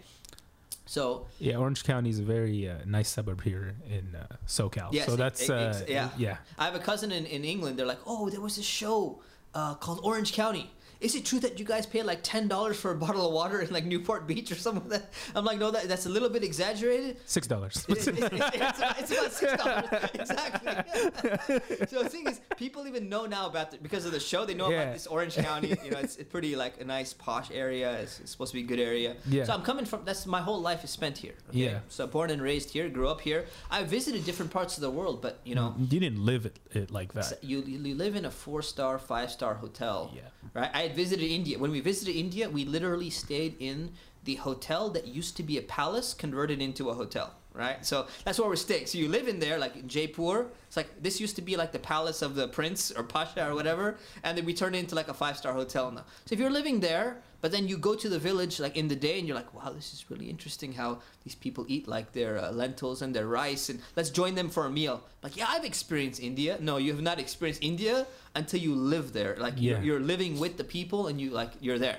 So 0.86 1.28
Yeah, 1.40 1.56
Orange 1.64 1.86
County 1.86 2.10
is 2.10 2.20
a 2.20 2.28
very 2.38 2.70
uh, 2.70 2.74
nice 2.86 3.08
suburb 3.08 3.42
here 3.42 3.74
in 3.90 4.06
uh, 4.14 4.36
SoCal. 4.48 4.90
Yes, 4.92 5.06
so 5.06 5.14
ex- 5.14 5.24
that's 5.24 5.42
ex- 5.50 5.82
uh, 5.82 5.86
yeah. 5.88 6.10
yeah. 6.18 6.38
I 6.60 6.66
have 6.66 6.76
a 6.76 6.86
cousin 6.92 7.14
in, 7.14 7.26
in 7.26 7.46
England. 7.46 7.78
They're 7.78 7.94
like, 7.96 8.04
oh, 8.06 8.30
there 8.30 8.42
was 8.42 8.58
a 8.58 8.64
show 8.80 9.22
uh, 9.54 9.76
called 9.76 10.02
Orange 10.04 10.34
County, 10.34 10.70
is 11.02 11.16
it 11.16 11.26
true 11.26 11.40
that 11.40 11.60
you 11.60 11.66
guys 11.66 11.86
pay 11.86 12.04
like 12.04 12.20
ten 12.24 12.48
dollars 12.48 12.80
for 12.80 12.92
a 12.92 12.96
bottle 12.96 13.28
of 13.28 13.34
water 13.34 13.60
in 13.62 13.72
like 13.74 13.86
Newport 13.86 14.28
Beach 14.28 14.52
or 14.52 14.56
something 14.56 14.90
like 14.90 15.02
that? 15.02 15.14
I'm 15.36 15.44
like, 15.46 15.60
no, 15.60 15.72
that, 15.72 15.88
that's 15.90 16.06
a 16.06 16.10
little 16.10 16.30
bit 16.30 16.44
exaggerated. 16.44 17.18
Six 17.26 17.48
dollars. 17.48 17.86
It- 17.90 18.08
it- 18.08 18.18
it- 18.18 18.34
it's, 18.34 18.78
about, 18.80 19.00
it's 19.00 19.12
about 19.12 19.32
six 19.32 19.64
dollars 19.64 20.10
exactly. 20.14 21.86
so 21.88 22.04
the 22.04 22.10
thing 22.10 22.28
is, 22.28 22.40
people 22.58 22.88
even 22.88 23.10
know 23.10 23.26
now 23.26 23.48
about 23.48 23.72
the, 23.72 23.78
because 23.78 24.06
of 24.06 24.12
the 24.12 24.20
show. 24.20 24.46
They 24.46 24.54
know 24.54 24.70
Yeah. 24.70 24.82
about 24.82 24.94
this 24.94 25.08
Orange 25.08 25.36
County. 25.36 25.76
You 25.84 25.92
know, 25.92 26.00
it's, 26.00 26.16
it's 26.18 26.30
pretty 26.30 26.56
like 26.56 26.80
a 26.80 26.86
nice 26.86 27.14
posh 27.14 27.50
area. 27.52 27.94
It's, 28.00 28.20
it's 28.20 28.32
supposed 28.32 28.52
to 28.52 28.58
be 28.60 28.64
a 28.64 28.68
good 28.68 28.80
area. 28.80 29.16
Yeah. 29.28 29.44
So 29.46 29.54
I'm 29.54 29.64
coming 29.64 29.86
from. 29.86 30.02
That's 30.06 30.26
my 30.26 30.42
whole 30.42 30.62
life 30.62 30.84
is 30.84 30.90
spent 30.90 31.18
here. 31.18 31.34
okay? 31.50 31.58
Yeah. 31.60 31.80
So 31.90 32.08
born 32.08 32.30
and 32.30 32.42
raised 32.42 32.70
here, 32.72 32.90
grew 32.90 33.08
up 33.08 33.22
here. 33.22 33.46
I 33.70 33.84
visited 33.84 34.26
different 34.26 34.52
parts 34.52 34.78
of 34.78 34.82
the 34.82 34.92
world, 34.92 35.22
but 35.22 35.40
you 35.44 35.56
know, 35.56 35.76
you 35.80 35.88
didn't 35.88 36.24
live 36.26 36.46
it, 36.46 36.60
it 36.72 36.92
like 36.92 37.14
that. 37.14 37.44
you 37.44 37.60
you 37.62 37.96
live 37.96 38.16
in 38.16 38.26
a 38.26 38.32
four 38.32 38.62
star, 38.62 39.00
five 39.00 39.32
star 39.32 39.54
hotel 39.56 40.12
Yeah. 40.16 40.22
right? 40.54 40.70
I 40.74 40.88
had 40.92 40.98
visited 40.98 41.26
India. 41.26 41.58
When 41.58 41.72
we 41.72 41.80
visited 41.80 42.16
India, 42.16 42.50
we 42.50 42.66
literally 42.66 43.10
stayed 43.10 43.56
in 43.60 43.92
the 44.24 44.36
hotel 44.36 44.90
that 44.90 45.08
used 45.08 45.38
to 45.38 45.44
be 45.44 45.58
a 45.58 45.62
palace 45.62 46.14
converted 46.14 46.62
into 46.62 46.90
a 46.90 46.94
hotel, 46.94 47.34
right? 47.54 47.84
So 47.86 48.08
that's 48.24 48.40
where 48.40 48.48
we're 48.48 48.56
staying. 48.56 48.86
So 48.86 48.98
you 48.98 49.08
live 49.08 49.28
in 49.28 49.40
there, 49.40 49.58
like 49.58 49.76
in 49.76 49.88
Jaipur. 49.88 50.48
It's 50.68 50.78
like 50.78 51.02
this 51.02 51.20
used 51.20 51.36
to 51.38 51.42
be 51.42 51.56
like 51.58 51.72
the 51.72 51.80
palace 51.80 52.22
of 52.22 52.36
the 52.36 52.48
prince 52.48 52.92
or 52.92 53.04
pasha 53.04 53.48
or 53.50 53.56
whatever, 53.56 53.98
and 54.24 54.38
then 54.38 54.46
we 54.46 54.54
turned 54.54 54.76
it 54.76 54.80
into 54.80 54.96
like 54.96 55.08
a 55.08 55.14
five 55.14 55.38
star 55.38 55.54
hotel 55.54 55.92
now. 55.92 56.06
So 56.26 56.34
if 56.34 56.40
you're 56.40 56.52
living 56.52 56.82
there, 56.82 57.22
but 57.42 57.52
then 57.52 57.68
you 57.68 57.78
go 57.78 57.96
to 57.96 58.08
the 58.08 58.20
village 58.20 58.60
like 58.60 58.78
in 58.78 58.88
the 58.88 58.96
day, 58.96 59.18
and 59.20 59.28
you're 59.28 59.36
like, 59.36 59.54
wow, 59.54 59.72
this 59.72 59.94
is 59.94 60.10
really 60.10 60.30
interesting 60.30 60.74
how 60.74 61.00
these 61.24 61.36
people 61.36 61.66
eat 61.68 61.88
like 61.88 62.14
their 62.14 62.38
uh, 62.38 62.52
lentils 62.52 63.02
and 63.02 63.16
their 63.16 63.28
rice, 63.28 63.70
and 63.70 63.82
let's 63.96 64.10
join 64.10 64.36
them 64.36 64.50
for 64.50 64.66
a 64.66 64.70
meal. 64.70 65.04
Like, 65.24 65.36
yeah, 65.36 65.48
I've 65.50 65.66
experienced 65.66 66.22
India. 66.22 66.58
No, 66.60 66.78
you 66.78 66.92
have 66.92 67.02
not 67.02 67.20
experienced 67.20 67.64
India 67.64 68.08
until 68.36 68.60
you 68.60 68.76
live 68.76 69.14
there. 69.14 69.36
Like 69.38 69.56
you're, 69.58 69.82
you're 69.82 70.00
living 70.00 70.40
with 70.40 70.58
the 70.58 70.64
people 70.64 71.08
and 71.08 71.20
you 71.20 71.32
like 71.32 71.52
you're 71.60 71.80
there. 71.80 71.98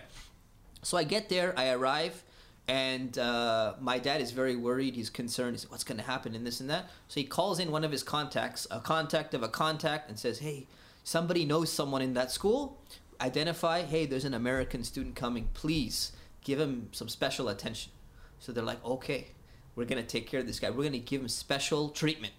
So 0.82 0.96
I 0.96 1.04
get 1.04 1.28
there, 1.28 1.54
I 1.56 1.70
arrive, 1.70 2.22
and 2.68 3.16
uh, 3.18 3.74
my 3.80 3.98
dad 3.98 4.20
is 4.20 4.32
very 4.32 4.56
worried. 4.56 4.94
He's 4.94 5.10
concerned. 5.10 5.54
He's 5.54 5.64
like, 5.64 5.72
what's 5.72 5.84
going 5.84 5.98
to 5.98 6.04
happen 6.04 6.34
and 6.34 6.46
this 6.46 6.60
and 6.60 6.70
that. 6.70 6.90
So 7.08 7.20
he 7.20 7.24
calls 7.24 7.58
in 7.58 7.70
one 7.70 7.84
of 7.84 7.92
his 7.92 8.02
contacts, 8.02 8.66
a 8.70 8.80
contact 8.80 9.34
of 9.34 9.42
a 9.42 9.48
contact, 9.48 10.08
and 10.08 10.18
says, 10.18 10.38
"Hey, 10.40 10.66
somebody 11.04 11.44
knows 11.44 11.70
someone 11.70 12.02
in 12.02 12.14
that 12.14 12.30
school. 12.30 12.78
Identify. 13.22 13.82
Hey, 13.82 14.04
there's 14.06 14.24
an 14.24 14.34
American 14.34 14.84
student 14.84 15.14
coming. 15.16 15.48
Please 15.54 16.12
give 16.44 16.58
him 16.60 16.88
some 16.92 17.08
special 17.08 17.48
attention." 17.48 17.92
So 18.40 18.52
they're 18.52 18.64
like, 18.64 18.84
"Okay, 18.84 19.28
we're 19.76 19.86
gonna 19.86 20.02
take 20.02 20.26
care 20.28 20.40
of 20.40 20.46
this 20.46 20.58
guy. 20.60 20.70
We're 20.70 20.84
gonna 20.84 20.98
give 20.98 21.20
him 21.22 21.28
special 21.28 21.88
treatment." 21.88 22.34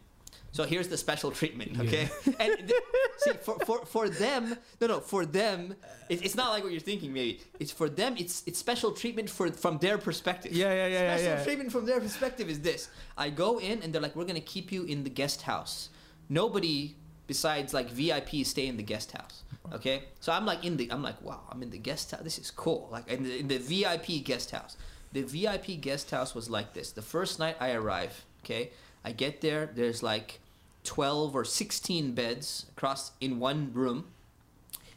So 0.54 0.66
here's 0.66 0.88
the 0.88 0.98
special 0.98 1.32
treatment, 1.32 1.80
okay? 1.80 2.08
and 2.40 2.58
th- 2.70 2.82
see, 3.18 3.32
for, 3.42 3.58
for, 3.66 3.86
for 3.88 4.08
them, 4.08 4.56
no, 4.80 4.86
no, 4.86 5.00
for 5.00 5.26
them, 5.26 5.74
it, 6.10 6.24
it's 6.24 6.36
not 6.36 6.52
like 6.52 6.62
what 6.62 6.72
you're 6.72 6.80
thinking. 6.80 7.12
Maybe 7.12 7.42
it's 7.60 7.72
for 7.72 7.90
them. 7.90 8.16
It's 8.20 8.44
it's 8.46 8.60
special 8.60 8.92
treatment 8.92 9.32
for 9.32 9.52
from 9.52 9.80
their 9.80 9.98
perspective. 9.98 10.52
Yeah, 10.52 10.72
yeah, 10.72 10.88
yeah, 10.88 11.02
yeah, 11.02 11.18
Special 11.18 11.38
yeah. 11.38 11.44
treatment 11.44 11.72
from 11.72 11.86
their 11.88 12.00
perspective 12.00 12.50
is 12.52 12.60
this: 12.60 12.90
I 13.18 13.32
go 13.32 13.60
in 13.60 13.82
and 13.82 13.92
they're 13.92 14.02
like, 14.02 14.16
"We're 14.16 14.26
gonna 14.26 14.42
keep 14.42 14.72
you 14.72 14.84
in 14.84 15.04
the 15.04 15.10
guest 15.10 15.42
house. 15.42 15.90
Nobody 16.30 16.98
besides 17.28 17.74
like 17.74 17.90
VIP 17.90 18.46
stay 18.46 18.68
in 18.68 18.78
the 18.78 18.84
guest 18.84 19.12
house." 19.12 19.44
Okay, 19.72 20.04
so 20.20 20.32
I'm 20.32 20.46
like 20.46 20.64
in 20.66 20.78
the, 20.78 20.92
I'm 20.92 21.02
like, 21.02 21.22
wow, 21.22 21.42
I'm 21.50 21.64
in 21.64 21.72
the 21.72 21.78
guest 21.78 22.12
house. 22.12 22.22
This 22.22 22.38
is 22.38 22.52
cool. 22.52 22.90
Like 22.92 23.10
in 23.10 23.24
the, 23.24 23.40
in 23.40 23.48
the 23.48 23.58
VIP 23.58 24.24
guest 24.24 24.52
house. 24.52 24.78
The 25.14 25.24
VIP 25.24 25.80
guest 25.80 26.12
house 26.12 26.36
was 26.36 26.50
like 26.50 26.74
this. 26.74 26.92
The 26.92 27.02
first 27.02 27.40
night 27.40 27.56
I 27.60 27.72
arrive, 27.72 28.26
okay, 28.44 28.72
I 29.06 29.14
get 29.14 29.42
there. 29.42 29.70
There's 29.74 30.04
like 30.04 30.40
12 30.84 31.36
or 31.36 31.46
16 31.46 32.14
beds 32.14 32.66
across 32.76 33.12
in 33.22 33.40
one 33.40 33.72
room 33.74 34.06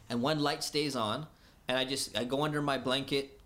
and 0.09 0.21
one 0.21 0.39
light 0.39 0.63
stays 0.63 0.95
on 0.95 1.27
and 1.67 1.77
i 1.77 1.85
just 1.85 2.17
i 2.17 2.23
go 2.23 2.43
under 2.43 2.61
my 2.61 2.77
blanket 2.77 3.39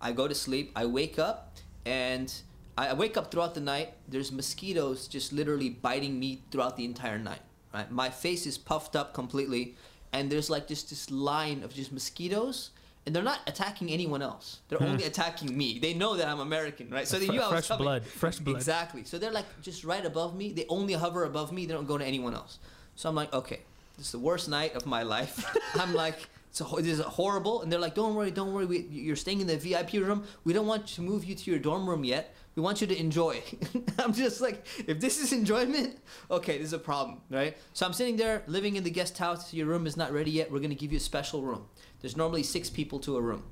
i 0.00 0.12
go 0.12 0.28
to 0.28 0.34
sleep 0.34 0.70
i 0.76 0.84
wake 0.86 1.18
up 1.18 1.56
and 1.84 2.32
i 2.76 2.88
I 2.88 2.92
wake 2.92 3.16
up 3.16 3.32
throughout 3.32 3.54
the 3.54 3.60
night 3.60 3.94
there's 4.06 4.30
mosquitoes 4.30 5.08
just 5.08 5.32
literally 5.32 5.68
biting 5.68 6.20
me 6.20 6.42
throughout 6.52 6.76
the 6.76 6.84
entire 6.84 7.18
night 7.18 7.40
right 7.72 7.90
my 7.90 8.10
face 8.10 8.46
is 8.46 8.58
puffed 8.58 8.96
up 8.96 9.14
completely 9.14 9.76
and 10.12 10.30
there's 10.30 10.48
like 10.48 10.66
just 10.66 10.90
this 10.90 11.10
line 11.10 11.62
of 11.62 11.74
just 11.74 11.92
mosquitoes 11.92 12.70
and 13.06 13.14
they're 13.14 13.22
not 13.22 13.40
attacking 13.46 13.90
anyone 13.90 14.22
else 14.22 14.60
they're 14.68 14.82
only 14.82 15.02
hmm. 15.02 15.08
attacking 15.08 15.56
me 15.56 15.78
they 15.78 15.94
know 15.94 16.16
that 16.16 16.28
i'm 16.28 16.40
american 16.40 16.90
right 16.90 17.08
so 17.08 17.18
they 17.18 17.26
Fre- 17.26 17.32
knew 17.32 17.40
I 17.40 17.44
was 17.44 17.50
fresh 17.50 17.68
coming. 17.68 17.84
blood, 17.84 18.04
fresh 18.04 18.38
blood. 18.38 18.56
Exactly. 18.56 19.04
So 19.04 19.18
they're 19.18 19.32
like 19.32 19.46
just 19.62 19.84
right 19.84 20.04
above 20.04 20.36
me. 20.36 20.52
They 20.52 20.66
only 20.68 20.94
hover 20.94 21.24
above 21.24 21.52
me. 21.52 21.66
They 21.66 21.74
don't 21.74 21.86
go 21.86 21.98
to 21.98 22.04
anyone 22.04 22.34
else. 22.34 22.58
So 22.96 23.08
I'm 23.08 23.14
like, 23.14 23.32
okay, 23.32 23.60
this 23.96 24.06
is 24.06 24.12
the 24.12 24.18
worst 24.18 24.48
night 24.48 24.74
of 24.74 24.86
my 24.86 25.02
life. 25.02 25.56
I'm 25.74 25.94
like, 25.94 26.28
so 26.50 26.64
this 26.78 26.98
is 26.98 27.00
horrible. 27.00 27.62
And 27.62 27.70
they're 27.70 27.78
like, 27.78 27.94
don't 27.94 28.14
worry, 28.14 28.30
don't 28.30 28.52
worry. 28.52 28.66
We, 28.66 28.80
you're 28.90 29.16
staying 29.16 29.40
in 29.40 29.46
the 29.46 29.56
VIP 29.56 29.94
room. 29.94 30.24
We 30.44 30.52
don't 30.52 30.66
want 30.66 30.86
to 30.88 31.02
move 31.02 31.24
you 31.24 31.34
to 31.34 31.50
your 31.50 31.60
dorm 31.60 31.88
room 31.88 32.04
yet. 32.04 32.34
We 32.58 32.62
want 32.62 32.80
you 32.80 32.88
to 32.88 32.98
enjoy. 32.98 33.40
I'm 34.00 34.12
just 34.12 34.40
like, 34.40 34.66
if 34.84 34.98
this 34.98 35.20
is 35.20 35.32
enjoyment, 35.32 35.96
okay, 36.28 36.58
this 36.58 36.66
is 36.66 36.72
a 36.72 36.78
problem, 36.80 37.20
right? 37.30 37.56
So 37.72 37.86
I'm 37.86 37.92
sitting 37.92 38.16
there 38.16 38.42
living 38.48 38.74
in 38.74 38.82
the 38.82 38.90
guest 38.90 39.16
house. 39.16 39.54
Your 39.54 39.68
room 39.68 39.86
is 39.86 39.96
not 39.96 40.10
ready 40.10 40.32
yet. 40.32 40.50
We're 40.50 40.58
gonna 40.58 40.74
give 40.74 40.90
you 40.90 40.96
a 40.96 41.00
special 41.00 41.40
room. 41.40 41.68
There's 42.00 42.16
normally 42.16 42.42
six 42.42 42.68
people 42.68 42.98
to 42.98 43.16
a 43.16 43.20
room. 43.20 43.44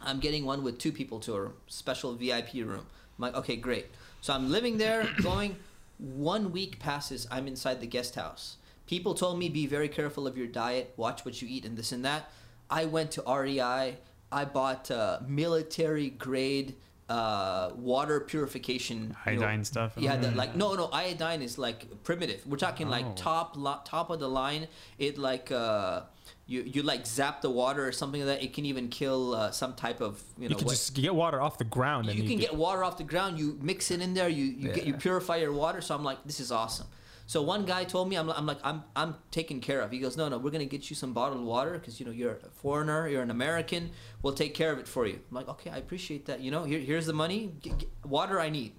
I'm 0.00 0.18
getting 0.18 0.44
one 0.44 0.64
with 0.64 0.78
two 0.78 0.90
people 0.90 1.20
to 1.20 1.34
a 1.36 1.42
room, 1.42 1.52
special 1.68 2.12
VIP 2.16 2.54
room. 2.54 2.84
I'm 2.84 3.18
like, 3.18 3.36
okay, 3.36 3.54
great. 3.54 3.86
So 4.20 4.32
I'm 4.32 4.50
living 4.50 4.78
there, 4.78 5.08
going. 5.22 5.54
One 5.98 6.50
week 6.50 6.80
passes. 6.80 7.28
I'm 7.30 7.46
inside 7.46 7.80
the 7.80 7.86
guest 7.86 8.16
house. 8.16 8.56
People 8.88 9.14
told 9.14 9.38
me 9.38 9.48
be 9.48 9.68
very 9.68 9.88
careful 9.88 10.26
of 10.26 10.36
your 10.36 10.48
diet, 10.48 10.92
watch 10.96 11.24
what 11.24 11.40
you 11.40 11.46
eat, 11.48 11.64
and 11.64 11.76
this 11.76 11.92
and 11.92 12.04
that. 12.04 12.32
I 12.68 12.86
went 12.86 13.12
to 13.12 13.22
REI. 13.22 13.98
I 14.32 14.44
bought 14.44 14.90
uh, 14.90 15.20
military 15.24 16.10
grade 16.10 16.74
uh, 17.08 17.70
water 17.76 18.20
purification. 18.20 19.14
you 19.26 19.32
know, 19.36 19.42
Iodine 19.42 19.64
stuff. 19.64 19.92
yeah, 19.96 20.16
the, 20.16 20.30
like 20.30 20.56
no, 20.56 20.74
no, 20.74 20.88
iodine 20.92 21.42
is 21.42 21.58
like 21.58 22.02
primitive. 22.02 22.46
We're 22.46 22.56
talking 22.56 22.86
Oh. 22.88 22.90
like 22.90 23.16
top 23.16 23.56
lo- 23.56 23.80
top 23.84 24.10
of 24.10 24.20
the 24.20 24.28
line. 24.28 24.68
It 24.98 25.18
like 25.18 25.52
uh, 25.52 26.02
you 26.46 26.62
you 26.62 26.82
like 26.82 27.06
zap 27.06 27.42
the 27.42 27.50
water 27.50 27.86
or 27.86 27.92
something 27.92 28.20
like 28.24 28.38
that. 28.38 28.44
It 28.44 28.52
can 28.54 28.64
even 28.64 28.88
kill 28.88 29.34
uh, 29.34 29.50
some 29.50 29.74
type 29.74 30.00
of 30.00 30.22
you 30.38 30.48
know. 30.48 30.50
You 30.52 30.56
can 30.56 30.66
what- 30.66 30.72
just 30.72 30.94
get 30.94 31.14
water 31.14 31.40
off 31.40 31.58
the 31.58 31.64
ground. 31.64 32.08
and 32.08 32.18
you 32.18 32.26
can 32.28 32.38
get 32.38 32.54
water 32.54 32.82
off 32.82 32.96
the 32.96 33.04
ground. 33.04 33.38
You 33.38 33.58
mix 33.60 33.90
it 33.90 34.00
in 34.00 34.14
there. 34.14 34.28
You 34.28 34.44
you, 34.44 34.72
get, 34.72 34.86
you 34.86 34.94
purify 34.94 35.36
your 35.36 35.52
water. 35.52 35.80
So 35.82 35.94
I'm 35.94 36.04
like, 36.04 36.24
this 36.24 36.40
is 36.40 36.50
awesome. 36.50 36.86
So 37.26 37.40
one 37.40 37.64
guy 37.64 37.84
told 37.84 38.08
me, 38.08 38.16
I'm, 38.16 38.28
I'm 38.30 38.44
like, 38.46 38.58
I'm 38.62 38.84
I'm 38.94 39.16
taken 39.30 39.60
care 39.60 39.80
of. 39.80 39.90
He 39.90 39.98
goes, 39.98 40.16
no, 40.16 40.28
no, 40.28 40.36
we're 40.38 40.50
gonna 40.50 40.66
get 40.66 40.90
you 40.90 40.96
some 40.96 41.12
bottled 41.14 41.44
water 41.44 41.72
because 41.78 41.98
you 41.98 42.04
know 42.06 42.12
you're 42.12 42.32
a 42.32 42.50
foreigner, 42.50 43.08
you're 43.08 43.22
an 43.22 43.30
American. 43.30 43.90
We'll 44.22 44.34
take 44.34 44.54
care 44.54 44.70
of 44.72 44.78
it 44.78 44.86
for 44.86 45.06
you. 45.06 45.14
I'm 45.30 45.34
like, 45.34 45.48
okay, 45.48 45.70
I 45.70 45.78
appreciate 45.78 46.26
that. 46.26 46.40
You 46.40 46.50
know, 46.50 46.64
here, 46.64 46.78
here's 46.78 47.06
the 47.06 47.14
money. 47.14 47.52
G- 47.62 47.72
g- 47.78 47.88
water 48.04 48.40
I 48.40 48.50
need. 48.50 48.72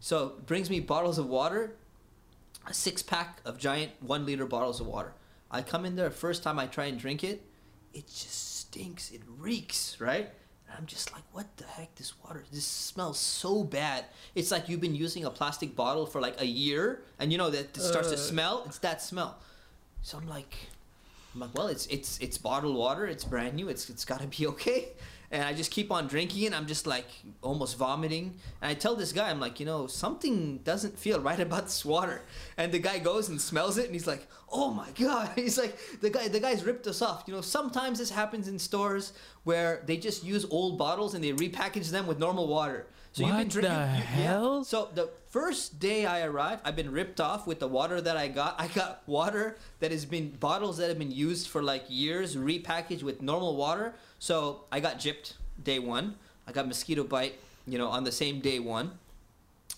So 0.00 0.34
brings 0.46 0.70
me 0.70 0.80
bottles 0.80 1.18
of 1.18 1.26
water, 1.28 1.76
a 2.66 2.72
six 2.74 3.02
pack 3.02 3.40
of 3.44 3.58
giant 3.58 3.92
one 4.00 4.24
liter 4.24 4.46
bottles 4.46 4.80
of 4.80 4.86
water. 4.86 5.12
I 5.50 5.60
come 5.60 5.84
in 5.84 5.96
there 5.96 6.10
first 6.10 6.42
time 6.42 6.58
I 6.58 6.66
try 6.66 6.86
and 6.86 6.98
drink 6.98 7.22
it, 7.22 7.44
it 7.92 8.06
just 8.06 8.56
stinks. 8.60 9.10
It 9.10 9.20
reeks, 9.38 10.00
right? 10.00 10.30
And 10.72 10.80
I'm 10.80 10.86
just 10.86 11.12
like, 11.12 11.22
what 11.32 11.54
the 11.58 11.64
heck? 11.64 11.94
This 11.96 12.14
water, 12.24 12.42
this 12.50 12.64
smells 12.64 13.18
so 13.18 13.62
bad. 13.62 14.06
It's 14.34 14.50
like 14.50 14.70
you've 14.70 14.80
been 14.80 14.94
using 14.94 15.26
a 15.26 15.30
plastic 15.30 15.76
bottle 15.76 16.06
for 16.06 16.18
like 16.20 16.40
a 16.40 16.46
year, 16.46 17.02
and 17.18 17.30
you 17.30 17.36
know 17.36 17.50
that 17.50 17.76
it 17.76 17.80
starts 17.80 18.08
to 18.08 18.14
Uh. 18.14 18.18
smell. 18.18 18.62
It's 18.66 18.78
that 18.78 19.02
smell. 19.02 19.36
So 20.00 20.16
I'm 20.16 20.26
like, 20.26 20.56
I'm 21.34 21.40
like, 21.40 21.54
well, 21.54 21.66
it's 21.68 21.86
it's 21.86 22.18
it's 22.20 22.38
bottled 22.38 22.74
water. 22.74 23.06
It's 23.06 23.22
brand 23.24 23.54
new. 23.54 23.68
It's 23.68 23.90
it's 23.90 24.06
gotta 24.06 24.26
be 24.26 24.46
okay. 24.46 24.88
And 25.32 25.42
I 25.42 25.54
just 25.54 25.70
keep 25.70 25.90
on 25.90 26.06
drinking 26.06 26.44
and 26.44 26.54
I'm 26.54 26.66
just 26.66 26.86
like 26.86 27.06
almost 27.40 27.78
vomiting. 27.78 28.34
And 28.60 28.70
I 28.70 28.74
tell 28.74 28.94
this 28.94 29.12
guy, 29.12 29.30
I'm 29.30 29.40
like, 29.40 29.58
you 29.58 29.66
know, 29.66 29.86
something 29.86 30.58
doesn't 30.58 30.98
feel 30.98 31.20
right 31.20 31.40
about 31.40 31.64
this 31.64 31.84
water. 31.84 32.20
And 32.58 32.70
the 32.70 32.78
guy 32.78 32.98
goes 32.98 33.30
and 33.30 33.40
smells 33.40 33.78
it, 33.78 33.86
and 33.86 33.94
he's 33.94 34.06
like, 34.06 34.26
oh 34.52 34.70
my 34.70 34.90
god. 34.90 35.30
He's 35.36 35.58
like, 35.58 35.76
the 36.00 36.10
guy 36.10 36.28
the 36.28 36.38
guy's 36.38 36.64
ripped 36.64 36.86
us 36.86 37.00
off. 37.00 37.24
You 37.26 37.34
know, 37.34 37.40
sometimes 37.40 37.98
this 37.98 38.10
happens 38.10 38.46
in 38.46 38.58
stores 38.58 39.14
where 39.44 39.82
they 39.86 39.96
just 39.96 40.22
use 40.22 40.44
old 40.50 40.78
bottles 40.78 41.14
and 41.14 41.24
they 41.24 41.32
repackage 41.32 41.90
them 41.90 42.06
with 42.06 42.18
normal 42.18 42.46
water. 42.46 42.86
So 43.12 43.22
you've 43.24 43.30
been 43.30 43.38
What 43.38 43.48
drinking. 43.50 43.72
the 43.72 43.76
you- 43.76 43.80
yeah. 43.82 44.00
hell? 44.00 44.64
So 44.64 44.88
the 44.94 45.10
first 45.28 45.78
day 45.78 46.06
I 46.06 46.22
arrived, 46.22 46.62
I've 46.64 46.76
been 46.76 46.90
ripped 46.92 47.20
off 47.20 47.46
with 47.46 47.60
the 47.60 47.68
water 47.68 48.00
that 48.00 48.16
I 48.16 48.28
got. 48.28 48.56
I 48.58 48.68
got 48.68 49.02
water 49.06 49.56
that 49.80 49.90
has 49.90 50.04
been 50.06 50.30
bottles 50.30 50.78
that 50.78 50.88
have 50.88 50.98
been 50.98 51.10
used 51.10 51.48
for 51.48 51.62
like 51.62 51.84
years, 51.88 52.36
repackaged 52.36 53.02
with 53.02 53.20
normal 53.20 53.56
water. 53.56 53.94
So 54.18 54.64
I 54.72 54.80
got 54.80 54.98
gypped 54.98 55.34
day 55.62 55.78
one. 55.78 56.16
I 56.46 56.52
got 56.52 56.66
mosquito 56.66 57.04
bite, 57.04 57.38
you 57.66 57.76
know, 57.78 57.88
on 57.88 58.04
the 58.04 58.12
same 58.12 58.40
day 58.40 58.58
one. 58.58 58.92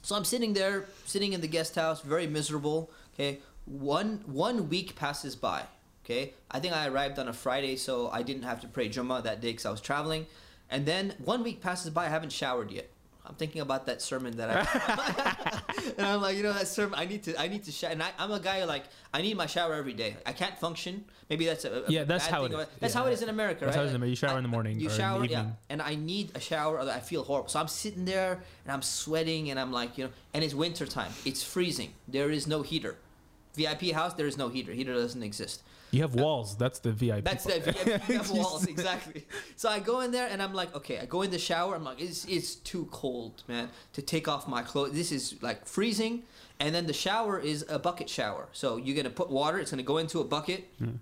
So 0.02 0.14
I'm 0.14 0.24
sitting 0.24 0.52
there, 0.52 0.84
sitting 1.06 1.32
in 1.32 1.40
the 1.40 1.48
guest 1.48 1.74
house, 1.74 2.02
very 2.02 2.26
miserable. 2.26 2.90
Okay, 3.14 3.38
one 3.66 4.22
one 4.26 4.68
week 4.68 4.94
passes 4.96 5.34
by. 5.34 5.62
Okay, 6.04 6.34
I 6.50 6.60
think 6.60 6.74
I 6.74 6.86
arrived 6.86 7.18
on 7.18 7.26
a 7.28 7.32
Friday, 7.32 7.76
so 7.76 8.10
I 8.10 8.22
didn't 8.22 8.42
have 8.42 8.60
to 8.60 8.68
pray 8.68 8.88
Jummah 8.90 9.22
that 9.24 9.40
day 9.40 9.48
because 9.52 9.64
I 9.66 9.70
was 9.70 9.80
traveling. 9.80 10.26
And 10.70 10.84
then 10.86 11.14
one 11.24 11.42
week 11.42 11.60
passes 11.62 11.90
by, 11.90 12.06
I 12.06 12.08
haven't 12.08 12.32
showered 12.32 12.70
yet. 12.70 12.90
I'm 13.26 13.34
thinking 13.36 13.62
about 13.62 13.86
that 13.86 14.02
sermon 14.02 14.36
that 14.36 14.50
I, 14.50 15.72
and 15.98 16.06
I'm 16.06 16.20
like, 16.20 16.36
you 16.36 16.42
know, 16.42 16.52
that 16.52 16.68
sermon. 16.68 16.98
I 16.98 17.06
need 17.06 17.22
to, 17.24 17.40
I 17.40 17.48
need 17.48 17.64
to 17.64 17.72
shower. 17.72 17.90
And 17.90 18.02
I, 18.02 18.10
I'm 18.18 18.30
a 18.30 18.38
guy 18.40 18.60
who, 18.60 18.66
like 18.66 18.84
I 19.14 19.22
need 19.22 19.36
my 19.36 19.46
shower 19.46 19.74
every 19.74 19.94
day. 19.94 20.16
I 20.26 20.32
can't 20.32 20.58
function. 20.58 21.04
Maybe 21.30 21.46
that's 21.46 21.64
a, 21.64 21.84
a 21.84 21.90
Yeah, 21.90 22.04
that's 22.04 22.26
how 22.26 22.44
it 22.44 22.52
or- 22.52 22.66
That's 22.80 22.94
Yeah. 22.94 23.00
how 23.00 23.06
it 23.06 23.12
is 23.12 23.22
in 23.22 23.30
America, 23.30 23.64
That's 23.64 23.76
right? 23.76 23.82
how 23.82 23.84
it 23.84 23.86
is 23.86 23.92
in 23.92 23.96
America. 23.96 24.10
You 24.10 24.16
shower 24.16 24.34
I- 24.34 24.38
in 24.38 24.42
the 24.42 24.48
morning 24.50 24.78
You 24.78 24.88
or 24.88 24.90
in 24.90 24.96
the 24.96 25.02
shower, 25.02 25.24
yeah. 25.24 25.46
And 25.70 25.80
I 25.80 25.94
need 25.94 26.32
a 26.34 26.40
shower, 26.40 26.78
or 26.78 26.88
I 26.90 27.00
feel 27.00 27.24
horrible. 27.24 27.48
So 27.48 27.58
I'm 27.60 27.68
sitting 27.68 28.04
there 28.04 28.42
and 28.64 28.72
I'm 28.72 28.82
sweating, 28.82 29.50
and 29.50 29.58
I'm 29.58 29.72
like, 29.72 29.96
you 29.96 30.04
know, 30.04 30.10
and 30.34 30.44
it's 30.44 30.54
winter 30.54 30.84
time. 30.86 31.12
It's 31.24 31.42
freezing. 31.42 31.94
There 32.06 32.30
is 32.30 32.46
no 32.46 32.60
heater. 32.62 32.96
VIP 33.54 33.92
house, 33.92 34.14
there 34.14 34.26
is 34.26 34.36
no 34.36 34.48
heater. 34.48 34.72
Heater 34.72 34.92
doesn't 34.94 35.22
exist. 35.22 35.62
You 35.94 36.02
have 36.02 36.16
walls. 36.16 36.56
That's 36.56 36.80
the 36.80 36.90
VIP. 36.90 37.24
That's 37.24 37.44
the 37.44 37.60
VIP 37.60 38.28
walls, 38.34 38.66
exactly. 38.66 39.26
So 39.54 39.68
I 39.68 39.78
go 39.78 40.00
in 40.00 40.10
there 40.10 40.26
and 40.28 40.42
I'm 40.42 40.52
like, 40.52 40.74
okay, 40.74 40.98
I 40.98 41.06
go 41.06 41.22
in 41.22 41.30
the 41.30 41.38
shower. 41.38 41.76
I'm 41.76 41.84
like, 41.84 42.00
it's, 42.00 42.24
it's 42.24 42.56
too 42.56 42.88
cold, 42.90 43.44
man, 43.46 43.68
to 43.92 44.02
take 44.02 44.26
off 44.26 44.48
my 44.48 44.62
clothes. 44.62 44.92
This 44.92 45.12
is 45.12 45.40
like 45.40 45.64
freezing. 45.66 46.24
And 46.58 46.74
then 46.74 46.86
the 46.86 46.92
shower 46.92 47.38
is 47.38 47.64
a 47.68 47.78
bucket 47.78 48.08
shower. 48.08 48.48
So 48.52 48.76
you're 48.76 48.96
gonna 48.96 49.10
put 49.10 49.30
water. 49.30 49.58
It's 49.58 49.70
gonna 49.70 49.84
go 49.84 49.98
into 49.98 50.18
a 50.18 50.24
bucket. 50.24 50.64
Hmm. 50.78 50.96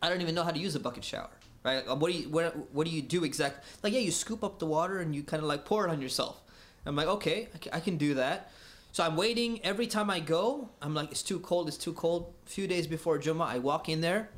I 0.00 0.08
don't 0.08 0.22
even 0.22 0.34
know 0.34 0.44
how 0.44 0.52
to 0.52 0.58
use 0.58 0.74
a 0.74 0.80
bucket 0.80 1.04
shower. 1.04 1.30
Right? 1.62 1.86
What 1.86 2.10
do 2.10 2.18
you 2.18 2.30
what, 2.30 2.56
what 2.74 2.86
do 2.86 2.92
you 2.92 3.02
do 3.02 3.24
exactly? 3.24 3.62
Like 3.82 3.92
yeah, 3.92 4.00
you 4.00 4.10
scoop 4.10 4.42
up 4.42 4.58
the 4.58 4.66
water 4.66 5.00
and 5.00 5.14
you 5.14 5.22
kind 5.22 5.42
of 5.42 5.48
like 5.50 5.66
pour 5.66 5.86
it 5.86 5.90
on 5.90 6.00
yourself. 6.00 6.40
I'm 6.86 6.96
like, 6.96 7.08
okay, 7.08 7.48
I 7.72 7.80
can 7.80 7.98
do 7.98 8.14
that. 8.14 8.50
So 8.92 9.04
I'm 9.04 9.16
waiting. 9.16 9.64
Every 9.64 9.86
time 9.86 10.10
I 10.10 10.20
go, 10.20 10.70
I'm 10.82 10.94
like, 10.94 11.10
it's 11.10 11.22
too 11.22 11.40
cold. 11.40 11.68
It's 11.68 11.76
too 11.76 11.92
cold. 11.92 12.34
A 12.46 12.50
few 12.50 12.66
days 12.66 12.86
before 12.86 13.18
Jummah, 13.18 13.46
I 13.46 13.58
walk 13.58 13.88
in 13.88 14.00
there, 14.00 14.30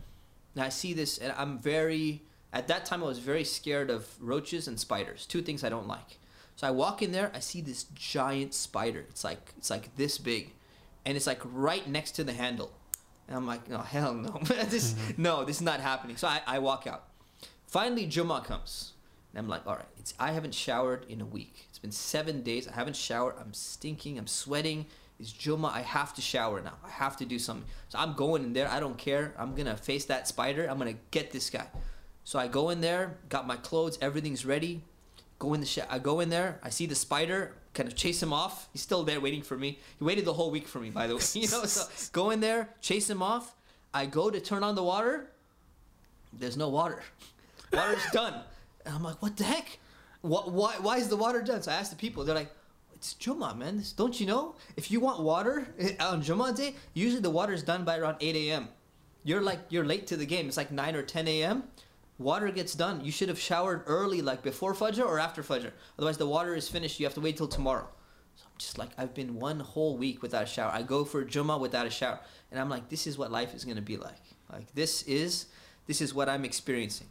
and 0.54 0.62
I 0.62 0.68
see 0.68 0.92
this, 0.92 1.18
and 1.18 1.32
I'm 1.36 1.58
very. 1.58 2.22
At 2.52 2.68
that 2.68 2.84
time, 2.84 3.02
I 3.02 3.06
was 3.06 3.18
very 3.18 3.44
scared 3.44 3.88
of 3.88 4.06
roaches 4.20 4.68
and 4.68 4.78
spiders. 4.78 5.24
Two 5.24 5.40
things 5.40 5.64
I 5.64 5.70
don't 5.70 5.88
like. 5.88 6.18
So 6.56 6.66
I 6.66 6.70
walk 6.70 7.00
in 7.00 7.12
there. 7.12 7.32
I 7.34 7.40
see 7.40 7.62
this 7.62 7.84
giant 7.94 8.52
spider. 8.52 9.06
It's 9.08 9.24
like 9.24 9.52
it's 9.56 9.70
like 9.70 9.96
this 9.96 10.18
big, 10.18 10.52
and 11.06 11.16
it's 11.16 11.26
like 11.26 11.40
right 11.44 11.88
next 11.88 12.12
to 12.12 12.24
the 12.24 12.34
handle. 12.34 12.72
And 13.26 13.36
I'm 13.36 13.46
like, 13.46 13.70
no, 13.70 13.78
hell 13.78 14.12
no, 14.12 14.38
this 14.68 14.92
mm-hmm. 14.92 15.22
no, 15.22 15.44
this 15.44 15.56
is 15.56 15.62
not 15.62 15.80
happening. 15.80 16.16
So 16.18 16.28
I, 16.28 16.42
I 16.46 16.58
walk 16.58 16.86
out. 16.86 17.04
Finally, 17.66 18.06
Jummah 18.06 18.44
comes. 18.44 18.92
And 19.32 19.38
I'm 19.38 19.48
like, 19.48 19.66
all 19.66 19.76
right, 19.76 19.86
it's 19.98 20.12
I 20.18 20.32
haven't 20.32 20.54
showered 20.54 21.06
in 21.08 21.20
a 21.20 21.24
week. 21.24 21.68
Been 21.82 21.90
seven 21.92 22.42
days. 22.42 22.68
I 22.68 22.72
haven't 22.72 22.96
showered. 22.96 23.34
I'm 23.40 23.52
stinking. 23.52 24.18
I'm 24.18 24.28
sweating. 24.28 24.86
It's 25.18 25.32
Jummah. 25.32 25.72
I 25.72 25.80
have 25.82 26.14
to 26.14 26.22
shower 26.22 26.60
now. 26.60 26.74
I 26.84 26.90
have 26.90 27.16
to 27.18 27.24
do 27.24 27.38
something. 27.38 27.66
So 27.88 27.98
I'm 27.98 28.14
going 28.14 28.44
in 28.44 28.52
there. 28.52 28.68
I 28.68 28.80
don't 28.80 28.96
care. 28.96 29.34
I'm 29.36 29.54
gonna 29.54 29.76
face 29.76 30.04
that 30.06 30.28
spider. 30.28 30.66
I'm 30.66 30.78
gonna 30.78 30.94
get 31.10 31.32
this 31.32 31.50
guy. 31.50 31.66
So 32.24 32.38
I 32.38 32.46
go 32.46 32.70
in 32.70 32.80
there, 32.80 33.16
got 33.28 33.46
my 33.46 33.56
clothes, 33.56 33.98
everything's 34.00 34.46
ready. 34.46 34.82
Go 35.40 35.54
in 35.54 35.60
the 35.60 35.66
sh- 35.66 35.80
I 35.90 35.98
go 35.98 36.20
in 36.20 36.30
there. 36.30 36.60
I 36.62 36.70
see 36.70 36.86
the 36.86 36.94
spider. 36.94 37.56
Kind 37.74 37.88
of 37.88 37.96
chase 37.96 38.22
him 38.22 38.32
off. 38.32 38.68
He's 38.72 38.82
still 38.82 39.02
there 39.02 39.20
waiting 39.20 39.42
for 39.42 39.56
me. 39.56 39.78
He 39.98 40.04
waited 40.04 40.24
the 40.24 40.34
whole 40.34 40.50
week 40.52 40.68
for 40.68 40.78
me, 40.78 40.90
by 40.90 41.06
the 41.08 41.16
way. 41.16 41.22
You 41.34 41.48
know, 41.48 41.64
so 41.64 41.82
go 42.12 42.30
in 42.30 42.40
there, 42.40 42.68
chase 42.80 43.10
him 43.10 43.22
off. 43.22 43.54
I 43.92 44.06
go 44.06 44.30
to 44.30 44.40
turn 44.40 44.62
on 44.62 44.76
the 44.76 44.84
water. 44.84 45.30
There's 46.32 46.56
no 46.56 46.68
water. 46.68 47.02
Water's 47.72 48.04
done. 48.12 48.34
And 48.86 48.94
I'm 48.94 49.02
like, 49.02 49.20
what 49.20 49.36
the 49.36 49.44
heck? 49.44 49.78
Why, 50.22 50.74
why 50.80 50.96
is 50.98 51.08
the 51.08 51.16
water 51.16 51.42
done? 51.42 51.62
So 51.62 51.72
I 51.72 51.74
asked 51.74 51.90
the 51.90 51.96
people. 51.96 52.24
They're 52.24 52.34
like, 52.34 52.52
it's 52.94 53.14
Jummah, 53.14 53.56
man. 53.56 53.82
Don't 53.96 54.20
you 54.20 54.26
know? 54.26 54.54
If 54.76 54.90
you 54.90 55.00
want 55.00 55.20
water 55.20 55.66
eh, 55.78 55.96
on 56.00 56.22
Jummah 56.22 56.56
day, 56.56 56.76
usually 56.94 57.20
the 57.20 57.30
water 57.30 57.52
is 57.52 57.64
done 57.64 57.84
by 57.84 57.98
around 57.98 58.16
8 58.20 58.36
a.m. 58.36 58.68
You're 59.24 59.40
like, 59.40 59.58
you're 59.68 59.84
late 59.84 60.06
to 60.08 60.16
the 60.16 60.26
game. 60.26 60.46
It's 60.46 60.56
like 60.56 60.70
9 60.70 60.94
or 60.94 61.02
10 61.02 61.26
a.m. 61.28 61.64
Water 62.18 62.50
gets 62.50 62.74
done. 62.74 63.04
You 63.04 63.10
should 63.10 63.28
have 63.28 63.38
showered 63.38 63.82
early, 63.86 64.22
like 64.22 64.42
before 64.42 64.74
Fajr 64.74 65.04
or 65.04 65.18
after 65.18 65.42
Fajr. 65.42 65.72
Otherwise, 65.98 66.18
the 66.18 66.26
water 66.26 66.54
is 66.54 66.68
finished. 66.68 67.00
You 67.00 67.06
have 67.06 67.14
to 67.14 67.20
wait 67.20 67.36
till 67.36 67.48
tomorrow. 67.48 67.88
So 68.36 68.44
I'm 68.46 68.58
just 68.58 68.78
like, 68.78 68.90
I've 68.96 69.14
been 69.14 69.34
one 69.34 69.58
whole 69.58 69.96
week 69.96 70.22
without 70.22 70.44
a 70.44 70.46
shower. 70.46 70.70
I 70.72 70.82
go 70.82 71.04
for 71.04 71.24
Jummah 71.24 71.58
without 71.58 71.86
a 71.86 71.90
shower. 71.90 72.20
And 72.50 72.60
I'm 72.60 72.68
like, 72.68 72.88
this 72.88 73.06
is 73.06 73.18
what 73.18 73.32
life 73.32 73.54
is 73.54 73.64
going 73.64 73.76
to 73.76 73.82
be 73.82 73.96
like. 73.96 74.22
Like, 74.52 74.72
this 74.74 75.02
is, 75.04 75.46
this 75.86 76.00
is 76.00 76.14
what 76.14 76.28
I'm 76.28 76.44
experiencing. 76.44 77.08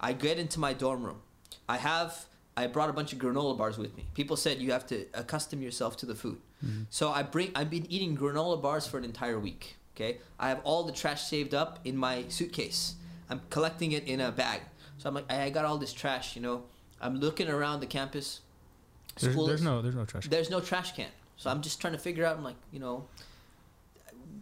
I 0.00 0.12
get 0.12 0.38
into 0.38 0.60
my 0.60 0.72
dorm 0.72 1.04
room. 1.04 1.22
I 1.68 1.78
have, 1.78 2.26
I 2.56 2.66
brought 2.66 2.90
a 2.90 2.92
bunch 2.92 3.12
of 3.12 3.18
granola 3.18 3.56
bars 3.56 3.78
with 3.78 3.96
me. 3.96 4.06
People 4.14 4.36
said 4.36 4.58
you 4.58 4.72
have 4.72 4.86
to 4.88 5.06
accustom 5.14 5.62
yourself 5.62 5.96
to 5.98 6.06
the 6.06 6.14
food. 6.14 6.38
Mm-hmm. 6.64 6.82
So 6.90 7.10
I 7.10 7.22
bring, 7.22 7.50
I've 7.54 7.70
been 7.70 7.90
eating 7.90 8.16
granola 8.16 8.60
bars 8.60 8.86
for 8.86 8.98
an 8.98 9.04
entire 9.04 9.38
week. 9.38 9.76
Okay. 9.96 10.18
I 10.38 10.48
have 10.48 10.60
all 10.64 10.84
the 10.84 10.92
trash 10.92 11.22
saved 11.22 11.54
up 11.54 11.80
in 11.84 11.96
my 11.96 12.24
suitcase. 12.28 12.96
I'm 13.30 13.40
collecting 13.50 13.92
it 13.92 14.04
in 14.06 14.20
a 14.20 14.30
bag. 14.30 14.60
So 14.98 15.08
I'm 15.08 15.14
like, 15.14 15.30
I 15.32 15.50
got 15.50 15.64
all 15.64 15.78
this 15.78 15.92
trash, 15.92 16.36
you 16.36 16.42
know. 16.42 16.64
I'm 17.00 17.18
looking 17.18 17.48
around 17.48 17.80
the 17.80 17.86
campus. 17.86 18.40
There's, 19.20 19.34
there's 19.34 19.62
no 19.62 19.82
there's 19.82 19.94
no 19.94 20.04
trash. 20.04 20.28
there's 20.28 20.50
no 20.50 20.60
trash 20.60 20.92
can. 20.92 21.08
So 21.36 21.50
I'm 21.50 21.60
just 21.60 21.80
trying 21.80 21.92
to 21.94 21.98
figure 21.98 22.24
out, 22.24 22.36
I'm 22.36 22.44
like, 22.44 22.56
you 22.70 22.78
know, 22.78 23.06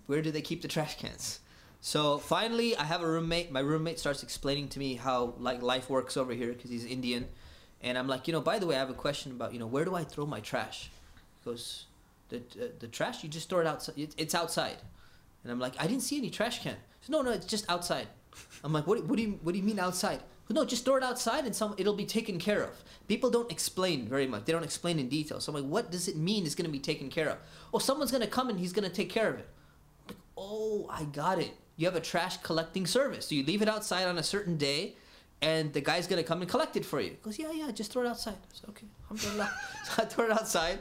where 0.06 0.22
do 0.22 0.30
they 0.30 0.42
keep 0.42 0.62
the 0.62 0.68
trash 0.68 0.98
cans? 0.98 1.40
So 1.80 2.18
finally, 2.18 2.76
I 2.76 2.84
have 2.84 3.02
a 3.02 3.06
roommate. 3.06 3.50
My 3.50 3.60
roommate 3.60 3.98
starts 3.98 4.22
explaining 4.22 4.68
to 4.68 4.78
me 4.78 4.94
how 4.94 5.34
like 5.38 5.62
life 5.62 5.88
works 5.88 6.16
over 6.16 6.32
here 6.32 6.52
because 6.52 6.70
he's 6.70 6.84
Indian, 6.84 7.26
and 7.82 7.96
I'm 7.96 8.08
like, 8.08 8.26
you 8.26 8.32
know, 8.32 8.40
by 8.40 8.58
the 8.58 8.66
way, 8.66 8.76
I 8.76 8.78
have 8.78 8.90
a 8.90 8.94
question 8.94 9.32
about, 9.32 9.52
you 9.52 9.58
know, 9.58 9.66
where 9.66 9.84
do 9.84 9.94
I 9.94 10.04
throw 10.04 10.26
my 10.26 10.40
trash? 10.40 10.90
He 11.42 11.50
goes, 11.50 11.86
the 12.28 12.38
uh, 12.38 12.66
the 12.78 12.88
trash 12.88 13.22
you 13.22 13.28
just 13.28 13.48
throw 13.48 13.60
it 13.60 13.66
outside. 13.66 13.98
It, 13.98 14.14
it's 14.16 14.34
outside, 14.34 14.76
and 15.42 15.52
I'm 15.52 15.58
like, 15.58 15.74
I 15.78 15.86
didn't 15.86 16.02
see 16.02 16.18
any 16.18 16.30
trash 16.30 16.62
can. 16.62 16.76
No, 17.08 17.22
no, 17.22 17.30
it's 17.30 17.46
just 17.46 17.68
outside. 17.68 18.06
I'm 18.62 18.72
like, 18.72 18.86
what, 18.86 19.04
what 19.04 19.16
do 19.16 19.22
you 19.22 19.40
what 19.42 19.52
do 19.52 19.58
you 19.58 19.64
mean 19.64 19.78
outside? 19.78 20.20
No, 20.52 20.64
just 20.64 20.84
throw 20.84 20.96
it 20.96 21.04
outside 21.04 21.44
and 21.44 21.54
some 21.54 21.74
it'll 21.78 21.94
be 21.94 22.04
taken 22.04 22.38
care 22.38 22.62
of. 22.62 22.70
People 23.06 23.30
don't 23.30 23.50
explain 23.52 24.08
very 24.08 24.26
much. 24.26 24.46
They 24.46 24.52
don't 24.52 24.64
explain 24.64 24.98
in 24.98 25.08
detail. 25.08 25.38
So 25.40 25.52
I'm 25.52 25.62
like, 25.62 25.70
what 25.70 25.92
does 25.92 26.08
it 26.08 26.16
mean 26.16 26.44
it's 26.44 26.56
gonna 26.56 26.68
be 26.68 26.80
taken 26.80 27.08
care 27.08 27.30
of? 27.30 27.38
Oh, 27.72 27.78
someone's 27.78 28.10
gonna 28.10 28.26
come 28.26 28.48
and 28.48 28.58
he's 28.58 28.72
gonna 28.72 28.90
take 28.90 29.10
care 29.10 29.28
of 29.28 29.38
it. 29.38 29.48
Like, 30.08 30.16
oh, 30.36 30.88
I 30.90 31.04
got 31.04 31.38
it. 31.38 31.52
You 31.76 31.86
have 31.86 31.94
a 31.94 32.00
trash 32.00 32.38
collecting 32.38 32.84
service. 32.84 33.28
So 33.28 33.36
you 33.36 33.44
leave 33.44 33.62
it 33.62 33.68
outside 33.68 34.06
on 34.06 34.18
a 34.18 34.24
certain 34.24 34.56
day 34.56 34.96
and 35.42 35.72
the 35.72 35.80
guy's 35.80 36.06
gonna 36.06 36.22
come 36.22 36.42
and 36.42 36.50
collect 36.50 36.76
it 36.76 36.84
for 36.84 37.00
you. 37.00 37.10
He 37.10 37.16
goes, 37.22 37.38
Yeah, 37.38 37.52
yeah, 37.52 37.70
just 37.70 37.92
throw 37.92 38.02
it 38.02 38.08
outside. 38.08 38.34
I 38.34 38.54
said, 38.54 38.70
Okay, 38.70 38.86
alhamdulillah. 39.04 39.50
so 39.84 40.02
I 40.02 40.06
throw 40.06 40.24
it 40.26 40.32
outside. 40.32 40.80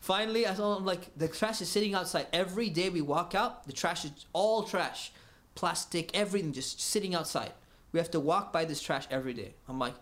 Finally, 0.00 0.48
I 0.48 0.54
told 0.54 0.78
him 0.78 0.84
like 0.84 1.16
the 1.16 1.28
trash 1.28 1.60
is 1.60 1.68
sitting 1.68 1.94
outside. 1.94 2.26
Every 2.32 2.68
day 2.70 2.90
we 2.90 3.00
walk 3.00 3.34
out, 3.34 3.66
the 3.66 3.72
trash 3.72 4.04
is 4.04 4.26
all 4.32 4.64
trash. 4.64 5.12
Plastic, 5.54 6.10
everything 6.16 6.52
just 6.52 6.80
sitting 6.80 7.14
outside. 7.14 7.52
We 7.92 8.00
have 8.00 8.10
to 8.12 8.20
walk 8.20 8.52
by 8.52 8.64
this 8.64 8.80
trash 8.80 9.06
every 9.10 9.34
day. 9.34 9.54
I'm 9.68 9.78
like, 9.78 9.94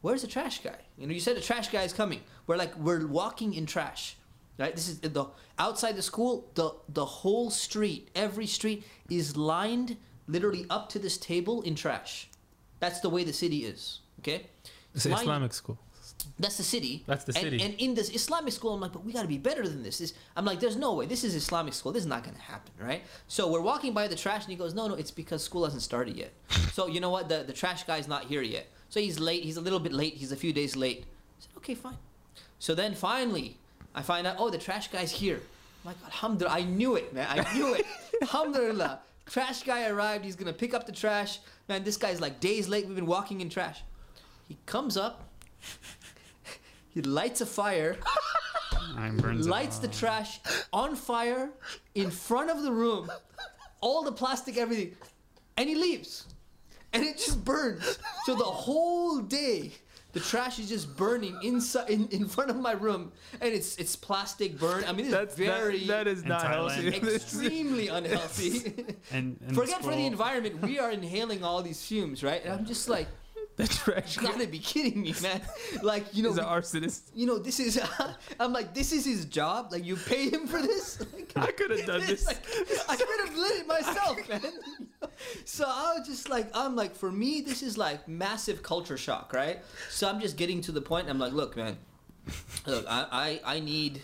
where's 0.00 0.22
the 0.22 0.28
trash 0.28 0.62
guy? 0.62 0.78
You 0.98 1.06
know, 1.06 1.12
you 1.12 1.20
said 1.20 1.36
the 1.36 1.40
trash 1.40 1.68
guy 1.68 1.82
is 1.82 1.92
coming. 1.92 2.22
We're 2.46 2.56
like, 2.56 2.74
we're 2.76 3.06
walking 3.06 3.54
in 3.54 3.66
trash. 3.66 4.16
Right? 4.58 4.74
This 4.74 4.88
is 4.88 5.00
the 5.00 5.26
outside 5.58 5.96
the 5.96 6.02
school, 6.02 6.50
the 6.54 6.74
the 6.88 7.04
whole 7.04 7.50
street, 7.50 8.08
every 8.14 8.46
street 8.46 8.84
is 9.10 9.36
lined 9.36 9.96
literally 10.26 10.66
up 10.70 10.88
to 10.90 10.98
this 10.98 11.18
table 11.18 11.62
in 11.62 11.74
trash. 11.74 12.28
That's 12.84 13.00
the 13.00 13.08
way 13.08 13.24
the 13.24 13.32
city 13.32 13.64
is. 13.64 14.00
Okay? 14.20 14.46
It's 14.94 15.06
lined- 15.06 15.22
Islamic 15.22 15.54
school. 15.54 15.78
that's 16.38 16.58
the 16.58 16.62
city. 16.62 17.02
That's 17.06 17.24
the 17.24 17.32
And- 17.34 17.44
city. 17.44 17.62
And, 17.62 17.74
in 17.74 17.94
this 17.94 18.10
Islamic 18.10 18.52
school, 18.52 18.74
I'm 18.74 18.80
like, 18.80 18.92
but 18.92 19.04
we 19.04 19.12
got 19.12 19.22
to 19.22 19.28
be 19.28 19.38
better 19.38 19.66
than 19.66 19.82
this. 19.82 19.98
this. 19.98 20.12
I'm 20.36 20.44
like, 20.44 20.60
there's 20.60 20.76
no 20.76 20.92
way. 20.94 21.06
This 21.06 21.24
is 21.24 21.34
Islamic 21.34 21.72
school. 21.74 21.92
This 21.92 22.02
is 22.02 22.12
not 22.14 22.22
going 22.24 22.36
to 22.36 22.42
happen, 22.42 22.72
right? 22.78 23.02
So 23.26 23.50
we're 23.52 23.66
walking 23.72 23.92
by 23.94 24.06
the 24.06 24.16
trash, 24.16 24.42
and 24.44 24.50
he 24.50 24.56
goes, 24.56 24.74
no, 24.74 24.86
no, 24.86 24.94
it's 24.94 25.10
because 25.10 25.42
school 25.42 25.64
hasn't 25.64 25.82
started 25.82 26.14
yet. 26.16 26.32
so 26.76 26.86
you 26.86 27.00
know 27.00 27.10
what? 27.10 27.28
The, 27.30 27.38
the 27.50 27.52
trash 27.54 27.84
guy's 27.84 28.06
not 28.06 28.24
here 28.24 28.42
yet. 28.42 28.66
So 28.90 29.00
he's 29.00 29.18
late. 29.18 29.42
He's 29.44 29.56
a 29.56 29.62
little 29.62 29.80
bit 29.80 29.92
late. 29.92 30.14
He's 30.14 30.32
a 30.32 30.36
few 30.44 30.52
days 30.52 30.76
late. 30.76 31.00
I 31.04 31.40
said, 31.40 31.50
okay, 31.58 31.74
fine. 31.74 31.96
So 32.58 32.74
then 32.74 32.94
finally, 32.94 33.56
I 33.94 34.02
find 34.02 34.26
out, 34.26 34.36
oh, 34.38 34.50
the 34.50 34.58
trash 34.58 34.88
guy's 34.88 35.10
here. 35.10 35.40
I'm 35.82 35.86
like, 35.90 35.96
alhamdulillah, 36.04 36.54
I 36.54 36.62
knew 36.64 36.96
it, 36.96 37.14
man. 37.14 37.26
I 37.30 37.54
knew 37.54 37.74
it. 37.74 37.86
alhamdulillah. 38.22 39.00
Trash 39.26 39.62
guy 39.62 39.88
arrived. 39.88 40.24
He's 40.24 40.36
going 40.36 40.52
to 40.52 40.58
pick 40.58 40.74
up 40.74 40.84
the 40.86 40.92
trash. 40.92 41.38
Man, 41.68 41.84
this 41.84 41.96
guy's 41.96 42.20
like 42.20 42.40
days 42.40 42.68
late. 42.68 42.86
We've 42.86 42.96
been 42.96 43.06
walking 43.06 43.40
in 43.40 43.48
trash. 43.48 43.82
He 44.48 44.58
comes 44.66 44.96
up. 44.96 45.28
He 46.90 47.02
lights 47.02 47.40
a 47.40 47.46
fire, 47.46 47.96
burns 49.16 49.48
lights 49.48 49.78
the 49.78 49.88
trash 49.88 50.38
on 50.72 50.94
fire 50.94 51.50
in 51.96 52.10
front 52.10 52.50
of 52.50 52.62
the 52.62 52.70
room, 52.70 53.10
all 53.80 54.04
the 54.04 54.12
plastic, 54.12 54.56
everything, 54.56 54.94
and 55.56 55.68
he 55.68 55.74
leaves. 55.74 56.26
And 56.92 57.02
it 57.02 57.16
just 57.16 57.44
burns. 57.44 57.98
So 58.24 58.36
the 58.36 58.44
whole 58.44 59.18
day, 59.18 59.72
the 60.14 60.20
trash 60.20 60.58
is 60.58 60.68
just 60.68 60.96
burning 60.96 61.36
inside 61.42 61.90
in, 61.90 62.08
in 62.08 62.26
front 62.26 62.48
of 62.48 62.56
my 62.56 62.72
room, 62.72 63.12
and 63.40 63.52
it's 63.52 63.76
it's 63.76 63.96
plastic 63.96 64.58
burn. 64.58 64.84
I 64.84 64.92
mean, 64.92 65.06
it's 65.06 65.14
That's 65.14 65.34
very 65.34 65.80
that, 65.80 66.04
that 66.04 66.06
is 66.06 66.24
not 66.24 66.42
healthy. 66.46 66.88
extremely 67.12 67.88
unhealthy. 67.88 68.72
And, 69.12 69.38
and 69.46 69.54
Forget 69.54 69.82
for 69.82 69.90
the 69.94 70.06
environment, 70.06 70.62
we 70.62 70.78
are 70.78 70.90
inhaling 70.90 71.44
all 71.44 71.62
these 71.62 71.84
fumes, 71.84 72.24
right? 72.24 72.42
And 72.42 72.52
I'm 72.54 72.64
just 72.64 72.88
like, 72.88 73.06
the 73.56 73.68
trash 73.68 74.16
you 74.16 74.22
gotta 74.22 74.48
be 74.48 74.58
kidding 74.58 75.02
me, 75.02 75.14
man. 75.22 75.40
Like, 75.82 76.12
you 76.12 76.24
know, 76.24 76.30
is 76.30 76.38
an 76.38 76.44
arsonist. 76.44 77.02
you 77.14 77.26
know, 77.26 77.38
this 77.38 77.60
is. 77.60 77.80
I'm 78.40 78.52
like, 78.52 78.74
this 78.74 78.92
is 78.92 79.04
his 79.04 79.26
job. 79.26 79.68
Like, 79.70 79.84
you 79.84 79.94
pay 79.94 80.28
him 80.28 80.46
for 80.46 80.60
this. 80.60 80.98
Like, 81.14 81.32
I 81.36 81.52
could 81.52 81.70
have 81.70 81.86
done 81.86 82.00
it's 82.02 82.24
this. 82.24 82.26
like, 82.26 82.38
I 82.88 82.96
could 82.96 83.28
have 83.28 83.36
lit 83.36 83.60
it 83.60 83.66
myself, 83.66 84.28
man. 84.28 84.40
so 85.44 85.64
I 85.66 85.94
was 85.96 86.06
just 86.06 86.28
like, 86.28 86.48
I'm 86.54 86.74
like, 86.74 86.94
for 86.94 87.10
me, 87.10 87.40
this 87.40 87.62
is 87.62 87.76
like 87.78 88.06
massive 88.08 88.62
culture 88.62 88.96
shock, 88.96 89.32
right? 89.32 89.60
So 89.90 90.08
I'm 90.08 90.20
just 90.20 90.36
getting 90.36 90.60
to 90.62 90.72
the 90.72 90.80
point. 90.80 91.08
I'm 91.08 91.18
like, 91.18 91.32
look, 91.32 91.56
man, 91.56 91.76
look, 92.66 92.84
I, 92.88 93.40
I 93.44 93.56
I 93.56 93.60
need 93.60 94.02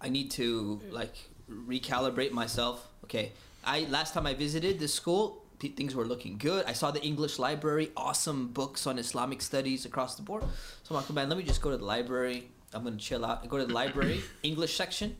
I 0.00 0.08
need 0.08 0.30
to 0.32 0.80
like 0.90 1.14
recalibrate 1.50 2.32
myself. 2.32 2.86
Okay, 3.04 3.32
I 3.64 3.86
last 3.90 4.14
time 4.14 4.26
I 4.26 4.34
visited 4.34 4.78
this 4.78 4.92
school, 4.92 5.41
things 5.68 5.94
were 5.94 6.04
looking 6.04 6.38
good. 6.38 6.64
I 6.66 6.72
saw 6.72 6.90
the 6.90 7.02
English 7.02 7.38
library, 7.38 7.90
awesome 7.96 8.48
books 8.48 8.86
on 8.86 8.98
Islamic 8.98 9.42
studies 9.42 9.84
across 9.84 10.16
the 10.16 10.22
board. 10.22 10.42
So 10.82 10.94
I'm 10.94 10.96
like, 10.96 11.10
oh, 11.10 11.14
man, 11.14 11.28
let 11.28 11.38
me 11.38 11.44
just 11.44 11.62
go 11.62 11.70
to 11.70 11.76
the 11.76 11.84
library. 11.84 12.50
I'm 12.72 12.84
gonna 12.84 12.96
chill 12.96 13.24
out. 13.24 13.40
I 13.42 13.46
go 13.46 13.58
to 13.58 13.66
the 13.66 13.72
library, 13.72 14.22
English 14.42 14.76
section. 14.76 15.16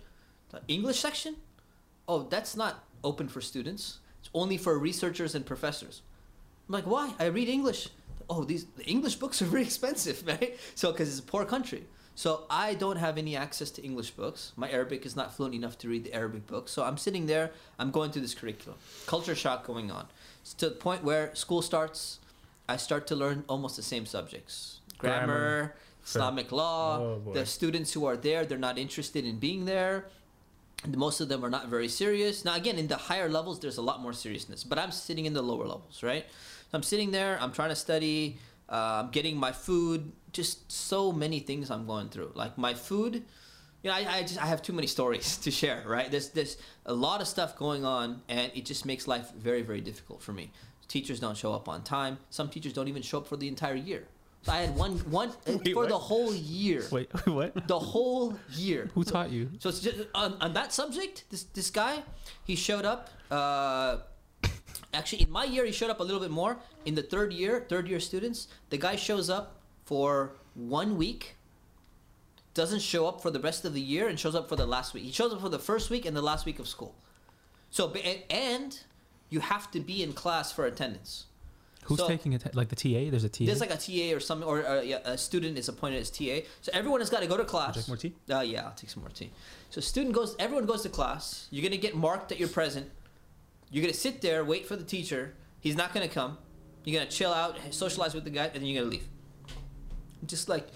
The 0.51 0.61
English 0.69 1.01
section? 1.01 1.37
Oh, 2.09 2.25
that's 2.25 2.57
not 2.57 2.85
open 3.05 3.29
for 3.29 3.41
students. 3.41 3.99
It's 4.21 4.31
only 4.35 4.57
for 4.57 4.79
researchers 4.79 5.35
and 5.35 5.45
professors. 5.45 6.03
I'm 6.69 6.75
like, 6.75 6.87
why? 6.87 7.15
I 7.19 7.27
read 7.27 7.49
English. 7.49 7.89
Oh, 8.31 8.45
these 8.45 8.67
the 8.77 8.85
English 8.85 9.17
books 9.17 9.43
are 9.43 9.45
very 9.57 9.63
expensive, 9.63 10.25
right? 10.27 10.59
So, 10.75 10.93
because 10.93 11.09
it's 11.09 11.21
a 11.21 11.31
poor 11.31 11.45
country. 11.45 11.85
So 12.15 12.45
I 12.51 12.75
don't 12.75 12.97
have 12.97 13.17
any 13.17 13.37
access 13.37 13.71
to 13.73 13.83
English 13.83 14.11
books. 14.11 14.53
My 14.57 14.71
Arabic 14.71 15.07
is 15.07 15.17
not 15.17 15.35
fluent 15.35 15.55
enough 15.55 15.79
to 15.79 15.89
read 15.89 16.05
the 16.05 16.13
Arabic 16.13 16.47
books. 16.47 16.71
So 16.71 16.85
I'm 16.85 16.99
sitting 16.99 17.27
there. 17.27 17.53
I'm 17.79 17.91
going 17.91 18.11
through 18.11 18.23
this 18.23 18.35
curriculum. 18.35 18.79
Culture 19.07 19.35
shock 19.35 19.67
going 19.67 19.91
on. 19.91 20.07
To 20.59 20.69
the 20.69 20.75
point 20.75 21.05
where 21.05 21.35
school 21.35 21.63
starts. 21.63 22.19
I 22.69 22.77
start 22.77 23.07
to 23.09 23.17
learn 23.17 23.45
almost 23.49 23.77
the 23.77 23.83
same 23.83 24.07
subjects: 24.07 24.81
grammar, 24.99 25.27
Grammar. 25.27 25.75
Islamic 26.05 26.53
law. 26.53 26.99
Oh, 26.99 27.33
the 27.33 27.45
students 27.47 27.93
who 27.93 28.05
are 28.07 28.17
there, 28.17 28.45
they're 28.45 28.59
not 28.59 28.79
interested 28.79 29.25
in 29.25 29.39
being 29.39 29.65
there. 29.65 30.07
Most 30.87 31.21
of 31.21 31.29
them 31.29 31.45
are 31.45 31.51
not 31.51 31.69
very 31.69 31.89
serious. 31.89 32.45
Now, 32.45 32.57
again, 32.57 32.77
in 32.77 32.89
the 32.89 32.97
higher 32.97 33.29
levels, 33.29 33.61
there's 33.61 33.79
a 33.79 33.83
lot 33.83 34.01
more 34.01 34.13
seriousness. 34.13 34.65
But 34.65 34.79
I'm 34.79 34.91
sitting 34.91 35.27
in 35.27 35.33
the 35.33 35.43
lower 35.43 35.67
levels, 35.67 36.03
right? 36.03 36.25
So 36.71 36.77
I'm 36.77 36.83
sitting 36.83 37.13
there. 37.13 37.39
I'm 37.41 37.53
trying 37.53 37.69
to 37.71 37.77
study. 37.77 38.39
Uh, 38.69 39.03
I'm 39.05 39.11
getting 39.11 39.37
my 39.37 39.53
food. 39.53 40.11
Just 40.33 40.73
so 40.73 41.13
many 41.13 41.39
things 41.39 41.71
I'm 41.71 41.87
going 41.87 42.09
through. 42.09 42.33
Like 42.35 42.59
my 42.59 42.75
food. 42.75 43.23
You 43.83 43.91
know, 43.91 43.97
I, 43.97 44.19
I 44.19 44.23
just 44.23 44.41
I 44.41 44.47
have 44.47 44.63
too 44.63 44.73
many 44.73 44.87
stories 44.87 45.37
to 45.45 45.51
share, 45.51 45.83
right? 45.87 46.11
There's 46.11 46.29
there's 46.31 46.57
a 46.87 46.95
lot 46.95 47.21
of 47.21 47.29
stuff 47.29 47.57
going 47.57 47.85
on, 47.85 48.23
and 48.29 48.51
it 48.55 48.65
just 48.65 48.87
makes 48.87 49.07
life 49.09 49.33
very 49.33 49.63
very 49.63 49.81
difficult 49.81 50.23
for 50.23 50.33
me. 50.33 50.51
Teachers 50.89 51.21
don't 51.21 51.37
show 51.37 51.53
up 51.53 51.69
on 51.69 51.83
time. 51.83 52.19
Some 52.31 52.49
teachers 52.49 52.73
don't 52.73 52.89
even 52.89 53.03
show 53.03 53.19
up 53.19 53.27
for 53.27 53.37
the 53.37 53.49
entire 53.49 53.75
year. 53.75 54.07
So 54.43 54.53
I 54.53 54.59
had 54.59 54.77
one 54.77 54.99
one 55.11 55.33
Wait, 55.47 55.73
for 55.73 55.83
what? 55.83 55.89
the 55.89 55.99
whole 55.99 56.35
year. 56.35 56.85
Wait, 56.91 57.09
what? 57.27 57.67
The 57.69 57.79
whole 57.79 58.39
year. 58.53 58.91
Who 58.95 59.05
taught 59.05 59.31
you? 59.31 59.51
So 59.59 59.69
it's 59.69 59.81
just 59.81 59.99
on, 60.15 60.37
on 60.41 60.53
that 60.55 60.73
subject. 60.73 61.25
This 61.31 61.45
this 61.45 61.71
guy, 61.71 62.03
he 62.45 62.57
showed 62.57 62.85
up. 62.85 63.11
Uh, 63.31 63.99
actually, 64.93 65.23
in 65.23 65.31
my 65.31 65.45
year, 65.45 65.65
he 65.65 65.73
showed 65.73 65.91
up 65.91 66.01
a 66.01 66.03
little 66.03 66.21
bit 66.21 66.31
more. 66.31 66.59
In 66.85 66.95
the 66.95 67.03
third 67.03 67.33
year, 67.33 67.65
third 67.69 67.89
year 67.89 68.01
students, 68.01 68.49
the 68.71 68.77
guy 68.77 68.97
shows 68.97 69.31
up 69.31 69.61
for 69.85 70.33
one 70.55 70.97
week. 70.97 71.37
Doesn't 72.55 72.81
show 72.81 73.07
up 73.07 73.23
for 73.23 73.31
the 73.31 73.41
rest 73.41 73.65
of 73.65 73.73
the 73.73 73.81
year 73.81 74.09
and 74.09 74.19
shows 74.21 74.35
up 74.35 74.49
for 74.49 74.57
the 74.57 74.67
last 74.67 74.93
week. 74.93 75.05
He 75.05 75.13
shows 75.13 75.33
up 75.33 75.41
for 75.41 75.49
the 75.49 75.59
first 75.59 75.89
week 75.91 76.05
and 76.05 76.15
the 76.17 76.23
last 76.23 76.45
week 76.45 76.59
of 76.59 76.69
school. 76.69 76.95
So 77.71 77.91
and- 77.93 78.79
you 79.31 79.41
have 79.41 79.71
to 79.71 79.81
be 79.81 80.03
in 80.03 80.13
class 80.13 80.53
for 80.53 80.67
attendance. 80.67 81.25
Who's 81.85 81.99
So- 81.99 82.07
taking 82.07 82.35
it? 82.35 82.55
Like 82.55 82.69
the 82.69 82.77
TA? 82.77 83.09
There's 83.11 83.25
a 83.25 83.31
TA. 83.31 83.47
There's 83.47 83.61
like 83.61 83.73
a 83.73 83.79
TA 83.79 84.15
or 84.15 84.21
something, 84.21 84.47
or 84.47 84.65
uh, 84.67 84.83
yeah, 84.83 84.99
a 85.05 85.17
student 85.17 85.57
is 85.57 85.69
appointed 85.69 86.01
as 86.01 86.11
TA. 86.11 86.43
So 86.61 86.71
everyone 86.75 87.01
has 87.01 87.09
got 87.09 87.21
to 87.21 87.27
go 87.27 87.39
to 87.39 87.45
class. 87.45 87.75
Take 87.77 87.89
more 87.89 87.97
tea? 87.97 88.15
Uh, 88.31 88.41
yeah, 88.41 88.67
I'll 88.67 88.75
take 88.75 88.91
some 88.91 89.03
more 89.03 89.11
tea. 89.11 89.31
So 89.71 89.81
student 89.81 90.15
goes, 90.15 90.37
everyone 90.39 90.67
goes 90.67 90.83
to 90.83 90.91
class. 90.91 91.49
You're 91.51 91.63
gonna 91.65 91.79
get 91.81 91.97
marked 91.97 92.29
that 92.29 92.39
you're 92.39 92.49
present. 92.51 92.91
You're 93.71 93.83
gonna 93.83 93.95
sit 93.95 94.21
there, 94.21 94.45
wait 94.45 94.67
for 94.67 94.77
the 94.77 94.85
teacher. 94.85 95.35
He's 95.61 95.75
not 95.75 95.95
gonna 95.95 96.09
come. 96.09 96.37
You're 96.85 97.01
gonna 97.01 97.11
chill 97.11 97.33
out, 97.33 97.57
socialize 97.71 98.15
with 98.15 98.25
the 98.25 98.31
guy, 98.31 98.45
and 98.47 98.57
then 98.57 98.67
you're 98.67 98.83
gonna 98.83 98.91
leave. 98.93 99.09
Just 100.27 100.49
like, 100.49 100.69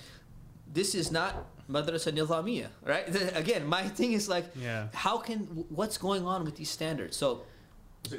this 0.73 0.94
is 0.94 1.12
not 1.12 1.47
madrasa 1.68 2.12
nizamiya, 2.12 2.68
right? 2.84 3.06
Again, 3.34 3.66
my 3.66 3.82
thing 3.88 4.12
is 4.12 4.28
like, 4.28 4.47
Yeah. 4.60 4.88
how 4.94 5.18
can 5.18 5.40
what's 5.68 5.98
going 5.98 6.24
on 6.26 6.44
with 6.44 6.56
these 6.56 6.70
standards? 6.70 7.16
So 7.16 7.43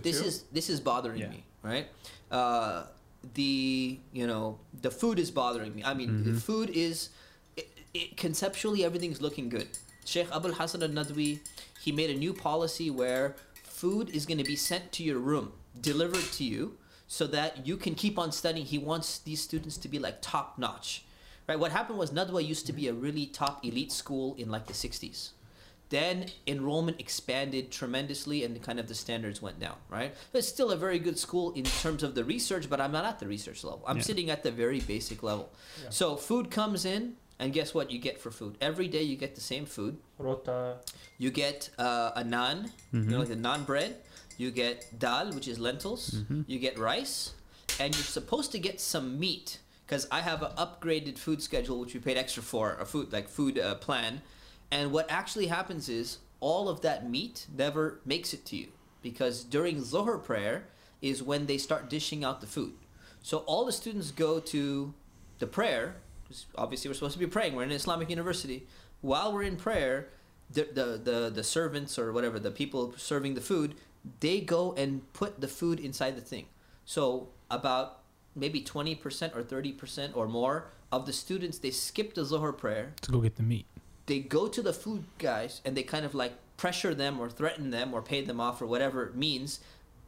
this 0.04 0.20
is 0.22 0.44
this 0.52 0.70
is 0.70 0.80
bothering 0.80 1.22
Yeah. 1.22 1.30
me, 1.30 1.44
right? 1.64 1.88
Uh, 2.32 2.84
the 3.34 4.00
you 4.14 4.28
know 4.28 4.60
the 4.82 4.92
food 4.92 5.20
is 5.20 5.32
bothering 5.32 5.74
me. 5.76 5.84
I 5.84 5.94
mean, 5.94 6.24
the 6.24 6.34
food 6.40 6.70
is 6.70 7.10
it, 7.56 7.68
it, 7.94 8.18
conceptually 8.18 8.84
everything's 8.86 9.22
looking 9.22 9.50
good. 9.50 9.68
Sheikh 10.06 10.28
Abul 10.32 10.54
Hasan 10.54 10.84
al 10.84 10.90
Nadwi, 10.90 11.40
he 11.82 11.92
made 11.92 12.10
a 12.10 12.14
new 12.16 12.34
policy 12.34 12.90
where 12.90 13.36
food 13.64 14.10
is 14.10 14.26
going 14.26 14.38
to 14.38 14.44
be 14.44 14.56
sent 14.56 14.92
to 14.94 15.04
your 15.04 15.20
room, 15.20 15.52
delivered 15.82 16.24
to 16.34 16.44
you, 16.44 16.78
so 17.08 17.28
that 17.28 17.66
you 17.68 17.76
can 17.78 17.94
keep 17.96 18.18
on 18.18 18.32
studying. 18.32 18.66
He 18.66 18.78
wants 18.78 19.20
these 19.20 19.42
students 19.42 19.76
to 19.78 19.88
be 19.90 20.00
like 20.00 20.22
top 20.22 20.58
notch, 20.58 21.04
right? 21.48 21.60
What 21.60 21.72
happened 21.72 21.98
was 21.98 22.12
Nadwa 22.12 22.46
used 22.46 22.66
to 22.68 22.74
be 22.74 22.88
a 22.88 22.94
really 22.94 23.26
top 23.26 23.64
elite 23.66 23.92
school 23.92 24.36
in 24.38 24.50
like 24.50 24.68
the 24.68 24.74
60s. 24.74 25.30
Then 25.90 26.26
enrollment 26.46 27.00
expanded 27.00 27.72
tremendously 27.72 28.44
and 28.44 28.62
kind 28.62 28.78
of 28.78 28.90
the 28.90 28.96
standards 28.96 29.42
went 29.42 29.58
down, 29.58 29.76
right? 29.90 30.14
It's 30.34 30.48
still 30.48 30.72
a 30.72 30.76
very 30.76 31.00
good 31.00 31.18
school 31.18 31.54
in 31.54 31.64
terms 31.64 32.04
of 32.04 32.14
the 32.14 32.26
research, 32.26 32.70
but 32.70 32.82
I'm 32.82 32.92
not 32.92 33.06
at 33.06 33.20
the 33.20 33.28
research 33.28 33.64
level. 33.64 33.84
I'm 33.88 33.98
Yeah. 33.98 34.04
sitting 34.04 34.30
at 34.30 34.44
the 34.44 34.52
very 34.52 34.82
basic 34.82 35.24
level. 35.24 35.50
So 35.90 36.18
food 36.18 36.52
comes 36.52 36.84
in, 36.84 37.16
and 37.40 37.54
guess 37.54 37.74
what 37.74 37.90
you 37.90 38.00
get 38.00 38.20
for 38.20 38.32
food? 38.32 38.58
Every 38.60 38.90
day 38.90 39.04
you 39.04 39.16
get 39.16 39.36
the 39.36 39.42
same 39.42 39.66
food. 39.66 39.96
Rota. 40.20 40.80
You 41.18 41.32
get 41.32 41.70
uh, 41.80 42.12
a 42.16 42.24
naan, 42.24 42.72
you 42.92 43.00
know, 43.00 43.20
like 43.20 43.30
the 43.30 43.36
naan 43.38 43.66
bread. 43.66 43.96
You 44.38 44.52
get 44.52 45.00
dal, 45.00 45.32
which 45.32 45.48
is 45.48 45.58
lentils. 45.58 46.18
You 46.48 46.60
get 46.60 46.78
rice, 46.78 47.32
and 47.80 47.96
you're 47.96 48.04
supposed 48.04 48.52
to 48.52 48.60
get 48.60 48.82
some 48.82 49.18
meat 49.20 49.60
because 49.88 50.06
I 50.12 50.20
have 50.20 50.44
an 50.44 50.52
upgraded 50.58 51.18
food 51.18 51.42
schedule, 51.42 51.80
which 51.80 51.94
we 51.94 52.02
paid 52.02 52.18
extra 52.18 52.44
for, 52.44 52.74
a 52.74 52.86
food 52.86 53.14
like 53.14 53.30
food 53.30 53.58
uh, 53.58 53.76
plan. 53.76 54.22
And 54.70 54.92
what 54.92 55.10
actually 55.10 55.48
happens 55.48 55.88
is 55.88 56.18
all 56.42 56.68
of 56.68 56.82
that 56.82 57.10
meat 57.10 57.48
never 57.56 58.02
makes 58.06 58.34
it 58.34 58.46
to 58.48 58.58
you 58.58 58.68
because 59.02 59.46
during 59.46 59.82
Zohar 59.82 60.18
prayer 60.18 60.66
is 61.02 61.24
when 61.24 61.46
they 61.46 61.58
start 61.58 61.90
dishing 61.90 62.26
out 62.26 62.42
the 62.42 62.48
food. 62.48 62.74
So 63.22 63.40
all 63.40 63.66
the 63.66 63.72
students 63.72 64.12
go 64.12 64.40
to 64.40 64.94
the 65.40 65.48
prayer. 65.48 65.96
Obviously, 66.58 66.90
we're 66.90 66.96
supposed 66.96 67.14
to 67.14 67.20
be 67.20 67.28
praying. 67.28 67.56
We're 67.56 67.64
in 67.64 67.70
an 67.70 67.76
Islamic 67.76 68.10
university. 68.10 68.68
While 69.00 69.32
we're 69.32 69.44
in 69.44 69.56
prayer, 69.56 70.10
the, 70.52 70.68
the, 70.74 71.12
the, 71.12 71.32
the 71.34 71.44
servants 71.44 71.98
or 71.98 72.12
whatever, 72.12 72.40
the 72.40 72.52
people 72.52 72.94
serving 72.98 73.36
the 73.36 73.42
food, 73.42 73.76
they 74.20 74.42
go 74.42 74.74
and 74.74 75.12
put 75.14 75.40
the 75.40 75.48
food 75.48 75.80
inside 75.80 76.18
the 76.18 76.22
thing. 76.22 76.48
So 76.84 77.30
about 77.50 78.00
maybe 78.38 78.62
20% 78.62 79.36
or 79.36 79.44
30% 79.44 80.16
or 80.16 80.28
more 80.28 80.68
of 80.92 81.06
the 81.06 81.14
students, 81.14 81.58
they 81.60 81.72
skip 81.72 82.14
the 82.14 82.24
Zohar 82.24 82.54
prayer. 82.54 82.94
To 83.02 83.12
go 83.12 83.20
get 83.22 83.36
the 83.36 83.44
meat. 83.44 83.66
they 84.06 84.20
go 84.20 84.48
to 84.48 84.62
the 84.62 84.72
food 84.74 85.04
guys 85.18 85.62
and 85.66 85.76
they 85.76 85.84
kind 85.84 86.06
of 86.06 86.16
like 86.16 86.34
pressure 86.56 86.94
them 86.96 87.20
or 87.20 87.30
threaten 87.30 87.72
them 87.72 87.94
or 87.94 88.02
pay 88.02 88.22
them 88.22 88.40
off 88.40 88.62
or 88.62 88.66
whatever 88.66 89.04
it 89.04 89.16
means. 89.16 89.60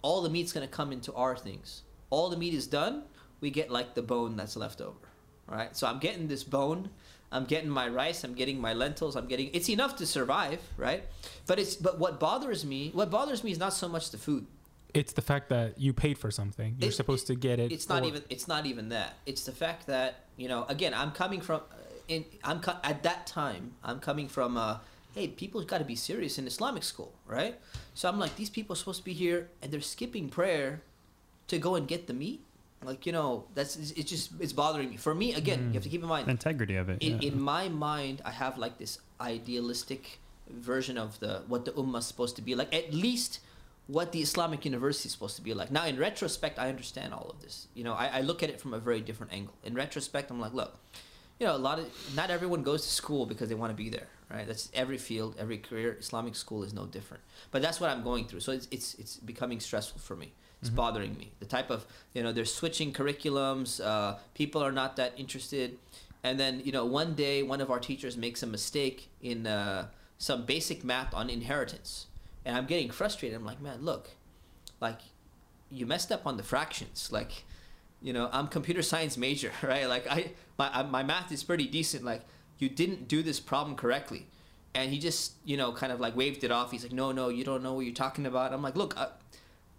All 0.01 0.21
the 0.21 0.29
meat's 0.29 0.53
going 0.53 0.65
to 0.67 0.73
come 0.73 0.91
into 0.93 1.13
our 1.13 1.35
things. 1.35 1.83
All 2.09 2.29
the 2.29 2.37
meat 2.37 2.53
is 2.53 2.67
done 2.67 3.03
we 3.41 3.49
get 3.49 3.69
like 3.71 3.93
the 3.95 4.01
bone 4.01 4.35
that's 4.35 4.55
left 4.55 4.81
over 4.81 5.07
right? 5.47 5.75
So 5.75 5.87
i'm 5.87 5.99
getting 5.99 6.27
this 6.27 6.43
bone 6.43 6.89
i'm 7.31 7.45
getting 7.45 7.69
my 7.69 7.87
rice 7.87 8.23
i'm 8.23 8.33
getting 8.33 8.59
my 8.59 8.73
lentils 8.73 9.15
i'm 9.15 9.27
getting 9.27 9.49
it's 9.53 9.69
enough 9.69 9.95
to 9.97 10.05
survive 10.05 10.59
right? 10.77 11.03
But 11.47 11.59
it's 11.59 11.75
but 11.75 11.99
what 11.99 12.19
bothers 12.19 12.65
me 12.65 12.91
what 12.93 13.09
bothers 13.09 13.43
me 13.43 13.51
is 13.51 13.59
not 13.59 13.73
so 13.73 13.87
much 13.87 14.11
the 14.11 14.17
food 14.17 14.45
It's 14.93 15.13
the 15.13 15.21
fact 15.21 15.49
that 15.49 15.79
you 15.79 15.93
paid 15.93 16.17
for 16.17 16.31
something. 16.31 16.75
You're 16.79 16.89
It- 16.89 16.93
supposed 16.95 17.27
to 17.27 17.35
get 17.35 17.59
it. 17.59 17.71
it's 17.71 17.87
not 17.89 18.05
even 18.05 18.23
it's 18.29 18.47
not 18.47 18.65
even 18.65 18.89
that 18.89 19.17
it's 19.25 19.43
the 19.43 19.51
fact 19.51 19.85
that 19.87 20.25
you 20.37 20.47
know 20.47 20.65
again 20.67 20.93
i'm 20.93 21.11
coming 21.11 21.41
from 21.41 21.61
uh, 21.71 21.75
in 22.07 22.25
i'm 22.43 22.59
co- 22.61 22.79
at 22.83 23.03
that 23.03 23.27
time 23.27 23.63
i'm 23.83 23.99
coming 23.99 24.27
from 24.27 24.57
uh 24.57 24.77
hey 25.15 25.27
people 25.27 25.61
got 25.63 25.77
to 25.79 25.83
be 25.85 25.95
serious 25.95 26.37
in 26.39 26.47
islamic 26.47 26.83
school 26.83 27.11
right 27.27 27.55
so 27.93 28.07
i'm 28.09 28.17
like 28.19 28.35
these 28.41 28.49
people 28.49 28.71
are 28.73 28.77
supposed 28.81 28.99
to 28.99 29.05
be 29.05 29.13
here 29.13 29.49
and 29.61 29.71
they're 29.71 29.81
skipping 29.95 30.27
prayer 30.29 30.81
to 31.47 31.57
go 31.59 31.75
and 31.75 31.87
get 31.87 32.07
the 32.07 32.13
meat 32.13 32.41
like 32.83 33.05
you 33.05 33.11
know 33.11 33.43
that's 33.53 33.75
it's 33.99 34.09
just 34.09 34.31
it's 34.39 34.53
bothering 34.53 34.89
me 34.89 34.97
for 34.97 35.13
me 35.13 35.33
again 35.33 35.59
you 35.67 35.73
have 35.73 35.83
to 35.83 35.89
keep 35.89 36.01
in 36.01 36.07
mind 36.07 36.25
The 36.27 36.31
integrity 36.31 36.75
of 36.77 36.87
it. 36.89 36.97
in, 37.03 37.21
yeah. 37.21 37.29
in 37.29 37.39
my 37.39 37.67
mind 37.69 38.21
i 38.25 38.31
have 38.31 38.57
like 38.57 38.77
this 38.77 38.93
idealistic 39.19 40.19
version 40.49 40.97
of 40.97 41.19
the 41.19 41.43
what 41.47 41.65
the 41.65 41.71
ummah 41.73 41.99
is 41.99 42.05
supposed 42.07 42.35
to 42.37 42.41
be 42.41 42.55
like 42.55 42.73
at 42.73 42.93
least 42.93 43.39
what 43.89 44.11
the 44.11 44.21
islamic 44.21 44.65
university 44.65 45.07
is 45.07 45.13
supposed 45.13 45.35
to 45.35 45.41
be 45.41 45.53
like. 45.53 45.71
Now 45.71 45.85
in 45.85 45.97
retrospect 45.97 46.59
i 46.59 46.69
understand 46.69 47.13
all 47.13 47.27
of 47.29 47.41
this. 47.41 47.67
You 47.73 47.83
know 47.83 47.93
I, 47.93 48.19
I 48.19 48.21
look 48.21 48.43
at 48.43 48.49
it 48.49 48.61
from 48.61 48.73
a 48.73 48.79
very 48.79 49.01
different 49.01 49.33
angle. 49.33 49.55
In 49.63 49.73
retrospect 49.73 50.29
i'm 50.31 50.39
like 50.39 50.53
look 50.53 50.77
you 51.39 51.47
know 51.47 51.55
a 51.55 51.63
lot 51.69 51.79
of 51.79 51.85
not 52.15 52.29
everyone 52.29 52.63
goes 52.63 52.83
to 52.83 52.89
school 52.89 53.25
because 53.25 53.49
they 53.49 53.55
want 53.55 53.71
to 53.71 53.75
be 53.75 53.89
there 53.89 54.07
right? 54.31 54.45
That's 54.45 54.69
every 54.73 54.97
field 54.97 55.35
every 55.39 55.57
career. 55.57 55.97
Islamic 55.99 56.35
school 56.35 56.63
is 56.63 56.73
no 56.73 56.85
different. 56.85 57.23
But 57.51 57.61
that's 57.61 57.79
what 57.79 57.89
i'm 57.89 58.03
going 58.03 58.25
through. 58.25 58.41
So 58.41 58.51
it's 58.51 58.67
it's, 58.71 58.93
it's 58.95 59.17
becoming 59.17 59.59
stressful 59.59 59.99
for 60.01 60.15
me. 60.15 60.33
It's 60.61 60.69
bothering 60.69 61.17
me. 61.17 61.31
The 61.39 61.45
type 61.45 61.69
of 61.69 61.85
you 62.13 62.21
know 62.21 62.31
they're 62.31 62.45
switching 62.45 62.93
curriculums 62.93 63.83
uh, 63.83 64.17
people 64.33 64.61
are 64.61 64.71
not 64.71 64.95
that 64.97 65.13
interested. 65.17 65.77
And 66.23 66.39
then 66.39 66.61
you 66.63 66.71
know 66.71 66.85
one 66.85 67.15
day 67.15 67.43
one 67.43 67.61
of 67.61 67.71
our 67.71 67.79
teachers 67.79 68.17
makes 68.17 68.43
a 68.43 68.47
mistake 68.47 69.09
in 69.21 69.47
uh, 69.47 69.87
some 70.17 70.45
basic 70.45 70.83
math 70.83 71.13
on 71.13 71.29
inheritance 71.29 72.07
and 72.45 72.55
i'm 72.57 72.65
getting 72.65 72.89
frustrated 72.89 73.37
i'm 73.37 73.45
like 73.45 73.61
man 73.61 73.81
look 73.81 74.11
like 74.79 74.99
you 75.71 75.85
messed 75.85 76.11
up 76.11 76.25
on 76.25 76.37
the 76.37 76.43
fractions 76.43 77.09
like 77.11 77.43
you 78.01 78.11
know 78.13 78.29
i'm 78.31 78.47
computer 78.47 78.81
science 78.81 79.17
major 79.17 79.51
right 79.63 79.87
like 79.87 80.05
i 80.09 80.31
my 80.57 80.69
I- 80.79 80.83
my 80.83 81.03
math 81.03 81.31
is 81.31 81.43
pretty 81.43 81.67
decent 81.67 82.03
like 82.03 82.21
you 82.57 82.67
didn't 82.69 83.07
do 83.07 83.23
this 83.23 83.39
problem 83.39 83.75
correctly." 83.77 84.25
And 84.75 84.91
he 84.91 84.99
just, 84.99 85.31
you 85.45 85.55
know, 85.57 85.71
kind 85.71 85.91
of 85.93 85.99
like 86.01 86.15
waved 86.15 86.43
it 86.43 86.51
off. 86.51 86.71
He's 86.71 86.83
like, 86.83 86.91
"No, 86.91 87.11
no, 87.13 87.29
you 87.29 87.43
don't 87.45 87.63
know 87.63 87.73
what 87.73 87.85
you're 87.85 87.93
talking 87.95 88.25
about." 88.25 88.51
I'm 88.53 88.61
like, 88.61 88.75
"Look, 88.75 88.95
I, 88.97 89.07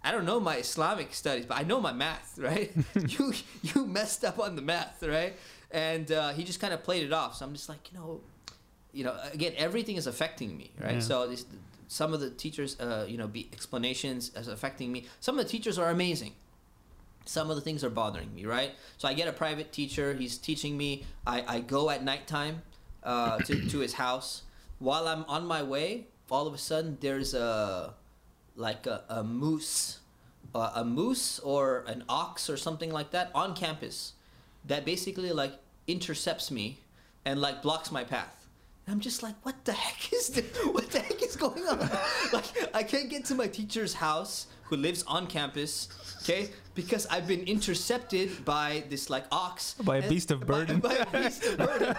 I 0.03 0.11
don't 0.11 0.25
know 0.25 0.39
my 0.39 0.57
Islamic 0.57 1.13
studies, 1.13 1.45
but 1.45 1.57
I 1.59 1.61
know 1.63 1.79
my 1.79 1.93
math, 1.93 2.37
right? 2.41 2.71
you 3.07 3.33
you 3.61 3.85
messed 3.85 4.25
up 4.25 4.39
on 4.39 4.55
the 4.55 4.63
math, 4.63 5.03
right?" 5.03 5.35
And 5.69 6.11
uh, 6.11 6.29
he 6.33 6.43
just 6.43 6.59
kind 6.59 6.73
of 6.73 6.83
played 6.83 7.03
it 7.03 7.13
off. 7.13 7.37
So 7.37 7.45
I'm 7.45 7.53
just 7.53 7.69
like, 7.69 7.91
you 7.93 7.99
know, 7.99 8.19
you 8.91 9.03
know, 9.05 9.15
again, 9.31 9.53
everything 9.57 9.95
is 9.95 10.07
affecting 10.07 10.57
me, 10.57 10.71
right? 10.81 10.95
Yeah. 10.95 10.99
So 11.01 11.27
this, 11.27 11.45
some 11.91 12.13
of 12.13 12.21
the 12.21 12.29
teachers, 12.29 12.79
uh, 12.79 13.05
you 13.05 13.17
know, 13.17 13.27
be 13.27 13.49
explanations 13.51 14.31
as 14.33 14.47
affecting 14.47 14.93
me. 14.93 15.05
Some 15.19 15.37
of 15.37 15.43
the 15.43 15.51
teachers 15.51 15.77
are 15.77 15.89
amazing. 15.89 16.31
Some 17.25 17.49
of 17.49 17.57
the 17.57 17.61
things 17.61 17.83
are 17.83 17.89
bothering 17.89 18.33
me, 18.33 18.45
right? 18.45 18.71
So 18.97 19.09
I 19.09 19.13
get 19.13 19.27
a 19.27 19.33
private 19.33 19.73
teacher. 19.73 20.13
He's 20.13 20.37
teaching 20.37 20.77
me. 20.77 21.03
I, 21.27 21.43
I 21.45 21.59
go 21.59 21.89
at 21.89 22.01
nighttime 22.01 22.61
uh, 23.03 23.39
to, 23.39 23.67
to 23.67 23.79
his 23.79 23.95
house. 23.95 24.43
While 24.79 25.05
I'm 25.05 25.25
on 25.25 25.45
my 25.45 25.63
way, 25.63 26.05
all 26.29 26.47
of 26.47 26.53
a 26.53 26.57
sudden 26.57 26.97
there's 27.01 27.33
a 27.33 27.93
like 28.55 28.87
a, 28.87 29.03
a 29.09 29.21
moose, 29.21 29.99
uh, 30.55 30.71
a 30.75 30.85
moose 30.85 31.39
or 31.39 31.83
an 31.87 32.05
ox 32.07 32.49
or 32.49 32.55
something 32.55 32.91
like 32.93 33.11
that 33.11 33.31
on 33.35 33.53
campus 33.53 34.13
that 34.65 34.85
basically 34.85 35.33
like 35.33 35.55
intercepts 35.87 36.49
me 36.49 36.79
and 37.25 37.41
like 37.41 37.61
blocks 37.61 37.91
my 37.91 38.05
path. 38.05 38.40
And 38.85 38.95
I'm 38.95 38.99
just 38.99 39.21
like, 39.23 39.35
what 39.43 39.63
the 39.65 39.73
heck 39.73 40.11
is 40.13 40.29
this? 40.29 40.45
What 40.65 40.89
the 40.91 40.99
heck 40.99 41.21
is 41.21 41.35
going 41.35 41.65
on? 41.67 41.79
like, 42.33 42.45
I 42.73 42.83
can't 42.83 43.09
get 43.09 43.25
to 43.25 43.35
my 43.35 43.47
teacher's 43.47 43.93
house 43.93 44.47
who 44.63 44.75
lives 44.77 45.03
on 45.07 45.27
campus, 45.27 45.89
okay? 46.23 46.49
Because 46.75 47.05
I've 47.07 47.27
been 47.27 47.43
intercepted 47.43 48.43
by 48.45 48.83
this 48.89 49.09
like 49.09 49.25
ox. 49.31 49.73
By 49.75 49.97
a 49.97 50.09
beast 50.09 50.31
of 50.31 50.39
by- 50.45 50.45
burden. 50.45 50.79
By, 50.79 50.93
a 50.95 51.05
beast 51.05 51.43
of 51.45 51.57
burden. 51.57 51.95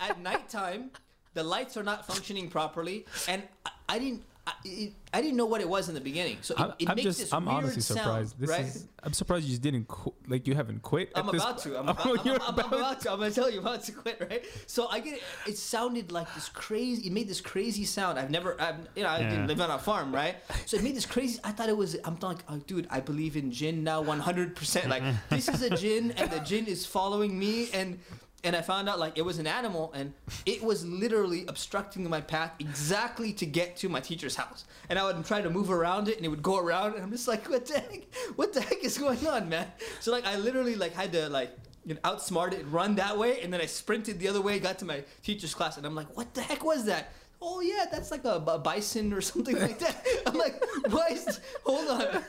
At 0.00 0.20
nighttime, 0.20 0.90
the 1.34 1.42
lights 1.42 1.76
are 1.76 1.82
not 1.82 2.06
functioning 2.06 2.48
properly, 2.48 3.06
and 3.26 3.42
I, 3.66 3.70
I 3.88 3.98
didn't. 3.98 4.22
I, 4.46 4.52
it, 4.64 4.92
I 5.12 5.22
didn't 5.22 5.36
know 5.38 5.46
what 5.46 5.60
it 5.62 5.68
was 5.68 5.88
in 5.88 5.94
the 5.94 6.00
beginning, 6.02 6.38
so 6.42 6.54
it, 6.54 6.60
I'm, 6.60 6.72
it 6.78 6.88
I'm 6.90 6.96
makes 6.96 7.04
just, 7.06 7.18
this 7.20 7.32
I'm 7.32 7.46
weird 7.46 7.56
honestly 7.64 7.80
sound, 7.82 7.98
surprised. 8.00 8.38
This 8.38 8.50
right? 8.50 8.64
is, 8.66 8.88
I'm 9.02 9.12
surprised 9.14 9.44
you 9.44 9.50
just 9.50 9.62
didn't, 9.62 9.88
qu- 9.88 10.12
like, 10.28 10.46
you 10.46 10.54
haven't 10.54 10.82
quit. 10.82 11.12
I'm 11.14 11.28
about 11.30 11.58
to. 11.60 11.78
I'm 11.78 11.88
Oh, 11.88 11.92
about, 11.92 12.26
I'm, 12.26 12.28
I'm- 12.28 12.58
I'm 12.58 12.72
about 12.72 13.00
to. 13.02 13.12
I'm 13.12 13.18
gonna 13.20 13.30
tell 13.30 13.50
you 13.50 13.60
about 13.60 13.82
to 13.84 13.92
quit, 13.92 14.18
right? 14.28 14.44
So 14.66 14.86
I 14.88 15.00
get 15.00 15.14
it. 15.14 15.22
It 15.46 15.56
sounded 15.56 16.12
like 16.12 16.32
this 16.34 16.48
crazy. 16.50 17.06
It 17.06 17.12
made 17.12 17.26
this 17.28 17.40
crazy 17.40 17.84
sound. 17.84 18.18
I've 18.18 18.30
never, 18.30 18.60
I've, 18.60 18.76
you 18.94 19.04
know, 19.04 19.08
I 19.08 19.20
Yeah. 19.20 19.30
didn't 19.30 19.46
live 19.46 19.60
on 19.62 19.70
a 19.70 19.78
farm, 19.78 20.14
right? 20.14 20.36
So 20.66 20.76
it 20.76 20.82
made 20.82 20.94
this 20.96 21.06
crazy. 21.06 21.38
I 21.42 21.52
thought 21.52 21.68
it 21.70 21.76
was. 21.76 21.96
I'm 22.04 22.18
like, 22.20 22.38
oh, 22.50 22.58
dude, 22.66 22.86
I 22.90 23.00
believe 23.00 23.36
in 23.36 23.50
jinn 23.50 23.82
now, 23.84 24.02
100. 24.02 24.56
percent 24.56 24.88
Like 24.90 25.02
this 25.30 25.48
is 25.48 25.62
a 25.62 25.70
jinn, 25.74 26.10
and 26.18 26.30
the 26.30 26.40
jinn 26.40 26.66
is 26.66 26.84
following 26.84 27.38
me, 27.38 27.70
and 27.72 27.98
and 28.44 28.54
I 28.54 28.62
found 28.62 28.88
out 28.88 28.98
like 28.98 29.16
it 29.16 29.22
was 29.22 29.38
an 29.38 29.46
animal, 29.46 29.92
and 29.94 30.12
it 30.46 30.62
was 30.62 30.84
literally 30.84 31.46
obstructing 31.46 32.08
my 32.08 32.20
path 32.20 32.52
exactly 32.58 33.32
to 33.34 33.46
get 33.46 33.76
to 33.78 33.88
my 33.88 34.00
teacher's 34.00 34.36
house. 34.36 34.64
And 34.88 34.98
I 34.98 35.04
would 35.04 35.24
try 35.24 35.40
to 35.40 35.50
move 35.50 35.70
around 35.70 36.08
it, 36.08 36.16
and 36.16 36.26
it 36.26 36.28
would 36.28 36.42
go 36.42 36.58
around, 36.58 36.94
and 36.94 37.02
I'm 37.02 37.10
just 37.10 37.26
like, 37.26 37.48
what 37.48 37.66
the 37.66 37.80
heck? 37.80 38.02
What 38.36 38.52
the 38.52 38.60
heck 38.60 38.84
is 38.84 38.98
going 38.98 39.26
on, 39.26 39.48
man? 39.48 39.68
So 40.00 40.12
like, 40.12 40.26
I 40.26 40.36
literally 40.36 40.76
like 40.76 40.92
had 40.92 41.12
to 41.12 41.28
like 41.28 41.56
you 41.86 41.94
know, 41.94 42.00
outsmart 42.00 42.52
it, 42.52 42.64
run 42.70 42.94
that 42.96 43.16
way, 43.16 43.40
and 43.40 43.52
then 43.52 43.60
I 43.60 43.66
sprinted 43.66 44.18
the 44.18 44.28
other 44.28 44.40
way, 44.40 44.58
got 44.58 44.78
to 44.80 44.84
my 44.84 45.04
teacher's 45.22 45.54
class, 45.54 45.76
and 45.76 45.86
I'm 45.86 45.94
like, 45.94 46.16
what 46.16 46.34
the 46.34 46.42
heck 46.42 46.64
was 46.64 46.84
that? 46.86 47.12
Oh 47.40 47.60
yeah, 47.60 47.86
that's 47.90 48.10
like 48.10 48.24
a, 48.24 48.42
a 48.46 48.58
bison 48.58 49.12
or 49.12 49.20
something 49.20 49.58
like 49.58 49.78
that. 49.80 50.06
I'm 50.26 50.34
like, 50.34 50.62
why 50.90 51.08
is? 51.10 51.40
Hold 51.64 51.88
on, 52.00 52.22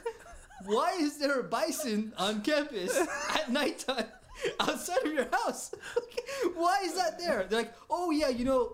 why 0.66 0.98
is 1.00 1.18
there 1.18 1.40
a 1.40 1.44
bison 1.44 2.14
on 2.18 2.42
campus 2.42 2.98
at 3.34 3.52
nighttime 3.52 4.08
outside 4.60 5.06
of 5.06 5.14
your 5.14 5.28
house? 5.32 5.74
why 6.56 6.82
is 6.84 6.95
that 6.95 7.20
there? 7.20 7.45
They're 7.49 7.60
like, 7.60 7.74
oh 7.90 8.12
yeah, 8.12 8.30
you 8.30 8.45
know, 8.45 8.74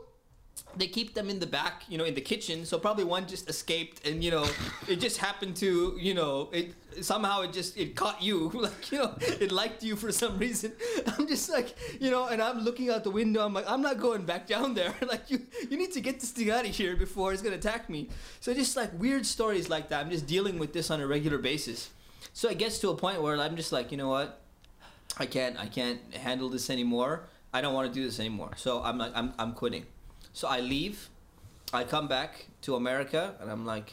they 0.78 0.88
keep 0.88 1.14
them 1.14 1.30
in 1.30 1.40
the 1.40 1.48
back, 1.48 1.84
you 1.90 1.98
know, 1.98 2.06
in 2.06 2.14
the 2.14 2.22
kitchen. 2.22 2.66
So 2.66 2.80
probably 2.80 3.04
one 3.04 3.28
just 3.28 3.50
escaped, 3.50 4.08
and 4.08 4.24
you 4.24 4.32
know, 4.32 4.46
it 4.88 4.98
just 4.98 5.18
happened 5.18 5.56
to, 5.58 5.98
you 6.00 6.14
know, 6.14 6.50
it 6.52 6.74
somehow 7.02 7.42
it 7.42 7.54
just 7.54 7.78
it 7.78 7.96
caught 7.96 8.22
you, 8.22 8.50
like 8.54 8.92
you 8.92 9.00
know, 9.00 9.16
it 9.20 9.52
liked 9.52 9.84
you 9.84 9.96
for 9.96 10.12
some 10.12 10.38
reason. 10.38 10.74
I'm 11.18 11.28
just 11.28 11.50
like, 11.50 11.76
you 12.00 12.10
know, 12.10 12.28
and 12.28 12.42
I'm 12.42 12.60
looking 12.60 12.90
out 12.90 13.04
the 13.04 13.12
window. 13.12 13.46
I'm 13.46 13.54
like, 13.54 13.70
I'm 13.70 13.82
not 13.82 14.00
going 14.00 14.24
back 14.24 14.48
down 14.48 14.74
there. 14.74 14.94
like 15.02 15.30
you, 15.30 15.42
you 15.70 15.78
need 15.78 15.92
to 15.94 16.02
get 16.02 16.20
this 16.20 16.32
thing 16.32 16.50
out 16.50 16.66
of 16.66 16.72
here 16.72 16.96
before 16.96 17.34
it's 17.34 17.42
gonna 17.42 17.56
attack 17.56 17.90
me. 17.90 18.10
So 18.40 18.54
just 18.54 18.76
like 18.76 18.98
weird 18.98 19.26
stories 19.26 19.70
like 19.70 19.90
that. 19.90 20.06
I'm 20.06 20.12
just 20.12 20.28
dealing 20.28 20.58
with 20.60 20.74
this 20.74 20.90
on 20.90 21.02
a 21.02 21.08
regular 21.08 21.38
basis. 21.38 21.90
So 22.34 22.50
it 22.50 22.58
gets 22.58 22.80
to 22.80 22.90
a 22.90 22.96
point 22.96 23.22
where 23.22 23.38
I'm 23.38 23.56
just 23.58 23.72
like, 23.72 23.92
you 23.92 23.98
know 23.98 24.10
what, 24.10 24.41
I 25.22 25.26
can't, 25.26 25.56
I 25.66 25.68
can't 25.68 26.02
handle 26.28 26.50
this 26.50 26.70
anymore. 26.70 27.14
I 27.54 27.62
don't 27.62 27.74
want 27.78 27.88
to 27.92 27.94
do 28.00 28.04
this 28.10 28.20
anymore. 28.20 28.52
So 28.56 28.82
I'm 28.88 28.98
like, 28.98 29.12
I'm, 29.20 29.34
I'm 29.42 29.54
quitting. 29.54 29.86
So 30.34 30.48
I 30.48 30.60
leave. 30.62 30.98
I 31.74 31.84
come 31.96 32.08
back 32.08 32.48
to 32.66 32.76
America, 32.76 33.36
and 33.40 33.50
I'm 33.54 33.66
like, 33.66 33.90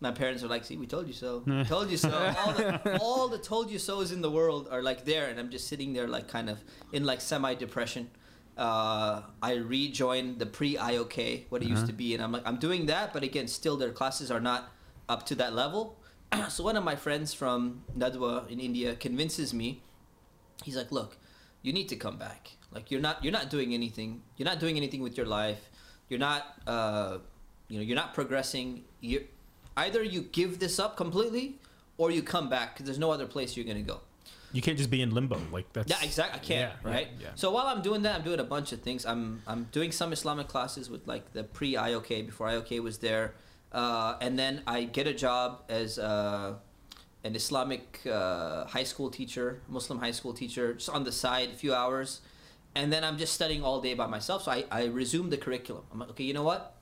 my 0.00 0.10
parents 0.10 0.42
are 0.44 0.48
like, 0.54 0.64
"See, 0.68 0.76
we 0.76 0.86
told 0.86 1.06
you 1.06 1.12
so. 1.24 1.30
Told 1.68 1.90
you 1.90 1.96
so." 1.96 2.10
all, 2.44 2.52
the, 2.52 2.98
all 3.00 3.28
the 3.28 3.38
told 3.38 3.70
you 3.70 3.78
so's 3.78 4.10
in 4.12 4.20
the 4.20 4.30
world 4.38 4.68
are 4.70 4.82
like 4.82 5.00
there, 5.04 5.28
and 5.30 5.38
I'm 5.40 5.50
just 5.56 5.66
sitting 5.68 5.92
there, 5.96 6.08
like 6.16 6.26
kind 6.36 6.50
of 6.50 6.58
in 6.92 7.04
like 7.04 7.20
semi 7.20 7.54
depression. 7.54 8.10
Uh, 8.58 9.22
I 9.42 9.54
rejoined 9.54 10.38
the 10.38 10.46
pre 10.46 10.76
IOK, 10.76 11.44
what 11.48 11.62
it 11.62 11.68
used 11.68 11.84
Uh-huh. 11.84 11.86
to 11.86 11.92
be, 12.04 12.14
and 12.14 12.22
I'm 12.22 12.32
like, 12.32 12.42
I'm 12.44 12.58
doing 12.58 12.86
that, 12.86 13.12
but 13.14 13.22
again, 13.22 13.46
still 13.48 13.76
their 13.76 13.92
classes 13.92 14.30
are 14.30 14.40
not 14.40 14.70
up 15.08 15.24
to 15.26 15.34
that 15.36 15.54
level. 15.54 15.96
so 16.48 16.64
one 16.64 16.76
of 16.76 16.84
my 16.84 16.96
friends 16.96 17.32
from 17.32 17.82
Nadwa 17.96 18.50
in 18.50 18.58
India 18.60 18.94
convinces 18.96 19.54
me. 19.54 19.80
He's 20.64 20.76
like, 20.76 20.92
"Look, 20.92 21.16
you 21.62 21.72
need 21.72 21.88
to 21.88 21.96
come 21.96 22.16
back. 22.18 22.50
Like 22.72 22.90
you're 22.90 23.00
not 23.00 23.22
you're 23.22 23.32
not 23.32 23.50
doing 23.50 23.74
anything. 23.74 24.22
You're 24.36 24.48
not 24.48 24.60
doing 24.60 24.76
anything 24.76 25.02
with 25.02 25.16
your 25.16 25.26
life. 25.26 25.68
You're 26.08 26.20
not 26.20 26.42
uh, 26.66 27.18
you 27.68 27.78
know 27.78 27.84
you're 27.84 27.96
not 27.96 28.14
progressing. 28.14 28.84
You 29.00 29.26
either 29.76 30.02
you 30.02 30.22
give 30.22 30.58
this 30.58 30.78
up 30.78 30.96
completely 30.96 31.58
or 31.98 32.10
you 32.10 32.22
come 32.22 32.48
back 32.48 32.74
because 32.74 32.86
there's 32.86 32.98
no 32.98 33.10
other 33.10 33.26
place 33.26 33.56
you're 33.56 33.66
gonna 33.66 33.82
go. 33.82 34.00
You 34.54 34.60
can't 34.60 34.76
just 34.76 34.90
be 34.90 35.00
in 35.00 35.14
limbo. 35.14 35.40
Like, 35.50 35.72
that's. 35.72 35.88
Yeah, 35.90 35.96
exactly. 36.02 36.38
I 36.38 36.44
can't, 36.44 36.72
Yeah, 36.84 36.90
right? 36.90 37.08
yeah, 37.18 37.28
yeah. 37.28 37.32
So 37.36 37.50
while 37.50 37.66
I'm 37.68 37.80
doing 37.80 38.02
that, 38.02 38.16
I'm 38.16 38.22
doing 38.22 38.38
a 38.38 38.44
bunch 38.44 38.72
of 38.72 38.82
things. 38.82 39.06
I'm 39.06 39.42
I'm 39.46 39.64
doing 39.72 39.92
some 39.92 40.12
Islamic 40.12 40.46
classes 40.48 40.90
with 40.90 41.06
like 41.08 41.32
the 41.32 41.44
pre 41.44 41.72
IOK 41.74 42.26
before 42.26 42.48
IOK 42.48 42.82
was 42.82 42.98
there, 42.98 43.32
uh, 43.72 44.16
and 44.20 44.38
then 44.38 44.60
I 44.66 44.84
get 44.84 45.06
a 45.06 45.14
job 45.14 45.62
as 45.70 45.98
uh, 45.98 46.56
an 47.24 47.36
Islamic 47.36 48.00
uh, 48.06 48.64
high 48.66 48.84
school 48.84 49.10
teacher, 49.10 49.60
Muslim 49.68 49.98
high 50.00 50.10
school 50.10 50.32
teacher, 50.32 50.74
just 50.74 50.90
on 50.90 51.04
the 51.04 51.12
side, 51.12 51.50
a 51.50 51.54
few 51.54 51.74
hours, 51.74 52.20
and 52.74 52.92
then 52.92 53.04
I'm 53.04 53.18
just 53.18 53.32
studying 53.32 53.62
all 53.62 53.80
day 53.80 53.94
by 53.94 54.06
myself. 54.06 54.44
So 54.44 54.52
I 54.52 54.64
I 54.70 54.86
resume 54.86 55.30
the 55.30 55.36
curriculum. 55.36 55.84
I'm 55.92 55.98
like, 56.00 56.10
okay, 56.10 56.24
you 56.24 56.34
know 56.34 56.42
what? 56.42 56.74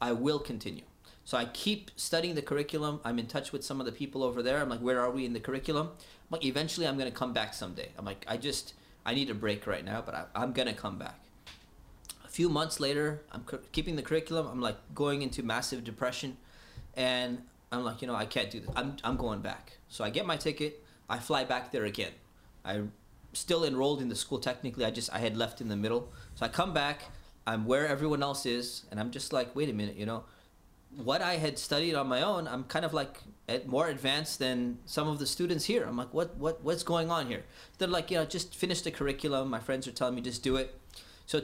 I 0.00 0.12
will 0.12 0.38
continue. 0.38 0.84
So 1.24 1.36
I 1.36 1.44
keep 1.44 1.90
studying 1.96 2.34
the 2.36 2.42
curriculum. 2.42 3.00
I'm 3.04 3.18
in 3.18 3.26
touch 3.26 3.52
with 3.52 3.62
some 3.62 3.80
of 3.80 3.86
the 3.86 3.92
people 3.92 4.22
over 4.22 4.42
there. 4.42 4.58
I'm 4.60 4.68
like, 4.70 4.80
where 4.80 5.00
are 5.00 5.10
we 5.10 5.26
in 5.26 5.34
the 5.34 5.40
curriculum? 5.40 5.88
I'm 5.88 6.30
like, 6.30 6.44
eventually 6.44 6.86
I'm 6.86 6.96
gonna 6.96 7.10
come 7.10 7.32
back 7.32 7.52
someday. 7.52 7.90
I'm 7.98 8.04
like, 8.04 8.24
I 8.28 8.36
just 8.36 8.74
I 9.04 9.14
need 9.14 9.30
a 9.30 9.34
break 9.34 9.66
right 9.66 9.84
now, 9.84 10.02
but 10.04 10.14
I, 10.14 10.24
I'm 10.34 10.52
gonna 10.52 10.74
come 10.74 10.98
back. 10.98 11.18
A 12.24 12.28
few 12.28 12.48
months 12.48 12.78
later, 12.78 13.22
I'm 13.32 13.44
keeping 13.72 13.96
the 13.96 14.02
curriculum. 14.02 14.46
I'm 14.46 14.60
like 14.60 14.76
going 14.94 15.22
into 15.22 15.42
massive 15.42 15.82
depression, 15.82 16.36
and 16.94 17.42
I'm 17.72 17.84
like, 17.84 18.00
you 18.00 18.06
know, 18.06 18.14
I 18.14 18.26
can't 18.26 18.50
do 18.50 18.60
this. 18.60 18.70
I'm 18.76 18.96
I'm 19.02 19.16
going 19.16 19.40
back. 19.40 19.77
So 19.88 20.04
I 20.04 20.10
get 20.10 20.26
my 20.26 20.36
ticket. 20.36 20.84
I 21.08 21.18
fly 21.18 21.44
back 21.44 21.72
there 21.72 21.84
again. 21.84 22.12
I'm 22.64 22.92
still 23.32 23.64
enrolled 23.64 24.02
in 24.02 24.08
the 24.08 24.16
school 24.16 24.38
technically. 24.38 24.84
I 24.84 24.90
just 24.90 25.12
I 25.12 25.18
had 25.18 25.36
left 25.36 25.60
in 25.60 25.68
the 25.68 25.76
middle. 25.76 26.12
So 26.34 26.46
I 26.46 26.48
come 26.48 26.72
back. 26.72 27.04
I'm 27.46 27.64
where 27.64 27.88
everyone 27.88 28.22
else 28.22 28.44
is, 28.44 28.84
and 28.90 29.00
I'm 29.00 29.10
just 29.10 29.32
like, 29.32 29.56
wait 29.56 29.70
a 29.70 29.72
minute, 29.72 29.96
you 29.96 30.04
know, 30.04 30.24
what 30.96 31.22
I 31.22 31.36
had 31.36 31.58
studied 31.58 31.94
on 31.94 32.06
my 32.06 32.22
own, 32.22 32.48
I'm 32.48 32.64
kind 32.64 32.84
of 32.84 32.92
like 32.92 33.22
at 33.48 33.66
more 33.66 33.88
advanced 33.88 34.38
than 34.38 34.78
some 34.86 35.08
of 35.08 35.18
the 35.18 35.26
students 35.26 35.64
here. 35.64 35.84
I'm 35.84 35.96
like, 35.96 36.12
what 36.12 36.36
what 36.36 36.62
what's 36.62 36.82
going 36.82 37.10
on 37.10 37.26
here? 37.26 37.44
They're 37.78 37.88
like, 37.88 38.10
you 38.10 38.18
know, 38.18 38.24
just 38.24 38.54
finish 38.54 38.82
the 38.82 38.90
curriculum. 38.90 39.48
My 39.48 39.60
friends 39.60 39.86
are 39.88 39.92
telling 39.92 40.14
me 40.14 40.20
just 40.20 40.42
do 40.42 40.56
it. 40.56 40.78
So, 41.26 41.42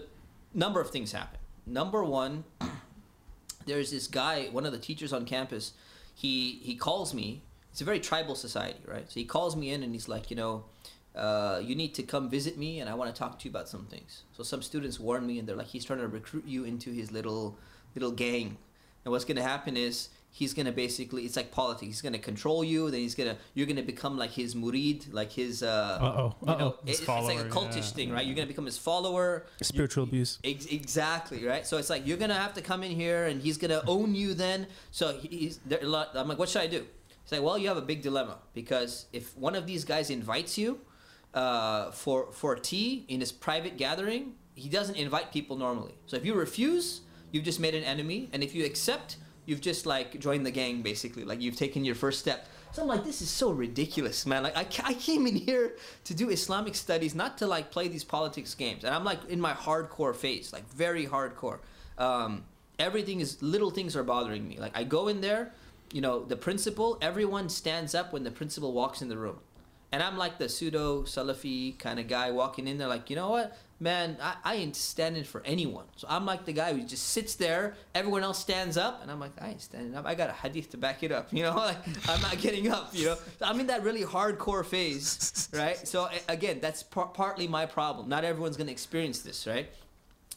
number 0.52 0.80
of 0.80 0.90
things 0.90 1.12
happen. 1.12 1.38
Number 1.66 2.02
one, 2.04 2.44
there's 3.66 3.90
this 3.90 4.06
guy, 4.06 4.48
one 4.50 4.66
of 4.66 4.72
the 4.72 4.78
teachers 4.78 5.12
on 5.12 5.24
campus. 5.24 5.72
He 6.14 6.60
he 6.62 6.76
calls 6.76 7.14
me. 7.14 7.42
It's 7.74 7.80
a 7.80 7.84
very 7.84 7.98
tribal 7.98 8.36
society, 8.36 8.78
right? 8.86 9.04
So 9.10 9.18
he 9.18 9.24
calls 9.24 9.56
me 9.56 9.72
in 9.72 9.82
and 9.82 9.92
he's 9.92 10.06
like, 10.08 10.30
you 10.30 10.36
know, 10.36 10.62
uh, 11.16 11.60
you 11.60 11.74
need 11.74 11.92
to 11.96 12.04
come 12.04 12.30
visit 12.30 12.56
me 12.56 12.78
and 12.78 12.88
I 12.88 12.94
want 12.94 13.12
to 13.12 13.18
talk 13.18 13.36
to 13.40 13.44
you 13.46 13.50
about 13.50 13.68
some 13.68 13.86
things. 13.86 14.22
So 14.36 14.44
some 14.44 14.62
students 14.62 15.00
warn 15.00 15.26
me 15.26 15.40
and 15.40 15.48
they're 15.48 15.56
like, 15.56 15.66
he's 15.66 15.84
trying 15.84 15.98
to 15.98 16.06
recruit 16.06 16.44
you 16.46 16.62
into 16.62 16.92
his 16.92 17.10
little 17.10 17.58
little 17.96 18.12
gang. 18.12 18.58
And 19.04 19.10
what's 19.10 19.24
gonna 19.24 19.42
happen 19.42 19.76
is 19.76 20.08
he's 20.30 20.54
gonna 20.54 20.70
basically 20.70 21.24
it's 21.24 21.34
like 21.34 21.50
politics. 21.50 21.86
He's 21.88 22.00
gonna 22.00 22.20
control 22.20 22.62
you. 22.62 22.92
Then 22.92 23.00
he's 23.00 23.16
gonna 23.16 23.36
you're 23.54 23.66
gonna 23.66 23.82
become 23.82 24.16
like 24.16 24.30
his 24.30 24.54
murid, 24.54 25.12
like 25.12 25.32
his 25.32 25.64
uh, 25.64 25.98
Uh-oh, 26.00 26.34
you 26.42 26.46
know, 26.46 26.52
uh-oh. 26.52 26.78
it- 26.84 26.88
His 26.90 27.00
it's 27.00 27.08
like 27.08 27.40
a 27.40 27.44
cultish 27.48 27.74
yeah. 27.90 27.96
thing, 27.98 28.12
right? 28.12 28.24
You're 28.24 28.36
gonna 28.36 28.46
become 28.46 28.66
his 28.66 28.78
follower. 28.78 29.46
Spiritual 29.62 30.04
You- 30.04 30.10
abuse. 30.10 30.38
Ex- 30.44 30.66
exactly 30.66 31.44
right. 31.44 31.66
So 31.66 31.78
it's 31.78 31.90
like 31.90 32.06
you're 32.06 32.18
gonna 32.18 32.34
have 32.34 32.54
to 32.54 32.62
come 32.62 32.84
in 32.84 32.92
here, 32.92 33.24
and 33.26 33.42
he's 33.42 33.56
gonna 33.58 33.82
own 33.88 34.14
you. 34.14 34.32
Then, 34.34 34.68
so 34.92 35.18
he's. 35.18 35.58
there- 35.66 35.82
a 35.82 35.86
lot- 35.88 36.10
I'm 36.14 36.28
like, 36.28 36.38
what 36.38 36.48
should 36.48 36.62
I 36.62 36.68
do? 36.68 36.86
He's 37.24 37.32
like, 37.32 37.42
well, 37.42 37.56
you 37.56 37.68
have 37.68 37.76
a 37.76 37.82
big 37.82 38.02
dilemma 38.02 38.38
because 38.52 39.06
if 39.12 39.36
one 39.36 39.54
of 39.54 39.66
these 39.66 39.84
guys 39.84 40.10
invites 40.10 40.58
you 40.58 40.80
uh, 41.32 41.90
for 41.90 42.30
for 42.32 42.54
tea 42.54 43.04
in 43.08 43.20
his 43.20 43.32
private 43.32 43.76
gathering, 43.76 44.34
he 44.54 44.68
doesn't 44.68 44.96
invite 44.96 45.32
people 45.32 45.56
normally. 45.56 45.94
So 46.06 46.16
if 46.16 46.24
you 46.24 46.34
refuse, 46.34 47.00
you've 47.32 47.44
just 47.44 47.60
made 47.60 47.74
an 47.74 47.82
enemy, 47.84 48.28
and 48.32 48.42
if 48.42 48.54
you 48.54 48.64
accept, 48.64 49.16
you've 49.46 49.60
just 49.60 49.86
like 49.86 50.20
joined 50.20 50.44
the 50.44 50.50
gang 50.50 50.82
basically. 50.82 51.24
Like 51.24 51.40
you've 51.40 51.56
taken 51.56 51.84
your 51.84 51.94
first 51.94 52.20
step. 52.20 52.46
So 52.72 52.82
I'm 52.82 52.88
like, 52.88 53.04
this 53.04 53.22
is 53.22 53.30
so 53.30 53.52
ridiculous, 53.52 54.26
man. 54.26 54.42
Like 54.42 54.56
I, 54.56 54.66
I 54.84 54.94
came 54.94 55.26
in 55.26 55.36
here 55.36 55.76
to 56.04 56.14
do 56.14 56.28
Islamic 56.30 56.74
studies, 56.74 57.14
not 57.14 57.38
to 57.38 57.46
like 57.46 57.70
play 57.70 57.88
these 57.88 58.04
politics 58.04 58.54
games. 58.54 58.84
And 58.84 58.94
I'm 58.94 59.04
like 59.04 59.24
in 59.28 59.40
my 59.40 59.52
hardcore 59.52 60.14
phase, 60.14 60.52
like 60.52 60.68
very 60.72 61.06
hardcore. 61.06 61.60
Um, 61.98 62.44
everything 62.78 63.20
is 63.20 63.40
little 63.42 63.70
things 63.70 63.96
are 63.96 64.02
bothering 64.02 64.46
me. 64.46 64.58
Like 64.58 64.76
I 64.76 64.84
go 64.84 65.08
in 65.08 65.20
there, 65.20 65.52
you 65.92 66.00
know, 66.00 66.24
the 66.24 66.36
principal, 66.36 66.98
everyone 67.00 67.48
stands 67.48 67.94
up 67.94 68.12
when 68.12 68.24
the 68.24 68.30
principal 68.30 68.72
walks 68.72 69.02
in 69.02 69.08
the 69.08 69.16
room. 69.16 69.38
And 69.92 70.02
I'm 70.02 70.18
like 70.18 70.38
the 70.38 70.48
pseudo 70.48 71.02
Salafi 71.02 71.78
kind 71.78 72.00
of 72.00 72.08
guy 72.08 72.32
walking 72.32 72.66
in 72.66 72.78
there, 72.78 72.88
like, 72.88 73.10
you 73.10 73.16
know 73.16 73.30
what, 73.30 73.56
man, 73.78 74.16
I, 74.20 74.34
I 74.42 74.54
ain't 74.56 74.74
standing 74.74 75.22
for 75.22 75.40
anyone. 75.44 75.84
So 75.94 76.08
I'm 76.10 76.26
like 76.26 76.44
the 76.44 76.52
guy 76.52 76.72
who 76.72 76.82
just 76.82 77.10
sits 77.10 77.36
there, 77.36 77.74
everyone 77.94 78.24
else 78.24 78.40
stands 78.40 78.76
up, 78.76 79.02
and 79.02 79.10
I'm 79.10 79.20
like, 79.20 79.30
I 79.40 79.50
ain't 79.50 79.60
standing 79.60 79.94
up. 79.94 80.04
I 80.06 80.16
got 80.16 80.30
a 80.30 80.32
hadith 80.32 80.70
to 80.70 80.76
back 80.76 81.02
it 81.02 81.12
up, 81.12 81.28
you 81.32 81.42
know, 81.44 81.54
like 81.54 81.76
I'm 82.08 82.20
not 82.22 82.40
getting 82.40 82.68
up, 82.68 82.90
you 82.92 83.06
know. 83.06 83.14
So 83.38 83.44
I'm 83.44 83.60
in 83.60 83.68
that 83.68 83.84
really 83.84 84.02
hardcore 84.02 84.64
phase, 84.64 85.48
right? 85.54 85.76
So 85.86 86.08
again, 86.28 86.58
that's 86.60 86.82
par- 86.82 87.10
partly 87.14 87.46
my 87.46 87.66
problem. 87.66 88.08
Not 88.08 88.24
everyone's 88.24 88.56
gonna 88.56 88.72
experience 88.72 89.20
this, 89.20 89.46
right? 89.46 89.70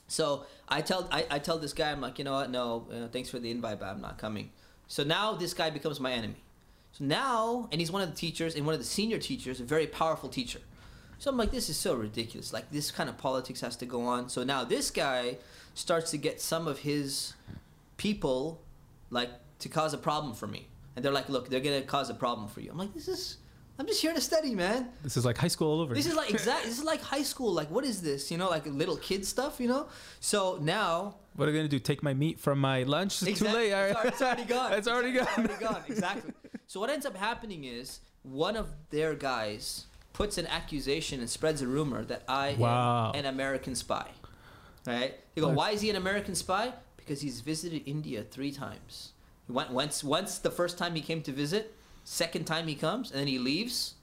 So 0.07 0.45
I 0.69 0.81
tell 0.81 1.07
I, 1.11 1.25
I 1.31 1.39
tell 1.39 1.57
this 1.57 1.73
guy, 1.73 1.91
I'm 1.91 2.01
like, 2.01 2.19
you 2.19 2.25
know 2.25 2.33
what, 2.33 2.51
no, 2.51 2.87
uh, 2.93 3.07
thanks 3.07 3.29
for 3.29 3.39
the 3.39 3.49
invite, 3.49 3.79
but 3.79 3.87
I'm 3.87 4.01
not 4.01 4.17
coming. 4.17 4.51
So 4.87 5.03
now 5.03 5.33
this 5.33 5.53
guy 5.53 5.69
becomes 5.69 5.99
my 5.99 6.11
enemy. 6.11 6.43
So 6.93 7.03
now, 7.03 7.69
and 7.71 7.79
he's 7.79 7.91
one 7.91 8.01
of 8.01 8.09
the 8.09 8.15
teachers, 8.15 8.55
and 8.55 8.65
one 8.65 8.73
of 8.73 8.79
the 8.79 8.85
senior 8.85 9.19
teachers, 9.19 9.59
a 9.59 9.63
very 9.63 9.87
powerful 9.87 10.29
teacher. 10.29 10.59
So 11.19 11.29
I'm 11.29 11.37
like, 11.37 11.51
this 11.51 11.69
is 11.69 11.77
so 11.77 11.95
ridiculous. 11.95 12.53
Like 12.53 12.69
this 12.71 12.91
kind 12.91 13.09
of 13.09 13.17
politics 13.17 13.61
has 13.61 13.75
to 13.77 13.85
go 13.85 14.03
on. 14.03 14.29
So 14.29 14.43
now 14.43 14.63
this 14.63 14.91
guy 14.91 15.37
starts 15.73 16.11
to 16.11 16.17
get 16.17 16.41
some 16.41 16.67
of 16.67 16.79
his 16.79 17.33
people, 17.97 18.61
like, 19.09 19.29
to 19.59 19.69
cause 19.69 19.93
a 19.93 19.97
problem 19.97 20.33
for 20.33 20.47
me. 20.47 20.67
And 20.95 21.03
they're 21.03 21.11
like, 21.11 21.29
look, 21.29 21.49
they're 21.49 21.59
gonna 21.59 21.81
cause 21.81 22.09
a 22.09 22.13
problem 22.13 22.47
for 22.47 22.61
you. 22.61 22.71
I'm 22.71 22.77
like, 22.77 22.93
this 22.93 23.07
is, 23.07 23.37
I'm 23.79 23.85
just 23.85 24.01
here 24.01 24.13
to 24.13 24.21
study, 24.21 24.55
man. 24.55 24.89
This 25.03 25.17
is 25.17 25.25
like 25.25 25.37
high 25.37 25.47
school 25.47 25.71
all 25.71 25.81
over. 25.81 25.93
This 25.93 26.07
is 26.07 26.15
like 26.15 26.29
exact. 26.33 26.65
This 26.65 26.77
is 26.77 26.83
like 26.83 27.01
high 27.01 27.23
school. 27.23 27.51
Like, 27.53 27.69
what 27.69 27.83
is 27.83 28.01
this? 28.01 28.31
You 28.31 28.37
know, 28.37 28.49
like 28.49 28.65
little 28.65 28.97
kid 28.97 29.25
stuff. 29.25 29.59
You 29.59 29.67
know. 29.67 29.87
So 30.19 30.57
now 30.61 31.15
what 31.37 31.47
are 31.47 31.51
you 31.51 31.57
gonna 31.57 31.69
do? 31.69 31.79
Take 31.79 32.03
my 32.03 32.13
meat 32.13 32.39
from 32.39 32.59
my 32.59 32.83
lunch? 32.83 33.23
It's 33.23 33.39
too 33.39 33.45
late. 33.45 33.71
It's, 33.71 33.73
already, 33.93 34.07
it's 34.09 34.21
already 34.21 34.43
gone. 34.45 34.73
It's 34.77 34.87
already 34.87 35.09
It's 35.11 35.35
gone. 35.35 35.45
already 35.45 35.63
gone. 35.63 35.83
Exactly. 35.87 36.33
So 36.67 36.79
what 36.81 36.89
ends 36.89 37.05
up 37.05 37.15
happening 37.15 37.63
is 37.63 38.01
one 38.23 38.57
of 38.57 38.67
their 38.89 39.15
guys 39.15 39.85
puts 40.11 40.37
an 40.37 40.47
accusation 40.47 41.19
and 41.21 41.29
spreads 41.29 41.61
a 41.61 41.67
rumor 41.67 42.03
that 42.05 42.23
I 42.27 42.55
Wow. 42.59 43.11
am 43.13 43.19
an 43.19 43.25
American 43.25 43.75
spy. 43.75 44.09
Right? 44.85 45.15
They 45.35 45.41
go, 45.41 45.49
why 45.49 45.71
is 45.71 45.81
he 45.81 45.89
an 45.89 45.95
American 45.95 46.33
spy? 46.35 46.73
Because 46.97 47.21
he's 47.21 47.41
visited 47.41 47.83
India 47.85 48.23
three 48.23 48.51
times. 48.51 49.11
He 49.45 49.53
went 49.53 49.71
once. 49.71 50.03
Once 50.03 50.39
the 50.39 50.51
first 50.51 50.77
time 50.77 50.95
he 50.95 51.01
came 51.01 51.21
to 51.23 51.31
visit. 51.31 51.73
Second 52.03 52.45
time 52.45 52.67
he 52.67 52.75
comes, 52.75 53.11
and 53.11 53.19
then 53.19 53.27
he 53.27 53.37
leaves, 53.37 53.95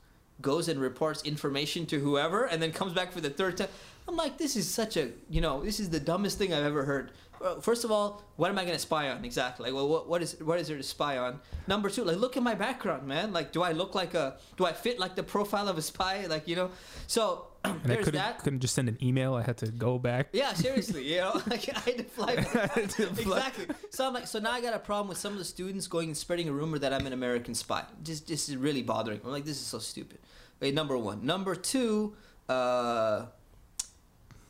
goes 0.43 0.69
and 0.69 0.79
reports 0.79 1.23
information 1.25 1.87
to 1.87 1.99
whoever, 2.01 2.45
and 2.45 2.63
then 2.63 2.71
comes 2.71 2.93
back 2.93 3.13
for 3.13 3.21
the 3.23 3.31
third 3.31 3.57
time. 3.57 3.69
I'm 4.07 4.15
like, 4.17 4.37
this 4.37 4.57
is 4.57 4.69
such 4.69 4.99
a, 4.99 5.11
you 5.31 5.41
know, 5.41 5.65
this 5.65 5.81
is 5.81 5.89
the 5.89 6.01
dumbest 6.01 6.37
thing 6.37 6.53
I've 6.53 6.65
ever 6.67 6.85
heard. 6.85 7.13
Well, 7.41 7.61
First 7.61 7.85
of 7.85 7.91
all, 7.91 8.23
what 8.37 8.51
am 8.51 8.59
I 8.59 8.63
going 8.65 8.75
to 8.75 8.81
spy 8.81 9.11
on 9.11 9.25
exactly? 9.25 9.65
Like, 9.71 9.75
well, 9.75 9.89
what, 9.89 10.09
what 10.09 10.23
is 10.23 10.37
what 10.41 10.59
is 10.61 10.69
there 10.69 10.77
to 10.77 10.83
spy 10.83 11.19
on? 11.19 11.41
Number 11.67 11.91
two, 11.91 12.05
like, 12.05 12.17
look 12.17 12.37
at 12.37 12.43
my 12.43 12.55
background, 12.55 13.07
man. 13.07 13.33
Like, 13.33 13.53
do 13.53 13.63
I 13.63 13.73
look 13.73 13.95
like 13.95 14.15
a, 14.15 14.37
do 14.57 14.65
I 14.67 14.73
fit 14.73 14.99
like 14.99 15.15
the 15.15 15.23
profile 15.23 15.69
of 15.69 15.77
a 15.79 15.83
spy? 15.83 16.27
Like, 16.27 16.49
you 16.49 16.57
know, 16.57 16.71
so 17.07 17.47
And 17.65 17.81
I 17.85 17.87
there's 17.87 18.05
couldn't 18.05 18.21
that. 18.21 18.39
couldn't 18.41 18.61
just 18.61 18.75
send 18.75 18.89
an 18.91 18.99
email. 19.03 19.35
I 19.35 19.43
had 19.43 19.57
to 19.59 19.67
go 19.67 19.99
back. 19.99 20.29
Yeah, 20.33 20.53
seriously, 20.67 21.13
you 21.15 21.19
know, 21.21 21.41
like 21.47 21.69
I 21.75 21.81
had 21.81 21.99
to 21.99 22.05
fly. 22.05 22.37
back. 22.37 22.47
had 22.75 22.91
to 22.91 23.07
fly. 23.07 23.39
exactly. 23.39 23.67
So 23.91 24.07
I'm 24.07 24.13
like, 24.15 24.27
so 24.27 24.39
now 24.39 24.53
I 24.53 24.61
got 24.61 24.75
a 24.75 24.79
problem 24.79 25.09
with 25.09 25.19
some 25.19 25.33
of 25.33 25.39
the 25.39 25.45
students 25.45 25.87
going 25.87 26.09
and 26.09 26.17
spreading 26.17 26.49
a 26.49 26.53
rumor 26.53 26.79
that 26.79 26.93
I'm 26.93 27.07
an 27.07 27.13
American 27.13 27.55
spy. 27.55 27.85
Just, 28.03 28.29
this 28.29 28.49
is 28.49 28.57
really 28.57 28.83
bothering. 28.83 29.19
me. 29.19 29.23
I'm 29.27 29.33
like, 29.33 29.45
this 29.45 29.61
is 29.61 29.67
so 29.67 29.79
stupid. 29.79 30.19
Okay, 30.63 30.73
number 30.73 30.97
one. 30.99 31.25
Number 31.25 31.55
two. 31.55 32.15
Uh, 32.49 33.27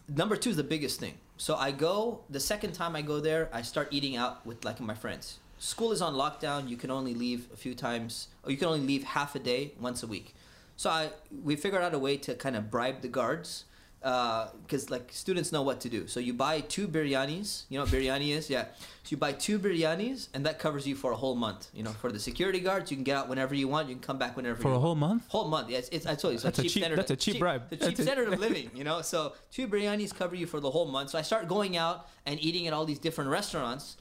number 0.08 0.36
two 0.36 0.50
is 0.50 0.56
the 0.56 0.64
biggest 0.64 0.98
thing. 1.00 1.14
So 1.44 1.56
I 1.56 1.72
go 1.72 2.20
the 2.30 2.40
second 2.40 2.72
time 2.72 2.96
I 2.96 3.02
go 3.02 3.20
there, 3.20 3.50
I 3.52 3.60
start 3.60 3.88
eating 3.90 4.16
out 4.16 4.46
with 4.46 4.64
like 4.64 4.80
my 4.80 4.94
friends. 4.94 5.40
School 5.58 5.92
is 5.92 6.00
on 6.00 6.14
lockdown. 6.14 6.70
You 6.70 6.78
can 6.78 6.90
only 6.90 7.12
leave 7.12 7.48
a 7.52 7.56
few 7.58 7.74
times, 7.74 8.28
or 8.44 8.50
you 8.50 8.56
can 8.56 8.68
only 8.68 8.80
leave 8.80 9.04
half 9.04 9.34
a 9.34 9.38
day 9.38 9.72
once 9.78 10.02
a 10.02 10.06
week. 10.06 10.34
So 10.76 10.88
I 10.88 11.10
we 11.44 11.54
figured 11.54 11.82
out 11.82 11.92
a 11.92 11.98
way 11.98 12.16
to 12.16 12.34
kind 12.34 12.56
of 12.56 12.70
bribe 12.70 13.02
the 13.02 13.08
guards 13.08 13.64
Uh, 14.04 14.50
because 14.62 14.90
like 14.90 15.08
students 15.10 15.50
know 15.50 15.62
what 15.62 15.80
to 15.80 15.88
do. 15.88 16.06
So 16.06 16.20
you 16.20 16.34
buy 16.34 16.60
two 16.60 16.86
biryanis. 16.86 17.62
You 17.70 17.78
know 17.78 17.84
what 17.84 17.92
biryani 17.92 18.36
is? 18.36 18.50
Yeah. 18.50 18.64
So 19.02 19.08
you 19.08 19.16
buy 19.16 19.32
two 19.32 19.58
biryanis, 19.58 20.28
and 20.34 20.44
that 20.44 20.58
covers 20.58 20.86
you 20.86 20.94
for 20.94 21.12
a 21.12 21.16
whole 21.16 21.34
month. 21.34 21.68
You 21.72 21.84
know, 21.84 21.90
for 21.92 22.12
the 22.12 22.18
security 22.18 22.60
guards, 22.60 22.90
you 22.90 22.98
can 22.98 23.04
get 23.04 23.16
out 23.16 23.30
whenever 23.30 23.54
you 23.54 23.66
want. 23.66 23.88
You 23.88 23.94
can 23.94 24.02
come 24.02 24.18
back 24.18 24.36
whenever 24.36 24.56
For 24.60 24.68
you 24.68 24.68
a 24.68 24.72
want. 24.72 24.82
whole 24.84 24.94
month? 24.94 25.28
Whole 25.28 25.48
month, 25.48 25.70
yes. 25.70 25.88
It's, 25.90 26.04
I 26.04 26.16
told 26.16 26.32
you, 26.32 26.34
it's 26.34 26.42
That's 26.42 26.58
a 26.58 26.62
cheap, 26.64 26.72
cheap- 26.84 26.94
that's 26.96 27.10
a 27.12 27.16
cheap 27.16 27.38
bribe. 27.38 27.70
The 27.70 27.76
cheap 27.78 27.96
That's 27.96 28.02
standard 28.02 28.30
of 28.30 28.38
living, 28.46 28.70
you 28.74 28.84
know. 28.84 29.00
So 29.00 29.32
two 29.50 29.66
biryanis 29.66 30.14
cover 30.14 30.36
you 30.36 30.46
for 30.46 30.60
the 30.60 30.70
whole 30.70 30.84
month. 30.86 31.08
So 31.10 31.18
I 31.18 31.22
start 31.22 31.48
going 31.48 31.74
out 31.78 32.06
and 32.26 32.38
eating 32.44 32.66
at 32.66 32.74
all 32.74 32.84
these 32.84 32.98
different 32.98 33.30
restaurants, 33.30 33.96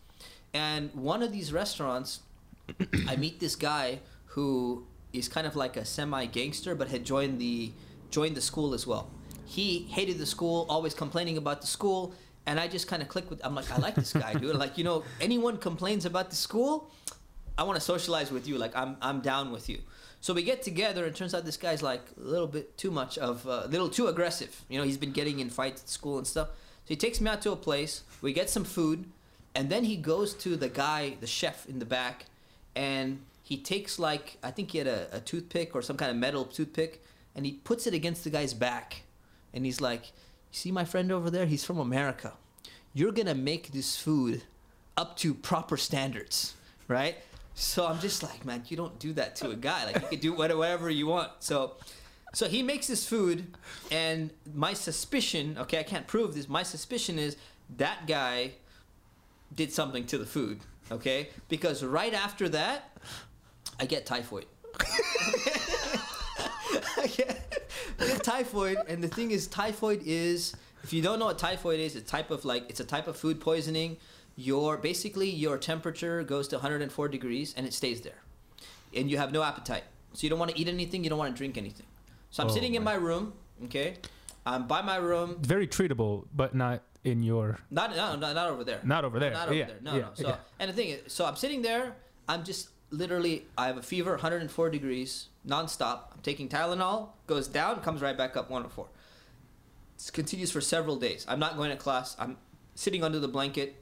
and 0.54 0.94
one 0.94 1.24
of 1.24 1.32
these 1.32 1.54
restaurants, 1.54 2.20
I 3.08 3.16
meet 3.16 3.40
this 3.40 3.56
guy 3.56 4.00
who 4.26 4.86
is 5.14 5.30
kind 5.30 5.48
of 5.48 5.56
like 5.56 5.78
a 5.78 5.86
semi 5.86 6.26
gangster, 6.26 6.76
but 6.76 6.90
had 6.90 7.06
joined 7.06 7.40
the 7.40 7.72
joined 8.10 8.36
the 8.36 8.42
school 8.42 8.74
as 8.74 8.86
well. 8.86 9.10
He 9.54 9.86
hated 9.98 10.18
the 10.18 10.26
school, 10.26 10.66
always 10.68 10.96
complaining 10.96 11.38
about 11.38 11.62
the 11.62 11.68
school, 11.68 12.14
and 12.48 12.60
I 12.60 12.68
just 12.68 12.88
kind 12.88 13.02
of 13.04 13.08
clicked 13.08 13.30
with. 13.30 13.40
I'm 13.46 13.54
like, 13.54 13.72
I 13.72 13.78
like 13.78 13.94
this 13.94 14.14
guy, 14.14 14.34
dude. 14.34 14.56
Like, 14.56 14.80
you 14.80 14.84
know, 14.84 15.04
anyone 15.22 15.58
complains 15.58 16.06
about 16.06 16.32
the 16.32 16.36
school, 16.36 16.90
I 17.58 17.64
want 17.64 17.76
to 17.76 17.86
socialize 17.86 18.32
with 18.32 18.48
you. 18.48 18.58
Like 18.58 18.76
I'm 18.76 18.98
I'm 19.02 19.20
down 19.22 19.52
with 19.52 19.70
you. 19.70 19.80
So 20.22 20.34
we 20.34 20.42
get 20.42 20.64
together, 20.64 21.06
and 21.06 21.16
turns 21.16 21.36
out 21.36 21.46
this 21.46 21.58
guy's 21.58 21.84
like 21.84 22.02
a 22.18 22.28
little 22.36 22.48
bit 22.48 22.78
too 22.78 22.90
much 22.90 23.18
of 23.18 23.46
uh, 23.48 23.64
a 23.66 23.68
little 23.68 23.90
too 23.90 24.08
aggressive. 24.08 24.64
You 24.70 24.80
know, 24.80 24.86
he's 24.86 24.98
been 24.98 25.12
getting 25.12 25.40
in 25.40 25.50
fights 25.50 25.84
at 25.84 25.90
school 25.90 26.18
and 26.18 26.26
stuff. 26.26 26.48
So 26.48 26.88
he 26.88 26.96
takes 26.96 27.22
me 27.22 27.30
out 27.30 27.42
to 27.44 27.52
a 27.52 27.56
place. 27.56 28.04
We 28.22 28.34
get 28.34 28.50
some 28.50 28.64
food, 28.64 29.06
and 29.54 29.70
then 29.70 29.84
he 29.84 29.96
goes 29.98 30.34
to 30.36 30.56
the 30.56 30.70
guy, 30.70 31.18
the 31.20 31.28
chef 31.28 31.68
in 31.68 31.78
the 31.80 31.86
back, 31.86 32.26
and 32.76 33.20
he 33.44 33.58
takes 33.58 34.00
like 34.00 34.38
I 34.42 34.50
think 34.50 34.72
he 34.72 34.80
had 34.80 34.88
a, 34.88 35.08
a 35.12 35.20
toothpick 35.20 35.76
or 35.76 35.82
some 35.84 35.98
kind 35.98 36.10
of 36.10 36.18
metal 36.18 36.46
toothpick, 36.46 37.04
and 37.36 37.46
he 37.46 37.52
puts 37.52 37.86
it 37.86 37.94
against 37.94 38.24
the 38.24 38.32
guy's 38.32 38.54
back, 38.54 39.04
and 39.54 39.66
he's 39.66 39.82
like, 39.82 40.08
"You 40.08 40.58
see 40.58 40.72
my 40.72 40.86
friend 40.86 41.12
over 41.12 41.30
there? 41.30 41.46
He's 41.46 41.64
from 41.64 41.80
America. 41.80 42.34
You're 42.94 43.12
gonna 43.12 43.36
make 43.36 43.72
this 43.72 43.96
food 43.98 44.44
up 44.96 45.18
to 45.18 45.34
proper 45.34 45.78
standards, 45.78 46.56
right?" 46.88 47.18
So 47.56 47.86
I'm 47.86 48.00
just 48.00 48.24
like, 48.24 48.46
man, 48.46 48.64
you 48.68 48.78
don't 48.78 48.98
do 49.00 49.14
that 49.14 49.36
to 49.38 49.52
a 49.52 49.56
guy. 49.56 49.86
Like 49.86 50.02
you 50.02 50.08
can 50.08 50.20
do 50.20 50.34
whatever 50.34 50.90
you 50.90 51.08
want. 51.08 51.32
So, 51.40 51.74
so 52.34 52.48
he 52.48 52.64
makes 52.64 52.88
this 52.88 53.08
food, 53.08 53.56
and 53.92 54.32
my 54.54 54.74
suspicion, 54.74 55.58
okay, 55.60 55.80
I 55.80 55.84
can't 55.84 56.08
prove 56.08 56.34
this. 56.34 56.50
My 56.50 56.64
suspicion 56.64 57.20
is 57.20 57.38
that 57.78 58.08
guy 58.08 58.54
did 59.54 59.72
something 59.72 60.06
to 60.08 60.18
the 60.18 60.26
food, 60.26 60.62
okay? 60.92 61.30
Because 61.48 61.84
right 61.84 62.14
after 62.14 62.50
that, 62.50 62.98
I 63.80 63.86
get 63.86 64.08
typhoid. 64.08 64.46
I 66.98 67.08
get, 67.08 67.33
Typhoid, 68.24 68.78
and 68.88 69.04
the 69.04 69.08
thing 69.08 69.32
is, 69.32 69.48
typhoid 69.48 70.02
is 70.06 70.56
if 70.84 70.94
you 70.94 71.02
don't 71.02 71.20
know 71.20 71.26
what 71.26 71.40
typhoid 71.40 71.80
is, 71.80 71.96
it's 71.96 72.08
a 72.10 72.12
type 72.12 72.32
of 72.32 72.46
like 72.46 72.66
it's 72.70 72.80
a 72.80 72.84
type 72.86 73.08
of 73.08 73.16
food 73.18 73.40
poisoning. 73.40 73.98
Your 74.36 74.78
basically 74.78 75.30
your 75.30 75.58
temperature 75.58 76.24
goes 76.24 76.48
to 76.50 76.56
104 76.58 77.08
degrees 77.08 77.54
and 77.56 77.66
it 77.66 77.74
stays 77.74 78.02
there, 78.02 78.22
and 78.96 79.10
you 79.10 79.18
have 79.18 79.32
no 79.32 79.44
appetite. 79.44 79.84
So 80.14 80.24
you 80.24 80.30
don't 80.30 80.40
want 80.40 80.52
to 80.52 80.60
eat 80.60 80.68
anything, 80.68 81.04
you 81.04 81.10
don't 81.10 81.20
want 81.20 81.34
to 81.34 81.38
drink 81.38 81.58
anything. 81.58 81.86
So 82.32 82.44
I'm 82.44 82.50
Oh, 82.50 82.54
sitting 82.54 82.76
in 82.76 82.84
my- 82.84 82.94
my 82.98 82.98
room, 82.98 83.34
okay? 83.66 83.98
I'm 84.46 84.68
by 84.68 84.82
my 84.82 84.98
room, 84.98 85.38
Very 85.42 85.68
treatable, 85.68 86.26
but 86.36 86.54
not 86.56 86.82
in 87.04 87.24
your. 87.24 87.60
not 87.70 87.96
no, 87.96 88.16
no 88.16 88.34
not 88.34 88.50
over 88.50 88.64
there. 88.64 88.80
Not 88.84 89.06
over 89.06 89.20
there. 89.20 89.32
Not 89.32 89.48
over 89.48 89.56
Yeah, 89.56 89.66
there. 89.68 89.78
No, 89.82 89.94
yeah, 89.96 90.02
no. 90.02 90.10
So 90.16 90.28
yeah. 90.30 90.36
and 90.60 90.70
the 90.70 90.74
thing 90.74 90.90
is, 90.90 91.14
so 91.14 91.26
I'm 91.26 91.36
sitting 91.36 91.62
there. 91.62 91.96
I'm 92.28 92.44
just 92.44 92.70
literally. 92.90 93.46
I 93.58 93.68
have 93.68 93.78
a 93.78 93.82
fever, 93.84 94.12
104 94.14 94.70
degrees, 94.70 95.28
nonstop. 95.48 96.14
I'm 96.14 96.22
taking 96.22 96.50
Tylenol. 96.50 97.10
Goes 97.28 97.48
down, 97.48 97.82
comes 97.82 98.02
right 98.02 98.18
back 98.18 98.36
up, 98.36 98.50
104. 98.50 98.88
This 99.98 100.10
continues 100.10 100.52
for 100.52 100.62
several 100.62 100.96
days. 100.96 101.26
I'm 101.28 101.40
not 101.40 101.56
going 101.56 101.70
to 101.70 101.78
class. 101.78 102.16
I'm 102.20 102.38
sitting 102.76 103.04
under 103.04 103.20
the 103.20 103.28
blanket. 103.28 103.76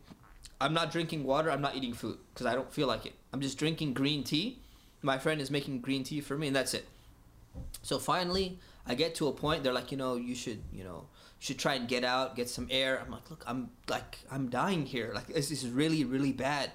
I'm 0.59 0.73
not 0.73 0.91
drinking 0.91 1.23
water. 1.23 1.49
I'm 1.49 1.61
not 1.61 1.75
eating 1.75 1.93
food 1.93 2.19
because 2.33 2.45
I 2.45 2.53
don't 2.53 2.71
feel 2.71 2.87
like 2.87 3.05
it. 3.05 3.13
I'm 3.33 3.41
just 3.41 3.57
drinking 3.57 3.93
green 3.93 4.23
tea. 4.23 4.59
My 5.01 5.17
friend 5.17 5.41
is 5.41 5.49
making 5.49 5.81
green 5.81 6.03
tea 6.03 6.21
for 6.21 6.37
me, 6.37 6.47
and 6.47 6.55
that's 6.55 6.73
it. 6.73 6.85
So 7.81 7.97
finally, 7.97 8.59
I 8.85 8.93
get 8.93 9.15
to 9.15 9.27
a 9.27 9.31
point. 9.31 9.63
They're 9.63 9.73
like, 9.73 9.91
you 9.91 9.97
know, 9.97 10.15
you 10.15 10.35
should, 10.35 10.61
you 10.71 10.83
know, 10.83 11.07
should 11.39 11.57
try 11.57 11.73
and 11.73 11.87
get 11.87 12.03
out, 12.03 12.35
get 12.35 12.49
some 12.49 12.67
air. 12.69 13.01
I'm 13.03 13.11
like, 13.11 13.29
look, 13.31 13.43
I'm 13.47 13.71
like, 13.89 14.19
I'm 14.29 14.49
dying 14.49 14.85
here. 14.85 15.11
Like, 15.15 15.27
this 15.27 15.49
is 15.49 15.67
really, 15.67 16.03
really 16.03 16.31
bad. 16.31 16.71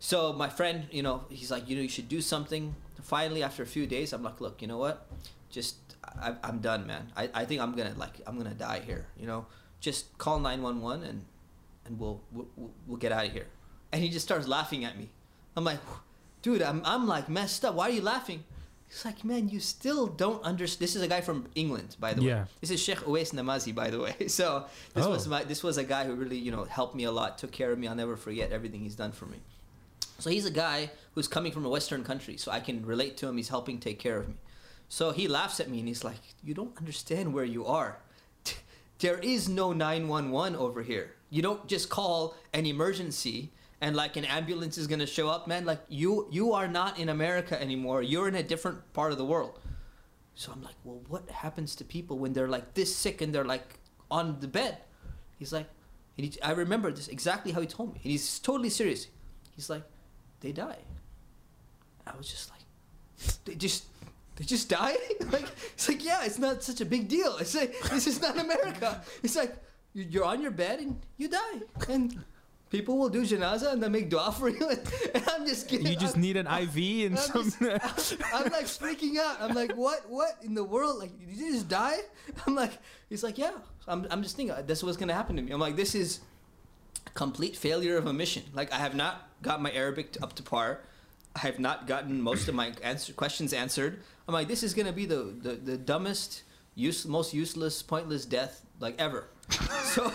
So 0.00 0.32
my 0.32 0.48
friend, 0.48 0.86
you 0.90 1.02
know, 1.02 1.24
he's 1.28 1.50
like, 1.50 1.68
you 1.68 1.76
know, 1.76 1.82
you 1.82 1.88
should 1.88 2.08
do 2.08 2.20
something. 2.20 2.74
Finally, 3.02 3.42
after 3.42 3.62
a 3.62 3.66
few 3.66 3.86
days, 3.86 4.12
I'm 4.12 4.22
like, 4.22 4.40
look, 4.40 4.60
you 4.62 4.68
know 4.68 4.78
what? 4.78 5.06
Just, 5.50 5.76
I, 6.04 6.34
I'm 6.42 6.58
done, 6.60 6.86
man. 6.86 7.12
I, 7.16 7.28
I 7.34 7.44
think 7.44 7.60
I'm 7.60 7.74
gonna 7.76 7.94
like, 7.96 8.20
I'm 8.26 8.36
gonna 8.38 8.54
die 8.54 8.80
here. 8.80 9.06
You 9.18 9.26
know, 9.26 9.46
just 9.80 10.16
call 10.18 10.38
911 10.40 11.04
and 11.08 11.24
and 11.86 11.98
we'll 12.00 12.20
we'll, 12.32 12.48
we'll 12.86 12.96
get 12.98 13.12
out 13.12 13.26
of 13.26 13.32
here." 13.32 13.46
And 13.92 14.02
he 14.02 14.08
just 14.08 14.24
starts 14.24 14.46
laughing 14.48 14.84
at 14.84 14.96
me. 14.96 15.10
I'm 15.56 15.64
like, 15.64 15.80
"Dude, 16.42 16.62
I'm 16.62 16.80
I'm 16.84 17.06
like 17.06 17.28
messed 17.28 17.64
up. 17.64 17.74
Why 17.74 17.88
are 17.88 17.90
you 17.92 18.02
laughing?" 18.02 18.44
He's 18.88 19.04
like, 19.04 19.24
"Man, 19.24 19.48
you 19.48 19.60
still 19.60 20.06
don't 20.06 20.42
understand." 20.44 20.80
This 20.80 20.94
is 20.96 21.02
a 21.02 21.08
guy 21.08 21.20
from 21.20 21.46
England, 21.54 21.96
by 21.98 22.14
the 22.14 22.22
way. 22.22 22.28
Yeah. 22.28 22.44
This 22.60 22.70
is 22.70 22.80
Sheikh 22.80 22.98
Uwais 23.00 23.32
Namazi, 23.34 23.74
by 23.74 23.90
the 23.90 23.98
way. 24.00 24.14
So 24.28 24.64
this 24.94 25.04
Oh. 25.06 25.10
was 25.10 25.26
my 25.28 25.42
this 25.44 25.62
was 25.62 25.76
a 25.78 25.84
guy 25.84 26.04
who 26.06 26.14
really 26.14 26.38
you 26.38 26.52
know 26.52 26.64
helped 26.64 26.94
me 26.94 27.04
a 27.04 27.10
lot, 27.12 27.38
took 27.38 27.50
care 27.52 27.72
of 27.72 27.78
me. 27.78 27.88
I'll 27.88 27.94
never 27.96 28.16
forget 28.16 28.52
everything 28.52 28.80
he's 28.80 28.94
done 28.96 29.12
for 29.12 29.26
me. 29.26 29.38
So 30.20 30.30
he's 30.30 30.46
a 30.46 30.50
guy 30.50 30.90
who's 31.12 31.28
coming 31.28 31.52
from 31.52 31.64
a 31.64 31.68
Western 31.68 32.04
country, 32.04 32.36
so 32.36 32.50
I 32.50 32.60
can 32.60 32.84
relate 32.84 33.16
to 33.18 33.28
him. 33.28 33.36
He's 33.36 33.48
helping 33.48 33.78
take 33.78 33.98
care 33.98 34.18
of 34.18 34.28
me. 34.28 34.34
So 34.88 35.12
he 35.12 35.28
laughs 35.28 35.60
at 35.60 35.70
me 35.70 35.78
and 35.78 35.88
he's 35.88 36.04
like, 36.04 36.20
"You 36.42 36.54
don't 36.54 36.76
understand 36.78 37.32
where 37.32 37.44
you 37.44 37.66
are. 37.66 37.98
There 38.98 39.18
is 39.18 39.48
no 39.48 39.72
911 39.72 40.56
over 40.56 40.82
here. 40.82 41.14
You 41.30 41.40
don't 41.40 41.66
just 41.66 41.88
call 41.88 42.36
an 42.52 42.66
emergency 42.66 43.50
and 43.80 43.96
like 43.96 44.16
an 44.16 44.26
ambulance 44.26 44.76
is 44.76 44.86
gonna 44.86 45.06
show 45.06 45.28
up, 45.30 45.48
man. 45.48 45.64
Like 45.64 45.80
you, 45.88 46.28
you 46.30 46.52
are 46.52 46.68
not 46.68 46.98
in 46.98 47.08
America 47.08 47.58
anymore. 47.58 48.02
You're 48.02 48.28
in 48.28 48.34
a 48.34 48.42
different 48.42 48.92
part 48.92 49.12
of 49.12 49.18
the 49.18 49.24
world." 49.24 49.58
So 50.34 50.52
I'm 50.52 50.62
like, 50.62 50.76
"Well, 50.84 51.00
what 51.08 51.30
happens 51.30 51.74
to 51.76 51.84
people 51.84 52.18
when 52.18 52.34
they're 52.34 52.48
like 52.56 52.74
this 52.74 52.94
sick 52.94 53.22
and 53.22 53.34
they're 53.34 53.50
like 53.56 53.78
on 54.10 54.38
the 54.40 54.48
bed?" 54.48 54.78
He's 55.38 55.52
like, 55.52 55.68
he, 56.16 56.32
I 56.42 56.52
remember 56.52 56.92
this 56.92 57.08
exactly 57.08 57.52
how 57.52 57.60
he 57.60 57.66
told 57.66 57.94
me. 57.94 58.00
And 58.02 58.12
he's 58.12 58.38
totally 58.38 58.70
serious. 58.70 59.06
He's 59.56 59.70
like, 59.70 59.82
they 60.40 60.52
die. 60.52 60.78
I 62.06 62.16
was 62.16 62.28
just 62.28 62.50
like, 62.50 62.60
they 63.44 63.54
just, 63.54 63.84
they 64.36 64.44
just 64.44 64.68
die? 64.68 64.96
like, 65.30 65.46
it's 65.74 65.88
like, 65.88 66.04
yeah, 66.04 66.24
it's 66.24 66.38
not 66.38 66.62
such 66.62 66.80
a 66.80 66.84
big 66.84 67.08
deal. 67.08 67.36
It's 67.38 67.54
like, 67.54 67.78
this 67.90 68.06
is 68.06 68.20
not 68.20 68.38
America. 68.38 69.02
It's 69.22 69.36
like, 69.36 69.54
you- 69.94 70.06
you're 70.10 70.24
on 70.24 70.40
your 70.42 70.50
bed 70.50 70.80
and 70.80 70.98
you 71.18 71.28
die. 71.28 71.60
And 71.88 72.24
people 72.70 72.96
will 72.96 73.08
do 73.10 73.22
janaza 73.22 73.72
and 73.72 73.82
they 73.82 73.88
make 73.88 74.08
dua 74.08 74.32
for 74.32 74.48
you. 74.48 74.68
And 75.14 75.24
I'm 75.28 75.46
just 75.46 75.68
kidding. 75.68 75.86
You 75.88 75.96
just 75.96 76.14
I'm- 76.14 76.22
need 76.22 76.36
an 76.36 76.46
IV 76.46 76.76
and 77.10 77.18
I'm 77.18 77.24
some. 77.24 77.50
just- 77.50 78.16
I'm 78.34 78.44
like 78.50 78.64
freaking 78.66 79.18
out. 79.18 79.40
I'm 79.40 79.54
like, 79.54 79.72
what? 79.76 80.08
What 80.08 80.38
in 80.42 80.54
the 80.54 80.64
world? 80.64 80.98
Like, 80.98 81.18
did 81.18 81.36
you 81.36 81.52
just 81.52 81.68
die? 81.68 81.98
I'm 82.46 82.54
like, 82.54 82.72
he's 83.08 83.22
like, 83.22 83.36
yeah. 83.38 83.52
I'm, 83.88 84.06
I'm 84.10 84.22
just 84.22 84.36
thinking, 84.36 84.54
this 84.66 84.78
is 84.78 84.84
what's 84.84 84.96
gonna 84.96 85.14
happen 85.14 85.36
to 85.36 85.42
me. 85.42 85.50
I'm 85.52 85.60
like, 85.60 85.76
this 85.76 85.94
is 85.94 86.20
complete 87.14 87.56
failure 87.56 87.96
of 87.96 88.06
a 88.06 88.12
mission. 88.12 88.44
Like, 88.54 88.72
I 88.72 88.76
have 88.78 88.94
not 88.94 89.28
got 89.42 89.62
my 89.62 89.72
Arabic 89.72 90.16
up 90.22 90.34
to 90.34 90.42
par. 90.42 90.80
I 91.36 91.40
have 91.40 91.58
not 91.58 91.86
gotten 91.86 92.20
most 92.20 92.48
of 92.48 92.54
my 92.54 92.72
answer, 92.82 93.12
questions 93.12 93.52
answered. 93.52 94.00
I'm 94.26 94.34
like, 94.34 94.48
this 94.48 94.62
is 94.62 94.74
gonna 94.74 94.92
be 94.92 95.06
the 95.06 95.34
the, 95.42 95.52
the 95.52 95.76
dumbest, 95.76 96.42
use, 96.74 97.06
most 97.06 97.32
useless, 97.34 97.82
pointless 97.82 98.24
death 98.24 98.64
like 98.80 98.94
ever. 98.98 99.28
so, 99.84 100.12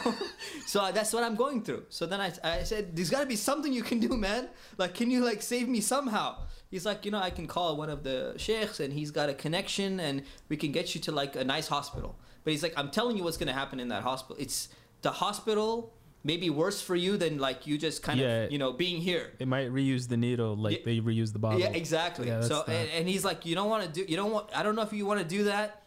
so 0.65 0.91
that's 0.91 1.13
what 1.13 1.23
I'm 1.23 1.35
going 1.35 1.61
through. 1.61 1.85
So 1.89 2.05
then 2.05 2.19
I, 2.19 2.31
I 2.43 2.63
said, 2.63 2.95
there's 2.95 3.09
got 3.09 3.19
to 3.19 3.25
be 3.25 3.35
something 3.35 3.71
you 3.71 3.83
can 3.83 3.99
do, 3.99 4.17
man. 4.17 4.49
Like, 4.77 4.95
can 4.95 5.11
you 5.11 5.23
like 5.23 5.41
save 5.41 5.67
me 5.67 5.81
somehow? 5.81 6.37
He's 6.71 6.85
like, 6.85 7.05
you 7.05 7.11
know, 7.11 7.19
I 7.19 7.29
can 7.29 7.47
call 7.47 7.77
one 7.77 7.89
of 7.89 8.03
the 8.03 8.33
sheikhs 8.37 8.79
and 8.79 8.93
he's 8.93 9.11
got 9.11 9.29
a 9.29 9.33
connection 9.33 9.99
and 9.99 10.23
we 10.49 10.57
can 10.57 10.71
get 10.71 10.95
you 10.95 11.01
to 11.01 11.11
like 11.11 11.35
a 11.35 11.43
nice 11.43 11.67
hospital. 11.67 12.17
But 12.43 12.51
he's 12.51 12.63
like, 12.63 12.73
I'm 12.75 12.89
telling 12.89 13.17
you 13.17 13.23
what's 13.23 13.37
to 13.37 13.53
happen 13.53 13.79
in 13.79 13.89
that 13.89 14.03
hospital. 14.03 14.37
It's 14.39 14.69
the 15.01 15.11
hospital 15.11 15.93
may 16.25 16.37
be 16.37 16.49
worse 16.49 16.81
for 16.81 16.95
you 16.95 17.17
than 17.17 17.37
like 17.37 17.67
you 17.67 17.77
just 17.77 18.01
kind 18.03 18.19
Yeah. 18.19 18.43
of, 18.43 18.51
you 18.51 18.57
know, 18.57 18.73
being 18.73 18.99
here. 18.99 19.31
They 19.37 19.45
might 19.45 19.69
reuse 19.71 20.07
the 20.09 20.17
needle 20.17 20.55
like 20.57 20.79
Yeah. 20.79 20.85
they 20.85 20.99
reuse 20.99 21.31
the 21.31 21.39
bottle. 21.39 21.59
Yeah, 21.59 21.67
exactly. 21.67 22.27
Yeah, 22.27 22.41
so 22.41 22.63
and, 22.67 22.89
and 22.89 23.07
he's 23.07 23.23
like, 23.23 23.45
you 23.45 23.53
don't 23.55 23.69
want 23.69 23.83
to 23.85 23.89
do, 23.89 24.03
you 24.11 24.17
don't 24.17 24.31
want, 24.31 24.49
I 24.57 24.63
don't 24.63 24.75
know 24.75 24.81
if 24.81 24.91
you 24.91 25.05
want 25.05 25.19
to 25.21 25.25
do 25.37 25.43
that. 25.45 25.83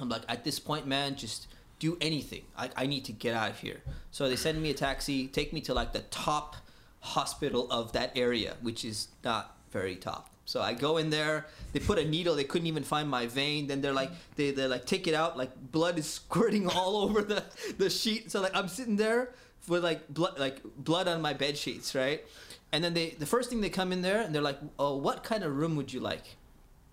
I'm 0.00 0.08
like, 0.08 0.22
at 0.28 0.44
this 0.44 0.58
point, 0.60 0.86
man, 0.86 1.16
just 1.16 1.48
do 1.80 1.98
anything. 2.00 2.42
I, 2.56 2.70
I 2.76 2.86
need 2.86 3.04
to 3.06 3.12
get 3.12 3.34
out 3.34 3.50
of 3.50 3.58
here. 3.58 3.80
So 4.12 4.28
they 4.28 4.36
send 4.36 4.62
me 4.62 4.70
a 4.70 4.74
taxi, 4.74 5.26
take 5.26 5.52
me 5.52 5.60
to 5.62 5.74
like 5.74 5.92
the 5.92 6.04
top 6.10 6.56
hospital 7.00 7.70
of 7.70 7.92
that 7.92 8.12
area, 8.16 8.54
which 8.62 8.84
is 8.84 9.08
not 9.24 9.56
very 9.72 9.96
top. 9.96 10.30
So 10.44 10.62
I 10.62 10.74
go 10.74 10.96
in 10.96 11.10
there. 11.10 11.46
They 11.72 11.80
put 11.80 11.98
a 11.98 12.04
needle. 12.04 12.36
They 12.36 12.44
couldn't 12.44 12.68
even 12.68 12.84
find 12.84 13.08
my 13.08 13.26
vein. 13.26 13.66
Then 13.66 13.80
they're 13.80 13.92
like, 13.92 14.12
they 14.36 14.52
they 14.52 14.68
like 14.68 14.86
take 14.86 15.08
it 15.08 15.14
out. 15.14 15.36
Like 15.36 15.50
blood 15.72 15.98
is 15.98 16.06
squirting 16.20 16.68
all 16.68 16.98
over 16.98 17.20
the 17.22 17.42
the 17.78 17.90
sheet. 17.90 18.30
So 18.30 18.40
like 18.40 18.54
I'm 18.54 18.68
sitting 18.68 18.94
there 18.96 19.30
with 19.68 19.82
like 19.84 20.08
blood 20.08 20.38
like 20.38 20.62
blood 20.76 21.08
on 21.08 21.20
my 21.22 21.32
bed 21.32 21.56
sheets, 21.56 21.94
right? 21.94 22.24
And 22.72 22.82
then 22.82 22.94
they 22.94 23.10
the 23.10 23.26
first 23.26 23.50
thing 23.50 23.60
they 23.60 23.70
come 23.70 23.92
in 23.92 24.02
there 24.02 24.20
and 24.20 24.34
they're 24.34 24.42
like, 24.42 24.58
oh, 24.78 24.96
what 24.96 25.24
kind 25.24 25.44
of 25.44 25.56
room 25.56 25.76
would 25.76 25.92
you 25.92 26.00
like? 26.00 26.24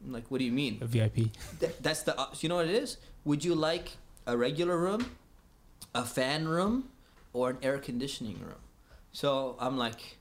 I'm 0.04 0.12
like, 0.12 0.30
what 0.30 0.40
do 0.40 0.46
you 0.46 0.52
mean? 0.52 0.80
A 0.82 0.86
VIP. 0.86 1.16
Th- 1.60 1.76
that's 1.82 2.04
the 2.04 2.20
uh, 2.20 2.28
you 2.42 2.50
know 2.50 2.56
what 2.56 2.68
it 2.68 2.76
is 2.76 2.98
would 3.26 3.44
you 3.44 3.56
like 3.56 3.98
a 4.28 4.38
regular 4.38 4.78
room 4.78 5.12
a 5.96 6.04
fan 6.04 6.48
room 6.48 6.90
or 7.34 7.52
an 7.52 7.58
air 7.62 7.78
conditioning 7.78 8.40
room 8.40 8.62
so 9.12 9.56
i'm 9.60 9.78
like 9.78 10.18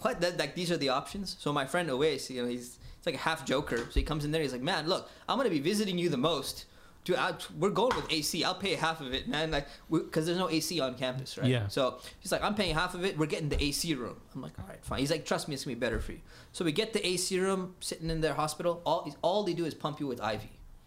what 0.00 0.20
that, 0.20 0.38
like 0.38 0.54
these 0.54 0.70
are 0.70 0.76
the 0.76 0.88
options 0.88 1.36
so 1.38 1.52
my 1.52 1.66
friend 1.66 1.88
Owais, 1.88 2.28
you 2.30 2.42
know 2.42 2.48
he's 2.48 2.78
it's 2.98 3.06
like 3.06 3.14
a 3.14 3.18
half 3.18 3.44
joker 3.44 3.78
so 3.78 3.90
he 3.94 4.02
comes 4.02 4.24
in 4.24 4.30
there 4.30 4.42
he's 4.42 4.52
like 4.52 4.62
man 4.62 4.88
look 4.88 5.08
i'm 5.28 5.36
gonna 5.36 5.50
be 5.50 5.60
visiting 5.60 5.98
you 5.98 6.08
the 6.08 6.16
most 6.16 6.64
Dude, 7.04 7.16
I, 7.16 7.34
we're 7.58 7.70
going 7.70 7.96
with 7.96 8.06
AC. 8.12 8.44
I'll 8.44 8.54
pay 8.54 8.74
half 8.76 9.00
of 9.00 9.12
it, 9.12 9.26
man. 9.26 9.50
Like, 9.50 9.66
because 9.90 10.24
there's 10.24 10.38
no 10.38 10.48
AC 10.48 10.78
on 10.78 10.94
campus, 10.94 11.36
right? 11.36 11.48
Yeah. 11.48 11.66
So 11.66 11.98
he's 12.20 12.30
like, 12.30 12.44
I'm 12.44 12.54
paying 12.54 12.74
half 12.74 12.94
of 12.94 13.04
it. 13.04 13.18
We're 13.18 13.26
getting 13.26 13.48
the 13.48 13.60
AC 13.62 13.94
room. 13.94 14.16
I'm 14.34 14.40
like, 14.40 14.52
all 14.60 14.66
right, 14.68 14.78
fine. 14.84 15.00
He's 15.00 15.10
like, 15.10 15.24
trust 15.24 15.48
me, 15.48 15.54
it's 15.54 15.64
gonna 15.64 15.74
be 15.74 15.80
better 15.80 15.98
for 16.00 16.12
you. 16.12 16.20
So 16.52 16.64
we 16.64 16.70
get 16.70 16.92
the 16.92 17.04
AC 17.04 17.40
room, 17.40 17.74
sitting 17.80 18.08
in 18.08 18.20
their 18.20 18.34
hospital. 18.34 18.82
All 18.86 19.12
all 19.22 19.42
they 19.42 19.52
do 19.54 19.64
is 19.64 19.74
pump 19.74 19.98
you 19.98 20.06
with 20.06 20.20
IV. 20.20 20.42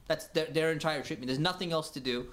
That's 0.07 0.27
their 0.27 0.45
their 0.45 0.71
entire 0.71 1.01
treatment. 1.03 1.27
There's 1.27 1.39
nothing 1.39 1.73
else 1.73 1.89
to 1.91 1.99
do. 1.99 2.27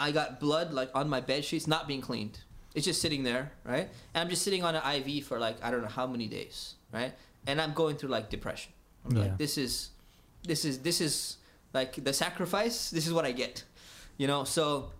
I 0.00 0.10
got 0.10 0.40
blood 0.40 0.72
like 0.72 0.90
on 0.94 1.08
my 1.08 1.20
bed 1.20 1.44
sheets, 1.44 1.66
not 1.68 1.86
being 1.86 2.00
cleaned. 2.00 2.40
It's 2.74 2.84
just 2.86 3.00
sitting 3.00 3.22
there, 3.22 3.52
right? 3.64 3.88
And 4.14 4.22
I'm 4.22 4.28
just 4.30 4.42
sitting 4.42 4.64
on 4.64 4.74
an 4.74 4.82
IV 5.06 5.26
for 5.26 5.38
like 5.38 5.62
I 5.62 5.70
don't 5.70 5.82
know 5.82 5.88
how 5.88 6.06
many 6.08 6.26
days, 6.26 6.74
right? 6.92 7.12
And 7.46 7.60
I'm 7.60 7.72
going 7.72 7.96
through 7.96 8.08
like 8.10 8.30
depression. 8.30 8.72
I'm 9.04 9.16
Yeah. 9.16 9.22
like, 9.22 9.38
this 9.38 9.56
is, 9.56 9.90
this 10.42 10.64
is 10.64 10.80
this 10.80 11.00
is 11.00 11.36
like 11.74 12.02
the 12.02 12.12
sacrifice. 12.12 12.90
This 12.90 13.06
is 13.06 13.12
what 13.12 13.24
I 13.24 13.32
get, 13.32 13.64
you 14.16 14.26
know. 14.26 14.44
So 14.44 14.90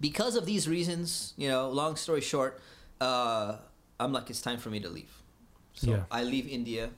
because 0.00 0.36
of 0.36 0.46
these 0.46 0.68
reasons, 0.68 1.34
you 1.36 1.48
know, 1.48 1.70
long 1.70 1.96
story 1.96 2.20
short, 2.20 2.60
uh, 3.00 3.56
I'm 4.00 4.12
like, 4.12 4.30
it's 4.30 4.40
time 4.42 4.58
for 4.58 4.70
me 4.70 4.80
to 4.80 4.88
leave. 4.88 5.12
So 5.74 5.90
Yeah. 5.90 6.04
I 6.10 6.24
leave 6.24 6.48
India, 6.48 6.90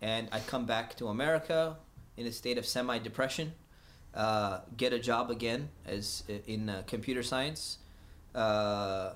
and 0.00 0.28
I 0.32 0.40
come 0.40 0.66
back 0.66 0.96
to 0.96 1.08
America 1.08 1.76
in 2.16 2.26
a 2.26 2.32
state 2.32 2.58
of 2.58 2.66
semi 2.66 2.98
depression. 2.98 3.52
Uh, 4.14 4.60
get 4.76 4.92
a 4.92 4.98
job 4.98 5.30
again 5.30 5.68
as 5.86 6.22
in 6.46 6.68
uh, 6.68 6.82
computer 6.86 7.22
science, 7.24 7.78
uh, 8.34 9.14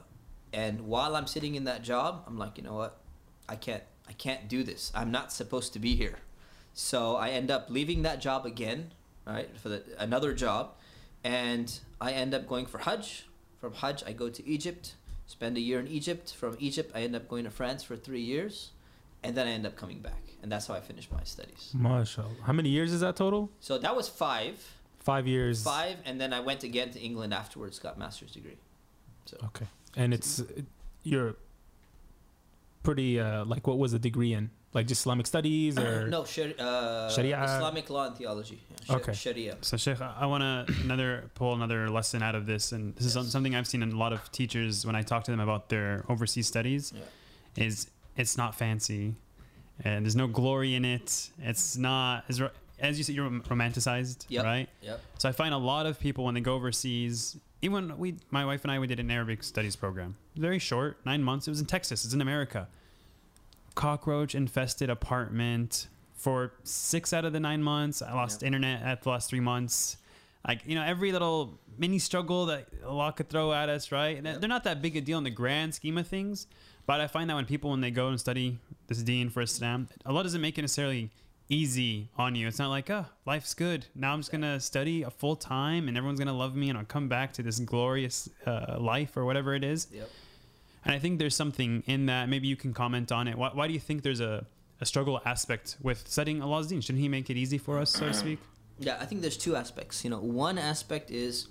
and 0.52 0.80
while 0.88 1.14
I'm 1.14 1.26
sitting 1.28 1.54
in 1.54 1.64
that 1.64 1.82
job, 1.82 2.24
I'm 2.26 2.36
like, 2.36 2.58
you 2.58 2.64
know 2.64 2.74
what, 2.74 2.98
I 3.48 3.54
can't, 3.54 3.82
I 4.08 4.12
can't 4.12 4.48
do 4.48 4.64
this. 4.64 4.90
I'm 4.96 5.12
not 5.12 5.32
supposed 5.32 5.72
to 5.74 5.78
be 5.78 5.94
here. 5.94 6.16
So 6.74 7.14
I 7.16 7.30
end 7.30 7.50
up 7.50 7.70
leaving 7.70 8.02
that 8.02 8.20
job 8.20 8.44
again, 8.44 8.92
right, 9.34 9.56
for 9.58 9.68
the, 9.68 9.82
another 9.98 10.32
job, 10.34 10.74
and 11.24 11.78
I 12.00 12.12
end 12.12 12.34
up 12.34 12.46
going 12.48 12.66
for 12.66 12.78
Hajj. 12.78 13.24
From 13.60 13.72
Hajj, 13.74 14.04
I 14.06 14.12
go 14.12 14.28
to 14.28 14.46
Egypt, 14.46 14.94
spend 15.26 15.56
a 15.56 15.60
year 15.60 15.80
in 15.80 15.88
Egypt. 15.88 16.32
From 16.34 16.56
Egypt, 16.60 16.92
I 16.94 17.02
end 17.02 17.16
up 17.16 17.28
going 17.28 17.44
to 17.44 17.50
France 17.50 17.82
for 17.82 17.96
three 17.96 18.20
years, 18.20 18.70
and 19.22 19.36
then 19.36 19.46
I 19.48 19.50
end 19.50 19.66
up 19.66 19.76
coming 19.76 19.98
back, 20.00 20.22
and 20.42 20.50
that's 20.52 20.66
how 20.68 20.74
I 20.74 20.80
finished 20.80 21.10
my 21.12 21.24
studies. 21.24 21.72
Mashallah. 21.74 22.28
How 22.44 22.52
many 22.52 22.68
years 22.68 22.92
is 22.92 23.00
that 23.00 23.16
total? 23.16 23.50
So 23.60 23.78
that 23.78 23.94
was 23.96 24.08
five, 24.08 24.56
Five 25.00 25.26
years. 25.26 25.64
five, 25.64 25.96
and 26.04 26.20
then 26.20 26.32
I 26.32 26.40
went 26.40 26.64
again 26.64 26.90
to 26.90 27.00
England 27.00 27.32
afterwards, 27.34 27.78
got 27.78 27.98
master's 27.98 28.32
degree. 28.32 28.58
So 29.24 29.38
Okay. 29.46 29.66
And 29.96 30.12
it's 30.14 30.42
you're 31.02 31.34
pretty 32.82 33.18
uh 33.18 33.44
like 33.44 33.66
what 33.66 33.78
was 33.78 33.92
the 33.92 33.98
degree 33.98 34.32
in? 34.34 34.50
Like 34.74 34.86
just 34.86 35.00
Islamic 35.02 35.26
studies 35.26 35.78
or 35.78 36.08
no, 36.08 36.24
shari- 36.24 36.54
uh, 36.58 37.08
Sharia. 37.10 37.42
Islamic 37.42 37.88
law 37.88 38.06
and 38.08 38.16
theology. 38.16 38.60
Yeah, 38.70 38.76
sh- 38.84 38.90
Okay. 39.00 39.12
Sharia. 39.14 39.56
So 39.62 39.76
Sheikh, 39.78 40.00
I 40.00 40.26
want 40.26 40.42
to 40.42 40.74
another 40.82 41.30
pull 41.34 41.54
another 41.54 41.88
lesson 41.88 42.22
out 42.22 42.34
of 42.34 42.44
this, 42.46 42.72
and 42.72 42.94
this 42.96 43.06
is 43.06 43.32
something 43.32 43.54
I've 43.54 43.66
seen 43.66 43.82
in 43.82 43.92
a 43.92 43.96
lot 43.98 44.12
of 44.12 44.30
teachers 44.30 44.84
when 44.84 44.94
I 44.94 45.02
talk 45.02 45.24
to 45.24 45.30
them 45.30 45.40
about 45.40 45.70
their 45.70 46.04
overseas 46.10 46.46
studies. 46.46 46.92
Yeah. 46.94 47.64
Is 47.64 47.88
it's 48.16 48.36
not 48.36 48.54
fancy, 48.54 49.14
and 49.84 50.04
there's 50.04 50.14
no 50.16 50.26
glory 50.26 50.74
in 50.74 50.84
it. 50.84 51.30
It's 51.40 51.76
not 51.78 52.24
as 52.28 52.42
as 52.78 52.98
you 52.98 53.04
said, 53.04 53.14
you're 53.14 53.28
romanticized, 53.30 54.26
Yep. 54.28 54.44
right? 54.44 54.68
Yep. 54.82 55.00
So 55.18 55.28
I 55.30 55.32
find 55.32 55.52
a 55.54 55.58
lot 55.58 55.86
of 55.86 55.98
people 55.98 56.24
when 56.24 56.34
they 56.34 56.40
go 56.40 56.54
overseas, 56.54 57.36
even 57.62 57.96
we, 57.98 58.14
my 58.30 58.44
wife 58.44 58.62
and 58.64 58.70
I, 58.70 58.78
we 58.78 58.86
did 58.86 59.00
an 59.00 59.10
Arabic 59.10 59.42
studies 59.42 59.74
program. 59.74 60.14
Very 60.36 60.60
short, 60.60 60.98
nine 61.04 61.22
months. 61.24 61.48
It 61.48 61.50
was 61.50 61.58
in 61.58 61.66
Texas. 61.66 62.04
It's 62.04 62.14
in 62.14 62.20
America. 62.20 62.68
Cockroach 63.78 64.34
infested 64.34 64.90
apartment 64.90 65.86
for 66.14 66.52
six 66.64 67.12
out 67.12 67.24
of 67.24 67.32
the 67.32 67.38
nine 67.38 67.62
months. 67.62 68.02
I 68.02 68.12
lost 68.12 68.42
Yep. 68.42 68.46
internet 68.48 68.82
at 68.82 69.02
the 69.02 69.10
last 69.10 69.30
three 69.30 69.40
months. 69.40 69.98
Like 70.46 70.62
you 70.66 70.74
know, 70.74 70.82
every 70.82 71.12
little 71.12 71.58
mini 71.78 71.98
struggle 72.00 72.46
that 72.46 72.66
Allah 72.84 73.12
could 73.12 73.28
throw 73.28 73.52
at 73.52 73.68
us, 73.68 73.92
right? 73.92 74.22
Yep. 74.22 74.40
They're 74.40 74.48
not 74.48 74.64
that 74.64 74.82
big 74.82 74.96
a 74.96 75.00
deal 75.00 75.18
in 75.18 75.24
the 75.24 75.30
grand 75.30 75.74
scheme 75.76 75.96
of 75.96 76.08
things. 76.08 76.48
But 76.86 77.00
I 77.00 77.06
find 77.06 77.30
that 77.30 77.34
when 77.34 77.44
people 77.44 77.70
when 77.70 77.80
they 77.80 77.90
go 77.92 78.08
and 78.08 78.18
study 78.18 78.58
this 78.88 79.02
deen 79.02 79.30
for 79.30 79.42
a 79.42 79.46
STEM, 79.46 79.88
Allah 80.06 80.22
doesn't 80.24 80.40
make 80.40 80.58
it 80.58 80.62
necessarily 80.62 81.10
easy 81.48 82.08
on 82.16 82.34
you. 82.34 82.48
It's 82.48 82.58
not 82.58 82.70
like, 82.70 82.90
oh, 82.90 83.06
life's 83.26 83.54
good. 83.54 83.86
Now 83.94 84.12
I'm 84.12 84.20
just 84.20 84.32
gonna 84.32 84.58
study 84.58 85.02
a 85.02 85.10
full 85.10 85.36
time, 85.36 85.86
and 85.86 85.96
everyone's 85.96 86.18
gonna 86.18 86.32
love 86.36 86.56
me, 86.56 86.68
and 86.68 86.76
I'll 86.78 86.84
come 86.84 87.08
back 87.08 87.32
to 87.34 87.42
this 87.42 87.60
glorious 87.60 88.28
uh, 88.44 88.76
life 88.80 89.16
or 89.16 89.24
whatever 89.24 89.54
it 89.54 89.62
is. 89.62 89.86
Yep. 89.92 90.10
And 90.84 90.94
I 90.94 90.98
think 90.98 91.18
there's 91.18 91.36
something 91.36 91.82
in 91.86 92.06
that. 92.06 92.28
Maybe 92.28 92.48
you 92.48 92.56
can 92.56 92.72
comment 92.72 93.12
on 93.12 93.28
it. 93.28 93.36
Why, 93.36 93.50
why 93.52 93.66
do 93.66 93.72
you 93.72 93.80
think 93.80 94.02
there's 94.02 94.20
a, 94.20 94.46
a 94.80 94.86
struggle 94.86 95.20
aspect 95.24 95.76
with 95.82 96.06
studying 96.08 96.42
Allah's 96.42 96.68
deen? 96.68 96.80
Shouldn't 96.80 97.02
He 97.02 97.08
make 97.08 97.30
it 97.30 97.36
easy 97.36 97.58
for 97.58 97.78
us, 97.78 97.90
so 97.90 98.06
to 98.06 98.14
speak? 98.14 98.38
Yeah, 98.78 98.96
I 99.00 99.06
think 99.06 99.22
there's 99.22 99.36
two 99.36 99.56
aspects. 99.56 100.04
You 100.04 100.10
know, 100.10 100.18
one 100.18 100.56
aspect 100.56 101.10
is 101.10 101.48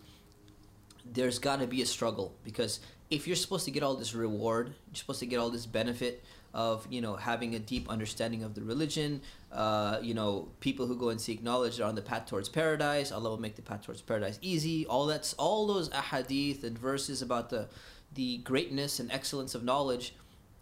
there's 1.05 1.39
got 1.39 1.59
to 1.59 1.67
be 1.67 1.81
a 1.81 1.85
struggle 1.85 2.33
because 2.43 2.79
if 3.09 3.27
you're 3.27 3.35
supposed 3.35 3.65
to 3.65 3.71
get 3.71 3.83
all 3.83 3.95
this 3.95 4.13
reward, 4.13 4.67
you're 4.67 4.95
supposed 4.95 5.19
to 5.19 5.25
get 5.25 5.39
all 5.39 5.49
this 5.49 5.65
benefit 5.65 6.23
of 6.53 6.87
you 6.89 7.01
know 7.01 7.15
having 7.15 7.55
a 7.55 7.59
deep 7.59 7.89
understanding 7.89 8.43
of 8.43 8.55
the 8.55 8.61
religion. 8.63 9.21
Uh, 9.51 9.99
you 10.01 10.13
know, 10.13 10.49
people 10.59 10.87
who 10.87 10.95
go 10.95 11.09
and 11.09 11.19
seek 11.19 11.43
knowledge 11.43 11.79
are 11.79 11.85
on 11.85 11.95
the 11.95 12.01
path 12.01 12.25
towards 12.25 12.49
paradise. 12.49 13.11
Allah 13.11 13.29
will 13.29 13.39
make 13.39 13.55
the 13.55 13.61
path 13.61 13.85
towards 13.85 14.01
paradise 14.01 14.39
easy. 14.41 14.85
All 14.85 15.05
that's 15.05 15.33
all 15.33 15.67
those 15.67 15.89
ahadith 15.89 16.63
and 16.63 16.77
verses 16.77 17.21
about 17.21 17.49
the 17.49 17.67
the 18.13 18.37
greatness 18.39 18.99
and 18.99 19.11
excellence 19.11 19.55
of 19.55 19.63
knowledge. 19.63 20.13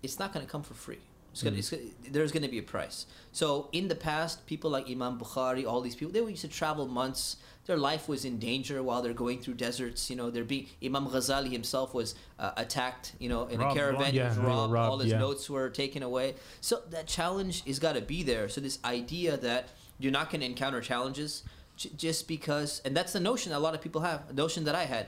It's 0.03 0.19
not 0.19 0.33
going 0.33 0.45
to 0.45 0.51
come 0.51 0.63
for 0.63 0.73
free. 0.73 0.99
It's 1.31 1.43
gonna, 1.43 1.57
it's, 1.57 1.73
there's 2.09 2.31
going 2.31 2.43
to 2.43 2.49
be 2.49 2.59
a 2.59 2.63
price. 2.63 3.07
So 3.33 3.67
in 3.73 3.89
the 3.89 3.95
past, 3.95 4.45
people 4.45 4.71
like 4.71 4.89
Imam 4.89 5.19
Bukhari, 5.19 5.65
all 5.67 5.81
these 5.81 5.95
people, 5.95 6.13
they 6.13 6.21
would 6.21 6.29
used 6.29 6.43
to 6.43 6.47
travel 6.47 6.87
months. 6.87 7.35
Their 7.65 7.75
life 7.75 8.07
was 8.07 8.23
in 8.23 8.37
danger 8.39 8.81
while 8.81 9.01
they're 9.01 9.11
going 9.13 9.41
through 9.41 9.55
deserts. 9.55 10.09
You 10.09 10.15
know, 10.15 10.29
they're 10.29 10.45
being 10.45 10.67
Imam 10.83 11.07
Ghazali 11.07 11.51
himself 11.51 11.93
was 11.93 12.15
uh, 12.39 12.51
attacked. 12.55 13.13
You 13.19 13.27
know, 13.27 13.47
in 13.47 13.59
Robbed, 13.59 13.71
a 13.75 13.79
caravan, 13.79 14.01
robbed. 14.01 14.13
he 14.13 14.19
was 14.21 14.37
Yeah, 14.37 14.45
robbed. 14.45 14.71
robbed, 14.73 14.91
all 14.91 14.99
his 14.99 15.11
yeah. 15.11 15.17
notes 15.19 15.49
were 15.49 15.69
taken 15.69 16.03
away. 16.03 16.35
So 16.61 16.81
that 16.91 17.05
challenge 17.07 17.63
is 17.65 17.79
got 17.79 17.95
to 17.95 18.01
be 18.01 18.23
there. 18.23 18.47
So 18.47 18.61
this 18.61 18.79
idea 18.85 19.35
that 19.37 19.69
you're 19.99 20.13
not 20.13 20.29
going 20.29 20.39
to 20.41 20.45
encounter 20.45 20.79
challenges 20.79 21.43
j- 21.75 21.89
just 21.97 22.29
because, 22.29 22.81
and 22.85 22.95
that's 22.95 23.11
the 23.11 23.19
notion 23.19 23.51
that 23.51 23.57
a 23.57 23.59
lot 23.59 23.73
of 23.75 23.81
people 23.81 24.01
have. 24.01 24.23
A 24.29 24.33
notion 24.33 24.63
that 24.65 24.75
I 24.75 24.83
had 24.85 25.07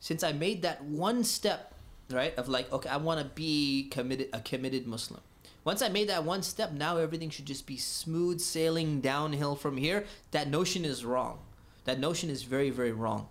since 0.00 0.22
I 0.22 0.32
made 0.32 0.62
that 0.62 0.84
one 0.84 1.24
step, 1.24 1.74
right, 2.10 2.34
of 2.36 2.48
like, 2.48 2.72
okay, 2.72 2.88
I 2.88 2.96
want 2.96 3.20
to 3.20 3.26
be 3.26 3.88
committed, 3.90 4.28
a 4.32 4.40
committed 4.40 4.86
Muslim. 4.86 5.20
Once 5.64 5.82
I 5.82 5.88
made 5.88 6.08
that 6.08 6.24
one 6.24 6.42
step, 6.42 6.72
now 6.72 6.96
everything 6.96 7.30
should 7.30 7.46
just 7.46 7.66
be 7.66 7.76
smooth 7.76 8.40
sailing 8.40 9.00
downhill 9.00 9.54
from 9.54 9.76
here. 9.76 10.06
That 10.30 10.48
notion 10.48 10.84
is 10.84 11.04
wrong. 11.04 11.40
That 11.84 11.98
notion 11.98 12.30
is 12.30 12.42
very, 12.42 12.70
very 12.70 12.92
wrong. 12.92 13.28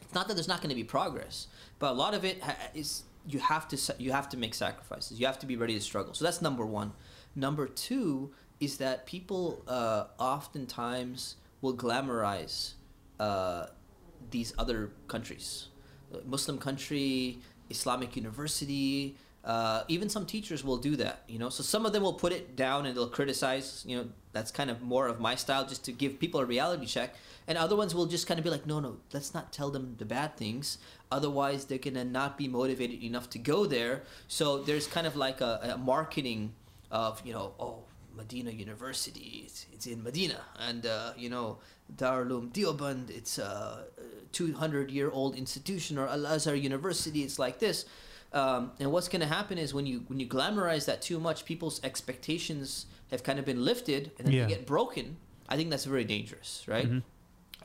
It's 0.00 0.14
not 0.14 0.28
that 0.28 0.34
there's 0.34 0.48
not 0.48 0.60
going 0.60 0.70
to 0.70 0.76
be 0.76 0.84
progress, 0.84 1.48
but 1.78 1.90
a 1.90 1.94
lot 1.94 2.14
of 2.14 2.24
it 2.24 2.42
is 2.74 3.02
you 3.28 3.40
have 3.40 3.66
to 3.68 3.94
you 3.98 4.12
have 4.12 4.28
to 4.28 4.36
make 4.36 4.54
sacrifices. 4.54 5.18
You 5.18 5.26
have 5.26 5.38
to 5.40 5.46
be 5.46 5.56
ready 5.56 5.74
to 5.74 5.80
struggle. 5.80 6.14
So 6.14 6.24
that's 6.24 6.40
number 6.40 6.64
one. 6.64 6.92
Number 7.34 7.66
two 7.66 8.30
is 8.60 8.78
that 8.78 9.06
people 9.06 9.62
uh, 9.66 10.04
oftentimes 10.18 11.36
will 11.60 11.74
glamorize 11.74 12.74
uh, 13.18 13.66
these 14.30 14.54
other 14.58 14.90
countries, 15.08 15.68
Muslim 16.24 16.58
country, 16.58 17.38
Islamic 17.70 18.16
university. 18.16 19.16
Uh, 19.44 19.84
even 19.86 20.08
some 20.08 20.26
teachers 20.26 20.64
will 20.64 20.76
do 20.76 20.96
that, 20.96 21.22
you 21.28 21.38
know. 21.38 21.48
So 21.48 21.62
some 21.62 21.86
of 21.86 21.92
them 21.92 22.02
will 22.02 22.14
put 22.14 22.32
it 22.32 22.56
down 22.56 22.84
and 22.84 22.96
they'll 22.96 23.08
criticize. 23.08 23.84
You 23.86 23.98
know, 23.98 24.08
that's 24.32 24.50
kind 24.50 24.70
of 24.70 24.82
more 24.82 25.06
of 25.06 25.20
my 25.20 25.36
style, 25.36 25.64
just 25.64 25.84
to 25.84 25.92
give 25.92 26.18
people 26.18 26.40
a 26.40 26.44
reality 26.44 26.86
check. 26.86 27.14
And 27.46 27.56
other 27.56 27.76
ones 27.76 27.94
will 27.94 28.06
just 28.06 28.26
kind 28.26 28.38
of 28.38 28.44
be 28.44 28.50
like, 28.50 28.66
no, 28.66 28.80
no, 28.80 28.96
let's 29.12 29.34
not 29.34 29.52
tell 29.52 29.70
them 29.70 29.94
the 29.98 30.04
bad 30.04 30.36
things. 30.36 30.78
Otherwise, 31.12 31.66
they're 31.66 31.78
gonna 31.78 32.04
not 32.04 32.36
be 32.36 32.48
motivated 32.48 33.04
enough 33.04 33.30
to 33.30 33.38
go 33.38 33.66
there. 33.66 34.02
So 34.26 34.58
there's 34.58 34.88
kind 34.88 35.06
of 35.06 35.14
like 35.14 35.40
a, 35.40 35.74
a 35.74 35.78
marketing 35.78 36.52
of, 36.90 37.22
you 37.24 37.32
know, 37.32 37.52
oh, 37.60 37.84
Medina 38.16 38.50
University, 38.50 39.42
it's, 39.46 39.66
it's 39.72 39.86
in 39.86 40.02
Medina, 40.02 40.40
and 40.58 40.86
uh, 40.86 41.12
you 41.16 41.28
know, 41.28 41.58
Darul 41.96 42.50
Deoband, 42.50 43.10
it's 43.10 43.38
a 43.38 43.84
200 44.32 44.90
year 44.90 45.10
old 45.10 45.36
institution, 45.36 45.98
or 45.98 46.08
Al 46.08 46.26
Azhar 46.26 46.54
University, 46.54 47.22
it's 47.22 47.38
like 47.38 47.58
this. 47.58 47.84
Um, 48.32 48.72
and 48.80 48.90
what's 48.92 49.08
going 49.08 49.20
to 49.20 49.26
happen 49.28 49.56
is 49.58 49.72
when 49.72 49.86
you 49.86 50.04
when 50.08 50.18
you 50.20 50.26
glamorize 50.26 50.84
that 50.86 51.00
too 51.00 51.18
much, 51.20 51.44
people's 51.44 51.80
expectations 51.84 52.86
have 53.10 53.22
kind 53.22 53.38
of 53.38 53.44
been 53.44 53.64
lifted, 53.64 54.10
and 54.18 54.26
then 54.26 54.34
Yeah. 54.34 54.46
they 54.46 54.54
get 54.54 54.66
broken. 54.66 55.16
I 55.48 55.56
think 55.56 55.70
that's 55.70 55.84
very 55.84 56.04
dangerous, 56.04 56.64
right? 56.66 56.88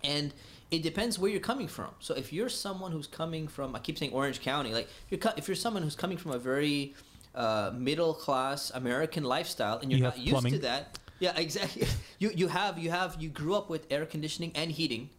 And 0.03 0.33
it 0.69 0.83
depends 0.83 1.17
where 1.19 1.29
you're 1.31 1.39
coming 1.41 1.67
from. 1.67 1.89
So 1.99 2.13
if 2.15 2.31
you're 2.31 2.49
someone 2.49 2.91
who's 2.91 3.07
coming 3.07 3.47
from, 3.47 3.75
I 3.75 3.79
keep 3.79 3.97
saying 3.97 4.13
Orange 4.13 4.39
County, 4.39 4.71
like 4.73 4.87
if 5.09 5.11
you're 5.11 5.33
if 5.35 5.47
you're 5.47 5.55
someone 5.55 5.83
who's 5.83 5.95
coming 5.95 6.17
from 6.17 6.31
a 6.31 6.37
very 6.39 6.93
uh, 7.35 7.71
middle 7.73 8.13
class 8.13 8.71
American 8.73 9.23
lifestyle, 9.23 9.77
and 9.79 9.91
you're 9.91 9.97
You 9.99 10.03
not 10.03 10.17
used 10.17 10.31
plumbing. 10.31 10.53
to 10.53 10.59
that, 10.59 10.99
yeah, 11.19 11.33
exactly. 11.37 11.87
You 12.19 12.31
you 12.35 12.47
have 12.49 12.77
you 12.77 12.89
have 12.91 13.15
you 13.19 13.29
grew 13.29 13.55
up 13.55 13.69
with 13.69 13.87
air 13.89 14.05
conditioning 14.05 14.51
and 14.55 14.71
heating, 14.71 15.09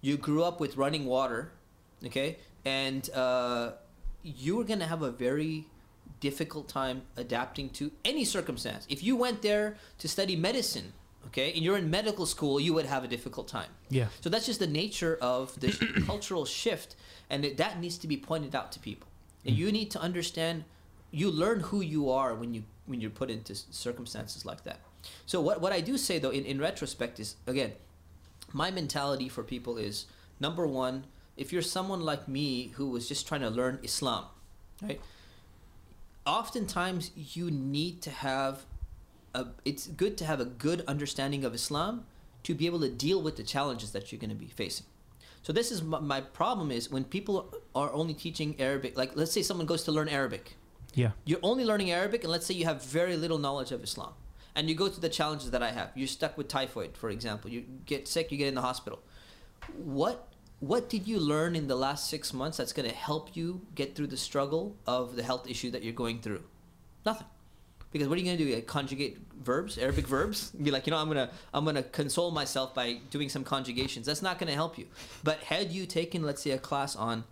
you 0.00 0.16
grew 0.16 0.42
up 0.42 0.58
with 0.60 0.76
running 0.76 1.04
water, 1.06 1.52
okay, 2.06 2.38
and 2.64 3.08
uh, 3.14 3.72
you're 4.22 4.64
gonna 4.64 4.86
have 4.86 5.02
a 5.02 5.10
very 5.10 5.66
difficult 6.20 6.68
time 6.68 7.02
adapting 7.16 7.70
to 7.70 7.92
any 8.04 8.24
circumstance. 8.24 8.86
If 8.88 9.02
you 9.04 9.14
went 9.16 9.42
there 9.42 9.76
to 9.98 10.08
study 10.08 10.34
medicine, 10.34 10.92
okay, 11.26 11.52
and 11.52 11.62
you're 11.62 11.78
in 11.78 11.88
medical 11.90 12.26
school, 12.26 12.58
you 12.58 12.72
would 12.74 12.86
have 12.86 13.04
a 13.04 13.08
difficult 13.08 13.46
time. 13.46 13.70
Yeah. 13.90 14.06
So 14.20 14.28
that's 14.30 14.46
just 14.46 14.58
the 14.58 14.66
nature 14.66 15.16
of 15.20 15.58
this 15.60 15.78
cultural 16.06 16.44
shift, 16.44 16.96
and 17.30 17.44
it, 17.44 17.56
that 17.58 17.78
needs 17.78 17.98
to 17.98 18.08
be 18.08 18.16
pointed 18.16 18.54
out 18.54 18.72
to 18.72 18.80
people. 18.80 19.06
And 19.46 19.54
you 19.56 19.70
need 19.70 19.90
to 19.92 20.00
understand. 20.00 20.64
You 21.10 21.30
learn 21.30 21.60
who 21.60 21.80
you 21.80 22.10
are 22.10 22.34
when 22.34 22.54
you 22.54 22.64
when 22.86 23.00
you're 23.00 23.10
put 23.10 23.30
into 23.30 23.54
circumstances 23.54 24.44
like 24.44 24.64
that. 24.64 24.80
So 25.26 25.40
what 25.40 25.60
what 25.60 25.72
I 25.72 25.80
do 25.80 25.96
say 25.98 26.18
though, 26.18 26.30
in, 26.30 26.44
in 26.44 26.60
retrospect, 26.60 27.20
is 27.20 27.36
again, 27.46 27.72
my 28.52 28.70
mentality 28.70 29.28
for 29.28 29.42
people 29.42 29.76
is 29.76 30.06
number 30.40 30.66
one, 30.66 31.04
if 31.36 31.52
you're 31.52 31.62
someone 31.62 32.00
like 32.00 32.28
me 32.28 32.72
who 32.76 32.90
was 32.90 33.08
just 33.08 33.26
trying 33.26 33.40
to 33.42 33.50
learn 33.50 33.78
Islam, 33.82 34.24
right? 34.82 35.00
Oftentimes 36.26 37.10
you 37.16 37.50
need 37.50 38.02
to 38.02 38.10
have 38.10 38.64
a, 39.34 39.46
it's 39.64 39.86
good 39.86 40.18
to 40.18 40.24
have 40.24 40.40
a 40.40 40.44
good 40.44 40.84
understanding 40.86 41.44
of 41.44 41.54
Islam 41.54 42.04
to 42.42 42.54
be 42.54 42.66
able 42.66 42.80
to 42.80 42.90
deal 42.90 43.22
with 43.22 43.36
the 43.36 43.42
challenges 43.42 43.92
that 43.92 44.12
you're 44.12 44.18
going 44.18 44.30
to 44.30 44.36
be 44.36 44.46
facing. 44.46 44.86
So 45.42 45.52
this 45.52 45.70
is 45.70 45.82
my, 45.82 46.00
my 46.00 46.20
problem 46.20 46.70
is 46.70 46.90
when 46.90 47.04
people 47.04 47.54
are 47.74 47.92
only 47.92 48.14
teaching 48.14 48.56
Arabic, 48.58 48.96
like 48.96 49.12
let's 49.14 49.32
say 49.32 49.42
someone 49.42 49.66
goes 49.66 49.84
to 49.84 49.92
learn 49.92 50.08
Arabic, 50.08 50.56
Yeah. 50.94 51.10
you're 51.24 51.38
only 51.42 51.64
learning 51.64 51.90
Arabic, 51.90 52.24
and 52.24 52.32
let's 52.32 52.46
say 52.46 52.54
you 52.54 52.64
have 52.64 52.82
very 52.82 53.16
little 53.16 53.38
knowledge 53.38 53.72
of 53.72 53.84
Islam, 53.84 54.12
and 54.54 54.68
you 54.68 54.74
go 54.74 54.88
through 54.88 55.02
the 55.02 55.08
challenges 55.08 55.50
that 55.50 55.62
I 55.62 55.70
have. 55.70 55.90
You're 55.94 56.08
stuck 56.08 56.36
with 56.36 56.48
typhoid, 56.48 56.96
for 56.96 57.10
example. 57.10 57.50
You 57.50 57.64
get 57.86 58.08
sick, 58.08 58.32
you 58.32 58.38
get 58.38 58.48
in 58.48 58.54
the 58.54 58.62
hospital. 58.62 59.00
What 59.76 60.28
what 60.60 60.88
did 60.88 61.06
you 61.06 61.20
learn 61.20 61.54
in 61.54 61.68
the 61.68 61.76
last 61.76 62.10
six 62.10 62.32
months 62.32 62.56
that's 62.56 62.72
going 62.72 62.88
to 62.88 62.94
help 62.94 63.36
you 63.36 63.60
get 63.76 63.94
through 63.94 64.08
the 64.08 64.16
struggle 64.16 64.76
of 64.86 65.14
the 65.14 65.22
health 65.22 65.48
issue 65.48 65.70
that 65.70 65.84
you're 65.84 65.92
going 65.92 66.20
through? 66.20 66.42
Nothing. 67.06 67.28
Because 67.92 68.08
what 68.08 68.16
are 68.16 68.20
you 68.20 68.26
going 68.26 68.36
to 68.38 68.44
do? 68.44 68.52
Like, 68.52 68.66
conjugate 68.66 69.18
verbs, 69.40 69.78
Arabic 69.78 70.06
verbs? 70.06 70.50
Be 70.62 70.70
like, 70.70 70.86
you 70.86 70.90
know, 70.90 70.98
I'm 70.98 71.08
gonna 71.08 71.30
I'm 71.54 71.64
gonna 71.64 71.82
console 71.82 72.30
myself 72.32 72.74
by 72.74 73.00
doing 73.10 73.28
some 73.28 73.44
conjugations. 73.44 74.06
That's 74.06 74.22
not 74.22 74.38
going 74.38 74.48
to 74.48 74.54
help 74.54 74.78
you. 74.78 74.86
But 75.22 75.38
had 75.44 75.70
you 75.70 75.86
taken, 75.86 76.22
let's 76.22 76.42
say, 76.42 76.50
a 76.50 76.58
class 76.58 76.96
on 76.96 77.24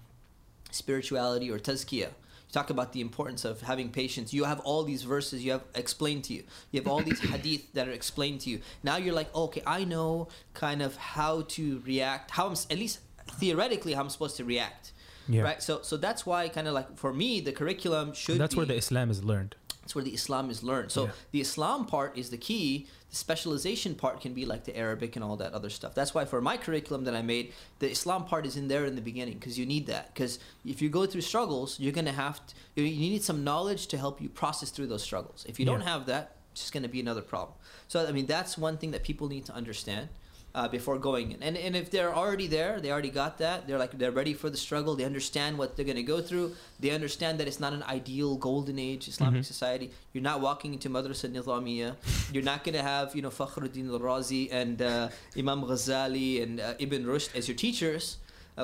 spirituality 0.71 1.51
or 1.51 1.59
tazkiyah. 1.59 2.11
You 2.49 2.53
talk 2.53 2.71
about 2.71 2.93
the 2.93 3.01
importance 3.01 3.45
of 3.45 3.61
having 3.63 3.91
patience. 3.91 4.33
You 4.33 4.45
have 4.45 4.61
all 4.61 4.85
these 4.85 5.03
verses 5.03 5.45
you 5.45 5.53
have 5.53 5.65
explained 5.75 6.25
to 6.25 6.33
you. 6.35 6.45
You 6.71 6.81
have 6.81 6.89
all 6.89 7.01
these 7.03 7.19
hadith 7.33 7.73
that 7.73 7.89
are 7.89 7.93
explained 7.93 8.41
to 8.43 8.51
you. 8.51 8.61
Now 8.83 8.97
you're 8.97 9.15
like, 9.15 9.29
oh, 9.35 9.45
okay, 9.45 9.63
I 9.67 9.85
know 9.85 10.29
kind 10.55 10.81
of 10.83 10.97
how 10.97 11.43
to 11.57 11.83
react, 11.85 12.31
how 12.31 12.47
I'm 12.47 12.53
at 12.71 12.79
least 12.79 13.01
theoretically 13.33 13.93
how 13.95 14.03
I'm 14.03 14.11
supposed 14.11 14.37
to 14.37 14.45
react. 14.45 14.93
Yeah. 15.29 15.43
Right. 15.43 15.61
So 15.63 15.81
so 15.83 15.97
that's 15.97 16.25
why 16.25 16.49
kind 16.49 16.69
of 16.69 16.75
like 16.75 16.97
for 16.97 17.13
me 17.13 17.41
the 17.41 17.51
curriculum 17.53 18.13
should 18.15 18.39
That's 18.39 18.55
be 18.55 18.59
where 18.59 18.67
the 18.67 18.77
Islam 18.77 19.11
is 19.11 19.25
learned. 19.25 19.57
that's 19.83 19.95
where 19.97 20.05
the 20.05 20.15
Islam 20.15 20.51
is 20.51 20.63
learned. 20.63 20.93
So 20.93 21.07
Yeah. 21.07 21.11
the 21.33 21.41
Islam 21.41 21.87
part 21.87 22.17
is 22.17 22.31
the 22.31 22.37
key. 22.39 22.87
The 23.11 23.17
specialization 23.17 23.95
part 23.95 24.21
can 24.21 24.35
be 24.35 24.45
like 24.45 24.65
the 24.65 24.77
Arabic 24.77 25.17
and 25.17 25.25
all 25.25 25.37
that 25.37 25.53
other 25.53 25.71
stuff. 25.71 25.95
That's 25.95 26.13
why 26.13 26.25
for 26.25 26.41
my 26.41 26.57
curriculum 26.57 27.05
that 27.05 27.15
I 27.15 27.23
made, 27.23 27.53
the 27.79 27.91
Islam 27.91 28.25
part 28.25 28.47
is 28.47 28.57
in 28.57 28.69
there 28.69 28.85
in 28.85 28.97
the 28.97 29.01
beginning 29.01 29.35
because 29.35 29.59
you 29.59 29.65
need 29.65 29.87
that. 29.87 30.13
Because 30.13 30.39
if 30.65 30.83
you 30.83 30.89
go 30.89 31.07
through 31.07 31.21
struggles, 31.21 31.79
you're 31.79 31.93
gonna 31.93 32.13
have 32.13 32.45
to. 32.47 32.55
You 32.75 32.85
you 32.85 33.11
need 33.11 33.23
some 33.23 33.45
knowledge 33.45 33.87
to 33.89 33.99
help 33.99 34.21
you 34.21 34.29
process 34.29 34.71
through 34.71 34.89
those 34.89 35.03
struggles. 35.03 35.47
If 35.49 35.61
you 35.61 35.67
don't 35.67 35.83
have 35.83 36.07
that, 36.07 36.37
it's 36.53 36.63
just 36.63 36.73
gonna 36.73 36.89
be 36.89 37.01
another 37.01 37.23
problem. 37.23 37.57
So 37.89 38.07
I 38.07 38.13
mean, 38.13 38.27
that's 38.27 38.59
one 38.59 38.77
thing 38.77 38.91
that 38.91 39.05
people 39.05 39.29
need 39.29 39.45
to 39.47 39.55
understand. 39.55 40.09
Uh, 40.57 40.67
before 40.79 40.97
going 41.09 41.33
in, 41.33 41.39
and 41.47 41.55
and 41.67 41.77
if 41.77 41.91
they're 41.95 42.15
already 42.21 42.47
there, 42.59 42.81
they 42.83 42.91
already 42.95 43.11
got 43.23 43.33
that. 43.45 43.67
They're 43.67 43.83
like 43.85 43.93
they're 44.01 44.17
ready 44.23 44.33
for 44.43 44.49
the 44.49 44.57
struggle. 44.67 44.93
They 44.97 45.05
understand 45.13 45.53
what 45.61 45.69
they're 45.77 45.85
gonna 45.93 46.09
go 46.15 46.19
through. 46.29 46.47
They 46.81 46.93
understand 47.01 47.35
that 47.41 47.47
it's 47.51 47.61
not 47.67 47.73
an 47.79 47.83
ideal 47.99 48.31
golden 48.49 48.79
age 48.91 49.03
Islamic 49.15 49.43
Mhm. 49.43 49.53
society. 49.55 49.87
You're 50.15 50.29
not 50.33 50.39
walking 50.49 50.71
into 50.77 50.89
Madrasa 50.89 51.29
Nizamiya. 51.37 51.89
You're 52.33 52.49
not 52.53 52.61
going 52.65 52.77
to 52.81 52.87
have, 52.95 53.07
you 53.17 53.21
know, 53.25 53.33
Fakhruddin 53.41 53.87
al-Razi 53.97 54.43
and 54.61 54.77
uh, 54.81 55.11
Imam 55.43 55.61
Ghazali 55.71 56.43
and 56.43 56.55
uh, 56.59 56.85
Ibn 56.85 57.01
Rushd 57.13 57.31
as 57.39 57.45
your 57.49 57.59
teachers. 57.67 58.05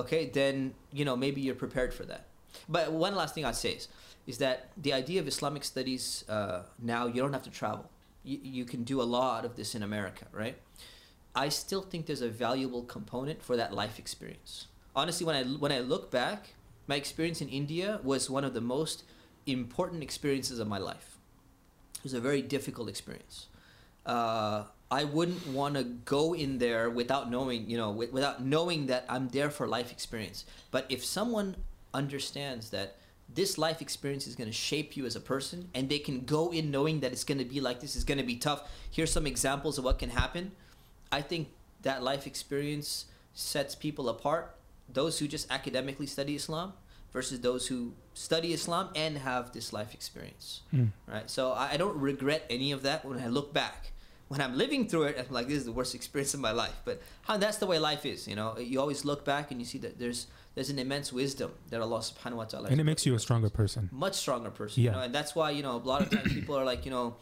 Okay, 0.01 0.23
then, 0.39 0.55
you 0.98 1.05
know, 1.09 1.14
maybe 1.24 1.39
you're 1.44 1.60
prepared 1.66 1.93
for 1.98 2.05
that. 2.12 2.23
But 2.74 2.85
one 3.06 3.14
last 3.20 3.35
thing 3.35 3.44
I'd 3.44 3.60
say 3.66 3.73
is, 3.81 3.85
is 4.32 4.36
that 4.44 4.56
the 4.86 4.93
idea 5.02 5.19
of 5.23 5.27
Islamic 5.35 5.62
studies 5.73 6.24
uh, 6.36 6.62
now, 6.93 7.02
you 7.12 7.20
don't 7.24 7.35
have 7.39 7.47
to 7.51 7.55
travel. 7.62 7.85
you, 8.31 8.39
you 8.59 8.64
can 8.73 8.81
do 8.93 8.97
a 9.06 9.09
lot 9.19 9.40
of 9.48 9.52
this 9.60 9.70
in 9.77 9.82
America, 9.90 10.24
right? 10.43 10.56
I 11.34 11.48
still 11.48 11.82
think 11.82 12.06
there's 12.06 12.20
a 12.20 12.28
valuable 12.28 12.82
component 12.82 13.42
for 13.42 13.56
that 13.56 13.72
life 13.72 13.98
experience. 13.98 14.66
Honestly, 14.94 15.24
when 15.24 15.36
I 15.36 15.44
when 15.44 15.72
I 15.72 15.80
look 15.80 16.10
back, 16.10 16.54
my 16.86 16.96
experience 16.96 17.40
in 17.40 17.48
India 17.48 18.00
was 18.02 18.28
one 18.28 18.44
of 18.44 18.54
the 18.54 18.60
most 18.60 19.04
important 19.46 20.02
experiences 20.02 20.59
of 20.59 20.68
my 20.68 20.78
life. 20.78 21.18
It 21.96 22.04
was 22.04 22.14
a 22.14 22.20
very 22.20 22.42
difficult 22.42 22.88
experience. 22.88 23.46
Uh, 24.04 24.64
I 24.90 25.04
wouldn't 25.04 25.46
want 25.46 25.76
to 25.76 25.84
go 25.84 26.34
in 26.34 26.59
there 26.59 26.90
without 26.90 27.30
knowing, 27.30 27.70
you 27.70 27.78
know, 27.78 27.88
wi- 27.88 28.12
without 28.12 28.44
knowing 28.44 28.86
that 28.86 29.06
I'm 29.09 29.28
there 29.28 29.48
for 29.48 29.66
life 29.66 29.90
experience. 29.90 30.44
But 30.70 30.84
if 30.90 31.04
someone 31.04 31.56
understands 31.94 32.70
that 32.70 32.96
this 33.34 33.56
life 33.56 33.80
experience 33.80 34.26
is 34.26 34.34
going 34.34 34.48
to 34.48 34.56
shape 34.56 34.96
you 34.96 35.06
as 35.06 35.16
a 35.16 35.20
person 35.20 35.68
and 35.74 35.88
they 35.88 35.98
can 35.98 36.24
go 36.24 36.52
in 36.52 36.70
knowing 36.70 37.00
that 37.00 37.12
it's 37.12 37.24
going 37.24 37.38
to 37.38 37.44
be 37.44 37.60
like 37.60 37.80
this 37.80 37.96
is 37.96 38.04
going 38.04 38.18
to 38.18 38.24
be 38.24 38.36
tough 38.36 38.68
here's 38.90 39.10
some 39.10 39.26
examples 39.26 39.78
of 39.78 39.84
what 39.84 39.98
can 39.98 40.10
happen 40.10 40.52
i 41.12 41.20
think 41.20 41.48
that 41.82 42.02
life 42.02 42.26
experience 42.26 43.06
sets 43.34 43.74
people 43.74 44.09
apart 44.09 44.44
those 44.93 45.18
who 45.18 45.26
just 45.28 45.47
academically 45.51 46.06
study 46.06 46.34
islam 46.34 46.72
versus 47.12 47.40
those 47.40 47.68
who 47.68 47.93
study 48.14 48.52
islam 48.52 48.89
and 48.97 49.18
have 49.18 49.52
this 49.52 49.72
life 49.72 49.93
experience 49.94 50.47
Mm. 50.74 50.89
right 51.06 51.28
so 51.30 51.52
i, 51.52 51.72
I 51.72 51.76
don't 51.76 51.97
regret 52.10 52.43
any 52.51 52.72
of 52.72 52.82
that 52.82 53.05
when 53.05 53.18
i 53.20 53.28
look 53.28 53.52
back 53.52 53.93
when 54.28 54.40
i'm 54.40 54.56
living 54.56 54.82
through 54.89 55.05
it 55.10 55.14
i'm 55.20 55.32
like 55.39 55.47
this 55.48 55.59
is 55.59 55.66
the 55.70 55.72
worst 55.80 55.94
experience 55.94 56.32
of 56.34 56.40
my 56.40 56.52
life 56.52 56.76
but 56.89 56.97
how 57.28 57.36
that's 57.36 57.59
the 57.62 57.66
way 57.72 57.78
life 57.78 58.05
is 58.14 58.26
you 58.30 58.36
know 58.40 58.59
you 58.59 58.80
always 58.80 59.05
look 59.05 59.24
back 59.24 59.51
and 59.51 59.60
you 59.60 59.66
see 59.72 59.78
that 59.78 59.98
there's 59.98 60.26
there's 60.55 60.70
an 60.74 60.78
immense 60.78 61.12
wisdom 61.12 61.51
that 61.70 61.80
allah 61.80 62.01
subhanahu 62.01 62.36
wa 62.43 62.44
ta'ala 62.44 62.68
And 62.68 62.80
it 62.80 62.84
makes 62.84 63.05
you 63.06 63.14
a 63.14 63.18
stronger 63.26 63.48
person. 63.60 63.89
much 63.93 64.14
stronger 64.24 64.51
person 64.51 64.82
Yeah. 64.82 64.90
you 64.90 64.97
know 64.97 65.02
and 65.06 65.14
that's 65.14 65.32
why 65.39 65.48
you 65.56 65.62
know 65.62 65.76
a 65.76 65.84
lot 65.93 66.01
of 66.05 66.09
times 66.10 66.32
people 66.32 66.56
are 66.60 66.64
like 66.72 66.84
you 66.86 66.90
know 66.97 67.16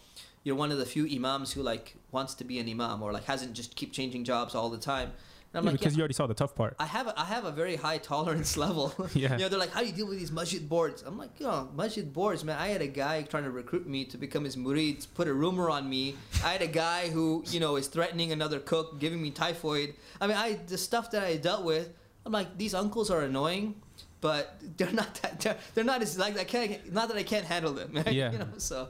you're 0.44 0.56
one 0.56 0.72
of 0.72 0.78
the 0.78 0.86
few 0.86 1.06
imams 1.06 1.52
who 1.52 1.62
like 1.62 1.94
wants 2.12 2.34
to 2.34 2.44
be 2.44 2.58
an 2.58 2.68
imam 2.68 3.02
or 3.02 3.12
like 3.12 3.24
hasn't 3.24 3.52
just 3.52 3.76
keep 3.76 3.92
changing 3.92 4.24
jobs 4.24 4.54
all 4.54 4.70
the 4.70 4.78
time 4.78 5.10
and 5.52 5.58
i'm 5.58 5.64
Yeah, 5.64 5.70
like 5.72 5.80
because 5.80 5.94
yeah, 5.94 5.98
you 5.98 6.02
already 6.02 6.14
saw 6.14 6.26
the 6.28 6.34
tough 6.34 6.54
part. 6.54 6.76
I 6.78 6.86
have 6.86 7.08
a, 7.08 7.20
I 7.20 7.24
have 7.24 7.44
a 7.44 7.50
very 7.50 7.74
high 7.76 7.98
tolerance 7.98 8.56
level. 8.66 8.94
Yeah. 9.14 9.32
you 9.32 9.38
know, 9.40 9.48
they're 9.48 9.58
like, 9.58 9.72
how 9.72 9.80
do 9.80 9.86
you 9.86 9.92
deal 9.92 10.06
with 10.06 10.18
these 10.18 10.30
masjid 10.30 10.62
boards? 10.68 11.02
I'm 11.04 11.18
like, 11.18 11.30
you 11.40 11.46
know, 11.46 11.68
masjid 11.74 12.06
boards, 12.12 12.44
man. 12.44 12.56
I 12.56 12.68
had 12.68 12.82
a 12.82 12.86
guy 12.86 13.22
trying 13.22 13.42
to 13.42 13.50
recruit 13.50 13.84
me 13.94 14.04
to 14.12 14.16
become 14.16 14.44
his 14.44 14.54
murid, 14.56 15.06
put 15.14 15.26
a 15.26 15.34
rumor 15.34 15.68
on 15.68 15.90
me. 15.90 16.14
I 16.44 16.52
had 16.52 16.62
a 16.62 16.68
guy 16.68 17.08
who, 17.10 17.42
you 17.50 17.58
know, 17.58 17.74
is 17.74 17.88
threatening 17.88 18.30
another 18.30 18.60
cook, 18.60 19.00
giving 19.00 19.20
me 19.20 19.30
typhoid. 19.32 19.94
I 20.20 20.28
mean, 20.28 20.36
I 20.36 20.60
the 20.68 20.78
stuff 20.78 21.10
that 21.10 21.24
I 21.24 21.36
dealt 21.36 21.64
with. 21.64 21.86
I'm 22.24 22.30
like, 22.32 22.56
these 22.56 22.72
uncles 22.74 23.10
are 23.10 23.22
annoying, 23.22 23.74
but 24.20 24.56
they're 24.76 24.92
not 24.92 25.14
that. 25.22 25.40
They're, 25.40 25.58
they're 25.74 25.84
not 25.92 26.00
as 26.00 26.16
like 26.16 26.38
I 26.38 26.44
can't. 26.44 26.92
Not 26.92 27.08
that 27.08 27.16
I 27.16 27.24
can't 27.24 27.44
handle 27.54 27.72
them. 27.72 27.92
Man, 27.94 28.04
Yeah. 28.12 28.30
You 28.30 28.38
know, 28.38 28.48
so, 28.58 28.88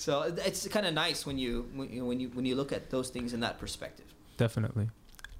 so 0.00 0.12
it's 0.48 0.66
kind 0.68 0.86
of 0.86 0.94
nice 0.94 1.26
when 1.26 1.36
you 1.38 1.68
when 1.74 1.88
you 1.92 2.04
when 2.08 2.18
you 2.20 2.28
when 2.36 2.44
you 2.46 2.54
look 2.60 2.72
at 2.72 2.82
those 2.90 3.08
things 3.10 3.32
in 3.34 3.40
that 3.40 3.58
perspective. 3.58 4.06
Definitely. 4.36 4.88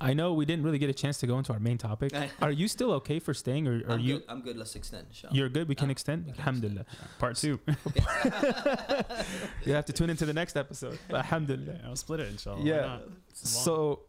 I 0.03 0.15
know 0.15 0.33
we 0.33 0.47
didn't 0.47 0.65
really 0.65 0.79
get 0.79 0.89
a 0.89 0.95
chance 0.95 1.19
to 1.19 1.27
go 1.27 1.37
into 1.39 1.53
our 1.53 1.59
main 1.61 1.77
topic. 1.77 2.13
Are 2.43 2.51
you 2.51 2.69
still 2.69 2.93
okay 3.01 3.19
for 3.19 3.35
staying, 3.35 3.69
or 3.69 3.83
are 3.87 3.93
I'm 3.95 4.01
you? 4.01 4.15
Good. 4.19 4.25
I'm 4.31 4.41
good. 4.41 4.57
Let's 4.57 4.75
extend. 4.75 5.07
inshallah. 5.11 5.35
You're 5.37 5.51
good. 5.51 5.69
We 5.69 5.75
can 5.75 5.89
Yeah. 5.89 5.93
extend. 5.97 6.21
Okay. 6.29 6.39
Alhamdulillah. 6.39 6.87
Part 7.19 7.37
two. 7.37 7.61
You 9.67 9.75
have 9.75 9.85
to 9.87 9.93
tune 9.93 10.09
into 10.11 10.25
the 10.25 10.33
next 10.33 10.57
episode. 10.57 10.99
Alhamdulillah. 11.11 11.81
I'll 11.87 11.97
split 11.97 12.21
it, 12.21 12.29
inshallah. 12.29 12.63
Yeah. 12.65 12.81
Why 12.81 12.87
not? 12.89 13.03
It's 13.31 13.55
long. 13.57 13.65
So, 13.65 14.01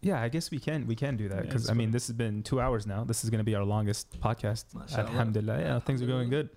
yeah, 0.00 0.20
I 0.20 0.28
guess 0.28 0.50
we 0.50 0.58
can 0.58 0.86
we 0.88 0.96
can 0.96 1.16
do 1.16 1.28
that 1.28 1.42
because 1.42 1.62
it's 1.62 1.70
I 1.70 1.74
mean 1.74 1.88
fine. 1.88 1.92
this 1.92 2.06
has 2.08 2.16
been 2.16 2.42
two 2.42 2.60
hours 2.60 2.84
now. 2.86 3.04
This 3.04 3.22
is 3.24 3.30
going 3.30 3.38
to 3.44 3.44
be 3.44 3.54
our 3.54 3.64
longest 3.64 4.20
podcast. 4.20 4.64
Mashallah. 4.74 5.08
Alhamdulillah. 5.10 5.58
Yeah, 5.60 5.78
things 5.78 6.02
are 6.02 6.06
going 6.06 6.30
good. 6.30 6.48